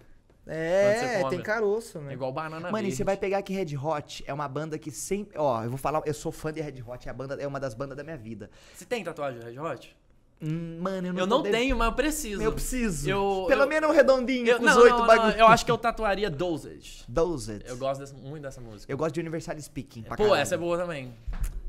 É, 0.50 1.28
tem 1.30 1.42
caroço, 1.42 1.98
É 1.98 2.02
né? 2.02 2.14
igual 2.14 2.32
banana 2.32 2.72
Mano, 2.72 2.78
e 2.78 2.82
verde. 2.84 2.96
você 2.96 3.04
vai 3.04 3.18
pegar 3.18 3.42
que 3.42 3.52
Red 3.54 3.76
Hot 3.76 4.24
é 4.26 4.34
uma 4.34 4.48
banda 4.48 4.78
que 4.80 4.90
sempre. 4.92 5.38
Ó, 5.38 5.62
eu 5.62 5.70
vou 5.70 5.78
falar, 5.78 6.02
eu 6.06 6.14
sou 6.14 6.32
fã 6.32 6.54
de 6.54 6.62
Red 6.62 6.82
Hot, 6.88 7.06
é, 7.06 7.12
a 7.12 7.14
banda, 7.14 7.36
é 7.36 7.46
uma 7.46 7.60
das 7.60 7.74
bandas 7.74 7.98
da 7.98 8.04
minha 8.04 8.16
vida. 8.16 8.50
Você 8.74 8.86
tem 8.86 9.04
tatuagem 9.04 9.42
de 9.42 9.46
Red 9.46 9.60
Hot? 9.60 9.94
Hum, 10.42 10.78
Mano, 10.80 11.08
eu 11.08 11.14
não 11.14 11.20
Eu 11.20 11.28
não 11.28 11.44
tenho, 11.44 11.76
mas 11.76 11.88
eu 11.88 11.94
preciso. 11.96 12.42
Eu 12.44 12.54
preciso. 12.54 13.10
Eu- 13.10 13.46
Pelo 13.50 13.64
eu- 13.64 13.68
menos 13.68 13.90
um 13.90 13.94
redondinho 13.94 14.48
Eu, 14.48 14.58
com 14.60 14.64
não, 14.66 14.72
os 14.72 14.78
oito 14.84 14.92
não, 14.92 15.00
não, 15.00 15.08
bagulho. 15.08 15.36
eu 15.36 15.48
acho 15.48 15.66
que 15.66 15.72
eu 15.72 15.78
tatuaria 15.78 16.30
Dosage. 16.30 17.04
Dosed. 17.10 17.64
Eu 17.68 17.76
gosto 17.76 18.00
dessa- 18.02 18.14
muito 18.16 18.44
dessa 18.44 18.62
música. 18.62 18.90
Eu 18.94 18.98
gosto 18.98 19.16
de 19.16 19.20
Universal 19.20 19.60
Speaking. 19.60 20.04
pra 20.04 20.16
Pô, 20.16 20.24
caralho. 20.26 20.42
essa 20.42 20.54
é 20.56 20.58
boa 20.58 20.78
também. 20.78 21.12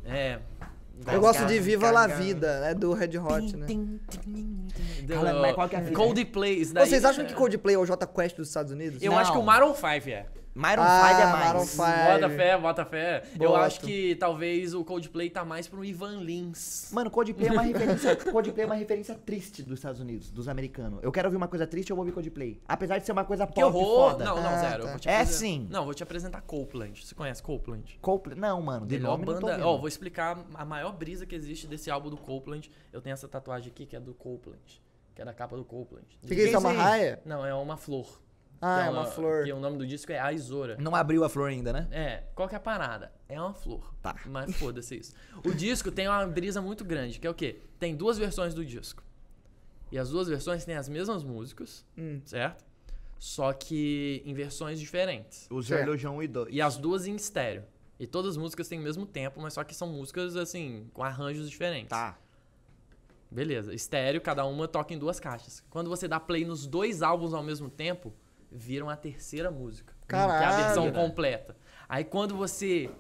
É. 0.05 0.39
Eu 1.07 1.21
gosto 1.21 1.47
de 1.47 1.55
Gaga, 1.55 1.63
Viva 1.63 1.91
La. 1.91 2.07
Vida, 2.07 2.61
né? 2.61 2.75
Do 2.75 2.93
Red 2.93 3.19
Hot, 3.19 3.57
né? 3.57 3.67
Que 3.67 3.75
é? 5.77 5.91
Coldplay. 5.93 6.61
isso 6.61 6.75
daí 6.75 6.87
Vocês 6.87 7.05
acham 7.05 7.25
que 7.25 7.35
Coldplay 7.35 7.77
é 7.77 7.79
o 7.79 7.87
J 7.87 8.07
Quest 8.07 8.37
dos 8.37 8.49
Estados 8.49 8.73
Unidos? 8.73 9.03
Eu 9.03 9.13
Não. 9.13 9.19
acho 9.19 9.33
que 9.33 9.39
o 9.39 9.43
Maroon 9.43 9.75
5 9.75 9.87
é. 10.11 10.27
Myron 10.59 10.83
Ah, 10.83 11.09
5 11.11 11.21
é 11.21 11.25
mais. 11.27 11.45
Maroon 11.47 11.65
5. 11.65 11.77
Bota 12.13 12.31
fé, 12.31 12.59
bota 12.59 12.85
fé. 12.85 13.23
Eu 13.41 13.51
Gosto. 13.51 13.63
acho 13.63 13.81
que 13.81 14.17
talvez 14.17 14.75
o 14.75 14.85
Coldplay 14.85 15.31
tá 15.31 15.45
mais 15.45 15.69
pro 15.69 15.85
Ivan 15.85 16.17
Lins. 16.21 16.91
Mano, 16.93 17.11
Coldplay 17.13 17.49
é 17.49 17.53
uma 17.53 17.63
referência. 17.63 18.17
Coldplay 18.33 18.65
é 18.65 18.67
uma 18.67 18.75
referência 18.75 19.15
triste 19.15 19.63
dos 19.63 19.79
Estados 19.79 20.01
Unidos, 20.01 20.33
dos 20.33 20.49
americanos. 20.49 20.99
Eu 21.01 21.13
quero 21.13 21.29
ouvir 21.29 21.37
uma 21.37 21.47
coisa 21.47 21.65
triste, 21.65 21.91
eu 21.91 21.97
vou 21.97 22.03
ouvir 22.05 22.13
Coldplay. 22.13 22.61
Apesar 22.67 22.99
de 22.99 23.07
ser 23.07 23.13
uma 23.13 23.25
coisa 23.25 23.47
Que 23.47 23.55
pop 23.55 23.67
horror! 23.77 24.11
foda. 24.11 24.25
Não, 24.25 24.37
não, 24.43 24.51
Ah, 24.51 24.57
zero. 24.59 24.83
eu 24.89 24.99
tá. 25.01 25.11
É 25.13 25.25
sim. 25.25 25.69
Não, 25.71 25.85
vou 25.85 25.95
te 25.95 26.03
apresentar 26.03 26.41
Copeland. 26.41 27.07
Você 27.07 27.15
conhece 27.15 27.41
Copeland? 27.41 27.97
Coldplay. 28.03 28.37
Não, 28.37 28.61
mano. 28.61 28.85
De 28.85 28.97
Melhor 28.97 29.13
nome 29.17 29.27
banda. 29.27 29.65
Ó, 29.65 29.79
vou 29.79 29.87
explicar 29.87 30.45
a 30.55 30.65
maior 30.65 30.91
brisa 30.93 31.25
que 31.25 31.37
existe 31.37 31.69
desse 31.69 31.89
álbum 31.89 32.11
do 32.11 32.17
Copeland. 32.17 32.69
Eu 32.93 33.01
tenho 33.01 33.15
essa 33.15 33.29
tatuagem 33.29 33.71
aqui 33.71 33.87
que 33.87 33.95
é 33.95 34.01
do 34.01 34.13
Copeland. 34.13 34.83
Que 35.15 35.23
é 35.23 35.25
da 35.25 35.33
capa 35.33 35.57
do 35.57 35.65
Copeland. 35.65 36.07
O 36.23 36.27
que, 36.27 36.35
que 36.35 36.41
é 36.41 36.45
isso? 36.47 36.57
É 36.57 36.59
uma 36.59 36.73
é 36.73 36.77
raia? 36.77 37.23
Não, 37.25 37.47
é 37.47 37.55
uma 37.55 37.77
flor. 37.77 38.21
Ah, 38.61 38.83
Que 38.83 38.89
é 38.89 38.91
uma 38.91 39.05
flor. 39.07 39.45
Que 39.45 39.53
o 39.53 39.61
nome 39.61 39.79
do 39.79 39.87
disco 39.87 40.11
é 40.11 40.19
A 40.19 40.33
Isora. 40.33 40.77
Não 40.81 40.95
abriu 40.95 41.23
a 41.25 41.29
flor 41.29 41.49
ainda, 41.49 41.73
né? 41.73 41.87
É, 41.91 42.25
qual 42.35 42.49
que 42.49 42.55
é 42.55 42.59
a 42.59 42.61
parada? 42.61 43.13
É 43.29 43.41
uma 43.41 43.55
flor. 43.55 43.95
Tá. 44.03 44.17
Mas 44.27 44.55
foda-se 44.57 44.97
isso. 44.99 45.13
O 45.45 45.53
disco 45.55 45.91
tem 45.93 46.09
uma 46.09 46.27
brisa 46.27 46.61
muito 46.61 46.85
grande, 46.85 47.21
que 47.21 47.27
é 47.27 47.31
o 47.31 47.35
quê? 47.35 47.61
Tem 47.79 47.95
duas 47.95 48.19
versões 48.19 48.55
do 48.55 48.65
disco. 48.65 49.03
E 49.93 49.99
as 49.99 50.11
duas 50.11 50.29
versões 50.29 50.65
têm 50.65 50.75
as 50.77 50.89
mesmas 50.89 51.23
músicas, 51.23 51.85
Hum. 51.97 52.21
certo? 52.25 52.65
Só 53.19 53.53
que 53.53 54.23
em 54.25 54.35
versões 54.35 54.79
diferentes. 54.79 55.47
O 55.51 55.63
Certo. 55.63 55.81
Zerlo 55.81 55.97
João 55.97 56.23
e 56.23 56.29
dois. 56.29 56.49
E 56.53 56.61
as 56.61 56.77
duas 56.77 57.07
em 57.07 57.15
estéreo. 57.17 57.65
E 57.99 58.07
todas 58.07 58.33
as 58.33 58.37
músicas 58.37 58.69
têm 58.69 58.79
o 58.79 58.83
mesmo 58.83 59.05
tempo, 59.07 59.41
mas 59.41 59.55
só 59.55 59.65
que 59.65 59.75
são 59.75 59.89
músicas, 59.89 60.37
assim, 60.37 60.89
com 60.95 61.03
arranjos 61.03 61.49
diferentes. 61.51 61.89
Tá. 61.91 62.17
Beleza. 63.31 63.75
Estéreo, 63.75 64.21
cada 64.21 64.45
uma 64.47 64.67
toca 64.69 64.95
em 64.95 64.99
duas 64.99 65.19
caixas. 65.21 65.63
Quando 65.69 65.91
você 65.91 66.07
dá 66.09 66.19
play 66.21 66.45
nos 66.45 66.67
dois 66.67 67.03
álbuns 67.03 67.35
ao 67.35 67.43
mesmo 67.43 67.69
tempo, 67.69 68.13
viram 68.51 68.89
a 68.89 68.97
terceira 68.97 69.51
música. 69.51 69.95
Que 70.09 70.15
é 70.15 70.19
a 70.19 70.27
Caralho. 70.27 70.65
versão 70.65 70.93
completa. 70.93 71.57
Aí 71.89 72.05
quando 72.05 72.37
você 72.37 72.91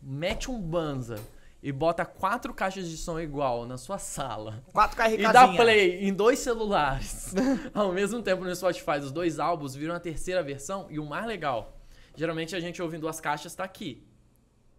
mete 0.00 0.50
um 0.50 0.60
banza 0.60 1.18
e 1.62 1.72
bota 1.72 2.04
quatro 2.04 2.52
caixas 2.54 2.88
de 2.88 2.96
som 2.96 3.18
igual 3.18 3.66
na 3.66 3.76
sua 3.76 3.98
sala 3.98 4.62
Quatro 4.72 4.94
e 4.94 4.98
carregadinhas. 4.98 5.32
dá 5.32 5.48
play 5.56 6.04
em 6.04 6.12
dois 6.12 6.38
celulares 6.38 7.34
ao 7.74 7.92
mesmo 7.92 8.22
tempo 8.22 8.44
no 8.44 8.54
Spotify, 8.54 8.98
os 9.00 9.10
dois 9.10 9.38
álbuns 9.40 9.74
viram 9.74 9.94
a 9.94 9.98
terceira 9.98 10.42
versão 10.42 10.86
e 10.90 10.98
o 11.00 11.04
mais 11.04 11.26
legal, 11.26 11.80
geralmente 12.14 12.54
a 12.54 12.60
gente 12.60 12.80
ouve 12.80 12.96
em 12.96 13.00
duas 13.00 13.20
caixas 13.20 13.54
tá 13.54 13.64
aqui. 13.64 14.06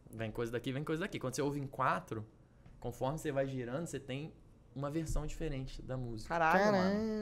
Vem 0.10 0.32
coisa 0.32 0.52
daqui, 0.52 0.72
vem 0.72 0.84
coisa 0.84 1.02
daqui. 1.02 1.20
Quando 1.20 1.36
você 1.36 1.42
ouve 1.42 1.60
em 1.60 1.68
quatro, 1.68 2.26
conforme 2.80 3.18
você 3.18 3.32
vai 3.32 3.46
girando, 3.48 3.86
você 3.86 4.00
tem 4.00 4.32
uma 4.78 4.92
versão 4.92 5.26
diferente 5.26 5.82
da 5.82 5.98
música. 5.98 6.30
Caralho, 6.30 6.66
mano. 6.72 6.74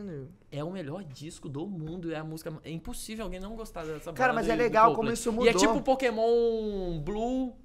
Caralho. 0.03 0.29
É 0.51 0.63
o 0.63 0.71
melhor 0.71 1.03
disco 1.03 1.47
do 1.47 1.65
mundo, 1.65 2.11
é 2.11 2.17
a 2.17 2.23
música. 2.23 2.53
É 2.63 2.69
impossível 2.69 3.23
alguém 3.25 3.39
não 3.39 3.55
gostar 3.55 3.85
dessa 3.85 4.11
Cara, 4.13 4.33
banda 4.33 4.41
mas 4.41 4.49
é 4.49 4.55
legal 4.55 4.93
como 4.93 5.11
isso 5.11 5.29
E 5.29 5.31
é 5.31 5.35
mudou. 5.35 5.53
tipo 5.55 5.81
Pokémon 5.81 6.99
Blue 6.99 7.55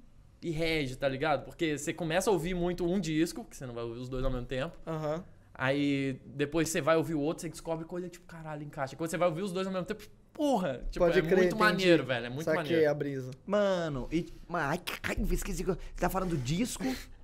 e 0.41 0.49
Red, 0.49 0.95
tá 0.95 1.07
ligado? 1.09 1.43
Porque 1.45 1.77
você 1.77 1.93
começa 1.93 2.29
a 2.29 2.33
ouvir 2.33 2.53
muito 2.55 2.85
um 2.85 2.99
disco, 2.99 3.43
que 3.45 3.55
você 3.55 3.65
não 3.65 3.73
vai 3.73 3.83
ouvir 3.83 3.99
os 3.99 4.09
dois 4.09 4.23
ao 4.23 4.31
mesmo 4.31 4.47
tempo. 4.47 4.75
Aham. 4.87 5.23
Aí 5.53 6.19
depois 6.25 6.69
você 6.69 6.81
vai 6.81 6.95
ouvir 6.95 7.13
o 7.13 7.19
outro, 7.19 7.41
você 7.41 7.49
descobre 7.49 7.85
coisa 7.85 8.09
tipo, 8.09 8.25
caralho, 8.25 8.63
encaixa. 8.63 8.95
Quando 8.95 9.09
você 9.11 9.17
vai 9.17 9.27
ouvir 9.27 9.41
os 9.43 9.51
dois 9.51 9.67
ao 9.67 9.73
mesmo 9.73 9.85
tempo, 9.85 10.01
porra, 10.33 10.83
tipo, 10.89 11.05
Pode 11.05 11.19
é 11.19 11.21
crer, 11.21 11.37
muito 11.37 11.47
entendi. 11.55 11.59
maneiro, 11.59 12.05
velho. 12.05 12.25
É 12.25 12.29
muito 12.29 12.45
Saquei 12.45 12.63
maneiro. 12.63 12.89
a 12.89 12.93
brisa. 12.93 13.31
Mano, 13.45 14.07
e. 14.11 14.25
Mano, 14.47 14.69
ai, 14.69 14.79
ai, 15.03 15.17
esqueci. 15.31 15.63
que 15.63 15.71
Você 15.71 15.77
tá 15.97 16.09
falando 16.09 16.35
disco? 16.37 16.83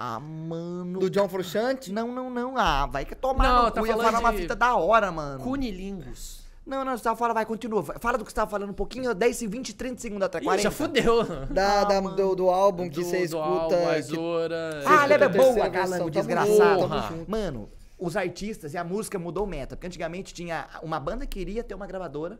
Ah, 0.00 0.20
mano. 0.20 1.00
Do 1.00 1.10
John 1.10 1.28
Frusciante? 1.28 1.92
Não, 1.92 2.12
não, 2.12 2.30
não. 2.30 2.56
Ah, 2.56 2.86
vai 2.86 3.04
que 3.04 3.16
tomar 3.16 3.42
Não, 3.48 3.62
no 3.64 3.70
tá 3.72 3.80
cu. 3.80 3.86
Eu 3.86 3.90
ia 3.90 3.92
falando 3.96 4.06
falar 4.06 4.20
uma 4.20 4.32
de- 4.32 4.38
fita 4.42 4.54
da 4.54 4.76
hora, 4.76 5.10
mano. 5.10 5.42
Cunilingus. 5.42 6.46
Não, 6.64 6.84
não, 6.84 6.96
você 6.96 7.02
tava 7.02 7.16
falando, 7.16 7.34
vai, 7.34 7.46
continua. 7.46 7.82
Fala 7.98 8.16
do 8.18 8.24
que 8.24 8.30
você 8.30 8.36
tava 8.36 8.50
falando 8.50 8.70
um 8.70 8.74
pouquinho, 8.74 9.12
10, 9.14 9.40
20, 9.40 9.74
30 9.74 10.00
segundos 10.00 10.26
até 10.26 10.38
40. 10.40 10.60
Ih, 10.60 10.62
já 10.62 10.70
fudeu. 10.70 11.24
Da, 11.50 11.80
Ah, 11.80 11.84
da- 11.84 12.00
do, 12.00 12.36
do 12.36 12.48
álbum 12.50 12.88
que 12.90 12.96
Do- 12.96 13.04
você 13.04 13.18
do 13.18 13.24
escuta. 13.24 13.42
álbum, 13.44 13.68
que- 13.68 13.96
Azora. 13.98 14.82
Ah, 14.86 15.04
ela 15.04 15.24
é 15.24 15.28
boa, 15.28 15.70
calango, 15.70 16.10
desgraçado. 16.10 16.80
Porra. 16.80 17.14
Mano, 17.26 17.68
os 17.98 18.16
artistas 18.16 18.74
e 18.74 18.78
a 18.78 18.84
música 18.84 19.18
mudou 19.18 19.44
o 19.44 19.46
meta. 19.48 19.74
Porque 19.76 19.86
antigamente 19.86 20.32
tinha. 20.34 20.68
Uma 20.82 21.00
banda 21.00 21.26
queria 21.26 21.64
ter 21.64 21.74
uma 21.74 21.86
gravadora. 21.86 22.38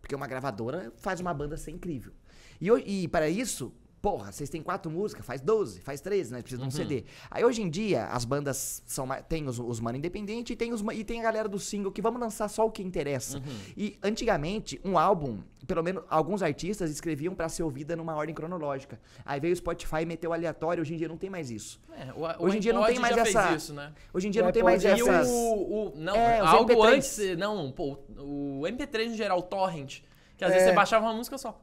Porque 0.00 0.14
uma 0.14 0.26
gravadora 0.26 0.92
faz 0.96 1.18
uma 1.20 1.34
banda 1.34 1.56
ser 1.56 1.72
incrível. 1.72 2.12
E, 2.60 2.68
e 3.04 3.08
para 3.08 3.28
isso, 3.28 3.72
porra, 4.04 4.30
vocês 4.30 4.50
têm 4.50 4.62
quatro 4.62 4.90
músicas, 4.90 5.24
faz 5.24 5.40
12, 5.40 5.80
faz 5.80 5.98
13, 6.02 6.30
né? 6.30 6.42
Precisa 6.42 6.60
de 6.60 6.68
um 6.68 6.70
CD. 6.70 7.04
Aí 7.30 7.42
hoje 7.42 7.62
em 7.62 7.70
dia, 7.70 8.04
as 8.08 8.26
bandas 8.26 8.82
são. 8.84 9.06
mais- 9.06 9.24
Tem 9.26 9.48
os, 9.48 9.58
os 9.58 9.80
mano 9.80 9.96
independente 9.96 10.52
e 10.52 10.56
tem, 10.56 10.74
os, 10.74 10.82
ma- 10.82 10.92
e 10.92 11.02
tem 11.02 11.20
a 11.20 11.22
galera 11.22 11.48
do 11.48 11.58
single 11.58 11.90
que 11.90 12.02
vamos 12.02 12.20
lançar 12.20 12.46
só 12.48 12.66
o 12.66 12.70
que 12.70 12.82
interessa. 12.82 13.40
E 13.74 13.96
antigamente, 14.02 14.78
um 14.84 14.98
álbum, 14.98 15.38
pelo 15.66 15.82
menos 15.82 16.04
alguns 16.10 16.42
artistas 16.42 16.90
escreviam 16.90 17.34
pra 17.34 17.48
ser 17.48 17.62
ouvida 17.62 17.96
numa 17.96 18.14
ordem 18.14 18.34
cronológica. 18.34 19.00
Aí 19.24 19.40
veio 19.40 19.54
o 19.54 19.56
Spotify 19.56 20.02
e 20.02 20.04
meteu 20.04 20.34
aleatório, 20.34 20.82
hoje 20.82 20.92
em 20.92 20.98
dia 20.98 21.08
não 21.08 21.16
tem 21.16 21.30
mais 21.30 21.50
isso. 21.50 21.80
É, 21.96 22.12
o, 22.12 22.44
Hoje 22.44 22.58
em 22.58 22.60
dia 22.60 22.74
não 22.74 22.84
tem 22.84 22.98
mais 22.98 23.16
essa- 23.16 23.54
isso, 23.56 23.72
né? 23.72 23.90
Hoje 24.12 24.28
em 24.28 24.30
dia 24.30 24.42
O 24.42 24.44
não 24.44 24.52
tem 24.52 24.62
mais 24.62 24.82
já 24.82 24.90
E 24.90 25.00
essas. 25.00 25.28
o, 25.30 25.32
o- 25.32 25.92
Não, 25.96 26.14
É, 26.14 26.40
algo 26.40 26.70
MP3. 26.70 26.94
antes. 26.94 27.38
Não, 27.38 27.72
pô, 27.72 27.96
o 28.18 28.66
MP3 28.66 29.08
no 29.12 29.16
geral, 29.16 29.38
o 29.38 29.42
Torrent. 29.42 30.00
Que 30.36 30.44
às 30.44 30.50
vezes 30.52 30.66
É. 30.66 30.70
você 30.70 30.76
baixava 30.76 31.06
uma 31.06 31.14
música 31.14 31.38
só. 31.38 31.58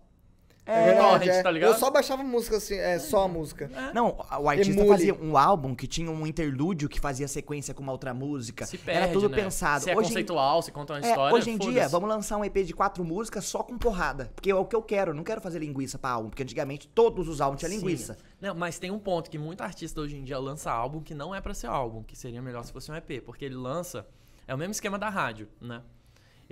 É 0.64 0.86
verdade, 0.86 1.08
Torrent, 1.26 1.28
é. 1.28 1.44
tá 1.44 1.52
ligado? 1.52 1.72
Eu 1.72 1.78
só 1.80 1.90
baixava 1.90 2.24
música 2.24 2.58
assim, 2.58 2.76
é 2.76 3.00
só 3.00 3.24
a 3.24 3.28
música. 3.28 3.70
Não, 3.94 4.16
o 4.40 4.48
artista 4.48 4.72
Emule. 4.74 4.88
fazia 4.90 5.14
um 5.16 5.36
álbum 5.36 5.74
que 5.74 5.88
tinha 5.88 6.10
um 6.10 6.26
interlúdio 6.28 6.88
que 6.88 7.00
fazia 7.00 7.28
sequência 7.28 7.74
com 7.74 7.82
uma 7.82 7.92
outra 7.92 8.14
música. 8.14 8.66
Se 8.68 8.78
perde, 8.78 9.02
Era 9.04 9.12
tudo 9.12 9.28
né? 9.28 9.36
pensado. 9.42 9.84
Se 9.84 9.90
é 9.90 9.94
hoje, 9.98 10.06
em- 10.06 10.10
conceitual, 10.10 10.62
se 10.62 10.72
conta 10.72 10.94
uma 10.94 11.00
é, 11.06 11.10
história. 11.10 11.36
hoje 11.36 11.50
em 11.50 11.58
dia, 11.58 11.88
vamos 11.90 12.08
lançar 12.08 12.38
um 12.38 12.46
EP 12.46 12.64
de 12.64 12.74
quatro 12.74 13.04
músicas 13.04 13.46
só 13.46 13.64
com 13.64 13.76
porrada. 13.78 14.32
Porque 14.36 14.52
é 14.52 14.56
o 14.56 14.64
que 14.64 14.76
eu 14.76 14.84
quero. 14.84 15.12
eu 15.12 15.16
Não 15.16 15.24
quero 15.24 15.42
fazer 15.42 15.58
linguiça 15.60 15.98
pra 15.98 16.12
álbum. 16.12 16.30
Porque 16.30 16.44
antigamente 16.44 16.88
todos 16.88 17.28
os 17.28 17.42
álbuns 17.42 17.60
tinham 17.60 17.74
linguiça. 17.74 18.16
Não, 18.40 18.54
mas 18.54 18.78
tem 18.78 18.92
um 18.92 19.00
ponto 19.00 19.30
que 19.32 19.40
muito 19.40 19.62
artista 19.62 20.00
hoje 20.00 20.16
em 20.16 20.24
dia 20.24 20.38
lança 20.38 20.72
álbum 20.72 21.02
que 21.02 21.16
não 21.16 21.34
é 21.34 21.42
pra 21.42 21.54
ser 21.56 21.68
álbum, 21.68 22.04
que 22.04 22.16
seria 22.16 22.42
melhor 22.42 22.64
se 22.64 22.72
fosse 22.72 22.92
um 22.92 22.96
EP, 22.96 23.20
porque 23.26 23.46
ele 23.46 23.56
lança 23.56 24.06
é 24.48 24.54
o 24.54 24.58
mesmo 24.58 24.72
esquema 24.72 25.00
da 25.00 25.10
rádio, 25.10 25.48
né? 25.60 25.82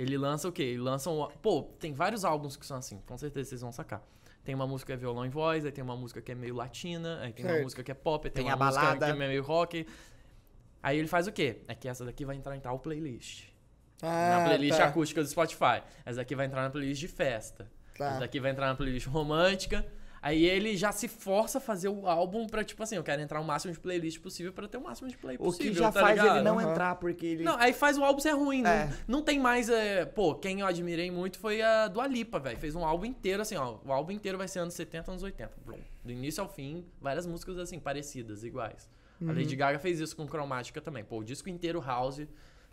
Ele 0.02 0.18
lança 0.18 0.48
o 0.48 0.52
quê? 0.52 0.64
Ele 0.64 0.80
lança 0.82 1.10
um, 1.10 1.28
pô, 1.42 1.64
tem 1.78 1.92
vários 1.92 2.24
álbuns 2.24 2.56
que 2.56 2.66
são 2.66 2.78
assim, 2.78 3.02
com 3.06 3.18
certeza 3.18 3.50
vocês 3.50 3.62
vão 3.62 3.72
sacar. 3.72 4.02
Tem 4.46 4.56
uma 4.56 4.66
música 4.66 4.88
que 4.88 4.94
é 4.94 4.98
violão 4.98 5.26
e 5.26 5.30
voz, 5.30 5.66
aí 5.66 5.72
tem 5.74 5.84
uma 5.84 5.96
música 5.98 6.22
que 6.22 6.32
é 6.32 6.36
meio 6.36 6.56
latina, 6.56 7.20
aí 7.22 7.34
tem 7.34 7.44
uma 7.44 7.52
Certo. 7.52 7.64
música 7.64 7.84
que 7.84 7.92
é 7.92 7.94
pop, 7.94 8.26
aí 8.26 8.32
tem, 8.32 8.46
Tem 8.46 8.54
uma 8.54 8.66
música 8.66 8.82
balada. 8.86 9.06
que 9.08 9.12
é 9.12 9.16
meio 9.16 9.44
rock. 9.44 9.86
Aí 10.82 10.98
ele 10.98 11.08
faz 11.10 11.28
o 11.28 11.32
quê? 11.34 11.58
É 11.68 11.76
que 11.76 11.90
essa 11.90 12.06
daqui 12.06 12.24
vai 12.24 12.38
entrar 12.38 12.56
em 12.56 12.62
tal 12.62 12.80
playlist. 12.80 13.50
na 14.02 14.44
Ah, 14.44 14.46
playlist 14.46 14.78
tá. 14.78 14.86
acústica 14.86 15.22
do 15.22 15.28
Spotify. 15.28 15.84
Essa 16.06 16.16
daqui 16.18 16.34
vai 16.34 16.46
entrar 16.46 16.62
na 16.62 16.70
playlist 16.70 17.02
de 17.02 17.08
festa. 17.10 17.70
Tá. 17.98 18.12
Essa 18.12 18.20
daqui 18.22 18.40
vai 18.40 18.52
entrar 18.52 18.68
na 18.68 18.76
playlist 18.76 19.06
romântica. 19.08 19.86
Aí 20.22 20.44
ele 20.46 20.76
já 20.76 20.92
se 20.92 21.08
força 21.08 21.60
a 21.60 21.62
fazer 21.62 21.88
o 21.88 22.06
álbum 22.08 22.46
pra, 22.46 22.64
tipo 22.64 22.84
assim, 22.84 22.96
eu 22.96 23.04
quero 23.04 23.22
entrar 23.22 23.40
o 23.40 23.44
máximo 23.44 23.72
de 23.74 23.80
playlist 23.80 24.20
possível 24.20 24.52
pra 24.52 24.68
ter 24.68 24.78
o 24.78 24.82
máximo 24.82 25.08
de 25.10 25.18
play 25.18 25.38
O 25.38 25.44
possível. 25.46 25.72
que 25.74 25.80
já 25.80 25.92
tá 25.92 26.02
faz 26.02 26.18
ligado? 26.20 26.36
ele 26.38 26.44
não 26.44 26.60
Aham. 26.60 26.72
entrar, 26.72 26.96
porque 26.96 27.26
ele. 27.26 27.44
Não, 27.44 27.58
aí 27.58 27.72
faz 27.72 27.98
o 27.98 28.04
álbum 28.04 28.20
ser 28.20 28.32
ruim, 28.32 28.66
É. 28.66 28.88
não, 29.08 29.20
não 29.20 29.22
tem 29.24 29.40
mais. 29.40 29.70
é, 29.70 30.06
pô, 30.06 30.36
quem 30.36 30.60
eu 30.60 30.68
admirei 30.68 31.10
muito 31.10 31.40
foi 31.40 31.62
a 31.62 31.88
Dua 31.88 32.06
Lipa, 32.08 32.38
velho. 32.40 32.58
Fez 32.58 32.76
um 32.76 32.84
álbum 32.84 33.06
inteiro, 33.06 33.42
assim, 33.42 33.56
ó. 33.56 33.78
O 33.86 33.94
álbum 33.94 34.12
inteiro 34.12 34.38
vai 34.38 34.48
ser 34.48 34.60
anos 34.60 34.74
70, 34.74 35.12
anos 35.12 35.24
80. 35.24 35.54
Blum. 35.66 35.78
Do 36.04 36.12
início 36.12 36.42
ao 36.44 36.50
fim, 36.50 36.86
várias 37.02 37.26
músicas, 37.26 37.58
assim, 37.58 37.80
parecidas, 37.80 38.44
iguais. 38.44 38.90
A 39.22 39.34
Lady 39.34 39.54
Gaga 39.56 39.80
fez 39.80 40.00
isso 40.00 40.16
com 40.16 40.26
Cromática 40.26 40.80
também. 40.80 41.04
Pô, 41.04 41.18
o 41.20 41.24
disco 41.24 41.50
inteiro 41.50 41.82
house, 41.82 42.22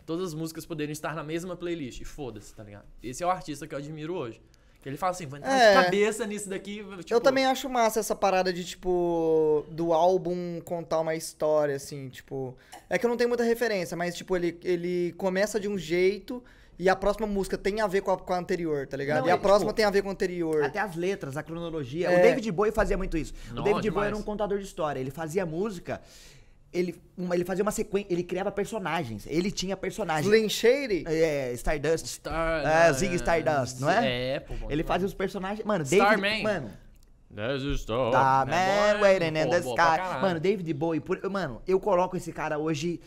todas 0.05 0.27
as 0.27 0.33
músicas 0.33 0.65
poderiam 0.65 0.93
estar 0.93 1.13
na 1.13 1.21
mesma 1.23 1.55
playlist. 1.57 1.99
E 1.99 2.05
foda-se, 2.05 2.55
tá 2.55 2.63
ligado? 2.63 2.85
Esse 3.03 3.21
é 3.21 3.27
o 3.27 3.29
artista 3.29 3.67
que 3.67 3.75
eu 3.75 3.79
admiro 3.79 4.13
hoje. 4.15 4.41
Que 4.81 4.89
ele 4.89 4.97
fala 4.97 5.11
assim, 5.11 5.25
vou 5.25 5.37
entrar 5.37 5.51
É. 5.51 5.75
de 5.77 5.83
cabeça 5.85 6.25
nisso 6.25 6.49
daqui. 6.49 6.83
Tipo, 6.99 7.13
eu 7.13 7.19
também 7.19 7.45
acho 7.45 7.69
massa 7.69 7.99
essa 7.99 8.15
parada 8.15 8.53
de, 8.53 8.63
tipo, 8.63 9.65
do 9.69 9.91
álbum 9.91 10.61
contar 10.61 10.99
uma 10.99 11.15
história, 11.15 11.75
assim, 11.75 12.09
tipo. 12.09 12.55
É 12.89 12.97
que 12.97 13.05
eu 13.05 13.09
não 13.09 13.17
tenho 13.17 13.29
muita 13.29 13.43
referência, 13.43 13.97
mas, 13.97 14.15
tipo, 14.15 14.35
ele, 14.35 14.57
ele 14.63 15.13
começa 15.17 15.59
de 15.59 15.67
um 15.67 15.77
jeito 15.77 16.43
e 16.79 16.87
a 16.89 16.95
próxima 16.95 17.25
música 17.25 17.57
tem 17.57 17.81
a 17.81 17.87
ver 17.87 18.01
com 18.01 18.11
a, 18.11 18.17
com 18.17 18.33
a 18.33 18.37
anterior, 18.37 18.85
tá 18.85 18.95
ligado? 18.95 19.21
Não, 19.21 19.27
e 19.27 19.31
a 19.31 19.33
é, 19.33 19.37
próxima 19.37 19.71
tipo, 19.71 19.77
tem 19.77 19.85
a 19.85 19.89
ver 19.89 20.03
com 20.03 20.09
a 20.09 20.11
anterior. 20.11 20.63
Até 20.63 20.79
as 20.79 20.95
letras, 20.95 21.35
a 21.35 21.41
cronologia. 21.41 22.11
É. 22.11 22.19
O 22.19 22.21
David 22.21 22.51
Bowie 22.51 22.71
fazia 22.71 22.95
muito 22.95 23.17
isso. 23.17 23.33
Não, 23.51 23.61
o 23.61 23.65
David 23.65 23.73
Bowie 23.73 23.89
demais. 23.89 24.07
era 24.09 24.17
um 24.17 24.21
contador 24.21 24.59
de 24.59 24.65
história. 24.65 24.99
Ele 24.99 25.09
fazia 25.09 25.45
música. 25.45 25.99
Ele, 26.73 26.95
uma- 27.17 27.35
ele 27.35 27.45
fazia 27.45 27.63
uma 27.63 27.71
sequência, 27.71 28.11
ele 28.11 28.23
criava 28.23 28.51
personagens. 28.51 29.25
Ele 29.27 29.49
tinha 29.51 29.75
personagens. 29.77 30.25
Slim 30.31 30.49
Shady? 30.49 31.03
É, 31.07 31.51
Stardust. 31.53 32.05
Star, 32.07 32.65
É, 32.65 32.93
Zig 32.93 33.15
Stardust, 33.15 33.79
não 33.79 33.89
é? 33.89 34.35
É, 34.35 34.39
pô. 34.39 34.53
bom 34.55 34.67
Ele 34.71 34.83
fazia 34.83 35.05
os 35.07 35.13
personagens. 35.13 35.65
Mano, 35.65 35.83
David. 35.83 36.03
Starman. 36.05 36.43
Mano, 36.43 36.71
There's 37.33 37.63
a 37.63 37.77
star. 37.77 38.11
Tá, 38.11 38.45
man, 38.47 39.01
waiting 39.01 39.27
in 39.37 39.49
the 39.49 39.59
sky. 39.59 40.19
Mano, 40.21 40.39
David 40.39 40.73
Bowie, 40.73 40.99
por- 41.01 41.29
mano, 41.29 41.61
eu 41.67 41.79
coloco 41.79 42.15
esse 42.15 42.31
cara 42.31 42.57
hoje 42.57 43.01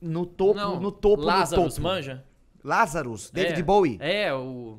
no 0.00 0.24
topo, 0.24 0.58
Não, 0.58 0.80
no 0.80 0.90
topo, 0.90 1.22
Lazarus, 1.22 1.64
no 1.64 1.70
topo. 1.70 1.82
manja? 1.82 2.24
Lazarus, 2.64 3.30
David 3.30 3.60
É, 3.60 3.62
Bowie. 3.62 3.96
É, 4.00 4.32
o 4.32 4.78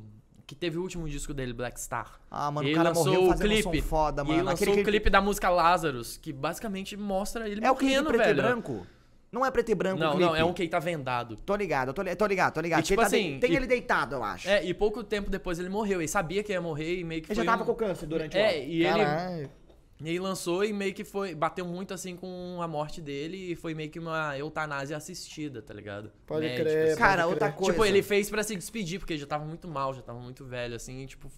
que 0.50 0.56
teve 0.56 0.80
o 0.80 0.82
último 0.82 1.08
disco 1.08 1.32
dele, 1.32 1.54
Black 1.54 1.80
Star. 1.80 2.20
Ah, 2.32 2.50
mano, 2.50 2.66
o 2.66 2.70
Ele 2.72 2.76
cara 2.76 2.90
lançou 2.90 3.06
morreu 3.06 3.24
o 3.26 3.30
fazendo 3.30 3.46
um 3.46 3.50
clipe. 3.62 3.82
som 3.82 3.88
foda, 3.88 4.24
E 4.24 4.26
mano. 4.26 4.36
ele 4.40 4.42
lançou 4.42 4.66
Aquele 4.68 4.82
o 4.82 4.84
clipe- 4.84 5.10
da 5.12 5.22
música 5.22 5.48
Lazarus, 5.48 6.18
que 6.18 6.34
basicamente 6.34 6.98
mostra 6.98 7.48
ele 7.48 7.64
É 7.64 7.70
o 7.70 7.76
clipe 7.76 7.94
morrendo, 7.94 8.08
preto 8.08 8.24
velho. 8.26 8.40
e 8.40 8.42
branco? 8.42 8.88
Não 9.32 9.46
é 9.46 9.52
preto 9.52 9.70
e 9.70 9.76
branco 9.76 9.98
o 9.98 10.00
Não, 10.00 10.18
não, 10.18 10.36
é 10.36 10.44
um 10.44 10.52
que 10.52 10.64
ele 10.64 10.70
tá 10.70 10.80
vendado. 10.80 11.36
Tô 11.36 11.56
ligado, 11.56 11.94
tô, 11.94 12.02
li- 12.02 12.16
tô 12.16 12.26
ligado, 12.26 12.52
tô 12.56 12.62
ligado. 12.62 12.80
E, 12.80 12.82
tipo 12.84 13.00
Ele 13.00 13.02
tá 13.10 13.16
assim, 13.16 13.34
de- 13.36 13.40
Tem 13.42 13.52
e- 13.52 13.56
ele 13.58 13.68
deitado, 13.68 14.16
eu 14.16 14.24
acho. 14.24 14.50
É, 14.50 14.66
e 14.66 14.74
pouco 14.74 15.04
tempo 15.04 15.30
depois 15.30 15.60
ele 15.60 15.70
morreu. 15.70 16.02
Ele 16.02 16.08
sabia 16.08 16.42
que 16.42 16.52
ia 16.52 16.60
morrer 16.60 16.98
e 16.98 17.04
meio 17.04 17.22
que 17.22 17.32
ele 17.32 17.40
já 17.40 17.46
tava 17.46 17.62
um- 17.62 17.66
com 17.68 17.76
câncer 17.76 18.08
durante 18.08 18.36
o 18.36 18.40
É, 18.40 18.58
e 18.66 18.84
ele, 18.84 18.90
Caralho. 19.06 19.52
E 20.02 20.10
ele 20.10 20.20
lançou 20.20 20.64
e 20.64 20.72
meio 20.72 20.94
que 20.94 21.04
foi. 21.04 21.36
Bateu 21.36 21.66
muito 21.66 21.94
assim 21.94 22.16
com 22.16 22.60
a 22.62 22.68
morte 22.68 23.02
dele 23.02 23.52
e 23.52 23.56
foi 23.56 23.74
meio 23.74 23.90
que 23.90 24.00
uma 24.00 24.38
eutanásia 24.38 24.96
assistida, 24.96 25.62
tá 25.62 25.74
ligado? 25.74 26.12
Pode 26.26 26.48
crer, 26.48 26.92
assim. 26.92 26.98
Cara, 26.98 27.24
pode 27.24 27.34
outra 27.34 27.48
crer. 27.50 27.58
coisa. 27.58 27.72
Tipo, 27.74 27.86
ele 27.86 28.02
fez 28.02 28.30
pra 28.30 28.42
se 28.42 28.56
despedir, 28.56 29.00
porque 29.00 29.14
ele 29.14 29.20
já 29.20 29.28
tava 29.28 29.44
muito 29.44 29.68
mal, 29.68 29.94
já 29.94 30.02
tava 30.02 30.20
muito 30.20 30.46
velho, 30.46 30.76
assim, 30.76 31.04
e, 31.04 31.08
tipo, 31.08 31.30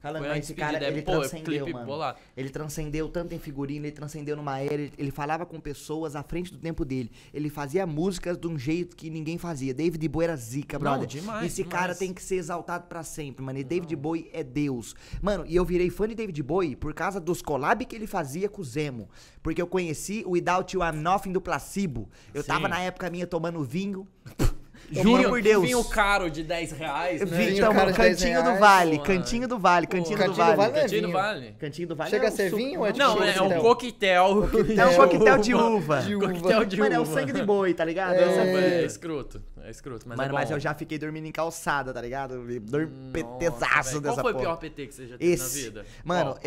Falando, 0.00 0.28
mas 0.28 0.44
esse 0.44 0.54
cara, 0.54 0.82
ele 0.86 1.02
Pô, 1.02 1.10
transcendeu, 1.12 1.68
mano. 1.70 1.84
bolado. 1.86 2.18
Ele 2.36 2.48
transcendeu 2.50 3.08
tanto 3.08 3.34
em 3.34 3.38
figurino, 3.38 3.84
ele 3.84 3.92
transcendeu 3.92 4.36
numa 4.36 4.60
era, 4.60 4.74
ele, 4.74 4.92
ele 4.96 5.10
falava 5.10 5.44
com 5.44 5.58
pessoas 5.58 6.14
à 6.14 6.22
frente 6.22 6.52
do 6.52 6.58
tempo 6.58 6.84
dele. 6.84 7.10
Ele 7.34 7.50
fazia 7.50 7.84
músicas 7.84 8.38
de 8.38 8.46
um 8.46 8.56
jeito 8.56 8.94
que 8.96 9.10
ninguém 9.10 9.38
fazia. 9.38 9.74
David 9.74 10.06
Bowie 10.08 10.24
era 10.24 10.36
zica, 10.36 10.78
Não, 10.78 10.82
brother. 10.92 11.06
demais, 11.08 11.46
Esse 11.46 11.62
demais. 11.64 11.80
cara 11.80 11.94
tem 11.96 12.12
que 12.14 12.22
ser 12.22 12.36
exaltado 12.36 12.86
pra 12.86 13.02
sempre, 13.02 13.44
mano. 13.44 13.58
E 13.58 13.64
David 13.64 13.94
Bowie 13.96 14.30
é 14.32 14.44
Deus. 14.44 14.94
Mano, 15.20 15.44
e 15.46 15.56
eu 15.56 15.64
virei 15.64 15.90
fã 15.90 16.06
de 16.06 16.14
David 16.14 16.40
Bowie 16.44 16.76
por 16.76 16.94
causa 16.94 17.18
dos 17.18 17.42
collab 17.42 17.84
que 17.84 17.96
ele 17.96 18.06
fazia 18.06 18.48
com 18.48 18.62
o 18.62 18.64
Zemo. 18.64 19.08
Porque 19.42 19.60
eu 19.60 19.66
conheci 19.66 20.22
o 20.24 20.30
Without 20.32 20.76
You 20.76 20.82
I'm 20.84 20.96
Nothing 21.00 21.32
do 21.32 21.40
Placebo. 21.40 22.08
Eu 22.32 22.42
Sim. 22.42 22.48
tava 22.48 22.68
na 22.68 22.78
época 22.80 23.10
minha 23.10 23.26
tomando 23.26 23.64
vinho. 23.64 24.06
Juro 24.90 25.16
Vinho- 25.18 25.28
por 25.28 25.42
Deus. 25.42 25.64
Vinho 25.64 25.84
caro 25.84 26.30
de 26.30 26.42
10 26.42 26.72
reais, 26.72 27.20
né? 27.20 27.26
Vinho, 27.26 27.50
então, 27.58 27.74
caro 27.74 27.92
de 27.92 27.98
10 27.98 28.18
cantinho 28.18 28.38
do 28.42 28.44
reais, 28.44 28.60
Vale, 28.60 28.98
cantinho 28.98 29.48
do 29.48 29.58
Vale, 29.58 29.86
cantinho 29.86 30.16
do 30.18 30.24
Cantinho 30.24 30.46
do 30.46 30.56
Vale. 30.56 30.62
É 30.78 30.80
Cantinho 30.80 31.02
do. 31.02 31.12
Vale. 31.12 31.56
Cantinho 31.58 31.88
do 31.88 31.96
Vale 31.96 32.10
Chega 32.10 32.24
é 32.24 32.28
a 32.28 32.30
ser 32.32 32.54
vinho 32.54 32.80
ou 32.80 32.86
é 32.86 32.92
tipo 32.92 33.04
Não, 33.04 33.22
é 33.22 33.42
um 33.42 33.60
coquetel. 33.60 34.48
É 34.78 34.86
um 34.86 34.94
coquetel 34.96 35.38
de 35.42 35.54
uva. 35.54 36.00
De 36.02 36.14
uva. 36.16 36.26
Coquetel 36.28 36.64
de 36.64 36.76
Mano, 36.78 36.94
é 36.94 36.98
o 36.98 37.02
uva. 37.02 37.12
sangue 37.20 37.32
de 37.32 37.42
boi, 37.42 37.74
tá 37.74 37.84
ligado? 37.84 38.14
É. 38.14 38.82
É, 38.82 38.84
escroto. 38.84 39.42
É 39.62 39.70
escroto, 39.70 40.08
mas 40.08 40.16
Mano, 40.16 40.30
é 40.30 40.32
mas 40.32 40.50
eu 40.50 40.58
já 40.58 40.72
fiquei 40.74 40.98
dormindo 40.98 41.26
em 41.26 41.32
calçada, 41.32 41.92
tá 41.92 42.00
ligado? 42.00 42.38
Dormi 42.60 42.88
PTzaço 43.12 44.00
dessa 44.00 44.14
Qual 44.14 44.24
foi 44.24 44.32
porra. 44.32 44.36
o 44.36 44.40
pior 44.40 44.56
PT 44.56 44.86
que 44.86 44.94
você 44.94 45.06
já 45.06 45.18
teve 45.18 45.32
Esse. 45.32 45.58
na 45.58 45.64
vida? 45.66 45.86
Mano, 46.04 46.30
Qual? 46.32 46.38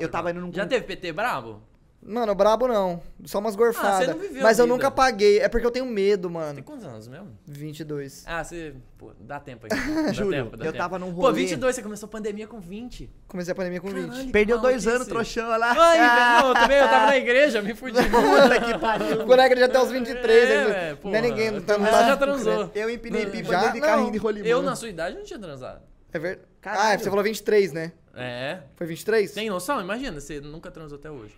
eu 0.00 0.08
tava- 0.08 0.30
indo 0.30 0.40
num 0.40 0.52
Já 0.52 0.66
teve 0.66 0.84
PT 0.86 1.12
brabo? 1.12 1.60
Mano, 2.08 2.34
brabo 2.34 2.66
não. 2.66 3.02
Só 3.24 3.38
umas 3.38 3.54
gorfadas. 3.54 4.06
você 4.06 4.12
não 4.14 4.18
viveu 4.18 4.42
Mas 4.42 4.58
eu 4.58 4.64
vida. 4.64 4.74
nunca 4.74 4.90
paguei. 4.90 5.40
É 5.40 5.48
porque 5.48 5.66
eu 5.66 5.70
tenho 5.70 5.84
medo, 5.84 6.28
Tem 6.28 6.34
mano. 6.34 6.62
quantos 6.62 6.84
anos 6.86 7.06
mesmo? 7.06 7.28
22. 7.46 8.24
Ah, 8.26 8.42
você. 8.42 8.74
Pô, 8.96 9.12
dá 9.20 9.38
tempo 9.38 9.66
aí. 9.66 9.68
Dá 10.06 10.12
Júlio, 10.12 10.44
tempo, 10.44 10.56
dá 10.56 10.64
eu 10.64 10.72
tempo. 10.72 10.82
tava 10.82 10.98
num 10.98 11.14
Pô, 11.14 11.20
rolê. 11.20 11.40
22, 11.42 11.76
você 11.76 11.82
começou 11.82 12.06
a 12.06 12.10
pandemia 12.10 12.46
com 12.48 12.58
20. 12.58 13.08
Comecei 13.28 13.52
a 13.52 13.54
pandemia 13.54 13.80
com 13.80 13.88
20. 13.88 14.08
Caralho. 14.08 14.30
Perdeu 14.30 14.56
que 14.56 14.62
dois 14.62 14.86
anos, 14.88 15.06
trouxão 15.06 15.46
lá. 15.56 15.74
Ai, 15.78 15.98
Ah, 16.00 16.40
não, 16.42 16.48
eu 16.48 16.54
também, 16.54 16.78
eu 16.78 16.88
tava 16.88 17.06
na 17.06 17.16
igreja, 17.16 17.62
me 17.62 17.74
fudi. 17.74 17.98
Puta 18.02 18.60
que 18.60 18.78
pariu. 18.78 19.18
Ficou 19.20 19.36
na 19.36 19.46
igreja 19.46 19.66
até 19.66 19.80
os 19.80 19.90
23. 19.90 20.26
É, 20.50 20.54
ele- 20.62 20.72
velho, 20.72 20.90
não 20.90 20.96
porra. 20.96 21.16
é 21.16 21.20
ninguém. 21.20 21.50
Não 21.50 21.60
tá, 21.62 21.78
não 21.78 21.84
Você 21.84 21.90
tá- 21.92 22.06
já 22.08 22.16
transou. 22.16 22.70
Eu 22.74 22.90
empinei 22.90 23.24
Não, 23.26 23.30
pipa 23.30 23.50
já 23.52 23.68
de 23.68 23.80
não. 23.80 23.86
carrinho 23.86 24.10
de 24.12 24.18
rolimã. 24.18 24.46
Eu, 24.48 24.62
na 24.62 24.74
sua 24.74 24.88
idade, 24.88 25.16
não 25.16 25.24
tinha 25.24 25.38
transado. 25.38 25.82
É 26.12 26.18
verdade. 26.18 26.48
Ah, 26.64 26.98
você 26.98 27.08
falou 27.08 27.22
23, 27.22 27.72
né? 27.72 27.92
É. 28.16 28.58
Foi 28.74 28.86
23? 28.86 29.30
Tem 29.32 29.48
noção? 29.48 29.80
Imagina, 29.80 30.20
você 30.20 30.40
nunca 30.40 30.70
transou 30.72 30.98
até 30.98 31.08
hoje. 31.10 31.36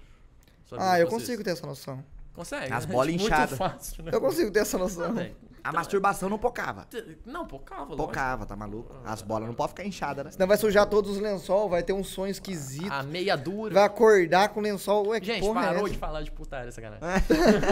Ah, 0.79 0.99
eu 1.01 1.07
consigo 1.09 1.35
isso. 1.35 1.45
ter 1.45 1.51
essa 1.51 1.67
noção. 1.67 2.05
Consegue. 2.35 2.73
As 2.73 2.87
né? 2.87 2.93
bolas 2.93 3.15
inchadas. 3.15 3.59
fácil, 3.59 4.05
né? 4.05 4.11
Eu 4.15 4.21
consigo 4.21 4.51
ter 4.51 4.61
essa 4.61 4.79
noção. 4.79 5.15
Tem. 5.15 5.35
A 5.63 5.73
masturbação 5.73 6.31
não 6.31 6.39
pocava. 6.39 6.87
Não, 7.27 7.47
pocava. 7.47 7.95
Pocava, 7.95 8.47
tá 8.47 8.57
maluco? 8.57 8.95
As 9.05 9.21
bolas 9.21 9.47
não 9.47 9.55
podem 9.55 9.69
ficar 9.69 9.85
inchadas, 9.85 10.25
né? 10.25 10.31
Senão 10.31 10.47
vai 10.47 10.57
sujar 10.57 10.87
todos 10.87 11.11
os 11.11 11.19
lençol, 11.19 11.69
vai 11.69 11.83
ter 11.83 11.93
um 11.93 12.03
sonho 12.03 12.31
esquisito. 12.31 12.91
A 12.91 13.03
meia 13.03 13.37
dura. 13.37 13.75
Vai 13.75 13.85
acordar 13.85 14.49
com 14.49 14.61
lençol. 14.61 15.09
Ué, 15.09 15.21
que 15.21 15.27
Gente, 15.27 15.41
porra 15.41 15.61
parou 15.61 15.87
é 15.87 15.91
de 15.91 15.99
falar 15.99 16.23
de 16.23 16.31
putaria, 16.31 16.73
sacanagem. 16.73 17.03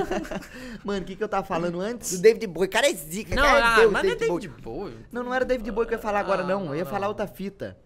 Mano, 0.85 1.03
o 1.03 1.05
que, 1.05 1.17
que 1.17 1.25
eu 1.25 1.29
tava 1.29 1.47
falando 1.47 1.81
antes? 1.81 2.13
Do 2.13 2.23
David 2.23 2.47
Bowie. 2.47 2.69
Cara 2.69 2.91
é 2.91 2.95
zica. 2.95 3.35
Não, 3.35 3.43
cara 3.43 3.59
é 3.59 3.63
ah, 3.63 3.77
Deus, 3.77 3.93
mas 3.93 4.05
não 4.05 4.11
é 4.11 4.15
David 4.17 4.41
David 4.41 4.63
Bowie. 4.63 4.91
Bowie. 4.91 5.07
Não, 5.11 5.23
não 5.25 5.35
era 5.35 5.45
David 5.45 5.71
Bowie 5.71 5.89
que 5.89 5.95
eu 5.95 5.99
ia 5.99 6.03
falar 6.03 6.21
agora, 6.21 6.43
Ah, 6.43 6.47
não. 6.47 6.65
não, 6.67 6.69
Eu 6.73 6.77
ia 6.77 6.85
não. 6.85 6.91
falar 6.91 7.09
outra 7.09 7.27
fita. 7.27 7.79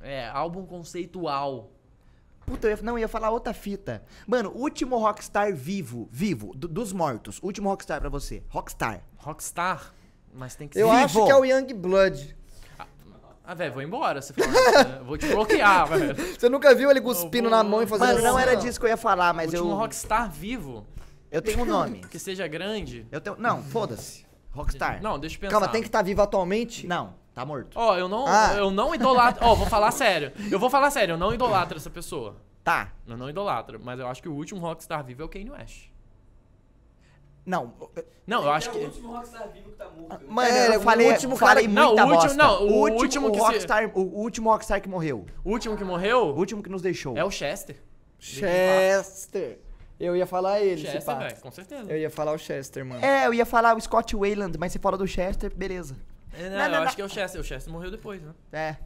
É, 0.00 0.28
álbum 0.28 0.66
conceitual. 0.66 1.70
Puta, 2.46 2.66
eu 2.66 2.76
ia, 2.76 2.82
não, 2.82 2.92
eu 2.94 2.98
ia 3.00 3.08
falar 3.08 3.30
outra 3.30 3.54
fita. 3.54 4.02
Mano, 4.26 4.50
último 4.54 4.98
rockstar 4.98 5.54
vivo, 5.54 6.08
vivo, 6.12 6.52
do- 6.54 6.68
dos 6.68 6.92
mortos. 6.92 7.38
Último 7.42 7.68
rockstar 7.70 8.00
pra 8.00 8.08
você. 8.10 8.42
Rockstar. 8.48 9.02
Rockstar. 9.16 9.94
Mas 10.32 10.54
tem 10.54 10.68
que 10.68 10.78
Eu 10.78 10.88
ser. 10.88 10.92
Vivo. 10.94 11.04
acho 11.04 11.24
que 11.26 11.30
é 11.32 11.36
o 11.36 11.44
Young 11.44 11.72
Blood. 11.74 12.36
Ah, 13.46 13.54
velho, 13.54 13.72
vou 13.74 13.82
embora. 13.82 14.22
Você 14.22 14.32
fala, 14.32 14.48
né? 14.50 15.00
vou 15.04 15.18
te 15.18 15.26
bloquear, 15.28 15.86
velho. 15.88 16.14
Você 16.38 16.48
nunca 16.48 16.74
viu 16.74 16.90
ele 16.90 17.00
cuspindo 17.00 17.46
Eu 17.48 17.50
vou- 17.50 17.50
na 17.50 17.62
mão 17.62 17.82
e 17.82 17.86
fazendo 17.86 18.06
Mano, 18.08 18.22
não 18.22 18.36
assim, 18.38 18.42
era 18.48 18.54
disso 18.56 18.80
que 18.80 18.86
eu 18.86 18.90
ia 18.90 18.96
falar, 18.96 19.32
mas 19.34 19.52
Último 19.52 19.70
eu. 19.72 19.76
rockstar 19.76 20.30
vivo. 20.30 20.86
Eu 21.30 21.42
tenho 21.42 21.60
um 21.62 21.64
nome. 21.66 22.00
Que 22.10 22.18
seja 22.18 22.46
grande. 22.46 23.06
Eu 23.12 23.20
tenho. 23.20 23.36
Não, 23.38 23.62
foda-se. 23.62 24.24
Rockstar. 24.50 25.02
Não, 25.02 25.18
deixa 25.18 25.36
eu 25.36 25.40
pensar. 25.40 25.50
Calma, 25.52 25.68
tem 25.68 25.82
que 25.82 25.88
estar 25.88 26.00
vivo 26.02 26.22
atualmente? 26.22 26.86
Não, 26.86 27.14
tá 27.34 27.44
morto. 27.44 27.74
Ó, 27.78 27.96
eu 27.96 28.08
não, 28.08 28.24
Ah. 28.26 28.54
eu 28.56 28.70
não 28.70 28.94
idolatro. 28.94 29.44
Ó, 29.44 29.54
vou 29.54 29.66
falar 29.66 29.90
sério. 29.92 30.32
Eu 30.50 30.58
vou 30.58 30.70
falar 30.70 30.90
sério, 30.90 31.14
eu 31.14 31.18
não 31.18 31.34
idolatro 31.34 31.76
essa 31.76 31.90
pessoa. 31.90 32.36
Tá. 32.62 32.92
Eu 33.06 33.16
não 33.16 33.28
idolatro, 33.28 33.78
mas 33.82 33.98
eu 34.00 34.06
acho 34.06 34.22
que 34.22 34.28
o 34.28 34.34
último 34.34 34.60
rockstar 34.60 35.04
vivo 35.04 35.20
é 35.22 35.24
o 35.24 35.28
Kanye 35.28 35.50
West. 35.50 35.88
Não. 37.46 37.74
Não, 38.26 38.42
eu 38.44 38.50
acho 38.52 38.70
é 38.70 38.72
que. 38.72 38.78
o 38.78 38.84
último 38.86 39.12
rockstar 39.12 39.48
vivo 39.52 39.70
que 39.70 39.76
tá 39.76 39.84
morto. 39.90 40.18
viu? 40.18 40.30
Mano, 40.30 40.48
É, 40.48 40.74
eu 40.76 40.80
o 40.80 40.82
falei, 40.82 41.10
último 41.12 41.36
falei 41.36 41.64
cara- 41.66 41.74
Não, 41.74 41.88
muita 41.88 42.02
o 42.02 42.08
último- 42.08 42.22
bosta. 42.22 42.42
não, 42.42 42.62
o 42.62 42.70
o 42.70 42.74
último, 42.80 43.02
último 43.02 43.30
que 43.32 43.38
se- 43.38 43.44
rockstar, 43.44 43.90
o 43.94 44.00
último 44.00 44.50
rockstar 44.50 44.80
que 44.80 44.88
morreu. 44.88 45.26
O 45.44 45.50
último 45.50 45.76
que 45.76 45.84
O 45.84 45.86
morreu 45.86 46.28
último 46.34 46.62
que 46.62 46.70
nos 46.70 46.80
deixou. 46.80 47.14
é 47.18 47.22
o 47.24 47.30
Chester. 47.30 47.76
Chester. 48.18 49.60
Eu 50.00 50.16
ia 50.16 50.26
falar 50.26 50.60
ele, 50.62 50.80
se 50.80 50.86
Chester, 50.86 51.04
pá. 51.04 51.14
velho, 51.22 51.36
com 51.40 51.50
certeza. 51.50 51.92
Eu 51.92 51.98
ia 51.98 52.10
falar 52.10 52.32
o 52.32 52.38
Chester, 52.38 52.84
mano. 52.84 53.04
É, 53.04 53.26
eu 53.26 53.34
ia 53.34 53.44
falar 53.46 53.76
o 53.76 53.80
Scott 53.80 54.16
Wayland, 54.16 54.56
mas 54.58 54.72
você 54.72 54.78
fala 54.78 54.96
do 54.96 55.06
Chester, 55.06 55.54
beleza. 55.54 55.94
É, 56.38 56.48
não, 56.50 56.56
Não, 56.58 56.64
eu 56.64 56.70
não, 56.70 56.76
acho 56.78 56.84
não. 56.86 56.94
que 56.94 57.02
é 57.02 57.04
o 57.04 57.08
Chester. 57.08 57.40
O 57.40 57.44
Chester 57.44 57.72
morreu 57.72 57.90
depois, 57.90 58.22
né? 58.22 58.32
É. 58.52 58.76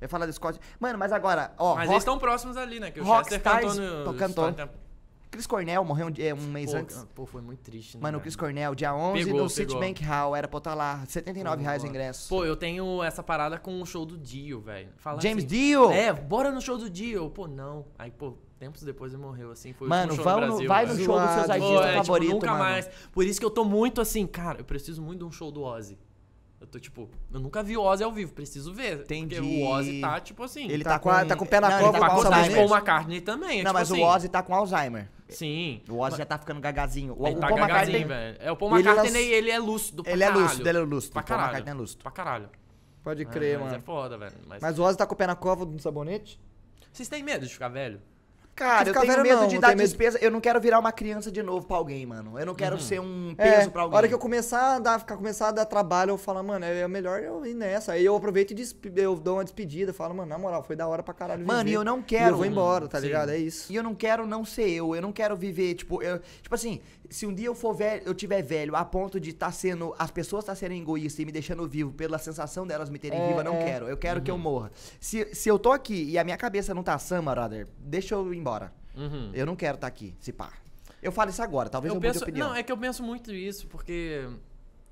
Eu 0.00 0.06
ia 0.06 0.08
falar 0.08 0.26
do 0.26 0.32
Scott. 0.32 0.58
Mano, 0.78 0.98
mas 0.98 1.12
agora, 1.12 1.52
ó, 1.58 1.74
Mas 1.74 1.80
rock- 1.84 1.90
eles 1.92 2.02
estão 2.02 2.18
próximos 2.18 2.56
ali, 2.56 2.80
né? 2.80 2.90
Que 2.90 3.00
o 3.00 3.04
Chester 3.04 3.40
Rockstars- 3.42 3.76
cantou 3.76 3.98
no. 3.98 4.04
Pô, 4.04 4.14
cantou. 4.14 4.54
Chris 5.30 5.46
Cornell 5.46 5.84
morreu 5.84 6.08
um, 6.08 6.10
dia- 6.10 6.34
um 6.34 6.40
mês 6.48 6.72
Pô, 6.72 6.76
antes. 6.78 7.06
pô, 7.14 7.24
foi 7.24 7.40
muito 7.40 7.60
triste, 7.60 7.96
né? 7.96 8.02
Mano, 8.02 8.18
o? 8.18 8.20
Chris 8.20 8.34
Cornell, 8.34 8.74
dia 8.74 8.92
11 8.92 9.26
Pegou, 9.26 9.42
no 9.42 9.48
Citibank 9.48 10.02
Hall, 10.02 10.34
era 10.34 10.48
pra 10.48 10.56
eu 10.56 10.58
estar 10.58 10.74
lá. 10.74 11.04
79 11.06 11.62
reais 11.62 11.84
o 11.84 11.86
ingresso. 11.86 12.28
Pô, 12.28 12.44
eu 12.44 12.56
tenho 12.56 13.00
essa 13.04 13.22
parada 13.22 13.56
com 13.56 13.80
o 13.80 13.86
show 13.86 14.04
do 14.04 14.18
Dio, 14.18 14.60
velho. 14.60 14.88
James 15.20 15.44
assim, 15.44 15.46
Dio? 15.46 15.88
É, 15.92 16.12
bora 16.12 16.50
no 16.50 16.60
show 16.60 16.76
do 16.76 16.90
Dio. 16.90 17.30
Pô, 17.30 17.46
não. 17.46 17.84
Aí, 17.96 18.10
pô, 18.10 18.38
tempos 18.58 18.82
depois 18.82 19.12
ele 19.12 19.22
morreu, 19.22 19.52
assim. 19.52 19.72
Foi 19.72 19.86
o 19.86 19.90
Mano, 19.90 20.10
último 20.14 20.16
show 20.16 20.32
vão 20.32 20.40
no 20.40 20.46
Brasil, 20.48 20.68
vai 20.68 20.86
no 20.86 20.94
velho. 20.94 21.04
show 21.04 21.20
dos 21.20 21.30
seus 21.30 21.50
artistas 21.50 21.76
Pô, 21.78 21.82
é, 21.84 21.86
tipo, 21.92 22.04
favoritos, 22.06 22.34
nunca 22.34 22.46
mano. 22.48 22.58
mais. 22.64 22.90
Por 23.12 23.24
isso 23.24 23.38
que 23.38 23.46
eu 23.46 23.50
tô 23.50 23.64
muito 23.64 24.00
assim, 24.00 24.26
cara, 24.26 24.58
eu 24.58 24.64
preciso 24.64 25.00
muito 25.00 25.20
de 25.20 25.24
um 25.26 25.30
show 25.30 25.52
do 25.52 25.62
Ozzy. 25.62 25.96
Eu 26.60 26.66
tô 26.66 26.78
tipo, 26.78 27.08
eu 27.32 27.40
nunca 27.40 27.62
vi 27.62 27.74
o 27.76 27.82
Ozzy 27.82 28.04
ao 28.04 28.12
vivo, 28.12 28.32
preciso 28.34 28.74
ver. 28.74 29.00
Entendi. 29.00 29.36
Porque 29.36 29.48
o 29.62 29.66
Ozzy 29.66 30.00
tá, 30.00 30.20
tipo 30.20 30.42
assim. 30.44 30.68
Ele 30.68 30.84
Tá 30.84 30.90
tá, 30.90 30.98
com 30.98 31.08
a- 31.08 31.24
tá 31.24 31.34
com 31.34 31.44
o 31.44 31.48
pé 31.48 31.58
na 31.58 31.70
não, 31.70 31.78
cova, 31.78 31.96
ele 31.96 32.00
tá 32.06 32.10
com 32.10 32.14
Alzheimer. 32.20 32.50
o 32.50 32.68
Paul. 32.68 32.76
McCartney 32.78 33.20
também. 33.22 33.48
é 33.60 33.62
Não, 33.62 33.70
tipo 33.70 33.72
mas 33.72 33.90
assim, 33.90 34.02
o 34.02 34.06
Ozzy 34.06 34.28
tá 34.28 34.42
com 34.42 34.54
Alzheimer. 34.54 35.08
Sim. 35.28 35.80
O 35.88 35.98
Ozzy 36.00 36.18
já 36.18 36.26
tá 36.26 36.36
ficando 36.36 36.60
gagazinho. 36.60 37.14
O, 37.18 37.26
Ele 37.26 37.36
o 37.36 37.40
tá 37.40 37.46
Paul 37.48 37.58
gagazinho, 37.60 37.96
McCartney, 37.98 38.04
velho. 38.04 38.36
É, 38.40 38.52
o 38.52 38.56
Paul 38.56 38.78
ele 38.78 38.88
McCartney, 38.88 39.22
lanç- 39.22 39.32
ele 39.32 39.50
é 39.50 39.58
lúcido 39.58 40.02
pra 40.02 40.12
ele 40.12 40.22
é 40.22 40.26
caralho. 40.26 40.44
lúcido, 40.44 40.68
ele 40.68 40.78
é 40.78 40.80
lúcido. 40.82 41.12
Pra 41.14 41.20
O 41.20 41.24
Paul 41.24 41.28
caralho. 41.38 41.48
McCartney 41.48 41.72
é 41.72 41.80
lúcido. 41.80 42.02
Pra 42.02 42.12
caralho. 42.12 42.50
Pode 43.02 43.22
É, 43.22 43.24
crer, 43.24 43.58
mas 43.58 43.64
mano. 43.68 43.76
é 43.78 43.80
foda, 43.80 44.18
velho. 44.18 44.32
Mas... 44.46 44.60
Mas 44.62 44.78
o 44.78 44.82
Ozzy 44.82 44.98
tá 44.98 45.06
com 45.06 45.14
o 45.14 45.16
pé 45.16 45.26
na 45.26 45.34
cova 45.34 45.64
do 45.64 45.78
sabonete? 45.80 46.38
Vocês 46.92 47.08
têm 47.08 47.22
medo 47.22 47.46
de 47.46 47.52
ficar 47.54 47.68
velho? 47.68 48.00
Cara, 48.54 48.90
eu 48.90 48.92
tenho 49.00 49.22
medo 49.22 49.40
não, 49.40 49.48
de 49.48 49.54
não 49.54 49.60
dar 49.62 49.68
medo- 49.68 49.80
despesa. 49.80 50.18
Eu 50.20 50.30
não 50.30 50.40
quero 50.40 50.60
virar 50.60 50.78
uma 50.78 50.92
criança 50.92 51.30
de 51.32 51.42
novo 51.42 51.66
pra 51.66 51.78
alguém, 51.78 52.04
mano. 52.04 52.38
Eu 52.38 52.44
não 52.44 52.54
quero 52.54 52.78
ser 52.78 53.00
um 53.00 53.34
É, 53.38 53.50
peso 53.56 53.70
pra 53.70 53.82
alguém. 53.82 53.94
a 53.94 53.96
hora 53.98 54.08
que 54.08 54.12
eu 54.12 54.18
começar 54.18 54.76
a 54.76 54.78
dar, 54.78 54.98
ficar, 54.98 55.16
começar 55.16 55.48
a 55.48 55.52
dar 55.52 55.64
trabalho, 55.64 56.10
eu 56.10 56.18
falo, 56.18 56.42
mano, 56.44 56.64
é 56.66 56.86
melhor 56.86 57.20
eu 57.22 57.46
ir 57.46 57.54
nessa. 57.54 57.92
Aí 57.92 58.04
eu 58.04 58.14
aproveito 58.14 58.50
e 58.52 58.66
eu 58.96 59.16
dou 59.16 59.36
uma 59.36 59.44
despedida. 59.44 59.94
Falo, 59.94 60.14
mano, 60.14 60.28
na 60.28 60.36
moral, 60.36 60.62
foi 60.62 60.76
da 60.76 60.86
hora 60.86 61.02
pra 61.02 61.14
caralho 61.14 61.46
Mano, 61.46 61.60
viver. 61.60 61.70
e 61.70 61.74
eu 61.74 61.84
não 61.84 62.00
E 62.00 62.02
quero. 62.02 62.32
eu 62.32 62.36
vou 62.36 62.44
embora, 62.44 62.86
tá 62.86 63.00
Sim. 63.00 63.06
ligado? 63.06 63.30
É 63.30 63.38
isso. 63.38 63.72
E 63.72 63.76
eu 63.76 63.82
não 63.82 63.94
quero 63.94 64.26
não 64.26 64.44
ser 64.44 64.68
eu, 64.68 64.94
eu 64.94 65.00
não 65.00 65.12
quero 65.12 65.34
viver, 65.36 65.74
tipo, 65.74 66.02
eu, 66.02 66.18
tipo 66.42 66.54
assim, 66.54 66.80
se 67.08 67.24
um 67.26 67.32
dia 67.34 67.46
eu 67.46 67.54
for 67.54 67.72
velho, 67.74 68.02
eu 68.04 68.14
tiver 68.14 68.42
velho 68.42 68.76
a 68.76 68.84
ponto 68.84 69.18
de 69.18 69.30
estar 69.30 69.52
sendo, 69.52 69.94
as 69.98 70.10
pessoas 70.10 70.42
estar 70.44 70.54
sendo 70.54 70.74
egoístas 70.74 71.18
e 71.20 71.24
me 71.24 71.32
deixando 71.32 71.66
vivo 71.66 71.92
pela 71.92 72.18
sensação 72.18 72.66
delas 72.66 72.90
me 72.90 72.98
terem 72.98 73.18
É, 73.18 73.28
viva, 73.28 73.40
eu 73.40 73.44
não 73.44 73.56
é. 73.56 73.64
quero. 73.64 73.88
Eu 73.88 73.96
quero 73.96 74.20
que 74.20 74.30
eu 74.30 74.36
morra. 74.36 74.70
Se, 75.00 75.34
se 75.34 75.48
eu 75.48 75.58
tô 75.58 75.72
aqui 75.72 76.04
e 76.10 76.18
a 76.18 76.24
minha 76.24 76.36
cabeça 76.36 76.74
não 76.74 76.82
tá 76.82 76.98
sã, 76.98 77.24
brother, 77.24 77.66
deixa 77.78 78.14
eu 78.14 78.34
ir 78.34 78.36
embora. 78.36 78.49
Uhum. 78.96 79.30
Eu 79.32 79.46
não 79.46 79.56
quero 79.56 79.76
estar 79.76 79.86
aqui, 79.86 80.14
se 80.20 80.32
pá. 80.32 80.52
Eu 81.02 81.12
falo 81.12 81.30
isso 81.30 81.42
agora, 81.42 81.68
talvez 81.68 81.90
eu, 81.92 81.96
eu 81.96 82.00
penso, 82.00 82.22
opinião. 82.22 82.48
Não, 82.48 82.56
é 82.56 82.62
que 82.62 82.70
eu 82.70 82.76
penso 82.76 83.02
muito 83.02 83.32
isso, 83.32 83.66
porque 83.68 84.28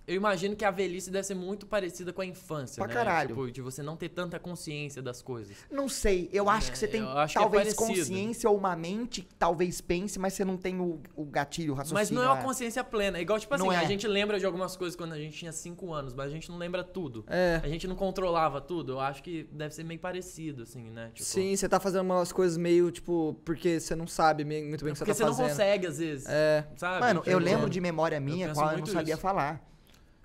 eu 0.09 0.15
imagino 0.17 0.57
que 0.57 0.65
a 0.65 0.71
velhice 0.71 1.11
deve 1.11 1.27
ser 1.27 1.35
muito 1.35 1.67
parecida 1.67 2.13
com 2.13 2.21
a 2.23 2.27
infância, 2.27 2.81
Pra 2.83 2.89
né? 2.89 2.95
caralho. 2.95 3.29
Tipo, 3.29 3.51
de 3.53 3.61
você 3.63 3.83
não 3.83 3.97
ter 3.97 4.09
tanta 4.09 4.39
consciência 4.39 5.01
das 5.03 5.23
coisas. 5.23 5.57
Não 5.71 5.89
sei, 5.89 6.29
eu 6.33 6.49
acho 6.51 6.69
É, 6.69 6.73
que 6.73 6.79
você 6.79 6.89
tem 6.89 7.03
é 7.03 7.27
talvez 7.33 7.75
parecido. 7.75 7.77
consciência 7.77 8.49
ou 8.51 8.57
uma 8.57 8.75
mente 8.75 9.23
que 9.23 9.35
talvez 9.35 9.81
pense, 9.81 10.19
mas 10.19 10.33
você 10.35 10.45
não 10.45 10.57
tem 10.57 10.81
o, 10.81 11.01
o 11.15 11.25
gatilho, 11.25 11.73
o 11.73 11.77
raciocínio. 11.77 12.01
Mas 12.01 12.11
não 12.11 12.23
é 12.23 12.27
uma 12.27 12.41
ah, 12.41 12.43
consciência 12.43 12.83
plena. 12.83 13.19
É 13.19 13.21
igual, 13.21 13.39
tipo 13.39 13.55
assim, 13.55 13.65
Não 13.65 13.73
é. 13.73 13.77
a 13.77 13.85
gente 13.85 14.07
lembra 14.09 14.39
de 14.39 14.47
algumas 14.47 14.77
coisas 14.77 14.97
quando 14.97 15.13
a 15.13 15.19
gente 15.19 15.37
tinha 15.37 15.53
5 15.53 15.93
anos, 15.93 16.15
mas 16.15 16.27
a 16.27 16.31
gente 16.31 16.49
não 16.51 16.59
lembra 16.59 16.83
tudo. 16.83 17.25
É. 17.29 17.61
A 17.63 17.69
gente 17.69 17.87
não 17.87 17.95
controlava 17.95 18.61
tudo. 18.61 18.93
Eu 18.93 19.01
acho 19.01 19.23
que 19.23 19.45
deve 19.53 19.75
ser 19.75 19.85
meio 19.85 20.01
parecido, 20.01 20.63
assim, 20.63 20.91
né? 20.91 21.11
Tipo, 21.15 21.29
Sim, 21.29 21.55
você 21.55 21.69
tá 21.69 21.79
fazendo 21.79 22.03
umas 22.03 22.33
coisas 22.33 22.57
meio, 22.57 22.91
tipo, 22.91 23.39
porque 23.45 23.79
você 23.79 23.95
não 23.95 24.07
sabe 24.07 24.45
muito 24.45 24.85
bem 24.85 24.93
o 24.93 24.95
que 24.95 24.99
você 24.99 25.05
Porque 25.05 25.11
tá 25.13 25.15
você 25.15 25.25
não 25.25 25.33
fazendo. 25.35 25.49
consegue, 25.51 25.87
às 25.87 25.99
vezes. 25.99 26.27
É. 26.29 26.67
Sabe? 26.77 27.01
Mano, 27.01 27.23
eu 27.27 27.39
lembro 27.39 27.69
de 27.69 27.81
memória 27.81 28.19
minha 28.21 28.53
qual 28.55 28.73
eu 28.73 28.79
não 28.79 28.87
sabia 28.87 29.15
isso. 29.15 29.21
falar. 29.23 29.63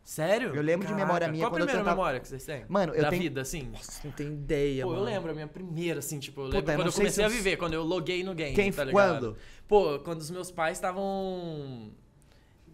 Sério? 0.04 0.54
Eu 0.54 0.62
lembro 0.62 0.86
de 0.86 0.94
memória 0.94 1.30
minha 1.30 1.46
Qual 1.46 1.52
quando 1.52 1.62
a 1.62 1.64
eu 1.64 1.68
primeira 1.68 1.84
tentava- 1.84 1.96
memória 1.96 2.20
que 2.20 2.28
vocês 2.28 2.44
têm? 2.44 2.66
Mano, 2.68 2.94
eu 2.94 3.02
da 3.02 3.10
tenho- 3.10 3.22
vida, 3.22 3.42
assim? 3.42 3.70
Nossa, 3.72 4.02
não 4.04 4.12
tem 4.12 4.28
ideia, 4.28 4.84
Pô, 4.84 4.90
mano. 4.92 5.02
eu 5.02 5.06
lembro, 5.06 5.32
a 5.32 5.34
minha 5.34 5.48
primeira, 5.48 6.00
assim, 6.00 6.20
tipo, 6.20 6.42
eu 6.42 6.46
Puta, 6.48 6.58
lembro 6.58 6.72
eu 6.74 6.78
quando 6.78 6.86
eu 6.88 6.92
sei 6.92 7.02
comecei 7.04 7.16
se 7.16 7.22
a 7.24 7.26
eu- 7.26 7.30
viver, 7.30 7.56
quando 7.58 7.74
eu 7.74 7.84
loguei 7.84 8.22
no 8.22 8.36
game, 8.36 8.54
Quem- 8.54 8.72
tá 8.72 8.84
ligado? 8.84 9.20
quando? 9.22 9.38
Pô, 9.66 10.00
quando 10.00 10.20
os 10.20 10.30
meus 10.30 10.52
pais 10.52 10.78
estavam... 10.78 11.90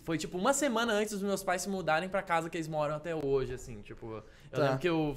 Foi, 0.04 0.18
tipo, 0.18 0.40
uma 0.40 0.54
semana 0.54 0.92
antes 0.94 1.14
dos 1.14 1.22
meus 1.22 1.44
pais 1.44 1.62
se 1.62 1.70
mudarem 1.70 2.10
pra 2.10 2.24
casa 2.24 2.50
que 2.50 2.58
eles 2.58 2.68
moram 2.68 2.96
até 2.96 3.16
hoje, 3.16 3.54
assim, 3.54 3.80
tipo... 3.84 4.08
Eu 4.08 4.24
Tá. 4.50 4.64
lembro 4.64 4.80
que 4.80 4.90
eu 4.90 5.16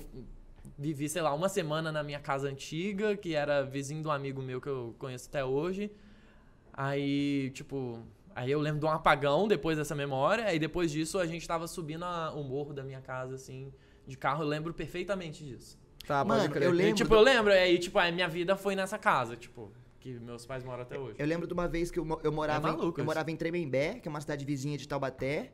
vivi, 0.78 1.08
sei 1.08 1.22
lá, 1.22 1.32
uma 1.32 1.48
semana 1.48 1.90
na 1.90 2.02
minha 2.02 2.20
casa 2.20 2.46
antiga, 2.46 3.16
que 3.16 3.34
era 3.34 3.62
vizinho 3.62 4.02
de 4.02 4.08
um 4.08 4.10
amigo 4.10 4.42
meu 4.42 4.60
que 4.60 4.68
eu 4.68 4.94
conheço 4.98 5.28
até 5.30 5.42
hoje. 5.42 5.90
Aí, 6.74 7.50
tipo... 7.54 7.98
Aí 8.34 8.50
eu 8.50 8.60
lembro 8.60 8.80
de 8.80 8.86
um 8.86 8.90
apagão 8.90 9.46
depois 9.48 9.76
dessa 9.78 9.94
memória, 9.94 10.44
aí 10.46 10.58
depois 10.58 10.90
disso 10.90 11.18
a 11.18 11.26
gente 11.26 11.46
tava 11.46 11.66
subindo 11.66 12.04
a- 12.04 12.32
o 12.34 12.42
morro 12.42 12.72
da 12.72 12.82
minha 12.82 13.00
casa, 13.00 13.34
assim, 13.34 13.72
de 14.06 14.16
carro, 14.16 14.42
eu 14.42 14.48
lembro 14.48 14.72
perfeitamente 14.74 15.44
disso. 15.44 15.78
Tá, 16.06 16.24
Mano, 16.24 16.40
pode 16.42 16.52
crer. 16.54 16.64
eu 16.68 16.74
E, 16.74 16.76
lembro 16.76 16.94
tipo, 16.96 17.10
do- 17.10 17.14
eu 17.16 17.20
lembro, 17.20 17.52
aí, 17.52 17.78
tipo, 17.78 17.98
a 17.98 18.10
minha 18.10 18.28
vida 18.28 18.56
foi 18.56 18.74
nessa 18.74 18.98
casa, 18.98 19.36
tipo, 19.36 19.70
que 20.00 20.18
meus 20.18 20.44
pais 20.44 20.64
moram 20.64 20.82
até 20.82 20.98
hoje. 20.98 21.14
Eu 21.18 21.26
lembro 21.26 21.46
de 21.46 21.52
uma 21.54 21.68
vez 21.68 21.90
que 21.90 21.98
eu, 21.98 22.20
eu 22.24 22.32
morava, 22.32 22.68
É 22.68 22.72
em, 22.72 22.76
maluco 22.76 22.98
eu 22.98 23.02
isso. 23.02 23.06
morava 23.06 23.30
em 23.30 23.36
Tremembé, 23.36 24.00
que 24.00 24.08
é 24.08 24.10
uma 24.10 24.20
cidade 24.20 24.44
vizinha 24.44 24.76
de 24.76 24.88
Taubaté. 24.88 25.52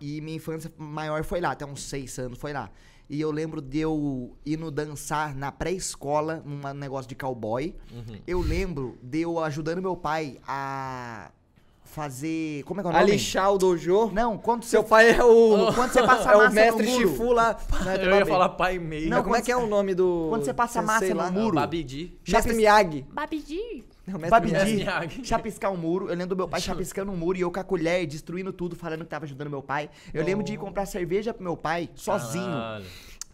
E 0.00 0.20
minha 0.20 0.36
infância 0.36 0.72
maior 0.76 1.22
foi 1.22 1.40
lá, 1.40 1.52
até 1.52 1.64
uns 1.64 1.82
seis 1.84 2.18
anos 2.18 2.38
foi 2.38 2.52
lá. 2.52 2.70
E 3.08 3.20
eu 3.20 3.30
lembro 3.30 3.60
de 3.62 3.78
eu 3.78 4.36
indo 4.44 4.68
dançar 4.70 5.32
na 5.36 5.52
pré-escola, 5.52 6.42
num 6.44 6.60
negócio 6.74 7.08
de 7.08 7.14
cowboy. 7.14 7.76
Uhum. 7.92 8.18
Eu 8.26 8.40
lembro 8.40 8.98
de 9.00 9.20
eu 9.20 9.38
ajudando 9.38 9.80
meu 9.80 9.96
pai 9.96 10.40
a 10.48 11.30
fazer. 11.92 12.62
Como 12.64 12.80
é 12.80 12.82
que 12.82 12.88
é 12.88 12.90
o 12.90 12.92
nome? 12.94 13.10
lixar 13.12 13.52
o 13.52 13.58
dojo. 13.58 14.10
Não, 14.12 14.38
quando 14.38 14.64
Seu 14.64 14.82
você, 14.82 14.88
pai 14.88 15.10
é 15.10 15.22
o. 15.22 15.72
quando 15.74 15.92
você 15.92 16.02
passa 16.02 16.32
é 16.32 16.36
massa 16.36 16.50
o 16.50 16.52
mestre 16.52 16.86
no 16.86 16.90
muro. 16.92 17.08
Shifu 17.08 17.32
lá. 17.32 17.56
Não, 17.84 17.92
Eu 17.94 18.16
ia 18.16 18.26
falar 18.26 18.48
pai 18.50 18.76
e 18.76 18.78
meio. 18.78 19.08
Não, 19.10 19.18
Não, 19.18 19.24
como 19.24 19.36
é 19.36 19.42
que 19.42 19.52
é 19.52 19.56
o 19.56 19.66
nome 19.66 19.94
do. 19.94 20.26
quando 20.30 20.44
você 20.44 20.54
passa 20.54 20.80
massa 20.82 21.08
no 21.08 21.16
lá? 21.16 21.30
muro. 21.30 21.54
Babidi. 21.56 22.18
Mestre 22.26 22.54
Miyagi. 22.54 23.06
Babidi. 23.12 23.84
Não, 24.04 24.18
mestre 24.18 24.30
Babidi, 24.30 25.24
chapiscar 25.24 25.70
um 25.72 25.76
muro. 25.76 26.06
Eu 26.08 26.16
lembro 26.16 26.28
do 26.28 26.36
meu 26.36 26.48
pai 26.48 26.60
chapiscando 26.60 27.12
um 27.12 27.16
muro 27.16 27.38
e 27.38 27.42
eu 27.42 27.50
com 27.52 27.60
a 27.60 27.64
colher 27.64 28.04
destruindo 28.06 28.52
tudo, 28.52 28.74
falando 28.74 29.04
que 29.04 29.10
tava 29.10 29.24
ajudando 29.26 29.48
meu 29.48 29.62
pai. 29.62 29.88
Eu 30.12 30.24
lembro 30.24 30.44
de 30.44 30.54
ir 30.54 30.56
comprar 30.56 30.86
cerveja 30.86 31.32
pro 31.32 31.44
meu 31.44 31.56
pai 31.56 31.88
sozinho. 31.94 32.44
Caralho. 32.46 32.84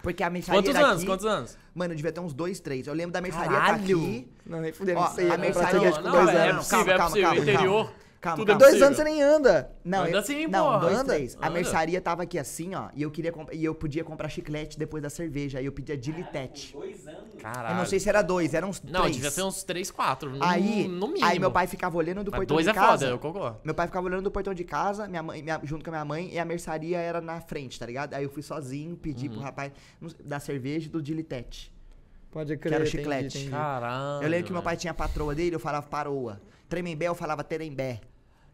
Porque 0.03 0.23
a 0.23 0.31
mercearia 0.31 0.63
Quantos 0.63 0.81
anos? 0.83 1.05
Quantos 1.05 1.27
anos? 1.27 1.59
Mano, 1.75 1.93
eu 1.93 1.97
devia 1.97 2.13
ter 2.13 2.21
uns 2.21 2.33
dois, 2.33 2.61
três. 2.61 2.87
Eu 2.87 2.95
lembro 2.95 3.13
da 3.13 3.21
mercearia 3.21 3.59
tá 3.59 3.75
aqui. 3.75 4.29
Não, 4.47 4.61
nem 4.61 4.73
fudendo. 4.73 5.01
Ó, 5.01 5.03
Não 5.03 5.09
a 5.09 5.23
eu 5.35 5.39
mercearia- 5.39 5.93
com 5.93 6.03
não, 6.03 6.13
dois 6.13 6.29
é, 6.29 6.35
é 6.37 6.51
anos. 6.51 6.69
possível, 6.69 6.93
é 6.95 6.97
Calma, 6.97 7.05
possível. 7.11 7.29
calma, 7.29 7.37
calma. 7.45 7.53
Interior. 7.53 7.85
Calma, 7.87 8.08
tudo 8.21 8.37
calma. 8.37 8.43
é 8.43 8.47
Dois 8.47 8.59
possível. 8.65 8.87
anos 8.87 8.97
você 8.99 9.05
nem 9.05 9.23
anda. 9.23 9.71
Não, 9.85 10.01
Anda 10.03 10.11
eu, 10.11 10.23
sim, 10.23 10.47
não 10.47 10.65
porra. 10.65 10.79
dois, 10.81 10.99
Anda. 10.99 11.15
três. 11.15 11.35
A 11.37 11.47
Anda. 11.47 11.51
mercearia 11.51 12.01
tava 12.01 12.23
aqui 12.25 12.39
assim, 12.39 12.75
ó. 12.75 12.89
E 12.95 13.03
eu 13.03 13.11
queria 13.11 13.33
e 13.53 13.65
eu 13.65 13.75
podia 13.75 14.03
comprar 14.03 14.29
chiclete 14.29 14.79
depois 14.79 15.03
da 15.03 15.09
cerveja. 15.11 15.59
Aí 15.59 15.67
eu 15.67 15.73
pedia 15.73 15.97
Dilitete. 15.97 16.73
Dois 16.73 17.07
anos. 17.07 17.35
Caralho. 17.41 17.75
Eu 17.75 17.79
não 17.79 17.87
sei 17.87 18.01
se 18.01 18.09
era 18.09 18.21
dois, 18.23 18.55
eram 18.55 18.69
uns 18.71 18.83
Não, 18.83 19.03
três. 19.03 19.15
devia 19.17 19.31
ser 19.31 19.43
uns 19.43 19.63
3, 19.63 19.91
4. 19.91 20.31
No, 20.31 20.45
Aí, 20.45 20.89
no 20.89 21.07
mínimo. 21.09 21.25
aí 21.27 21.39
meu 21.39 21.51
pai 21.53 21.67
ficava 21.67 21.97
olhando 21.97 22.25
do 22.25 22.31
Mas 22.33 22.39
portão 22.39 22.57
dois 22.57 22.67
de 22.67 22.71
é 22.71 22.75
casa. 22.75 23.05
foda, 23.05 23.07
eu 23.07 23.19
concordo. 23.19 23.59
Meu 23.65 23.75
pai 23.75 23.87
ficava 23.87 24.07
olhando 24.07 24.23
do 24.23 24.31
portão 24.31 24.53
de 24.53 24.65
casa, 24.65 25.07
minha 25.07 25.23
mãe, 25.23 25.43
minha- 25.43 25.61
junto 25.63 25.85
com 25.85 25.91
a 25.91 25.93
minha 25.93 26.05
mãe, 26.05 26.31
e 26.33 26.39
a 26.39 26.45
mercearia 26.45 26.99
era 26.99 27.21
na 27.21 27.41
frente, 27.41 27.79
tá 27.79 27.87
ligado? 27.87 28.15
Aí 28.15 28.25
eu 28.25 28.31
fui 28.31 28.43
sozinho, 28.43 28.97
pedi 28.97 29.27
Uhum. 29.29 29.35
pro 29.35 29.43
rapaz 29.43 29.73
não- 30.01 30.11
da 30.25 30.41
cerveja 30.41 30.87
e 30.87 30.89
do 30.91 31.01
Dilitete. 31.01 31.73
Pode 32.31 32.57
crer. 32.59 32.73
Quero 32.73 32.85
entendi, 32.85 32.97
chiclete. 32.99 33.39
entendi. 33.39 33.51
Caralho. 33.51 34.23
eu 34.23 34.29
lembro 34.29 34.47
que 34.47 34.53
meu 34.53 34.63
pai 34.63 34.77
tinha 34.77 34.91
a 34.91 34.95
patroa 34.95 35.35
dele, 35.35 35.55
eu 35.55 35.61
falava 35.61 35.87
paroa. 35.87 36.41
Tremembé, 36.69 37.07
eu 37.07 37.15
falava 37.15 37.43
terembé. 37.43 38.01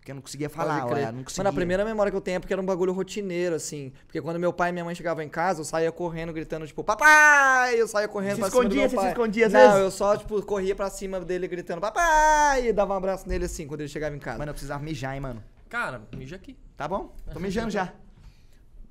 Que 0.04 0.10
eu 0.10 0.16
não 0.16 0.20
conseguia 0.20 0.50
falar, 0.50 0.84
olha, 0.86 1.10
não 1.10 1.24
conseguia. 1.24 1.44
Mano, 1.44 1.48
a 1.48 1.52
primeira 1.58 1.82
memória 1.82 2.10
que 2.10 2.16
eu 2.16 2.20
tenho 2.20 2.36
é 2.36 2.38
porque 2.38 2.52
era 2.52 2.60
um 2.60 2.66
bagulho 2.66 2.92
rotineiro, 2.92 3.54
assim. 3.54 3.90
Porque 4.06 4.20
quando 4.20 4.38
meu 4.38 4.52
pai 4.52 4.68
e 4.68 4.72
minha 4.72 4.84
mãe 4.84 4.94
chegavam 4.94 5.24
em 5.24 5.30
casa, 5.30 5.62
eu 5.62 5.64
saía 5.64 5.90
correndo, 5.90 6.30
gritando, 6.30 6.66
tipo, 6.66 6.84
papai! 6.84 7.80
Eu 7.80 7.88
saía 7.88 8.06
correndo 8.06 8.34
Se 8.34 8.40
pra 8.40 8.50
cima 8.50 8.60
do 8.64 8.66
escondia, 8.66 8.80
meu 8.82 8.90
você 8.90 8.96
pai. 8.96 9.04
se 9.06 9.10
escondia 9.12 9.46
às 9.46 9.52
Não, 9.54 9.60
vezes? 9.60 9.78
eu 9.78 9.90
só, 9.90 10.14
tipo, 10.14 10.42
corria 10.42 10.76
pra 10.76 10.90
cima 10.90 11.18
dele 11.20 11.48
gritando, 11.48 11.80
papai! 11.80 12.68
E 12.68 12.72
dava 12.74 12.92
um 12.92 12.96
abraço 12.98 13.26
nele, 13.26 13.46
assim, 13.46 13.66
quando 13.66 13.80
ele 13.80 13.88
chegava 13.88 14.14
em 14.14 14.18
casa. 14.18 14.36
Mano, 14.38 14.50
eu 14.50 14.54
precisava 14.54 14.82
mijar, 14.84 15.14
hein, 15.14 15.20
mano. 15.20 15.42
Cara, 15.70 16.02
mija 16.14 16.36
aqui. 16.36 16.54
Tá 16.76 16.86
bom? 16.86 17.16
Tô 17.32 17.40
mijando 17.40 17.70
já. 17.70 17.90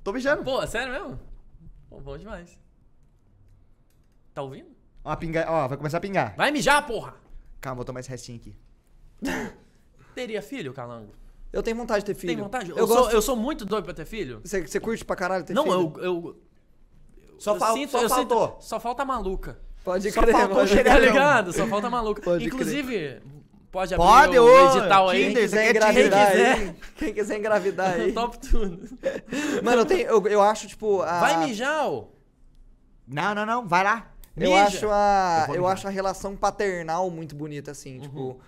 Tô 0.02 0.12
mijando. 0.12 0.42
Pô, 0.42 0.66
sério 0.66 0.92
mesmo? 0.92 1.20
Pô, 1.88 2.00
bom 2.00 2.18
demais. 2.18 2.58
Tá 4.34 4.42
ouvindo? 4.42 4.66
Ó, 5.04 5.10
a 5.12 5.16
pinga... 5.16 5.46
Ó, 5.48 5.68
vai 5.68 5.76
começar 5.78 5.98
a 5.98 6.00
pingar. 6.00 6.34
Vai 6.36 6.50
mijar, 6.50 6.84
porra! 6.84 7.14
Calma, 7.60 7.76
vou 7.76 7.84
tomar 7.84 8.00
esse 8.00 8.10
restinho 8.10 8.38
aqui. 8.38 8.56
Teria 10.14 10.40
filho, 10.42 10.72
Calango? 10.72 11.12
Eu 11.52 11.62
tenho 11.62 11.76
vontade 11.76 12.00
de 12.00 12.06
ter 12.06 12.14
filho. 12.14 12.34
Tem 12.34 12.42
vontade? 12.42 12.70
Eu, 12.70 12.76
Eu, 12.76 12.86
sou, 12.86 12.96
gosto... 12.96 13.12
eu 13.14 13.22
sou 13.22 13.36
muito 13.36 13.64
doido 13.64 13.84
pra 13.84 13.94
ter 13.94 14.04
filho. 14.04 14.40
Você, 14.44 14.66
você 14.66 14.80
curte 14.80 15.04
pra 15.04 15.14
caralho 15.16 15.44
ter 15.44 15.54
não, 15.54 15.64
filho? 15.64 15.92
eu, 15.98 16.02
eu. 16.04 16.42
Só, 17.38 17.54
eu 17.54 17.58
fal... 17.60 17.74
sinto- 17.74 17.90
só 17.90 18.02
eu 18.02 18.08
faltou. 18.08 18.48
sinto- 18.52 18.64
só 18.64 18.80
falta 18.80 19.04
maluca. 19.04 19.58
Pode 19.84 20.10
Só 20.10 20.22
crer, 20.22 20.32
faltou 20.32 20.56
mano. 20.56 20.68
cheirar- 20.68 20.94
Tá 20.94 20.98
ligado? 21.00 21.52
Só 21.52 21.66
falta 21.66 21.90
maluca. 21.90 22.22
Pode 22.22 22.46
Inclusive, 22.46 23.20
pode 23.70 23.92
abrir 23.94 24.06
Pode, 24.06 24.38
o 24.38 24.44
ô, 24.44 24.78
edital 24.78 25.08
aí. 25.10 25.24
Quem 25.26 25.34
quiser 25.34 25.70
engravidar 25.70 26.30
Tinder. 26.30 26.54
aí. 26.58 26.76
Quem 26.96 27.12
quiser 27.14 27.38
engravidar 27.38 27.90
aí. 27.94 28.08
Eu 28.08 28.14
topo 28.14 28.38
tudo. 28.38 28.88
Mano, 29.62 29.82
eu, 29.82 29.84
tenho, 29.86 30.06
eu, 30.08 30.26
eu 30.26 30.42
acho, 30.42 30.66
tipo. 30.66 31.02
A... 31.02 31.20
Vai 31.20 31.44
mijar, 31.44 31.86
ô. 31.90 32.08
Não, 33.06 33.34
não, 33.34 33.44
não. 33.44 33.68
Vai 33.68 33.84
lá. 33.84 34.10
Eu 34.36 34.50
Mija. 34.50 34.62
acho 34.64 34.88
a. 34.90 35.44
Eu 35.50 35.54
Eu, 35.56 35.66
acho 35.68 35.86
a 35.86 35.90
relação 35.90 36.34
paternal 36.34 37.10
muito 37.10 37.34
bonita, 37.36 37.70
Uhum. 37.70 37.72
assim, 37.72 38.00
tipo. 38.00 38.40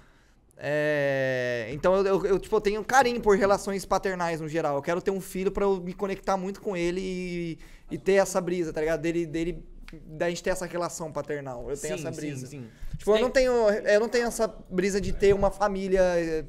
É, 0.58 1.68
então 1.72 1.94
eu, 1.96 2.04
eu, 2.06 2.26
eu, 2.26 2.38
tipo, 2.38 2.56
eu 2.56 2.60
tenho 2.60 2.82
carinho 2.84 3.20
por 3.20 3.36
relações 3.36 3.84
paternais 3.84 4.40
no 4.40 4.48
geral. 4.48 4.76
Eu 4.76 4.82
quero 4.82 5.00
ter 5.02 5.10
um 5.10 5.20
filho 5.20 5.50
pra 5.50 5.64
eu 5.64 5.80
me 5.80 5.92
conectar 5.92 6.36
muito 6.36 6.60
com 6.60 6.76
ele 6.76 7.00
e, 7.00 7.58
e 7.90 7.98
ter 7.98 8.14
essa 8.14 8.40
brisa, 8.40 8.72
tá 8.72 8.80
ligado? 8.80 9.00
Dele, 9.00 9.26
dele, 9.26 9.62
da 10.06 10.28
gente 10.28 10.42
ter 10.42 10.50
essa 10.50 10.66
relação 10.66 11.12
paternal. 11.12 11.70
Eu 11.70 11.76
tenho 11.76 11.96
Sim, 11.98 12.02
essa 12.06 12.12
sim, 12.12 12.20
brisa. 12.20 12.46
sim. 12.46 12.66
Tipo, 12.96 13.10
eu 13.10 13.14
Tem- 13.14 13.22
não 13.22 13.30
tenho. 13.30 13.52
Eu 13.70 14.00
não 14.00 14.08
tenho 14.08 14.26
essa 14.26 14.48
brisa 14.70 15.00
de 15.00 15.12
ter 15.12 15.34
uma 15.34 15.50
família 15.50 16.00
eh, 16.00 16.44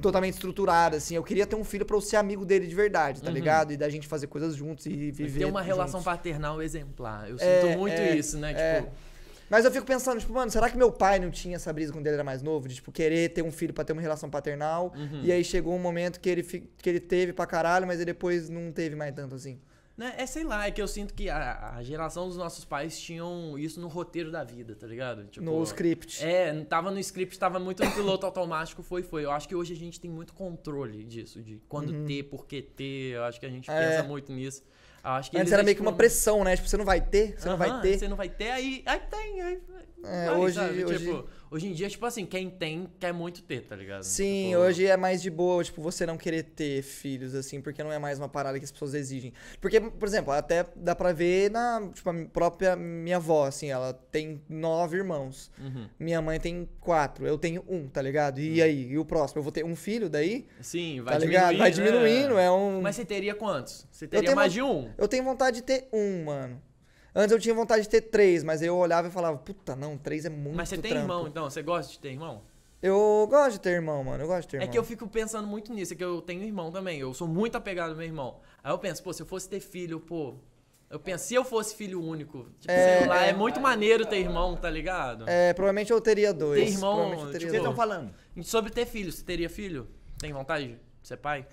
totalmente 0.00 0.34
estruturada, 0.34 0.96
assim. 0.96 1.16
Eu 1.16 1.24
queria 1.24 1.46
ter 1.46 1.56
um 1.56 1.64
filho 1.64 1.84
pra 1.84 1.96
eu 1.96 2.00
ser 2.00 2.16
amigo 2.16 2.44
dele 2.46 2.66
de 2.68 2.74
verdade, 2.74 3.20
tá 3.20 3.28
Uhum. 3.28 3.34
ligado? 3.34 3.72
E 3.72 3.76
da 3.76 3.88
gente 3.88 4.06
fazer 4.06 4.28
coisas 4.28 4.54
juntos 4.54 4.86
e 4.86 5.10
viver. 5.10 5.40
Ter 5.40 5.44
uma 5.46 5.62
relação 5.62 6.00
juntos. 6.00 6.04
paternal 6.04 6.62
exemplar. 6.62 7.28
Eu 7.28 7.36
sinto 7.38 7.48
É, 7.66 7.76
muito 7.76 7.94
é, 8.00 8.16
isso, 8.16 8.38
né? 8.38 8.52
é. 8.56 8.80
Tipo, 8.82 8.92
Mas 9.48 9.64
eu 9.64 9.70
fico 9.70 9.86
pensando, 9.86 10.18
tipo, 10.20 10.32
mano, 10.32 10.50
será 10.50 10.68
que 10.68 10.76
meu 10.76 10.90
pai 10.90 11.18
não 11.18 11.30
tinha 11.30 11.56
essa 11.56 11.72
brisa 11.72 11.92
quando 11.92 12.06
ele 12.06 12.14
era 12.14 12.24
mais 12.24 12.42
novo? 12.42 12.66
De, 12.68 12.74
tipo, 12.76 12.90
querer 12.90 13.28
ter 13.30 13.42
um 13.42 13.52
filho 13.52 13.72
pra 13.72 13.84
ter 13.84 13.92
uma 13.92 14.02
relação 14.02 14.28
paternal. 14.28 14.92
Uhum. 14.96 15.22
E 15.22 15.30
aí 15.30 15.44
chegou 15.44 15.74
um 15.74 15.78
momento 15.78 16.18
que 16.20 16.28
ele, 16.28 16.42
que 16.42 16.88
ele 16.88 17.00
teve 17.00 17.32
pra 17.32 17.46
caralho, 17.46 17.86
mas 17.86 17.96
ele 17.96 18.06
depois 18.06 18.48
não 18.48 18.72
teve 18.72 18.96
mais 18.96 19.14
tanto 19.14 19.34
assim. 19.36 19.60
né? 19.96 20.14
É 20.18 20.26
sei 20.26 20.42
lá, 20.44 20.66
é 20.66 20.70
que 20.70 20.82
eu 20.82 20.88
sinto 20.88 21.14
que 21.14 21.30
a, 21.30 21.74
a 21.76 21.82
geração 21.82 22.26
dos 22.28 22.36
nossos 22.36 22.64
pais 22.64 22.98
tinham 23.00 23.56
isso 23.58 23.80
no 23.80 23.86
roteiro 23.88 24.30
da 24.32 24.42
vida, 24.44 24.74
tá 24.74 24.86
ligado? 24.86 25.24
Tipo, 25.26 25.44
no 25.46 25.62
script. 25.62 26.24
É, 26.24 26.52
tava 26.64 26.90
no 26.90 26.98
script, 26.98 27.38
tava 27.38 27.58
muito 27.60 27.84
no 27.84 27.90
piloto 27.92 28.26
automático, 28.26 28.82
foi, 28.82 29.02
foi. 29.02 29.24
Eu 29.24 29.30
acho 29.30 29.46
que 29.48 29.54
hoje 29.54 29.72
a 29.72 29.76
gente 29.76 30.00
tem 30.00 30.10
muito 30.10 30.34
controle 30.34 31.04
disso, 31.04 31.40
de 31.40 31.60
quando 31.68 32.04
ter, 32.04 32.24
por 32.24 32.46
que 32.46 32.60
ter. 32.60 33.14
Eu 33.14 33.24
acho 33.24 33.38
que 33.40 33.46
a 33.46 33.50
gente 33.50 33.70
Uhum. 33.70 33.76
É. 33.76 33.88
pensa 33.96 34.02
muito 34.08 34.32
nisso. 34.32 34.62
Acho 35.14 35.30
que 35.30 35.38
Antes 35.38 35.52
era 35.52 35.62
meio 35.62 35.76
que 35.76 35.82
uma 35.82 35.92
pressão, 35.92 36.42
né? 36.42 36.56
Tipo, 36.56 36.68
você 36.68 36.76
não 36.76 36.84
vai 36.84 37.00
ter, 37.00 37.36
você 37.38 37.48
não 37.48 37.56
vai 37.56 37.80
ter. 37.80 37.98
Você 37.98 38.08
não 38.08 38.16
vai 38.16 38.28
ter, 38.28 38.50
aí, 38.50 38.82
aí 38.84 39.00
tem, 39.08 39.40
aí. 39.40 39.62
É, 40.08 40.30
hoje- 40.32 40.54
sabe? 40.54 40.84
hoje- 40.84 40.98
Tipo, 41.06 41.28
hoje 41.50 41.66
em 41.68 41.72
dia, 41.72 41.88
tipo 41.88 42.04
assim, 42.06 42.24
quem 42.26 42.48
tem 42.50 42.88
quer 42.98 43.12
muito 43.12 43.42
ter, 43.42 43.62
tá 43.62 43.74
ligado? 43.76 44.02
Sim, 44.02 44.48
Tipo, 44.50 44.60
hoje 44.60 44.86
é 44.86 44.96
mais 44.96 45.22
de 45.22 45.30
boa, 45.30 45.62
tipo, 45.64 45.80
você 45.82 46.04
não 46.06 46.16
querer 46.16 46.42
ter 46.42 46.82
filhos, 46.82 47.34
assim, 47.34 47.60
porque 47.60 47.82
não 47.82 47.92
é 47.92 47.98
mais 47.98 48.18
uma 48.18 48.28
parada 48.28 48.58
que 48.58 48.64
as 48.64 48.70
pessoas 48.72 48.94
exigem. 48.94 49.32
Porque, 49.60 49.80
por 49.80 50.06
exemplo, 50.06 50.32
até 50.32 50.64
dá 50.76 50.94
pra 50.94 51.12
ver 51.12 51.50
na, 51.50 51.88
tipo, 51.94 52.08
a 52.10 52.14
própria 52.32 52.76
minha 52.76 53.16
avó, 53.16 53.46
assim, 53.46 53.70
ela 53.70 53.92
tem 54.10 54.42
nove 54.48 54.96
irmãos. 54.96 55.50
Uhum. 55.58 55.88
Minha 55.98 56.20
mãe 56.22 56.38
tem 56.40 56.68
quatro, 56.80 57.26
eu 57.26 57.38
tenho 57.38 57.64
um, 57.68 57.88
tá 57.88 58.00
ligado? 58.02 58.40
E 58.40 58.60
aí, 58.62 58.88
e 58.90 58.98
o 58.98 59.04
próximo? 59.04 59.38
Eu 59.40 59.42
vou 59.42 59.52
ter 59.52 59.64
um 59.64 59.74
filho 59.76 60.08
daí? 60.08 60.46
Sim, 60.60 61.00
vai 61.00 61.14
tá 61.14 61.18
ligado? 61.18 61.56
Vai 61.58 61.70
diminuindo, 61.70 62.38
é 62.38 62.50
um... 62.50 62.80
Mas 62.80 62.96
você 62.96 63.04
teria 63.04 63.34
quantos? 63.34 63.86
Você 63.90 64.06
teria 64.06 64.24
tenho 64.26 64.36
mais 64.36 64.52
uma- 64.54 64.54
de 64.54 64.62
um? 64.62 64.90
Eu 64.98 65.08
tenho 65.08 65.24
vontade 65.24 65.56
de 65.56 65.62
ter 65.62 65.88
um, 65.92 66.24
mano. 66.24 66.60
Antes 67.18 67.32
eu 67.32 67.40
tinha 67.40 67.54
vontade 67.54 67.82
de 67.84 67.88
ter 67.88 68.02
três, 68.02 68.44
mas 68.44 68.60
eu 68.60 68.76
olhava 68.76 69.08
e 69.08 69.10
falava, 69.10 69.38
puta, 69.38 69.74
não, 69.74 69.96
três 69.96 70.26
é 70.26 70.28
muito 70.28 70.54
Mas 70.54 70.68
você 70.68 70.76
tem 70.76 70.90
trampo. 70.90 71.04
irmão, 71.10 71.26
então? 71.26 71.48
Você 71.48 71.62
gosta 71.62 71.90
de 71.90 71.98
ter 71.98 72.10
irmão? 72.10 72.42
Eu 72.82 73.26
gosto 73.30 73.52
de 73.52 73.60
ter 73.60 73.70
irmão, 73.70 74.04
mano. 74.04 74.22
Eu 74.22 74.26
gosto 74.28 74.42
de 74.42 74.48
ter 74.48 74.56
É 74.58 74.60
irmão. 74.60 74.72
que 74.72 74.78
eu 74.78 74.84
fico 74.84 75.08
pensando 75.08 75.48
muito 75.48 75.72
nisso, 75.72 75.94
é 75.94 75.96
que 75.96 76.04
eu 76.04 76.20
tenho 76.20 76.42
irmão 76.42 76.70
também. 76.70 77.00
Eu 77.00 77.14
sou 77.14 77.26
muito 77.26 77.56
apegado 77.56 77.92
ao 77.92 77.96
meu 77.96 78.04
irmão. 78.04 78.38
Aí 78.62 78.70
eu 78.70 78.78
penso, 78.78 79.02
pô, 79.02 79.14
se 79.14 79.22
eu 79.22 79.26
fosse 79.26 79.48
ter 79.48 79.60
filho, 79.60 79.98
pô. 79.98 80.34
Eu 80.90 81.00
penso, 81.00 81.24
se 81.24 81.34
eu 81.34 81.42
fosse 81.42 81.74
filho 81.74 82.00
único, 82.00 82.46
tipo, 82.60 82.70
É, 82.72 82.98
sei 82.98 83.08
lá, 83.08 83.24
é. 83.26 83.30
é 83.30 83.32
muito 83.32 83.58
maneiro 83.60 84.04
ter 84.06 84.18
irmão, 84.18 84.54
tá 84.54 84.68
ligado? 84.70 85.24
É, 85.26 85.52
provavelmente 85.54 85.90
eu 85.90 86.00
teria 86.00 86.32
dois. 86.34 86.62
Ter 86.64 86.70
irmão, 86.74 86.98
eu 87.00 87.06
O 87.06 87.10
que 87.12 87.22
vocês 87.32 87.42
tipo, 87.44 87.56
estão 87.56 87.74
falando? 87.74 88.12
Sobre 88.42 88.70
ter 88.70 88.86
filho, 88.86 89.10
você 89.10 89.24
teria 89.24 89.48
filho? 89.50 89.88
Tem 90.18 90.32
vontade 90.32 90.68
de 90.68 90.78
ser 91.02 91.16
pai? 91.16 91.44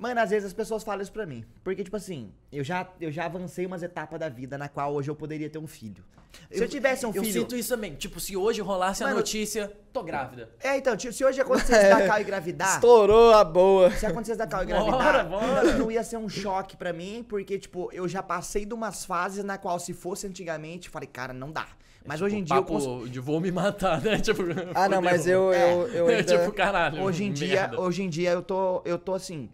Mano, 0.00 0.18
às 0.18 0.30
vezes 0.30 0.46
as 0.46 0.52
pessoas 0.54 0.82
falam 0.82 1.02
isso 1.02 1.12
pra 1.12 1.26
mim. 1.26 1.44
Porque, 1.62 1.84
tipo 1.84 1.94
assim, 1.94 2.32
eu 2.50 2.64
já, 2.64 2.88
eu 2.98 3.12
já 3.12 3.26
avancei 3.26 3.66
umas 3.66 3.82
etapas 3.82 4.18
da 4.18 4.30
vida 4.30 4.56
na 4.56 4.66
qual 4.66 4.94
hoje 4.94 5.10
eu 5.10 5.14
poderia 5.14 5.50
ter 5.50 5.58
um 5.58 5.66
filho. 5.66 6.02
Se 6.50 6.62
eu, 6.62 6.68
tivesse 6.68 7.04
um 7.04 7.10
Eu 7.12 7.22
filho. 7.22 7.40
sinto 7.40 7.54
isso 7.54 7.68
também. 7.74 7.94
Tipo, 7.96 8.18
se 8.18 8.34
hoje 8.36 8.62
rolasse 8.62 9.02
a 9.02 9.06
Mano- 9.08 9.18
notícia, 9.18 9.70
tô 9.92 10.02
grávida. 10.02 10.48
É, 10.62 10.78
então, 10.78 10.96
tipo, 10.96 11.12
se 11.12 11.22
hoje 11.22 11.38
acontecesse 11.40 11.90
da 11.90 12.00
Cal 12.08 12.20
engravidar. 12.22 12.74
Estourou 12.76 13.34
a 13.34 13.44
boa. 13.44 13.90
Se 13.90 14.06
acontecesse 14.06 14.38
da 14.38 14.46
Cal 14.46 14.64
Bora, 14.64 14.80
engravidar, 14.80 15.28
bora. 15.28 15.62
não, 15.72 15.78
não 15.80 15.90
ia 15.90 16.02
ser 16.02 16.16
um 16.16 16.28
choque 16.30 16.78
pra 16.78 16.92
mim, 16.94 17.22
porque, 17.28 17.58
tipo, 17.58 17.90
eu 17.92 18.08
já 18.08 18.22
passei 18.22 18.64
de 18.64 18.72
umas 18.72 19.04
fases 19.04 19.44
na 19.44 19.58
qual, 19.58 19.78
se 19.78 19.92
fosse 19.92 20.26
antigamente, 20.26 20.86
eu 20.86 20.92
falei, 20.92 21.08
cara, 21.12 21.34
não 21.34 21.50
dá. 21.52 21.66
Mas 22.06 22.22
hoje 22.22 22.36
em 22.36 22.42
dia 22.42 22.56
eu 22.56 22.62
Tipo, 22.62 22.72
Papo 22.78 22.86
consigo. 22.90 23.08
de 23.10 23.20
vou 23.20 23.38
me 23.40 23.52
matar, 23.52 24.00
né? 24.00 24.18
Tipo, 24.22 24.42
Ah, 24.74 24.88
não, 24.88 25.02
mas 25.02 25.26
eu, 25.26 25.52
É. 25.52 25.74
eu, 25.74 25.86
eu 25.88 26.06
ainda... 26.06 26.38
tipo, 26.38 26.50
caralho. 26.52 27.02
Hoje 27.02 27.24
em 27.24 27.32
dia, 27.32 27.60
merda. 27.62 27.80
hoje 27.80 28.02
em 28.02 28.08
dia 28.08 28.30
eu 28.30 28.40
tô, 28.42 28.80
eu 28.86 28.98
tô 28.98 29.12
assim. 29.14 29.50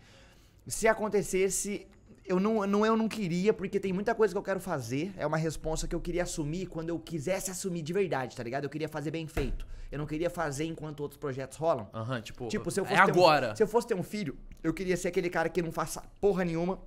Se 0.67 0.89
acontecesse, 0.89 1.87
eu 2.25 2.41
não, 2.41 2.67
não, 2.67 2.85
eu 2.85 2.97
não 2.97 3.09
queria, 3.09 3.53
porque 3.53 3.79
tem 3.79 3.93
muita 3.93 4.15
coisa 4.15 4.35
que 4.35 4.39
eu 4.39 4.43
quero 4.43 4.61
fazer. 4.61 5.13
É 5.17 5.27
uma 5.27 5.37
responsa 5.37 5.87
que 5.87 5.95
eu 5.95 6.01
queria 6.01 6.25
assumir 6.25 6.67
quando 6.67 6.89
eu 6.89 6.99
quisesse 6.99 7.51
assumir 7.51 7.83
de 7.83 7.93
verdade, 7.93 8.35
tá 8.37 8.43
ligado? 8.43 8.65
Eu 8.65 8.71
queria 8.71 8.89
fazer 8.89 9.11
bem 9.11 9.27
feito. 9.27 9.67
Eu 9.93 9.99
não 9.99 10.07
queria 10.07 10.29
fazer 10.29 10.65
enquanto 10.65 11.01
outros 11.01 11.19
projetos 11.19 11.57
rolam. 11.57 11.89
Aham, 11.95 12.21
tipo, 12.21 12.49
Tipo, 12.49 12.71
se 12.71 12.81
eu 12.81 12.85
é 12.85 12.89
fosse 12.89 13.01
um- 13.01 13.05
agora. 13.05 13.55
se 13.55 13.63
eu 13.63 13.69
fosse 13.69 13.87
ter 13.87 13.95
um 13.95 14.03
filho, 14.03 14.37
eu 14.63 14.75
queria 14.75 14.97
ser 14.97 15.09
aquele 15.09 15.31
cara 15.31 15.49
que 15.49 15.63
não 15.63 15.71
faça 15.71 16.03
porra 16.21 16.45
nenhuma. 16.45 16.81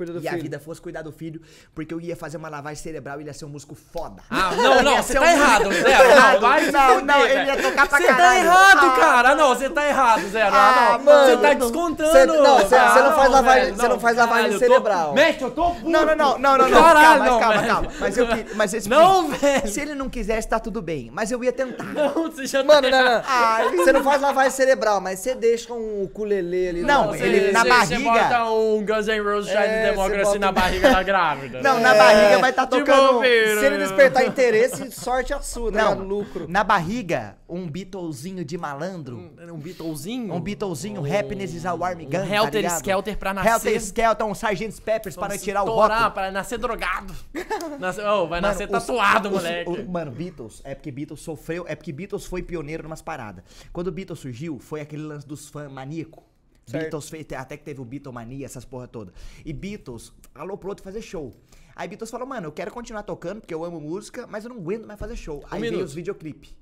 Cuida 0.00 0.14
do 0.14 0.22
e 0.24 0.26
a 0.28 0.30
filho. 0.30 0.42
vida 0.44 0.58
fosse 0.58 0.80
cuidar 0.80 1.02
do 1.02 1.12
filho, 1.12 1.42
porque 1.74 1.92
eu 1.92 2.00
ia 2.00 2.16
fazer 2.16 2.38
uma 2.38 2.48
lavagem 2.48 2.82
cerebral 2.82 3.18
e 3.18 3.22
ele 3.22 3.28
ia 3.28 3.34
ser 3.34 3.44
um 3.44 3.48
músico 3.50 3.74
foda. 3.74 4.22
Ah, 4.30 4.50
não, 4.56 4.82
não, 4.82 4.96
você 5.02 5.12
tá 5.12 5.20
um 5.20 5.24
errado, 5.24 5.70
Zero. 5.72 6.08
Não, 6.32 6.40
vai 6.40 6.70
Não, 6.70 6.88
fuder, 6.94 7.04
não, 7.04 7.26
ele 7.26 7.44
ia 7.50 7.56
tocar 7.62 7.86
pra 7.88 7.98
Você 7.98 8.06
tá 8.06 8.14
caralho. 8.16 8.46
errado, 8.46 8.78
Ah. 8.86 8.96
cara. 8.98 9.34
Não, 9.34 9.48
você 9.54 9.68
tá 9.68 9.86
errado, 9.86 10.28
Zero. 10.30 10.54
Ah, 10.54 10.70
Ah, 10.94 10.98
não. 10.98 11.04
mano, 11.04 11.26
Você 11.26 11.36
tá 11.36 11.48
não. 11.54 11.60
descontando. 11.60 12.12
Cê- 12.12 12.26
não, 12.26 12.68
cê- 12.68 12.74
Ah, 12.76 12.94
cê 12.94 13.02
não 13.02 13.12
faz 13.12 13.30
lavagem- 13.30 13.64
velho, 13.64 13.76
cê 13.80 13.88
não 13.88 14.00
faz 14.00 14.16
lavagem 14.16 14.42
caralho, 14.44 14.58
cerebral. 14.58 15.12
Mestre, 15.12 15.44
eu 15.44 15.50
tô 15.50 15.70
puto. 15.70 15.88
Não, 15.90 16.06
não, 16.06 16.16
não, 16.16 16.38
não, 16.38 16.56
não, 16.58 16.68
não. 16.68 16.82
Caralho, 16.82 17.06
calma, 17.06 17.24
não, 17.26 17.38
calma, 17.40 17.62
calma. 17.66 17.88
Mas 18.00 18.16
eu. 18.16 18.26
Mas 18.54 18.74
esse 18.74 18.88
Não, 18.88 19.28
velho. 19.28 19.68
Se 19.68 19.80
ele 19.80 19.94
não 19.94 20.08
quisesse, 20.08 20.48
tá 20.48 20.58
tudo 20.58 20.80
bem. 20.80 21.10
Mas 21.12 21.30
eu 21.30 21.44
ia 21.44 21.52
tentar. 21.52 21.84
Não, 21.84 22.30
você 22.30 22.46
já 22.46 22.64
Mano, 22.64 22.90
tá 22.90 23.02
não, 23.02 23.04
não. 23.16 23.22
Ai. 23.26 23.76
Você 23.76 23.92
não 23.92 24.02
faz 24.02 24.22
lavagem 24.22 24.50
cerebral, 24.50 25.00
mas 25.00 25.18
você 25.20 25.34
deixa 25.34 25.72
um 25.74 26.02
ukulele 26.04 26.68
ali. 26.70 26.82
Não, 26.82 27.08
Você- 27.08 27.22
ele- 27.24 27.52
na 27.52 27.62
você- 27.62 27.68
barriga- 27.68 28.12
Você 28.12 28.20
bota 28.20 28.44
um 28.50 28.86
Guns 28.86 29.06
N' 29.08 29.20
Roses 29.20 29.50
É, 29.50 29.89
Democracy 29.90 30.18
você 30.18 30.24
bota 30.24 30.38
na 30.38 30.50
um- 30.50 30.52
barriga 30.54 30.90
da 30.90 31.02
grávida. 31.02 31.62
Não, 31.62 31.76
né? 31.76 31.80
na 31.82 31.94
barriga 31.94 32.38
vai 32.38 32.50
estar 32.50 32.64
De 32.64 32.70
tocando. 32.78 33.20
Se 33.22 33.66
ele 33.66 33.78
despertar 33.78 34.24
interesse, 34.26 34.90
sorte 34.92 35.32
a 35.32 35.40
sua, 35.40 35.70
né? 35.70 35.82
Não, 35.82 35.98
Lucro. 36.00 36.46
na 36.48 36.62
barriga, 36.64 37.36
um 37.48 37.68
Beatlezinho 37.68 38.44
de 38.44 38.56
malandro. 38.58 39.16
Um, 39.18 39.54
um 39.54 39.58
Beatlezinho? 39.58 40.34
Um 40.34 40.40
Beatlezinho, 40.40 41.00
Happiness 41.04 41.54
is 41.54 41.66
a 41.66 41.74
Warm 41.74 41.98
Gun. 42.04 42.18
Um 42.18 42.34
Helter 42.34 42.62
tá? 42.62 42.76
Skelter 42.76 43.16
pra 43.18 43.34
nascer. 43.34 43.50
Helter 43.50 43.76
Skelter, 43.82 44.26
um 44.26 44.32
Sgt. 44.32 44.80
Peppers 44.82 45.16
para 45.16 45.28
Vamos 45.28 45.42
tirar 45.42 45.62
o 45.62 45.66
rótulo. 45.74 46.10
Pra 46.12 46.30
nascer 46.30 46.58
drogado. 46.58 47.14
Nascer, 47.78 48.04
oh, 48.06 48.26
vai 48.28 48.40
Mano, 48.40 48.52
nascer 48.52 48.64
os- 48.64 48.70
tatuado, 48.86 49.28
os- 49.28 49.34
moleque. 49.34 49.70
o- 49.70 49.90
mano, 49.90 50.10
Beatles, 50.10 50.60
é 50.64 50.74
porque 50.74 50.90
Beatles 50.90 51.20
sofreu, 51.20 51.64
é 51.66 51.74
porque 51.74 51.92
Beatles 51.92 52.26
foi 52.26 52.42
pioneiro 52.42 52.82
numas 52.82 53.00
paradas. 53.02 53.42
Quando 53.72 53.86
o 53.88 53.92
Beatles 53.92 54.18
surgiu, 54.20 54.58
foi 54.58 54.80
aquele 54.80 55.02
lance 55.02 55.26
dos 55.26 55.48
fãs 55.48 55.70
maníaco. 55.70 56.22
Certo. 56.70 56.82
Beatles 56.82 57.08
fez, 57.08 57.26
até 57.36 57.56
que 57.56 57.64
teve 57.64 57.80
o 57.80 57.84
Beatlemania, 57.84 58.46
essas 58.46 58.64
porra 58.64 58.86
toda. 58.86 59.12
E 59.44 59.52
Beatles 59.52 60.12
alô 60.34 60.56
pro 60.56 60.68
outro 60.68 60.84
fazer 60.84 61.02
show. 61.02 61.34
Aí 61.74 61.88
Beatles 61.88 62.10
falou, 62.10 62.26
mano, 62.26 62.48
eu 62.48 62.52
quero 62.52 62.70
continuar 62.70 63.02
tocando, 63.02 63.40
porque 63.40 63.54
eu 63.54 63.64
amo 63.64 63.80
música, 63.80 64.26
mas 64.26 64.44
eu 64.44 64.50
não 64.50 64.58
aguento 64.58 64.86
mais 64.86 64.98
fazer 64.98 65.16
show. 65.16 65.44
Aí 65.50 65.60
veio 65.60 65.72
minuto. 65.72 65.86
os 65.86 65.94
videoclipe. 65.94 66.56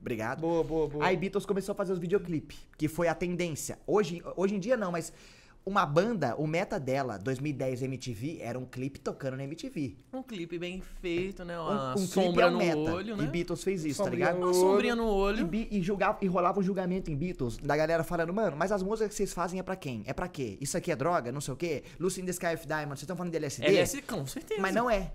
Obrigado. 0.00 0.40
Boa, 0.40 0.62
boa, 0.62 0.88
boa. 0.88 1.04
Aí 1.04 1.16
Beatles 1.16 1.44
começou 1.44 1.72
a 1.72 1.76
fazer 1.76 1.92
os 1.92 1.98
videoclipe, 1.98 2.56
que 2.76 2.88
foi 2.88 3.08
a 3.08 3.14
tendência. 3.14 3.78
Hoje, 3.86 4.22
hoje 4.36 4.54
em 4.54 4.60
dia 4.60 4.76
não, 4.76 4.92
mas 4.92 5.12
uma 5.64 5.84
banda, 5.84 6.34
o 6.36 6.46
meta 6.46 6.80
dela, 6.80 7.18
2010 7.18 7.82
MTV, 7.82 8.38
era 8.40 8.58
um 8.58 8.64
clipe 8.64 8.98
tocando 8.98 9.36
na 9.36 9.44
MTV. 9.44 9.96
Um 10.12 10.22
clipe 10.22 10.58
bem 10.58 10.80
feito, 11.02 11.44
né? 11.44 11.58
Um, 11.60 11.64
Uma 11.64 11.90
um 11.90 11.94
clipe 11.94 12.08
sombra 12.12 12.44
é 12.44 12.48
um 12.48 12.50
no 12.52 12.58
meta. 12.58 12.78
olho, 12.94 13.16
né? 13.16 13.24
E 13.24 13.26
Beatles 13.26 13.62
fez 13.62 13.84
isso, 13.84 14.02
tá 14.02 14.08
ligado? 14.08 14.38
Uma 14.38 14.54
sombrinha 14.54 14.96
no 14.96 15.02
E, 15.04 15.10
olho. 15.10 15.46
bi- 15.46 15.68
e, 15.70 15.82
julgava, 15.82 16.18
e 16.22 16.26
rolava 16.26 16.58
um 16.58 16.62
julgamento 16.62 17.10
em 17.10 17.16
Beatles 17.16 17.58
da 17.58 17.76
galera 17.76 18.02
falando, 18.02 18.32
mano, 18.32 18.56
mas 18.56 18.72
as 18.72 18.82
músicas 18.82 19.10
que 19.10 19.14
vocês 19.16 19.32
fazem 19.34 19.60
é 19.60 19.62
pra 19.62 19.76
quem? 19.76 20.02
É 20.06 20.12
pra 20.14 20.26
quê? 20.26 20.56
Isso 20.60 20.76
aqui 20.76 20.90
é 20.90 20.96
droga? 20.96 21.30
Não 21.30 21.40
sei 21.40 21.52
o 21.52 21.56
quê? 21.56 21.82
Lucy 22.00 22.22
in 22.22 22.24
the 22.24 22.30
Sky 22.30 22.54
of 22.54 22.66
Diamond, 22.66 22.88
vocês 22.90 23.02
estão 23.02 23.16
falando 23.16 23.30
de 23.32 23.36
LSD? 23.36 23.66
LS, 23.66 24.00
com 24.02 24.26
certeza. 24.26 24.60
Mas 24.62 24.74
não 24.74 24.90
é. 24.90 25.12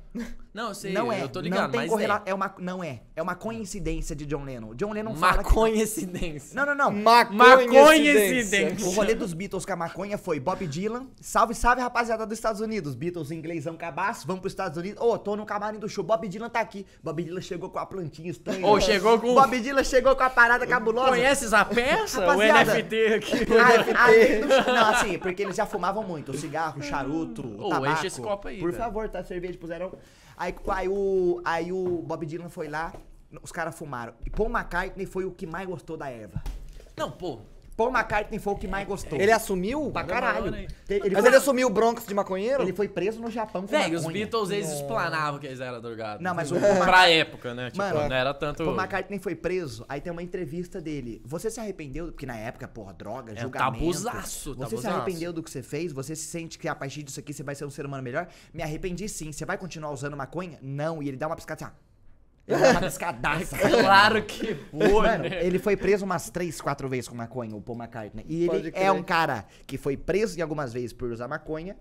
Não, 0.53 0.67
eu 0.69 0.75
sei, 0.75 0.93
não 0.93 1.11
é. 1.11 1.23
eu 1.23 1.29
tô 1.29 1.39
ligado, 1.41 1.63
não 1.63 1.71
tem 1.71 1.79
mas 1.81 1.89
correla... 1.89 2.21
é. 2.25 2.29
é. 2.29 2.33
uma 2.33 2.53
Não 2.59 2.83
é. 2.83 3.01
É 3.15 3.21
uma 3.23 3.33
coincidência 3.35 4.15
de 4.15 4.25
John 4.27 4.43
Lennon. 4.43 4.75
John 4.75 4.93
Lennon 4.93 5.15
fala 5.15 5.43
que... 5.43 5.49
Maconha-incidência. 5.49 6.55
Não, 6.55 6.65
não, 6.67 6.75
não. 6.75 6.91
Maconha-incidência. 6.91 8.87
O 8.87 8.91
rolê 8.91 9.15
dos 9.15 9.33
Beatles 9.33 9.65
com 9.65 9.73
a 9.73 9.75
maconha 9.75 10.17
foi 10.17 10.32
Bob 10.39 10.65
Dylan, 10.67 11.07
salve, 11.21 11.53
salve 11.53 11.81
rapaziada 11.81 12.25
dos 12.25 12.37
Estados 12.37 12.61
Unidos. 12.61 12.95
Beatles 12.95 13.31
inglêsão 13.31 13.75
cabaço, 13.75 14.25
vamos 14.27 14.41
pros 14.41 14.53
Estados 14.53 14.77
Unidos. 14.77 15.01
Ô, 15.01 15.17
tô 15.17 15.35
no 15.35 15.45
camarim 15.45 15.79
do 15.79 15.87
show, 15.89 16.03
Bob 16.03 16.27
Dylan 16.27 16.49
tá 16.49 16.59
aqui. 16.59 16.85
Bob 17.03 17.23
Dylan 17.23 17.41
chegou 17.41 17.69
com 17.69 17.79
a 17.79 17.85
plantinha 17.85 18.29
estranha. 18.31 18.65
Ô, 18.65 18.79
chegou 18.79 19.19
com- 19.19 19.33
Bob 19.33 19.59
Dylan 19.59 19.83
chegou 19.83 20.15
com 20.15 20.23
a 20.23 20.29
parada 20.29 20.65
cabulosa. 20.67 21.09
Conheces 21.09 21.53
a 21.53 21.63
peça? 21.65 22.17
O 22.17 22.21
Rapaziada. 22.21 22.73
NFT 22.73 22.95
aqui. 23.13 23.33
Aí- 23.97 24.41
não, 24.67 24.89
assim, 24.89 25.17
porque 25.19 25.41
eles 25.43 25.55
já 25.55 25.65
fumavam 25.65 26.03
muito. 26.03 26.31
O 26.31 26.37
cigarro, 26.37 26.79
o 26.79 26.83
charuto, 26.83 27.45
o 27.45 27.65
Ô, 27.65 27.69
tabaco. 27.69 27.93
enche 27.93 28.07
esse 28.07 28.21
copo 28.21 28.47
aí, 28.47 28.59
Por 28.59 28.71
velho. 28.71 28.83
favor, 28.83 29.09
tá? 29.09 29.23
Cerveja 29.23 29.57
puseram. 29.57 29.91
Aí, 30.37 30.53
aí, 30.69 30.87
o, 30.89 31.41
aí 31.45 31.71
o 31.71 32.01
Bob 32.01 32.25
Dylan 32.25 32.49
foi 32.49 32.67
lá, 32.67 32.91
os 33.41 33.51
caras 33.51 33.75
fumaram. 33.77 34.13
E 34.25 34.29
Paul 34.29 34.49
McCartney 34.49 35.05
foi 35.05 35.25
o 35.25 35.31
que 35.31 35.45
mais 35.45 35.67
gostou 35.67 35.95
da 35.97 36.09
erva. 36.09 36.41
Não, 36.97 37.09
pô. 37.11 37.39
Paul 37.75 37.89
McCartney 37.91 38.39
foi 38.39 38.53
o 38.53 38.55
que 38.55 38.67
mais 38.67 38.87
gostou. 38.87 39.19
Ele 39.19 39.31
assumiu? 39.31 39.89
Pra 39.91 40.03
caralho. 40.03 40.53
Ele, 40.55 40.67
Mas 40.87 41.19
foi, 41.21 41.27
ele 41.29 41.35
assumiu 41.35 41.67
o 41.67 41.69
Bronx 41.71 42.05
de 42.05 42.13
maconheiro? 42.13 42.61
ele 42.63 42.73
foi 42.73 42.87
preso 42.87 43.19
no 43.19 43.31
Japão 43.31 43.63
com 43.63 43.67
Velho, 43.67 43.97
os. 43.97 44.05
Beatles, 44.05 44.49
eles 44.51 44.69
explanavam 44.71 45.39
que 45.39 45.47
eles 45.47 45.59
eram 45.59 45.81
drogados. 45.81 46.23
Não, 46.23 46.35
mas 46.35 46.51
o 46.51 46.59
Paul 46.59 46.75
Pra 46.77 47.09
época, 47.09 47.53
né? 47.53 47.71
Tipo, 47.71 47.77
Mano, 47.83 48.07
não 48.09 48.15
era 48.15 48.33
tanto... 48.33 48.63
Paul 48.63 48.75
McCartney 48.77 49.19
foi 49.19 49.35
preso, 49.35 49.85
aí 49.89 49.99
tem 49.99 50.11
uma 50.11 50.21
entrevista 50.23 50.79
dele. 50.79 51.21
Você 51.25 51.49
se 51.49 51.59
arrependeu? 51.59 52.07
Porque 52.07 52.25
na 52.25 52.37
época, 52.37 52.67
porra, 52.67 52.93
droga, 52.93 53.33
É 53.33 53.41
julgamento. 53.41 53.73
tabuzaço, 53.79 54.53
Você 54.55 54.75
se 54.77 54.83
tabuzaço. 54.83 54.95
arrependeu 54.97 55.33
do 55.33 55.41
que 55.41 55.49
você 55.49 55.63
fez? 55.63 55.91
Você 55.91 56.15
se 56.15 56.25
sente 56.25 56.59
que 56.59 56.67
a 56.67 56.75
partir 56.75 57.03
disso 57.03 57.19
aqui 57.19 57.33
você 57.33 57.43
vai 57.43 57.55
ser 57.55 57.65
um 57.65 57.69
ser 57.69 57.85
humano 57.85 58.03
melhor? 58.03 58.27
Me 58.53 58.61
arrependi 58.61 59.09
sim. 59.09 59.31
Você 59.31 59.45
vai 59.45 59.57
continuar 59.57 59.91
usando 59.91 60.15
maconha? 60.15 60.59
Não. 60.61 61.01
E 61.01 61.07
ele 61.07 61.17
dá 61.17 61.27
uma 61.27 61.35
piscada 61.35 61.65
assim, 61.65 61.73
ó. 61.73 61.92
Uma 62.47 62.81
piscadaça. 62.81 63.57
Claro 63.57 64.23
que 64.23 64.55
foi, 64.55 64.89
Mano, 64.89 65.29
né? 65.29 65.45
ele 65.45 65.57
foi 65.59 65.77
preso 65.77 66.03
umas 66.05 66.29
três, 66.29 66.59
quatro 66.59 66.89
vezes 66.89 67.07
com 67.07 67.15
maconha, 67.15 67.55
o 67.55 67.61
Paul 67.61 67.77
McCartney. 67.77 68.25
E 68.27 68.47
Pode 68.47 68.59
ele 68.59 68.71
crer. 68.71 68.83
é 68.85 68.91
um 68.91 69.01
cara 69.03 69.45
que 69.65 69.77
foi 69.77 69.95
preso 69.95 70.37
em 70.37 70.41
algumas 70.41 70.73
vezes 70.73 70.91
por 70.93 71.09
usar 71.11 71.27
maconha. 71.27 71.77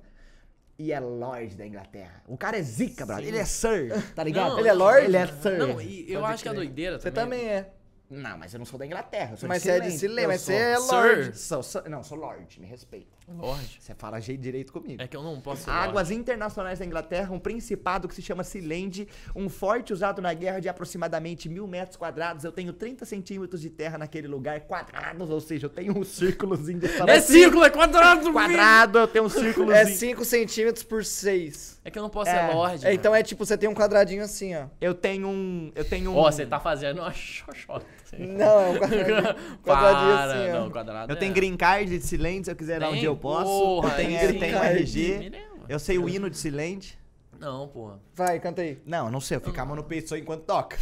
E 0.78 0.90
é 0.92 0.98
Lorde 1.00 1.54
da 1.56 1.66
Inglaterra. 1.66 2.22
O 2.26 2.36
cara 2.36 2.56
é 2.58 2.62
zica, 2.62 3.04
brother. 3.04 3.26
Ele 3.26 3.38
é 3.38 3.44
Sir, 3.44 3.92
tá 4.14 4.24
ligado? 4.24 4.52
Não, 4.52 4.58
ele 4.60 4.68
é 4.68 4.72
Lorde? 4.72 5.04
Ele 5.06 5.16
é 5.16 5.26
Sir. 5.26 5.58
Não, 5.58 5.80
e 5.80 6.10
eu 6.12 6.20
Pode 6.20 6.32
acho 6.34 6.42
que 6.42 6.48
a 6.48 6.52
crer. 6.52 6.64
doideira 6.64 6.98
Você 6.98 7.10
também... 7.10 7.40
também 7.40 7.54
é. 7.54 7.72
Não, 8.10 8.36
mas 8.38 8.52
eu 8.52 8.58
não 8.58 8.66
sou 8.66 8.78
da 8.78 8.84
Inglaterra. 8.86 9.30
Eu 9.32 9.36
sou 9.38 9.48
Mas 9.48 9.62
de 9.62 9.68
você 9.68 9.70
é 9.72 9.80
de 9.80 10.04
Eu 10.22 10.28
mas 10.28 10.40
sou- 10.42 10.54
você 10.54 10.60
é 10.60 10.76
Sir. 10.78 10.92
Lorde. 10.92 11.38
Sou, 11.38 11.62
sou- 11.62 11.82
não, 11.88 12.02
sou 12.02 12.18
Lorde, 12.18 12.60
me 12.60 12.66
respeita. 12.66 13.16
Lorde. 13.38 13.78
Você 13.80 13.94
fala 13.94 14.20
jeito 14.20 14.40
direito 14.40 14.72
comigo. 14.72 15.02
É 15.02 15.06
que 15.06 15.16
eu 15.16 15.22
não 15.22 15.40
posso 15.40 15.64
ser 15.64 15.70
Águas 15.70 16.10
internacionais 16.10 16.78
da 16.78 16.84
Inglaterra, 16.84 17.32
um 17.32 17.38
principado 17.38 18.06
que 18.08 18.14
se 18.14 18.22
chama 18.22 18.44
Silende, 18.44 19.06
um 19.34 19.48
forte 19.48 19.92
usado 19.92 20.20
na 20.22 20.32
guerra 20.34 20.60
de 20.60 20.68
aproximadamente 20.68 21.48
mil 21.48 21.66
metros 21.66 21.96
quadrados. 21.96 22.44
Eu 22.44 22.52
tenho 22.52 22.72
30 22.72 23.04
centímetros 23.04 23.60
de 23.60 23.70
terra 23.70 23.98
naquele 23.98 24.28
lugar, 24.28 24.60
quadrados, 24.62 25.30
ou 25.30 25.40
seja, 25.40 25.66
eu 25.66 25.70
tenho 25.70 25.96
um 25.98 26.04
círculozinho 26.04 26.78
de 26.78 26.86
Lorde. 26.88 27.10
É 27.12 27.20
círculo, 27.20 27.64
é 27.64 27.70
quadrado, 27.70 28.32
quadrado, 28.32 28.98
eu 29.00 29.08
tenho 29.08 29.24
um 29.24 29.28
círculozinho. 29.28 29.72
É 29.76 29.84
5 29.86 30.24
centímetros 30.24 30.82
por 30.84 31.04
6. 31.04 31.80
É 31.84 31.90
que 31.90 31.98
eu 31.98 32.02
não 32.02 32.10
posso 32.10 32.30
É. 32.30 32.48
ser 32.48 32.54
Lorde. 32.54 32.86
É, 32.86 32.92
então 32.94 33.14
é 33.14 33.22
tipo, 33.22 33.44
você 33.44 33.56
tem 33.56 33.68
um 33.68 33.74
quadradinho 33.74 34.22
assim, 34.22 34.54
ó. 34.54 34.66
Eu 34.80 34.94
tenho 34.94 35.28
um, 35.28 35.72
eu 35.74 35.84
tenho 35.84 36.10
um, 36.12 36.16
Ó, 36.16 36.30
você 36.30 36.46
tá 36.46 36.60
fazendo 36.60 36.98
uma 37.00 37.12
xoxota. 37.12 37.84
Não, 38.18 38.60
é 38.60 38.70
um 38.70 38.78
quadradinho, 38.78 39.22
quadradinho 39.62 39.62
Para, 39.62 40.24
assim, 40.24 40.50
ó. 40.50 40.60
não, 40.60 40.70
quadrado 40.70 41.12
eu 41.12 41.16
é. 41.16 41.18
tenho 41.18 41.32
green 41.32 41.56
card 41.56 41.98
de 41.98 42.04
Silende, 42.04 42.44
se 42.44 42.50
eu 42.50 42.56
quiser 42.56 42.78
dar 42.78 42.88
um 42.88 42.92
Tem? 42.92 43.00
dia 43.00 43.08
eu 43.08 43.16
posso. 43.16 43.44
Porra, 43.44 43.88
eu 43.88 43.96
tenho, 43.96 44.18
aí 44.18 44.24
eu 44.26 44.32
sim. 44.32 44.38
tenho 44.38 44.58
um 44.58 44.62
RG. 44.62 45.18
Lembra. 45.18 45.40
Eu 45.68 45.78
sei 45.78 45.98
o 45.98 46.08
hino 46.08 46.28
de 46.28 46.36
Silende. 46.36 46.98
Não, 47.42 47.66
porra. 47.66 47.98
Vai, 48.14 48.38
canta 48.38 48.62
aí. 48.62 48.78
Não, 48.86 49.06
eu 49.06 49.10
não 49.10 49.20
sei, 49.20 49.36
eu 49.36 49.40
fico 49.40 49.52
com 49.52 49.60
a 49.60 49.64
mão 49.64 49.74
no 49.74 49.82
peito 49.82 50.08
só 50.08 50.16
enquanto 50.16 50.44
toca. 50.44 50.78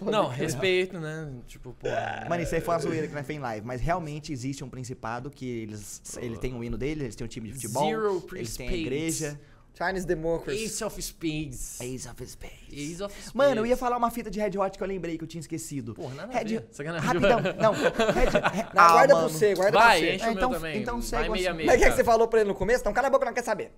Não, 0.00 0.28
respeito, 0.28 1.00
né? 1.00 1.28
Tipo, 1.48 1.72
porra. 1.72 2.26
Mano, 2.30 2.40
isso 2.40 2.54
aí 2.54 2.60
foi 2.60 2.74
uma 2.74 2.80
zoeira 2.80 3.08
que 3.08 3.14
nós 3.14 3.26
fez 3.26 3.36
em 3.36 3.42
live. 3.42 3.66
Mas 3.66 3.80
realmente 3.80 4.32
existe 4.32 4.62
um 4.62 4.68
principado 4.68 5.28
que 5.28 5.44
eles, 5.44 6.00
eles 6.18 6.38
têm 6.38 6.54
um 6.54 6.62
hino 6.62 6.78
dele, 6.78 7.04
eles 7.04 7.16
têm 7.16 7.24
um 7.24 7.28
time 7.28 7.48
de 7.48 7.54
futebol, 7.54 7.88
Zero 7.88 8.26
eles 8.32 8.56
têm 8.56 8.68
a 8.68 8.72
igreja. 8.72 9.40
Chinese 9.76 10.06
Democracy. 10.06 10.64
Ace 10.64 10.84
of 10.84 11.02
Spades. 11.02 11.80
Ace 11.80 12.08
of 12.08 12.24
Spades. 12.26 12.72
Ace 12.72 13.02
of 13.02 13.12
Spades. 13.12 13.32
Mano, 13.34 13.60
eu 13.62 13.66
ia 13.66 13.76
falar 13.76 13.96
uma 13.96 14.08
fita 14.10 14.30
de 14.30 14.38
Red 14.38 14.56
Hot 14.56 14.78
que 14.78 14.82
eu 14.82 14.86
lembrei 14.86 15.18
que 15.18 15.24
eu 15.24 15.28
tinha 15.28 15.40
esquecido. 15.40 15.94
Porra, 15.94 16.14
nada 16.14 16.32
a 16.32 16.38
Red... 16.38 16.44
ver. 16.44 16.68
Sacanagem. 16.70 17.06
Rapidão. 17.06 17.40
Não, 17.60 17.72
Red... 17.72 18.24
Re- 18.24 18.62
Não, 18.72 18.82
Ah, 18.82 18.92
guarda 18.92 19.14
mano. 19.14 19.28
pro 19.28 19.36
você, 19.38 19.54
guarda 19.54 19.78
Vai, 19.78 19.98
pra 20.00 20.06
você. 20.08 20.14
enche 20.14 20.24
Ah, 20.24 20.28
o 20.28 20.32
então- 20.32 20.50
meu 20.50 20.58
também. 20.60 20.80
então 20.80 20.94
Vai 21.00 21.02
segue 21.02 21.28
meia 21.30 21.50
você. 21.50 21.56
meia. 21.56 21.66
Mas 21.66 21.74
o 21.74 21.78
que, 21.78 21.84
é 21.84 21.90
que 21.90 21.96
você 21.96 22.04
falou 22.04 22.28
pra 22.28 22.40
ele 22.40 22.48
no 22.48 22.54
começo? 22.54 22.80
Então 22.82 22.92
cala 22.92 23.08
a 23.08 23.10
boca, 23.10 23.24
não 23.24 23.34
quer 23.34 23.42
saber. 23.44 23.72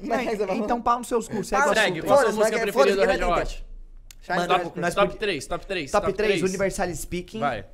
Não, 0.00 0.16
vai- 0.16 0.56
então 0.58 0.80
pau 0.80 0.98
nos 0.98 1.08
seus 1.08 1.26
cursos. 1.26 1.50
Para, 1.50 1.62
Segue 1.62 1.70
o 1.70 1.74
Segue, 1.74 1.98
assunto. 1.98 2.06
qual 2.06 2.18
a 2.18 2.22
sua 2.22 2.32
Foda-se, 2.32 2.38
música 2.38 2.60
preferida 2.60 2.96
do 2.96 3.10
Red 3.12 3.18
vai 3.18 3.42
Hot? 3.42 3.66
Mano, 4.28 4.40
Democracy. 4.48 4.80
nós 4.80 4.94
Top 4.94 5.06
podi- 5.08 5.18
3, 5.18 5.46
top 5.46 5.66
3. 5.66 5.90
Top 5.90 6.12
3, 6.12 6.42
Universal 6.42 6.94
Speaking. 6.94 7.40
Vai. 7.40 7.64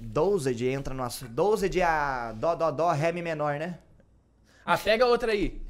Dosed 0.00 0.62
entra 0.68 0.94
no 0.94 1.02
nosso. 1.02 1.26
Dosed 1.26 1.76
é 1.80 1.82
a 1.82 2.32
Dó, 2.32 2.54
Dó, 2.54 2.70
Dó, 2.70 2.90
Ré, 2.92 3.10
Mi 3.12 3.22
menor, 3.22 3.58
né? 3.58 3.78
Ah, 4.70 4.76
pega 4.76 5.06
outra 5.06 5.32
aí. 5.32 5.60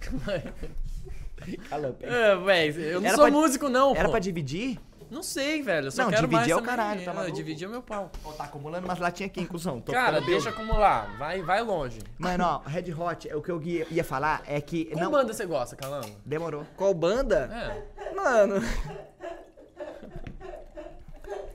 Cala, 1.70 1.92
pega. 1.92 2.12
É, 2.12 2.36
velho, 2.36 2.80
eu 2.82 3.00
não 3.00 3.06
Era 3.08 3.16
sou 3.16 3.26
pra- 3.26 3.32
músico, 3.32 3.68
não. 3.68 3.94
Era 3.94 4.06
pô. 4.06 4.10
pra 4.10 4.18
dividir? 4.20 4.78
Não 5.10 5.22
sei, 5.22 5.62
velho. 5.62 5.86
Eu 5.86 5.90
só 5.90 6.02
Não, 6.02 6.10
quero 6.10 6.22
dividir 6.26 6.36
mais 6.36 6.50
é 6.50 6.54
o 6.54 6.58
também. 6.58 6.70
caralho, 6.76 7.04
tá 7.04 7.10
É, 7.10 7.14
maluco? 7.14 7.34
dividir 7.36 7.64
é 7.64 7.68
o 7.68 7.70
meu 7.70 7.80
pau. 7.80 8.10
Pô, 8.22 8.32
tá 8.32 8.44
acumulando 8.44 8.84
umas 8.86 8.98
latinhas 8.98 9.30
aqui, 9.30 9.40
inclusão. 9.40 9.80
Tô 9.80 9.92
Cara, 9.92 10.14
ficando 10.16 10.26
deixa 10.26 10.50
acumular. 10.50 11.16
Vai, 11.16 11.40
vai 11.42 11.62
longe. 11.62 12.00
Mano, 12.18 12.44
ó, 12.44 12.58
Red 12.68 12.92
Hot, 12.92 13.26
é 13.30 13.34
o 13.36 13.40
que 13.40 13.50
eu 13.50 13.62
ia 13.62 13.86
ia 13.90 14.04
falar 14.04 14.42
é 14.46 14.60
que. 14.60 14.86
Qual 14.86 15.04
não, 15.04 15.10
banda 15.12 15.32
você 15.32 15.46
gosta, 15.46 15.76
Calango? 15.76 16.10
Demorou. 16.26 16.66
Qual 16.76 16.92
banda? 16.92 17.48
É. 17.96 18.14
Mano, 18.14 18.56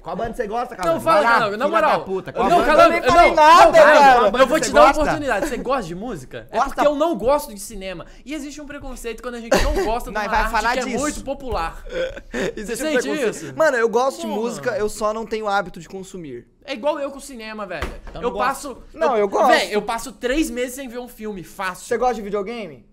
Qual 0.04 0.18
banda 0.18 0.34
você 0.34 0.46
gosta, 0.46 0.76
cara? 0.76 0.92
Não, 0.92 1.00
fala, 1.00 1.22
Calango, 1.24 1.56
na 1.56 1.66
moral. 1.66 2.04
Puta, 2.04 2.34
qual 2.34 2.50
não, 2.50 2.58
banda? 2.58 2.72
Calango, 2.76 2.92
nem 2.92 3.02
não, 3.02 3.36
nada, 3.36 3.66
não, 3.66 3.72
Calango, 3.72 4.32
cara. 4.32 4.44
Eu 4.44 4.48
vou 4.48 4.60
você 4.60 4.66
te 4.66 4.72
dar 4.74 4.82
uma 4.82 4.92
oportunidade. 4.92 5.48
Você 5.48 5.58
gosta 5.58 5.84
de 5.84 5.96
música? 5.96 6.48
É 6.52 6.58
Gosta? 6.58 6.76
porque 6.76 6.88
eu 6.88 6.96
não 6.96 7.16
gosto 7.16 7.54
de 7.54 7.60
cinema. 7.62 8.06
E 8.26 8.34
existe 8.34 8.60
um 8.60 8.66
preconceito 8.66 9.24
quando 9.24 9.36
a 9.36 9.40
gente 9.40 9.56
não 9.64 9.74
gosta 9.86 10.12
de 10.12 10.18
uma 10.18 10.28
vai 10.28 10.40
arte 10.40 10.52
falar 10.52 10.74
que 10.74 10.80
é 10.80 10.84
disso. 10.84 11.00
muito 11.00 11.24
popular. 11.24 11.86
existe 12.54 12.84
sente 12.84 13.02
preconceito. 13.02 13.36
isso? 13.46 13.56
Mano, 13.56 13.78
eu 13.78 13.88
gosto 13.88 14.20
de 14.20 14.28
música, 14.28 14.72
eu 14.78 14.90
só 14.90 15.14
não 15.14 15.26
tenho 15.26 15.48
hábito 15.48 15.80
de 15.80 15.88
consumir. 15.88 16.48
É 16.66 16.74
igual 16.74 17.00
eu 17.00 17.10
com 17.10 17.18
o 17.20 17.22
cinema, 17.22 17.66
velho. 17.66 17.88
não 18.14 18.22
Eu 18.22 18.32
gosto. 18.32 18.46
passo... 18.46 18.84
Não, 18.94 19.16
eu 19.16 19.30
gosto. 19.30 19.52
Velho, 19.52 19.72
eu 19.72 19.82
passo 19.82 20.12
três 20.12 20.50
meses 20.50 20.76
sem 20.76 20.90
ver 20.90 21.00
um 21.00 21.08
filme, 21.08 21.46
fácil. 21.46 21.86
Você 21.86 21.98
gosta 21.98 22.16
de 22.16 22.22
videogame? 22.24 22.86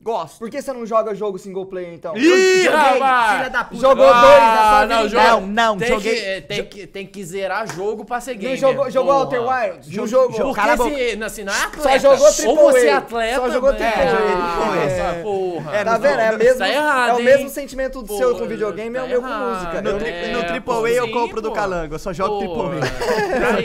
Gosto. 0.00 0.38
Por 0.38 0.48
que 0.48 0.62
você 0.62 0.72
não 0.72 0.86
joga 0.86 1.12
jogo 1.12 1.38
single 1.38 1.66
player 1.66 1.92
então? 1.92 2.16
Ih, 2.16 2.62
joguei, 2.62 2.68
rapaz! 2.68 3.36
filha 3.38 3.50
da 3.50 3.64
puta. 3.64 3.80
Jogou 3.80 4.06
dois 4.06 4.38
na 4.38 4.70
sua 4.70 4.86
não, 4.86 5.02
vida? 5.02 5.08
jogo- 5.08 5.40
Não, 5.40 5.46
não, 5.48 5.76
tem 5.78 5.88
joguei- 5.88 6.14
Que, 6.14 6.20
é, 6.24 6.40
tem, 6.40 6.64
que, 6.64 6.86
tem 6.86 7.06
que 7.06 7.24
zerar 7.24 7.66
jogo 7.74 8.04
pra 8.04 8.20
ser 8.20 8.34
Não 8.34 8.38
gamer. 8.40 8.56
jogou, 8.58 8.90
jogou. 8.92 9.12
Outer 9.12 9.42
Wilds? 9.42 9.86
Não 9.88 9.92
Jogo- 9.92 10.06
jogou. 10.06 10.36
jogo- 10.36 10.54
Porque 10.54 10.60
Cala 10.60 10.76
se, 10.76 11.22
assim, 11.24 11.42
não 11.44 11.52
é 11.52 11.62
atleta. 11.64 11.82
Só 11.82 11.98
jogou 11.98 12.26
Ou 12.26 12.32
Triple 12.32 12.54
você 12.54 12.86
é 12.86 12.92
atleta... 12.92 13.36
Só 13.40 13.50
jogou 13.50 13.70
é, 13.70 13.72
Triple 13.74 14.02
A. 14.02 14.04
nossa, 14.04 15.18
É. 15.18 15.22
porra. 15.22 15.76
É, 15.76 15.84
Tá 15.84 15.98
vendo? 15.98 16.20
É, 16.20 16.30
Tá 16.30 16.38
mesmo, 16.38 16.64
errado, 16.64 17.10
é 17.10 17.14
o 17.14 17.18
hein? 17.18 17.24
mesmo 17.24 17.48
sentimento 17.50 18.02
do 18.02 18.16
seu 18.16 18.38
com 18.38 18.46
videogame, 18.46 18.96
é 18.96 19.00
o 19.00 19.04
tá 19.04 19.08
meu 19.08 19.20
com 19.22 19.28
música. 19.28 19.82
No, 19.82 19.90
Eu- 19.90 19.98
tri- 19.98 20.10
É, 20.10 20.32
no 20.32 20.44
Triple 20.44 20.94
eu 20.94 21.10
compro 21.10 21.42
do. 21.42 21.50
Calango, 21.50 21.94
eu 21.94 21.98
só 21.98 22.12
jogo 22.12 22.38
Triple. 22.38 22.78
A. 22.78 23.58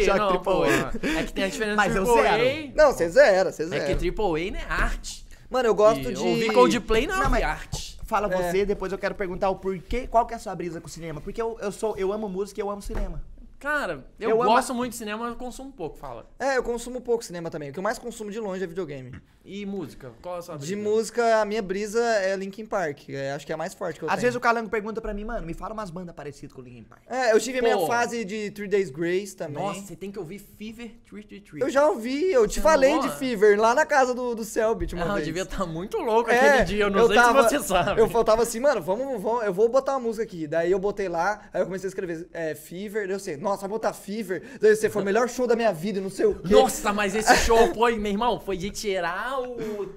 É 1.20 1.24
que 1.24 1.34
tem 1.34 1.44
a 1.44 1.48
diferença 1.48 1.76
Mas 1.76 1.96
eu 1.96 2.04
Triple 2.04 2.28
A. 2.28 2.32
zero. 2.38 2.72
Não, 2.76 2.92
você 2.92 3.10
zera, 3.10 3.52
você 3.52 3.64
É 3.64 3.66
zera. 3.68 3.86
que 3.86 3.96
Triple 3.96 4.26
A 4.26 4.52
não 4.52 4.60
é 4.60 4.64
arte. 4.68 5.23
Mano, 5.54 5.68
eu 5.70 5.76
gosto 5.76 6.10
E 6.10 6.14
de... 6.14 6.20
Ouvir 6.20 6.52
Coldplay 6.52 7.06
não 7.06 7.20
Não, 7.20 7.30
mas- 7.30 7.44
arte. 7.44 7.94
Fala 8.06 8.28
É. 8.34 8.36
você, 8.52 8.66
depois 8.66 8.92
eu 8.92 8.98
quero 8.98 9.14
perguntar 9.16 9.50
o 9.52 9.56
porquê, 9.56 10.08
qual 10.08 10.26
que 10.26 10.34
é 10.34 10.38
a 10.38 10.40
sua 10.40 10.54
brisa 10.56 10.82
com 10.82 10.88
o 10.88 10.90
cinema? 10.90 11.22
Porque 11.22 11.40
eu, 11.42 11.58
eu 11.62 11.72
sou, 11.72 11.96
eu 11.96 12.12
amo 12.12 12.28
música 12.28 12.60
e 12.60 12.62
eu 12.64 12.70
amo 12.70 12.82
cinema. 12.82 13.22
Cara, 13.64 14.06
eu, 14.20 14.32
Eu 14.32 14.42
amo- 14.42 14.52
gosto 14.52 14.74
muito 14.74 14.92
de 14.92 14.98
cinema, 14.98 15.24
mas 15.24 15.32
eu 15.32 15.38
consumo 15.40 15.72
pouco, 15.72 15.98
fala. 15.98 16.30
É, 16.38 16.58
eu 16.58 16.64
consumo 16.64 17.00
pouco 17.00 17.24
cinema 17.24 17.50
também. 17.50 17.70
O 17.70 17.74
que 17.74 17.80
eu 17.80 17.84
mais 17.84 17.98
consumo 17.98 18.30
de 18.30 18.38
longe 18.38 18.62
é 18.62 18.68
videogame. 18.68 19.14
E 19.46 19.66
música? 19.66 20.12
Qual 20.22 20.36
é 20.36 20.40
a 20.40 20.42
sua 20.42 20.58
De 20.58 20.74
brisa? 20.74 20.90
música, 20.90 21.42
a 21.42 21.46
minha 21.46 21.62
brisa 21.62 22.02
é 22.02 22.36
Linkin 22.36 22.66
Park. 22.66 23.10
É, 23.10 23.32
acho 23.32 23.46
que 23.46 23.52
é 23.52 23.56
a 23.56 23.58
mais 23.58 23.74
forte 23.74 24.00
que 24.00 24.06
eu 24.06 24.10
Às 24.10 24.16
tenho. 24.16 24.22
vezes 24.24 24.36
o 24.36 24.40
Calango 24.40 24.70
pergunta 24.70 25.00
pra 25.02 25.14
mim, 25.14 25.24
mano, 25.26 25.46
me 25.46 25.54
fala 25.54 25.74
umas 25.74 25.90
bandas 25.90 26.14
parecidas 26.16 26.54
com 26.54 26.62
o 26.62 26.64
Linkin 26.64 26.84
Park. 26.84 27.04
É, 27.08 27.32
eu 27.34 27.40
tive 27.40 27.60
a 27.60 27.62
minha 27.62 27.78
Pô. 27.78 27.88
fase 27.88 28.24
de 28.26 28.52
Three 28.52 28.68
Days 28.70 28.90
Grace 28.90 29.34
também. 29.36 29.62
Nossa, 29.64 29.82
você 29.82 29.96
tem 29.98 30.12
que 30.12 30.20
ouvir 30.20 30.40
Fever 30.40 30.92
333. 31.10 31.62
Eu 31.62 31.70
já 31.70 31.88
ouvi, 31.88 32.32
eu 32.34 32.46
te 32.48 32.60
falei 32.62 33.00
de? 33.00 33.10
Fever 33.18 33.58
lá 33.60 33.74
na 33.76 33.86
casa 33.86 34.14
do, 34.14 34.34
do 34.36 34.44
Selbit 34.46 34.94
uma 34.96 35.06
Ah, 35.06 35.08
eu 35.10 35.14
vez. 35.16 35.26
devia 35.26 35.44
estar 35.44 35.66
muito 35.66 35.98
louco 35.98 36.30
É, 36.30 36.40
aquele 36.50 36.64
dia, 36.66 36.84
eu 36.86 36.90
não 36.90 37.08
sei 37.08 37.16
tava- 37.16 37.48
se 37.50 37.58
você 37.60 37.64
sabe. 37.68 38.00
Eu, 38.02 38.10
eu 38.10 38.24
tava 38.24 38.44
assim, 38.44 38.60
mano, 38.62 38.82
vamos, 38.82 39.22
vamos, 39.22 39.44
eu 39.46 39.54
vou 39.54 39.68
botar 39.70 39.94
uma 39.94 40.00
música 40.02 40.24
aqui. 40.24 40.48
Daí 40.48 40.72
eu 40.72 40.80
botei 40.80 41.08
lá, 41.10 41.42
aí 41.54 41.62
eu 41.62 41.66
comecei 41.66 41.88
a 41.88 41.90
escrever 41.90 42.28
é, 42.34 42.56
Fever, 42.56 43.10
eu 43.10 43.20
sei, 43.20 43.36
nossa, 43.36 43.53
vai 43.62 43.70
botar 43.70 43.94
Fever. 43.94 44.58
Daí 44.60 44.76
você 44.76 44.90
foi 44.90 45.02
o 45.02 45.06
melhor 45.06 45.30
show 45.30 45.46
da 45.48 45.56
minha 45.56 45.72
vida, 45.72 46.00
e 46.00 46.02
não 46.02 46.10
sei 46.10 46.26
o 46.26 46.36
quê. 46.36 46.54
Nossa, 46.54 46.92
mas 46.92 47.16
esse 47.16 47.36
show 47.46 47.74
foi, 47.74 47.98
meu 47.98 48.12
irmão, 48.12 48.40
foi 48.40 48.58
de 48.58 48.70
tirar 48.70 49.40
o... 49.42 49.90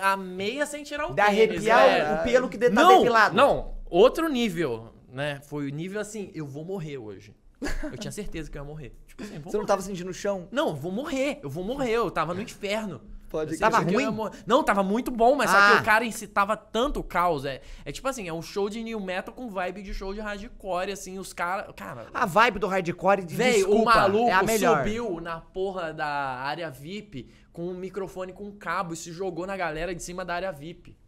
a 0.00 0.16
meia 0.16 0.64
sem 0.66 0.82
tirar 0.84 1.06
o 1.06 1.10
De 1.10 1.16
tênis, 1.16 1.28
arrepiar 1.28 1.88
velho. 1.88 2.10
o, 2.10 2.14
o 2.20 2.22
pelo 2.24 2.48
que 2.48 2.56
de- 2.58 2.70
tá 2.70 2.82
não, 2.82 2.98
depilado. 2.98 3.36
Não, 3.36 3.74
outro 3.88 4.28
nível, 4.28 4.92
né? 5.12 5.40
Foi 5.48 5.66
o 5.66 5.70
nível 5.74 6.00
assim, 6.00 6.30
eu 6.34 6.46
vou 6.46 6.64
morrer 6.64 6.98
hoje. 6.98 7.34
Eu 7.84 7.98
tinha 7.98 8.10
certeza 8.12 8.50
que 8.50 8.56
eu 8.56 8.62
ia 8.62 8.66
morrer. 8.66 8.94
Tipo 9.06 9.22
assim, 9.22 9.34
vou 9.38 9.50
Você 9.50 9.56
não 9.58 9.62
morrer. 9.62 9.66
tava 9.66 9.82
sentindo 9.82 10.08
o 10.10 10.14
chão? 10.14 10.48
Não, 10.50 10.68
eu 10.68 10.74
vou 10.76 10.90
morrer, 10.90 11.40
eu 11.42 11.50
vou 11.50 11.62
morrer, 11.62 11.90
eu 11.90 12.10
tava 12.10 12.32
no 12.32 12.40
inferno. 12.40 13.02
Pode. 13.30 13.56
Tava 13.58 13.78
ruim? 13.78 14.06
Não, 14.44 14.62
tava 14.64 14.82
muito 14.82 15.10
bom, 15.10 15.36
mas 15.36 15.48
só 15.50 15.56
Ah. 15.56 15.70
que 15.76 15.82
o 15.82 15.84
cara 15.84 16.04
incitava 16.04 16.56
tanto 16.56 16.98
o 16.98 17.02
caos. 17.04 17.44
É, 17.44 17.62
é 17.84 17.92
tipo 17.92 18.06
assim, 18.08 18.26
é 18.28 18.32
um 18.32 18.42
show 18.42 18.68
de 18.68 18.82
new 18.82 18.98
metal 19.00 19.32
com 19.32 19.48
vibe 19.48 19.82
de 19.82 19.94
show 19.94 20.12
de 20.12 20.20
hardcore, 20.20 20.90
assim, 20.90 21.16
os 21.18 21.32
caras. 21.32 21.72
Cara, 21.76 22.08
A 22.12 22.26
vibe 22.26 22.58
do 22.58 22.66
hardcore, 22.66 23.24
Véi, 23.24 23.52
desculpa, 23.58 23.80
o 23.80 23.84
maluco 23.84 24.28
é 24.28 24.32
a 24.32 24.42
melhor. 24.42 24.78
subiu 24.78 25.20
na 25.20 25.40
porra 25.40 25.92
da 25.94 26.06
área 26.08 26.68
VIP 26.70 27.30
com 27.52 27.68
um 27.68 27.74
microfone 27.74 28.32
com 28.32 28.44
um 28.48 28.52
cabo 28.58 28.94
e 28.94 28.96
se 28.96 29.12
jogou 29.12 29.46
na 29.46 29.56
galera 29.56 29.94
de 29.94 30.02
cima 30.02 30.24
da 30.24 30.34
área 30.34 30.50
VIP. 30.50 30.98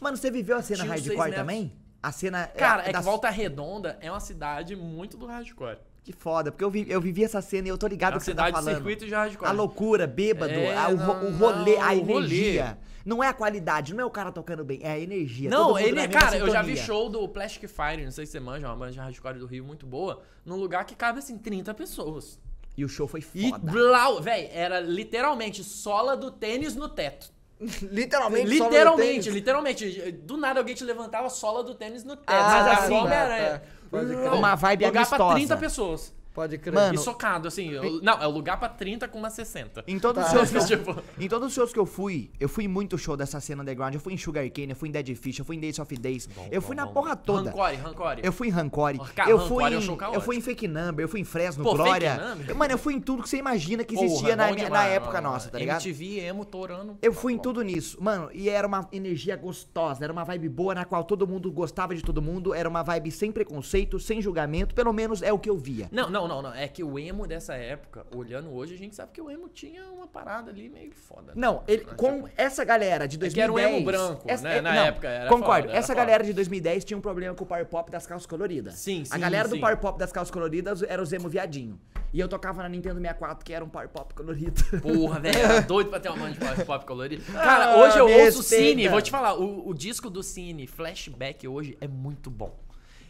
Mano, 0.00 0.16
você 0.16 0.30
viveu 0.30 0.56
a 0.56 0.62
cena 0.62 0.82
Tinha 0.82 0.92
hardcore 0.96 1.32
também? 1.34 1.72
A 2.02 2.10
cena... 2.10 2.48
Cara, 2.48 2.88
é, 2.88 2.92
da- 2.92 2.98
que 2.98 3.04
Volta 3.04 3.30
Redonda 3.30 3.96
é 4.00 4.10
uma 4.10 4.18
cidade 4.18 4.74
muito 4.74 5.16
do 5.16 5.26
hardcore. 5.26 5.78
Que 6.04 6.12
foda, 6.12 6.50
porque 6.50 6.64
eu, 6.64 6.70
vi, 6.70 6.84
eu 6.88 7.00
vivi 7.00 7.22
essa 7.22 7.40
cena 7.40 7.68
e 7.68 7.70
eu 7.70 7.78
tô 7.78 7.86
É 7.86 7.90
ligado 7.90 8.14
no 8.14 8.18
que 8.18 8.24
você 8.24 8.34
tá 8.34 8.50
falando. 8.50 8.74
circuito 8.74 9.06
de 9.06 9.14
hardcore. 9.14 9.48
A 9.48 9.52
loucura, 9.52 10.06
bêbado, 10.06 10.52
É, 10.52 10.76
a- 10.76 10.88
o, 10.88 10.96
não, 10.96 11.26
o 11.26 11.36
rolê, 11.36 11.76
não, 11.76 11.82
a 11.84 11.94
energia. 11.94 12.78
Não 13.04 13.22
é 13.22 13.28
a 13.28 13.32
qualidade, 13.32 13.94
não 13.94 14.02
é 14.02 14.04
o 14.06 14.10
cara 14.10 14.30
tocando 14.32 14.64
bem, 14.64 14.80
é 14.82 14.92
a 14.92 14.98
energia. 14.98 15.48
Não, 15.50 15.78
ele, 15.78 15.98
é, 16.00 16.06
cara, 16.08 16.36
eu 16.38 16.48
já 16.50 16.62
vi 16.62 16.76
show 16.76 17.08
do 17.08 17.28
Plastic 17.28 17.68
Fire, 17.68 18.04
não 18.04 18.10
sei 18.12 18.26
se 18.26 18.32
você 18.32 18.40
manja, 18.40 18.66
uma 18.68 18.76
banda 18.76 18.92
de 18.92 18.98
hardcore 18.98 19.38
do 19.38 19.46
Rio 19.46 19.64
muito 19.64 19.86
boa, 19.86 20.22
num 20.44 20.56
lugar 20.56 20.84
que 20.84 20.94
cabe 20.94 21.18
assim 21.20 21.36
30 21.38 21.72
pessoas. 21.74 22.38
E 22.76 22.84
o 22.84 22.88
show 22.88 23.06
foi 23.06 23.20
E 23.34 23.50
foda. 23.50 23.70
blau, 23.70 24.20
véi, 24.20 24.48
era 24.52 24.80
literalmente 24.80 25.62
sola 25.62 26.16
do 26.16 26.30
tênis 26.30 26.74
no 26.74 26.88
teto. 26.88 27.30
Literalmente, 27.82 28.56
só 28.56 28.64
no 28.64 28.70
Literalmente, 28.70 29.12
tênis. 29.20 29.26
literalmente. 29.34 30.12
Do 30.24 30.36
nada 30.36 30.58
alguém 30.58 30.74
te 30.74 30.82
levantava 30.84 31.26
a 31.28 31.30
sola 31.30 31.62
do 31.62 31.74
tênis 31.76 32.02
no 32.02 32.16
teto. 32.16 32.24
Ah, 32.28 32.64
Mas 32.64 32.78
assim, 32.80 33.04
tá, 33.08 33.62
era-. 33.92 34.06
Pode 34.06 34.20
crer. 34.20 34.32
Uma 34.32 34.54
vibe 34.54 34.86
lugar 34.86 35.06
pra 35.06 35.16
amistosa. 35.16 35.34
30 35.34 35.56
pessoas. 35.56 36.21
Pode 36.34 36.56
crer. 36.58 36.74
Mano, 36.74 36.94
E 36.94 36.98
socado, 36.98 37.46
assim. 37.48 37.70
eu- 37.70 38.00
não, 38.02 38.14
é 38.22 38.26
o 38.26 38.30
lugar 38.30 38.58
pra 38.58 38.68
30 38.68 39.06
com 39.06 39.18
uma 39.18 39.28
60. 39.30 39.84
Em 39.86 39.98
todos, 39.98 40.24
Tá. 40.24 40.28
os 40.42 40.48
shows 40.50 40.66
que 40.66 40.74
eu, 40.74 40.78
Tipo, 40.82 41.02
em 41.18 41.28
todos 41.28 41.48
os 41.48 41.54
shows 41.54 41.72
que 41.72 41.78
eu 41.78 41.84
fui, 41.86 42.30
eu 42.40 42.48
fui 42.48 42.64
em 42.64 42.68
muito 42.68 42.96
show 42.96 43.16
dessa 43.16 43.38
cena 43.40 43.62
underground. 43.62 43.94
Eu 43.94 44.00
fui 44.00 44.14
em 44.14 44.16
Sugar 44.16 44.48
Cane, 44.50 44.70
eu 44.70 44.76
fui 44.76 44.88
em 44.88 44.92
Dead 44.92 45.14
Fish, 45.14 45.38
eu 45.38 45.44
fui 45.44 45.56
em 45.56 45.60
Days 45.60 45.78
of 45.78 45.94
Days. 45.96 46.28
eu 46.50 46.62
fui 46.62 46.74
na 46.74 46.86
porra 46.86 47.14
toda. 47.14 47.50
Rancore, 47.50 47.76
Rancore. 47.76 48.20
Eu 48.22 48.32
fui 48.32 48.48
em 48.48 48.50
Rancore, 48.50 48.98
Cara, 49.14 49.30
eu 49.30 49.36
Rancore 49.36 49.54
fui 49.54 49.64
é 49.64 49.76
um 49.76 49.80
em, 49.80 49.82
show 49.82 49.94
eu 49.94 49.98
caótico. 49.98 50.24
fui 50.24 50.36
em 50.36 50.40
Fake 50.40 50.66
Number, 50.68 51.04
eu 51.04 51.08
fui 51.08 51.20
em 51.20 51.24
Fresno, 51.24 51.62
Pô, 51.64 51.74
Glória. 51.74 52.18
Eu- 52.48 52.56
Mano, 52.56 52.72
eu 52.72 52.78
fui 52.78 52.94
em 52.94 53.00
tudo 53.00 53.22
que 53.22 53.28
você 53.28 53.36
imagina 53.36 53.84
que 53.84 53.94
existia 53.94 54.32
é 54.32 54.36
na, 54.36 54.48
bom 54.48 54.54
demais, 54.56 54.72
na 54.72 54.84
época 54.86 55.20
mano. 55.20 55.32
nossa, 55.32 55.50
tá 55.50 55.58
ligado? 55.58 55.82
MTV, 55.84 56.20
emo, 56.20 56.44
torando. 56.44 56.96
Eu 57.02 57.12
fui 57.12 57.34
em 57.34 57.38
tudo 57.38 57.60
nisso. 57.62 57.98
Mano, 58.02 58.30
e 58.32 58.48
era 58.48 58.66
uma 58.66 58.88
energia 58.92 59.36
gostosa, 59.36 60.02
era 60.04 60.12
uma 60.12 60.24
vibe 60.24 60.48
boa 60.48 60.74
na 60.74 60.84
qual 60.84 61.04
todo 61.04 61.26
mundo 61.26 61.50
gostava 61.52 61.94
de 61.94 62.02
todo 62.02 62.22
mundo, 62.22 62.54
era 62.54 62.68
uma 62.68 62.82
vibe 62.82 63.10
sem 63.10 63.30
preconceito, 63.30 63.98
sem 63.98 64.20
julgamento, 64.22 64.74
pelo 64.74 64.92
menos 64.92 65.20
é 65.22 65.32
o 65.32 65.38
que 65.38 65.50
eu 65.50 65.56
via. 65.56 65.88
Não, 65.92 66.08
não, 66.08 66.21
não, 66.28 66.42
não. 66.42 66.54
É 66.54 66.66
que 66.68 66.82
o 66.82 66.98
emo 66.98 67.26
dessa 67.26 67.54
época, 67.54 68.06
olhando 68.14 68.52
hoje, 68.54 68.74
a 68.74 68.78
gente 68.78 68.94
sabe 68.94 69.12
que 69.12 69.20
o 69.20 69.30
emo 69.30 69.48
tinha 69.48 69.84
uma 69.86 70.06
parada 70.06 70.50
ali 70.50 70.68
meio 70.68 70.92
foda. 70.92 71.32
Não, 71.34 71.62
ele, 71.66 71.84
com 71.84 72.28
essa 72.36 72.64
galera 72.64 73.06
de 73.06 73.16
É 73.16 73.28
que 73.28 73.34
2010... 73.34 73.42
era 73.44 73.52
um 73.52 73.58
emo 73.58 73.84
branco, 73.84 74.26
né? 74.26 74.60
Na 74.60 74.74
não, 74.74 74.82
época 74.84 75.08
era 75.08 75.28
Concordo. 75.28 75.62
foda, 75.62 75.68
era 75.70 75.78
essa 75.78 75.92
foda. 75.92 76.00
galera 76.04 76.24
de 76.24 76.32
2010 76.32 76.84
tinha 76.84 76.96
um 76.98 77.00
problema 77.00 77.34
com 77.34 77.44
o 77.44 77.46
power 77.46 77.66
pop 77.66 77.90
das 77.90 78.06
calças 78.06 78.26
coloridas. 78.26 78.74
Sim, 78.74 79.02
A 79.10 79.14
sim, 79.14 79.20
galera 79.20 79.48
do 79.48 79.54
sim. 79.54 79.60
power 79.60 79.76
pop 79.78 79.98
das 79.98 80.12
calças 80.12 80.30
coloridas 80.30 80.82
era 80.82 81.02
os 81.02 81.12
emo 81.12 81.28
viadinho. 81.28 81.78
E 82.12 82.20
eu 82.20 82.28
tocava 82.28 82.62
na 82.62 82.68
Nintendo 82.68 82.96
64, 83.00 83.42
que 83.44 83.54
era 83.54 83.64
um 83.64 83.68
power 83.70 83.88
pop 83.88 84.12
colorido. 84.14 84.62
Porra, 84.82 85.18
velho, 85.18 85.36
doido 85.66 85.88
pra 85.88 85.98
ter 85.98 86.10
uma 86.10 86.18
banda 86.18 86.32
de 86.32 86.38
pop, 86.38 86.64
pop 86.66 86.84
colorido. 86.86 87.24
Cara, 87.32 87.78
hoje 87.78 87.98
eu 87.98 88.06
ouço 88.06 88.40
o 88.40 88.42
Cine, 88.42 88.86
vou 88.88 89.00
te 89.00 89.10
falar, 89.10 89.34
o, 89.34 89.66
o 89.68 89.72
disco 89.72 90.10
do 90.10 90.22
Cine, 90.22 90.66
Flashback, 90.66 91.48
hoje 91.48 91.76
é 91.80 91.88
muito 91.88 92.30
bom. 92.30 92.54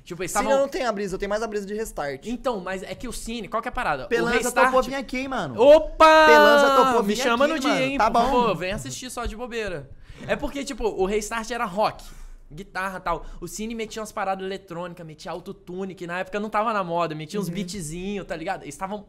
Tipo, 0.04 0.22
eles 0.22 0.30
estavam... 0.32 0.50
não 0.58 0.68
tenho 0.68 0.88
a 0.88 0.92
brisa, 0.92 1.14
eu 1.14 1.18
tenho 1.18 1.28
mais 1.30 1.42
a 1.42 1.46
brisa 1.46 1.64
de 1.64 1.74
restart. 1.74 2.26
Então, 2.26 2.60
mas 2.60 2.82
é 2.82 2.94
que 2.94 3.06
o 3.06 3.12
Cine, 3.12 3.46
qual 3.48 3.62
que 3.62 3.68
é 3.68 3.70
a 3.70 3.72
parada? 3.72 4.04
o 4.06 4.08
Pelanza 4.08 4.36
Restart... 4.38 4.66
topou 4.66 4.82
vir 4.82 4.94
aqui, 4.96 5.18
hein, 5.18 5.28
mano. 5.28 5.60
Opa! 5.60 6.26
Pelanza 6.26 6.76
topou 6.84 7.02
Me 7.04 7.14
vir 7.14 7.22
chama 7.22 7.44
aqui, 7.44 7.54
no 7.54 7.60
dia, 7.60 7.70
mano. 7.70 7.82
hein? 7.84 7.98
Tá 7.98 8.10
bom. 8.10 8.20
favor, 8.20 8.56
vem 8.56 8.72
assistir 8.72 9.10
só 9.10 9.26
de 9.26 9.36
bobeira. 9.36 9.88
É 10.26 10.34
porque, 10.36 10.64
tipo, 10.64 10.84
o 10.86 11.04
Restart 11.06 11.50
era 11.50 11.64
rock. 11.64 12.04
Guitarra 12.50 12.98
e 12.98 13.00
tal. 13.00 13.24
O 13.40 13.46
Cine 13.48 13.74
metia 13.74 14.02
umas 14.02 14.12
paradas 14.12 14.44
eletrônicas, 14.44 15.06
metia 15.06 15.30
autotune, 15.32 15.94
que 15.94 16.06
na 16.06 16.18
época 16.18 16.38
não 16.38 16.50
tava 16.50 16.72
na 16.72 16.84
moda, 16.84 17.14
metia 17.14 17.38
Uhum. 17.40 17.44
uns 17.46 17.48
beatzinhos, 17.48 18.26
tá 18.26 18.36
ligado? 18.36 18.62
Eles 18.62 18.74
estavam 18.74 19.06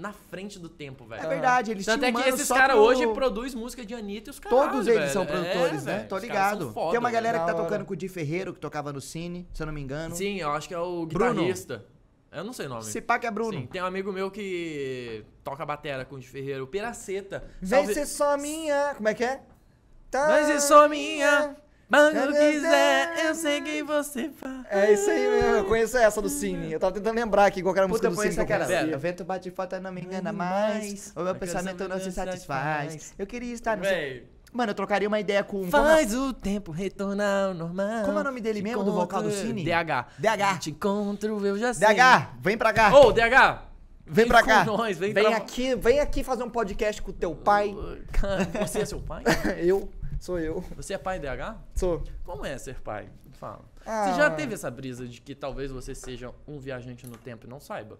na 0.00 0.12
frente 0.12 0.58
do 0.58 0.68
tempo, 0.68 1.04
velho. 1.04 1.22
É 1.22 1.28
verdade, 1.28 1.70
eles 1.70 1.84
Tanto 1.86 2.04
é 2.04 2.12
que 2.12 2.20
esses 2.28 2.48
caras 2.48 2.74
pro- 2.76 2.84
hoje 2.84 3.06
produzem 3.12 3.58
música 3.60 3.84
de 3.84 3.94
Anitta 3.94 4.30
e 4.30 4.32
os 4.32 4.38
caras. 4.40 4.58
Todos 4.58 4.86
eles 4.86 5.10
são 5.12 5.26
produtores, 5.26 5.84
né? 5.84 6.00
Tô 6.00 6.16
Tô 6.16 6.18
ligado. 6.18 6.72
Tem 6.90 6.98
uma 6.98 7.10
galera 7.10 7.38
que 7.40 7.46
tá 7.46 7.54
tocando 7.54 7.84
com 7.84 7.92
o 7.92 7.96
Di 7.96 8.08
Ferreiro, 8.08 8.52
que 8.54 8.60
tocava 8.60 8.92
no 8.92 9.00
Cine, 9.00 9.46
se 9.52 9.62
eu 9.62 9.66
não 9.66 9.72
me 9.72 9.80
engano. 9.80 10.14
Sim, 10.16 10.38
eu 10.38 10.50
acho 10.50 10.66
que 10.66 10.74
é 10.74 10.78
o 10.78 11.06
Bruno. 11.06 11.34
guitarrista. 11.34 11.84
Eu 12.32 12.44
não 12.44 12.52
sei 12.52 12.66
o 12.66 12.68
nome. 12.68 12.84
Se 12.84 13.00
pá 13.00 13.18
que 13.18 13.26
é 13.26 13.30
Bruno. 13.30 13.52
Sim, 13.58 13.66
tem 13.66 13.82
um 13.82 13.86
amigo 13.86 14.12
meu 14.12 14.30
que 14.30 15.24
toca 15.42 15.66
batera 15.66 16.04
com 16.04 16.14
o 16.14 16.20
de 16.20 16.28
Ferreiro, 16.28 16.62
o 16.64 16.66
Peraceta. 16.66 17.44
Vem 17.60 17.80
Salve- 17.80 17.94
ser 17.94 18.06
só 18.06 18.36
minha. 18.38 18.94
Como 18.96 19.08
é 19.08 19.14
que 19.14 19.24
é? 19.24 19.40
Tá 20.10 20.26
Mas 20.28 20.48
é 20.48 20.60
só 20.60 20.88
minha. 20.88 21.56
Quando 21.90 22.32
quiser, 22.32 23.26
eu 23.26 23.34
sei 23.34 23.60
quem 23.60 23.82
você 23.82 24.30
faz. 24.30 24.64
É 24.70 24.92
isso 24.92 25.10
aí 25.10 25.28
mesmo, 25.28 25.50
eu 25.56 25.64
conheço 25.64 25.98
essa 25.98 26.22
do 26.22 26.28
Cine. 26.28 26.72
Eu 26.72 26.78
tava 26.78 26.92
tentando 26.94 27.16
lembrar 27.16 27.46
aqui 27.46 27.62
qual 27.62 27.74
era 27.74 27.84
a 27.84 27.88
música 27.88 28.08
Puta, 28.08 28.22
do 28.28 28.32
Cine. 28.32 28.46
conhecia. 28.46 28.96
O 28.96 28.98
vento 28.98 29.24
bate 29.24 29.50
falta, 29.50 29.80
não 29.80 29.90
me 29.92 30.00
engana 30.00 30.32
mais. 30.32 31.12
O 31.16 31.22
meu 31.22 31.34
pensamento 31.34 31.88
não 31.88 31.98
se 31.98 32.12
satisfaz. 32.12 33.12
Eu 33.18 33.26
queria 33.26 33.52
estar 33.52 33.76
no 33.76 33.84
seu... 33.84 34.22
Mano, 34.52 34.70
eu 34.70 34.74
trocaria 34.74 35.06
uma 35.06 35.20
ideia 35.20 35.44
com... 35.44 35.58
como 35.60 35.70
faz 35.70 36.12
o 36.12 36.32
tempo 36.32 36.72
retornar 36.72 37.48
ao 37.48 37.54
normal. 37.54 38.04
Como 38.04 38.18
é 38.18 38.20
o 38.20 38.24
nome 38.24 38.40
dele 38.40 38.58
Te 38.58 38.62
mesmo, 38.64 38.82
do 38.82 38.92
vocal 38.92 39.22
do 39.22 39.30
Cine? 39.30 39.62
DH. 39.64 40.06
DH. 40.18 40.58
Te 40.58 40.70
encontro, 40.70 41.46
eu 41.46 41.56
já 41.56 41.72
sei. 41.72 41.86
DH, 41.86 42.30
vem 42.40 42.58
pra 42.58 42.72
cá. 42.72 42.92
Ô, 42.98 43.12
DH! 43.12 43.62
Vem 44.12 44.26
pra 44.26 44.40
com 44.42 44.48
cá. 44.48 44.64
Nós, 44.64 44.98
vem 44.98 45.12
Vem 45.12 45.24
tra- 45.24 45.36
aqui, 45.36 45.76
vem 45.76 46.00
aqui 46.00 46.24
fazer 46.24 46.42
um 46.42 46.50
podcast 46.50 47.00
com 47.00 47.12
o 47.12 47.14
teu 47.14 47.32
pai. 47.32 47.76
Cara, 48.10 48.66
Você 48.66 48.80
é 48.80 48.84
seu 48.84 48.98
pai? 48.98 49.22
Eu, 49.62 49.88
sou 50.20 50.38
eu. 50.38 50.60
Você 50.76 50.94
é 50.94 50.98
pai 50.98 51.18
DH? 51.18 51.56
Sou. 51.74 52.04
Como 52.22 52.44
é 52.46 52.56
ser 52.58 52.80
pai? 52.80 53.08
Fala. 53.32 53.64
Ah, 53.84 54.04
Você 54.10 54.16
já 54.18 54.24
mano. 54.24 54.36
teve 54.36 54.54
essa 54.54 54.70
brisa 54.70 55.08
de 55.08 55.20
que 55.20 55.34
talvez 55.34 55.70
você 55.72 55.94
seja 55.94 56.32
um 56.46 56.58
viajante 56.60 57.06
no 57.06 57.16
tempo 57.16 57.46
e 57.46 57.50
não 57.50 57.58
saiba? 57.58 57.98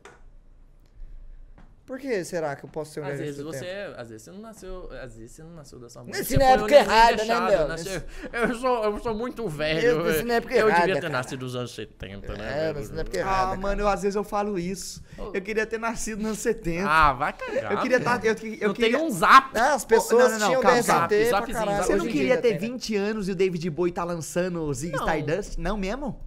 Por 1.91 1.99
que 1.99 2.25
será 2.25 2.55
que 2.55 2.65
eu 2.65 2.71
posso 2.71 2.93
ser 2.93 3.01
um 3.01 3.05
Às 3.05 3.19
vezes 3.19 3.43
você, 3.43 3.65
tempo? 3.65 3.69
é- 3.97 4.01
às 4.01 4.09
vezes 4.11 4.23
você 4.23 4.31
não 4.31 4.39
nasceu, 4.39 4.89
às 5.03 5.17
vezes 5.17 5.33
você 5.33 5.43
não 5.43 5.51
nasceu 5.51 5.79
dessa 5.81 6.01
mãe. 6.05 6.13
Nasci 6.13 6.25
Você 6.25 6.37
na 6.39 6.45
um 6.45 6.49
época 6.55 6.75
errada, 6.77 7.25
né, 7.25 7.41
Léo? 7.41 7.67
nasceu- 7.67 8.03
Eu 8.33 8.55
sou, 8.55 8.85
eu 8.85 8.99
sou 9.01 9.13
muito 9.13 9.49
velho. 9.49 9.81
Eu 9.81 10.05
nasci 10.05 10.19
na 10.19 10.23
velho. 10.23 10.33
época 10.35 10.55
Eu 10.55 10.69
errada, 10.69 10.81
devia 10.87 10.95
ter 10.95 11.01
cara. 11.01 11.13
nascido 11.15 11.43
nos 11.43 11.57
anos 11.57 11.75
70, 11.75 12.37
né? 12.37 12.69
É, 12.69 12.73
nasci 12.73 12.93
na 12.93 13.01
época 13.01 13.17
Ah, 13.19 13.21
errada. 13.21 13.57
mano, 13.57 13.83
eu, 13.83 13.89
às 13.89 14.03
vezes 14.03 14.15
eu 14.15 14.23
falo 14.23 14.57
isso. 14.57 15.03
Eu 15.35 15.43
queria 15.43 15.67
ter 15.67 15.81
nascido 15.81 16.19
nos 16.19 16.27
anos 16.27 16.39
70. 16.39 16.89
Ah, 16.89 17.13
vai 17.13 17.33
cagar. 17.33 17.73
eu 17.73 17.79
queria 17.81 17.97
estar... 17.97 18.25
Eu, 18.25 18.35
eu 18.61 18.69
não 18.69 18.75
queria... 18.75 18.97
tem 18.99 19.07
um 19.07 19.11
zap. 19.11 19.59
Ah, 19.59 19.75
as 19.75 19.85
pessoas 19.85 20.31
não, 20.35 20.39
não, 20.39 20.47
tinham 20.47 20.63
calma, 20.63 20.77
DST 20.79 20.87
zap, 20.93 21.15
zapzinho, 21.25 21.59
caralho. 21.59 21.83
Você 21.85 21.97
não 21.97 22.07
queria 22.07 22.37
ter 22.37 22.43
tem, 22.43 22.53
né? 22.53 22.59
20 22.59 22.95
anos 22.95 23.29
e 23.29 23.33
o 23.33 23.35
David 23.35 23.69
Bowie 23.69 23.91
tá 23.93 24.05
lançando 24.05 24.63
o 24.63 24.73
Zig 24.73 24.93
Não. 24.97 25.01
Stardust? 25.01 25.59
Não 25.59 25.77
mesmo? 25.77 26.21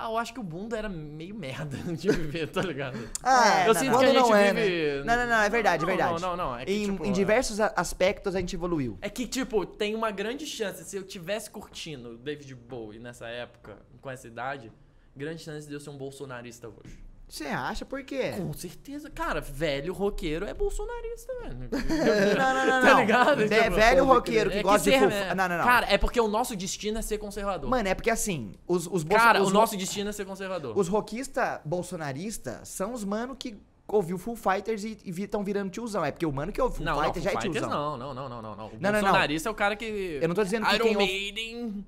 Ah, 0.00 0.12
eu 0.12 0.16
acho 0.16 0.32
que 0.32 0.38
o 0.38 0.44
mundo 0.44 0.76
era 0.76 0.88
meio 0.88 1.34
merda 1.34 1.76
de 1.92 2.08
viver, 2.08 2.46
tá 2.46 2.62
ligado? 2.62 2.96
Ah, 3.20 3.62
É, 3.62 3.68
eu 3.68 3.74
não, 3.74 3.80
sinto 3.80 3.90
não. 3.90 3.98
que 3.98 4.04
a 4.04 4.08
gente 4.12 4.20
não 4.20 4.36
é, 4.36 4.54
vive... 4.54 5.04
Não, 5.04 5.16
não, 5.16 5.26
não, 5.26 5.42
é 5.42 5.50
verdade, 5.50 5.84
Não, 5.84 5.92
é 5.92 5.96
verdade. 5.96 6.22
Não, 6.22 6.36
não, 6.36 6.50
não. 6.50 6.56
É 6.56 6.64
que, 6.64 6.72
em, 6.72 6.84
tipo, 6.92 7.04
em 7.04 7.10
diversos 7.10 7.58
aspectos 7.58 8.36
a 8.36 8.38
gente 8.38 8.54
evoluiu. 8.54 8.96
É 9.02 9.10
que, 9.10 9.26
tipo, 9.26 9.66
tem 9.66 9.96
uma 9.96 10.12
grande 10.12 10.46
chance, 10.46 10.84
se 10.84 10.96
eu 10.96 11.02
tivesse 11.02 11.50
curtindo 11.50 12.16
David 12.16 12.54
Bowie 12.54 13.00
nessa 13.00 13.26
época, 13.26 13.76
com 14.00 14.08
essa 14.08 14.28
idade, 14.28 14.70
grande 15.16 15.42
chance 15.42 15.66
de 15.66 15.74
eu 15.74 15.80
ser 15.80 15.90
um 15.90 15.98
bolsonarista 15.98 16.68
hoje. 16.68 17.07
Você 17.28 17.44
acha 17.44 17.84
por 17.84 18.02
quê? 18.04 18.32
Com 18.38 18.52
certeza. 18.54 19.10
Cara, 19.10 19.40
velho 19.40 19.92
roqueiro 19.92 20.46
é 20.46 20.54
bolsonarista, 20.54 21.32
velho. 21.42 21.58
Não, 22.38 22.54
não, 22.54 22.66
não, 22.66 22.80
Tá 22.82 22.90
não. 22.94 23.00
ligado? 23.00 23.36
De- 23.46 23.48
Tipo, 23.48 23.70
velho 23.76 24.06
pode 24.06 24.16
roqueiro 24.18 24.50
que 24.50 24.56
É 24.58 24.62
gosta 24.62 24.90
ser, 24.90 24.98
de 25.00 25.06
né? 25.06 25.34
Não, 25.34 25.48
não, 25.48 25.58
não. 25.58 25.64
Cara, 25.64 25.86
é 25.90 25.98
porque 25.98 26.18
o 26.20 26.26
nosso 26.28 26.56
destino 26.56 26.98
é 26.98 27.02
ser 27.02 27.18
conservador. 27.18 27.68
Mano, 27.68 27.86
é 27.88 27.94
porque 27.94 28.08
assim, 28.10 28.52
os, 28.66 28.86
os 28.86 29.02
bolso- 29.04 29.22
Cara, 29.24 29.40
os 29.42 29.48
o 29.48 29.52
ro- 29.52 29.58
nosso 29.60 29.76
destino 29.76 30.08
é 30.08 30.12
ser 30.12 30.24
conservador. 30.24 30.76
Os 30.78 30.88
roquistas 30.88 31.60
bolsonaristas 31.64 32.66
são 32.68 32.92
os 32.94 33.04
mano 33.04 33.36
que 33.36 33.56
ouviu 33.86 34.16
Full 34.18 34.36
Fighters 34.36 34.84
e 34.84 34.98
estão 35.04 35.42
virando 35.44 35.70
tiozão. 35.70 36.04
É 36.04 36.10
porque 36.10 36.24
o 36.26 36.32
mano 36.32 36.50
que 36.52 36.60
ouve 36.62 36.76
Full 36.76 36.84
Não, 36.86 36.96
não, 36.96 37.04
Fighter 37.04 37.22
já 37.22 37.30
é 37.30 37.32
Fighters 37.34 37.52
tiozão. 37.58 37.70
não, 37.70 37.96
não, 37.98 38.14
não, 38.14 38.28
não, 38.28 38.42
não, 38.42 38.56
não. 38.56 38.66
O 38.66 38.70
Não, 38.72 38.78
não, 38.80 38.92
não. 38.92 39.00
bolsonarista 39.00 39.48
é 39.48 39.52
o 39.52 39.54
cara 39.54 39.76
que... 39.76 40.18
Eu 40.20 40.28
não 40.28 40.34
tô 40.34 40.44
dizendo 40.44 40.66
que 40.66 40.74
Iron 40.74 40.84
quem 40.84 40.96
ouve- 40.96 41.06
Maiden... 41.06 41.86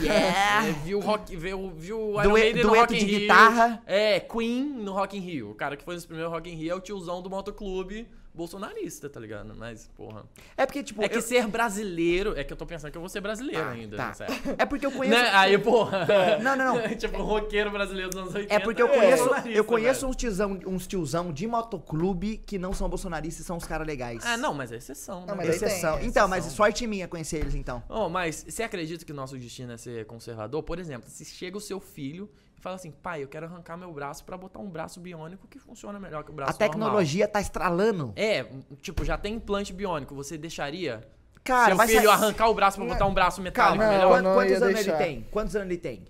Yeah. 0.00 0.68
É, 0.68 0.72
viu 0.84 1.00
rock, 1.00 1.34
viu, 1.36 1.70
viu 1.76 1.98
Iron 2.14 2.22
Due- 2.22 2.32
Maiden 2.40 2.62
no 2.64 2.74
Rock 2.74 2.94
in 2.94 2.98
de 2.98 3.04
Rio. 3.06 3.20
guitarra. 3.20 3.82
É, 3.86 4.20
Queen 4.20 4.64
no 4.64 4.92
Rock 4.92 5.16
in 5.16 5.20
Rio. 5.20 5.50
O 5.50 5.54
cara 5.54 5.76
que 5.76 5.84
foi 5.84 5.94
nos 5.94 6.06
primeiros 6.06 6.32
Rock 6.32 6.50
in 6.50 6.54
Rio 6.54 6.72
é 6.72 6.74
o 6.74 6.80
tiozão 6.80 7.20
do 7.22 7.28
motoclube 7.30 8.06
bolsonarista, 8.34 9.08
tá 9.10 9.20
ligado? 9.20 9.54
Mas, 9.56 9.88
porra. 9.96 10.24
É 10.56 10.64
porque, 10.66 10.82
tipo. 10.82 11.02
É 11.02 11.08
que 11.08 11.18
eu- 11.18 11.22
ser 11.22 11.46
brasileiro... 11.46 12.38
É 12.38 12.42
que 12.44 12.52
eu 12.52 12.56
tô 12.56 12.64
pensando 12.66 12.90
que 12.90 12.96
eu 12.96 13.02
vou 13.02 13.08
ser 13.08 13.20
brasileiro 13.20 13.62
Tá, 13.62 13.70
ainda, 13.70 13.96
tá. 13.96 14.06
não 14.06 14.14
sei. 14.14 14.26
É 14.58 14.64
porque 14.66 14.86
eu 14.86 14.92
conheço. 14.92 15.16
Né? 15.22 15.30
Aí, 15.32 15.58
porra. 15.58 16.06
Não, 16.42 16.56
não, 16.56 16.74
não. 16.76 16.88
tipo, 16.96 17.18
um 17.18 17.22
roqueiro 17.24 17.70
brasileiro 17.70 18.10
dos 18.10 18.18
anos 18.18 18.34
80. 18.34 18.54
É 18.54 18.58
porque 18.58 18.80
eu 18.82 18.88
conheço, 18.88 19.24
bolsonarista, 19.24 19.58
eu 19.58 19.64
conheço 19.64 20.06
uns 20.06 20.16
tiozão, 20.16 20.60
uns 20.66 20.86
tiozão 20.86 21.32
de 21.32 21.46
motoclube 21.46 22.38
que 22.46 22.58
não 22.58 22.72
são 22.72 22.88
bolsonaristas 22.88 23.44
e 23.44 23.46
são 23.46 23.56
os 23.56 23.64
caras 23.64 23.86
legais. 23.86 24.24
Ah, 24.24 24.36
não, 24.36 24.54
mas 24.54 24.72
é 24.72 24.76
exceção, 24.76 25.20
né? 25.20 25.26
Não, 25.28 25.36
mas 25.36 25.48
aí 25.48 25.54
Exceção. 25.56 25.96
tem, 25.96 26.04
é 26.04 26.08
então, 26.08 26.28
mas 26.28 26.40
exceção. 26.46 26.56
sorte 26.56 26.86
minha 26.86 27.06
conhecer 27.08 27.38
eles, 27.38 27.54
então. 27.54 27.82
Oh, 27.88 28.08
mas 28.08 28.44
você 28.48 28.62
acredita 28.62 29.04
que 29.04 29.12
o 29.12 29.14
nosso 29.14 29.36
destino 29.38 29.72
é 29.72 29.76
ser 29.76 30.06
conservador? 30.06 30.62
Por 30.62 30.78
exemplo, 30.78 31.08
se 31.08 31.24
chega 31.24 31.56
o 31.56 31.60
seu 31.60 31.78
filho 31.80 32.30
fala 32.62 32.76
assim, 32.76 32.90
pai, 32.92 33.22
eu 33.22 33.28
quero 33.28 33.44
arrancar 33.46 33.76
meu 33.76 33.92
braço 33.92 34.24
pra 34.24 34.36
botar 34.38 34.60
um 34.60 34.70
braço 34.70 35.00
biônico 35.00 35.46
que 35.48 35.58
funciona 35.58 35.98
melhor 36.00 36.22
que 36.24 36.30
o 36.30 36.32
braço 36.32 36.52
A 36.52 36.54
tecnologia 36.54 37.26
tá 37.28 37.40
estralando. 37.40 37.98
normal. 38.06 38.14
É, 38.16 38.46
tipo, 38.80 39.04
já 39.04 39.18
tem 39.18 39.34
implante 39.34 39.72
biônico, 39.72 40.14
você 40.14 40.38
deixaria 40.38 41.02
Cara, 41.44 41.74
seu 41.76 41.86
filho 41.88 41.98
sair- 42.02 42.06
arrancar 42.08 42.48
o 42.48 42.54
braço 42.54 42.78
pra 42.78 42.86
botar 42.86 43.04
um 43.06 43.12
braço 43.12 43.42
metálico 43.42 43.78
Calma, 43.78 43.92
Não, 43.92 43.98
melhor? 43.98 44.22
Não 44.22 44.34
quantos 44.34 44.62
anos 44.62 44.74
deixar. 44.76 44.90
ele 44.94 45.04
tem? 45.04 45.26
Quantos 45.30 45.56
anos 45.56 45.68
ele 45.68 45.76
tem? 45.78 46.04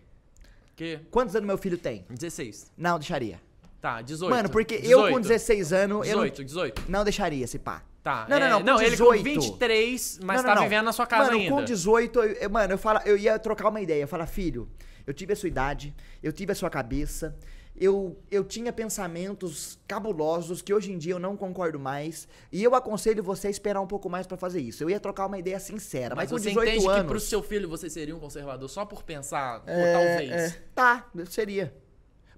Que? 0.76 1.00
Quantos 1.10 1.34
anos 1.34 1.46
meu 1.46 1.56
filho 1.58 1.78
tem? 1.78 2.04
16. 2.10 2.70
Não, 2.76 2.98
deixaria. 2.98 3.40
Tá, 3.80 4.00
18. 4.02 4.30
Mano, 4.30 4.48
porque 4.50 4.74
eu 4.74 4.98
com 5.10 5.20
18. 5.20 5.22
16 5.22 5.72
anos, 5.72 6.06
eu 6.06 6.16
não, 6.16 6.22
18, 6.24 6.44
18. 6.44 6.82
não 6.88 7.02
deixaria 7.02 7.44
esse 7.44 7.58
pá. 7.58 7.82
Tá. 8.02 8.26
Não, 8.28 8.38
não, 8.38 8.46
é, 8.46 8.50
não, 8.50 8.58
com 8.60 8.66
Não, 8.66 8.80
ele 8.80 8.90
18. 8.90 9.16
com 9.18 9.24
23, 9.24 10.20
mas 10.22 10.36
Não, 10.38 10.42
tá 10.44 10.48
não, 10.50 10.54
não. 10.56 10.62
vivendo 10.68 10.84
na 10.84 10.92
sua 10.92 11.06
casa 11.06 11.30
mano, 11.30 11.38
ainda. 11.38 11.54
com 11.54 11.64
18, 11.64 12.18
eu, 12.20 12.32
eu- 12.32 12.50
mano, 12.50 12.74
eu, 12.74 12.78
fala, 12.78 13.00
eu 13.06 13.16
ia 13.16 13.38
trocar 13.38 13.68
uma 13.68 13.80
ideia. 13.80 14.02
Eu 14.02 14.08
falar, 14.08 14.26
filho, 14.26 14.68
eu 15.06 15.12
tive 15.14 15.32
a 15.32 15.36
sua 15.36 15.48
idade, 15.48 15.94
eu 16.22 16.32
tive 16.32 16.52
a 16.52 16.54
sua 16.54 16.68
cabeça, 16.70 17.36
eu, 17.74 18.18
eu 18.30 18.44
tinha 18.44 18.70
pensamentos 18.72 19.78
cabulosos 19.88 20.60
que 20.60 20.72
hoje 20.74 20.92
em 20.92 20.98
dia 20.98 21.14
eu 21.14 21.18
não 21.18 21.36
concordo 21.36 21.78
mais. 21.80 22.28
E 22.52 22.62
eu 22.62 22.74
aconselho 22.74 23.22
você 23.22 23.46
a 23.46 23.50
esperar 23.50 23.80
um 23.80 23.86
pouco 23.86 24.10
mais 24.10 24.26
pra 24.26 24.36
fazer 24.36 24.60
isso. 24.60 24.84
Eu 24.84 24.90
ia 24.90 25.00
trocar 25.00 25.26
uma 25.26 25.38
ideia 25.38 25.58
sincera, 25.58 26.14
mas, 26.14 26.30
Mas 26.30 26.30
com 26.30 26.38
você 26.38 26.50
18 26.50 26.68
entende 26.68 26.86
que 26.86 27.00
pro 27.04 27.10
anos. 27.12 27.22
seu 27.24 27.42
filho 27.42 27.68
você 27.68 27.88
seria 27.88 28.14
um 28.14 28.20
conservador 28.20 28.68
só 28.68 28.84
por 28.84 29.02
pensar, 29.02 29.62
É, 29.66 29.92
talvez. 29.92 30.30
é. 30.30 30.62
Tá, 30.74 31.10
seria. 31.30 31.74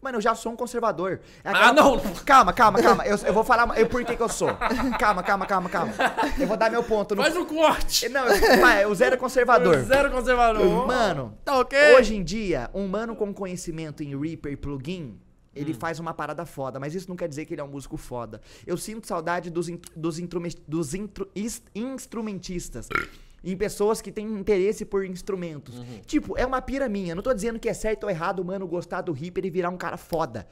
Mano, 0.04 0.18
eu 0.18 0.20
já 0.20 0.34
sou 0.34 0.52
um 0.52 0.56
conservador. 0.56 1.20
É 1.42 1.48
Ah, 1.50 1.72
não! 1.72 1.98
Calma, 2.26 2.52
calma, 2.52 2.82
calma. 2.82 3.06
Eu, 3.06 3.16
eu 3.16 3.32
vou 3.32 3.42
falar 3.42 3.66
eu, 3.78 3.88
por 3.88 4.04
que, 4.04 4.14
que 4.14 4.22
eu 4.22 4.28
sou. 4.28 4.50
Calma, 4.98 5.22
calma, 5.22 5.46
calma, 5.46 5.70
calma. 5.70 5.94
Eu 6.38 6.46
vou 6.46 6.58
dar 6.58 6.70
meu 6.70 6.84
ponto. 6.84 7.14
No... 7.14 7.22
Faz 7.22 7.34
o 7.34 7.46
corte! 7.46 8.06
Não, 8.10 8.26
eu- 8.26 8.90
o 8.90 8.94
zero 8.94 9.16
conservador. 9.16 9.78
Zero 9.84 10.10
conservador. 10.10 10.86
Mano, 10.86 11.38
Tá 11.42 11.58
ok? 11.58 11.96
hoje 11.96 12.14
em 12.16 12.22
dia, 12.22 12.68
um 12.74 12.86
mano 12.86 13.16
com 13.16 13.32
conhecimento 13.32 14.02
em 14.02 14.14
Reaper 14.14 14.52
e 14.52 14.56
plugin, 14.56 15.18
ele 15.54 15.72
Hum. 15.72 15.76
faz 15.80 15.98
uma 15.98 16.12
parada 16.12 16.44
foda, 16.44 16.78
mas 16.78 16.94
isso 16.94 17.08
não 17.08 17.16
quer 17.16 17.26
dizer 17.28 17.46
que 17.46 17.54
ele 17.54 17.62
é 17.62 17.64
um 17.64 17.68
músico 17.68 17.96
foda. 17.96 18.42
Eu 18.66 18.76
sinto 18.76 19.06
saudade 19.06 19.48
dos, 19.48 19.70
in- 19.70 19.80
dos, 19.96 20.18
intrume- 20.18 20.54
dos 20.68 20.92
intru- 20.92 21.30
is- 21.34 21.62
instrumentistas. 21.74 22.88
Em 23.44 23.56
pessoas 23.56 24.00
que 24.00 24.10
têm 24.10 24.26
interesse 24.26 24.84
por 24.84 25.04
instrumentos. 25.04 25.78
Uhum. 25.78 26.00
Tipo, 26.06 26.38
é 26.38 26.46
uma 26.46 26.62
pira 26.62 26.88
minha. 26.88 27.14
Não 27.14 27.22
tô 27.22 27.34
dizendo 27.34 27.58
que 27.58 27.68
é 27.68 27.74
certo 27.74 28.04
ou 28.04 28.10
errado 28.10 28.40
o 28.40 28.44
mano 28.44 28.66
gostar 28.66 29.02
do 29.02 29.12
Reaper 29.12 29.44
e 29.44 29.50
virar 29.50 29.68
um 29.68 29.76
cara 29.76 29.96
foda. 29.96 30.46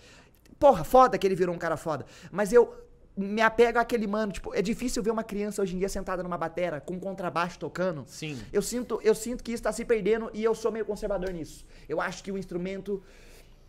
Porra, 0.58 0.84
foda 0.84 1.16
que 1.16 1.26
ele 1.26 1.34
virou 1.34 1.54
um 1.54 1.58
cara 1.58 1.76
foda. 1.76 2.04
Mas 2.30 2.52
eu 2.52 2.72
me 3.16 3.40
apego 3.40 3.78
àquele 3.78 4.06
mano. 4.06 4.32
Tipo, 4.32 4.54
é 4.54 4.62
difícil 4.62 5.02
ver 5.02 5.10
uma 5.10 5.24
criança 5.24 5.62
hoje 5.62 5.74
em 5.74 5.78
dia 5.78 5.88
sentada 5.88 6.22
numa 6.22 6.38
batera 6.38 6.80
com 6.80 6.98
contrabaixo 6.98 7.58
tocando. 7.58 8.04
Sim. 8.06 8.38
Eu 8.52 8.62
sinto, 8.62 9.00
eu 9.02 9.14
sinto 9.14 9.42
que 9.42 9.52
isso 9.52 9.62
tá 9.62 9.72
se 9.72 9.84
perdendo 9.84 10.30
e 10.32 10.42
eu 10.44 10.54
sou 10.54 10.70
meio 10.70 10.84
conservador 10.84 11.32
nisso. 11.32 11.64
Eu 11.88 12.00
acho 12.00 12.22
que 12.22 12.30
o 12.30 12.38
instrumento 12.38 13.02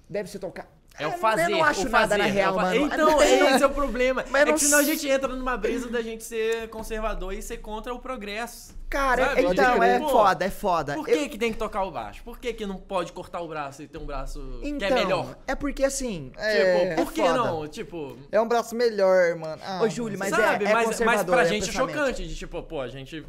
deve 0.10 0.30
se 0.30 0.40
tocar. 0.40 0.69
É 0.99 1.07
o 1.07 1.11
fazer. 1.13 1.45
Eu 1.45 1.49
não 1.49 1.63
acho 1.63 1.81
o 1.81 1.89
nada 1.89 1.99
fazer, 2.09 2.17
na 2.17 2.27
é 2.27 2.31
real, 2.31 2.53
fa- 2.53 2.61
mano. 2.61 2.75
Então, 2.85 3.22
esse 3.23 3.63
é 3.63 3.65
o 3.65 3.69
problema. 3.72 4.23
Mas 4.30 4.41
é 4.43 4.45
não 4.45 4.53
que 4.53 4.59
senão 4.59 4.77
a 4.80 4.83
gente 4.83 5.07
entra 5.09 5.27
numa 5.30 5.57
brisa 5.57 5.89
da 5.89 6.01
gente 6.01 6.23
ser 6.23 6.69
conservador 6.69 7.33
e 7.33 7.41
ser 7.41 7.57
contra 7.57 7.93
o 7.93 7.99
progresso. 7.99 8.75
Cara, 8.89 9.30
Sabe? 9.30 9.41
então, 9.45 9.72
Tipo, 9.73 9.83
é 9.83 9.99
pô, 9.99 10.09
foda, 10.09 10.45
é 10.45 10.49
foda. 10.51 10.93
Por 10.93 11.09
Eu- 11.09 11.17
que, 11.17 11.30
que 11.30 11.38
tem 11.39 11.51
que 11.51 11.57
tocar 11.57 11.83
o 11.83 11.89
baixo? 11.89 12.22
Por 12.23 12.38
que, 12.38 12.53
que 12.53 12.63
não 12.65 12.77
pode 12.77 13.11
cortar 13.11 13.41
o 13.41 13.47
braço 13.47 13.81
e 13.81 13.88
ter 13.88 13.97
um 13.97 14.05
braço 14.05 14.59
então, 14.61 14.77
que 14.88 14.93
é 14.93 14.95
melhor? 15.03 15.35
é 15.47 15.55
porque 15.55 15.83
assim. 15.83 16.31
É, 16.38 16.91
tipo, 16.93 17.03
por 17.03 17.11
que 17.11 17.22
foda. 17.23 17.33
não? 17.38 17.67
Tipo, 17.67 18.15
É 18.31 18.39
um 18.39 18.47
braço 18.47 18.75
melhor, 18.75 19.35
mano. 19.35 19.59
Ah, 19.65 19.81
Ô, 19.81 19.89
Júlio, 19.89 20.19
mas 20.19 20.30
sabe? 20.30 20.65
é, 20.65 20.69
é 20.69 20.73
mas, 20.73 20.99
mas 20.99 21.23
pra 21.23 21.41
é 21.41 21.45
gente 21.45 21.63
é 21.63 21.72
pensamento. 21.72 21.97
chocante 21.97 22.27
de 22.27 22.35
tipo, 22.35 22.61
pô, 22.61 22.81
a 22.81 22.88
gente. 22.88 23.25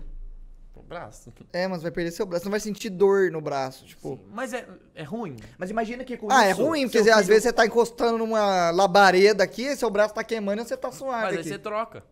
Braço. 0.89 1.33
É, 1.53 1.67
mas 1.67 1.83
vai 1.83 1.91
perder 1.91 2.11
seu 2.11 2.27
braço. 2.27 2.43
Você 2.43 2.47
não 2.47 2.51
vai 2.51 2.61
sentir 2.61 2.91
dor 2.91 3.31
no 3.31 3.41
braço, 3.41 3.85
tipo. 3.87 4.21
Mas 4.33 4.53
é, 4.53 4.67
é 4.95 5.03
ruim. 5.03 5.37
Mas 5.59 5.71
imagina 5.71 6.05
que 6.05 6.17
com 6.17 6.31
Ah, 6.31 6.45
é 6.47 6.51
isso, 6.53 6.63
ruim, 6.63 6.83
porque 6.83 7.03
seu 7.03 7.13
às 7.13 7.21
filho- 7.21 7.29
vezes 7.29 7.43
você 7.45 7.53
tá 7.53 7.65
encostando 7.67 8.19
numa 8.19 8.71
labareda 8.71 9.43
aqui, 9.43 9.75
seu 9.77 9.89
braço 9.91 10.15
tá 10.15 10.23
queimando 10.23 10.63
e 10.63 10.65
você 10.67 10.77
tá 10.77 10.89
Mas 10.89 10.97
suave 10.97 11.27
aí 11.29 11.35
aqui. 11.41 11.49
você 11.49 11.59
troca. 11.59 12.05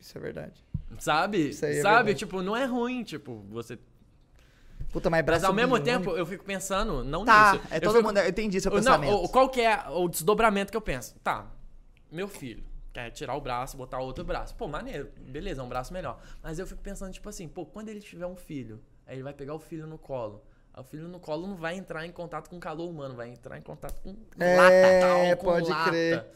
Isso 0.00 0.16
é 0.16 0.20
verdade. 0.20 0.64
Sabe? 0.98 1.50
Isso 1.50 1.64
aí 1.66 1.78
é 1.78 1.82
Sabe? 1.82 1.96
verdade. 1.96 2.18
Tipo, 2.18 2.42
não 2.42 2.56
é 2.56 2.64
ruim, 2.64 3.02
tipo, 3.04 3.44
você. 3.50 3.78
Puta, 4.90 5.10
mas 5.10 5.22
braço 5.24 5.42
Mas 5.42 5.48
ao 5.48 5.54
mesmo 5.54 5.74
biônico- 5.78 6.04
tempo, 6.10 6.16
eu 6.16 6.24
fico 6.24 6.44
pensando, 6.44 7.04
não 7.04 7.24
Tá, 7.24 7.52
nisso. 7.52 7.64
é 7.70 7.76
Eu 7.76 7.80
todo 7.82 7.96
fico- 7.96 8.06
mundo. 8.08 8.18
Eu 8.18 8.28
entendi 8.30 8.58
seu 8.60 8.70
Não, 8.70 8.78
pensamento. 8.78 9.12
o- 9.12 9.28
qual 9.28 9.48
que 9.50 9.60
é 9.60 9.84
o 9.90 10.08
desdobramento 10.08 10.70
que 10.70 10.76
eu 10.76 10.80
penso? 10.80 11.14
Tá, 11.22 11.46
meu 12.10 12.26
filho 12.26 12.64
quer 12.98 13.10
tirar 13.10 13.36
o 13.36 13.40
braço, 13.40 13.76
botar 13.76 14.00
outro 14.00 14.24
braço. 14.24 14.54
Pô, 14.56 14.66
maneiro, 14.66 15.10
beleza, 15.20 15.60
é 15.60 15.64
um 15.64 15.68
braço 15.68 15.92
melhor. 15.92 16.20
Mas 16.42 16.58
eu 16.58 16.66
fico 16.66 16.82
pensando, 16.82 17.12
tipo 17.12 17.28
assim, 17.28 17.46
pô, 17.48 17.64
quando 17.64 17.88
ele 17.88 18.00
tiver 18.00 18.26
um 18.26 18.34
filho, 18.36 18.82
aí 19.06 19.14
ele 19.16 19.22
vai 19.22 19.32
pegar 19.32 19.54
o 19.54 19.60
filho 19.60 19.86
no 19.86 19.96
colo. 19.98 20.42
O 20.76 20.82
filho 20.82 21.08
no 21.08 21.18
colo 21.18 21.46
não 21.46 21.56
vai 21.56 21.76
entrar 21.76 22.06
em 22.06 22.12
contato 22.12 22.48
com 22.50 22.58
calor 22.58 22.88
humano, 22.88 23.14
vai 23.14 23.28
entrar 23.28 23.56
em 23.58 23.62
contato 23.62 24.00
com 24.02 24.16
É, 24.38 24.56
lata, 24.56 25.00
tal, 25.00 25.36
com 25.36 25.44
pode 25.46 25.70
lata. 25.70 25.90
crer. 25.90 26.26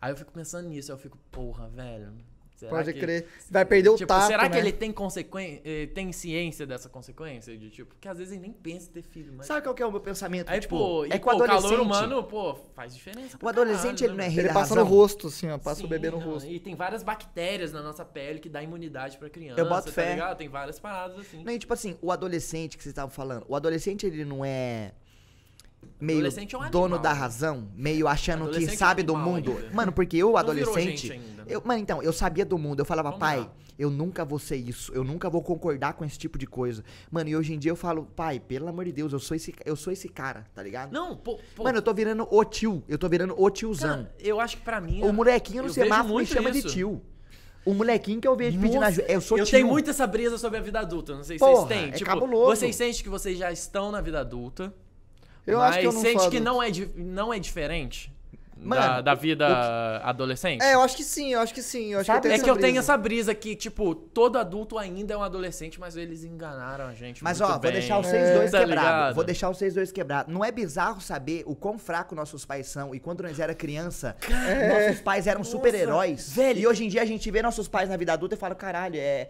Aí 0.00 0.12
eu 0.12 0.16
fico 0.16 0.32
pensando 0.32 0.68
nisso, 0.68 0.90
aí 0.92 0.96
eu 0.96 1.00
fico, 1.00 1.18
porra, 1.30 1.68
velho. 1.68 2.12
Será 2.58 2.70
Pode 2.72 2.92
que- 2.92 3.00
crer. 3.00 3.26
Vai 3.50 3.64
perder 3.64 3.88
o 3.90 3.94
Tipo, 3.96 4.08
tato, 4.08 4.26
será 4.26 4.48
que 4.48 4.54
né? 4.56 4.58
ele 4.60 4.72
tem 4.72 4.92
consequência, 4.92 5.62
tem 5.94 6.12
ciência 6.12 6.66
dessa 6.66 6.88
consequência 6.88 7.56
de 7.56 7.70
tipo, 7.70 7.94
porque 7.94 8.08
às 8.08 8.18
vezes 8.18 8.32
ele 8.32 8.42
nem 8.42 8.52
pensa 8.52 8.88
em 8.90 8.92
ter 8.92 9.02
filho, 9.02 9.32
mas 9.36 9.46
Sabe 9.46 9.62
qual 9.62 9.74
que 9.74 9.82
é 9.82 9.86
o 9.86 9.90
meu 9.92 10.00
pensamento? 10.00 10.48
aí 10.50 10.60
tipo, 10.60 10.76
pô, 10.76 11.04
é 11.04 11.08
e, 11.08 11.10
que 11.12 11.18
pô, 11.20 11.32
o 11.32 11.36
o 11.36 11.46
calor 11.46 11.80
humano, 11.80 12.24
pô, 12.24 12.54
faz 12.74 12.94
diferença. 12.94 13.38
O 13.40 13.48
adolescente, 13.48 14.00
caralho, 14.00 14.04
ele 14.04 14.16
não 14.16 14.24
é 14.24 14.28
né, 14.28 14.34
rei 14.34 14.44
Ele 14.44 14.48
passa 14.52 14.74
razão. 14.74 14.84
no 14.84 14.90
rosto, 14.90 15.28
assim, 15.28 15.48
ó. 15.50 15.56
Passa 15.58 15.80
o 15.80 15.84
Sim, 15.84 15.88
bebê 15.88 16.10
no 16.10 16.18
não, 16.18 16.26
rosto. 16.32 16.48
E 16.50 16.58
tem 16.58 16.74
várias 16.74 17.02
bactérias 17.02 17.72
na 17.72 17.82
nossa 17.82 18.04
pele 18.04 18.38
que 18.40 18.48
dá 18.48 18.62
imunidade 18.62 19.16
pra 19.18 19.30
criança. 19.30 19.60
Eu 19.60 19.68
boto 19.68 19.86
tá 19.86 19.92
fé. 19.92 20.10
ligado? 20.14 20.36
Tem 20.36 20.48
várias 20.48 20.78
paradas 20.80 21.18
assim. 21.18 21.42
Não, 21.44 21.52
e 21.52 21.58
tipo 21.58 21.72
assim, 21.72 21.96
o 22.02 22.10
adolescente 22.10 22.76
que 22.76 22.82
vocês 22.82 22.92
estavam 22.92 23.10
falando, 23.10 23.44
o 23.48 23.54
adolescente 23.54 24.04
ele 24.04 24.24
não 24.24 24.44
é 24.44 24.92
meio 26.00 26.26
é 26.26 26.56
um 26.56 26.70
dono 26.70 26.98
da 26.98 27.12
razão, 27.12 27.68
meio 27.74 28.06
achando 28.06 28.44
que 28.44 28.50
Adolescente 28.50 28.70
é 28.70 28.74
um 28.74 28.78
sabe 28.78 29.02
do 29.02 29.16
mundo. 29.16 29.56
ainda. 29.56 29.70
Mano, 29.74 29.92
porque 29.92 30.16
eu, 30.16 30.30
Não 30.30 30.36
adolescente, 30.36 31.08
né? 31.10 31.20
eu, 31.46 31.62
mano, 31.64 31.80
então, 31.80 32.02
eu 32.02 32.12
sabia 32.12 32.44
do 32.44 32.56
mundo, 32.58 32.80
eu 32.80 32.84
falava, 32.84 33.10
Vamos 33.10 33.20
pai, 33.20 33.38
lá. 33.40 33.52
eu 33.78 33.90
nunca 33.90 34.24
vou 34.24 34.38
ser 34.38 34.56
isso, 34.56 34.92
eu 34.94 35.02
nunca 35.02 35.28
vou 35.28 35.42
concordar 35.42 35.94
com 35.94 36.04
esse 36.04 36.18
tipo 36.18 36.38
de 36.38 36.46
coisa. 36.46 36.84
Mano, 37.10 37.28
e 37.30 37.36
hoje 37.36 37.52
em 37.54 37.58
dia 37.58 37.72
eu 37.72 37.76
falo, 37.76 38.04
pai, 38.14 38.38
pelo 38.38 38.68
amor 38.68 38.84
de 38.84 38.92
Deus, 38.92 39.12
eu 39.12 39.18
sou 39.18 39.36
esse, 39.36 39.54
eu 39.64 39.74
sou 39.76 39.92
esse 39.92 40.08
cara, 40.08 40.46
tá 40.54 40.62
ligado? 40.62 40.92
Não, 40.92 41.16
pô, 41.16 41.38
pô 41.56 41.64
Mano, 41.64 41.78
eu 41.78 41.82
tô 41.82 41.92
virando 41.92 42.26
o 42.30 42.44
tio, 42.44 42.82
eu 42.88 42.98
tô 42.98 43.08
virando 43.08 43.34
o 43.36 43.50
tiozão. 43.50 44.04
cara, 44.04 44.14
eu 44.18 44.40
acho 44.40 44.56
que 44.58 44.62
pra 44.62 44.80
mim 44.80 45.02
o 45.02 45.12
molequinho 45.12 45.62
no 45.64 45.70
semáforo 45.70 46.16
me 46.16 46.26
chama 46.26 46.50
isso. 46.50 46.68
de 46.68 46.74
tio. 46.74 47.02
O 47.64 47.74
molequinho 47.74 48.18
que 48.18 48.26
eu 48.26 48.34
vejo 48.34 48.58
pedindo 48.58 48.82
ajuda, 48.82 49.06
eu 49.12 49.20
sou 49.20 49.36
eu 49.36 49.44
tio. 49.44 49.52
tenho 49.58 49.66
muito 49.66 49.90
essa 49.90 50.06
brisa 50.06 50.38
sobre 50.38 50.58
a 50.58 50.62
vida 50.62 50.80
adulta. 50.80 51.14
Não 51.14 51.22
sei 51.22 51.36
se 51.36 51.44
Porra, 51.44 51.66
vocês 51.66 51.68
têm. 51.80 51.88
é 51.90 51.92
tipo, 51.92 52.08
cabuloso. 52.10 52.56
vocês 52.56 52.74
sentem 52.74 53.02
que 53.02 53.10
vocês 53.10 53.36
já 53.36 53.52
estão 53.52 53.92
na 53.92 54.00
vida 54.00 54.20
adulta. 54.20 54.72
Eu 55.48 55.58
mas 55.58 55.70
acho 55.70 55.78
que 55.80 55.86
eu 55.86 55.92
não 55.92 56.00
sente 56.00 56.20
sou 56.22 56.30
que 56.30 56.40
não 56.40 56.62
é, 56.62 56.68
não 56.96 57.34
é 57.34 57.38
diferente 57.38 58.12
da, 58.56 58.64
Mano, 58.64 59.02
da 59.04 59.12
o- 59.14 59.16
vida 59.16 59.46
adolescente? 60.02 60.62
É, 60.62 60.74
eu 60.74 60.80
acho 60.82 60.96
que 60.96 61.04
sim, 61.04 61.32
eu 61.32 61.40
acho 61.40 61.54
que 61.54 61.62
sim. 61.62 61.92
Eu 61.92 62.00
acho 62.00 62.06
Sabe- 62.08 62.20
que 62.22 62.26
eu 62.26 62.30
tenho 62.30 62.32
É 62.32 62.34
essa 62.34 62.44
que 62.44 62.50
eu 62.50 62.54
tenho 62.56 62.66
brisa. 62.74 62.78
essa 62.92 62.96
brisa 62.98 63.34
que, 63.34 63.54
tipo, 63.54 63.94
todo 63.94 64.36
adulto 64.36 64.76
ainda 64.76 65.14
é 65.14 65.16
um 65.16 65.22
adolescente, 65.22 65.78
mas 65.78 65.96
eles 65.96 66.24
enganaram 66.24 66.86
a 66.86 66.92
gente. 66.92 67.22
Mas 67.22 67.38
muito 67.38 67.48
ó, 67.50 67.52
vou 67.52 67.60
bem. 67.62 67.72
deixar 67.72 67.98
vocês 67.98 68.14
É, 68.22 68.34
dois 68.36 68.50
tá 68.50 68.58
quebrados. 68.58 68.90
ligado? 68.90 69.14
Vou 69.14 69.24
deixar 69.24 69.48
vocês 69.48 69.74
dois 69.74 69.92
quebrados. 69.92 70.32
Não 70.34 70.44
é 70.44 70.50
bizarro 70.50 71.00
saber 71.00 71.44
o 71.46 71.54
quão 71.54 71.78
fraco 71.78 72.14
nossos 72.16 72.44
pais 72.44 72.66
são. 72.66 72.92
E 72.94 72.98
quando 72.98 73.22
nós 73.22 73.38
era 73.38 73.54
criança, 73.54 74.16
nossos 74.28 75.00
pais 75.02 75.26
eram 75.28 75.44
super-heróis. 75.44 76.28
velho. 76.32 76.58
E 76.58 76.66
hoje 76.66 76.84
em 76.84 76.88
dia 76.88 77.02
a 77.02 77.06
gente 77.06 77.30
vê 77.30 77.40
nossos 77.40 77.68
pais 77.68 77.88
na 77.88 77.96
vida 77.96 78.12
adulta 78.12 78.34
e 78.34 78.38
fala, 78.38 78.54
caralho, 78.56 78.96
é. 78.98 79.28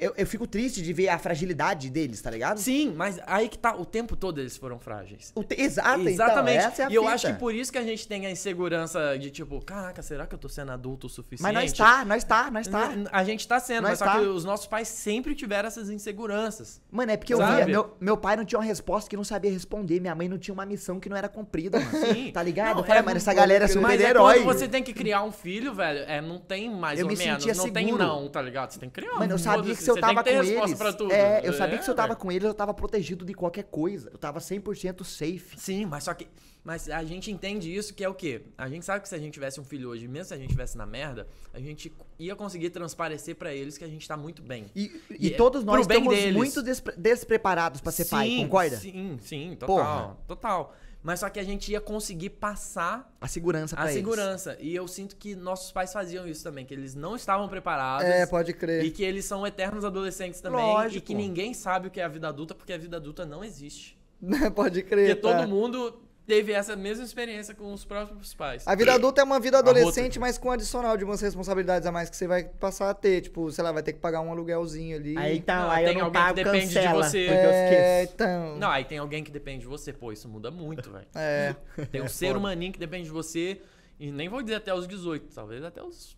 Eu, 0.00 0.14
eu 0.16 0.26
fico 0.26 0.46
triste 0.46 0.82
de 0.82 0.92
ver 0.92 1.08
a 1.08 1.18
fragilidade 1.18 1.90
deles, 1.90 2.20
tá 2.22 2.30
ligado? 2.30 2.58
Sim, 2.58 2.94
mas 2.96 3.18
aí 3.26 3.48
que 3.48 3.58
tá, 3.58 3.74
o 3.76 3.84
tempo 3.84 4.16
todo 4.16 4.40
eles 4.40 4.56
foram 4.56 4.78
frágeis. 4.78 5.32
Te- 5.46 5.60
Exato, 5.60 6.08
Exatamente. 6.08 6.64
Então, 6.66 6.86
é 6.86 6.90
e 6.90 6.94
eu 6.94 7.02
fita. 7.02 7.14
acho 7.14 7.26
que 7.28 7.32
por 7.34 7.54
isso 7.54 7.70
que 7.70 7.78
a 7.78 7.82
gente 7.84 8.06
tem 8.08 8.26
a 8.26 8.30
insegurança 8.30 9.18
de 9.18 9.30
tipo, 9.30 9.62
caraca, 9.64 10.02
será 10.02 10.26
que 10.26 10.34
eu 10.34 10.38
tô 10.38 10.48
sendo 10.48 10.72
adulto 10.72 11.06
o 11.06 11.10
suficiente? 11.10 11.42
Mas 11.42 11.54
nós 11.54 11.72
tá, 11.72 12.04
nós 12.04 12.24
tá, 12.24 12.50
nós 12.50 12.66
tá. 12.66 12.90
A 13.12 13.24
gente 13.24 13.46
tá 13.46 13.60
sendo, 13.60 13.82
Nós 13.82 13.90
mas 13.90 13.98
só 13.98 14.04
tá. 14.06 14.18
que 14.18 14.24
os 14.26 14.44
nossos 14.44 14.66
pais 14.66 14.88
sempre 14.88 15.34
tiveram 15.34 15.66
essas 15.68 15.90
inseguranças. 15.90 16.80
Mano, 16.90 17.12
é 17.12 17.16
porque 17.16 17.34
eu 17.34 17.38
Sabe? 17.38 17.56
via. 17.56 17.66
Meu, 17.66 17.96
meu 18.00 18.16
pai 18.16 18.36
não 18.36 18.44
tinha 18.44 18.58
uma 18.58 18.64
resposta 18.64 19.08
que 19.08 19.16
não 19.16 19.24
sabia 19.24 19.50
responder. 19.50 20.00
Minha 20.00 20.14
mãe 20.14 20.28
não 20.28 20.38
tinha 20.38 20.52
uma 20.54 20.64
missão 20.66 20.98
que 21.00 21.08
não 21.08 21.16
era 21.16 21.28
cumprida, 21.28 21.78
mano. 21.78 21.90
Sim. 22.06 22.30
Tá 22.40 22.42
ligado? 22.42 22.74
Não, 22.76 22.80
eu 22.82 22.84
falei, 22.86 23.02
é 23.02 23.04
mano, 23.04 23.16
essa 23.16 23.34
galera 23.34 23.64
é 23.64 23.66
Mas 23.66 23.76
é 23.76 23.80
super-herói. 23.80 24.42
quando 24.44 24.56
você 24.58 24.68
tem 24.68 24.82
que 24.82 24.92
criar 24.92 25.22
um 25.24 25.32
filho, 25.32 25.74
velho, 25.74 26.00
é, 26.06 26.20
não 26.20 26.38
tem 26.38 26.70
mais 26.70 26.98
Eu 26.98 27.06
ou 27.06 27.10
me 27.12 27.18
menos, 27.18 27.44
não 27.44 27.70
tem 27.70 27.86
seguro. 27.86 28.02
não, 28.04 28.28
tá 28.28 28.40
ligado? 28.40 28.70
Você 28.70 28.78
tem 28.78 28.88
que 28.88 29.00
criar. 29.00 29.18
Mano, 29.18 29.32
eu 29.32 29.38
sabia 29.38 29.74
que 29.74 29.82
se 29.94 29.98
eu 30.00 30.02
você 30.06 30.14
tava 30.14 30.24
com 30.24 30.30
eles. 30.30 30.78
pra 30.78 30.92
tudo. 30.92 31.12
É, 31.12 31.40
eu 31.44 31.52
sabia 31.52 31.78
que 31.78 31.84
se 31.84 31.90
eu 31.90 31.94
tava 31.94 32.16
com 32.16 32.30
eles, 32.32 32.46
eu 32.46 32.54
tava 32.54 32.72
protegido 32.74 33.24
de 33.24 33.34
qualquer 33.34 33.64
coisa. 33.64 34.10
Eu 34.12 34.18
tava 34.18 34.38
100% 34.40 35.04
safe. 35.04 35.58
Sim, 35.58 35.86
mas 35.86 36.04
só 36.04 36.14
que. 36.14 36.26
Mas 36.62 36.90
a 36.90 37.02
gente 37.02 37.30
entende 37.30 37.74
isso 37.74 37.94
que 37.94 38.04
é 38.04 38.08
o 38.08 38.12
quê? 38.14 38.42
A 38.58 38.68
gente 38.68 38.84
sabe 38.84 39.00
que 39.00 39.08
se 39.08 39.14
a 39.14 39.18
gente 39.18 39.32
tivesse 39.32 39.58
um 39.58 39.64
filho 39.64 39.88
hoje, 39.88 40.06
mesmo 40.06 40.26
se 40.26 40.34
a 40.34 40.36
gente 40.36 40.50
tivesse 40.50 40.76
na 40.76 40.84
merda, 40.84 41.26
a 41.54 41.58
gente 41.58 41.90
ia 42.18 42.36
conseguir 42.36 42.68
transparecer 42.68 43.34
pra 43.34 43.54
eles 43.54 43.78
que 43.78 43.84
a 43.84 43.88
gente 43.88 44.06
tá 44.06 44.14
muito 44.14 44.42
bem. 44.42 44.66
E, 44.76 44.92
E 45.10 45.28
e 45.30 45.32
é 45.32 45.36
todos 45.38 45.64
nós 45.64 45.80
estamos 45.80 46.14
deles. 46.14 46.36
muito 46.36 46.62
despre- 46.62 46.94
despreparados 46.98 47.80
pra 47.80 47.90
ser 47.90 48.04
pai, 48.04 48.28
Sim, 48.28 48.42
concorda? 48.42 48.76
Sim, 48.76 49.16
sim, 49.22 49.56
total. 49.58 49.76
Porra. 49.76 50.16
Total. 50.28 50.74
Mas 51.02 51.20
só 51.20 51.30
que 51.30 51.40
a 51.40 51.42
gente 51.42 51.72
ia 51.72 51.80
conseguir 51.80 52.30
passar 52.30 53.10
A 53.20 53.26
segurança 53.26 53.74
pra 53.74 53.86
a 53.86 53.88
eles. 53.88 53.96
segurança. 53.96 54.56
E 54.60 54.74
eu 54.74 54.86
sinto 54.86 55.16
que 55.16 55.34
nossos 55.34 55.72
pais 55.72 55.92
faziam 55.92 56.26
isso 56.28 56.44
também, 56.44 56.66
que 56.66 56.74
eles 56.74 56.94
não 56.94 57.16
estavam 57.16 57.48
preparados. 57.48 58.06
É, 58.06 58.26
pode 58.26 58.52
crer. 58.52 58.84
E 58.84 58.90
que 58.90 59.02
eles 59.02 59.24
são 59.24 59.46
eternos 59.46 59.84
adolescentes 59.84 60.40
também. 60.40 60.60
Lógico. 60.60 60.98
E 60.98 61.00
que 61.00 61.14
ninguém 61.14 61.54
sabe 61.54 61.88
o 61.88 61.90
que 61.90 62.00
é 62.00 62.04
a 62.04 62.08
vida 62.08 62.28
adulta, 62.28 62.54
porque 62.54 62.72
a 62.72 62.78
vida 62.78 62.98
adulta 62.98 63.24
não 63.24 63.42
existe. 63.42 63.98
pode 64.54 64.82
crer. 64.82 65.16
Porque 65.16 65.28
tá. 65.28 65.38
todo 65.38 65.48
mundo 65.48 65.98
teve 66.30 66.52
essa 66.52 66.76
mesma 66.76 67.04
experiência 67.04 67.56
com 67.56 67.72
os 67.72 67.84
próprios 67.84 68.32
pais. 68.34 68.62
A 68.64 68.74
vida 68.76 68.94
adulta 68.94 69.20
é 69.20 69.24
uma 69.24 69.40
vida 69.40 69.58
adolescente, 69.58 70.16
mas 70.20 70.38
com 70.38 70.48
adicional 70.48 70.96
de 70.96 71.04
umas 71.04 71.20
responsabilidades 71.20 71.88
a 71.88 71.90
mais 71.90 72.08
que 72.08 72.16
você 72.16 72.28
vai 72.28 72.44
passar 72.44 72.88
a 72.88 72.94
ter. 72.94 73.22
Tipo, 73.22 73.50
sei 73.50 73.64
lá, 73.64 73.72
vai 73.72 73.82
ter 73.82 73.94
que 73.94 73.98
pagar 73.98 74.20
um 74.20 74.30
aluguelzinho 74.30 74.96
ali. 74.96 75.18
Aí 75.18 75.38
então, 75.38 75.62
Não, 75.62 75.70
aí 75.72 75.82
eu 75.84 75.88
tem 75.88 75.98
não 75.98 76.04
alguém 76.04 76.20
que 76.22 76.26
pago, 76.28 76.36
depende 76.36 76.68
de 76.68 76.74
cancela. 76.74 77.02
você. 77.02 77.24
porque 77.24 77.46
eu 77.46 77.50
É, 77.50 78.02
então. 78.04 78.56
Não, 78.58 78.70
aí 78.70 78.84
tem 78.84 78.98
alguém 78.98 79.24
que 79.24 79.30
depende 79.32 79.60
de 79.62 79.66
você. 79.66 79.92
Pô, 79.92 80.12
isso 80.12 80.28
muda 80.28 80.52
muito, 80.52 80.88
velho. 80.88 81.06
É. 81.16 81.56
Tem 81.90 82.00
um 82.00 82.04
É 82.04 82.08
ser 82.08 82.26
foda. 82.28 82.38
humaninho 82.38 82.72
que 82.72 82.78
depende 82.78 83.04
de 83.04 83.10
você. 83.10 83.60
E 83.98 84.12
nem 84.12 84.28
vou 84.28 84.40
dizer 84.40 84.54
até 84.54 84.72
os 84.72 84.86
18, 84.86 85.34
talvez 85.34 85.64
até 85.64 85.82
os. 85.82 86.16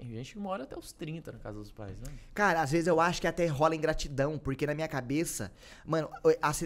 Tem 0.00 0.08
gente 0.08 0.32
que 0.32 0.38
mora 0.38 0.62
até 0.62 0.78
os 0.78 0.92
30 0.92 1.30
na 1.30 1.38
casa 1.38 1.58
dos 1.58 1.70
pais, 1.70 1.94
né? 1.98 2.06
Cara, 2.32 2.62
às 2.62 2.70
vezes 2.70 2.86
eu 2.86 2.98
acho 2.98 3.20
que 3.20 3.26
até 3.26 3.46
rola 3.46 3.76
ingratidão, 3.76 4.38
porque 4.38 4.66
na 4.66 4.74
minha 4.74 4.88
cabeça, 4.88 5.52
mano, 5.84 6.08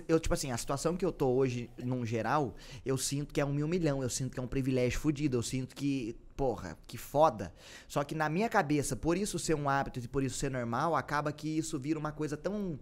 eu, 0.07 0.21
tipo 0.21 0.33
assim, 0.33 0.53
a 0.53 0.57
situação 0.57 0.97
que 0.97 1.05
eu 1.05 1.11
tô 1.11 1.29
hoje, 1.31 1.69
num 1.77 2.07
geral, 2.07 2.55
eu 2.87 2.97
sinto 2.97 3.35
que 3.35 3.41
é 3.41 3.45
um 3.45 3.53
mil 3.53 3.67
milhão, 3.67 4.05
eu 4.05 4.09
sinto 4.09 4.35
que 4.35 4.39
é 4.39 4.43
um 4.43 4.47
privilégio 4.47 5.01
fudido, 5.01 5.37
eu 5.37 5.43
sinto 5.43 5.75
que, 5.75 6.17
porra, 6.37 6.79
que 6.87 6.97
foda. 6.97 7.53
Só 7.89 8.05
que 8.05 8.15
na 8.15 8.29
minha 8.29 8.49
cabeça, 8.49 8.95
por 8.95 9.17
isso 9.17 9.37
ser 9.37 9.57
um 9.57 9.69
hábito 9.69 9.99
e 9.99 10.07
por 10.07 10.23
isso 10.23 10.39
ser 10.39 10.53
normal, 10.53 10.95
acaba 10.95 11.33
que 11.33 11.49
isso 11.49 11.77
vira 11.77 11.99
uma 11.99 12.13
coisa 12.13 12.37
tão 12.37 12.79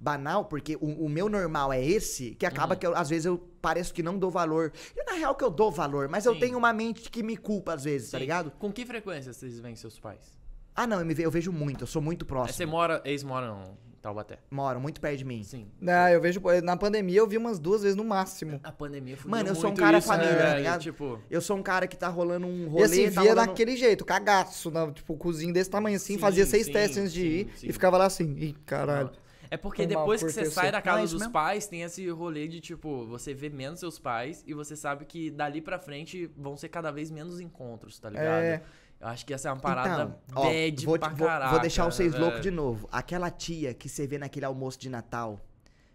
banal, 0.00 0.44
porque 0.44 0.76
o, 0.76 1.04
o 1.06 1.08
meu 1.08 1.28
normal 1.28 1.72
é 1.72 1.84
esse, 1.84 2.34
que 2.36 2.46
acaba 2.46 2.74
Uhum. 2.74 2.80
que 2.80 2.86
eu, 2.86 2.94
às 2.96 3.08
vezes 3.08 3.26
eu 3.26 3.38
pareço 3.60 3.92
que 3.92 4.02
não 4.02 4.18
dou 4.18 4.30
valor. 4.30 4.72
E 4.96 5.04
na 5.04 5.12
real 5.18 5.34
que 5.34 5.44
eu 5.44 5.50
dou 5.50 5.70
valor, 5.70 6.08
mas 6.08 6.24
eu 6.26 6.34
Sim. 6.34 6.40
tenho 6.40 6.58
uma 6.58 6.72
mente 6.72 7.10
que 7.10 7.22
me 7.22 7.36
culpa 7.36 7.74
às 7.74 7.84
vezes, 7.84 8.10
tá 8.10 8.18
Sim. 8.18 8.22
ligado? 8.22 8.50
Com 8.52 8.72
que 8.72 8.84
frequência 8.86 9.32
vocês 9.32 9.58
veem 9.60 9.74
seus 9.76 9.98
pais? 9.98 10.38
Ah, 10.74 10.86
não, 10.86 11.00
eu, 11.00 11.06
me 11.06 11.14
eu 11.18 11.30
vejo 11.30 11.50
muito, 11.50 11.82
eu 11.82 11.86
sou 11.88 12.00
muito 12.00 12.24
próximo. 12.24 12.56
Você 12.56 12.64
mora, 12.64 13.02
ex 13.04 13.24
mora 13.24 13.46
em 13.48 13.98
Taubaté. 14.00 14.38
Moram 14.48 14.80
muito 14.80 15.00
perto 15.00 15.18
de 15.18 15.24
mim. 15.24 15.42
Sim. 15.42 15.66
Não, 15.80 16.08
eu 16.08 16.20
vejo. 16.20 16.40
Na 16.62 16.76
pandemia 16.76 17.18
eu 17.18 17.26
vi 17.26 17.36
umas 17.36 17.58
duas 17.58 17.82
vezes 17.82 17.96
no 17.96 18.04
máximo. 18.04 18.60
A 18.62 18.70
pandemia 18.70 19.16
foi 19.16 19.28
Mano, 19.28 19.48
eu 19.48 19.56
sou 19.56 19.70
um 19.70 19.74
cara 19.74 20.00
família, 20.00 20.36
tá 20.36 20.54
ligado? 20.54 20.80
Tipo, 20.80 21.20
Eu 21.28 21.40
sou 21.40 21.56
um 21.56 21.62
cara 21.64 21.88
que 21.88 21.96
tá 21.96 22.06
rolando 22.06 22.46
um 22.46 22.68
rolê, 22.68 22.82
E 22.82 22.84
assim, 22.84 23.10
tá 23.12 23.22
via 23.22 23.30
rolando... 23.32 23.48
daquele 23.48 23.76
jeito, 23.76 24.04
cagaço, 24.04 24.70
na, 24.70 24.88
tipo, 24.92 25.16
cozinho 25.16 25.52
desse 25.52 25.68
tamanho 25.68 25.96
assim, 25.96 26.14
Sim, 26.14 26.18
fazia 26.20 26.46
seis 26.46 26.66
sim, 26.66 26.72
testes 26.72 26.96
antes 26.98 27.12
de 27.12 27.20
sim, 27.22 27.26
ir 27.26 27.50
sim. 27.56 27.66
e 27.68 27.72
ficava 27.72 27.98
lá 27.98 28.06
assim, 28.06 28.36
ih, 28.38 28.52
caralho. 28.64 29.10
É 29.50 29.56
porque 29.56 29.86
depois 29.86 30.20
por 30.20 30.26
que 30.28 30.32
você 30.34 30.46
sai 30.50 30.70
da 30.72 30.80
casa 30.82 31.02
dos 31.02 31.12
mesmo. 31.20 31.32
pais, 31.32 31.66
tem 31.66 31.82
esse 31.82 32.08
rolê 32.10 32.46
de, 32.48 32.60
tipo, 32.60 33.06
você 33.06 33.32
vê 33.32 33.48
menos 33.48 33.80
seus 33.80 33.98
pais 33.98 34.42
e 34.46 34.52
você 34.54 34.76
sabe 34.76 35.04
que 35.04 35.30
dali 35.30 35.60
pra 35.60 35.78
frente 35.78 36.30
vão 36.36 36.56
ser 36.56 36.68
cada 36.68 36.90
vez 36.90 37.10
menos 37.10 37.40
encontros, 37.40 37.98
tá 37.98 38.10
ligado? 38.10 38.42
É. 38.42 38.62
Eu 39.00 39.06
acho 39.08 39.24
que 39.24 39.32
essa 39.32 39.48
é 39.48 39.52
uma 39.52 39.60
parada 39.60 40.18
Então, 40.28 40.42
ó, 40.42 40.44
bad 40.44 40.84
vou, 40.86 40.98
pra 40.98 41.08
vou- 41.10 41.26
caraca. 41.28 41.50
vou 41.52 41.60
deixar 41.60 41.84
vocês 41.84 42.14
é. 42.14 42.18
loucos 42.18 42.40
de 42.40 42.50
novo. 42.50 42.88
Aquela 42.90 43.30
tia 43.30 43.72
que 43.72 43.88
você 43.88 44.06
vê 44.06 44.18
naquele 44.18 44.44
almoço 44.44 44.78
de 44.78 44.88
Natal, 44.90 45.40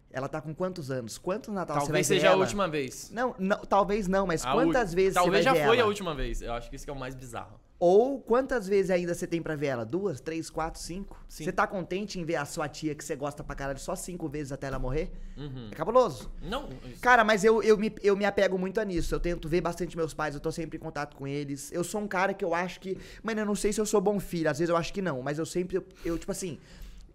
ela 0.09 0.29
tá 0.29 0.39
com 0.39 0.53
quantos 0.55 0.89
anos? 0.89 1.17
Quantos 1.17 1.53
Natal 1.53 1.75
você 1.75 1.79
vai 1.81 1.87
Talvez 1.87 2.07
seja 2.07 2.29
a 2.31 2.35
última 2.35 2.67
vez. 2.67 3.09
Não, 3.11 3.35
não, 3.37 3.57
talvez 3.59 4.07
não, 4.07 4.25
mas 4.25 4.45
A 4.45 4.53
quantas 4.53 4.93
vezes 4.93 5.15
Talvez 5.15 5.43
você 5.43 5.49
vai 5.49 5.55
já 5.57 5.61
ver 5.61 5.67
foi 5.67 5.77
ela? 5.77 5.85
a 5.85 5.89
última 5.89 6.15
vez. 6.15 6.41
Eu 6.41 6.53
acho 6.53 6.69
que 6.69 6.75
isso 6.77 6.85
que 6.85 6.89
é 6.91 6.93
o 6.93 6.97
mais 6.97 7.13
bizarro. 7.13 7.59
Ou 7.85 8.17
quantas 8.17 8.65
vezes 8.65 8.89
ainda 8.89 9.13
você 9.13 9.27
tem 9.27 9.41
pra 9.41 9.57
ver 9.57 9.65
ela? 9.67 9.85
Duas, 9.85 10.21
três, 10.21 10.49
quatro, 10.49 10.79
cinco? 10.79 11.21
Sim. 11.27 11.43
Você 11.43 11.51
tá 11.51 11.67
contente 11.67 12.17
em 12.17 12.23
ver 12.23 12.37
a 12.37 12.45
sua 12.45 12.69
tia 12.69 12.95
que 12.95 13.03
você 13.03 13.13
gosta 13.13 13.43
pra 13.43 13.53
caralho 13.55 13.77
só 13.77 13.93
cinco 13.93 14.29
vezes 14.29 14.53
até 14.53 14.67
ela 14.67 14.79
morrer? 14.79 15.11
Uhum. 15.35 15.67
É 15.69 15.75
cabuloso. 15.75 16.31
Não, 16.41 16.69
Cara, 17.01 17.25
mas 17.25 17.43
eu, 17.43 17.61
eu, 17.61 17.77
me, 17.77 17.93
eu 18.01 18.15
me 18.15 18.23
apego 18.23 18.57
muito 18.57 18.79
a 18.79 18.85
nisso. 18.85 19.13
Eu 19.13 19.19
tento 19.19 19.49
ver 19.49 19.59
bastante 19.59 19.97
meus 19.97 20.13
pais, 20.13 20.33
eu 20.33 20.39
tô 20.39 20.49
sempre 20.49 20.77
em 20.77 20.79
contato 20.79 21.13
com 21.17 21.27
eles. 21.27 21.73
Eu 21.73 21.83
sou 21.83 21.99
um 21.99 22.07
cara 22.07 22.33
que 22.33 22.45
eu 22.45 22.55
acho 22.55 22.79
que. 22.79 22.97
Mano, 23.21 23.41
eu 23.41 23.45
não 23.45 23.53
sei 23.53 23.73
se 23.73 23.81
eu 23.81 23.85
sou 23.85 23.99
bom 23.99 24.17
filho, 24.17 24.49
às 24.49 24.59
vezes 24.59 24.69
eu 24.69 24.77
acho 24.77 24.93
que 24.93 25.01
não, 25.01 25.21
mas 25.21 25.37
eu 25.37 25.45
sempre. 25.45 25.75
Eu, 25.75 25.85
eu, 26.05 26.17
tipo 26.17 26.31
assim. 26.31 26.59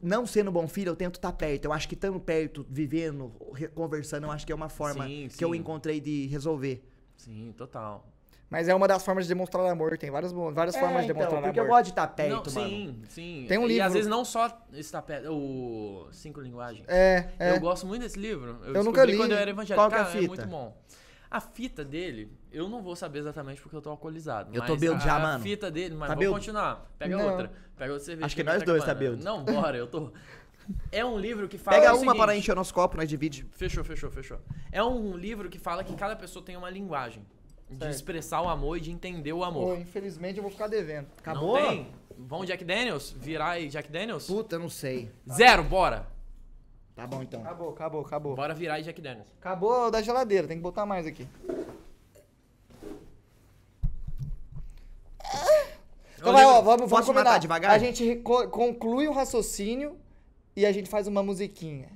Não 0.03 0.27
sendo 0.27 0.53
bom 0.53 0.69
filho, 0.69 0.91
eu 0.91 0.97
tento 0.97 1.15
estar 1.15 1.33
perto. 1.33 1.65
Eu 1.65 1.73
acho 1.73 1.89
que 1.89 1.95
estando 1.95 2.21
perto, 2.21 2.65
vivendo, 2.69 3.33
conversando, 3.75 4.25
eu 4.25 4.31
acho 4.31 4.45
que 4.45 4.53
é 4.53 4.55
uma 4.55 4.69
forma 4.69 5.07
Sim, 5.07 5.29
que 5.35 5.43
eu 5.43 5.53
sim. 5.53 5.59
encontrei 5.59 5.99
de 5.99 6.27
resolver. 6.27 6.87
Sim, 7.17 7.55
total. 7.57 8.07
Mas 8.51 8.67
é 8.67 8.75
uma 8.75 8.89
das 8.89 9.05
formas 9.05 9.25
de 9.25 9.29
demonstrar 9.29 9.67
amor, 9.71 9.99
tem 9.99 10.11
várias, 10.11 10.33
várias 10.33 10.75
formas 10.75 11.05
de 11.05 11.11
então, 11.11 11.17
demonstrar 11.19 11.43
porque 11.43 11.61
eu 11.61 11.65
amor. 11.65 11.75
gosto 11.75 11.85
de 11.85 11.91
estar 11.91 12.07
perto, 12.09 12.51
não, 12.51 12.63
mano. 12.63 12.69
sim, 12.71 13.03
sim. 13.09 13.45
Tem 13.47 13.59
um 13.59 13.65
E 13.67 13.69
livro- 13.69 13.85
às 13.87 13.93
vezes 13.93 14.09
não 14.09 14.25
só 14.25 14.59
está 14.73 15.03
perto. 15.03 15.31
O 15.31 16.09
Cinco 16.13 16.41
Linguagens. 16.41 16.85
É, 16.89 17.29
é. 17.39 17.51
Eu 17.53 17.61
gosto 17.61 17.87
muito 17.87 18.03
desse 18.03 18.19
livro. 18.19 18.59
Eu, 18.65 18.75
Eu 18.77 18.85
nunca 18.85 19.05
li. 19.05 19.17
quando 19.19 19.33
eu 19.33 19.39
era 19.39 19.51
evangélico. 19.51 19.77
Qual 19.81 19.91
que 19.91 19.97
é 19.97 19.99
a 19.99 20.05
Cara, 20.05 20.17
é 20.17 20.21
fita? 20.23 20.29
muito 20.35 20.47
bom. 20.49 20.75
A 21.31 21.41
fita 21.43 21.85
dele, 21.85 22.33
eu 22.51 22.71
não 22.71 22.81
vou 22.81 22.97
saber 22.97 23.19
exatamente 23.19 23.61
porque 23.61 23.77
eu 23.77 23.83
tô 23.83 23.91
alcoolizado. 23.91 24.49
Eu 24.57 24.65
tô 24.65 24.75
bêbado 24.77 25.03
a, 25.03 25.05
já, 25.07 25.17
a 25.17 25.19
mano. 25.19 25.45
fita 25.45 25.71
dele, 25.71 25.95
mas 25.95 26.09
Tá 26.09 26.15
vamos 26.15 26.21
bêbado? 26.21 26.39
continuar. 26.41 26.91
Pega 26.99 27.17
Não. 27.19 27.29
outra. 27.31 27.53
Pega 27.77 27.93
outra 27.93 28.07
cerveja. 28.07 28.25
Acho 28.27 28.35
que 28.37 28.43
nós 28.45 28.63
dois 28.63 28.83
tá 28.83 28.95
bêbado. 28.95 29.23
Não, 29.23 29.45
bora, 29.45 29.77
eu 29.77 29.87
tô. 29.87 30.11
É 30.91 31.05
um 31.05 31.19
livro 31.19 31.47
que 31.49 31.59
fala. 31.59 31.77
Pega 31.79 31.95
uma 31.95 32.15
para 32.15 32.29
seguinte- 32.33 32.45
encher 32.45 32.53
o 32.53 32.55
nosso 32.55 32.73
copo, 32.73 32.97
nós 32.97 33.09
divide. 33.11 33.45
Fechou, 33.53 33.85
fechou, 33.85 34.11
fechou. 34.11 34.39
É 34.73 34.83
um 34.83 35.19
livro 35.19 35.51
que 35.51 35.59
fala 35.59 35.85
que 35.85 35.95
cada 35.95 36.17
pessoa 36.17 36.43
tem 36.43 36.57
uma 36.57 36.71
linguagem. 36.71 37.23
De 37.71 37.79
Certo. 37.79 37.95
expressar 37.95 38.41
o 38.43 38.49
amor 38.49 38.79
e 38.79 38.81
de 38.81 38.91
entender 38.91 39.33
o 39.33 39.39
Pô, 39.39 39.45
amor. 39.45 39.79
infelizmente 39.79 40.39
eu 40.39 40.43
vou 40.43 40.51
ficar 40.51 40.69
devendo. 40.69 41.07
Acabou? 41.19 41.61
Não 41.61 41.69
tem? 41.69 41.87
Vão 42.17 42.45
Jack 42.45 42.65
Daniels? 42.65 43.11
Virar 43.13 43.51
aí 43.51 43.69
Jack 43.69 43.91
Daniels? 43.93 44.27
Puta, 44.27 44.57
eu 44.57 44.61
não 44.61 44.71
sei. 44.71 45.11
Zero, 45.31 45.63
bora. 45.63 46.07
Tá 46.97 47.07
bom 47.07 47.23
então. 47.23 47.41
Acabou, 47.43 47.71
acabou, 47.71 48.01
acabou. 48.01 48.35
Bora 48.35 48.55
virar 48.55 48.75
aí 48.75 48.83
Jack 48.83 49.01
Daniels. 49.01 49.29
Acabou 49.39 49.91
da 49.91 50.01
geladeira, 50.03 50.49
tem 50.49 50.57
que 50.57 50.63
botar 50.63 50.85
mais 50.87 51.07
aqui. 51.07 51.29
Então 56.17 56.33
vai, 56.33 56.45
ó, 56.45 56.61
vamos, 56.63 56.91
vamos 56.91 57.07
combinar. 57.07 57.25
matar 57.25 57.39
devagar? 57.39 57.71
A 57.71 57.79
gente 57.79 58.17
conclui 58.17 59.07
o 59.07 59.13
raciocínio 59.13 59.97
e 60.57 60.67
a 60.67 60.73
gente 60.73 60.89
faz 60.91 61.07
uma 61.07 61.23
musiquinha. 61.23 61.91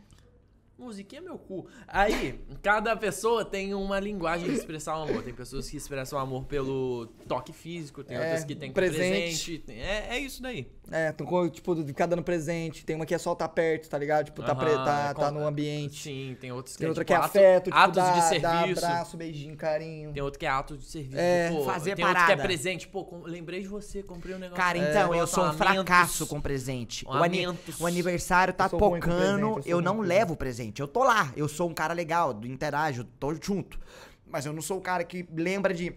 Musiquinha 0.83 1.21
é 1.21 1.25
meu 1.25 1.39
cu. 1.39 1.67
Aí, 1.87 2.39
cada 2.63 2.97
pessoa 2.97 3.45
tem 3.45 3.73
uma 3.75 3.99
linguagem 4.01 4.49
de 4.49 4.55
expressar 4.55 4.99
o 4.99 5.03
amor. 5.03 5.23
Tem 5.23 5.33
pessoas 5.33 5.69
que 5.71 5.77
expressam 5.77 6.19
o 6.19 6.23
amor 6.23 6.45
pelo 6.45 7.07
toque 7.29 7.53
físico, 7.53 8.03
tem 8.03 8.17
É, 8.17 8.21
outras 8.21 8.45
que 8.45 8.55
tem 8.55 8.73
presente. 8.73 9.59
presente. 9.61 9.81
É, 9.81 10.17
é 10.17 10.19
isso 10.19 10.43
daí. 10.43 10.67
É, 10.91 11.13
tô 11.13 11.25
com, 11.25 11.49
tipo, 11.49 11.75
de 11.77 11.85
ficar 11.87 12.07
dando 12.07 12.23
presente. 12.23 12.85
Tem 12.85 12.95
uma 12.97 13.07
que 13.07 13.15
é 13.15 13.19
só 13.19 13.35
tá 13.35 13.49
perto, 13.49 13.89
tá 13.89 13.97
ligado? 13.97 14.27
Tipo, 14.27 14.43
tá, 14.43 14.55
pre- 14.55 14.73
Aham, 14.73 14.85
tá, 14.85 15.09
é 15.11 15.15
tá 15.15 15.31
no 15.31 15.47
ambiente. 15.47 16.03
Sim, 16.03 16.37
tem 16.41 16.51
outros 16.53 16.75
que 16.75 16.81
Tem 16.81 16.87
é, 16.87 16.89
outra 16.91 17.05
tipo, 17.05 17.07
que 17.09 17.13
é 17.15 17.17
ato- 17.17 17.27
afeto, 17.27 17.65
tipo, 17.67 17.77
atos 17.77 17.97
dá, 17.97 18.11
de 18.11 18.41
dá 18.41 18.61
serviço. 18.63 18.85
abraço, 18.85 19.17
beijinho, 19.17 19.57
carinho. 19.57 20.13
Tem 20.13 20.23
outro 20.23 20.39
que 20.41 20.45
é 20.45 20.49
ato 20.51 20.77
de 20.77 20.85
serviço. 20.85 21.17
É, 21.19 21.51
pô, 21.51 21.63
fazer 21.65 21.95
tem 21.95 22.05
outro 22.05 22.19
que 22.19 22.23
é 22.25 22.27
parada. 22.35 22.43
presente. 22.43 22.89
Pô, 22.89 23.05
com- 23.05 23.23
lembrei 23.23 23.63
de 23.63 23.69
você, 23.69 24.03
comprei 24.03 24.35
um 24.35 24.39
negócio. 24.39 24.63
Cara, 24.63 24.77
É, 24.77 24.91
então, 24.91 25.03
eu 25.07 25.13
negócio, 25.13 25.35
sou 25.37 25.45
um 25.47 25.53
fracasso 25.55 26.27
com 26.27 26.41
presente. 26.41 27.07
O, 27.07 27.13
ani- 27.13 27.47
o 27.47 27.87
aniversário 27.87 28.53
tá 28.53 28.69
Eu 28.71 28.79
tocando, 28.79 29.59
eu 29.61 29.63
eu, 29.65 29.81
não 29.81 30.01
levo 30.01 30.37
presente. 30.37 30.81
Eu 30.81 30.89
tô 30.89 31.05
lá, 31.05 31.33
eu 31.37 31.49
sou 31.49 31.71
um 31.71 31.75
cara 31.75 31.95
legal, 31.95 32.35
do 32.35 32.47
interajo, 32.47 33.05
tô 33.19 33.33
junto. 33.41 33.79
Mas 34.27 34.45
eu 34.47 34.53
não 34.53 34.61
sou 34.61 34.79
o 34.79 34.81
cara 34.83 35.05
que 35.05 35.25
lembra 35.33 35.73
de. 35.73 35.95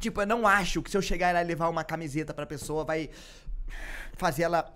Tipo, 0.00 0.22
eu 0.22 0.26
não 0.26 0.46
acho 0.48 0.80
que 0.82 0.90
se 0.90 0.96
eu 0.96 1.02
chegar 1.02 1.34
lá 1.34 1.42
e 1.42 1.44
levar 1.44 1.68
uma 1.68 1.84
camiseta 1.84 2.32
pra 2.32 2.46
pessoa, 2.46 2.82
vai 2.82 3.10
fazer 4.20 4.42
ela 4.44 4.72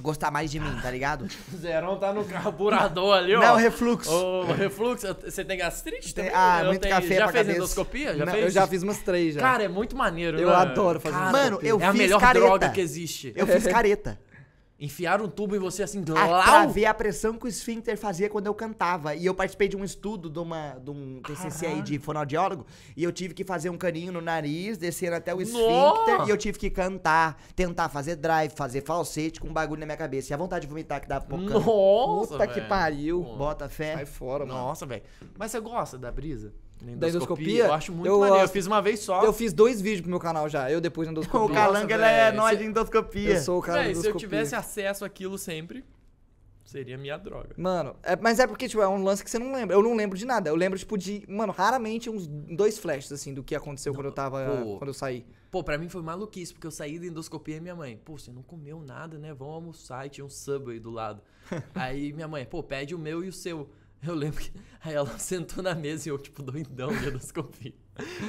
gostar 0.00 0.30
mais 0.30 0.50
de 0.50 0.58
mim, 0.58 0.76
tá 0.82 0.90
ligado? 0.90 1.28
Zerão 1.56 1.98
tá 1.98 2.12
no 2.12 2.24
carburador 2.24 3.14
ali, 3.16 3.34
ó. 3.36 3.40
Não, 3.40 3.56
refluxo. 3.56 4.10
Ô, 4.10 4.44
refluxo, 4.52 5.06
você 5.24 5.44
tem 5.44 5.56
gastrite 5.58 6.14
Tem- 6.14 6.24
também? 6.24 6.32
ah, 6.34 6.60
Eu 6.62 6.66
muito 6.68 6.80
tenho- 6.82 6.94
café 6.94 7.14
Já 7.14 7.22
pra 7.24 7.32
fez 7.32 7.42
cabeça. 7.46 7.58
endoscopia? 7.58 8.16
Já 8.16 8.24
Não, 8.26 8.32
fez? 8.32 8.44
eu 8.44 8.50
já 8.50 8.66
fiz 8.66 8.82
umas 8.82 8.98
três 8.98 9.34
já. 9.34 9.40
Cara, 9.40 9.62
é 9.64 9.68
muito 9.68 9.96
maneiro, 9.96 10.38
Eu 10.38 10.48
né? 10.50 10.54
adoro 10.56 10.98
fazer 10.98 11.14
Cara, 11.16 11.30
Mano, 11.32 11.58
eu 11.62 11.80
É 11.80 11.84
a 11.84 11.90
fiz 11.92 12.00
melhor 12.00 12.20
careta. 12.20 12.44
droga 12.46 12.68
que 12.70 12.80
existe. 12.80 13.32
Eu 13.36 13.46
fiz 13.46 13.66
careta. 13.66 14.18
Enfiaram 14.84 15.24
um 15.24 15.28
tubo 15.28 15.56
em 15.56 15.58
você 15.58 15.82
assim, 15.82 16.02
Ah, 16.10 16.12
pra 16.12 16.26
lau. 16.62 16.68
ver 16.68 16.84
a 16.84 16.92
pressão 16.92 17.34
que 17.38 17.46
o 17.46 17.48
esfíncter 17.48 17.96
fazia 17.96 18.28
quando 18.28 18.46
eu 18.48 18.54
cantava. 18.54 19.14
E 19.14 19.24
eu 19.24 19.34
participei 19.34 19.66
de 19.66 19.76
um 19.76 19.82
estudo 19.82 20.28
de, 20.28 20.38
uma, 20.38 20.72
de 20.82 20.90
um 20.90 21.22
TCC 21.22 21.66
aí 21.66 21.80
de 21.82 21.98
fonoaudiólogo. 21.98 22.66
E 22.94 23.02
eu 23.02 23.10
tive 23.10 23.32
que 23.32 23.44
fazer 23.44 23.70
um 23.70 23.78
caninho 23.78 24.12
no 24.12 24.20
nariz, 24.20 24.76
descendo 24.76 25.16
até 25.16 25.34
o 25.34 25.40
esfíncter. 25.40 25.70
Nossa! 25.70 26.24
E 26.26 26.30
eu 26.30 26.36
tive 26.36 26.58
que 26.58 26.68
cantar, 26.68 27.40
tentar 27.56 27.88
fazer 27.88 28.16
drive, 28.16 28.52
fazer 28.54 28.82
falsete 28.82 29.40
com 29.40 29.48
um 29.48 29.52
bagulho 29.54 29.80
na 29.80 29.86
minha 29.86 29.96
cabeça. 29.96 30.32
E 30.32 30.34
a 30.34 30.36
vontade 30.36 30.66
de 30.66 30.68
vomitar 30.68 31.00
que 31.00 31.08
dá 31.08 31.18
pouco. 31.20 31.44
Nossa, 31.44 32.32
Puta 32.32 32.46
que 32.46 32.54
velho. 32.56 32.68
pariu. 32.68 33.24
Pô. 33.24 33.36
Bota 33.36 33.68
fé. 33.70 33.94
Sai 33.94 34.06
fora, 34.06 34.44
mano. 34.44 34.58
Nossa, 34.58 34.84
velho. 34.84 35.02
Mas 35.38 35.50
você 35.50 35.60
gosta 35.60 35.96
da 35.96 36.12
brisa? 36.12 36.52
Da 36.96 37.08
endoscopia? 37.08 37.64
Eu 37.66 37.72
acho 37.72 37.92
muito 37.92 38.06
Eu 38.06 38.20
maneiro. 38.20 38.44
Eu 38.44 38.48
fiz 38.48 38.66
uma 38.66 38.80
vez 38.82 39.00
só. 39.00 39.24
Eu 39.24 39.32
fiz 39.32 39.52
dois 39.52 39.80
vídeos 39.80 40.02
pro 40.02 40.10
meu 40.10 40.18
canal 40.20 40.48
já. 40.48 40.70
Eu 40.70 40.80
depois 40.80 41.06
endoscopia. 41.10 41.40
O 41.40 41.48
Calanga, 41.52 41.94
ele 41.94 42.04
é 42.04 42.32
se- 42.50 42.56
de 42.56 42.64
endoscopia. 42.64 43.30
Eu 43.30 43.40
sou 43.40 43.58
o 43.58 43.62
cara 43.62 43.78
da 43.78 43.84
Véi, 43.84 43.94
se 43.94 43.98
eu 43.98 44.00
endoscopia. 44.10 44.28
tivesse 44.28 44.54
acesso 44.54 45.04
àquilo 45.04 45.36
sempre, 45.38 45.84
seria 46.64 46.96
minha 46.98 47.16
droga. 47.16 47.50
Mano, 47.56 47.94
é- 48.02 48.16
mas 48.16 48.38
é 48.38 48.46
porque, 48.46 48.68
tipo, 48.68 48.82
é 48.82 48.88
um 48.88 49.02
lance 49.02 49.22
que 49.22 49.30
você 49.30 49.38
não 49.38 49.52
lembra. 49.52 49.76
Eu 49.76 49.82
não 49.82 49.94
lembro 49.94 50.16
de 50.18 50.24
nada. 50.24 50.48
Eu 50.50 50.56
lembro, 50.56 50.78
tipo, 50.78 50.96
de, 50.98 51.24
mano, 51.28 51.52
raramente 51.52 52.08
uns 52.10 52.26
dois 52.26 52.78
flashes, 52.78 53.12
assim, 53.12 53.32
do 53.34 53.42
que 53.42 53.54
aconteceu 53.54 53.94
quando 53.94 54.06
eu 54.06 54.12
tava. 54.12 54.62
pô. 54.64 54.78
Quando 54.78 54.88
eu 54.88 54.94
saí. 54.94 55.24
Pô, 55.50 55.62
pra 55.62 55.78
mim 55.78 55.88
foi 55.88 56.02
maluquice, 56.02 56.52
porque 56.52 56.66
eu 56.66 56.70
saí 56.72 56.98
da 56.98 57.06
endoscopia 57.06 57.56
e 57.58 57.60
minha 57.60 57.76
mãe, 57.76 57.96
pô, 58.04 58.18
você 58.18 58.32
não 58.32 58.42
comeu 58.42 58.80
nada, 58.80 59.18
né? 59.18 59.32
Vamos 59.32 59.54
almoçar 59.54 60.04
e 60.04 60.08
tinha 60.08 60.24
um 60.24 60.28
Subway 60.30 60.80
do 60.80 60.90
lado. 60.90 61.22
Aí 61.74 62.12
minha 62.12 62.26
mãe, 62.26 62.44
pô, 62.44 62.60
pede 62.62 62.92
o 62.94 62.98
meu 62.98 63.22
e 63.22 63.28
o 63.28 63.32
seu. 63.32 63.68
Eu 64.06 64.14
lembro 64.14 64.40
que. 64.40 64.52
Aí 64.84 64.94
ela 64.94 65.08
sentou 65.18 65.62
na 65.62 65.74
mesa 65.74 66.08
e 66.08 66.10
eu, 66.10 66.18
tipo, 66.18 66.42
doidão 66.42 66.88
de 66.88 67.08
endoscopia. 67.08 67.72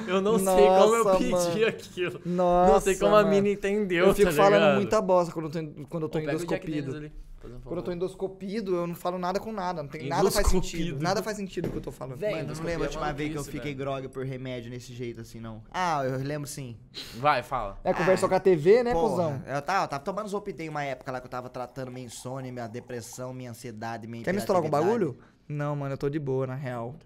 Eu 0.06 0.20
não 0.20 0.38
sei 0.38 0.54
como 0.54 0.94
eu 0.94 1.04
Nossa, 1.04 1.18
pedi 1.18 1.30
mano. 1.30 1.66
aquilo. 1.66 2.20
Nossa. 2.24 2.72
não 2.72 2.80
sei 2.80 2.96
como 2.96 3.14
a 3.16 3.22
mano. 3.22 3.30
mina 3.30 3.48
entendeu. 3.48 4.06
Eu 4.06 4.14
fico 4.14 4.30
tá 4.30 4.36
falando 4.36 4.60
ligado? 4.60 4.76
muita 4.76 5.02
bosta 5.02 5.32
quando 5.32 5.46
eu 5.46 5.50
tô, 5.50 5.86
quando 5.88 6.02
eu 6.04 6.08
tô 6.08 6.18
Pô, 6.18 6.24
endoscopido. 6.24 6.96
ali, 6.96 7.12
um 7.44 7.60
Quando 7.60 7.76
eu 7.78 7.82
tô 7.82 7.92
endoscopido, 7.92 8.76
eu 8.76 8.86
não 8.86 8.94
falo 8.94 9.18
nada 9.18 9.38
com 9.38 9.52
nada. 9.52 9.82
Não 9.82 9.90
tem 9.90 10.08
nada 10.08 10.30
faz 10.30 10.46
sentido. 10.46 11.02
Nada 11.02 11.22
faz 11.22 11.36
sentido 11.36 11.66
o 11.66 11.70
que 11.70 11.76
eu 11.78 11.82
tô 11.82 11.92
falando. 11.92 12.16
Véi, 12.16 12.36
Mano, 12.36 12.54
não 12.54 12.64
lembro 12.64 12.82
a 12.82 12.86
é 12.86 12.88
última 12.88 13.12
vez 13.12 13.32
que 13.32 13.38
eu 13.38 13.44
fiquei 13.44 13.74
velho. 13.74 13.76
grogue 13.76 14.08
por 14.08 14.24
remédio 14.24 14.70
desse 14.70 14.94
jeito 14.94 15.20
assim, 15.20 15.40
não. 15.40 15.62
Ah, 15.70 16.04
eu 16.04 16.18
lembro 16.18 16.48
sim. 16.48 16.76
Vai, 17.16 17.42
fala. 17.42 17.78
É, 17.84 17.92
conversou 17.92 18.28
com 18.28 18.34
a 18.34 18.40
TV, 18.40 18.82
né, 18.82 18.92
Porra, 18.92 19.10
cuzão? 19.10 19.42
Eu 19.46 19.62
tava, 19.62 19.84
eu 19.84 19.88
tava 19.88 20.04
tomando 20.04 20.28
Zopidem 20.28 20.68
uma 20.68 20.84
época 20.84 21.12
lá 21.12 21.20
que 21.20 21.26
eu 21.26 21.30
tava 21.30 21.48
tratando 21.48 21.90
minha 21.90 22.06
insônia, 22.06 22.50
minha 22.52 22.68
depressão, 22.68 23.34
minha 23.34 23.50
ansiedade, 23.50 24.06
minha 24.06 24.24
Quer 24.24 24.32
misturar 24.32 24.58
algum 24.58 24.70
bagulho? 24.70 25.18
Não, 25.48 25.76
mano, 25.76 25.94
eu 25.94 25.98
tô 25.98 26.08
de 26.08 26.18
boa, 26.18 26.46
na 26.46 26.54
real. 26.54 26.96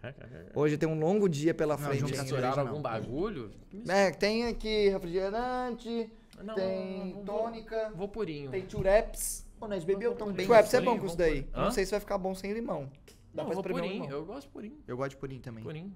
Hoje 0.54 0.78
tem 0.78 0.88
um 0.88 0.98
longo 0.98 1.28
dia 1.28 1.52
pela 1.52 1.76
Não, 1.76 1.84
frente. 1.84 2.16
cerveja, 2.16 2.60
algum 2.60 2.74
não. 2.74 2.82
bagulho? 2.82 3.50
É, 3.88 4.10
tem 4.10 4.46
aqui 4.46 4.88
refrigerante, 4.88 6.10
Não, 6.42 6.54
tem 6.54 7.12
vou- 7.12 7.24
tônica, 7.24 7.92
Vou 7.94 8.08
purinho. 8.08 8.50
tem 8.50 8.68
chureps. 8.68 9.46
Pô, 9.58 9.68
nós 9.68 9.84
bebeu 9.84 10.14
tão 10.14 10.32
bem. 10.32 10.46
Chureps 10.46 10.72
é 10.72 10.80
bom 10.80 10.98
com 10.98 11.04
isso 11.06 11.16
daí. 11.18 11.46
Não 11.54 11.70
sei 11.70 11.84
se 11.84 11.90
vai 11.90 12.00
ficar 12.00 12.16
bom 12.16 12.34
sem 12.34 12.52
limão. 12.52 12.90
Dá 13.34 13.42
Não, 13.44 13.50
pra 13.50 13.60
espremer 13.60 13.82
purinho. 13.84 14.10
Eu 14.10 14.24
gosto 14.24 14.46
de 14.46 14.52
purinho. 14.52 14.78
Eu 14.88 14.96
gosto 14.96 15.10
de 15.10 15.16
purinho 15.18 15.40
também. 15.42 15.62
Purinho. 15.62 15.92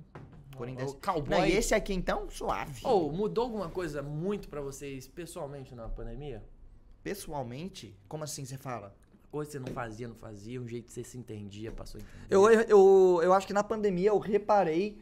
Purinho 0.52 0.78
O 0.78 0.82
desse. 0.84 0.96
cowboy. 0.98 1.30
Não, 1.38 1.46
e 1.46 1.52
esse 1.52 1.74
aqui 1.74 1.92
então, 1.94 2.28
suave. 2.30 2.80
Ou 2.84 3.10
mudou 3.10 3.44
alguma 3.44 3.68
coisa 3.70 4.02
muito 4.02 4.48
pra 4.48 4.60
vocês 4.60 5.08
pessoalmente 5.08 5.74
na 5.74 5.88
pandemia? 5.88 6.44
Pessoalmente, 7.02 7.96
como 8.08 8.22
assim 8.22 8.44
você 8.44 8.56
fala? 8.56 8.94
Coisa 9.34 9.50
que 9.50 9.58
você 9.58 9.58
não 9.58 9.74
fazia, 9.74 10.06
não 10.06 10.14
fazia, 10.14 10.60
um 10.60 10.68
jeito 10.68 10.86
que 10.86 10.92
você 10.92 11.02
se 11.02 11.18
entendia, 11.18 11.72
passou 11.72 11.98
a 12.00 12.02
entender. 12.02 12.26
Eu, 12.30 12.48
eu, 12.68 13.20
eu 13.24 13.32
acho 13.32 13.46
que 13.48 13.52
na 13.52 13.64
pandemia 13.64 14.10
eu 14.10 14.18
reparei 14.18 14.96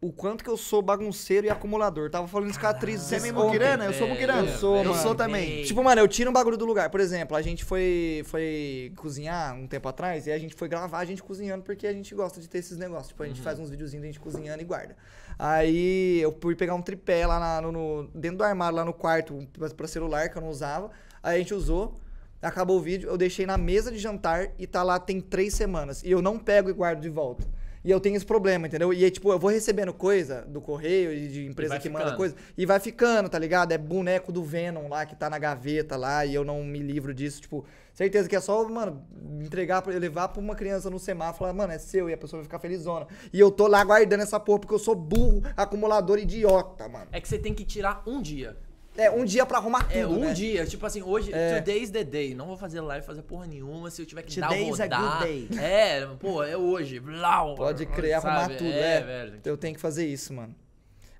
o 0.00 0.10
quanto 0.12 0.42
que 0.42 0.48
eu 0.50 0.56
sou 0.56 0.80
bagunceiro 0.82 1.46
e 1.46 1.50
acumulador. 1.50 2.10
Tava 2.10 2.26
falando 2.26 2.48
isso 2.50 2.58
com 2.60 2.66
a 2.66 2.70
atriz. 2.70 3.00
Você 3.02 3.16
é 3.16 3.20
meio 3.20 3.34
muquirana? 3.34 3.84
Eu 3.86 3.92
sou 3.94 4.06
muquirana. 4.08 4.50
Eu 4.50 4.58
sou, 4.58 4.76
Eu 4.78 4.84
mano. 4.90 5.02
sou 5.02 5.14
também. 5.14 5.64
Tipo, 5.64 5.82
mano, 5.84 6.00
eu 6.00 6.08
tiro 6.08 6.28
um 6.30 6.32
bagulho 6.32 6.56
do 6.58 6.64
lugar. 6.66 6.88
Por 6.90 7.00
exemplo, 7.00 7.36
a 7.36 7.40
gente 7.42 7.62
foi, 7.64 8.22
foi 8.26 8.92
cozinhar 8.96 9.54
um 9.54 9.66
tempo 9.66 9.86
atrás 9.88 10.26
e 10.26 10.32
a 10.32 10.38
gente 10.38 10.54
foi 10.54 10.66
gravar 10.68 10.98
a 10.98 11.04
gente 11.04 11.22
cozinhando 11.22 11.62
porque 11.62 11.86
a 11.86 11.92
gente 11.92 12.14
gosta 12.14 12.40
de 12.40 12.48
ter 12.48 12.58
esses 12.58 12.76
negócios. 12.78 13.08
Tipo, 13.08 13.22
a 13.22 13.26
gente 13.26 13.40
faz 13.42 13.58
uns 13.58 13.68
videozinhos 13.70 14.02
da 14.02 14.06
gente 14.06 14.20
cozinhando 14.20 14.60
e 14.62 14.64
guarda. 14.64 14.96
Aí 15.38 16.20
eu 16.20 16.36
fui 16.40 16.54
pegar 16.54 16.74
um 16.74 16.82
tripé 16.82 17.26
lá 17.26 17.38
na- 17.40 17.60
no, 17.60 17.72
no- 17.72 18.08
dentro 18.14 18.38
do 18.38 18.44
armário, 18.44 18.76
lá 18.76 18.84
no 18.84 18.92
quarto, 18.92 19.46
pra, 19.52 19.68
pra 19.70 19.86
celular 19.86 20.28
que 20.28 20.36
eu 20.38 20.42
não 20.42 20.48
usava. 20.50 20.90
Aí 21.22 21.36
a 21.36 21.38
gente 21.38 21.52
usou. 21.54 21.98
Acabou 22.44 22.76
o 22.76 22.80
vídeo, 22.80 23.08
eu 23.08 23.16
deixei 23.16 23.46
na 23.46 23.56
mesa 23.56 23.90
de 23.90 23.98
jantar 23.98 24.50
e 24.58 24.66
tá 24.66 24.82
lá 24.82 24.98
tem 24.98 25.20
três 25.20 25.54
semanas. 25.54 26.02
E 26.02 26.10
eu 26.10 26.20
não 26.20 26.38
pego 26.38 26.68
e 26.68 26.72
guardo 26.72 27.00
de 27.00 27.08
volta. 27.08 27.46
E 27.84 27.90
eu 27.90 28.00
tenho 28.00 28.16
esse 28.16 28.24
problema, 28.24 28.66
entendeu? 28.66 28.94
E 28.94 29.04
aí, 29.04 29.10
tipo, 29.10 29.30
eu 29.30 29.38
vou 29.38 29.50
recebendo 29.50 29.92
coisa 29.92 30.40
do 30.48 30.58
correio 30.58 31.12
e 31.12 31.28
de 31.28 31.46
empresa 31.46 31.78
que 31.78 31.90
manda 31.90 32.04
ficando. 32.06 32.16
coisa. 32.16 32.34
E 32.56 32.64
vai 32.64 32.80
ficando, 32.80 33.28
tá 33.28 33.38
ligado? 33.38 33.72
É 33.72 33.78
boneco 33.78 34.32
do 34.32 34.42
Venom 34.42 34.88
lá 34.88 35.04
que 35.04 35.14
tá 35.14 35.28
na 35.28 35.38
gaveta 35.38 35.94
lá 35.94 36.24
e 36.24 36.34
eu 36.34 36.44
não 36.44 36.64
me 36.64 36.78
livro 36.78 37.12
disso. 37.12 37.42
Tipo, 37.42 37.62
certeza 37.92 38.26
que 38.26 38.34
é 38.34 38.40
só, 38.40 38.66
mano, 38.66 39.04
entregar, 39.42 39.82
pra, 39.82 39.92
levar 39.92 40.28
pra 40.28 40.40
uma 40.40 40.54
criança 40.54 40.88
no 40.88 40.98
semáforo 40.98 41.36
e 41.36 41.38
falar, 41.40 41.52
mano, 41.52 41.74
é 41.74 41.78
seu. 41.78 42.08
E 42.08 42.14
a 42.14 42.16
pessoa 42.16 42.38
vai 42.40 42.44
ficar 42.44 42.58
felizona. 42.58 43.06
E 43.30 43.38
eu 43.38 43.50
tô 43.50 43.66
lá 43.66 43.84
guardando 43.84 44.22
essa 44.22 44.40
porra 44.40 44.60
porque 44.60 44.74
eu 44.74 44.78
sou 44.78 44.94
burro, 44.94 45.42
acumulador 45.54 46.18
idiota, 46.18 46.88
mano. 46.88 47.08
É 47.12 47.20
que 47.20 47.28
você 47.28 47.38
tem 47.38 47.52
que 47.52 47.66
tirar 47.66 48.02
um 48.06 48.22
dia. 48.22 48.56
É, 48.96 49.10
um 49.10 49.24
dia 49.24 49.44
pra 49.44 49.58
arrumar 49.58 49.84
tudo, 49.88 49.98
É, 49.98 50.06
um 50.06 50.20
né? 50.20 50.32
dia. 50.32 50.64
Tipo 50.66 50.86
assim, 50.86 51.02
hoje, 51.02 51.32
É. 51.32 51.58
today's 51.58 51.90
the 51.90 52.04
day. 52.04 52.32
Não 52.34 52.46
vou 52.46 52.56
fazer 52.56 52.80
live, 52.80 53.04
fazer 53.04 53.22
porra 53.22 53.46
nenhuma. 53.46 53.90
Se 53.90 54.00
eu 54.02 54.06
tiver 54.06 54.22
que 54.22 54.40
Today's 54.40 54.80
a 54.80 54.86
dar 54.86 54.98
rodar. 54.98 55.18
good 55.18 55.48
day. 55.48 55.58
É, 55.58 56.06
pô, 56.20 56.42
é 56.44 56.56
hoje. 56.56 57.00
Blau, 57.00 57.56
Pode 57.56 57.86
crer, 57.86 58.14
arrumar 58.14 58.42
sabe? 58.42 58.56
tudo, 58.56 58.70
é. 58.70 58.96
é. 58.96 59.00
velho. 59.00 59.40
Eu 59.44 59.56
tenho 59.56 59.74
que 59.74 59.80
fazer 59.80 60.06
isso, 60.06 60.32
mano. 60.32 60.54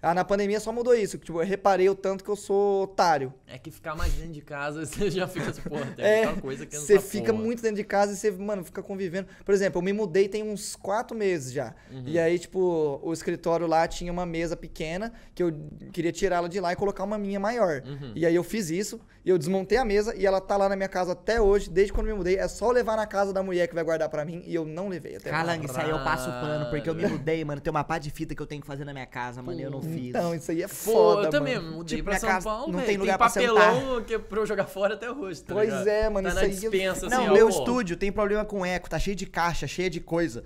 Ah, 0.04 0.14
na 0.14 0.24
pandemia 0.24 0.60
só 0.60 0.70
mudou 0.72 0.94
isso. 0.94 1.18
Tipo, 1.18 1.40
eu 1.40 1.46
reparei 1.46 1.88
o 1.88 1.94
tanto 1.94 2.22
que 2.22 2.30
eu 2.30 2.36
sou 2.36 2.84
otário. 2.84 3.32
É 3.46 3.58
que 3.58 3.70
ficar 3.70 3.94
mais 3.94 4.12
dentro 4.12 4.32
de 4.32 4.40
casa, 4.40 4.84
você 4.86 5.10
já 5.10 5.26
fica 5.26 5.50
assim, 5.50 5.62
porra, 5.62 5.86
tem 5.96 6.04
É, 6.04 6.26
muita 6.26 6.40
coisa 6.40 6.66
que 6.66 6.76
não 6.76 6.82
você 6.82 6.94
tá 6.96 7.00
fica 7.00 7.32
porra. 7.32 7.44
muito 7.44 7.62
dentro 7.62 7.76
de 7.76 7.84
casa 7.84 8.12
e 8.12 8.16
você, 8.16 8.30
mano, 8.30 8.64
fica 8.64 8.82
convivendo. 8.82 9.28
Por 9.44 9.54
exemplo, 9.54 9.78
eu 9.80 9.84
me 9.84 9.92
mudei 9.92 10.28
tem 10.28 10.42
uns 10.42 10.76
quatro 10.76 11.16
meses 11.16 11.52
já. 11.52 11.74
Uhum. 11.90 12.02
E 12.06 12.18
aí, 12.18 12.38
tipo, 12.38 13.00
o 13.02 13.12
escritório 13.12 13.66
lá 13.66 13.86
tinha 13.88 14.12
uma 14.12 14.26
mesa 14.26 14.56
pequena 14.56 15.12
que 15.34 15.42
eu 15.42 15.52
queria 15.92 16.12
tirá-la 16.12 16.48
de 16.48 16.60
lá 16.60 16.72
e 16.72 16.76
colocar 16.76 17.04
uma 17.04 17.18
minha 17.18 17.40
maior. 17.40 17.82
Uhum. 17.86 18.12
E 18.14 18.26
aí 18.26 18.34
eu 18.34 18.44
fiz 18.44 18.70
isso, 18.70 19.00
e 19.24 19.30
eu 19.30 19.38
desmontei 19.38 19.78
a 19.78 19.84
mesa 19.84 20.14
e 20.14 20.26
ela 20.26 20.40
tá 20.40 20.56
lá 20.56 20.68
na 20.68 20.76
minha 20.76 20.88
casa 20.88 21.12
até 21.12 21.40
hoje, 21.40 21.70
desde 21.70 21.92
quando 21.92 22.08
eu 22.08 22.12
me 22.12 22.18
mudei. 22.18 22.36
É 22.36 22.46
só 22.46 22.70
levar 22.70 22.96
na 22.96 23.06
casa 23.06 23.32
da 23.32 23.42
mulher 23.42 23.66
que 23.68 23.74
vai 23.74 23.82
guardar 23.84 24.08
pra 24.10 24.24
mim 24.24 24.42
e 24.44 24.54
eu 24.54 24.64
não 24.66 24.88
levei 24.88 25.16
até 25.16 25.30
agora. 25.30 25.44
Calangue, 25.46 25.66
isso 25.66 25.80
aí 25.80 25.88
eu 25.90 25.98
passo 26.04 26.28
o 26.28 26.32
pano, 26.32 26.68
porque 26.70 26.90
eu 26.90 26.94
me 26.94 27.06
mudei, 27.06 27.42
mano. 27.44 27.60
Tem 27.60 27.70
uma 27.70 27.84
pá 27.84 27.98
de 27.98 28.10
fita 28.10 28.34
que 28.34 28.42
eu 28.42 28.46
tenho 28.46 28.60
que 28.60 28.66
fazer 28.66 28.84
na 28.84 28.92
minha 28.92 29.06
casa, 29.06 29.40
mano, 29.42 29.58
e 29.58 29.62
eu 29.62 29.70
não 29.70 29.80
fiz. 29.80 29.93
Então, 29.98 30.34
isso 30.34 30.50
aí 30.50 30.62
é 30.62 30.68
Pô, 30.68 30.74
foda, 30.74 31.26
eu 31.26 31.30
também 31.30 31.56
mano. 31.56 31.76
mudei 31.76 31.96
Tipo, 31.98 32.10
pra 32.10 32.18
São 32.18 32.28
casa 32.28 32.44
Paulo, 32.44 32.66
não 32.66 32.74
velho. 32.78 32.86
tem 32.86 32.96
lugar 32.96 33.18
pra 33.18 33.28
papelão 33.28 34.02
que 34.04 34.14
é 34.14 34.18
pra 34.18 34.40
eu 34.40 34.46
jogar 34.46 34.66
fora 34.66 34.94
até 34.94 35.10
hoje, 35.10 35.42
tá 35.42 35.54
Pois 35.54 35.68
ligado? 35.68 35.88
é, 35.88 36.08
mano, 36.08 36.28
Tá 36.28 36.34
isso 36.34 36.40
na 36.40 36.46
aí- 36.46 36.50
dispensa, 36.60 37.06
assim, 37.06 37.14
não, 37.16 37.30
ó, 37.30 37.32
meu 37.32 37.48
pô. 37.48 37.58
estúdio 37.58 37.96
tem 37.96 38.10
problema 38.12 38.44
com 38.44 38.64
eco, 38.64 38.88
tá 38.90 38.98
cheio 38.98 39.16
de 39.16 39.26
caixa, 39.26 39.66
cheio 39.66 39.90
de 39.90 40.00
coisa 40.00 40.42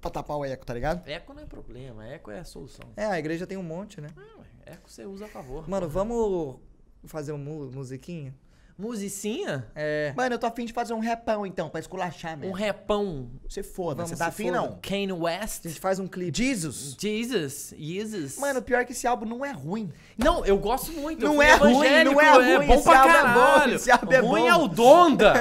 pra 0.00 0.10
tapar 0.10 0.36
o 0.36 0.44
eco, 0.44 0.64
tá 0.64 0.72
ligado? 0.74 1.06
Eco 1.08 1.32
não 1.34 1.42
é 1.42 1.46
problema, 1.46 2.06
eco 2.06 2.30
é 2.30 2.38
a 2.40 2.44
solução. 2.44 2.86
É, 2.96 3.04
a 3.04 3.18
igreja 3.18 3.46
tem 3.46 3.58
um 3.58 3.62
monte, 3.62 4.00
né? 4.00 4.08
Ué, 4.16 4.72
eco 4.74 4.90
você 4.90 5.04
usa 5.04 5.26
a 5.26 5.28
favor. 5.28 5.68
Mano, 5.68 5.88
vamos 5.88 6.56
fazer 7.04 7.32
uma 7.32 7.44
mu- 7.44 7.70
musiquinha? 7.70 8.34
Musicinha? 8.80 9.66
É. 9.74 10.12
Mano, 10.16 10.34
eu 10.34 10.38
tô 10.38 10.46
afim 10.46 10.64
de 10.64 10.72
fazer 10.72 10.94
um 10.94 10.98
repão, 10.98 11.44
então, 11.44 11.68
pra 11.68 11.78
esculachar, 11.80 12.34
Um 12.36 12.40
mesmo. 12.40 12.54
repão. 12.56 13.30
Você 13.48 13.62
foda, 13.62 13.96
Vamos, 13.96 14.10
você 14.10 14.16
tá 14.16 14.26
afim, 14.26 14.50
não? 14.50 14.78
Kanye 14.82 15.12
West. 15.12 15.66
A 15.66 15.68
gente 15.68 15.80
faz 15.80 15.98
um 15.98 16.06
clipe. 16.06 16.36
Jesus. 16.36 16.96
Jesus. 16.98 17.74
Jesus. 17.76 18.38
Mano, 18.38 18.62
pior 18.62 18.84
que 18.84 18.92
esse 18.92 19.06
álbum 19.06 19.26
não 19.26 19.44
é 19.44 19.52
ruim. 19.52 19.90
Não, 20.16 20.44
eu 20.44 20.58
gosto 20.58 20.92
muito. 20.92 21.24
Não 21.24 21.42
eu 21.42 21.58
fui 21.58 21.86
é 21.86 22.02
ruim, 22.02 22.04
não 22.04 22.20
é 22.20 22.56
ruim, 22.56 22.66
bom 22.66 22.74
esse 22.74 22.84
pra 22.84 23.00
álbum 23.00 23.10
é 23.14 23.22
bom, 23.22 23.34
caralho. 23.34 23.74
esse 23.76 23.90
álbum 23.90 24.12
é 24.12 24.18
ruim 24.18 24.40
bom. 24.42 24.48
é 24.48 24.56
o 24.56 24.68
Donda. 24.68 25.32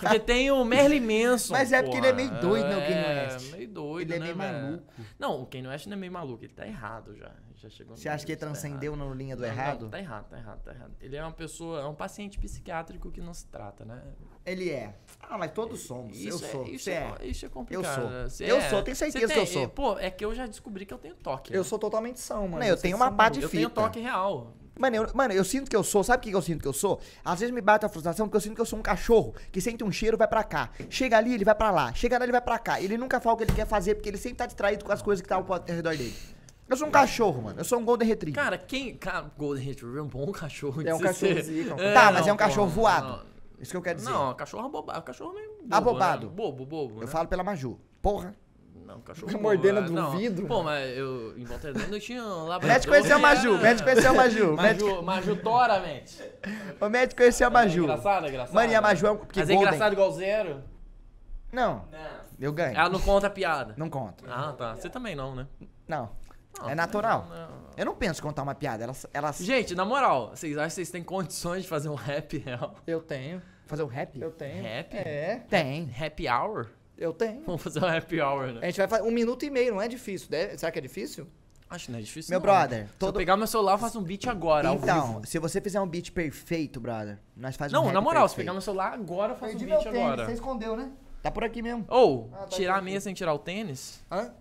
Porque 0.00 0.18
tem 0.20 0.50
o 0.50 0.64
Merlin 0.64 1.00
Manson. 1.30 1.52
Mas 1.54 1.72
é 1.72 1.82
porque 1.82 1.96
ele 1.98 2.06
é 2.06 2.12
meio 2.12 2.30
doido, 2.40 2.68
né, 2.68 2.76
o 2.76 2.80
Kanye 2.80 2.94
É, 2.94 3.32
West? 3.34 3.50
meio 3.52 3.68
doido, 3.68 4.10
Ele 4.12 4.14
é 4.14 4.18
né, 4.18 4.24
meio 4.26 4.36
velho? 4.36 4.62
maluco. 4.64 4.84
Não, 5.18 5.42
o 5.42 5.46
Kanye 5.46 5.68
West 5.68 5.86
não 5.86 5.94
é 5.94 5.96
meio 6.00 6.12
maluco, 6.12 6.44
ele 6.44 6.52
tá 6.52 6.66
errado 6.66 7.16
já. 7.16 7.30
Já 7.68 7.76
chegou 7.76 7.96
Você 7.96 8.08
acha 8.08 8.24
que 8.24 8.32
ele 8.32 8.38
tá 8.40 8.46
transcendeu 8.46 8.94
errado. 8.94 9.08
na 9.08 9.14
linha 9.14 9.36
do 9.36 9.42
Não, 9.42 9.48
errado? 9.48 9.82
Não, 9.82 9.90
tá 9.90 9.98
errado, 9.98 10.26
tá 10.28 10.36
errado, 10.38 10.60
tá 10.62 10.72
errado. 10.72 10.92
Ele 11.00 11.16
é 11.16 11.22
uma 11.22 11.32
pessoa, 11.32 11.80
é 11.80 11.86
um 11.86 11.94
paciente 11.94 12.38
psiquiátrico 12.38 13.10
que 13.10 13.20
não 13.20 13.34
se 13.34 13.46
trata, 13.46 13.84
né? 13.84 14.02
Ele 14.44 14.70
é. 14.70 14.94
Ah, 15.20 15.36
mas 15.36 15.50
todos 15.52 15.80
somos. 15.80 16.16
eu 16.22 16.28
Isso 16.28 16.38
sou. 16.46 16.64
É, 16.64 16.68
isso, 16.70 16.90
é, 16.90 17.14
é. 17.20 17.26
isso 17.26 17.46
é 17.46 17.48
complicado. 17.48 17.94
sou. 18.00 18.30
Você 18.30 18.44
Eu 18.50 18.56
é- 18.58 18.70
sou, 18.70 18.82
tenho 18.82 18.96
certeza 18.96 19.32
que 19.32 19.38
eu 19.38 19.46
sou. 19.46 19.68
Pô, 19.68 19.98
é 19.98 20.10
que 20.10 20.24
eu 20.24 20.34
já 20.34 20.46
descobri 20.46 20.86
que 20.86 20.94
eu 20.94 20.98
tenho 20.98 21.14
toque. 21.16 21.52
Eu 21.52 21.62
né? 21.62 21.64
sou 21.68 21.78
totalmente 21.78 22.20
são, 22.20 22.42
mano. 22.48 22.58
Não, 22.58 22.66
eu 22.66 22.74
Vocês 22.74 22.82
tenho 22.82 22.96
uma 22.96 23.10
pá 23.10 23.28
de 23.28 23.42
Eu 23.42 23.48
tenho 23.48 23.68
fita. 23.68 23.80
toque 23.82 24.00
real. 24.00 24.54
Mano 24.78 24.94
eu, 24.94 25.06
mano, 25.14 25.32
eu 25.32 25.42
sinto 25.42 25.70
que 25.70 25.74
eu 25.76 25.82
sou. 25.82 26.04
Sabe 26.04 26.18
o 26.18 26.30
que 26.30 26.36
eu 26.36 26.42
sinto 26.42 26.60
que 26.60 26.68
eu 26.68 26.72
sou? 26.72 27.00
Às 27.24 27.40
vezes 27.40 27.54
me 27.54 27.62
bate 27.62 27.86
a 27.86 27.88
frustração 27.88 28.26
porque 28.26 28.36
eu 28.36 28.40
sinto 28.42 28.54
que 28.54 28.60
eu 28.60 28.66
sou 28.66 28.78
um 28.78 28.82
cachorro 28.82 29.34
que 29.50 29.58
sente 29.58 29.82
um 29.82 29.90
cheiro 29.90 30.18
vai 30.18 30.28
pra 30.28 30.44
cá. 30.44 30.70
Chega 30.90 31.16
ali, 31.16 31.32
ele 31.32 31.46
vai 31.46 31.54
pra 31.54 31.70
lá. 31.70 31.94
Chega 31.94 32.18
lá, 32.18 32.24
ele 32.26 32.32
vai 32.32 32.42
pra 32.42 32.58
cá. 32.58 32.78
Ele 32.78 32.98
nunca 32.98 33.18
fala 33.18 33.34
o 33.34 33.38
que 33.38 33.44
ele 33.44 33.52
quer 33.54 33.66
fazer 33.66 33.94
porque 33.94 34.10
ele 34.10 34.18
sempre 34.18 34.36
tá 34.36 34.44
distraído 34.44 34.84
com 34.84 34.92
as 34.92 35.00
coisas 35.00 35.22
que 35.22 35.28
tá 35.28 35.36
ao 35.36 35.44
redor 35.66 35.96
dele. 35.96 36.14
Eu 36.68 36.76
sou 36.76 36.88
um 36.88 36.90
cachorro, 36.90 37.42
mano. 37.42 37.60
Eu 37.60 37.64
sou 37.64 37.78
um 37.78 37.84
Golden 37.84 38.08
Retriever. 38.08 38.42
Cara, 38.42 38.58
quem. 38.58 38.96
Cara, 38.96 39.30
Golden 39.38 39.64
Retriever 39.64 39.98
é 39.98 40.02
um 40.02 40.08
bom 40.08 40.30
cachorro. 40.32 40.82
É 40.86 40.92
um 40.94 40.98
se 40.98 41.02
cachorro 41.04 41.34
ser- 41.34 41.42
zica, 41.42 41.74
um 41.74 41.76
Tá, 41.76 42.10
mas 42.12 42.26
é 42.26 42.32
um 42.32 42.36
cachorro 42.36 42.70
porra, 42.72 43.00
voado. 43.00 43.08
não. 43.08 43.36
Isso 43.60 43.70
que 43.70 43.76
eu 43.76 43.82
quero 43.82 43.98
dizer. 43.98 44.10
Não, 44.10 44.34
cachorro 44.34 44.66
abobado. 44.66 45.02
Cachorro 45.02 45.32
meio 45.32 45.48
bobo, 45.62 45.74
Abobado. 45.74 46.26
Né? 46.26 46.32
Bobo, 46.34 46.66
bobo. 46.66 46.94
eu 46.96 47.00
né? 47.02 47.06
falo 47.06 47.28
pela 47.28 47.42
Maju. 47.44 47.78
Porra. 48.02 48.34
Não, 48.84 49.00
cachorro 49.00 49.28
Fica 49.28 49.40
mordendo 49.42 49.78
é, 49.78 49.82
do 49.82 49.92
não. 49.92 50.10
vidro. 50.16 50.46
Pô, 50.46 50.62
mas 50.62 50.96
eu. 50.96 51.36
Em 51.38 51.44
Volta 51.44 51.68
Redonda 51.68 51.96
eu 51.96 52.00
tinha 52.00 52.22
um 52.22 52.26
O 52.44 52.46
labrador. 52.48 52.68
médico 52.74 52.92
conheceu 52.92 53.16
a 53.16 53.18
Maju. 53.18 53.58
Médico 53.58 53.88
conheceu 53.88 54.10
a 54.10 54.14
Maju. 54.14 54.56
Maju, 54.56 55.02
Maju 55.02 55.36
tora, 55.36 55.80
mente. 55.80 56.22
o 56.80 56.88
médico 56.88 57.20
conheceu 57.20 57.46
a 57.46 57.50
Maju. 57.50 57.80
É 57.80 57.84
engraçado, 57.84 58.26
é 58.26 58.28
engraçado. 58.28 58.54
Mano, 58.54 58.72
e 58.72 58.74
a 58.74 58.80
Maju 58.82 59.06
é 59.06 59.10
um. 59.12 59.16
Porque 59.16 59.40
Mas 59.40 59.50
é 59.50 59.54
engraçado 59.54 59.92
igual 59.92 60.12
zero? 60.12 60.62
Não, 61.52 61.84
Não. 61.90 62.08
eu 62.38 62.52
ganho. 62.52 62.76
Ela 62.76 62.88
não 62.88 63.00
conta 63.00 63.28
a 63.28 63.30
piada. 63.30 63.74
Não 63.76 63.88
conto. 63.88 64.24
Ah, 64.28 64.52
tá. 64.52 64.74
Você 64.76 64.90
também 64.90 65.14
não, 65.16 65.34
né? 65.34 65.46
Não. 65.88 66.10
Não, 66.60 66.70
É 66.70 66.74
natural. 66.74 67.26
não, 67.28 67.36
não. 67.50 67.66
Eu 67.76 67.84
não 67.84 67.94
penso 67.94 68.20
em 68.20 68.22
contar 68.22 68.42
uma 68.42 68.54
piada. 68.54 68.84
Ela, 68.84 68.94
ela 69.12 69.32
Gente, 69.32 69.74
na 69.74 69.84
moral, 69.84 70.30
vocês 70.34 70.56
acham 70.56 70.68
que 70.68 70.74
vocês 70.74 70.90
têm 70.90 71.02
condições 71.02 71.62
de 71.64 71.68
fazer 71.68 71.88
um 71.90 71.94
rap 71.94 72.38
real? 72.38 72.74
Eu 72.86 73.00
tenho. 73.02 73.42
fazer 73.66 73.82
um 73.82 73.86
rap? 73.86 74.18
Eu 74.20 74.30
tenho. 74.30 74.62
Rap? 74.62 74.94
É, 74.94 75.42
Tem. 75.48 75.90
Happy 76.00 76.28
hour? 76.28 76.68
eu 76.96 77.12
tenho. 77.12 77.42
Vamos 77.44 77.62
fazer 77.62 77.84
um 77.84 77.86
happy 77.86 78.20
hour, 78.22 78.46
né? 78.52 78.60
A 78.62 78.66
gente 78.66 78.78
vai 78.78 78.88
fazer 78.88 79.02
um 79.02 79.10
minuto 79.10 79.44
e 79.44 79.50
meio, 79.50 79.74
não 79.74 79.82
é 79.82 79.88
difícil. 79.88 80.30
Deve- 80.30 80.56
Será 80.56 80.72
que 80.72 80.78
é 80.78 80.82
difícil? 80.82 81.26
Acho 81.68 81.86
que 81.86 81.92
não 81.92 81.98
é 81.98 82.02
difícil. 82.02 82.30
Meu 82.30 82.38
não. 82.38 82.42
brother, 82.44 82.84
Se 82.86 82.92
eu 82.92 82.98
todo- 82.98 83.16
pegar 83.18 83.36
meu 83.36 83.46
celular, 83.46 83.72
eu 83.72 83.78
faço 83.78 83.98
um 83.98 84.02
beat 84.02 84.26
agora, 84.28 84.68
ao 84.68 84.76
Então, 84.76 85.06
vivo. 85.14 85.26
se 85.26 85.38
você 85.38 85.60
fizer 85.60 85.80
um 85.80 85.86
beat 85.86 86.10
perfeito, 86.12 86.80
brother, 86.80 87.18
nós 87.36 87.54
fazemos 87.56 87.74
um 87.74 87.82
Não, 87.82 87.86
rap 87.88 87.94
na 87.94 88.00
moral, 88.00 88.26
se 88.28 88.34
perfeito. 88.34 88.44
pegar 88.46 88.52
meu 88.52 88.62
celular 88.62 88.92
agora, 88.94 89.32
eu 89.32 89.36
faço 89.36 89.54
um 89.54 89.58
Perdi 89.58 89.66
beat 89.66 89.82
meu 89.84 89.92
tênis, 89.92 90.06
agora. 90.08 90.24
você 90.26 90.32
escondeu, 90.32 90.76
né? 90.76 90.90
Tá 91.22 91.30
por 91.30 91.42
aqui 91.44 91.60
mesmo. 91.60 91.84
Ou, 91.88 92.30
Ah, 92.32 92.36
tá 92.38 92.46
tirar 92.46 92.76
a 92.78 92.80
meia 92.80 93.00
sem 93.00 93.12
tirar 93.12 93.34
o 93.34 93.38
tênis? 93.38 94.00
Hã? 94.10 94.32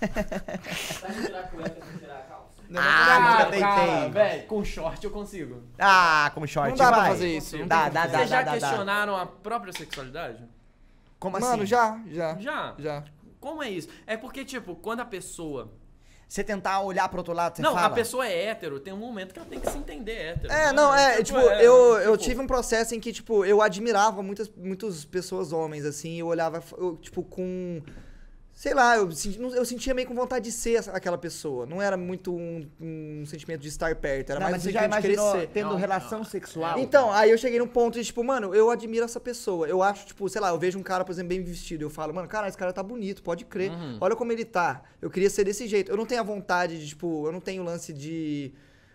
Tirar 0.00 1.40
a 1.40 1.42
cueca 1.44 1.84
sem 1.84 1.98
tirar 1.98 2.16
a 2.16 2.22
calça? 2.22 2.50
Ah, 2.76 3.20
nunca 3.20 3.46
tentei. 3.50 4.10
velho, 4.10 4.46
com 4.46 4.64
short 4.64 5.04
eu 5.04 5.10
consigo. 5.10 5.62
Ah, 5.78 6.30
com 6.34 6.46
short 6.46 6.70
Não 6.70 6.76
dá 6.76 6.88
pra 6.88 6.98
vai. 6.98 7.08
fazer 7.10 7.36
isso, 7.36 7.58
não 7.58 7.66
Dá, 7.66 7.88
dá, 7.88 8.06
dá, 8.06 8.18
Vocês 8.18 8.30
já 8.30 8.42
dá, 8.42 8.42
dá, 8.52 8.58
dá. 8.58 8.68
questionaram 8.68 9.16
a 9.16 9.26
própria 9.26 9.72
sexualidade? 9.72 10.44
Como 11.18 11.36
assim? 11.36 11.46
Mano, 11.46 11.66
já, 11.66 12.00
já. 12.10 12.36
Já. 12.38 12.74
Já. 12.78 13.04
Como 13.40 13.62
é 13.62 13.70
isso? 13.70 13.88
É 14.06 14.16
porque, 14.16 14.44
tipo, 14.44 14.74
quando 14.76 15.00
a 15.00 15.04
pessoa. 15.04 15.72
Você 16.28 16.44
tentar 16.44 16.80
olhar 16.82 17.08
pro 17.08 17.18
outro 17.18 17.32
lado, 17.34 17.56
você 17.56 17.62
não, 17.62 17.74
fala? 17.74 17.86
a 17.88 17.90
pessoa 17.90 18.24
é 18.24 18.44
hétero, 18.44 18.78
tem 18.78 18.92
um 18.92 18.98
momento 18.98 19.32
que 19.32 19.40
ela 19.40 19.48
tem 19.48 19.58
que 19.58 19.68
se 19.68 19.76
entender 19.76 20.12
hétero. 20.12 20.52
É, 20.52 20.66
né? 20.66 20.72
não, 20.72 20.94
é, 20.94 21.20
tipo, 21.24 21.40
é, 21.40 21.66
eu, 21.66 21.98
eu 21.98 22.16
tipo, 22.16 22.30
tive 22.30 22.40
um 22.40 22.46
processo 22.46 22.94
em 22.94 23.00
que, 23.00 23.12
tipo, 23.12 23.44
eu 23.44 23.60
admirava 23.60 24.22
muitas, 24.22 24.48
muitas 24.48 25.04
pessoas 25.04 25.52
homens, 25.52 25.84
assim, 25.84 26.20
eu 26.20 26.28
olhava, 26.28 26.62
eu, 26.78 26.96
tipo, 26.98 27.24
com. 27.24 27.82
Sei 28.60 28.74
lá, 28.74 28.94
eu, 28.94 29.10
senti- 29.10 29.40
eu 29.40 29.64
sentia 29.64 29.94
meio 29.94 30.06
com 30.06 30.14
vontade 30.14 30.44
de 30.44 30.52
ser 30.52 30.86
aquela 30.90 31.16
pessoa. 31.16 31.64
Não 31.64 31.80
era 31.80 31.96
muito 31.96 32.30
um, 32.36 32.68
um 32.78 33.24
sentimento 33.24 33.62
de 33.62 33.68
estar 33.68 33.96
perto, 33.96 34.32
era 34.32 34.38
Não, 34.38 34.50
mais 34.50 34.56
mas 34.56 34.60
um 34.60 34.64
você 34.66 34.70
já 34.70 34.80
sentimento 34.82 35.08
de 35.08 35.40
ser. 35.40 35.48
tendo 35.48 35.70
Não, 35.70 35.76
relação 35.76 36.18
não. 36.18 36.24
sexual? 36.26 36.78
Então, 36.78 37.10
aí 37.10 37.30
eu 37.30 37.38
cheguei 37.38 37.58
num 37.58 37.66
ponto 37.66 37.94
de, 37.98 38.04
tipo, 38.04 38.22
mano, 38.22 38.54
eu 38.54 38.68
admiro 38.68 39.02
essa 39.02 39.18
pessoa. 39.18 39.66
Eu 39.66 39.82
acho, 39.82 40.04
tipo, 40.04 40.28
sei 40.28 40.42
lá, 40.42 40.50
eu 40.50 40.58
vejo 40.58 40.78
um 40.78 40.82
cara, 40.82 41.06
por 41.06 41.10
exemplo, 41.12 41.30
bem 41.30 41.42
vestido. 41.42 41.86
Eu 41.86 41.88
falo, 41.88 42.12
mano, 42.12 42.28
cara, 42.28 42.48
esse 42.48 42.58
cara 42.58 42.70
tá 42.70 42.82
bonito, 42.82 43.22
pode 43.22 43.46
crer. 43.46 43.70
Uhum. 43.70 43.96
Olha 43.98 44.14
como 44.14 44.30
ele 44.30 44.44
tá. 44.44 44.82
Eu 45.00 45.08
queria 45.08 45.30
ser 45.30 45.44
desse 45.44 45.66
jeito. 45.66 45.90
Eu 45.90 45.96
não 45.96 46.04
tenho 46.04 46.20
a 46.20 46.24
vontade 46.24 46.78
de, 46.78 46.86
tipo, 46.88 47.26
eu 47.26 47.32
não 47.32 47.40
tenho 47.40 47.62
o 47.62 47.64
lance 47.64 47.94
de. 47.94 48.52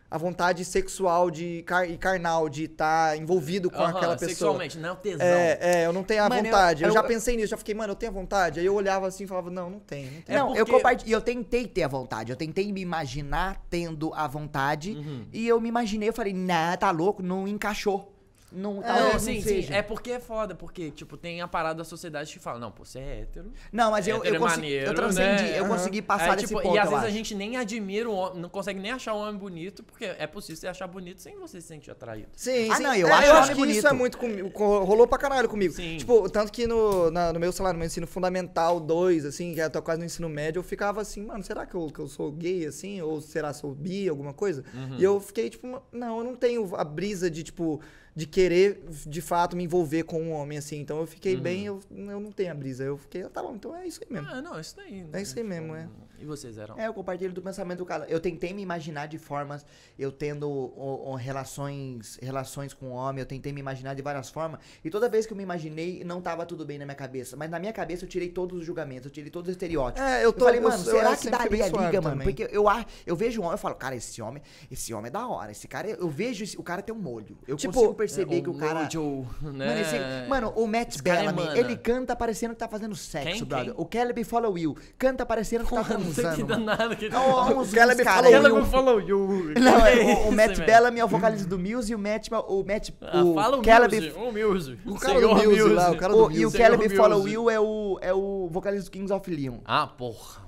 A 0.09 0.17
vontade 0.19 0.63
sexual 0.63 1.31
de 1.31 1.63
car 1.63 1.89
e 1.89 1.97
carnal 1.97 2.47
de 2.47 2.65
estar 2.65 3.17
envolvido 3.17 3.71
com 3.71 3.81
aham, 3.81 3.89
aquela 3.97 4.13
pessoa. 4.13 4.29
Sexualmente, 4.29 4.77
não 4.77 4.89
é 4.89 4.91
o 4.91 4.95
tesão. 4.95 5.25
É, 5.25 5.57
é, 5.59 5.85
eu 5.87 5.91
não 5.91 6.03
tenho 6.03 6.23
a 6.23 6.29
Mano, 6.29 6.41
eu- 6.41 6.45
vontade. 6.45 6.83
Eu, 6.83 6.89
eu- 6.89 6.93
já 6.93 7.03
pensei 7.03 7.35
nisso, 7.35 7.47
já 7.49 7.57
fiquei, 7.57 7.73
mano, 7.73 7.91
eu 7.91 7.95
tenho 7.95 8.11
a 8.11 8.15
vontade. 8.15 8.59
Aí 8.59 8.65
eu 8.65 8.75
olhava 8.75 9.07
assim 9.07 9.23
e 9.23 9.27
falava, 9.27 9.49
não, 9.49 9.69
não 9.69 9.79
tenho, 9.79 10.11
não 10.13 10.21
tenho. 10.21 10.35
É 10.37 10.39
não, 10.39 10.49
eu 10.55 10.65
porque- 10.65 10.71
compartilho. 10.73 11.11
Eu 11.11 11.21
tentei 11.21 11.67
ter 11.67 11.83
a 11.83 11.87
vontade. 11.87 12.31
Eu 12.31 12.35
tentei 12.37 12.71
me 12.71 12.81
imaginar 12.81 13.61
tendo 13.69 14.13
a 14.13 14.27
vontade. 14.27 14.91
Uhum. 14.91 15.25
E 15.33 15.47
eu 15.47 15.59
me 15.59 15.67
imaginei, 15.69 16.07
eu 16.09 16.13
falei, 16.13 16.33
nah, 16.33 16.77
tá 16.77 16.91
louco, 16.91 17.23
não 17.23 17.47
encaixou. 17.47 18.14
Não, 18.51 18.75
Não, 18.75 18.81
talvez 18.83 19.13
não 19.13 19.19
sim, 19.19 19.33
sim. 19.35 19.41
seja. 19.41 19.73
É 19.75 19.81
porque 19.81 20.11
é 20.11 20.19
foda, 20.19 20.55
porque, 20.55 20.89
tipo, 20.91 21.17
tem 21.17 21.41
a 21.41 21.47
parada 21.47 21.79
da 21.79 21.83
sociedade 21.83 22.31
que 22.31 22.39
fala, 22.39 22.57
não, 22.59 22.71
pô, 22.71 22.85
você 22.85 22.99
é 22.99 23.19
hétero. 23.21 23.51
Não, 23.71 23.91
mas 23.91 24.07
eu, 24.07 24.17
hétero 24.17 24.29
eu, 24.29 24.35
é 24.35 24.39
consegui, 24.39 24.61
maneiro, 24.61 24.85
eu 24.91 24.93
transcendi, 24.93 25.43
né? 25.43 25.59
eu 25.59 25.65
Aham. 25.65 25.73
consegui 25.75 26.01
passar 26.01 26.35
desse 26.35 26.47
tipo, 26.47 26.61
ponto, 26.61 26.75
E 26.75 26.79
às 26.79 26.85
eu 26.85 26.91
vezes 26.91 27.03
a 27.03 27.07
acho. 27.07 27.15
gente 27.17 27.35
nem 27.35 27.57
admira 27.57 28.09
o 28.09 28.13
homem, 28.13 28.41
não 28.41 28.47
consegue 28.47 28.79
nem 28.79 28.91
achar 28.91 29.13
o 29.13 29.17
homem 29.17 29.35
bonito, 29.35 29.83
porque 29.83 30.05
é 30.05 30.27
possível 30.27 30.55
você 30.57 30.67
achar 30.67 30.87
bonito 30.87 31.21
sem 31.21 31.37
você 31.39 31.59
se 31.59 31.67
sentir 31.67 31.91
atraído. 31.91 32.29
Sim, 32.33 32.69
Ah, 32.71 32.75
sim. 32.75 32.83
não, 32.83 32.95
eu 32.95 33.07
É, 33.07 33.11
acho 33.11 33.25
eu 33.25 33.31
homem 33.31 33.39
acho 33.41 33.47
que 33.47 33.51
isso 33.53 33.59
bonito. 33.81 33.87
é 33.87 33.93
muito 33.93 34.17
comigo. 34.17 34.51
co- 34.51 34.83
Rolou 34.83 35.07
pra 35.07 35.17
caralho 35.17 35.49
comigo. 35.49 35.73
Sim. 35.73 35.97
Tipo, 35.97 36.29
tanto 36.29 36.51
que 36.51 36.65
no, 36.67 37.09
na- 37.11 37.33
no 37.33 37.39
meu, 37.39 37.51
sei 37.51 37.65
lá, 37.65 37.73
no 37.73 37.79
meu 37.79 37.87
ensino 37.87 38.07
fundamental 38.07 38.79
2, 38.79 39.25
assim, 39.25 39.53
que 39.53 39.59
eu 39.59 39.69
tô 39.69 39.81
quase 39.81 39.99
no 39.99 40.05
ensino 40.05 40.29
médio, 40.29 40.59
eu 40.59 40.63
ficava 40.63 41.01
assim, 41.01 41.23
mano, 41.25 41.43
será 41.43 41.65
que 41.65 41.75
eu, 41.75 41.87
que 41.87 41.99
eu 41.99 42.07
sou 42.07 42.31
gay, 42.31 42.65
assim? 42.67 43.01
Ou 43.01 43.19
será 43.21 43.49
que 43.51 43.57
sou 43.57 43.73
bi, 43.73 44.07
alguma 44.07 44.33
coisa? 44.33 44.63
Uhum. 44.73 44.97
E 44.99 45.03
eu 45.03 45.19
fiquei, 45.19 45.49
tipo, 45.49 45.81
não, 45.91 46.19
eu 46.19 46.23
não 46.23 46.35
tenho 46.35 46.73
a 46.75 46.83
brisa 46.83 47.29
de, 47.29 47.43
tipo, 47.43 47.81
de 48.15 48.25
querer, 48.25 48.81
de 49.05 49.21
fato, 49.21 49.57
me 49.57 49.63
envolver 49.65 50.03
com 50.03 50.21
um 50.21 50.31
homem, 50.31 50.57
assim. 50.57 50.79
Então 50.79 50.99
eu 50.99 51.05
fiquei 51.05 51.35
Uhum. 51.35 51.41
bem, 51.41 51.65
eu, 51.65 51.79
eu 51.91 52.19
não 52.19 52.31
tenho 52.31 52.51
a 52.51 52.55
brisa. 52.55 52.83
Eu 52.83 52.97
fiquei, 52.97 53.23
ah, 53.23 53.29
tá 53.29 53.43
bom, 53.43 53.55
então 53.55 53.75
é 53.75 53.85
isso 53.85 53.99
aí 54.03 54.07
mesmo. 54.13 54.29
Ah, 54.31 54.41
não, 54.41 54.57
isso 54.59 54.75
daí. 54.77 55.03
né? 55.03 55.09
É 55.13 55.21
isso 55.21 55.37
aí 55.37 55.43
mesmo, 55.43 55.75
é. 55.75 55.89
E 56.19 56.25
vocês 56.25 56.57
eram? 56.57 56.77
É, 56.79 56.87
eu 56.87 56.93
compartilho 56.93 57.33
do 57.33 57.41
pensamento 57.41 57.79
do 57.79 57.85
cara. 57.85 58.05
Eu 58.07 58.19
tentei 58.19 58.53
me 58.53 58.61
imaginar 58.61 59.07
de 59.07 59.17
formas, 59.17 59.65
eu 59.97 60.11
tendo 60.11 60.49
o- 60.49 61.11
o- 61.11 61.15
relações, 61.15 62.17
relações 62.21 62.73
com 62.73 62.87
o 62.87 62.91
homem, 62.91 63.19
eu 63.21 63.25
tentei 63.25 63.51
me 63.53 63.59
imaginar 63.59 63.93
de 63.93 64.01
várias 64.01 64.29
formas. 64.29 64.59
E 64.83 64.89
toda 64.89 65.07
vez 65.09 65.25
que 65.25 65.33
eu 65.33 65.37
me 65.37 65.43
imaginei, 65.43 66.03
não 66.03 66.21
tava 66.21 66.45
tudo 66.45 66.65
bem 66.65 66.77
na 66.77 66.85
minha 66.85 66.95
cabeça. 66.95 67.35
Mas 67.37 67.49
na 67.49 67.59
minha 67.59 67.73
cabeça 67.73 68.05
eu 68.05 68.09
tirei 68.09 68.29
todos 68.29 68.59
os 68.59 68.65
julgamentos, 68.65 69.05
eu 69.05 69.11
tirei 69.11 69.29
todos 69.29 69.49
os 69.49 69.53
estereótipos. 69.53 70.01
É, 70.01 70.19
eu 70.19 70.25
Eu 70.25 70.33
tô- 70.33 70.45
falei, 70.45 70.59
eu- 70.59 70.63
mano, 70.63 70.75
eu 70.75 70.83
será 70.83 71.07
era 71.09 71.17
que 71.17 71.29
daria 71.29 71.65
liga, 71.67 72.01
mano? 72.01 72.01
também. 72.19 72.25
Porque 72.27 72.43
eu, 72.55 72.65
eu 73.05 73.15
vejo 73.15 73.39
um 73.41 73.43
homem, 73.45 73.53
eu 73.53 73.57
falo, 73.57 73.75
cara, 73.75 73.95
esse 73.95 74.21
homem, 74.21 74.41
esse 74.69 74.93
homem 74.93 75.07
é 75.07 75.11
da 75.11 75.27
hora. 75.27 75.51
Esse 75.51 75.67
cara, 75.67 75.87
eu 75.89 76.09
vejo 76.09 76.43
esse- 76.43 76.57
o 76.57 76.63
cara 76.63 76.81
tem 76.81 76.93
um 76.93 76.97
molho. 76.99 77.37
Eu 77.47 77.55
Tipo, 77.55 77.73
consigo 77.73 77.93
perceber 77.93 78.37
É, 78.37 78.41
que 78.41 78.49
o 78.49 78.53
cara. 78.57 78.83
Mojo, 78.83 79.25
né? 79.41 79.65
Mano, 79.67 79.81
esse- 79.81 80.29
mano, 80.29 80.49
o 80.55 80.67
Matt 80.67 80.97
é 80.97 81.01
Bellamy, 81.01 81.57
ele 81.57 81.77
canta 81.77 82.15
parecendo 82.15 82.53
que 82.53 82.59
tá 82.59 82.67
fazendo 82.67 82.95
sexo, 82.95 83.29
Quem? 83.39 83.43
brother. 83.45 83.73
Quem? 83.73 83.81
O 83.81 83.85
Caleb 83.85 84.23
Follow 84.23 84.51
Will 84.53 84.75
canta 84.97 85.25
parecendo 85.25 85.63
que 85.63 85.69
tá 85.69 85.75
Porra, 85.77 85.97
não 86.05 86.13
sei 86.13 86.29
que 86.35 86.43
danado 86.43 86.93
uns- 86.93 87.67
uns 87.67 87.73
Caleb 87.73 88.03
cara 88.03 88.21
falou 88.65 88.99
you. 88.99 89.53
Não, 89.59 89.81
Que 89.81 89.87
é, 89.87 90.03
o, 90.03 90.07
o 90.07 90.21
isso, 90.23 90.31
Matt 90.31 90.47
velho? 90.55 90.65
Bellamy 90.65 90.99
é 90.99 91.05
o 91.05 91.07
vocalista 91.07 91.47
do 91.47 91.59
Muse 91.59 91.91
e 91.91 91.95
o 91.95 91.99
Matt, 91.99 92.27
o 92.31 92.63
Matt, 92.63 92.89
Ah, 93.01 93.23
o 93.23 93.33
fala 93.33 93.57
o 93.57 93.61
Caleb, 93.61 93.95
Muse, 93.95 94.11
o 94.17 94.31
Muse. 94.31 94.79
O 94.85 94.95
cara 94.95 95.13
do 95.19 95.27
Senhor 95.39 95.45
Muse 95.49 95.69
lá, 95.73 95.91
o 95.91 95.97
cara 95.97 96.13
do 96.13 96.25
o- 96.27 96.31
e 96.31 96.39
o 96.45 96.47
Muse. 96.49 96.57
Caleb 96.57 96.89
Senhor 96.89 97.01
Follow 97.01 97.19
Muse. 97.19 97.37
Will 97.37 97.49
é 97.49 97.59
o, 97.59 97.99
é 98.01 98.13
o 98.13 98.47
vocalista 98.51 98.89
do 98.89 98.91
Kings 98.91 99.11
of 99.13 99.29
Leon. 99.29 99.57
Ah, 99.65 99.87
porra. 99.87 100.45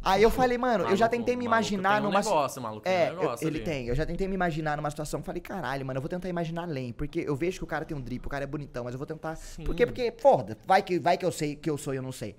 Aí 0.00 0.22
eu 0.22 0.30
falei, 0.30 0.56
mano, 0.56 0.84
eu 0.84 0.96
já 0.96 1.04
Maluco, 1.06 1.10
tentei 1.10 1.36
me 1.36 1.44
maluco 1.48 1.58
imaginar 1.72 2.00
um 2.00 2.04
numa. 2.04 2.20
negócio, 2.20 2.62
maluco, 2.62 2.82
tem 2.82 2.92
um 2.92 2.96
é, 2.96 3.08
eu- 3.10 3.16
negócio 3.16 3.46
ele 3.48 3.60
tem. 3.60 3.88
Eu 3.88 3.94
já 3.96 4.06
tentei 4.06 4.28
me 4.28 4.34
imaginar 4.34 4.76
numa 4.76 4.88
situação. 4.88 5.22
Falei, 5.22 5.42
caralho, 5.42 5.84
mano, 5.84 5.98
eu 5.98 6.00
vou 6.00 6.08
tentar 6.08 6.28
imaginar 6.28 6.62
além. 6.62 6.92
Porque 6.92 7.24
eu 7.26 7.34
vejo 7.36 7.58
que 7.58 7.64
o 7.64 7.66
cara 7.66 7.84
tem 7.84 7.96
um 7.96 8.00
drip, 8.00 8.24
o 8.24 8.28
cara 8.30 8.44
é 8.44 8.46
bonitão, 8.46 8.84
mas 8.84 8.94
eu 8.94 8.98
vou 8.98 9.06
tentar. 9.06 9.34
Sim. 9.36 9.64
Porque, 9.64 9.84
porque, 9.84 10.14
foda, 10.18 10.56
vai 10.66 10.82
que, 10.82 10.98
vai 11.00 11.18
que 11.18 11.26
eu 11.26 11.32
sei 11.32 11.56
que 11.56 11.68
eu 11.68 11.76
sou 11.76 11.92
e 11.92 11.96
eu 11.96 12.02
não 12.02 12.12
sei. 12.12 12.36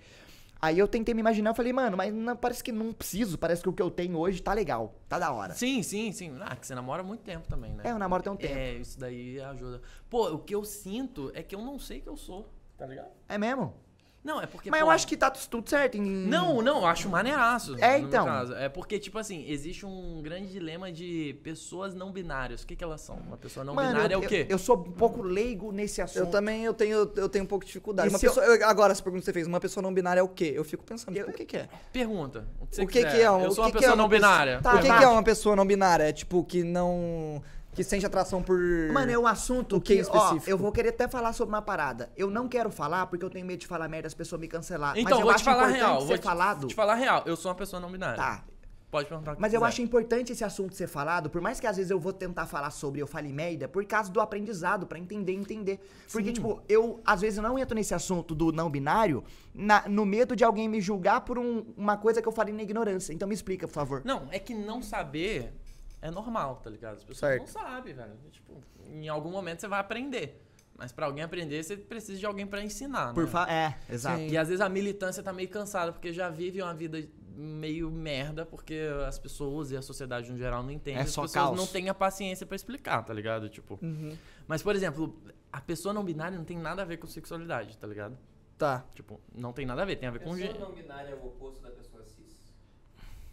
Aí 0.62 0.78
eu 0.78 0.88
tentei 0.88 1.14
me 1.14 1.22
imaginar, 1.22 1.52
eu 1.52 1.56
falei, 1.56 1.72
mano, 1.72 1.96
mas 1.96 2.14
não- 2.14 2.36
parece 2.36 2.62
que 2.64 2.72
não 2.72 2.92
preciso, 2.92 3.38
parece 3.38 3.62
que 3.64 3.70
o 3.70 3.74
que 3.74 3.82
eu 3.82 3.90
tenho 3.90 4.18
hoje 4.18 4.42
tá 4.42 4.54
legal, 4.54 4.94
tá 5.08 5.18
da 5.18 5.32
hora. 5.32 5.54
Sim, 5.54 5.82
sim, 5.84 6.12
sim. 6.12 6.36
Ah, 6.42 6.56
que 6.56 6.68
você 6.68 6.76
namora 6.76 7.02
há 7.02 7.06
muito 7.06 7.22
tempo 7.24 7.48
também, 7.48 7.74
né? 7.74 7.84
É, 7.86 7.92
eu 7.92 8.00
namoro 8.00 8.22
tem 8.22 8.32
um 8.32 8.36
tempo. 8.36 8.54
É, 8.58 8.74
isso 8.76 9.00
daí 9.00 9.40
ajuda. 9.40 9.82
Pô, 10.10 10.28
o 10.34 10.40
que 10.40 10.54
eu 10.54 10.66
sinto 10.66 11.32
é 11.34 11.42
que 11.42 11.56
eu 11.56 11.62
não 11.62 11.80
sei 11.80 12.02
que 12.02 12.10
eu 12.10 12.18
sou, 12.18 12.50
tá 12.78 12.86
ligado? 12.86 13.10
É 13.30 13.38
mesmo? 13.38 13.74
Não, 14.22 14.42
é 14.42 14.46
porque. 14.46 14.70
mas 14.70 14.82
eu 14.82 14.86
pô, 14.88 14.92
acho 14.92 15.08
que 15.08 15.16
tá 15.16 15.32
tudo 15.32 15.70
certo. 15.70 15.96
Em... 15.98 16.02
Não, 16.02 16.62
não, 16.62 16.80
eu 16.80 16.86
acho 16.88 17.08
maneiraço. 17.08 17.76
É, 17.80 17.98
então. 17.98 18.26
caso. 18.26 18.54
É 18.54 18.68
porque, 18.68 19.00
tipo 19.00 19.18
assim, 19.18 19.46
existe 19.48 19.86
um 19.86 20.22
grande 20.22 20.52
dilema 20.52 20.92
de 20.92 21.40
pessoas 21.42 21.96
não 21.96 22.12
binárias. 22.12 22.64
O 22.64 22.68
que, 22.68 22.76
que 22.76 22.84
elas 22.84 23.00
são? 23.00 23.16
Uma 23.16 23.38
pessoa 23.38 23.64
não 23.64 23.74
Mano, 23.74 23.90
binária 23.94 24.14
eu, 24.16 24.22
é 24.22 24.26
o 24.26 24.28
quê? 24.28 24.46
Eu, 24.50 24.56
eu 24.56 24.60
sou 24.60 24.78
um 24.78 24.92
pouco 24.92 25.22
leigo 25.22 25.72
nesse 25.72 26.02
assunto. 26.02 26.20
Eu 26.20 26.28
também 26.28 26.66
eu 26.66 26.74
tenho, 26.74 27.10
eu 27.16 27.30
tenho 27.30 27.46
um 27.46 27.48
pouco 27.48 27.64
de 27.64 27.70
dificuldade. 27.70 28.10
Uma 28.10 28.18
eu- 28.18 28.20
pessoa- 28.20 28.46
eu- 28.46 28.68
agora, 28.68 28.92
essa 28.92 29.02
pergunta 29.02 29.22
que 29.22 29.26
você 29.26 29.34
fez, 29.34 29.48
uma 29.48 29.60
pessoa 29.60 29.82
não 29.82 29.94
binária 29.94 30.20
é 30.20 30.24
o 30.24 30.28
quê? 30.28 30.52
Eu 30.54 30.66
fico 30.66 30.84
pensando, 30.84 31.16
tipo, 31.16 31.30
o 31.32 31.34
que, 31.34 31.46
que 31.46 31.58
é? 31.58 31.70
Pergunta. 31.94 32.46
O 32.60 32.68
que, 32.68 32.76
você 32.76 32.84
O 32.84 32.88
que, 32.88 32.94
quiser. 33.02 33.12
que 33.12 33.22
é? 33.22 33.26
Eu 33.28 33.36
o 33.36 33.52
sou 33.52 33.54
que 33.56 33.62
uma 33.62 33.68
que 33.72 33.78
pessoa 33.78 33.94
é 33.94 33.96
não 33.96 34.10
binária. 34.10 34.60
Tá, 34.62 34.76
o 34.76 34.82
que, 34.82 34.88
tá. 34.88 34.98
que 34.98 35.04
é 35.04 35.08
uma 35.08 35.24
pessoa 35.24 35.56
não 35.56 35.66
binária? 35.66 36.04
É 36.04 36.12
tipo, 36.12 36.44
que 36.44 36.62
não. 36.62 37.42
Que 37.74 37.84
sente 37.84 38.06
atração 38.06 38.42
por. 38.42 38.60
Mano, 38.92 39.12
é 39.12 39.18
um 39.18 39.28
assunto 39.28 39.78
O 39.78 39.82
que 39.82 39.94
que, 39.96 40.02
em 40.02 40.04
ó, 40.04 40.16
específico? 40.18 40.50
eu 40.50 40.58
vou 40.58 40.72
querer 40.72 40.90
até 40.90 41.08
falar 41.08 41.34
sobre 41.34 41.54
uma 41.56 41.62
parada. 41.62 42.12
Eu 42.18 42.30
não 42.30 42.48
quero 42.48 42.70
falar 42.72 43.06
porque 43.08 43.24
eu 43.24 43.30
tenho 43.30 43.46
medo 43.46 43.60
de 43.60 43.68
falar 43.68 43.88
merda 43.88 44.08
as 44.08 44.14
pessoas 44.14 44.42
me 44.42 44.48
cancelar. 44.48 44.98
Então, 44.98 45.04
mas 45.12 45.20
eu 45.20 45.22
vou 45.26 45.30
acho 45.32 45.44
te 45.44 45.46
falar 45.46 45.58
importante 45.70 45.80
real. 45.80 46.02
ser 46.02 46.08
Vou 46.08 46.18
te, 46.18 46.24
falado. 46.24 46.68
te 46.68 46.76
falar 46.76 46.96
real. 46.96 47.24
Eu 47.26 47.36
sou 47.36 47.50
uma 47.50 47.56
pessoa 47.56 47.80
não 47.80 47.92
binária. 47.92 48.18
Tá. 48.18 48.44
Pode 48.92 49.08
perguntar 49.08 49.34
o 49.34 49.36
que 49.36 49.42
Mas 49.42 49.54
eu 49.54 49.60
quiser. 49.60 49.70
acho 49.70 49.82
importante 49.84 50.32
esse 50.32 50.44
assunto 50.44 50.74
ser 50.74 50.88
falado, 50.88 51.30
por 51.30 51.40
mais 51.42 51.60
que 51.60 51.68
às 51.68 51.78
vezes 51.78 51.92
eu 51.92 52.00
vou 52.00 52.12
tentar 52.12 52.48
falar 52.48 52.72
sobre 52.72 53.00
eu 53.00 53.06
fale 53.06 53.32
merda, 53.32 53.68
por 53.68 53.86
causa 53.86 54.12
do 54.12 54.20
aprendizado, 54.20 54.88
pra 54.88 54.98
entender 54.98 55.32
e 55.34 55.36
entender. 55.36 55.80
Porque, 56.12 56.32
tipo, 56.34 56.60
eu 56.68 57.00
às 57.06 57.22
vezes 57.22 57.38
não 57.38 57.56
entro 57.60 57.76
nesse 57.76 57.94
assunto 57.94 58.34
do 58.34 58.52
não 58.52 58.68
binário 58.68 59.24
na- 59.54 59.84
no 59.88 60.08
medo 60.08 60.36
de 60.36 60.44
alguém 60.44 60.68
me 60.68 60.82
julgar 60.82 61.22
por 61.22 61.38
um- 61.38 61.64
uma 61.78 61.98
coisa 61.98 62.20
que 62.20 62.28
eu 62.28 62.32
falei 62.32 62.52
na 62.52 62.64
ignorância. 62.64 63.14
Então 63.14 63.28
me 63.28 63.36
explica, 63.36 63.68
por 63.68 63.74
favor. 63.76 64.02
Não, 64.04 64.28
é 64.32 64.40
que 64.40 64.56
não 64.56 64.82
saber 64.82 65.54
é 66.02 66.10
normal, 66.12 66.58
tá 66.64 66.70
ligado? 66.70 66.98
As 66.98 67.04
pessoas 67.04 67.32
Certo. 67.32 67.40
não 67.42 67.48
sabem, 67.48 67.94
velho. 67.94 68.14
Tipo, 68.32 68.54
em 68.88 69.08
algum 69.10 69.32
momento 69.32 69.60
você 69.62 69.68
vai 69.68 69.80
aprender. 69.80 70.46
Mas 70.78 70.92
pra 70.94 71.06
alguém 71.08 71.24
aprender, 71.24 71.62
você 71.62 71.76
precisa 71.76 72.18
de 72.18 72.26
alguém 72.26 72.48
pra 72.48 72.64
ensinar, 72.64 73.14
Por 73.14 73.26
né? 73.26 73.30
fa 73.30 73.46
É, 73.52 73.78
exato. 73.94 74.18
Sim. 74.20 74.30
E 74.30 74.38
às 74.38 74.48
vezes 74.48 74.62
a 74.62 74.70
militância 74.70 75.22
tá 75.22 75.34
meio 75.34 75.50
cansada, 75.50 75.92
porque 75.92 76.14
já 76.14 76.30
vive 76.30 76.62
uma 76.62 76.74
vida 76.74 77.06
meio 77.36 77.90
merda, 77.92 78.46
porque 78.46 78.80
as 79.08 79.20
pessoas 79.20 79.72
e 79.72 79.78
a 79.78 79.82
sociedade 79.82 80.32
no 80.32 80.38
geral 80.38 80.64
não 80.64 80.72
entendem. 80.72 81.00
É 81.00 81.04
as 81.04 81.12
só 81.12 81.24
pessoas 81.24 81.46
caos. 81.46 81.58
não 81.58 81.68
têm 81.68 81.90
a 81.90 81.94
paciência 81.94 82.46
pra 82.46 82.56
explicar, 82.56 83.04
tá 83.04 83.14
ligado? 83.14 83.50
Tipo. 83.50 83.78
Uhum. 83.82 84.16
Mas, 84.48 84.62
por 84.64 84.74
exemplo, 84.76 85.22
a 85.52 85.60
pessoa 85.60 85.94
não 85.94 86.04
binária 86.04 86.38
não 86.38 86.46
tem 86.46 86.58
nada 86.58 86.82
a 86.82 86.86
ver 86.86 86.96
com 86.98 87.08
sexualidade, 87.08 87.78
tá 87.78 87.86
ligado? 87.86 88.18
Tá. 88.58 88.86
Tipo, 88.94 89.20
não 89.34 89.54
tem 89.54 89.66
nada 89.66 89.82
a 89.82 89.86
ver, 89.86 89.96
tem 89.98 90.08
a 90.10 90.12
ver 90.12 90.20
com 90.20 90.32
Pessoa 90.32 90.48
gênero. 90.48 90.60
não 90.60 90.72
binária 90.74 91.10
é 91.12 91.16
o 91.16 91.26
oposto 91.28 91.62
da 91.62 91.72
pessoa. 91.72 91.89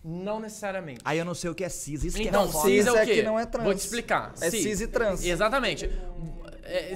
Não 0.08 0.38
necessariamente. 0.38 1.00
Aí 1.04 1.18
eu 1.18 1.24
não 1.24 1.34
sei 1.34 1.50
o 1.50 1.54
que 1.54 1.64
é 1.64 1.68
cis, 1.68 2.04
isso 2.04 2.16
que 2.16 2.28
Então, 2.28 2.44
é 2.44 2.48
foda. 2.48 2.68
cis 2.68 2.84
Cis 2.84 2.86
é 2.86 2.92
o 2.92 2.96
é 2.96 3.04
quê? 3.04 3.14
que 3.16 3.22
não 3.22 3.36
é 3.36 3.44
trans. 3.44 3.64
Vou 3.64 3.74
te 3.74 3.78
explicar. 3.78 4.32
É 4.40 4.50
cis 4.50 4.80
e 4.80 4.86
trans. 4.86 5.24
Exatamente. 5.24 5.90
É, 6.62 6.94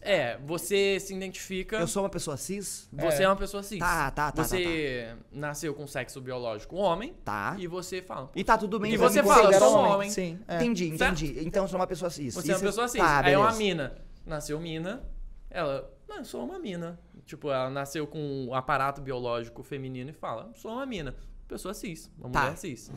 é, 0.00 0.38
você 0.38 0.98
se 0.98 1.14
identifica. 1.14 1.76
Eu 1.76 1.86
sou 1.86 2.02
uma 2.02 2.08
pessoa 2.08 2.36
cis? 2.36 2.88
Você 2.92 3.22
é. 3.22 3.28
uma 3.28 3.36
pessoa 3.36 3.62
cis. 3.62 3.78
Tá, 3.78 4.10
tá, 4.10 4.32
tá, 4.32 4.42
Você 4.42 5.14
nasceu 5.30 5.72
com 5.72 5.86
sexo 5.86 6.20
biológico 6.20 6.74
homem. 6.74 7.14
Tá. 7.24 7.54
E 7.58 7.68
você 7.68 8.02
fala. 8.02 8.28
E 8.34 8.42
tá 8.42 8.58
tudo 8.58 8.80
bem. 8.80 8.92
E 8.92 8.96
você 8.96 9.22
fala, 9.22 9.52
eu 9.52 9.58
sou 9.60 9.76
um 9.76 9.78
homem. 9.78 9.92
homem. 9.92 10.10
Sim. 10.10 10.40
é. 10.48 10.56
Entendi, 10.56 10.98
Certo? 10.98 11.22
entendi. 11.22 11.46
Então 11.46 11.62
eu 11.62 11.68
sou 11.68 11.78
uma 11.78 11.86
pessoa 11.86 12.10
cis. 12.10 12.34
Você 12.34 12.50
é 12.50 12.56
uma 12.56 12.60
pessoa 12.60 12.88
cis. 12.88 13.00
Tá, 13.00 13.24
Aí 13.24 13.34
é 13.34 13.38
uma 13.38 13.52
mina. 13.52 13.96
Nasceu 14.26 14.58
mina. 14.58 15.00
Ela. 15.48 15.88
Não, 16.08 16.16
eu 16.16 16.24
sou 16.24 16.44
uma 16.44 16.58
mina. 16.58 16.98
Tipo, 17.24 17.52
ela 17.52 17.70
nasceu 17.70 18.04
com 18.04 18.18
um 18.48 18.54
aparato 18.54 19.00
biológico 19.00 19.62
feminino 19.62 20.10
e 20.10 20.12
fala, 20.12 20.50
sou 20.54 20.72
uma 20.72 20.86
mina. 20.86 21.14
Pessoa 21.48 21.74
cis. 21.74 22.10
Uma 22.18 22.30
Tá. 22.30 22.42
mulher 22.42 22.56
cis. 22.58 22.92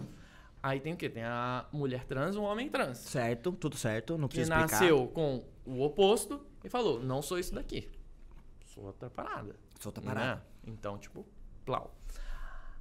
Aí 0.61 0.79
tem 0.79 0.93
o 0.93 0.97
quê? 0.97 1.09
Tem 1.09 1.23
a 1.23 1.65
mulher 1.71 2.05
trans 2.05 2.35
um 2.35 2.43
homem 2.43 2.69
trans. 2.69 2.97
Certo, 2.99 3.51
tudo 3.53 3.75
certo, 3.77 4.17
não 4.17 4.27
que 4.27 4.35
precisa 4.35 4.53
explicar. 4.55 4.79
nasceu 4.79 5.07
com 5.07 5.43
o 5.65 5.81
oposto 5.81 6.45
e 6.63 6.69
falou: 6.69 7.01
não 7.01 7.21
sou 7.21 7.39
isso 7.39 7.55
daqui. 7.55 7.89
Sou 8.65 8.83
outra 8.85 9.09
parada. 9.09 9.55
Sou 9.79 9.89
outra 9.89 10.03
parada. 10.03 10.35
Né? 10.35 10.41
Então, 10.67 10.97
tipo, 10.99 11.25
plau. 11.65 11.97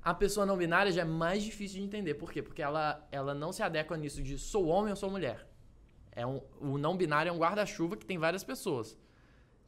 A 0.03 0.13
pessoa 0.15 0.45
não 0.47 0.57
binária 0.57 0.91
já 0.93 1.03
é 1.03 1.05
mais 1.05 1.43
difícil 1.43 1.79
de 1.81 1.87
entender. 1.87 2.15
Por 2.15 2.33
quê? 2.33 2.43
Porque 2.43 2.63
ela, 2.63 3.07
ela 3.11 3.35
não 3.35 3.53
se 3.53 3.63
adequa 3.63 3.97
nisso 3.97 4.23
de 4.23 4.39
sou 4.39 4.67
homem 4.67 4.91
ou 4.91 4.97
sou 4.97 5.11
mulher. 5.11 5.47
É 6.13 6.27
um, 6.27 6.41
o 6.61 6.77
não 6.79 6.97
binário 6.97 7.29
é 7.31 7.33
um 7.33 7.39
guarda-chuva 7.39 7.97
que 7.97 8.05
tem 8.05 8.19
várias 8.19 8.43
pessoas. 8.43 8.99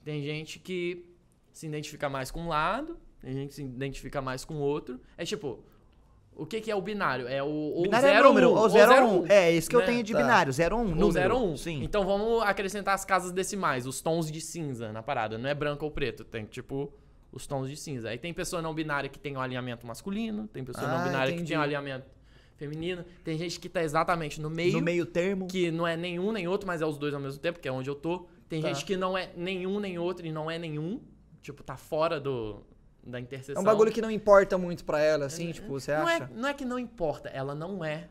Tem 0.05 0.23
gente 0.23 0.59
que 0.59 1.15
se 1.53 1.67
identifica 1.67 2.09
mais 2.09 2.31
com 2.31 2.41
um 2.43 2.49
lado, 2.49 2.99
tem 3.21 3.33
gente 3.33 3.49
que 3.51 3.55
se 3.55 3.63
identifica 3.63 4.21
mais 4.23 4.45
com 4.45 4.55
o 4.55 4.61
outro. 4.61 5.01
É 5.17 5.25
tipo, 5.25 5.65
o 6.35 6.47
que, 6.47 6.61
que 6.61 6.71
é 6.71 6.75
o 6.77 6.81
binário? 6.81 7.29
É 7.29 7.43
o 7.43 7.47
ou 7.49 7.83
Binário 7.83 8.07
é 8.09 8.13
zero 8.13 8.29
número, 8.29 8.51
um, 8.51 8.57
ou 8.59 8.69
0 8.69 9.07
1. 9.07 9.21
um, 9.23 9.27
É, 9.29 9.51
isso 9.53 9.69
que 9.69 9.77
eu 9.77 9.81
né? 9.81 9.87
tenho 9.87 10.03
de 10.03 10.13
Tá. 10.13 10.19
binário, 10.21 10.53
0 10.53 10.77
1, 10.77 10.79
um, 10.79 10.83
Ou 10.83 10.89
número. 10.89 11.13
0 11.13 11.37
1. 11.37 11.57
Sim. 11.57 11.83
Então 11.85 12.05
vamos 12.05 12.43
acrescentar 12.43 12.95
as 12.95 13.05
casas 13.05 13.33
decimais, 13.33 13.87
os 13.87 14.01
tons 14.01 14.31
de 14.31 14.41
cinza 14.41 14.93
na 14.93 15.03
parada. 15.03 15.37
Não 15.39 15.49
é 15.49 15.55
branco 15.55 15.85
ou 15.85 15.91
preto, 15.91 16.25
tem 16.25 16.45
tipo 16.45 16.93
os 17.31 17.47
tons 17.47 17.69
de 17.69 17.77
cinza. 17.77 18.09
Aí 18.11 18.19
tem 18.19 18.33
pessoa 18.33 18.61
não 18.63 18.75
binária 18.75 19.09
que 19.09 19.19
tem 19.19 19.37
um 19.37 19.41
alinhamento 19.41 19.87
masculino, 19.87 20.47
tem 20.49 20.65
pessoa 20.65 20.87
não 20.89 20.97
Ah, 20.99 21.03
binária 21.05 21.29
que 21.29 21.35
entendi. 21.37 21.51
tem 21.51 21.59
um 21.59 21.63
alinhamento 21.63 22.07
feminino, 22.57 23.05
tem 23.25 23.37
gente 23.39 23.59
que 23.59 23.69
tá 23.69 23.83
exatamente 23.83 24.41
no 24.41 24.49
meio, 24.51 24.75
no 24.75 24.81
meio 24.83 25.05
termo. 25.07 25.47
que 25.49 25.71
não 25.71 25.87
é 25.87 25.97
nenhum 25.97 26.31
nem 26.33 26.47
outro, 26.47 26.67
mas 26.67 26.81
é 26.81 26.87
os 26.87 26.97
dois 26.99 27.13
ao 27.15 27.21
mesmo 27.21 27.41
tempo, 27.41 27.59
que 27.59 27.67
é 27.69 27.73
onde 27.73 27.89
eu 27.91 27.95
tô. 27.95 28.27
Tem 28.49 28.61
Tá. 28.61 28.69
gente 28.69 28.85
que 28.85 28.97
não 28.97 29.17
é 29.19 29.31
nenhum 29.37 29.81
nem 29.81 29.99
outro 29.99 30.27
e 30.27 30.31
não 30.33 30.51
é 30.51 30.59
nenhum, 30.59 31.01
tipo, 31.41 31.63
tá 31.63 31.77
fora 31.77 32.21
do 32.21 32.63
da 33.05 33.19
É 33.19 33.21
interseção. 33.21 33.61
um 33.61 33.65
bagulho 33.65 33.91
que 33.93 34.01
não 34.01 34.11
importa 34.11 34.57
muito 34.57 34.85
pra 34.85 35.01
ela, 35.01 35.27
assim, 35.27 35.51
tipo, 35.53 35.69
você 35.69 35.97
não 35.97 36.07
acha? 36.07 36.25
É, 36.25 36.29
não 36.35 36.49
é 36.49 36.55
que 36.55 36.65
não 36.65 36.79
importa, 36.79 37.29
ela 37.31 37.55
não 37.55 37.85
é 37.85 38.09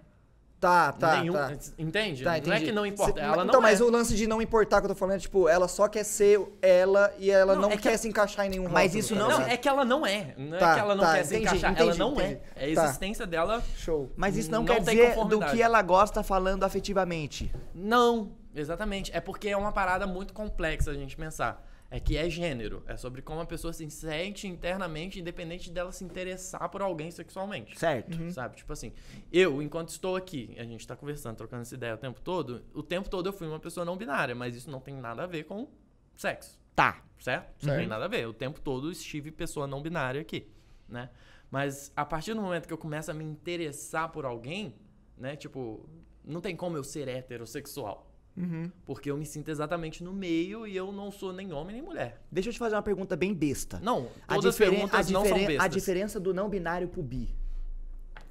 Tá, 0.60 0.92
tá, 0.92 1.22
nenhum, 1.22 1.34
tá. 1.34 1.52
entende? 1.80 2.24
Tá, 2.24 2.40
não 2.46 2.54
é 2.54 2.60
que 2.60 2.72
não 2.72 2.86
importa, 2.86 3.14
Cê- 3.20 3.26
ela 3.26 3.38
não 3.38 3.46
então, 3.46 3.60
é. 3.60 3.64
mas 3.64 3.82
o 3.82 3.90
lance 3.90 4.14
de 4.14 4.28
não 4.28 4.40
importar 4.40 4.80
que 4.80 4.86
eu 4.86 4.90
tô 4.90 4.96
falando 4.96 5.16
é, 5.16 5.20
tipo, 5.20 5.50
ela 5.50 5.68
só 5.68 5.88
quer 5.88 6.04
ser 6.04 6.40
ela 6.62 7.12
e 7.18 7.32
ela 7.32 7.56
Não, 7.56 7.64
não, 7.64 7.72
é 7.72 7.78
que 7.78 7.82
quer 7.82 7.90
ela- 7.90 7.98
se 7.98 8.08
encaixar 8.08 8.46
em 8.46 8.50
nenhum 8.50 8.70
Mas 8.70 8.92
rótulo, 8.94 9.00
isso 9.00 9.14
tá 9.16 9.20
não- 9.22 9.28
ligado? 9.32 9.50
é 9.50 9.58
que 9.58 9.68
ela 9.68 9.84
não 9.84 10.06
é. 10.06 10.36
Não 10.38 10.60
Tá, 10.60 10.72
é 10.72 10.74
que 10.76 10.80
ela 10.82 10.94
não 10.96 11.04
tá, 11.04 11.14
quer 11.16 11.24
se 11.24 11.34
entendi, 11.36 11.48
encaixar. 11.48 11.72
ela 11.72 11.82
entendi, 11.84 11.98
não 12.00 12.12
entendi. 12.14 12.40
é. 12.56 12.70
É 12.70 12.72
a 12.74 12.76
Tá. 12.76 12.84
existência 12.86 13.26
dela. 13.26 13.64
Show. 13.76 14.12
Mas 14.16 14.38
isso 14.38 14.52
não, 14.52 14.60
Não 14.60 14.66
quer 14.68 14.80
dizer 14.82 15.16
do 15.26 15.40
que 15.40 15.62
ela 15.64 15.82
gosta 15.82 16.22
falando 16.22 16.64
afetivamente. 16.64 17.52
Não, 17.74 18.32
exatamente. 18.54 19.10
É 19.16 19.20
porque 19.20 19.50
é 19.50 19.58
uma 19.58 19.72
parada 19.72 20.06
muito 20.06 20.32
complexa 20.32 20.92
a 20.92 20.94
gente 20.94 21.18
pensar. 21.18 21.66
É 21.94 22.00
que 22.00 22.16
é 22.16 22.30
gênero. 22.30 22.82
É 22.88 22.96
sobre 22.96 23.22
como 23.22 23.42
a 23.42 23.46
pessoa 23.46 23.74
se 23.74 23.88
sente 23.92 24.48
internamente, 24.48 25.20
independente 25.20 25.70
dela 25.70 25.92
se 25.92 26.06
interessar 26.06 26.70
por 26.70 26.82
alguém 26.82 27.12
sexualmente. 27.12 27.78
Certo. 27.78 28.18
Uhum. 28.18 28.32
Sabe? 28.32 28.56
Tipo 28.56 28.72
assim, 28.72 28.94
eu, 29.30 29.62
enquanto 29.62 29.90
estou 29.90 30.16
aqui, 30.16 30.56
a 30.58 30.64
gente 30.64 30.88
tá 30.88 30.96
conversando, 30.96 31.36
trocando 31.36 31.64
essa 31.64 31.76
ideia 31.76 31.94
o 31.94 31.98
tempo 31.98 32.22
todo, 32.22 32.64
o 32.74 32.82
tempo 32.82 33.10
todo 33.10 33.28
eu 33.28 33.34
fui 33.34 33.46
uma 33.46 33.60
pessoa 33.60 33.86
não 33.86 33.98
binária, 33.98 34.34
mas 34.34 34.56
isso 34.56 34.72
não 34.72 34.80
tem 34.80 34.96
nada 34.96 35.24
a 35.24 35.28
ver 35.28 35.44
com 35.44 35.68
sexo. 36.16 36.58
Tá. 36.74 37.04
certo? 37.20 37.68
Não 37.68 37.76
tem 37.76 37.88
nada 37.88 38.06
a 38.06 38.08
ver. 38.08 38.26
O 38.26 38.34
tempo 38.34 38.62
todo 38.62 38.90
estive 38.90 39.30
pessoa 39.30 39.68
não 39.68 39.82
binária 39.82 40.22
aqui, 40.22 40.48
né? 40.88 41.10
Mas 41.50 41.92
a 41.96 42.06
partir 42.06 42.34
do 42.34 42.42
momento 42.42 42.66
que 42.66 42.74
eu 42.74 42.78
começo 42.78 43.12
a 43.12 43.14
me 43.14 43.26
interessar 43.26 44.10
por 44.10 44.24
alguém, 44.24 44.74
né? 45.18 45.36
Tipo, 45.36 45.88
não 46.24 46.40
tem 46.40 46.56
como 46.56 46.78
eu 46.78 46.84
ser 46.84 47.10
heterossexual. 47.10 48.11
Uhum. 48.38 48.72
Porque 48.86 49.12
eu 49.12 49.18
me 49.18 49.26
sinto 49.26 49.50
exatamente 49.52 50.04
no 50.04 50.14
meio 50.14 50.66
e 50.66 50.76
eu 50.76 50.92
não 50.92 51.12
sou 51.12 51.34
nem 51.34 51.52
homem 51.52 51.76
nem 51.76 51.84
mulher. 51.84 52.22
Deixa 52.32 52.50
eu 52.50 52.54
te 52.54 52.60
fazer 52.60 52.76
uma 52.76 52.82
pergunta 52.82 53.16
bem 53.16 53.34
besta. 53.34 53.80
Não, 53.82 54.08
A, 54.28 54.36
todas 54.36 54.52
as 54.54 54.58
perguntas 54.58 55.10
a, 55.10 55.12
não 55.12 55.26
são 55.26 55.38
bestas. 55.38 55.60
a 55.66 55.68
diferença 55.68 56.20
do 56.20 56.34
não 56.34 56.50
binário 56.50 56.88
pro 56.88 57.04
bi. 57.04 57.30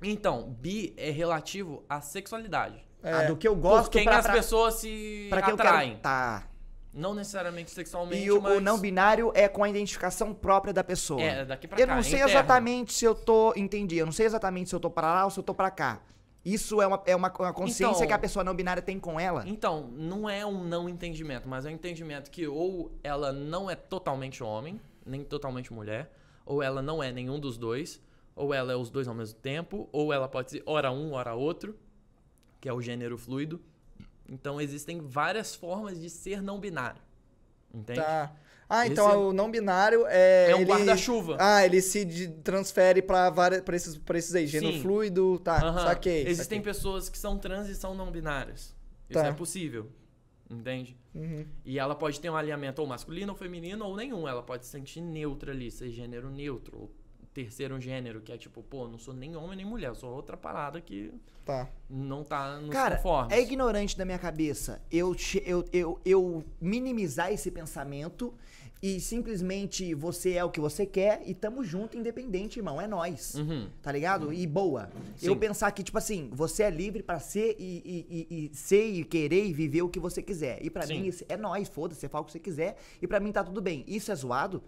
Então, 0.03 0.51
bi 0.59 0.95
é 0.97 1.11
relativo 1.11 1.85
à 1.89 2.01
sexualidade. 2.01 2.83
É. 3.03 3.13
Ah, 3.13 3.23
do 3.25 3.37
que 3.37 3.47
eu 3.47 3.55
Por 3.55 3.61
gosto 3.63 3.91
quem 3.93 4.05
pra, 4.05 4.19
as 4.19 4.25
pra, 4.25 4.35
pessoas 4.35 4.75
se 4.75 5.27
pra 5.31 5.43
quem 5.43 5.51
eu 5.51 5.55
atraem. 5.55 5.91
quero. 5.91 6.03
Tá. 6.03 6.47
Não 6.93 7.15
necessariamente 7.15 7.71
sexualmente, 7.71 8.25
E 8.25 8.31
o, 8.33 8.39
o 8.39 8.43
mas... 8.43 8.63
não 8.63 8.79
binário 8.79 9.31
é 9.35 9.47
com 9.49 9.63
a 9.63 9.69
identificação 9.69 10.35
própria 10.35 10.73
da 10.73 10.83
pessoa. 10.83 11.23
É, 11.23 11.45
daqui 11.45 11.69
pra 11.69 11.79
eu 11.79 11.87
cá, 11.87 11.95
não 11.95 12.03
sei 12.03 12.15
interno. 12.15 12.31
exatamente 12.31 12.93
se 12.93 13.05
eu 13.05 13.15
tô. 13.15 13.53
Entendi. 13.57 13.97
Eu 13.97 14.07
não 14.07 14.13
sei 14.13 14.27
exatamente 14.27 14.69
se 14.71 14.75
eu 14.75 14.81
tô 14.81 14.91
pra 14.91 15.07
lá 15.15 15.25
ou 15.25 15.31
se 15.31 15.39
eu 15.39 15.43
tô 15.43 15.55
pra 15.55 15.71
cá. 15.71 16.01
Isso 16.45 16.81
é 16.81 16.87
uma, 16.87 17.03
é 17.05 17.15
uma, 17.15 17.29
uma 17.39 17.53
consciência 17.53 17.97
Então- 17.97 18.07
que 18.07 18.13
a 18.13 18.19
pessoa 18.19 18.43
não 18.43 18.55
binária 18.55 18.83
tem 18.83 18.99
com 18.99 19.21
ela? 19.21 19.45
Então, 19.47 19.89
não 19.93 20.29
é 20.29 20.45
um 20.45 20.65
não 20.65 20.89
entendimento, 20.89 21.49
mas 21.49 21.67
é 21.67 21.69
um 21.71 21.73
entendimento 21.73 22.31
que 22.31 22.47
ou 22.47 22.91
ela 23.03 23.31
não 23.33 23.71
é 23.71 23.77
totalmente 23.77 24.43
homem, 24.43 24.81
nem 25.05 25.23
totalmente 25.23 25.73
mulher, 25.73 26.11
ou 26.47 26.63
ela 26.63 26.81
não 26.81 27.03
é 27.03 27.13
nenhum 27.13 27.39
dos 27.39 27.59
dois, 27.59 28.01
ou 28.35 28.55
ela 28.55 28.73
é 28.73 28.77
os 28.77 28.89
dois 28.89 29.07
ao 29.07 29.15
mesmo 29.15 29.39
tempo, 29.39 29.89
ou 29.93 30.13
ela 30.13 30.27
pode 30.29 30.51
ser 30.53 30.63
ora 30.65 30.91
um, 30.91 31.13
ora 31.13 31.35
outro, 31.35 31.77
que 32.59 32.69
é 32.69 32.73
o 32.73 32.81
gênero 32.81 33.19
fluido. 33.19 33.61
Então, 34.29 34.61
existem 34.61 35.01
várias 35.01 35.55
formas 35.55 36.01
de 36.01 36.09
ser 36.09 36.41
não 36.43 36.59
binário. 36.59 37.03
Entende? 37.75 38.01
Tá. 38.01 38.33
Ah, 38.73 38.85
Esse 38.85 38.93
então 38.93 39.11
é- 39.11 39.17
o 39.17 39.33
não 39.33 39.51
binário 39.51 40.05
é. 40.07 40.53
É 40.53 40.55
um 40.55 40.61
ele- 40.61 40.71
guarda-chuva. 40.71 41.37
Ah, 41.41 41.67
ele 41.67 41.83
se 41.83 42.29
transfere 42.45 43.03
pra, 43.03 43.29
várias, 43.29 43.63
pra, 43.63 43.75
esses, 43.75 43.99
pra 43.99 44.17
esses 44.17 44.33
aí, 44.33 44.47
gênero 44.47 44.75
Sim. 44.75 44.83
fluido, 44.83 45.41
tá, 45.41 45.57
Aham. 45.61 45.85
saquei. 45.87 46.21
Existem 46.23 46.61
saquei. 46.61 46.73
pessoas 46.73 47.09
que 47.09 47.19
são 47.19 47.37
trans 47.37 47.69
e 47.69 47.75
são 47.75 47.97
não 47.97 48.13
binárias. 48.13 48.73
Isso 49.09 49.19
Tá. 49.19 49.27
é 49.27 49.33
possível. 49.33 49.91
Entende? 50.49 50.97
Uhum. 51.15 51.45
E 51.65 51.79
ela 51.79 51.95
pode 51.95 52.21
ter 52.21 52.31
um 52.31 52.37
alinhamento 52.37 52.81
ou 52.81 52.87
masculino 52.87 53.33
ou 53.33 53.39
feminino 53.39 53.85
ou 53.85 53.97
nenhum. 53.97 54.27
Ela 54.29 54.43
pode 54.43 54.65
se 54.65 54.71
sentir 54.71 55.01
neutra 55.01 55.51
ali, 55.53 55.71
ser 55.71 55.91
gênero 55.91 56.31
neutro. 56.31 56.77
Ou 56.79 56.91
terceiro 57.33 57.81
gênero, 57.81 58.21
que 58.21 58.33
é 58.33 58.37
tipo, 58.37 58.61
pô, 58.61 58.89
não 58.89 58.99
sou 58.99 59.15
nem 59.15 59.37
homem 59.37 59.57
nem 59.57 59.65
mulher, 59.65 59.87
eu 59.91 59.95
sou 59.95 60.13
outra 60.13 60.37
parada 60.37 60.81
que 60.81 61.13
Tá. 61.45 61.69
não 61.89 62.25
tá 62.25 62.59
nos 62.59 62.71
Cara, 62.71 62.97
conformes. 62.97 63.33
é 63.33 63.41
ignorante 63.41 63.97
da 63.97 64.05
minha 64.05 64.19
cabeça 64.19 64.83
eu, 64.91 65.15
eu, 65.47 65.65
eu, 65.73 66.01
eu 66.05 66.45
minimizar 66.61 67.33
esse 67.33 67.49
pensamento 67.53 68.35
e 68.83 68.99
simplesmente 69.01 69.95
você 69.95 70.33
é 70.35 70.45
o 70.45 70.51
que 70.51 70.59
você 70.61 70.87
quer 70.87 71.23
e 71.27 71.35
tamo 71.35 71.63
junto, 71.63 71.99
independente, 71.99 72.59
irmão. 72.59 72.81
É 72.81 72.87
nós. 72.87 73.35
Uhum. 73.35 73.69
Tá 73.83 73.93
ligado? 73.93 74.33
E 74.33 74.47
boa. 74.47 74.89
Sim. 75.17 75.27
Eu 75.27 75.37
pensar 75.37 75.71
que, 75.73 75.83
tipo 75.83 75.99
assim, 75.99 76.31
você 76.33 76.63
é 76.63 76.71
livre 76.71 77.03
pra 77.03 77.19
ser 77.21 77.57
e, 77.59 77.83
e, 77.85 78.27
e, 78.31 78.45
e 78.51 78.57
ser 78.57 78.87
e 78.87 79.05
querer 79.05 79.45
e 79.45 79.53
viver 79.53 79.83
o 79.83 79.89
que 79.89 80.01
você 80.01 80.23
quiser. 80.23 80.65
E 80.65 80.71
pra 80.71 80.83
Sim. 80.87 81.03
mim, 81.03 81.11
é 81.29 81.37
nós, 81.37 81.69
foda-se, 81.69 82.01
você 82.01 82.09
fala 82.09 82.23
o 82.23 82.25
que 82.27 82.33
você 82.33 82.41
quiser. 82.41 82.77
E 83.03 83.07
pra 83.07 83.21
mim 83.21 83.31
tá 83.33 83.45
tudo 83.45 83.61
bem. 83.61 83.85
Isso 83.87 84.11
é 84.11 84.15
zoado? 84.15 84.63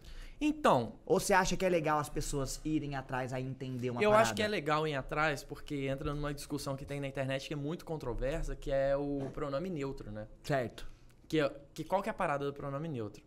Então, 0.44 0.94
Ou 1.07 1.20
você 1.20 1.32
acha 1.32 1.57
que 1.57 1.65
é 1.65 1.68
legal 1.68 2.00
as 2.00 2.08
pessoas 2.08 2.60
irem 2.65 2.97
atrás 2.97 3.32
a 3.32 3.41
entender 3.41 3.91
uma 3.91 4.02
eu 4.02 4.10
parada? 4.10 4.23
acho 4.28 4.34
que 4.34 4.42
é 4.42 4.49
legal 4.49 4.89
ir 4.89 4.94
atrás, 4.94 5.44
porque 5.44 5.86
entra 5.86 6.12
numa 6.12 6.34
discussão 6.34 6.74
que 6.76 6.84
tem 6.84 7.00
na 7.00 7.07
internet 7.07 7.47
que 7.47 7.55
é 7.55 7.57
muito 7.57 7.84
controversa, 7.84 8.57
que 8.57 8.70
é 8.73 8.97
o 8.97 9.31
pronome 9.32 9.70
neutro, 9.70 10.10
né? 10.10 10.26
Certo. 10.42 10.91
Que, 11.28 11.39
é- 11.41 11.52
que 11.73 11.84
qual 11.84 12.02
que 12.02 12.08
é 12.08 12.10
a 12.10 12.15
parada 12.15 12.44
do 12.44 12.52
pronome 12.52 12.89
neutro? 12.89 13.23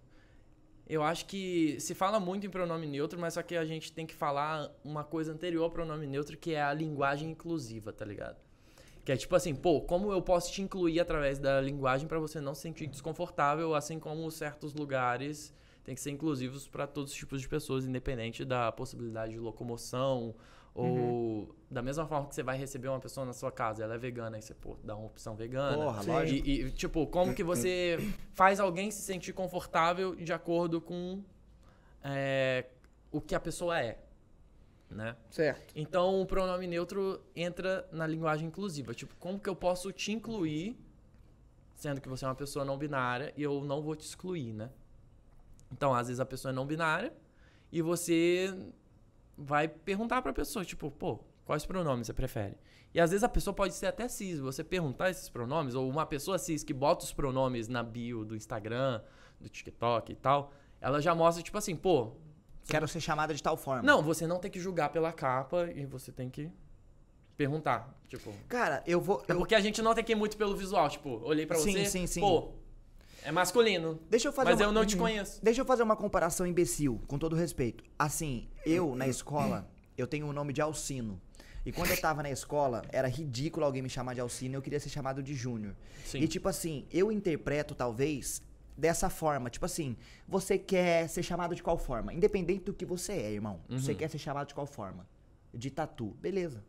Eu 0.87 1.01
acho 1.01 1.25
que 1.25 1.79
se 1.79 1.95
fala 1.95 2.19
muito 2.19 2.45
em 2.45 2.49
pronome 2.49 2.85
neutro, 2.85 3.19
mas 3.19 3.33
só 3.33 3.41
que 3.41 3.55
a 3.55 3.65
gente 3.65 3.91
tem 3.91 4.05
que 4.05 4.13
falar 4.13 4.71
uma 4.83 5.03
coisa 5.03 5.31
anterior 5.31 5.63
ao 5.63 5.71
pronome 5.71 6.05
neutro, 6.05 6.37
que 6.37 6.53
é 6.53 6.61
a 6.61 6.73
linguagem 6.73 7.31
inclusiva, 7.31 7.91
tá 7.91 8.05
ligado? 8.05 8.37
Que 9.03 9.11
é 9.11 9.17
tipo 9.17 9.35
assim, 9.35 9.55
pô, 9.55 9.81
como 9.81 10.11
eu 10.11 10.21
posso 10.21 10.51
te 10.51 10.61
incluir 10.61 10.99
através 10.99 11.39
da 11.39 11.59
linguagem 11.59 12.07
pra 12.07 12.19
você 12.19 12.39
não 12.39 12.53
se 12.53 12.61
sentir 12.61 12.87
desconfortável, 12.87 13.73
assim 13.73 13.99
como 13.99 14.29
certos 14.29 14.73
lugares 14.73 15.53
têm 15.83 15.95
que 15.95 16.01
ser 16.01 16.11
inclusivos 16.11 16.67
pra 16.67 16.87
todos 16.87 17.11
os 17.11 17.17
tipos 17.17 17.41
de 17.41 17.47
pessoas, 17.47 17.85
independente 17.85 18.43
da 18.43 18.71
possibilidade 18.71 19.33
de 19.33 19.39
locomoção, 19.39 20.35
ou 20.75 21.55
da 21.71 21.81
mesma 21.81 22.05
forma 22.05 22.27
que 22.27 22.35
você 22.35 22.43
vai 22.43 22.57
receber 22.57 22.89
uma 22.89 22.99
pessoa 22.99 23.25
na 23.25 23.33
sua 23.33 23.51
casa, 23.51 23.83
ela 23.83 23.95
é 23.95 23.97
vegana, 23.97 24.35
aí 24.35 24.41
você, 24.41 24.53
pô, 24.53 24.77
dá 24.83 24.95
uma 24.95 25.07
opção 25.07 25.35
vegana. 25.35 25.75
Porra, 25.77 26.03
lógico. 26.03 26.47
E, 26.47 26.61
e, 26.63 26.71
tipo, 26.71 27.07
como 27.07 27.33
que 27.33 27.43
você 27.43 27.97
faz 28.35 28.59
alguém 28.59 28.91
se 28.91 29.01
sentir 29.01 29.33
confortável 29.33 30.13
de 30.15 30.33
acordo 30.33 30.81
com 30.81 31.23
é, 32.03 32.65
o 33.09 33.21
que 33.21 33.33
a 33.33 33.39
pessoa 33.39 33.79
é, 33.79 33.99
né? 34.89 35.15
Certo. 35.31 35.73
Então, 35.75 36.21
o 36.21 36.25
pronome 36.25 36.67
neutro 36.67 37.21
entra 37.33 37.87
na 37.91 38.05
linguagem 38.05 38.47
inclusiva. 38.47 38.93
Tipo, 38.93 39.15
como 39.15 39.39
que 39.39 39.49
eu 39.49 39.55
posso 39.55 39.93
te 39.93 40.11
incluir, 40.11 40.77
sendo 41.73 42.01
que 42.01 42.09
você 42.09 42.25
é 42.25 42.27
uma 42.27 42.35
pessoa 42.35 42.65
não 42.65 42.77
binária, 42.77 43.33
e 43.37 43.41
eu 43.41 43.63
não 43.63 43.81
vou 43.81 43.95
te 43.95 44.05
excluir, 44.05 44.53
né? 44.53 44.69
Então, 45.71 45.93
às 45.93 46.07
vezes 46.07 46.19
a 46.19 46.25
pessoa 46.25 46.51
é 46.51 46.55
não 46.55 46.65
binária 46.65 47.13
e 47.71 47.81
você 47.81 48.55
vai 49.37 49.67
perguntar 49.67 50.21
pra 50.21 50.31
pessoa, 50.33 50.63
tipo, 50.65 50.89
pô, 50.91 51.19
quais 51.45 51.65
pronomes 51.65 52.07
você 52.07 52.13
prefere? 52.13 52.57
E 52.93 52.99
às 52.99 53.11
vezes 53.11 53.23
a 53.23 53.29
pessoa 53.29 53.53
pode 53.53 53.73
ser 53.73 53.87
até 53.87 54.07
cis, 54.07 54.39
você 54.39 54.63
perguntar 54.63 55.09
esses 55.09 55.27
pronomes, 55.29 55.75
ou 55.75 55.89
uma 55.89 56.05
pessoa 56.05 56.37
cis 56.37 56.63
que 56.63 56.73
bota 56.73 57.03
os 57.03 57.11
pronomes 57.13 57.67
na 57.67 57.83
bio 57.83 58.23
do 58.23 58.35
Instagram, 58.35 59.01
do 59.39 59.49
TikTok 59.49 60.11
e 60.13 60.15
tal, 60.15 60.53
ela 60.79 61.01
já 61.01 61.13
mostra, 61.13 61.43
tipo 61.43 61.57
assim, 61.57 61.75
pô, 61.75 62.13
Quero 62.67 62.87
ser 62.87 62.99
chamada 63.01 63.33
de 63.33 63.43
tal 63.43 63.57
forma. 63.57 63.83
não, 63.83 64.01
você 64.01 64.25
não 64.25 64.39
tem 64.39 64.49
que 64.49 64.59
julgar 64.59 64.89
pela 64.89 65.11
capa 65.11 65.69
e 65.75 65.85
você 65.85 66.11
tem 66.11 66.29
que 66.29 66.49
perguntar. 67.37 67.93
Tipo. 68.07 68.31
Cara, 68.47 68.81
eu 68.87 68.99
vou. 69.01 69.21
É 69.27 69.33
eu- 69.33 69.37
porque 69.37 69.55
a 69.55 69.59
gente 69.59 69.81
não 69.81 69.93
tem 69.93 70.03
que 70.03 70.13
ir 70.13 70.15
muito 70.15 70.37
pelo 70.37 70.55
visual. 70.55 70.87
Tipo, 70.89 71.21
olhei 71.23 71.45
pra 71.45 71.57
Sim, 71.57 71.73
você. 71.73 71.85
sim, 71.85 72.07
sim. 72.07 72.21
Pô, 72.21 72.53
é 73.25 73.31
masculino. 73.31 73.99
Deixa 74.09 74.27
eu 74.27 74.33
fazer 74.33 74.51
Mas 74.51 74.59
uma- 74.59 74.65
eu 74.67 74.71
não 74.71 74.85
te 74.85 74.95
Uhum. 74.95 75.01
conheço. 75.01 75.39
Deixa 75.43 75.61
eu 75.61 75.65
fazer 75.65 75.83
uma 75.83 75.95
comparação 75.95 76.45
imbecil, 76.45 77.01
com 77.07 77.17
todo 77.17 77.35
respeito. 77.35 77.83
Assim, 77.97 78.47
eu 78.65 78.95
na 78.95 79.07
escola, 79.07 79.67
eu 79.97 80.07
tenho 80.07 80.27
o 80.27 80.33
nome 80.33 80.53
de 80.53 80.61
Alcino. 80.61 81.19
E 81.65 81.71
quando 81.71 81.89
eu 81.89 81.99
tava 81.99 82.21
na 82.21 82.29
escola, 82.29 82.83
era 82.91 83.07
ridículo 83.07 83.65
alguém 83.65 83.81
me 83.81 83.89
chamar 83.89 84.13
de 84.13 84.21
Alcino, 84.21 84.55
eu 84.55 84.61
queria 84.61 84.79
ser 84.79 84.89
chamado 84.89 85.23
de 85.23 85.33
Júnior. 85.33 85.75
E 86.13 86.27
tipo 86.27 86.47
assim, 86.47 86.85
eu 86.91 87.11
interpreto 87.11 87.73
talvez 87.73 88.41
dessa 88.77 89.09
forma, 89.09 89.49
tipo 89.49 89.65
assim, 89.65 89.95
você 90.27 90.57
quer 90.59 91.07
ser 91.09 91.23
chamado 91.23 91.55
de 91.55 91.63
qual 91.63 91.77
forma? 91.77 92.13
Independente 92.13 92.65
do 92.65 92.73
que 92.73 92.85
você 92.85 93.13
é, 93.13 93.31
irmão. 93.31 93.61
Você 93.69 93.93
Uhum. 93.93 93.97
quer 93.97 94.09
ser 94.09 94.19
chamado 94.19 94.47
de 94.47 94.53
qual 94.53 94.67
forma? 94.67 95.07
De 95.53 95.71
tatu. 95.71 96.15
Beleza. 96.21 96.63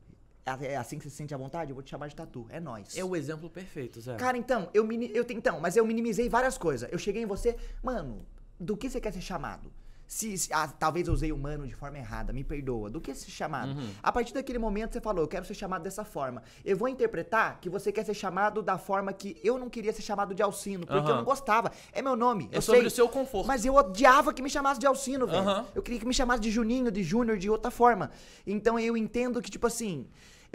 É 0.46 0.66
é 0.72 0.76
assim 0.76 0.96
que 0.96 1.04
você 1.04 1.10
se 1.10 1.16
sente 1.16 1.34
à 1.34 1.36
vontade? 1.36 1.70
Eu 1.70 1.74
vou 1.74 1.82
te 1.82 1.90
chamar 1.90 2.06
de 2.08 2.14
tatu. 2.14 2.46
É 2.50 2.60
nóis. 2.60 2.96
É 2.96 3.04
o 3.04 3.16
exemplo 3.16 3.50
perfeito, 3.50 4.00
Zé. 4.00 4.14
Cara, 4.14 4.38
então, 4.38 4.68
eu, 4.72 4.86
eu 4.92 5.26
então, 5.30 5.58
mas 5.60 5.76
eu 5.76 5.84
minimizei 5.84 6.28
várias 6.28 6.56
coisas. 6.56 6.88
Eu 6.92 6.98
cheguei 6.98 7.22
em 7.22 7.26
você, 7.26 7.56
mano, 7.82 8.24
do 8.58 8.76
que 8.76 8.88
você 8.88 9.00
quer 9.00 9.12
ser 9.12 9.20
chamado? 9.20 9.72
Se, 10.08 10.38
se- 10.38 10.52
ah, 10.52 10.68
talvez 10.68 11.08
eu 11.08 11.14
usei 11.14 11.32
o 11.32 11.36
mano 11.36 11.66
de 11.66 11.74
forma 11.74 11.98
errada, 11.98 12.32
me 12.32 12.44
perdoa. 12.44 12.88
Do 12.88 13.00
que 13.00 13.12
ser 13.12 13.28
chamado? 13.28 13.76
Uhum. 13.76 13.90
A 14.00 14.12
partir 14.12 14.32
daquele 14.32 14.56
momento 14.56 14.92
você 14.92 15.00
falou, 15.00 15.24
eu 15.24 15.26
quero 15.26 15.44
ser 15.44 15.54
chamado 15.54 15.82
dessa 15.82 16.04
forma. 16.04 16.44
Eu 16.64 16.76
vou 16.76 16.86
interpretar 16.86 17.58
que 17.60 17.68
você 17.68 17.90
quer 17.90 18.04
ser 18.06 18.14
chamado 18.14 18.62
da 18.62 18.78
forma 18.78 19.12
que 19.12 19.36
eu 19.42 19.58
não 19.58 19.68
queria 19.68 19.92
ser 19.92 20.02
chamado 20.02 20.32
de 20.32 20.40
Alcino, 20.44 20.86
porque 20.86 21.00
eu 21.00 21.04
Aham. 21.08 21.16
não 21.16 21.24
gostava. 21.24 21.72
É 21.92 22.00
meu 22.00 22.14
nome. 22.14 22.48
é 22.52 22.58
eu 22.58 22.62
sobre 22.62 22.82
sei, 22.82 22.86
o 22.86 22.90
seu 22.92 23.08
conforto. 23.08 23.48
Mas 23.48 23.64
eu 23.64 23.74
odiava 23.74 24.32
que 24.32 24.40
me 24.40 24.48
chamasse 24.48 24.78
de 24.78 24.86
Alcino, 24.86 25.26
velho. 25.26 25.40
Aham. 25.40 25.66
Eu 25.74 25.82
queria 25.82 25.98
que 25.98 26.06
me 26.06 26.14
chamasse 26.14 26.40
de 26.40 26.52
Juninho, 26.52 26.88
de 26.92 27.02
Júnior, 27.02 27.36
de 27.36 27.50
outra 27.50 27.72
forma. 27.72 28.12
Então 28.46 28.78
eu 28.78 28.96
entendo 28.96 29.42
que, 29.42 29.50
tipo 29.50 29.66
assim, 29.66 30.06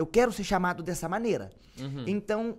eu 0.02 0.08
quero 0.08 0.32
ser 0.32 0.44
chamado 0.44 0.82
dessa 0.82 1.08
maneira. 1.08 1.52
Uhum. 1.80 2.04
Então, 2.08 2.58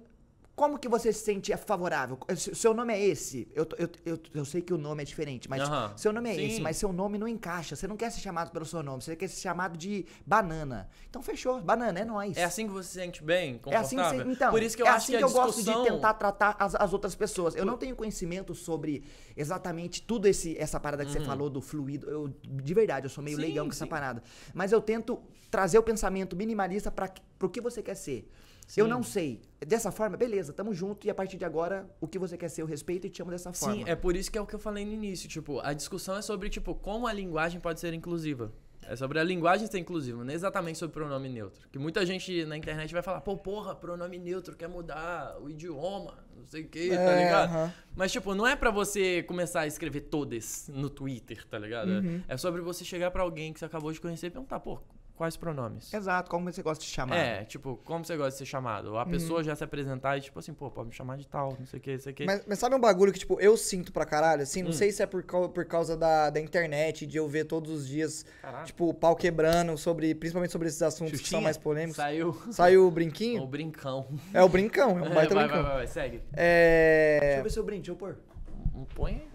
como 0.54 0.78
que 0.78 0.86
você 0.88 1.12
se 1.12 1.24
sente 1.24 1.56
favorável? 1.56 2.18
Se- 2.36 2.54
Seu 2.54 2.74
nome 2.74 2.92
é 2.92 3.00
esse. 3.02 3.48
Eu, 3.54 3.66
eu, 3.78 3.88
eu, 4.04 4.18
eu 4.34 4.44
sei 4.44 4.60
que 4.60 4.72
o 4.72 4.78
nome 4.78 5.02
é 5.02 5.06
diferente, 5.06 5.48
mas 5.48 5.62
Aham. 5.62 5.96
seu 5.96 6.12
nome 6.12 6.28
é 6.30 6.34
Sim. 6.34 6.44
esse, 6.46 6.60
mas 6.60 6.76
seu 6.76 6.92
nome 6.92 7.16
não 7.18 7.26
encaixa. 7.26 7.74
Você 7.74 7.86
não 7.88 7.96
quer 7.96 8.10
ser 8.10 8.20
chamado 8.20 8.50
pelo 8.50 8.64
seu 8.66 8.82
nome, 8.82 9.02
você 9.02 9.16
quer 9.16 9.28
ser 9.28 9.40
chamado 9.40 9.78
de 9.78 10.04
banana. 10.26 10.88
Então 11.08 11.22
fechou, 11.22 11.60
banana, 11.62 11.98
é 12.00 12.04
nóis. 12.04 12.36
É 12.36 12.44
assim 12.44 12.66
que 12.66 12.72
você 12.72 12.88
se 12.88 12.94
sente 12.94 13.22
bem, 13.24 13.54
É 13.54 13.58
confortável? 13.58 13.80
assim 13.86 13.96
que 13.96 14.24
você, 14.24 14.30
então, 14.30 14.50
Por 14.50 14.62
isso 14.62 14.76
que 14.76 14.82
eu 14.82 14.86
é 14.86 14.90
acho 14.90 14.98
assim 14.98 15.12
que 15.12 15.18
que, 15.18 15.24
eu 15.24 15.30
gosto 15.30 15.62
de 15.62 15.82
tentar 15.82 16.14
tratar 16.14 16.56
as, 16.58 16.74
as 16.74 16.92
outras 16.92 17.14
pessoas. 17.14 17.54
Eu 17.56 17.64
não 17.64 17.78
tenho 17.78 17.96
conhecimento 17.96 18.54
sobre 18.54 19.04
exatamente 19.36 20.02
tudo 20.02 20.26
esse 20.26 20.56
essa 20.58 20.78
parada 20.78 21.04
que 21.04 21.10
você 21.12 21.20
falou 21.20 21.48
do 21.48 21.60
fluido. 21.60 22.08
Eu 22.10 22.28
de 22.42 22.74
verdade, 22.74 23.06
eu 23.06 23.10
sou 23.10 23.24
meio 23.24 23.36
Uhum. 23.36 23.42
Sim, 23.42 23.46
leigão 23.46 23.64
com 23.66 23.72
essa 23.72 23.84
sim. 23.86 23.90
parada. 23.90 24.22
Mas 24.52 24.70
eu 24.72 24.80
tento 24.82 25.18
trazer 25.50 25.78
o 25.78 25.82
pensamento 25.82 26.36
minimalista 26.36 26.90
para 26.90 27.10
pro 27.38 27.48
que 27.48 27.60
você 27.60 27.82
quer 27.82 27.94
ser. 27.94 28.30
Eu 28.76 28.84
Sim. 28.86 28.90
não 28.90 29.02
sei. 29.02 29.42
Dessa 29.66 29.92
forma, 29.92 30.16
beleza, 30.16 30.52
tamo 30.52 30.72
junto 30.74 31.06
e 31.06 31.10
a 31.10 31.14
partir 31.14 31.36
de 31.36 31.44
agora 31.44 31.88
o 32.00 32.08
que 32.08 32.18
você 32.18 32.36
quer 32.38 32.48
ser 32.48 32.62
eu 32.62 32.66
respeito 32.66 33.06
e 33.06 33.10
te 33.10 33.20
amo 33.20 33.30
dessa 33.30 33.52
forma. 33.52 33.74
Sim, 33.76 33.84
é 33.86 33.94
por 33.94 34.16
isso 34.16 34.30
que 34.30 34.38
é 34.38 34.40
o 34.40 34.46
que 34.46 34.54
eu 34.54 34.58
falei 34.58 34.84
no 34.84 34.92
início. 34.92 35.28
Tipo, 35.28 35.60
a 35.60 35.72
discussão 35.72 36.16
é 36.16 36.22
sobre, 36.22 36.48
tipo, 36.48 36.74
como 36.74 37.06
a 37.06 37.12
linguagem 37.12 37.60
pode 37.60 37.80
ser 37.80 37.92
inclusiva. 37.92 38.50
É 38.84 38.96
sobre 38.96 39.20
a 39.20 39.22
linguagem 39.22 39.68
ser 39.68 39.78
inclusiva, 39.78 40.24
não 40.24 40.32
é 40.32 40.34
exatamente 40.34 40.76
sobre 40.76 40.94
pronome 40.94 41.28
neutro. 41.28 41.68
Que 41.70 41.78
muita 41.78 42.04
gente 42.04 42.44
na 42.46 42.56
internet 42.56 42.92
vai 42.92 43.00
falar, 43.02 43.20
pô, 43.20 43.36
porra, 43.36 43.76
pronome 43.76 44.18
neutro 44.18 44.56
quer 44.56 44.68
mudar 44.68 45.38
o 45.40 45.48
idioma, 45.48 46.18
não 46.36 46.44
sei 46.46 46.62
o 46.62 46.68
que, 46.68 46.88
tá 46.88 46.94
É, 47.12 47.24
ligado? 47.24 47.48
aham. 47.50 47.72
Mas, 47.94 48.10
tipo, 48.10 48.34
não 48.34 48.44
é 48.44 48.56
pra 48.56 48.72
você 48.72 49.22
começar 49.22 49.60
a 49.60 49.66
escrever 49.68 50.00
todas 50.00 50.68
no 50.74 50.90
Twitter, 50.90 51.46
tá 51.46 51.60
ligado? 51.60 51.90
Uhum. 51.90 52.22
É 52.26 52.36
sobre 52.36 52.60
você 52.60 52.84
chegar 52.84 53.12
pra 53.12 53.22
alguém 53.22 53.52
que 53.52 53.60
você 53.60 53.66
acabou 53.66 53.92
de 53.92 54.00
conhecer 54.00 54.26
e 54.26 54.30
perguntar, 54.30 54.58
pô, 54.58 54.80
quais 55.16 55.36
pronomes? 55.36 55.92
Exato, 55.92 56.30
como 56.30 56.50
você 56.50 56.62
gosta 56.62 56.82
de 56.84 56.90
chamar. 56.90 57.16
É, 57.16 57.44
tipo, 57.44 57.76
como 57.84 58.04
você 58.04 58.16
gosta 58.16 58.32
de 58.32 58.38
ser 58.38 58.46
chamado? 58.46 58.96
A 58.98 59.06
pessoa 59.06 59.42
já 59.44 59.54
se 59.54 59.62
apresentar 59.62 60.16
e, 60.18 60.20
tipo 60.20 60.38
assim, 60.38 60.52
pô, 60.52 60.70
pode 60.70 60.88
me 60.88 60.94
chamar 60.94 61.16
de 61.16 61.26
tal, 61.28 61.56
não 61.58 61.66
sei 61.66 61.78
o 61.78 61.82
que, 61.82 61.92
não 61.92 62.00
sei 62.00 62.12
o 62.12 62.14
que. 62.16 62.24
Mas, 62.24 62.44
mas 62.46 62.58
sabe 62.58 62.74
um 62.74 62.80
bagulho 62.80 63.12
que, 63.12 63.18
tipo, 63.18 63.40
eu 63.40 63.56
sinto 63.56 63.92
pra 63.92 64.04
caralho, 64.04 64.42
assim? 64.42 64.62
Não 64.62 64.70
Hum. 64.70 64.74
sei 64.74 64.90
se 64.90 65.02
é 65.02 65.06
por, 65.06 65.22
por 65.24 65.64
causa 65.66 65.96
da, 65.96 66.30
da 66.30 66.40
internet, 66.40 67.06
de 67.06 67.16
eu 67.16 67.28
ver 67.28 67.44
todos 67.44 67.70
os 67.70 67.86
dias, 67.86 68.24
Caralho. 68.40 68.64
tipo, 68.66 68.88
o 68.88 68.94
pau 68.94 69.14
quebrando, 69.14 69.76
sobre, 69.78 70.14
principalmente 70.14 70.50
sobre 70.50 70.68
esses 70.68 70.82
assuntos 70.82 71.20
que 71.20 71.28
são 71.28 71.40
mais 71.40 71.56
polêmicos. 71.56 71.96
Saiu 71.96 72.32
Saiu 72.50 72.84
o 72.84 72.88
o 72.88 72.90
brinquinho? 72.90 73.46
brincão. 73.46 74.06
É 74.34 74.42
o 74.42 74.48
brincão, 74.48 74.98
é 74.98 75.02
um 75.02 75.06
É, 75.12 75.14
baita 75.14 75.34
vai, 75.34 75.44
brincão. 75.44 75.62
vai, 75.62 75.72
vai, 75.72 75.76
vai, 75.78 75.86
segue. 75.86 76.18
Deixa 76.18 76.30
É... 76.36 77.36
eu 77.38 77.42
ver 77.44 77.50
seu 77.50 77.62
brinde, 77.64 77.82
deixa 77.82 77.92
eu 77.92 77.96
pôr. 77.96 78.16
Um 78.74 78.84
põe 78.84 79.28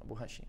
a 0.00 0.04
borrachinha. 0.04 0.48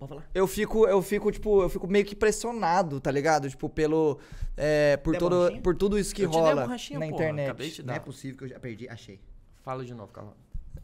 Pode 0.00 0.08
falar. 0.08 0.28
eu 0.34 0.46
fico, 0.46 0.86
eu 0.88 1.02
fico, 1.02 1.30
tipo, 1.30 1.62
eu 1.62 1.68
fico 1.68 1.86
meio 1.86 2.04
que 2.06 2.16
pressionado, 2.16 2.98
tá 3.00 3.10
ligado? 3.10 3.50
Tipo, 3.50 3.68
pelo. 3.68 4.18
é, 4.56 4.96
por, 4.96 5.14
todo, 5.16 5.36
borrachinha? 5.36 5.60
por 5.62 5.76
tudo 5.76 5.98
isso 5.98 6.14
que 6.14 6.22
Eu 6.22 6.30
te 6.30 6.32
dei 6.32 6.40
a 6.40 6.44
rola 6.44 6.62
borrachinha, 6.62 6.98
na 6.98 7.06
porra, 7.06 7.16
internet. 7.16 7.44
acabei 7.44 7.68
de 7.68 7.74
te 7.74 7.82
Não 7.82 7.94
é 7.94 7.98
dar. 7.98 8.04
possível 8.04 8.38
que 8.38 8.44
eu 8.44 8.48
já 8.48 8.58
perdi. 8.58 8.88
Achei. 8.88 9.20
Fala 9.62 9.84
de 9.84 9.92
novo, 9.94 10.10
calma. 10.10 10.32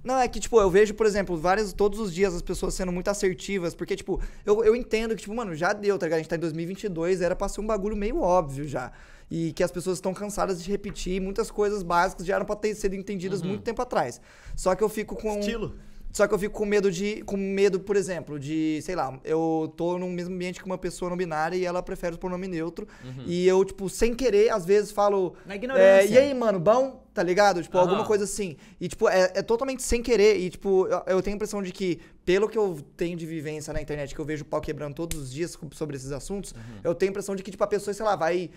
Não, 0.04 0.18
é 0.18 0.28
que, 0.28 0.38
tipo, 0.38 0.60
eu 0.60 0.70
vejo, 0.70 0.92
por 0.94 1.06
exemplo, 1.06 1.36
vários, 1.36 1.72
todos 1.72 1.98
os 1.98 2.14
dias 2.14 2.34
as 2.34 2.42
pessoas 2.42 2.74
sendo 2.74 2.92
muito 2.92 3.08
assertivas, 3.08 3.74
porque, 3.74 3.96
tipo, 3.96 4.20
eu, 4.44 4.62
eu 4.62 4.76
entendo 4.76 5.16
que, 5.16 5.22
tipo, 5.22 5.34
mano, 5.34 5.52
já 5.54 5.72
deu, 5.72 5.98
tá 5.98 6.06
ligado? 6.06 6.18
A 6.18 6.22
gente 6.22 6.28
tá 6.28 6.36
em 6.36 6.40
2022, 6.40 7.22
era 7.22 7.34
pra 7.34 7.48
ser 7.48 7.60
um 7.60 7.66
bagulho 7.66 7.96
meio 7.96 8.20
óbvio 8.20 8.68
já. 8.68 8.92
E 9.28 9.52
que 9.54 9.64
as 9.64 9.72
pessoas 9.72 9.96
estão 9.96 10.14
cansadas 10.14 10.62
de 10.62 10.70
repetir, 10.70 11.20
muitas 11.20 11.50
coisas 11.50 11.82
básicas 11.82 12.24
já 12.24 12.36
eram 12.36 12.44
pra 12.46 12.54
ter 12.54 12.74
sido 12.76 12.94
entendidas 12.94 13.42
muito 13.42 13.62
tempo 13.62 13.80
atrás. 13.82 14.20
Só 14.54 14.74
que 14.76 14.84
eu 14.84 14.88
fico 14.88 15.16
com... 15.16 15.40
Estilo. 15.40 15.74
Só 16.16 16.26
que 16.26 16.32
eu 16.32 16.38
fico 16.38 16.54
com 16.54 16.64
medo 16.64 16.90
de. 16.90 17.22
Com 17.24 17.36
medo, 17.36 17.78
por 17.78 17.94
exemplo, 17.94 18.40
de, 18.40 18.80
sei 18.80 18.96
lá, 18.96 19.20
eu 19.22 19.70
tô 19.76 19.98
num 19.98 20.08
mesmo 20.08 20.34
ambiente 20.34 20.58
que 20.58 20.64
uma 20.64 20.78
pessoa 20.78 21.10
não 21.10 21.16
binária 21.16 21.56
e 21.58 21.66
ela 21.66 21.82
prefere 21.82 22.14
o 22.14 22.18
pronome 22.18 22.48
neutro. 22.48 22.88
E 23.26 23.46
eu, 23.46 23.62
tipo, 23.66 23.86
sem 23.90 24.14
querer, 24.14 24.50
às 24.50 24.64
vezes 24.64 24.90
falo. 24.90 25.34
Na 25.44 25.52
é, 25.52 25.56
ignorância. 25.58 26.08
e 26.08 26.16
aí, 26.16 26.32
mano, 26.32 26.58
bom? 26.58 27.04
Tá 27.12 27.22
ligado? 27.22 27.62
Tipo, 27.62 27.76
Aham. 27.76 27.86
alguma 27.86 28.06
coisa 28.06 28.24
assim. 28.24 28.56
E, 28.80 28.88
tipo, 28.88 29.10
é, 29.10 29.30
é 29.34 29.42
totalmente 29.42 29.82
sem 29.82 30.02
querer. 30.02 30.38
E, 30.38 30.48
tipo, 30.48 30.86
eu, 30.86 31.02
eu 31.06 31.22
tenho 31.22 31.34
a 31.34 31.36
impressão 31.36 31.62
de 31.62 31.70
que, 31.70 32.00
pelo 32.24 32.48
que 32.48 32.56
eu 32.56 32.80
tenho 32.96 33.14
de 33.14 33.26
vivência 33.26 33.70
na 33.74 33.82
internet, 33.82 34.14
que 34.14 34.18
eu 34.18 34.24
vejo 34.24 34.42
o 34.42 34.46
pau 34.46 34.62
quebrando 34.62 34.94
todos 34.94 35.18
os 35.18 35.30
dias 35.30 35.58
sobre 35.72 35.96
esses 35.96 36.12
assuntos, 36.12 36.54
eu 36.82 36.94
tenho 36.94 37.10
a 37.10 37.12
impressão 37.12 37.36
de 37.36 37.42
que, 37.42 37.50
tipo, 37.50 37.62
a 37.62 37.66
pessoa, 37.66 37.92
sei 37.92 38.06
lá, 38.06 38.16
vai 38.16 38.48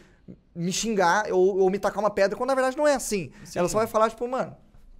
me 0.56 0.72
xingar 0.72 1.30
ou, 1.30 1.58
ou 1.58 1.70
me 1.70 1.78
tacar 1.78 2.00
uma 2.00 2.10
pedra, 2.10 2.38
quando 2.38 2.48
na 2.52 2.56
verdade 2.56 2.78
não 2.78 2.88
é 2.88 2.96
assim. 2.96 3.32
Ela 3.54 3.68
só 3.68 3.80
vai 3.80 3.88
falar, 3.88 4.10
tipo, 4.10 4.26
mano. 4.26 4.56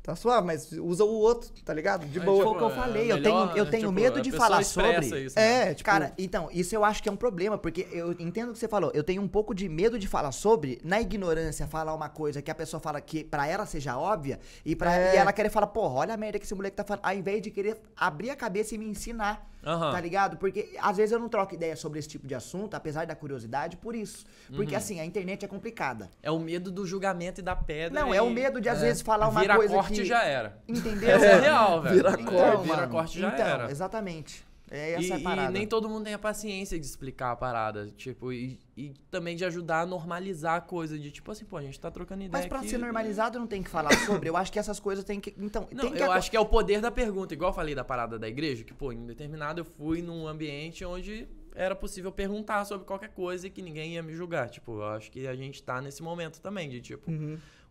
Tá 0.10 0.16
suave, 0.16 0.48
mas 0.48 0.72
usa 0.72 1.04
o 1.04 1.08
outro, 1.14 1.52
tá 1.64 1.72
ligado? 1.72 2.04
De 2.08 2.18
É, 2.18 2.24
boa. 2.24 2.44
Foi 2.44 2.54
o 2.54 2.58
que 2.58 2.64
eu 2.64 2.70
é 2.70 2.76
falei, 2.76 3.12
eu 3.12 3.18
melhor, 3.18 3.50
tenho- 3.54 3.58
eu 3.60 3.70
tenho 3.70 3.82
tipo, 3.90 3.92
medo 3.92 4.22
de 4.22 4.32
falar 4.32 4.64
sobre. 4.64 5.06
Isso, 5.26 5.36
né? 5.36 5.70
É, 5.70 5.74
tipo, 5.76 5.86
Cara, 5.86 6.14
então, 6.18 6.50
isso 6.52 6.74
eu 6.76 6.84
acho 6.84 7.04
que 7.04 7.08
é 7.10 7.12
um 7.12 7.16
problema, 7.16 7.60
porque 7.60 7.88
eu 7.92 8.14
entendo 8.14 8.50
o 8.50 8.54
que 8.54 8.58
você 8.60 8.68
falou. 8.68 8.90
Eu 8.96 9.04
tenho 9.04 9.22
um 9.22 9.28
pouco 9.28 9.54
de 9.54 9.70
medo 9.70 10.00
de 10.00 10.08
falar 10.08 10.32
sobre, 10.32 10.82
na 10.84 11.00
ignorância, 11.00 11.68
falar 11.68 11.94
uma 11.94 12.10
coisa 12.10 12.42
que 12.42 12.50
a 12.50 12.56
pessoa 12.56 12.80
fala 12.80 13.00
que 13.00 13.24
pra 13.24 13.46
ela 13.48 13.68
seja 13.68 14.00
óbvia, 14.00 14.40
e, 14.66 14.76
pra, 14.76 14.96
É. 14.96 15.14
e 15.14 15.18
ela 15.18 15.32
querer 15.32 15.50
falar, 15.52 15.68
porra, 15.68 15.94
olha 16.00 16.14
a 16.16 16.18
merda 16.18 16.40
que 16.40 16.46
esse 16.46 16.56
moleque 16.56 16.76
tá 16.76 16.84
falando, 16.84 17.06
ao 17.06 17.14
invés 17.14 17.40
de 17.44 17.52
querer 17.52 17.78
abrir 17.96 18.32
a 18.32 18.36
cabeça 18.36 18.74
e 18.74 18.80
me 18.80 18.88
ensinar. 18.88 19.48
Aham. 19.66 19.92
Tá 19.92 20.00
ligado? 20.00 20.38
Porque 20.38 20.70
às 20.80 20.96
vezes 20.98 21.12
eu 21.12 21.20
não 21.20 21.28
troco 21.30 21.54
ideia 21.54 21.76
sobre 21.76 22.00
esse 22.00 22.08
tipo 22.08 22.26
de 22.26 22.34
assunto, 22.34 22.76
apesar 22.76 23.06
da 23.06 23.16
curiosidade, 23.16 23.76
por 23.78 23.94
isso. 23.96 24.26
Porque 24.56 24.72
Uhum. 24.74 24.78
assim, 24.78 25.00
a 25.00 25.06
internet 25.06 25.44
é 25.44 25.48
complicada. 25.48 26.10
É 26.24 26.32
o 26.32 26.40
medo 26.40 26.72
do 26.72 26.86
julgamento 26.88 27.42
e 27.42 27.44
da 27.44 27.56
pedra. 27.56 28.00
Não, 28.00 28.14
e- 28.14 28.18
é 28.18 28.22
o 28.22 28.30
medo 28.30 28.62
de 28.62 28.70
às 28.70 28.82
vezes 28.82 29.02
falar 29.02 29.28
uma 29.28 29.42
Vira 29.42 29.56
coisa 29.56 29.74
corte 29.74 29.94
que... 30.02 30.06
já 30.06 30.24
era. 30.24 30.58
Entendeu? 30.68 31.10
Essa 31.10 31.26
é 31.26 31.40
real, 31.42 31.82
velho. 31.82 31.96
Vira 31.96 32.12
Então, 32.20 32.26
corte. 32.26 32.64
Vira 32.70 32.88
corte 32.88 33.20
já 33.20 33.28
então, 33.30 33.46
era. 33.46 33.70
exatamente. 33.72 34.48
É 34.72 34.92
essa 34.92 35.08
e, 35.08 35.12
é 35.12 35.16
a 35.16 35.20
parada. 35.20 35.50
e 35.50 35.54
nem 35.54 35.68
todo 35.68 35.90
mundo 35.90 36.04
tem 36.04 36.14
a 36.14 36.20
paciência 36.20 36.80
de 36.80 36.86
explicar 36.86 37.32
a 37.32 37.36
parada. 37.36 37.90
Tipo, 37.98 38.32
e, 38.32 38.60
e 38.78 38.94
também 39.10 39.36
de 39.36 39.44
ajudar 39.46 39.82
a 39.82 39.86
normalizar 39.86 40.56
a 40.56 40.62
coisa. 40.62 40.98
De 40.98 41.12
tipo 41.12 41.32
assim, 41.32 41.46
pô, 41.46 41.58
a 41.58 41.62
gente 41.62 41.80
tá 41.80 41.90
trocando 41.90 42.24
ideia. 42.24 42.44
Mas 42.44 42.48
pra 42.48 42.60
aqui, 42.60 42.70
ser 42.70 42.78
normalizado 42.78 43.40
não 43.40 43.48
tem 43.48 43.64
que 43.64 43.70
falar 43.70 43.92
sobre. 44.06 44.30
Eu 44.30 44.38
acho 44.38 44.52
que 44.52 44.60
essas 44.60 44.80
coisas 44.80 45.04
tem 45.04 45.20
que. 45.20 45.34
Então, 45.38 45.68
Não, 45.72 45.86
tem 45.86 45.94
que 45.94 46.02
eu 46.02 46.12
acho 46.12 46.30
que 46.30 46.38
é 46.38 46.40
o 46.40 46.46
poder 46.46 46.82
da 46.82 46.92
pergunta. 46.92 47.34
Igual 47.34 47.52
eu 47.52 47.56
falei 47.56 47.74
da 47.74 47.84
parada 47.84 48.20
da 48.20 48.28
igreja, 48.28 48.64
que, 48.64 48.74
pô, 48.74 48.92
em 48.92 49.06
determinado 49.06 49.62
eu 49.62 49.66
fui 49.66 50.02
num 50.02 50.28
ambiente 50.28 50.86
onde 50.86 51.28
era 51.56 51.76
possível 51.76 52.12
perguntar 52.12 52.64
sobre 52.66 52.86
qualquer 52.86 53.10
coisa 53.10 53.48
e 53.48 53.50
que 53.50 53.62
ninguém 53.62 53.94
ia 53.94 54.04
me 54.04 54.14
julgar. 54.14 54.50
Tipo, 54.50 54.78
eu 54.78 54.86
acho 54.86 55.12
que 55.12 55.28
a 55.28 55.36
gente 55.36 55.62
tá 55.62 55.82
nesse 55.82 56.02
momento 56.02 56.40
também, 56.40 56.70
de 56.70 56.80
tipo, 56.80 57.12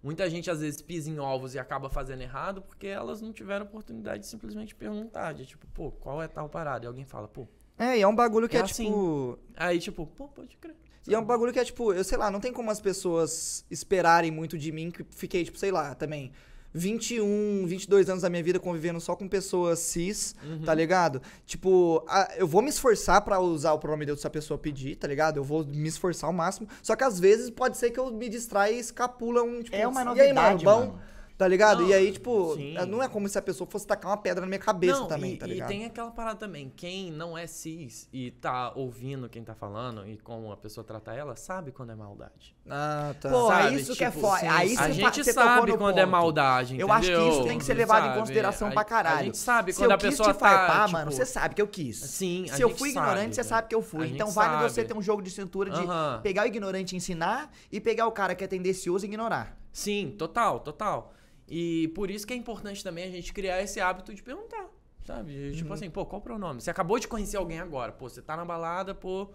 muita 0.02 0.28
gente 0.28 0.50
às 0.50 0.60
vezes 0.60 0.80
pisa 0.80 1.10
em 1.10 1.18
ovos 1.18 1.54
e 1.54 1.58
acaba 1.58 1.88
fazendo 1.88 2.22
errado 2.22 2.62
porque 2.62 2.86
elas 2.86 3.20
não 3.20 3.32
tiveram 3.32 3.66
oportunidade 3.66 4.20
de 4.20 4.26
simplesmente 4.26 4.74
perguntar. 4.74 5.32
De 5.32 5.46
tipo, 5.46 5.66
pô, 5.68 5.90
qual 5.90 6.22
é 6.22 6.28
tal 6.28 6.48
parada? 6.48 6.84
E 6.84 6.88
alguém 6.88 7.04
fala, 7.04 7.28
pô. 7.28 7.46
É, 7.78 7.98
e 7.98 8.02
é 8.02 8.08
um 8.08 8.14
bagulho 8.14 8.48
que 8.48 8.56
É 8.56 8.60
é, 8.60 8.62
assim. 8.64 8.86
tipo. 8.86 9.38
Aí, 9.56 9.78
tipo, 9.78 10.06
pô, 10.06 10.28
pode 10.28 10.56
crer. 10.56 10.74
E 11.06 11.14
é 11.14 11.18
um 11.18 11.24
bagulho 11.24 11.52
que 11.52 11.58
é 11.58 11.64
tipo, 11.64 11.92
eu 11.92 12.04
sei 12.04 12.18
lá, 12.18 12.30
não 12.30 12.38
tem 12.40 12.52
como 12.52 12.70
as 12.70 12.80
pessoas 12.80 13.64
esperarem 13.70 14.30
muito 14.30 14.58
de 14.58 14.70
mim, 14.70 14.90
que 14.90 15.02
fiquei, 15.10 15.42
tipo, 15.42 15.58
sei 15.58 15.70
lá, 15.70 15.94
também. 15.94 16.32
21, 16.74 17.64
22 17.66 18.08
anos 18.08 18.22
da 18.22 18.30
minha 18.30 18.42
vida 18.42 18.58
convivendo 18.58 19.00
só 19.00 19.14
com 19.16 19.28
pessoas 19.28 19.78
cis, 19.78 20.34
Uhum. 20.44 20.62
tá 20.62 20.74
ligado? 20.74 21.20
Tipo, 21.46 22.04
a- 22.08 22.28
eu 22.36 22.46
vou 22.46 22.62
me 22.62 22.68
esforçar 22.68 23.20
pra 23.22 23.38
usar 23.40 23.72
o 23.72 23.78
pronome 23.78 24.06
Deus 24.06 24.20
se 24.20 24.26
a 24.26 24.30
pessoa 24.30 24.58
pedir, 24.58 24.96
tá 24.96 25.06
ligado? 25.08 25.36
Eu 25.38 25.44
vou 25.44 25.64
me 25.64 25.88
esforçar 25.88 26.28
ao 26.28 26.32
máximo. 26.32 26.68
Só 26.82 26.94
que 26.96 27.04
às 27.04 27.18
vezes 27.18 27.50
pode 27.50 27.76
ser 27.76 27.90
que 27.90 27.98
eu 27.98 28.10
me 28.12 28.28
distraia 28.28 28.72
e 28.72 28.78
escapula 28.78 29.42
um, 29.42 29.62
tipo, 29.62 29.76
É 29.76 29.86
uma 29.86 30.00
e 30.02 30.20
aí, 30.20 30.32
novidade, 30.32 30.64
bom? 30.64 30.80
mano. 30.80 31.00
Tá 31.38 31.46
ligado? 31.46 31.82
Não, 31.82 31.88
e 31.88 31.94
aí, 31.94 32.10
tipo, 32.10 32.56
sim. 32.56 32.74
não 32.88 33.00
é 33.00 33.08
como 33.08 33.28
se 33.28 33.38
a 33.38 33.42
pessoa 33.42 33.64
fosse 33.70 33.86
tacar 33.86 34.10
uma 34.10 34.16
pedra 34.16 34.40
na 34.40 34.46
minha 34.48 34.58
cabeça 34.58 34.98
Não, 34.98 35.06
também, 35.06 35.34
e, 35.34 35.36
tá 35.36 35.46
e 35.46 35.50
ligado? 35.50 35.68
tem 35.68 35.84
aquela 35.84 36.10
parada 36.10 36.34
também. 36.36 36.72
Quem 36.76 37.12
não 37.12 37.38
é 37.38 37.46
cis 37.46 38.08
e 38.12 38.32
tá 38.32 38.72
ouvindo 38.74 39.28
quem 39.28 39.44
tá 39.44 39.54
falando 39.54 40.04
e 40.04 40.16
como 40.18 40.50
a 40.50 40.56
pessoa 40.56 40.82
trata 40.82 41.12
ela, 41.14 41.36
sabe 41.36 41.70
quando 41.70 41.92
é 41.92 41.94
maldade. 41.94 42.56
Ah, 42.68 43.14
tá. 43.20 43.30
Pô, 43.30 43.46
sabe? 43.46 43.76
isso 43.76 43.94
que 43.94 44.02
é 44.04 44.10
Tipo, 44.10 44.20
foda. 44.22 44.52
Aí 44.52 44.76
a 44.76 44.90
gente 44.90 45.32
sabe 45.32 45.76
quando 45.76 45.96
é 45.98 46.02
ponto. 46.02 46.10
maldade, 46.10 46.76
Eu 46.76 46.90
acho 46.92 47.06
que 47.06 47.12
isso 47.12 47.22
entendeu? 47.26 47.44
tem 47.46 47.58
que 47.58 47.64
ser 47.64 47.74
levado 47.74 48.02
em 48.02 48.06
Sabe? 48.08 48.18
consideração 48.18 48.68
A- 48.68 48.70
pra 48.72 48.84
caralho. 48.84 49.18
A 49.20 49.22
gente 49.22 49.38
sabe 49.38 49.72
Se 49.72 49.78
quando 49.78 49.90
eu 49.92 49.94
a 49.94 49.98
quis 49.98 50.10
pessoa 50.10 50.34
te 50.34 50.40
farpar, 50.40 50.66
tá, 50.86 50.88
mano, 50.88 51.04
tipo, 51.10 51.16
você 51.22 51.24
sabe 51.24 51.54
que 51.54 51.62
eu 51.62 51.68
quis. 51.68 51.98
Sim, 51.98 52.46
a 52.50 52.54
Se 52.56 52.62
eu 52.62 52.70
fui 52.70 52.90
sabe, 52.90 53.06
ignorante, 53.06 53.36
você 53.36 53.42
velho. 53.42 53.48
sabe 53.48 53.68
que 53.68 53.74
eu 53.76 53.82
fui. 53.82 54.06
A 54.06 54.08
Então 54.08 54.28
vale 54.32 54.54
sabe. 54.54 54.70
você 54.72 54.84
ter 54.84 54.96
um 54.96 55.02
jogo 55.02 55.22
de 55.22 55.30
cintura 55.30 55.70
de 55.70 55.82
pegar 56.20 56.42
o 56.42 56.46
ignorante 56.48 56.94
e 56.94 56.96
ensinar 56.96 57.48
e 57.70 57.80
pegar 57.80 58.08
o 58.08 58.12
cara 58.12 58.34
que 58.34 58.42
é 58.42 58.46
tendencioso 58.48 59.04
e 59.04 59.08
ignorar. 59.08 59.56
Sim, 59.72 60.16
total, 60.18 60.58
total. 60.58 61.12
E 61.48 61.88
por 61.94 62.10
isso 62.10 62.26
que 62.26 62.32
é 62.32 62.36
importante 62.36 62.84
também 62.84 63.04
a 63.04 63.10
gente 63.10 63.32
criar 63.32 63.62
esse 63.62 63.80
hábito 63.80 64.12
de 64.14 64.22
perguntar, 64.22 64.66
sabe? 65.06 65.32
De, 65.32 65.38
Uhum. 65.48 65.52
Tipo 65.56 65.72
assim, 65.72 65.88
pô, 65.90 66.04
qual 66.04 66.20
o 66.20 66.22
pronome? 66.22 66.60
Você 66.60 66.70
acabou 66.70 66.98
de 66.98 67.08
conhecer 67.08 67.36
alguém 67.38 67.58
agora, 67.58 67.90
pô, 67.92 68.08
você 68.08 68.20
tá 68.20 68.36
na 68.36 68.44
balada, 68.44 68.94
pô, 68.94 69.28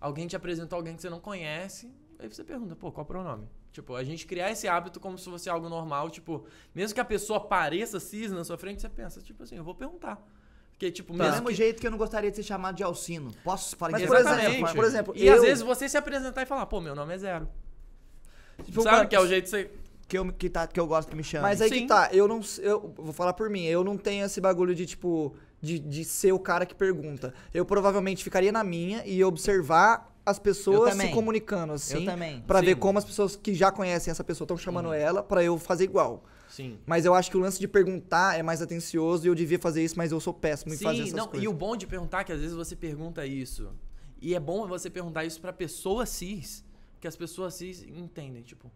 alguém 0.00 0.26
te 0.26 0.36
apresentou 0.36 0.76
alguém 0.76 0.94
que 0.94 1.00
você 1.00 1.08
não 1.08 1.20
conhece, 1.20 1.90
aí 2.18 2.28
você 2.28 2.44
pergunta, 2.44 2.76
pô, 2.76 2.92
qual 2.92 3.04
o 3.04 3.06
pronome? 3.06 3.48
Tipo, 3.72 3.96
a 3.96 4.04
gente 4.04 4.26
criar 4.26 4.50
esse 4.52 4.68
hábito 4.68 5.00
como 5.00 5.16
se 5.18 5.24
fosse 5.28 5.48
algo 5.48 5.68
normal, 5.68 6.10
tipo, 6.10 6.44
mesmo 6.74 6.94
que 6.94 7.00
a 7.00 7.04
pessoa 7.04 7.40
pareça 7.40 7.98
cis 7.98 8.30
na 8.30 8.44
sua 8.44 8.58
frente, 8.58 8.82
você 8.82 8.88
pensa, 8.88 9.20
tipo 9.22 9.42
assim, 9.42 9.56
eu 9.56 9.64
vou 9.64 9.74
perguntar. 9.74 10.22
Porque, 10.70 10.90
tipo, 10.90 11.12
Do 11.12 11.18
mesmo 11.18 11.48
que... 11.48 11.54
jeito 11.54 11.80
que 11.80 11.86
eu 11.86 11.90
não 11.90 11.98
gostaria 11.98 12.30
de 12.30 12.36
ser 12.36 12.42
chamado 12.42 12.76
de 12.76 12.82
Alcino. 12.82 13.32
Posso 13.42 13.76
falar 13.76 13.92
Mas, 13.92 14.02
de 14.02 14.06
por 14.08 14.16
exemplo, 14.16 14.74
por 14.74 14.84
exemplo, 14.84 15.12
E 15.16 15.26
eu- 15.26 15.34
às 15.34 15.40
vezes 15.40 15.62
você 15.62 15.88
se 15.88 15.96
apresentar 15.96 16.42
e 16.42 16.46
falar, 16.46 16.66
pô, 16.66 16.80
meu 16.80 16.94
nome 16.94 17.14
é 17.14 17.18
Zero. 17.18 17.48
Tipo, 18.64 18.82
Sabe 18.82 18.96
mano, 18.98 19.08
que 19.08 19.16
é 19.16 19.20
o 19.20 19.26
jeito 19.26 19.44
de 19.44 19.50
você... 19.50 19.70
que, 20.14 20.18
eu, 20.18 20.32
que, 20.32 20.48
tá, 20.48 20.66
que 20.66 20.78
eu 20.78 20.86
gosto 20.86 21.08
que 21.08 21.16
me 21.16 21.24
chame. 21.24 21.42
Mas 21.42 21.60
aí 21.60 21.68
Sim. 21.68 21.80
que 21.80 21.86
tá, 21.86 22.08
eu 22.12 22.28
não. 22.28 22.40
Eu 22.60 22.94
vou 22.96 23.12
falar 23.12 23.32
por 23.32 23.50
mim, 23.50 23.64
eu 23.64 23.82
não 23.82 23.96
tenho 23.96 24.24
esse 24.24 24.40
bagulho 24.40 24.74
de, 24.74 24.86
tipo, 24.86 25.34
de, 25.60 25.78
de 25.80 26.04
ser 26.04 26.32
o 26.32 26.38
cara 26.38 26.64
que 26.64 26.74
pergunta. 26.74 27.34
Eu 27.52 27.64
provavelmente 27.64 28.22
ficaria 28.22 28.52
na 28.52 28.62
minha 28.62 29.04
e 29.04 29.24
observar 29.24 30.14
as 30.24 30.38
pessoas 30.38 30.94
se 30.94 31.08
comunicando, 31.08 31.72
assim. 31.72 31.96
Eu 31.96 32.04
também. 32.04 32.40
Pra 32.42 32.60
Sim. 32.60 32.66
ver 32.66 32.76
como 32.76 32.98
as 32.98 33.04
pessoas 33.04 33.34
que 33.34 33.52
já 33.54 33.72
conhecem 33.72 34.10
essa 34.10 34.22
pessoa 34.22 34.46
estão 34.46 34.56
chamando 34.56 34.92
ela, 34.92 35.22
pra 35.22 35.42
eu 35.42 35.58
fazer 35.58 35.84
igual. 35.84 36.24
Sim. 36.48 36.78
Mas 36.86 37.04
eu 37.04 37.12
acho 37.12 37.28
que 37.28 37.36
o 37.36 37.40
lance 37.40 37.58
de 37.58 37.66
perguntar 37.66 38.38
é 38.38 38.42
mais 38.42 38.62
atencioso 38.62 39.26
e 39.26 39.28
eu 39.28 39.34
devia 39.34 39.58
fazer 39.58 39.82
isso, 39.82 39.98
mas 39.98 40.12
eu 40.12 40.20
sou 40.20 40.32
péssimo 40.32 40.72
em 40.72 40.78
fazer 40.78 40.96
Sim, 40.98 41.02
essas 41.02 41.14
não, 41.14 41.26
coisas. 41.26 41.44
e 41.44 41.48
o 41.48 41.52
bom 41.52 41.76
de 41.76 41.88
perguntar 41.88 42.20
é 42.20 42.24
que 42.24 42.32
às 42.32 42.40
vezes 42.40 42.54
você 42.54 42.76
pergunta 42.76 43.26
isso. 43.26 43.72
E 44.22 44.32
é 44.32 44.40
bom 44.40 44.64
você 44.68 44.88
perguntar 44.88 45.24
isso 45.24 45.40
pra 45.40 45.52
pessoa 45.52 46.06
cis, 46.06 46.64
que 47.00 47.08
as 47.08 47.16
pessoas 47.16 47.54
cis 47.54 47.82
entendem, 47.82 48.42
tipo, 48.42 48.70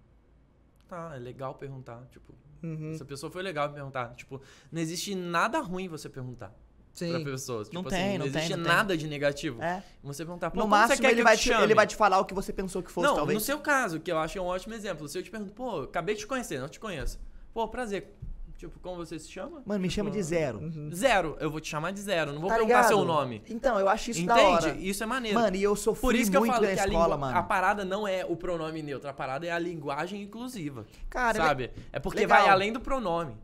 tá, 0.88 1.12
é 1.14 1.18
legal 1.18 1.54
perguntar, 1.54 2.04
tipo, 2.10 2.34
Uhum. 2.62 2.90
essa 2.92 3.04
pessoa 3.04 3.30
foi 3.30 3.42
legal 3.42 3.70
perguntar, 3.72 4.14
tipo, 4.16 4.40
não 4.72 4.80
existe 4.80 5.14
nada 5.14 5.60
ruim 5.60 5.86
você 5.86 6.08
perguntar 6.08 6.48
pra 6.48 7.06
Sim. 7.06 7.22
pessoas, 7.24 7.70
Não 7.70 7.82
tipo 7.82 7.90
tem, 7.90 8.08
assim, 8.08 8.18
não 8.18 8.26
tem, 8.28 8.34
existe 8.42 8.56
não 8.56 8.64
tem. 8.64 8.72
nada 8.74 8.96
de 8.96 9.06
negativo. 9.06 9.62
É. 9.62 9.84
Você 10.02 10.24
perguntar, 10.24 10.50
pô, 10.50 10.56
No 10.56 10.62
como 10.62 10.74
você 10.74 10.80
máximo, 10.80 11.00
quer 11.02 11.08
ele 11.12 11.16
que 11.18 11.22
vai, 11.22 11.36
te 11.36 11.52
ele 11.52 11.74
vai 11.74 11.86
te 11.86 11.94
falar 11.94 12.18
o 12.18 12.24
que 12.24 12.34
você 12.34 12.52
pensou 12.52 12.82
que 12.82 12.90
fosse, 12.90 13.06
não, 13.06 13.14
talvez. 13.14 13.38
no 13.38 13.44
seu 13.44 13.60
caso, 13.60 14.00
que 14.00 14.10
eu 14.10 14.18
acho 14.18 14.40
um 14.40 14.44
ótimo 14.46 14.74
exemplo. 14.74 15.08
Se 15.08 15.16
eu 15.16 15.22
te 15.22 15.30
pergunto, 15.30 15.52
pô, 15.52 15.82
acabei 15.82 16.16
de 16.16 16.22
te 16.22 16.26
conhecer, 16.26 16.58
não 16.58 16.68
te 16.68 16.80
conheço. 16.80 17.20
Pô, 17.54 17.68
prazer. 17.68 18.16
Tipo, 18.58 18.76
como 18.80 18.96
você 18.96 19.20
se 19.20 19.30
chama? 19.30 19.62
Mano, 19.64 19.78
me 19.80 19.88
chama 19.88 20.10
de 20.10 20.20
zero. 20.20 20.60
Zero. 20.92 21.36
Eu 21.38 21.48
vou 21.48 21.60
te 21.60 21.68
chamar 21.68 21.92
de 21.92 22.00
zero. 22.00 22.32
Não 22.32 22.40
vou 22.40 22.48
Tá 22.50 22.56
perguntar 22.56 22.74
ligado? 22.78 22.88
seu 22.88 23.04
nome. 23.04 23.40
Então, 23.48 23.78
eu 23.78 23.88
acho 23.88 24.10
isso 24.10 24.26
da 24.26 24.34
Entende? 24.34 24.66
hora. 24.66 24.76
Isso 24.80 25.02
é 25.04 25.06
maneiro. 25.06 25.38
Mano, 25.38 25.56
e 25.56 25.62
eu 25.62 25.76
sofri 25.76 26.00
Por 26.00 26.14
isso 26.16 26.28
que 26.28 26.36
eu 26.36 26.44
falo 26.44 26.60
que 26.62 26.66
a, 26.66 26.72
escola, 26.74 26.88
língua- 27.04 27.16
mano. 27.16 27.38
a 27.38 27.42
parada 27.44 27.84
não 27.84 28.06
é 28.08 28.24
o 28.26 28.34
pronome 28.34 28.82
neutro, 28.82 29.08
a 29.08 29.12
parada 29.12 29.46
é 29.46 29.50
a 29.52 29.58
linguagem 29.60 30.22
inclusiva. 30.22 30.84
Cara, 31.08 31.36
sabe? 31.38 31.70
É 31.92 32.00
porque 32.00 32.18
legal. 32.22 32.40
vai 32.40 32.48
além 32.48 32.72
do 32.72 32.80
pronome. 32.80 33.36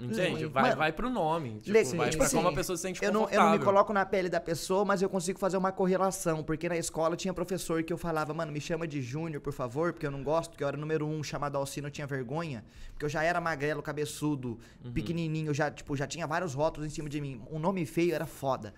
Entende? 0.00 0.46
Vai, 0.46 0.62
Mano, 0.62 0.76
vai 0.76 0.92
pro 0.92 1.10
nome. 1.10 1.58
Tipo, 1.60 1.70
Le- 1.70 1.84
vai 1.84 2.08
tipo 2.08 2.16
pra 2.18 2.26
assim, 2.26 2.36
como 2.36 2.48
a 2.48 2.52
pessoa 2.52 2.76
se 2.76 2.82
sente 2.82 3.04
eu 3.04 3.12
não, 3.12 3.28
eu 3.28 3.40
não 3.40 3.50
me 3.50 3.58
coloco 3.58 3.92
na 3.92 4.04
pele 4.06 4.28
da 4.28 4.40
pessoa, 4.40 4.84
mas 4.84 5.02
eu 5.02 5.08
consigo 5.08 5.38
fazer 5.38 5.56
uma 5.56 5.70
correlação. 5.72 6.42
Porque 6.42 6.68
na 6.68 6.76
escola 6.76 7.16
tinha 7.16 7.34
professor 7.34 7.82
que 7.82 7.92
eu 7.92 7.98
falava, 7.98 8.32
mano, 8.32 8.50
me 8.52 8.60
chama 8.60 8.86
de 8.86 9.02
Júnior, 9.02 9.40
por 9.42 9.52
favor, 9.52 9.92
porque 9.92 10.06
eu 10.06 10.10
não 10.10 10.22
gosto, 10.22 10.50
porque 10.52 10.64
eu 10.64 10.68
era 10.68 10.76
número 10.76 11.06
um, 11.06 11.22
chamado 11.22 11.56
Alcino, 11.56 11.88
eu 11.88 11.90
tinha 11.90 12.06
vergonha. 12.06 12.64
Porque 12.92 13.04
eu 13.04 13.08
já 13.08 13.22
era 13.22 13.40
magrelo, 13.40 13.82
cabeçudo, 13.82 14.58
Uhum. 14.84 14.92
pequenininho, 14.92 15.48
eu 15.50 15.54
já, 15.54 15.70
tipo, 15.70 15.96
já 15.96 16.06
tinha 16.06 16.26
vários 16.26 16.54
rótulos 16.54 16.86
em 16.90 16.94
cima 16.94 17.08
de 17.08 17.20
mim. 17.20 17.42
Um 17.50 17.58
nome 17.58 17.84
feio 17.84 18.14
era 18.14 18.26
foda. 18.26 18.72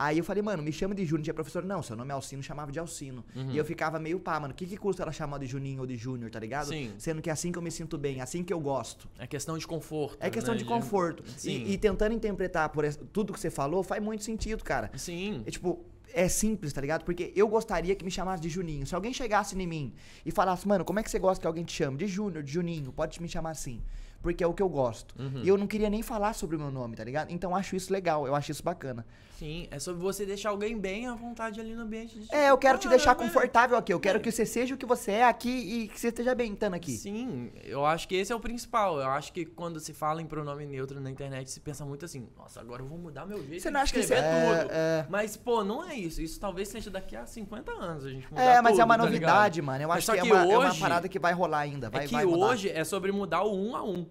Aí 0.00 0.18
eu 0.18 0.22
falei, 0.24 0.40
mano, 0.44 0.62
me 0.62 0.70
chama 0.72 0.94
de 0.94 1.04
Júnior. 1.04 1.24
Tinha 1.24 1.34
professor, 1.34 1.64
não, 1.64 1.82
seu 1.82 1.96
nome 1.96 2.10
é 2.10 2.14
Alcino, 2.14 2.40
chamava 2.40 2.70
de 2.70 2.78
Alcino. 2.78 3.24
Uhum. 3.34 3.50
E 3.50 3.58
eu 3.58 3.64
ficava 3.64 3.98
meio 3.98 4.20
pá, 4.20 4.38
mano, 4.38 4.54
o 4.54 4.56
que, 4.56 4.64
que 4.64 4.76
custa 4.76 5.02
ela 5.02 5.10
chamar 5.10 5.38
de 5.38 5.46
Juninho 5.46 5.80
ou 5.80 5.86
de 5.88 5.96
Júnior, 5.96 6.30
tá 6.30 6.38
ligado? 6.38 6.68
Sim. 6.68 6.92
Sendo 6.98 7.20
que 7.20 7.28
é 7.28 7.32
assim 7.32 7.50
que 7.50 7.58
eu 7.58 7.62
me 7.62 7.70
sinto 7.72 7.98
bem, 7.98 8.20
assim 8.20 8.44
que 8.44 8.52
eu 8.52 8.60
gosto. 8.60 9.08
É 9.18 9.26
questão 9.26 9.58
de 9.58 9.66
conforto. 9.66 10.16
É 10.20 10.30
questão 10.30 10.54
né, 10.54 10.58
de 10.58 10.64
conforto. 10.64 11.24
Sim. 11.36 11.64
E, 11.64 11.72
e 11.72 11.78
tentando 11.78 12.14
interpretar 12.14 12.68
por 12.68 12.84
esse- 12.84 12.98
tudo 13.12 13.32
que 13.32 13.40
você 13.40 13.50
falou, 13.50 13.82
faz 13.82 14.00
muito 14.00 14.22
sentido, 14.22 14.62
cara. 14.62 14.88
Sim. 14.96 15.42
É 15.44 15.50
tipo, 15.50 15.84
é 16.14 16.28
simples, 16.28 16.72
tá 16.72 16.80
ligado? 16.80 17.02
Porque 17.04 17.32
eu 17.34 17.48
gostaria 17.48 17.94
que 17.96 18.04
me 18.04 18.10
chamasse 18.12 18.40
de 18.40 18.48
Juninho. 18.48 18.86
Se 18.86 18.94
alguém 18.94 19.12
chegasse 19.12 19.60
em 19.60 19.66
mim 19.66 19.92
e 20.24 20.30
falasse, 20.30 20.66
mano, 20.68 20.84
como 20.84 21.00
é 21.00 21.02
que 21.02 21.10
você 21.10 21.18
gosta 21.18 21.40
que 21.40 21.46
alguém 21.48 21.64
te 21.64 21.72
chame? 21.72 21.96
De 21.96 22.06
Júnior, 22.06 22.44
de 22.44 22.52
Juninho, 22.52 22.92
pode 22.92 23.20
me 23.20 23.28
chamar 23.28 23.50
assim. 23.50 23.82
Porque 24.22 24.42
é 24.42 24.46
o 24.46 24.52
que 24.54 24.62
eu 24.62 24.68
gosto. 24.68 25.14
Uhum. 25.20 25.42
E 25.44 25.48
eu 25.48 25.56
não 25.58 25.66
queria 25.66 25.88
nem 25.90 26.02
falar 26.02 26.32
sobre 26.34 26.56
o 26.56 26.58
meu 26.58 26.70
nome, 26.70 26.96
tá 26.96 27.04
ligado? 27.04 27.30
Então 27.30 27.50
eu 27.50 27.56
acho 27.56 27.76
isso 27.76 27.92
legal, 27.92 28.26
eu 28.26 28.34
acho 28.34 28.50
isso 28.52 28.62
bacana. 28.62 29.04
Sim, 29.38 29.68
é 29.70 29.78
sobre 29.78 30.02
você 30.02 30.26
deixar 30.26 30.50
alguém 30.50 30.76
bem 30.76 31.06
à 31.06 31.14
vontade 31.14 31.60
ali 31.60 31.72
no 31.72 31.82
ambiente. 31.82 32.18
De, 32.18 32.34
É, 32.34 32.50
eu 32.50 32.58
quero 32.58 32.76
te 32.76 32.88
deixar 32.88 33.14
velho. 33.14 33.28
confortável 33.28 33.76
aqui. 33.76 33.92
Eu 33.92 34.00
quero 34.00 34.18
que 34.18 34.32
você 34.32 34.44
seja 34.44 34.74
o 34.74 34.78
que 34.78 34.84
você 34.84 35.12
é 35.12 35.24
aqui 35.24 35.48
e 35.84 35.88
que 35.88 36.00
você 36.00 36.08
esteja 36.08 36.34
bem 36.34 36.52
estando 36.54 36.74
aqui. 36.74 36.90
Sim, 36.96 37.52
eu 37.62 37.86
acho 37.86 38.08
que 38.08 38.16
esse 38.16 38.32
é 38.32 38.34
o 38.34 38.40
principal. 38.40 38.98
Eu 38.98 39.08
acho 39.10 39.32
que 39.32 39.44
quando 39.44 39.78
se 39.78 39.92
fala 39.94 40.20
em 40.20 40.26
pronome 40.26 40.66
neutro 40.66 41.00
na 41.00 41.08
internet, 41.08 41.48
se 41.52 41.60
pensa 41.60 41.84
muito 41.84 42.04
assim, 42.04 42.26
nossa, 42.36 42.60
agora 42.60 42.82
eu 42.82 42.86
vou 42.88 42.98
mudar 42.98 43.26
meu 43.26 43.38
jeito 43.46 43.62
Você 43.62 43.70
não 43.70 43.78
acha 43.80 43.92
que 43.92 44.00
isso 44.00 44.12
é- 44.12 44.22
tudo. 44.22 44.72
é- 44.72 45.06
Mas, 45.08 45.36
pô, 45.36 45.62
não 45.62 45.88
é 45.88 45.94
isso. 45.94 46.20
Isso 46.20 46.40
talvez 46.40 46.66
seja 46.68 46.90
daqui 46.90 47.14
a 47.14 47.24
50 47.24 47.70
anos 47.70 48.04
a 48.04 48.10
gente 48.10 48.28
mudar 48.28 48.42
É, 48.42 48.60
mas 48.60 48.72
é 48.72 48.82
tudo, 48.82 48.84
uma 48.86 48.98
tá 48.98 49.04
novidade, 49.04 49.62
mano. 49.62 49.84
Eu 49.84 49.92
acho 49.92 50.06
só 50.06 50.14
que, 50.14 50.18
é, 50.18 50.22
que 50.22 50.32
uma, 50.32 50.42
é 50.42 50.58
uma 50.58 50.68
hoje- 50.70 50.80
parada 50.80 51.08
que 51.08 51.18
vai 51.20 51.32
rolar 51.32 51.60
ainda. 51.60 51.88
Vai, 51.88 52.04
é 52.04 52.08
que 52.08 52.12
vai 52.14 52.26
hoje 52.26 52.68
é 52.70 52.82
sobre 52.82 53.12
mudar 53.12 53.42
o 53.44 53.54
um 53.54 53.76
a 53.76 53.84
um. 53.84 54.04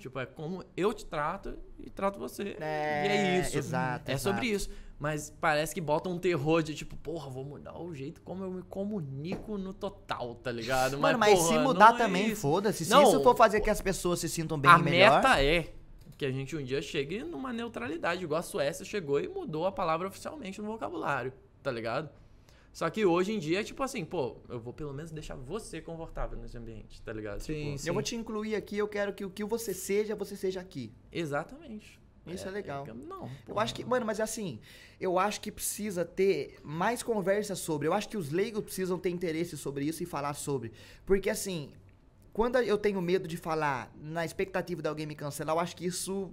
Tipo, 0.00 0.18
é 0.18 0.26
como 0.26 0.64
eu 0.76 0.92
te 0.92 1.04
trato 1.04 1.56
e 1.78 1.88
trato 1.90 2.18
você. 2.18 2.56
É, 2.60 3.04
e 3.04 3.08
é 3.08 3.40
isso. 3.40 3.56
exato, 3.56 4.10
É 4.10 4.14
exato. 4.14 4.34
sobre 4.34 4.48
isso. 4.48 4.68
Mas 4.98 5.30
parece 5.40 5.72
que 5.74 5.80
bota 5.80 6.08
um 6.10 6.18
terror 6.18 6.62
de 6.62 6.74
tipo, 6.74 6.94
porra, 6.96 7.30
vou 7.30 7.42
mudar 7.44 7.78
o 7.80 7.94
jeito 7.94 8.20
como 8.20 8.44
eu 8.44 8.50
me 8.50 8.62
comunico 8.62 9.56
no 9.56 9.72
total, 9.72 10.34
tá 10.34 10.52
ligado? 10.52 10.98
Mano, 10.98 11.18
mas 11.18 11.38
porra, 11.38 11.48
se 11.48 11.58
mudar 11.58 11.94
é 11.94 11.98
também, 11.98 12.26
isso. 12.32 12.42
foda-se. 12.42 12.84
Se 12.84 12.90
Não, 12.90 13.02
isso 13.04 13.22
for 13.22 13.34
fazer 13.34 13.60
que 13.60 13.70
as 13.70 13.80
pessoas 13.80 14.20
se 14.20 14.28
sintam 14.28 14.58
bem 14.58 14.70
a 14.70 14.78
e 14.78 14.82
melhor. 14.82 15.22
meta 15.22 15.42
é 15.42 15.72
que 16.18 16.26
a 16.26 16.30
gente 16.30 16.54
um 16.54 16.62
dia 16.62 16.82
chegue 16.82 17.24
numa 17.24 17.50
neutralidade, 17.50 18.22
igual 18.22 18.40
a 18.40 18.42
Suécia 18.42 18.84
chegou 18.84 19.18
e 19.18 19.26
mudou 19.26 19.64
a 19.64 19.72
palavra 19.72 20.06
oficialmente 20.06 20.60
no 20.60 20.66
vocabulário, 20.66 21.32
tá 21.62 21.70
ligado? 21.70 22.10
Só 22.72 22.88
que 22.88 23.04
hoje 23.04 23.32
em 23.32 23.38
dia 23.38 23.60
é 23.60 23.64
tipo 23.64 23.82
assim, 23.82 24.04
pô, 24.04 24.36
eu 24.48 24.60
vou 24.60 24.72
pelo 24.72 24.92
menos 24.94 25.10
deixar 25.10 25.34
você 25.34 25.80
confortável 25.80 26.38
nesse 26.38 26.56
ambiente, 26.56 27.02
tá 27.02 27.12
ligado? 27.12 27.40
Sim, 27.40 27.64
Tipo, 27.72 27.78
sim. 27.78 27.88
Eu 27.88 27.94
vou 27.94 28.02
te 28.02 28.14
incluir 28.14 28.54
aqui, 28.54 28.78
eu 28.78 28.86
quero 28.86 29.12
que 29.12 29.24
o 29.24 29.30
que 29.30 29.44
você 29.44 29.74
seja, 29.74 30.14
você 30.14 30.36
seja 30.36 30.60
aqui. 30.60 30.92
Exatamente. 31.10 31.98
Isso 32.26 32.46
é 32.46 32.50
legal. 32.50 32.86
não, 32.86 33.24
Eu 33.48 33.54
porra. 33.54 33.62
acho 33.64 33.74
que, 33.74 33.84
mano, 33.84 34.06
mas 34.06 34.20
assim, 34.20 34.60
eu 35.00 35.18
acho 35.18 35.40
que 35.40 35.50
precisa 35.50 36.04
ter 36.04 36.58
mais 36.62 37.02
conversa 37.02 37.56
sobre. 37.56 37.88
Eu 37.88 37.92
acho 37.92 38.08
que 38.08 38.16
os 38.16 38.30
leigos 38.30 38.62
precisam 38.62 38.98
ter 38.98 39.10
interesse 39.10 39.56
sobre 39.56 39.84
isso 39.84 40.02
e 40.02 40.06
falar 40.06 40.34
sobre. 40.34 40.70
Porque 41.04 41.28
assim, 41.28 41.72
quando 42.32 42.56
eu 42.58 42.78
tenho 42.78 43.00
medo 43.02 43.26
de 43.26 43.36
falar 43.36 43.92
na 44.00 44.24
expectativa 44.24 44.80
de 44.80 44.88
alguém 44.88 45.06
me 45.06 45.16
cancelar, 45.16 45.56
eu 45.56 45.60
acho 45.60 45.74
que 45.74 45.84
isso 45.86 46.32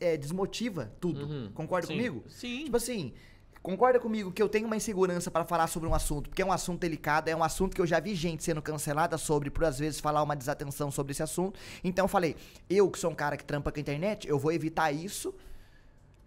é, 0.00 0.18
desmotiva 0.18 0.92
tudo. 1.00 1.24
Uhum. 1.24 1.50
Concorda 1.54 1.86
Sim. 1.86 1.94
comigo? 1.94 2.24
Sim. 2.28 2.64
Tipo 2.64 2.76
assim, 2.76 3.14
concorda 3.62 4.00
comigo 4.00 4.32
que 4.32 4.42
eu 4.42 4.48
tenho 4.48 4.66
uma 4.66 4.76
insegurança 4.76 5.30
pra 5.30 5.44
falar 5.44 5.66
sobre 5.66 5.88
um 5.88 5.94
assunto, 5.94 6.30
porque 6.30 6.42
é 6.42 6.46
um 6.46 6.52
assunto 6.52 6.80
delicado, 6.80 7.28
é 7.28 7.36
um 7.36 7.44
assunto 7.44 7.74
que 7.74 7.80
eu 7.80 7.86
já 7.86 8.00
vi 8.00 8.14
gente 8.14 8.42
sendo 8.42 8.62
cancelada 8.62 9.18
sobre, 9.18 9.50
por 9.50 9.64
às 9.64 9.78
vezes 9.78 10.00
falar 10.00 10.22
uma 10.22 10.36
desatenção 10.36 10.90
sobre 10.90 11.12
esse 11.12 11.22
assunto. 11.22 11.58
Então 11.84 12.04
eu 12.04 12.08
falei, 12.08 12.36
eu 12.68 12.90
que 12.90 12.98
sou 12.98 13.10
um 13.10 13.14
cara 13.14 13.36
que 13.36 13.44
trampa 13.44 13.70
com 13.70 13.78
a 13.78 13.80
internet, 13.80 14.28
eu 14.28 14.38
vou 14.38 14.52
evitar 14.52 14.90
isso. 14.92 15.34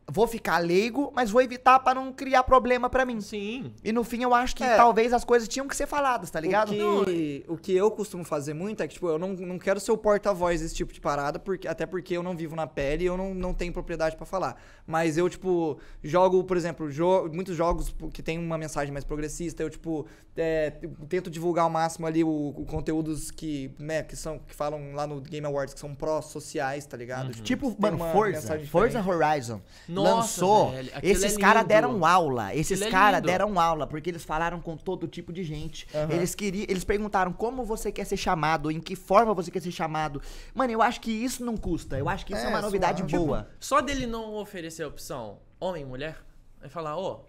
Vou 0.06 0.27
ficar 0.27 0.57
leigo, 0.57 1.11
mas 1.15 1.32
vou 1.32 1.41
evitar 1.41 1.80
pra 1.80 1.93
não 1.95 2.11
criar 2.11 2.43
problema 2.43 2.90
pra 2.90 3.06
mim. 3.06 3.22
Sim. 3.22 3.73
E 3.83 3.91
no 3.93 4.03
fim 4.03 4.22
eu 4.22 4.33
acho 4.33 4.53
que 4.56 4.64
É. 4.64 4.75
talvez 4.75 5.14
as 5.14 5.23
coisas 5.23 5.48
tinham 5.48 5.65
que 5.67 5.75
ser 5.75 5.88
faladas, 5.88 6.30
tá 6.30 6.40
ligado? 6.41 6.72
O 6.73 7.06
que, 7.06 7.45
o 7.48 7.57
que 7.57 7.73
eu 7.73 7.90
costumo 7.90 8.23
fazer 8.25 8.53
muito 8.53 8.83
é 8.83 8.88
que, 8.88 8.95
tipo, 8.95 9.07
eu 9.07 9.17
não, 9.17 9.30
não 9.30 9.57
quero 9.57 9.80
ser 9.80 9.91
o 9.93 9.98
porta-voz 9.98 10.59
desse 10.59 10.75
tipo 10.75 10.91
de 10.91 10.99
parada, 10.99 11.40
porque, 11.40 11.67
até 11.69 11.85
porque 11.85 12.17
eu 12.17 12.22
não 12.22 12.35
vivo 12.35 12.53
na 12.53 12.67
pele 12.67 13.06
e 13.06 13.07
eu 13.07 13.15
não, 13.15 13.33
não 13.33 13.53
tenho 13.53 13.72
propriedade 13.72 14.17
pra 14.17 14.25
falar. 14.25 14.61
Mas 14.85 15.17
eu, 15.17 15.30
tipo, 15.30 15.80
jogo, 16.03 16.43
por 16.43 16.57
exemplo, 16.57 16.91
jo 16.91 17.30
muitos 17.32 17.56
jogos 17.56 17.95
que 18.14 18.22
tem 18.22 18.38
uma 18.38 18.57
mensagem 18.57 18.91
mais 18.91 19.06
progressista, 19.06 19.64
eu, 19.64 19.69
tipo, 19.69 20.06
é, 20.35 20.72
tento 21.07 21.30
divulgar 21.30 21.64
ao 21.64 21.69
máximo 21.69 22.06
ali 22.06 22.23
o, 22.25 22.53
o 22.57 22.65
conteúdos 22.65 23.32
que, 23.32 23.73
né, 23.80 24.03
que 24.03 24.17
são, 24.17 24.38
que 24.40 24.53
falam 24.53 24.93
lá 24.93 25.07
no 25.07 25.22
Game 25.22 25.45
Awards, 25.48 25.73
que 25.73 25.80
são 25.80 25.95
pró-sociais, 25.95 26.85
tá 26.85 26.98
ligado? 26.98 27.32
Tipo, 27.41 27.72
tem 27.72 27.91
mano, 27.91 28.11
Forza, 28.11 28.59
Forza. 28.65 29.01
Horizon 29.01 29.61
Nossa, 29.93 30.15
lançou. 30.45 30.72
velho, 30.72 30.91
esses 31.01 31.35
é 31.35 31.39
caras 31.39 31.65
deram 31.65 32.05
aula. 32.05 32.53
Esses 32.55 32.81
é 32.81 32.89
caras 32.89 33.22
deram 33.22 33.59
aula, 33.59 33.85
porque 33.88 34.09
eles 34.09 34.23
falaram 34.23 34.59
com 34.61 34.75
todo 34.75 35.07
tipo 35.07 35.31
de 35.31 35.43
gente. 35.43 35.88
Eles 36.09 36.33
queriam, 36.35 36.65
eles 36.69 36.83
perguntaram 36.83 37.31
como 37.33 37.63
você 37.63 37.91
quer 37.91 38.05
ser 38.05 38.17
chamado, 38.17 38.69
em 38.72 38.80
que 38.80 38.95
forma 38.95 39.33
você 39.33 39.51
quer 39.51 39.61
ser 39.61 39.72
chamado. 39.72 40.22
Mano, 40.53 40.72
eu 40.72 40.81
acho 40.81 40.99
que 41.01 41.11
isso 41.11 41.43
não 41.45 41.55
custa. 41.57 41.97
Eu 41.97 42.09
acho 42.09 42.25
que 42.25 42.33
isso 42.33 42.43
é, 42.43 42.47
É, 42.47 42.49
uma 42.49 42.61
novidade 42.61 42.99
suave. 42.99 43.17
boa. 43.17 43.47
Só 43.59 43.81
dele 43.81 44.05
não 44.07 44.35
oferecer 44.35 44.83
a 44.83 44.88
opção 44.88 45.39
homem 45.59 45.83
e 45.83 45.85
mulher, 45.85 46.17
vai 46.59 46.69
falar, 46.69 46.97
ó, 46.97 47.22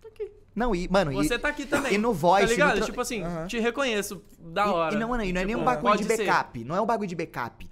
tô 0.00 0.08
aqui. 0.08 0.30
Não, 0.54 0.74
e, 0.74 0.88
mano, 0.88 1.12
Você 1.12 1.34
e, 1.34 1.38
tá 1.38 1.48
aqui 1.48 1.64
também. 1.64 1.94
e 1.94 1.98
no 1.98 2.12
voice, 2.12 2.46
Tá 2.46 2.52
ligado? 2.52 2.80
Tipo 2.84 3.00
assim, 3.00 3.22
te 3.46 3.58
reconheço, 3.60 4.20
da 4.38 4.66
e- 4.66 4.68
hora. 4.68 4.94
E, 4.94 4.98
não, 4.98 5.08
mano, 5.10 5.22
e 5.22 5.32
não 5.32 5.40
é 5.40 5.44
nem 5.44 5.54
um 5.54 5.58
Tipo, 5.60 5.70
bagulho 5.70 5.96
de 5.98 6.04
pode 6.04 6.16
ser. 6.16 6.26
backup. 6.26 6.64
Não 6.64 6.74
é 6.74 6.80
um 6.80 6.86
bagulho 6.86 7.08
de 7.08 7.14
backup. 7.14 7.70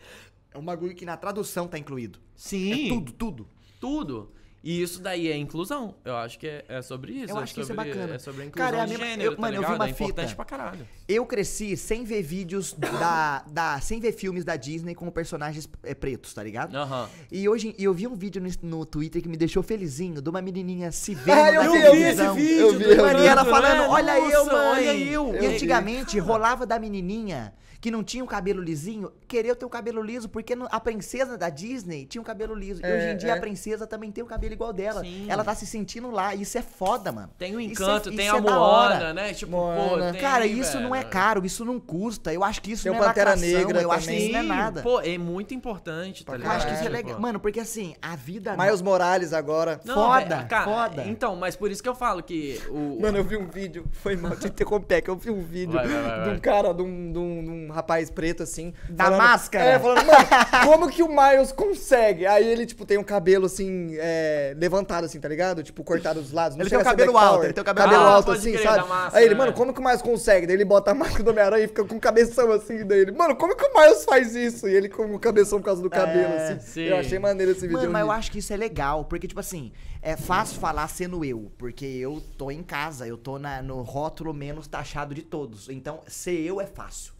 É 0.54 0.56
um 0.58 0.64
bagulho 0.64 0.94
que 0.94 1.04
na 1.04 1.16
tradução 1.16 1.66
tá 1.66 1.76
incluído. 1.76 2.20
Sim. 2.36 2.86
É 2.86 2.88
tudo, 2.88 3.12
tudo. 3.12 3.48
Tudo. 3.80 4.32
E 4.62 4.82
isso 4.82 5.00
daí 5.00 5.28
é 5.30 5.36
inclusão. 5.36 5.94
Eu 6.04 6.16
acho 6.16 6.36
que 6.36 6.46
é, 6.46 6.64
é 6.68 6.82
sobre 6.82 7.12
isso. 7.12 7.32
Eu 7.32 7.38
é 7.38 7.42
acho 7.42 7.54
que 7.54 7.60
isso 7.60 7.70
é 7.72 7.74
sobre, 7.76 7.90
bacana. 7.90 8.14
É 8.16 8.18
sobre 8.18 8.42
a 8.42 8.46
inclusão 8.46 8.66
Cara, 8.70 8.78
é 8.78 8.84
a 8.84 8.86
mesma- 8.88 9.04
gênero, 9.06 9.22
eu- 9.30 9.36
tá 9.36 9.40
mano, 9.40 9.54
eu 9.54 9.60
vi 9.60 9.66
ligado? 9.66 9.76
uma 9.80 9.86
é 9.86 9.90
importante 9.90 10.24
fita. 10.30 10.36
pra 10.36 10.44
caralho. 10.44 10.88
Eu 11.08 11.24
cresci 11.24 11.76
sem 11.76 12.02
ver 12.04 12.22
vídeos 12.22 12.72
da, 12.72 13.44
da. 13.48 13.80
sem 13.80 14.00
ver 14.00 14.10
filmes 14.12 14.44
da 14.44 14.56
Disney 14.56 14.96
com 14.96 15.08
personagens 15.12 15.68
é, 15.84 15.94
pretos, 15.94 16.34
tá 16.34 16.42
ligado? 16.42 16.74
Aham. 16.74 17.08
E 17.30 17.48
hoje 17.48 17.72
eu 17.78 17.94
vi 17.94 18.08
um 18.08 18.16
vídeo 18.16 18.42
no, 18.42 18.68
no 18.80 18.84
Twitter 18.84 19.22
que 19.22 19.28
me 19.28 19.36
deixou 19.36 19.62
felizinho, 19.62 20.20
de 20.20 20.28
uma 20.28 20.42
menininha 20.42 20.90
se 20.90 21.14
vendo 21.14 21.36
na 21.36 21.64
eu 21.64 21.72
vi, 21.72 21.80
televisão. 21.80 22.26
eu 22.26 22.34
vi 22.34 22.42
esse 22.42 22.52
vídeo, 22.52 22.90
Eu 22.90 23.16
vi, 23.16 23.22
e 23.22 23.26
ela 23.28 23.44
falando, 23.44 23.90
olha 23.90 24.18
eu, 24.18 24.44
Nossa, 24.44 24.52
mãe. 24.52 24.88
olha 24.88 24.96
eu. 24.98 25.34
E 25.40 25.44
Eu 25.44 25.50
antigamente 25.52 26.18
rolava 26.18 26.66
da 26.66 26.80
menininha 26.80 27.54
que 27.80 27.90
não 27.92 28.02
tinha 28.02 28.24
o 28.24 28.26
cabelo 28.26 28.60
lisinho, 28.60 29.12
querer 29.28 29.54
ter 29.54 29.64
o 29.64 29.68
cabelo 29.68 30.02
liso, 30.02 30.28
porque 30.28 30.52
a 30.68 30.80
princesa 30.80 31.38
da 31.38 31.48
Disney 31.48 32.06
tinha 32.06 32.20
o 32.20 32.24
cabelo 32.24 32.54
liso. 32.54 32.80
e 32.82 32.84
É, 32.86 32.96
hoje 32.96 33.06
em 33.10 33.16
dia 33.16 33.30
é. 33.30 33.38
a 33.38 33.40
princesa 33.40 33.86
também 33.86 34.10
tem 34.10 34.24
o 34.24 34.26
cabelo 34.26 34.52
igual 34.52 34.72
dela. 34.72 35.00
Sim. 35.02 35.26
Ela 35.28 35.44
tá 35.44 35.54
se 35.54 35.64
sentindo 35.66 36.10
lá, 36.10 36.34
isso 36.34 36.58
é 36.58 36.62
foda, 36.62 37.12
mano. 37.12 37.30
Tem 37.38 37.54
o 37.54 37.60
é- 37.60 37.62
encanto, 37.62 38.10
tem 38.10 38.28
a 38.28 38.36
é 38.36 38.40
da 38.40 38.58
hora. 38.60 38.94
Moana, 38.96 39.14
né? 39.14 39.32
Tipo, 39.32 39.52
Moana. 39.52 39.88
pô, 40.06 40.12
tem, 40.12 40.20
Cara, 40.20 40.44
isso 40.46 40.80
não 40.80 40.92
é 40.94 40.98
velho. 41.00 41.10
caro, 41.10 41.46
isso 41.46 41.64
não 41.64 41.78
custa. 41.78 42.32
Eu 42.32 42.42
acho 42.42 42.60
que 42.60 42.72
isso 42.72 42.82
Tem 42.82 42.90
não 42.92 42.98
é 42.98 43.06
Pantera 43.06 43.30
lacração, 43.30 43.58
Negra 43.58 43.80
eu 43.82 43.92
acho 43.92 44.00
que 44.00 44.06
também. 44.12 44.22
isso 44.24 44.32
não 44.32 44.38
é 44.40 44.42
nada. 44.42 44.82
Pô, 44.82 45.00
é 45.00 45.16
muito 45.18 45.54
importante, 45.54 46.24
tá 46.24 46.32
Pra 46.32 46.34
eu 46.34 46.38
ligado? 46.42 46.56
acho 46.56 46.66
que 46.66 46.74
isso 46.74 46.84
é 46.84 46.88
legal. 46.88 47.20
Mano, 47.20 47.38
porque 47.38 47.60
assim, 47.60 47.94
a 48.02 48.16
vida... 48.16 48.56
Miles 48.56 48.82
Morales 48.82 49.32
agora. 49.32 49.80
Não, 49.84 49.94
foda, 49.94 50.36
velho, 50.36 50.48
cara, 50.48 50.64
foda. 50.64 51.04
Então, 51.06 51.36
mas 51.36 51.54
por 51.54 51.70
isso 51.70 51.80
que 51.82 51.88
eu 51.88 51.94
falo 51.94 52.22
que 52.24 52.60
o. 52.70 53.00
Mano, 53.00 53.18
eu 53.18 53.24
vi 53.24 53.36
um 53.36 53.46
vídeo, 53.46 53.84
foi 53.92 54.16
mal 54.16 54.34
de 54.34 54.48
interromper, 54.48 55.00
que 55.02 55.10
eu 55.10 55.16
vi 55.16 55.30
um 55.30 55.42
vídeo 55.44 55.74
Vai, 55.74 55.86
vai, 55.86 56.02
vai, 56.02 56.24
de 56.24 56.30
um 56.30 56.38
cara, 56.40 56.72
de 56.74 56.82
um, 56.82 57.12
de 57.12 57.18
um- 57.18 57.44
de 57.44 57.67
um 57.70 57.74
rapaz 57.74 58.10
preto, 58.10 58.42
assim. 58.42 58.72
Da 58.88 59.10
máscara. 59.10 59.64
É, 59.64 59.78
falando, 59.78 60.04
mano, 60.06 60.26
como 60.64 60.88
que 60.88 61.02
o 61.02 61.08
Miles 61.08 61.52
consegue? 61.52 62.26
Aí 62.26 62.46
ele, 62.46 62.66
tipo, 62.66 62.84
tem 62.86 62.98
um 62.98 63.04
cabelo, 63.04 63.46
assim, 63.46 63.94
é, 63.98 64.54
levantado, 64.58 65.04
assim, 65.04 65.20
tá 65.20 65.28
ligado? 65.28 65.62
Tipo, 65.62 65.82
cortado 65.84 66.20
dos 66.20 66.32
lados. 66.32 66.56
Não 66.56 66.62
Ele 66.62 66.70
tem 66.70 66.78
o 66.78 66.84
cabelo 66.84 67.16
alto, 67.16 67.30
Power. 67.32 67.44
ele 67.44 67.52
tem 67.52 67.62
o 67.62 67.64
cabelo 67.64 67.88
alto. 67.94 67.98
alto, 68.06 68.18
Ah, 68.30 68.34
pode 68.34 68.38
assim, 68.38 68.52
crer, 68.52 68.62
sabe? 68.62 68.88
máscara, 68.88 69.18
Aí 69.18 69.24
ele, 69.24 69.34
mano, 69.34 69.52
como 69.52 69.72
que 69.72 69.80
o 69.80 69.84
Miles 69.84 70.02
consegue? 70.02 70.46
Daí 70.46 70.56
ele 70.56 70.64
bota 70.64 70.90
a 70.90 70.94
máscara 70.94 71.22
do 71.24 71.30
Homem-Aranha 71.30 71.64
e 71.64 71.68
fica 71.68 71.84
com 71.84 71.96
o 71.96 72.00
cabeção, 72.00 72.50
assim, 72.52 72.84
daí 72.86 73.00
ele, 73.00 73.12
mano, 73.12 73.36
como 73.36 73.56
que 73.56 73.64
o 73.64 73.74
Miles 73.80 74.04
faz 74.04 74.34
isso? 74.34 74.68
E 74.68 74.74
ele 74.74 74.88
com 74.88 75.14
o 75.14 75.18
cabeção 75.18 75.58
por 75.58 75.64
causa 75.66 75.82
do 75.82 75.90
cabelo, 75.90 76.32
É, 76.34 76.52
assim. 76.52 76.60
sim. 76.60 76.82
Eu 76.82 76.96
achei 76.98 77.18
maneiro 77.18 77.52
esse 77.52 77.62
vídeo. 77.62 77.78
Mano, 77.78 77.90
mas 77.92 78.02
eu 78.02 78.10
acho 78.10 78.30
que 78.30 78.38
isso 78.38 78.52
é 78.52 78.56
legal, 78.56 79.04
porque, 79.04 79.26
tipo 79.26 79.40
assim, 79.40 79.72
é 80.00 80.16
fácil 80.16 80.58
falar 80.60 80.88
sendo 80.88 81.24
eu, 81.24 81.50
porque 81.58 81.84
eu 81.84 82.22
tô 82.36 82.50
em 82.50 82.62
casa, 82.62 83.06
eu 83.06 83.16
tô 83.18 83.38
na- 83.38 83.60
no 83.62 83.82
rótulo 83.82 84.32
menos 84.32 84.66
taxado 84.66 85.14
de 85.14 85.22
todos. 85.22 85.68
Então, 85.68 86.00
ser 86.06 86.38
eu 86.40 86.60
é 86.60 86.66
fácil. 86.66 87.12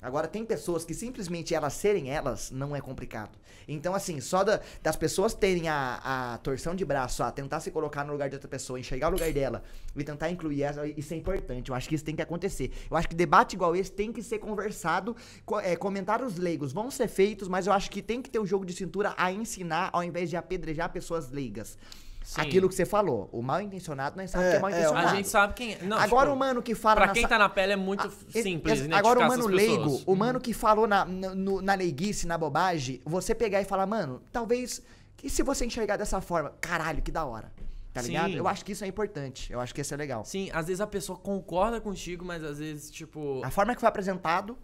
Agora, 0.00 0.28
tem 0.28 0.44
pessoas 0.44 0.84
que 0.84 0.94
simplesmente 0.94 1.54
elas 1.54 1.72
serem 1.72 2.08
elas 2.08 2.52
não 2.52 2.74
é 2.76 2.80
complicado. 2.80 3.36
Então, 3.66 3.94
assim, 3.94 4.20
só 4.20 4.44
da- 4.44 4.60
das 4.80 4.94
pessoas 4.94 5.34
terem 5.34 5.68
a, 5.68 6.00
a 6.34 6.38
torção 6.38 6.72
de 6.74 6.84
braço, 6.84 7.22
a 7.22 7.32
tentar 7.32 7.58
se 7.60 7.70
colocar 7.72 8.04
no 8.04 8.12
lugar 8.12 8.28
de 8.28 8.36
outra 8.36 8.48
pessoa, 8.48 8.78
enxergar 8.78 9.08
o 9.08 9.12
lugar 9.12 9.32
dela 9.32 9.62
e 9.96 10.04
tentar 10.04 10.30
incluir 10.30 10.62
essa, 10.62 10.86
isso 10.86 11.12
é 11.12 11.16
importante. 11.16 11.68
Eu 11.70 11.74
acho 11.74 11.88
que 11.88 11.96
isso 11.96 12.04
tem 12.04 12.14
que 12.14 12.22
acontecer. 12.22 12.70
Eu 12.88 12.96
acho 12.96 13.08
que 13.08 13.14
debate 13.16 13.54
igual 13.54 13.74
esse 13.74 13.90
tem 13.90 14.12
que 14.12 14.22
ser 14.22 14.38
conversado. 14.38 15.16
co- 15.44 15.58
é, 15.60 15.74
comentários 15.74 16.36
leigos 16.36 16.72
vão 16.72 16.90
ser 16.92 17.08
feitos, 17.08 17.48
mas 17.48 17.66
eu 17.66 17.72
acho 17.72 17.90
que 17.90 18.00
tem 18.00 18.22
que 18.22 18.30
ter 18.30 18.38
o 18.38 18.46
jogo 18.46 18.64
de 18.64 18.72
cintura 18.74 19.14
a 19.16 19.32
ensinar 19.32 19.90
ao 19.92 20.04
invés 20.04 20.30
de 20.30 20.36
apedrejar 20.36 20.90
pessoas 20.92 21.28
leigas. 21.30 21.76
Sim. 22.28 22.42
Aquilo 22.42 22.68
que 22.68 22.74
você 22.74 22.84
falou. 22.84 23.26
O 23.32 23.40
mal 23.40 23.58
intencionado, 23.62 24.14
nós 24.14 24.30
sabemos 24.30 24.50
É, 24.50 24.52
que 24.52 24.58
é 24.58 24.60
mal 24.60 24.70
é, 24.70 24.72
intencionado. 24.74 25.08
A 25.08 25.14
gente 25.16 25.28
sabe 25.28 25.54
quem 25.54 25.72
é. 25.72 25.78
Não, 25.82 25.96
Agora 25.96 26.26
tipo, 26.26 26.36
o 26.36 26.38
mano 26.38 26.62
que 26.62 26.74
fala 26.74 26.96
Pra 26.96 27.06
na 27.06 27.12
quem 27.14 27.22
sa- 27.22 27.28
tá 27.28 27.38
na 27.38 27.48
pele 27.48 27.72
é 27.72 27.76
muito 27.76 28.06
Ah, 28.06 28.10
simples, 28.42 28.80
esse- 28.80 28.88
né? 28.88 28.96
Agora 28.96 29.20
o 29.20 29.26
mano 29.26 29.46
leigo, 29.46 29.82
pessoas. 29.84 30.02
o 30.06 30.14
mano 30.14 30.38
que 30.38 30.52
falou 30.52 30.86
na, 30.86 31.06
na, 31.06 31.34
no- 31.34 31.62
na 31.62 31.72
leiguice, 31.74 32.26
na 32.26 32.36
bobagem, 32.36 33.00
você 33.02 33.34
pegar 33.34 33.62
e 33.62 33.64
falar, 33.64 33.86
mano, 33.86 34.20
talvez. 34.30 34.82
E 35.24 35.30
se 35.30 35.42
você 35.42 35.64
enxergar 35.64 35.96
dessa 35.96 36.20
forma? 36.20 36.52
Caralho, 36.60 37.00
que 37.00 37.10
da 37.10 37.24
hora. 37.24 37.50
Tá 37.94 38.02
Sim. 38.02 38.08
ligado? 38.08 38.32
Eu 38.34 38.46
acho 38.46 38.62
que 38.62 38.72
isso 38.72 38.84
é 38.84 38.86
importante. 38.86 39.50
Eu 39.50 39.58
acho 39.58 39.74
que 39.74 39.80
isso 39.80 39.94
é 39.94 39.96
legal. 39.96 40.22
Sim, 40.26 40.50
às 40.52 40.66
vezes 40.66 40.82
a 40.82 40.86
pessoa 40.86 41.18
concorda 41.18 41.80
contigo, 41.80 42.26
mas 42.26 42.44
às 42.44 42.58
vezes, 42.58 42.90
tipo, 42.90 43.40
A 43.42 43.50
forma 43.50 43.74
que 43.74 43.80
foi 43.80 43.88
apresentado. 43.88 44.56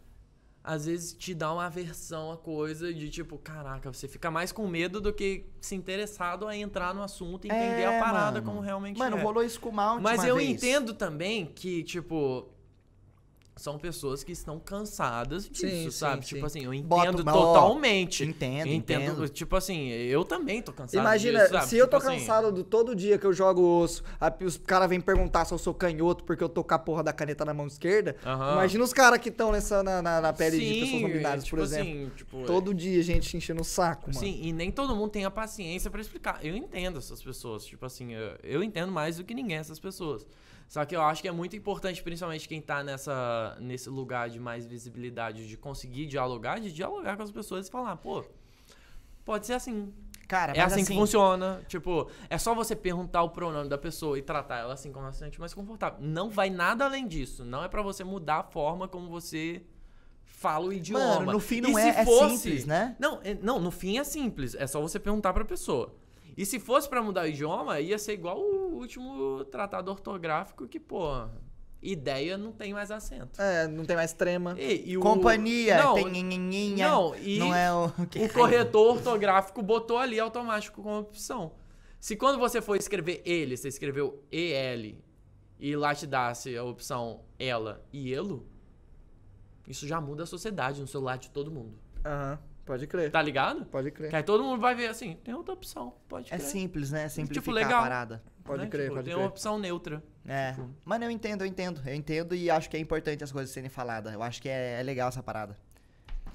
Às 0.66 0.86
vezes 0.86 1.12
te 1.12 1.34
dá 1.34 1.52
uma 1.52 1.66
aversão 1.66 2.32
à 2.32 2.38
coisa 2.38 2.92
de 2.92 3.10
tipo, 3.10 3.36
caraca, 3.36 3.92
você 3.92 4.08
fica 4.08 4.30
mais 4.30 4.50
com 4.50 4.66
medo 4.66 4.98
do 4.98 5.12
que 5.12 5.44
se 5.60 5.74
interessado 5.74 6.48
a 6.48 6.56
entrar 6.56 6.94
no 6.94 7.02
assunto 7.02 7.44
e 7.44 7.48
entender 7.48 7.82
É, 7.82 7.98
a 7.98 8.02
parada 8.02 8.40
mano. 8.40 8.46
como 8.46 8.60
realmente 8.60 8.98
Mano, 8.98 9.18
é. 9.18 9.22
rolou 9.22 9.44
isso 9.44 9.60
com 9.60 9.68
o 9.68 9.72
Mount 9.72 10.00
Mas 10.02 10.24
eu 10.24 10.36
vez. 10.36 10.48
entendo 10.48 10.94
também 10.94 11.44
que, 11.44 11.82
tipo, 11.84 12.48
são 13.56 13.78
pessoas 13.78 14.24
que 14.24 14.32
estão 14.32 14.58
cansadas 14.58 15.48
disso, 15.48 15.60
Sim, 15.68 15.84
sim, 15.84 15.90
sabe? 15.90 16.26
sim. 16.26 16.34
Tipo 16.34 16.46
assim, 16.46 16.64
eu 16.64 16.82
Bota 16.82 17.08
entendo 17.08 17.20
uma- 17.22 17.32
totalmente. 17.32 18.24
Entendo, 18.24 18.66
Eu 18.68 18.74
entendo. 18.74 19.28
Tipo 19.28 19.54
assim, 19.56 19.88
eu 19.88 20.24
também 20.24 20.60
tô 20.60 20.72
cansado 20.72 21.00
Imagina, 21.00 21.40
disso, 21.48 21.68
se 21.68 21.76
eu 21.76 21.86
tô 21.86 21.98
Tipo 21.98 22.08
assim, 22.08 22.18
cansado 22.20 22.50
do 22.50 22.64
todo 22.64 22.94
dia 22.96 23.16
que 23.16 23.24
eu 23.26 23.32
jogo 23.32 23.62
osso, 23.62 24.02
a- 24.20 24.32
os 24.44 24.56
caras 24.56 24.88
vêm 24.88 25.00
perguntar 25.00 25.44
se 25.44 25.54
eu 25.54 25.58
sou 25.58 25.72
canhoto 25.72 26.24
porque 26.24 26.42
eu 26.42 26.48
tô 26.48 26.64
com 26.64 26.74
a 26.74 26.78
porra 26.78 27.02
da 27.04 27.12
caneta 27.12 27.44
na 27.44 27.54
mão 27.54 27.66
esquerda. 27.66 28.16
Aham. 28.26 28.52
Imagina 28.54 28.82
os 28.82 28.92
caras 28.92 29.18
que 29.20 29.28
estão 29.28 29.52
nessa 29.52 29.82
na, 29.82 30.02
na, 30.02 30.20
na 30.20 30.32
pele 30.32 30.58
de 30.58 30.74
sim, 30.74 30.80
pessoas 30.80 31.12
binárias, 31.12 31.44
tipo 31.44 31.56
por 31.56 31.62
exemplo. 31.62 31.90
assim, 31.92 32.10
tipo, 32.16 32.44
Todo 32.46 32.74
dia 32.74 33.02
gente 33.02 33.36
enchendo 33.36 33.60
o 33.62 33.64
saco, 33.64 34.08
mano. 34.12 34.18
Sim, 34.18 34.40
e 34.42 34.52
nem 34.52 34.72
todo 34.72 34.96
mundo 34.96 35.10
tem 35.10 35.24
a 35.24 35.30
paciência 35.30 35.90
pra 35.90 36.00
explicar. 36.00 36.44
Eu 36.44 36.56
entendo 36.56 36.98
essas 36.98 37.22
pessoas, 37.22 37.64
tipo 37.64 37.86
assim, 37.86 38.12
eu, 38.12 38.36
eu 38.42 38.62
entendo 38.64 38.90
mais 38.90 39.16
do 39.16 39.24
que 39.24 39.32
ninguém 39.32 39.58
essas 39.58 39.78
pessoas. 39.78 40.26
Só 40.68 40.84
que 40.84 40.96
eu 40.96 41.02
acho 41.02 41.22
que 41.22 41.28
é 41.28 41.32
muito 41.32 41.54
importante, 41.54 42.02
principalmente 42.02 42.48
quem 42.48 42.60
tá 42.60 42.82
nessa, 42.82 43.56
nesse 43.60 43.88
lugar 43.88 44.28
de 44.28 44.40
mais 44.40 44.66
visibilidade, 44.66 45.46
de 45.46 45.56
conseguir 45.56 46.06
dialogar, 46.06 46.58
de 46.58 46.72
dialogar 46.72 47.16
com 47.16 47.22
as 47.22 47.30
pessoas 47.30 47.68
e 47.68 47.70
falar, 47.70 47.96
pô, 47.96 48.24
pode 49.24 49.46
ser 49.46 49.52
assim. 49.54 49.92
Cara, 50.26 50.52
É 50.56 50.62
mas 50.62 50.72
assim, 50.72 50.84
que 50.86 50.94
funciona. 50.94 51.62
Tipo, 51.68 52.10
é 52.30 52.38
só 52.38 52.54
você 52.54 52.74
perguntar 52.74 53.22
o 53.22 53.28
pronome 53.30 53.68
da 53.68 53.76
pessoa 53.76 54.18
e 54.18 54.22
tratar 54.22 54.56
ela 54.58 54.72
assim 54.72 54.90
como 54.90 55.04
ela 55.04 55.12
se 55.12 55.18
sente 55.18 55.38
mais 55.38 55.52
confortável. 55.52 55.98
Não 56.00 56.30
vai 56.30 56.48
nada 56.48 56.86
além 56.86 57.06
disso. 57.06 57.44
Não 57.44 57.62
é 57.62 57.68
pra 57.68 57.82
você 57.82 58.02
mudar 58.02 58.38
a 58.38 58.42
forma 58.42 58.88
como 58.88 59.08
você 59.10 59.62
fala 60.24 60.64
o 60.66 60.72
idioma. 60.72 61.20
Mano, 61.20 61.32
no 61.32 61.40
fim 61.40 61.58
E 61.58 61.60
não 61.60 61.74
se 61.74 61.80
é, 61.80 61.88
é 62.00 62.04
fosse- 62.06 62.38
simples, 62.38 62.64
né? 62.64 62.96
não, 62.98 63.20
é- 63.22 63.34
não, 63.34 63.60
no 63.60 63.70
fim 63.70 63.98
é 63.98 64.02
simples. 64.04 64.54
É 64.54 64.66
só 64.66 64.80
você 64.80 64.98
perguntar 64.98 65.34
pra 65.34 65.44
pessoa. 65.44 65.94
E 66.36 66.44
se 66.44 66.58
fosse 66.58 66.88
pra 66.88 67.00
mudar 67.02 67.22
o 67.24 67.26
idioma, 67.28 67.80
ia 67.80 67.98
ser 67.98 68.12
igual 68.14 68.38
o 68.40 68.74
último 68.74 69.44
tratado 69.44 69.90
ortográfico 69.90 70.66
que, 70.66 70.80
pô, 70.80 71.26
ideia 71.80 72.36
não 72.36 72.50
tem 72.50 72.72
mais 72.72 72.90
acento. 72.90 73.40
É, 73.40 73.68
não 73.68 73.84
tem 73.84 73.94
mais 73.94 74.12
trema. 74.12 74.56
E, 74.58 74.90
e 74.92 74.98
o- 74.98 75.00
Companhia, 75.00 75.76
não, 75.82 75.94
tem 75.94 76.08
nhenhenhenha, 76.10 76.88
não, 76.88 77.14
e 77.16 77.38
não 77.38 77.54
é 77.54 77.72
o... 77.72 77.86
o 78.24 78.32
corretor 78.32 78.96
ortográfico 78.96 79.62
botou 79.62 79.98
ali 79.98 80.18
automático 80.18 80.82
como 80.82 80.98
opção. 80.98 81.52
Se 82.00 82.16
quando 82.16 82.38
você 82.38 82.60
for 82.60 82.76
escrever 82.76 83.22
ele, 83.24 83.56
você 83.56 83.68
escreveu 83.68 84.22
EL 84.32 84.96
e 85.58 85.76
lá 85.76 85.94
te 85.94 86.06
dasse 86.06 86.56
a 86.56 86.64
opção 86.64 87.22
ela 87.38 87.82
e 87.92 88.12
elo, 88.12 88.46
isso 89.66 89.86
já 89.86 90.00
muda 90.00 90.24
a 90.24 90.26
sociedade 90.26 90.80
no 90.80 90.86
celular 90.86 91.16
de 91.16 91.30
todo 91.30 91.50
mundo. 91.50 91.78
Aham, 92.04 92.38
pode 92.64 92.86
crer. 92.86 93.10
Tá 93.10 93.20
ligado? 93.22 93.64
Pode 93.66 93.90
crer. 93.90 94.10
Que 94.10 94.16
aí 94.16 94.22
todo 94.22 94.42
mundo 94.44 94.60
vai 94.60 94.74
ver 94.74 94.88
assim, 94.88 95.16
tem 95.22 95.34
outra 95.34 95.54
opção, 95.54 95.94
pode 96.08 96.26
É 96.32 96.36
crer. 96.36 96.40
simples, 96.48 96.90
né? 96.90 97.08
Simplificar 97.08 97.42
Tipo, 97.42 97.52
legal. 97.52 97.80
a 97.80 97.82
parada. 97.82 98.22
Pode 98.44 98.62
né? 98.64 98.68
crer, 98.68 98.82
Tipo, 98.84 98.94
pode 98.96 99.04
Tem 99.06 99.14
crer. 99.14 99.22
uma 99.22 99.28
opção 99.30 99.58
neutra. 99.58 100.02
É. 100.26 100.52
Tipo- 100.52 100.68
Mano, 100.84 101.04
eu 101.04 101.10
entendo, 101.10 101.42
eu 101.42 101.46
entendo. 101.46 101.80
Eu 101.86 101.94
entendo 101.94 102.34
e 102.34 102.50
acho 102.50 102.68
que 102.68 102.76
é 102.76 102.80
importante 102.80 103.24
as 103.24 103.32
coisas 103.32 103.50
serem 103.52 103.70
faladas. 103.70 104.12
Eu 104.12 104.22
acho 104.22 104.40
que 104.42 104.48
é, 104.48 104.80
é 104.80 104.82
legal 104.82 105.08
essa 105.08 105.22
parada. 105.22 105.56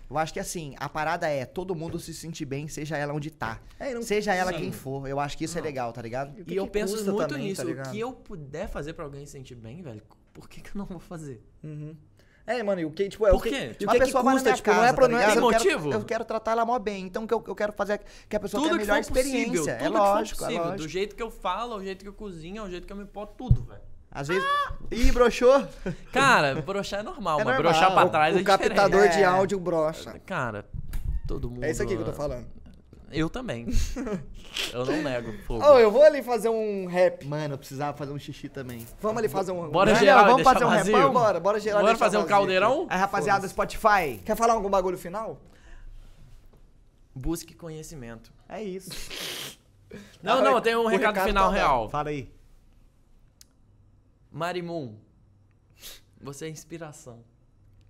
Eu 0.10 0.18
acho 0.18 0.34
que 0.34 0.40
assim, 0.40 0.74
a 0.80 0.90
parada 0.90 1.28
é 1.30 1.46
todo 1.46 1.76
mundo 1.76 2.00
se 2.00 2.16
sentir 2.16 2.44
bem, 2.46 2.68
seja 2.68 2.98
ela 2.98 3.14
onde 3.14 3.30
tá. 3.30 3.60
É, 3.80 3.92
e 3.92 3.94
não- 3.94 4.02
Seja 4.02 4.34
ela 4.34 4.52
Sim. 4.52 4.58
quem 4.58 4.72
for. 4.72 5.08
Eu 5.08 5.20
acho 5.20 5.38
que 5.38 5.44
isso 5.46 5.56
é 5.56 5.62
legal, 5.62 5.94
tá 5.94 6.02
ligado? 6.02 6.34
que 6.44 6.52
E 6.52 6.58
eu 6.58 6.68
penso 6.68 6.96
muito 7.14 7.28
também, 7.28 7.50
nisso. 7.50 7.64
tá 7.64 7.90
o 7.90 7.92
que 7.92 8.00
eu 8.00 8.12
puder 8.12 8.68
fazer 8.68 8.94
pra 8.94 9.06
alguém 9.06 9.24
se 9.28 9.34
sentir 9.34 9.54
bem, 9.54 9.84
velho, 9.84 10.02
por 10.34 10.50
que, 10.50 10.62
que 10.62 10.70
eu 10.70 10.80
não 10.80 10.86
vou 10.88 11.00
fazer? 11.00 11.44
Uhum. 11.64 11.96
É, 12.52 12.64
mano, 12.64 12.82
e 12.82 12.86
o 12.86 12.90
que, 12.92 13.08
tipo, 13.08 13.28
é 13.28 13.30
Por 13.30 13.38
o 13.38 13.42
que, 13.42 13.50
quê? 13.50 13.70
o 13.74 13.76
que, 13.78 13.86
que 13.86 14.00
pessoa 14.00 14.24
vai 14.24 14.34
na 14.34 14.40
custa, 14.40 14.50
minha 14.50 14.56
tipo, 14.56 14.70
não 14.72 14.78
é 14.78 14.82
casa, 14.82 14.94
pro... 14.96 15.06
tá 15.06 15.12
não 15.12 15.20
é- 15.20 15.24
eu 15.24 15.28
quero- 15.30 15.42
motivo? 15.42 15.94
eu 15.94 16.04
quero 16.04 16.26
tratar 16.26 16.52
ela 16.54 16.66
mó 16.66 16.80
bem. 16.80 17.06
Então 17.06 17.24
o 17.26 17.28
que 17.28 17.34
eu, 17.36 17.44
eu 17.48 17.54
quero 17.56 17.72
fazer 17.74 17.94
é 17.94 18.00
que 18.28 18.36
a 18.36 18.40
pessoa 18.40 18.64
Tudo 18.64 18.70
tenha 18.72 18.76
a 18.76 18.80
que 18.80 18.88
melhor 18.92 18.98
possível, 19.06 19.22
experiência. 19.22 19.74
tudo 19.76 19.86
é 19.86 19.88
que 19.92 19.94
for 19.94 20.00
lógico, 20.00 20.44
é 20.44 20.46
possível. 20.48 20.64
Do 20.66 20.70
lógico. 20.72 20.90
jeito 20.90 21.16
que 21.16 21.22
eu 21.24 21.30
falo, 21.32 21.74
ao 21.74 21.84
jeito 21.84 22.02
que 22.04 22.10
eu 22.10 22.14
cozinho, 22.14 22.64
ao 22.64 22.70
jeito 22.70 22.88
que 22.88 22.92
eu 22.94 22.98
me 22.98 23.04
boto, 23.06 23.34
tudo, 23.38 23.62
velho. 23.64 23.82
Às 24.12 24.28
vezes. 24.28 24.44
Ih, 24.90 25.12
broxou! 25.12 25.64
Cara, 26.12 26.56
broxar 26.62 27.02
é 27.02 27.04
normal, 27.04 27.40
É 27.40 27.44
mas 27.44 27.56
normal. 27.56 27.72
broxar 27.72 27.94
pra 27.94 28.06
O- 28.06 28.10
trás 28.10 28.36
o 28.36 28.40
é 28.40 28.44
captador 28.44 28.90
diferente. 28.90 29.14
de 29.18 29.22
É. 29.22 29.26
áudio 29.26 29.60
brocha. 29.60 30.20
Cara, 30.26 30.66
todo 31.28 31.52
mundo... 31.52 31.64
É 31.64 31.70
isso 31.70 31.84
aqui 31.84 31.96
que 31.96 32.02
eu 32.02 32.06
tô 32.06 32.14
falando. 32.14 32.48
Eu 33.12 33.30
também. 33.30 33.68
eu 34.74 34.86
não 34.86 35.02
nego 35.02 35.34
fogo. 35.44 35.64
Ô, 35.64 35.80
eu 35.80 35.92
vou 35.92 36.04
ali 36.04 36.22
fazer 36.22 36.50
um 36.50 36.86
rap. 36.86 37.26
Mano, 37.26 37.54
eu 37.54 37.58
precisava 37.58 37.98
fazer 37.98 38.12
um 38.12 38.20
xixi 38.20 38.50
também. 38.50 38.86
Vamos 39.02 39.18
ali 39.18 39.28
fazer 39.28 39.52
um... 39.52 39.70
Bora 39.70 39.94
Não, 39.94 40.00
geral 40.00 40.26
vamos 40.26 40.44
fazer 40.44 40.66
um 40.66 40.70
vazio? 40.70 40.96
repão? 40.96 41.14
Bora, 41.14 41.40
bora 41.40 41.60
gerar 41.60 41.82
Bora 41.82 41.98
fazer 41.98 42.18
um 42.18 42.22
vazio. 42.22 42.36
caldeirão? 42.36 42.88
Aí, 42.90 42.98
rapaziada, 42.98 43.48
Spotify. 43.48 44.22
Quer 44.24 44.36
falar 44.36 44.54
algum 44.54 44.70
bagulho 44.70 44.98
final? 44.98 45.40
Busque 47.16 47.54
conhecimento. 47.54 48.32
É 48.48 48.62
isso. 48.62 48.90
Não, 50.22 50.44
não, 50.44 50.62
tem 50.62 50.76
um 50.76 50.84
o 50.84 50.88
recado, 50.88 51.16
recado 51.16 51.28
final 51.28 51.50
tá 51.50 51.56
real. 51.56 51.90
Fala 51.90 52.10
aí. 52.10 52.32
Marimun, 54.32 54.96
você 56.22 56.46
é 56.46 56.50
inspiração. 56.50 57.24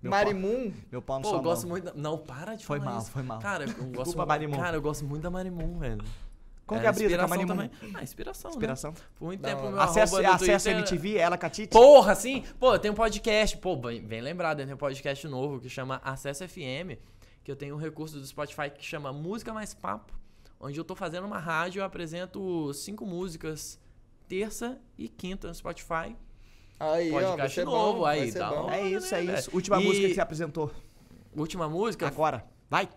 Meu 0.02 0.10
Marimun? 0.10 0.72
Meu 0.90 1.02
pau 1.02 1.18
no 1.18 1.22
Pô, 1.22 1.28
sua 1.28 1.38
eu 1.38 1.42
gosto 1.42 1.62
mão. 1.64 1.70
muito 1.72 1.84
da... 1.84 1.94
Não, 1.94 2.16
para 2.18 2.54
de 2.54 2.64
Foi 2.64 2.78
falar 2.78 2.90
mal, 2.92 3.00
isso. 3.02 3.10
foi 3.10 3.22
mal. 3.22 3.38
Cara, 3.38 3.64
eu 3.64 3.68
gosto 3.68 3.80
Desculpa, 3.84 4.06
muito... 4.18 4.28
Marimun. 4.28 4.56
Cara, 4.56 4.76
eu 4.76 4.82
gosto 4.82 5.04
muito 5.04 5.22
da 5.22 5.30
Marimun, 5.30 5.78
velho. 5.78 6.04
Como 6.66 6.80
que 6.80 6.86
é 6.86 6.88
a 6.88 6.92
brisa 6.92 7.18
com 7.18 7.24
a 7.24 7.28
Marimun? 7.28 7.48
também. 7.48 7.70
Ah, 7.94 8.02
inspiração, 8.02 8.50
Inspiração. 8.52 8.92
né? 8.92 8.96
Por 9.18 9.24
muito 9.26 9.42
tempo, 9.42 9.62
meu 9.68 9.80
Acesso, 9.80 10.16
arroba 10.16 10.34
acesso 10.36 10.64
Twitter- 10.66 10.78
MTV, 10.94 11.16
ela 11.18 11.36
Catite. 11.36 11.72
Porra, 11.72 12.14
sim. 12.14 12.44
Pô, 12.60 12.74
eu 12.74 12.78
tenho 12.78 12.92
um 12.94 12.96
podcast. 12.96 13.56
Pô, 13.58 13.74
bem, 13.76 14.00
bem 14.00 14.20
lembrado, 14.20 14.60
eu 14.60 14.66
tenho 14.66 14.76
um 14.76 14.78
podcast 14.78 15.26
novo 15.26 15.58
que 15.60 15.68
chama 15.68 16.00
Acesso 16.04 16.48
FM, 16.48 16.96
que 17.42 17.50
eu 17.50 17.56
tenho 17.56 17.74
um 17.74 17.78
recurso 17.78 18.18
do 18.20 18.24
Spotify 18.26 18.70
que 18.70 18.84
chama 18.84 19.12
Música 19.12 19.52
Mais 19.52 19.74
Papo, 19.74 20.12
onde 20.60 20.78
eu 20.78 20.84
tô 20.84 20.94
fazendo 20.94 21.26
uma 21.26 21.38
rádio, 21.40 21.80
eu 21.80 21.84
apresento 21.84 22.72
cinco 22.72 23.04
músicas 23.04 23.78
terça 24.28 24.78
e 24.96 25.08
quinta 25.08 25.48
no 25.48 25.54
Spotify. 25.54 26.14
Aí, 26.80 27.12
ó, 27.12 27.20
Podcast 27.20 27.54
ser 27.54 27.64
novo, 27.66 27.98
bom, 28.00 28.04
aí, 28.06 28.32
bom. 28.32 28.44
hora. 28.64 28.76
É 28.76 28.88
isso, 28.88 29.14
é 29.14 29.20
né, 29.22 29.38
isso. 29.38 29.50
Última 29.52 29.78
E- 29.80 29.84
música 29.84 30.08
que 30.08 30.14
você 30.14 30.20
apresentou. 30.20 30.70
Última 31.36 31.68
música 31.68 32.06
Agora. 32.06 32.44
Vai. 32.70 32.88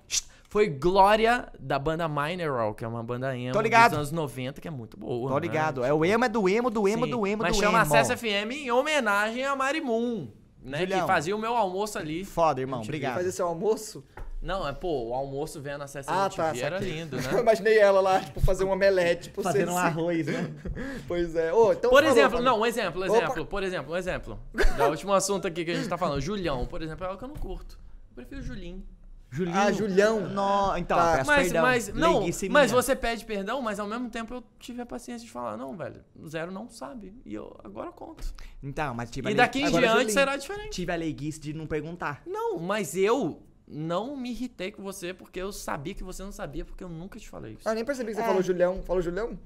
foi 0.49 0.69
Glória, 0.69 1.51
da 1.59 1.77
banda 1.77 2.07
Mineral, 2.07 2.73
que 2.73 2.85
é 2.85 2.87
uma 2.87 3.03
banda 3.03 3.37
emo 3.37 3.51
Tô 3.51 3.59
ligado. 3.59 3.89
dos 3.91 3.97
anos 3.99 4.11
90, 4.11 4.61
que 4.61 4.67
é 4.67 4.71
muito 4.71 4.95
boa. 4.95 5.27
Tô 5.29 5.35
né? 5.35 5.41
ligado. 5.41 5.83
É 5.83 5.93
o 5.93 6.05
emo, 6.05 6.23
é 6.23 6.29
do 6.29 6.47
emo, 6.47 6.69
do 6.69 6.87
emo, 6.87 7.05
Sim, 7.05 7.11
do 7.11 7.27
emo, 7.27 7.43
Mas 7.43 7.57
do 7.57 7.59
chama 7.59 7.79
emo. 7.79 7.93
Acesso 7.95 8.15
FM 8.17 8.51
em 8.51 8.71
homenagem 8.71 9.43
a 9.45 9.55
Marimun, 9.55 10.29
né? 10.61 10.79
Julião. 10.79 11.01
Que 11.01 11.07
fazia 11.07 11.35
o 11.35 11.39
meu 11.39 11.55
almoço 11.57 11.97
ali. 11.97 12.23
Foda, 12.23 12.61
irmão. 12.61 12.79
Fazer 12.79 12.89
Obrigado. 12.89 13.31
seu 13.31 13.47
almoço? 13.47 14.03
Não, 14.43 14.67
é, 14.67 14.73
pô, 14.73 15.07
o 15.07 15.13
almoço 15.13 15.61
vendo 15.61 15.81
Acesso 15.83 16.09
Ah, 16.11 16.25
MTV 16.25 16.59
tá, 16.59 16.65
era 16.65 16.77
lindo, 16.79 17.15
Eu 17.17 17.21
né? 17.31 17.39
imaginei 17.41 17.77
ela 17.79 18.01
lá, 18.01 18.19
tipo, 18.19 18.41
fazer 18.41 18.65
um 18.65 18.71
omelete. 18.71 19.23
Tipo, 19.29 19.41
Fazendo 19.41 19.71
um 19.71 19.77
arroz, 19.77 20.27
né? 20.27 20.53
Pois 21.07 21.33
é. 21.35 21.53
Ô, 21.53 21.71
então 21.71 21.89
Por 21.89 22.03
falou, 22.03 22.11
exemplo, 22.17 22.37
mano. 22.39 22.45
não, 22.45 22.59
um 22.59 22.65
exemplo, 22.65 23.01
um 23.01 23.05
Opa. 23.05 23.17
exemplo, 23.17 23.45
por 23.45 23.63
exemplo, 23.63 23.93
um 23.93 23.97
exemplo. 23.97 24.39
Da 24.77 24.89
último 24.89 25.13
assunto 25.13 25.47
aqui 25.47 25.63
que 25.63 25.71
a 25.71 25.75
gente 25.75 25.87
tá 25.87 25.97
falando. 25.97 26.19
Julião, 26.19 26.65
por 26.65 26.81
exemplo, 26.81 27.05
é 27.05 27.07
algo 27.07 27.17
que 27.17 27.23
eu 27.23 27.29
não 27.29 27.35
curto. 27.37 27.79
Eu 28.09 28.15
prefiro 28.15 28.41
Julinho. 28.41 28.83
Julinho. 29.31 29.57
Ah, 29.57 29.71
Julião. 29.71 30.19
No, 30.29 30.77
então, 30.77 30.95
Tá. 30.97 31.13
peço 31.17 31.27
Mas, 31.27 31.43
perdão. 31.45 31.61
mas, 31.63 31.87
não, 31.87 32.21
mas 32.21 32.41
minha. 32.43 32.67
você 32.67 32.95
pede 32.95 33.25
perdão, 33.25 33.61
mas 33.63 33.79
ao 33.79 33.87
mesmo 33.87 34.07
tempo 34.09 34.31
eu 34.33 34.43
tive 34.59 34.81
a 34.81 34.85
paciência 34.85 35.25
de 35.25 35.31
falar, 35.31 35.57
não, 35.57 35.75
velho, 35.75 36.01
o 36.15 36.27
zero 36.29 36.51
não 36.51 36.69
sabe. 36.69 37.15
E 37.25 37.33
eu 37.33 37.55
agora 37.63 37.91
conto. 37.91 38.23
Então, 38.61 38.93
mas 38.93 39.09
tive 39.09 39.29
E 39.29 39.33
a 39.33 39.35
daqui 39.37 39.61
em 39.61 39.71
diante 39.71 39.87
Julinho. 39.87 40.09
será 40.11 40.35
diferente. 40.37 40.69
Tive 40.71 40.91
a 40.91 40.95
leiguice 40.95 41.39
de 41.39 41.51
não 41.53 41.65
perguntar. 41.65 42.21
Não, 42.27 42.59
mas 42.59 42.95
eu 42.95 43.41
não 43.67 44.15
me 44.17 44.31
irritei 44.31 44.71
com 44.71 44.83
você 44.83 45.13
porque 45.13 45.39
eu 45.41 45.51
sabia 45.51 45.93
que 45.93 46.03
você 46.03 46.21
não 46.23 46.31
sabia, 46.31 46.65
porque 46.65 46.83
eu 46.83 46.89
nunca 46.89 47.19
te 47.19 47.27
falei 47.29 47.53
isso. 47.53 47.67
Ah, 47.67 47.73
nem 47.73 47.83
percebi 47.85 48.09
que 48.11 48.15
você 48.17 48.21
É. 48.21 48.25
falou 48.25 48.41
Julião. 48.41 48.81
Falou 48.83 49.01
Julião? 49.01 49.37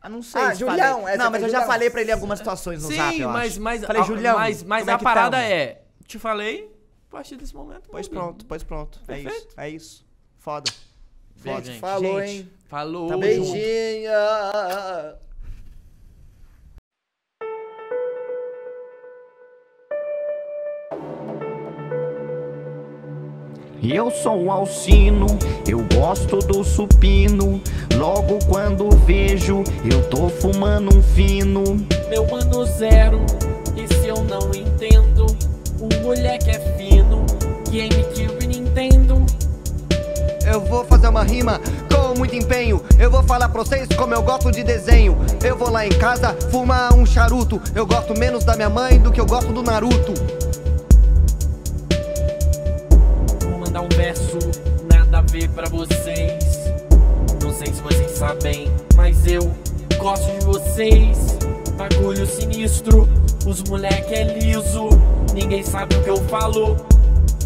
Ah, 0.00 0.08
não 0.08 0.20
sei. 0.22 0.40
Ah, 0.42 0.52
se 0.52 0.60
Julião, 0.60 1.00
falei. 1.00 1.14
é, 1.14 1.16
Não, 1.16 1.30
mas 1.30 1.40
fez 1.40 1.42
eu 1.44 1.48
já 1.50 1.58
Julião. 1.58 1.66
falei 1.72 1.90
pra 1.90 2.00
ele 2.00 2.10
em 2.10 2.14
algumas 2.14 2.38
situações 2.38 2.82
no 2.82 2.88
Sim, 2.88 2.96
zap, 2.96 3.20
eu 3.20 3.28
mas, 3.28 3.52
acho. 3.52 3.60
mas, 3.62 3.84
Falei, 3.84 4.02
a- 4.02 4.04
Julião, 4.04 4.36
mas, 4.36 4.62
mas 4.64 4.80
como 4.80 4.90
é 4.90 4.94
a 4.94 4.98
que 4.98 5.04
parada 5.04 5.36
tamo? 5.36 5.48
é, 5.52 5.82
te 6.06 6.18
falei, 6.18 6.70
a 7.08 7.12
partir 7.12 7.36
desse 7.36 7.54
momento. 7.54 7.88
Pois 7.90 8.08
muda. 8.08 8.20
pronto, 8.20 8.46
pois 8.46 8.62
pronto. 8.64 9.00
É 9.06 9.14
Perfeito. 9.14 9.36
isso, 9.48 9.48
é 9.60 9.68
isso. 9.70 10.06
Foda. 10.38 10.70
Beijo, 11.36 11.56
Foda. 11.56 11.66
gente. 11.66 11.80
Falou, 11.80 12.20
Gente, 12.20 12.30
hein? 12.40 12.50
Falou. 12.66 13.08
Tamo 13.08 13.22
junto. 13.22 13.52
Beijinho. 13.52 14.10
Eu 23.82 24.12
sou 24.12 24.44
o 24.44 24.50
Alcino, 24.50 25.26
eu 25.66 25.84
gosto 25.92 26.36
do 26.38 26.62
supino. 26.62 27.60
Logo 27.96 28.38
quando 28.46 28.88
vejo, 29.04 29.64
eu 29.84 30.08
tô 30.08 30.28
fumando 30.28 30.96
um 30.96 31.02
fino. 31.02 31.84
Meu 32.08 32.24
mano 32.30 32.64
zero, 32.64 33.20
e 33.76 33.92
se 33.92 34.06
eu 34.06 34.22
não 34.22 34.50
entendo? 34.54 35.26
O 35.80 36.02
moleque 36.02 36.50
é 36.50 36.60
fino, 36.76 37.26
GameCube 37.66 38.46
Nintendo. 38.46 39.26
Eu 40.46 40.60
vou 40.60 40.84
fazer 40.84 41.08
uma 41.08 41.24
rima 41.24 41.60
com 41.92 42.02
com 42.12 42.18
muito 42.18 42.36
empenho. 42.36 42.82
Eu 42.98 43.10
vou 43.10 43.22
falar 43.22 43.48
pra 43.48 43.62
vocês 43.62 43.88
como 43.96 44.14
eu 44.14 44.22
gosto 44.22 44.52
de 44.52 44.62
desenho. 44.62 45.16
Eu 45.42 45.56
vou 45.56 45.70
lá 45.70 45.86
em 45.86 45.90
casa 45.90 46.36
fumar 46.50 46.92
um 46.94 47.06
charuto. 47.06 47.60
Eu 47.74 47.86
gosto 47.86 48.18
menos 48.18 48.44
da 48.44 48.54
minha 48.54 48.68
mãe 48.68 48.98
do 48.98 49.10
que 49.10 49.20
eu 49.20 49.26
gosto 49.26 49.52
do 49.52 49.62
Naruto. 49.62 50.12
Vou 54.02 54.10
mandar 54.10 54.10
um 54.10 54.14
verso, 54.32 54.38
nada 54.92 55.18
a 55.18 55.20
ver 55.22 55.48
pra 55.50 55.68
vocês. 55.68 56.44
Não 57.40 57.52
sei 57.52 57.68
se 57.68 57.80
vocês 57.80 58.10
sabem, 58.10 58.68
mas 58.96 59.26
eu 59.26 59.52
gosto 59.98 60.26
de 60.38 60.44
vocês. 60.44 61.38
Bagulho 61.76 62.26
sinistro, 62.26 63.08
os 63.46 63.62
moleque 63.62 64.14
é 64.14 64.38
liso. 64.38 64.88
Ninguém 65.32 65.62
sabe 65.62 65.94
o 65.94 66.02
que 66.02 66.10
eu 66.10 66.16
falo, 66.28 66.76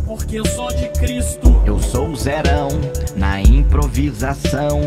porque 0.06 0.40
eu 0.40 0.46
sou 0.46 0.68
de 0.68 0.88
Cristo. 0.98 1.62
Eu 1.66 1.78
sou 1.78 2.08
o 2.08 2.16
zerão 2.16 2.68
na 3.16 3.40
improvisação. 3.40 4.80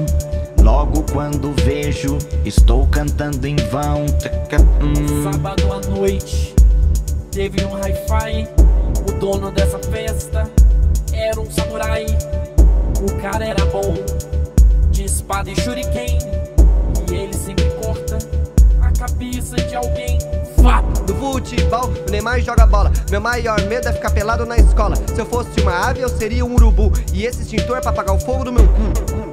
Logo 0.61 1.03
quando 1.14 1.53
vejo, 1.64 2.17
estou 2.45 2.88
cantando 2.88 3.45
em 3.45 3.56
vão. 3.56 4.06
Hum. 4.81 5.31
Sábado 5.31 5.72
à 5.72 5.88
noite, 5.88 6.56
teve 7.31 7.64
um 7.64 7.75
hi-fi. 7.75 8.48
O 9.07 9.19
dono 9.19 9.51
dessa 9.51 9.80
festa 9.80 10.49
era 11.19 11.39
um 11.39 11.51
samurai. 11.51 12.06
O 13.01 13.22
cara 13.22 13.45
era 13.45 13.65
bom 13.65 13.93
de 14.89 15.03
espada 15.03 15.49
e 15.49 15.56
shuriken. 15.61 16.17
E 17.11 17.14
ele 17.14 17.33
sempre 17.33 17.69
corta 17.83 18.17
a 18.81 18.91
cabeça 18.91 19.56
de 19.56 19.75
alguém. 19.75 20.17
Vá! 20.57 20.81
Do 21.06 21.15
futebol, 21.15 21.91
o 22.07 22.11
Neymar 22.11 22.39
joga 22.41 22.65
bola. 22.65 22.91
Meu 23.09 23.19
maior 23.19 23.61
medo 23.64 23.88
é 23.88 23.93
ficar 23.93 24.11
pelado 24.11 24.45
na 24.45 24.57
escola. 24.57 24.95
Se 24.95 25.19
eu 25.19 25.25
fosse 25.25 25.59
uma 25.61 25.89
ave, 25.89 26.01
eu 26.01 26.09
seria 26.09 26.45
um 26.45 26.53
urubu. 26.53 26.91
E 27.14 27.25
esse 27.25 27.41
extintor 27.41 27.77
é 27.77 27.81
pra 27.81 27.91
apagar 27.91 28.15
o 28.15 28.19
fogo 28.19 28.45
do 28.45 28.53
meu 28.53 28.67
cu. 28.67 29.28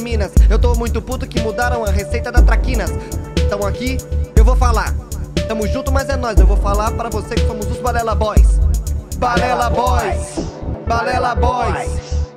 Minas. 0.00 0.32
Eu 0.48 0.58
tô 0.58 0.74
muito 0.74 1.00
puto 1.00 1.26
que 1.26 1.40
mudaram 1.40 1.84
a 1.84 1.90
receita 1.90 2.30
da 2.30 2.42
Traquinas. 2.42 2.90
Então 3.44 3.66
aqui, 3.66 3.98
eu 4.36 4.44
vou 4.44 4.56
falar. 4.56 4.94
Tamo 5.46 5.66
junto, 5.66 5.90
mas 5.90 6.08
é 6.08 6.16
nós. 6.16 6.38
Eu 6.38 6.46
vou 6.46 6.56
falar 6.56 6.90
para 6.92 7.08
você 7.08 7.34
que 7.34 7.46
somos 7.46 7.66
os 7.66 7.78
Balela 7.78 8.14
Boys. 8.14 8.60
Balela 9.18 9.68
Boys! 9.70 10.38
Balela 10.86 11.34
Boys! 11.34 12.27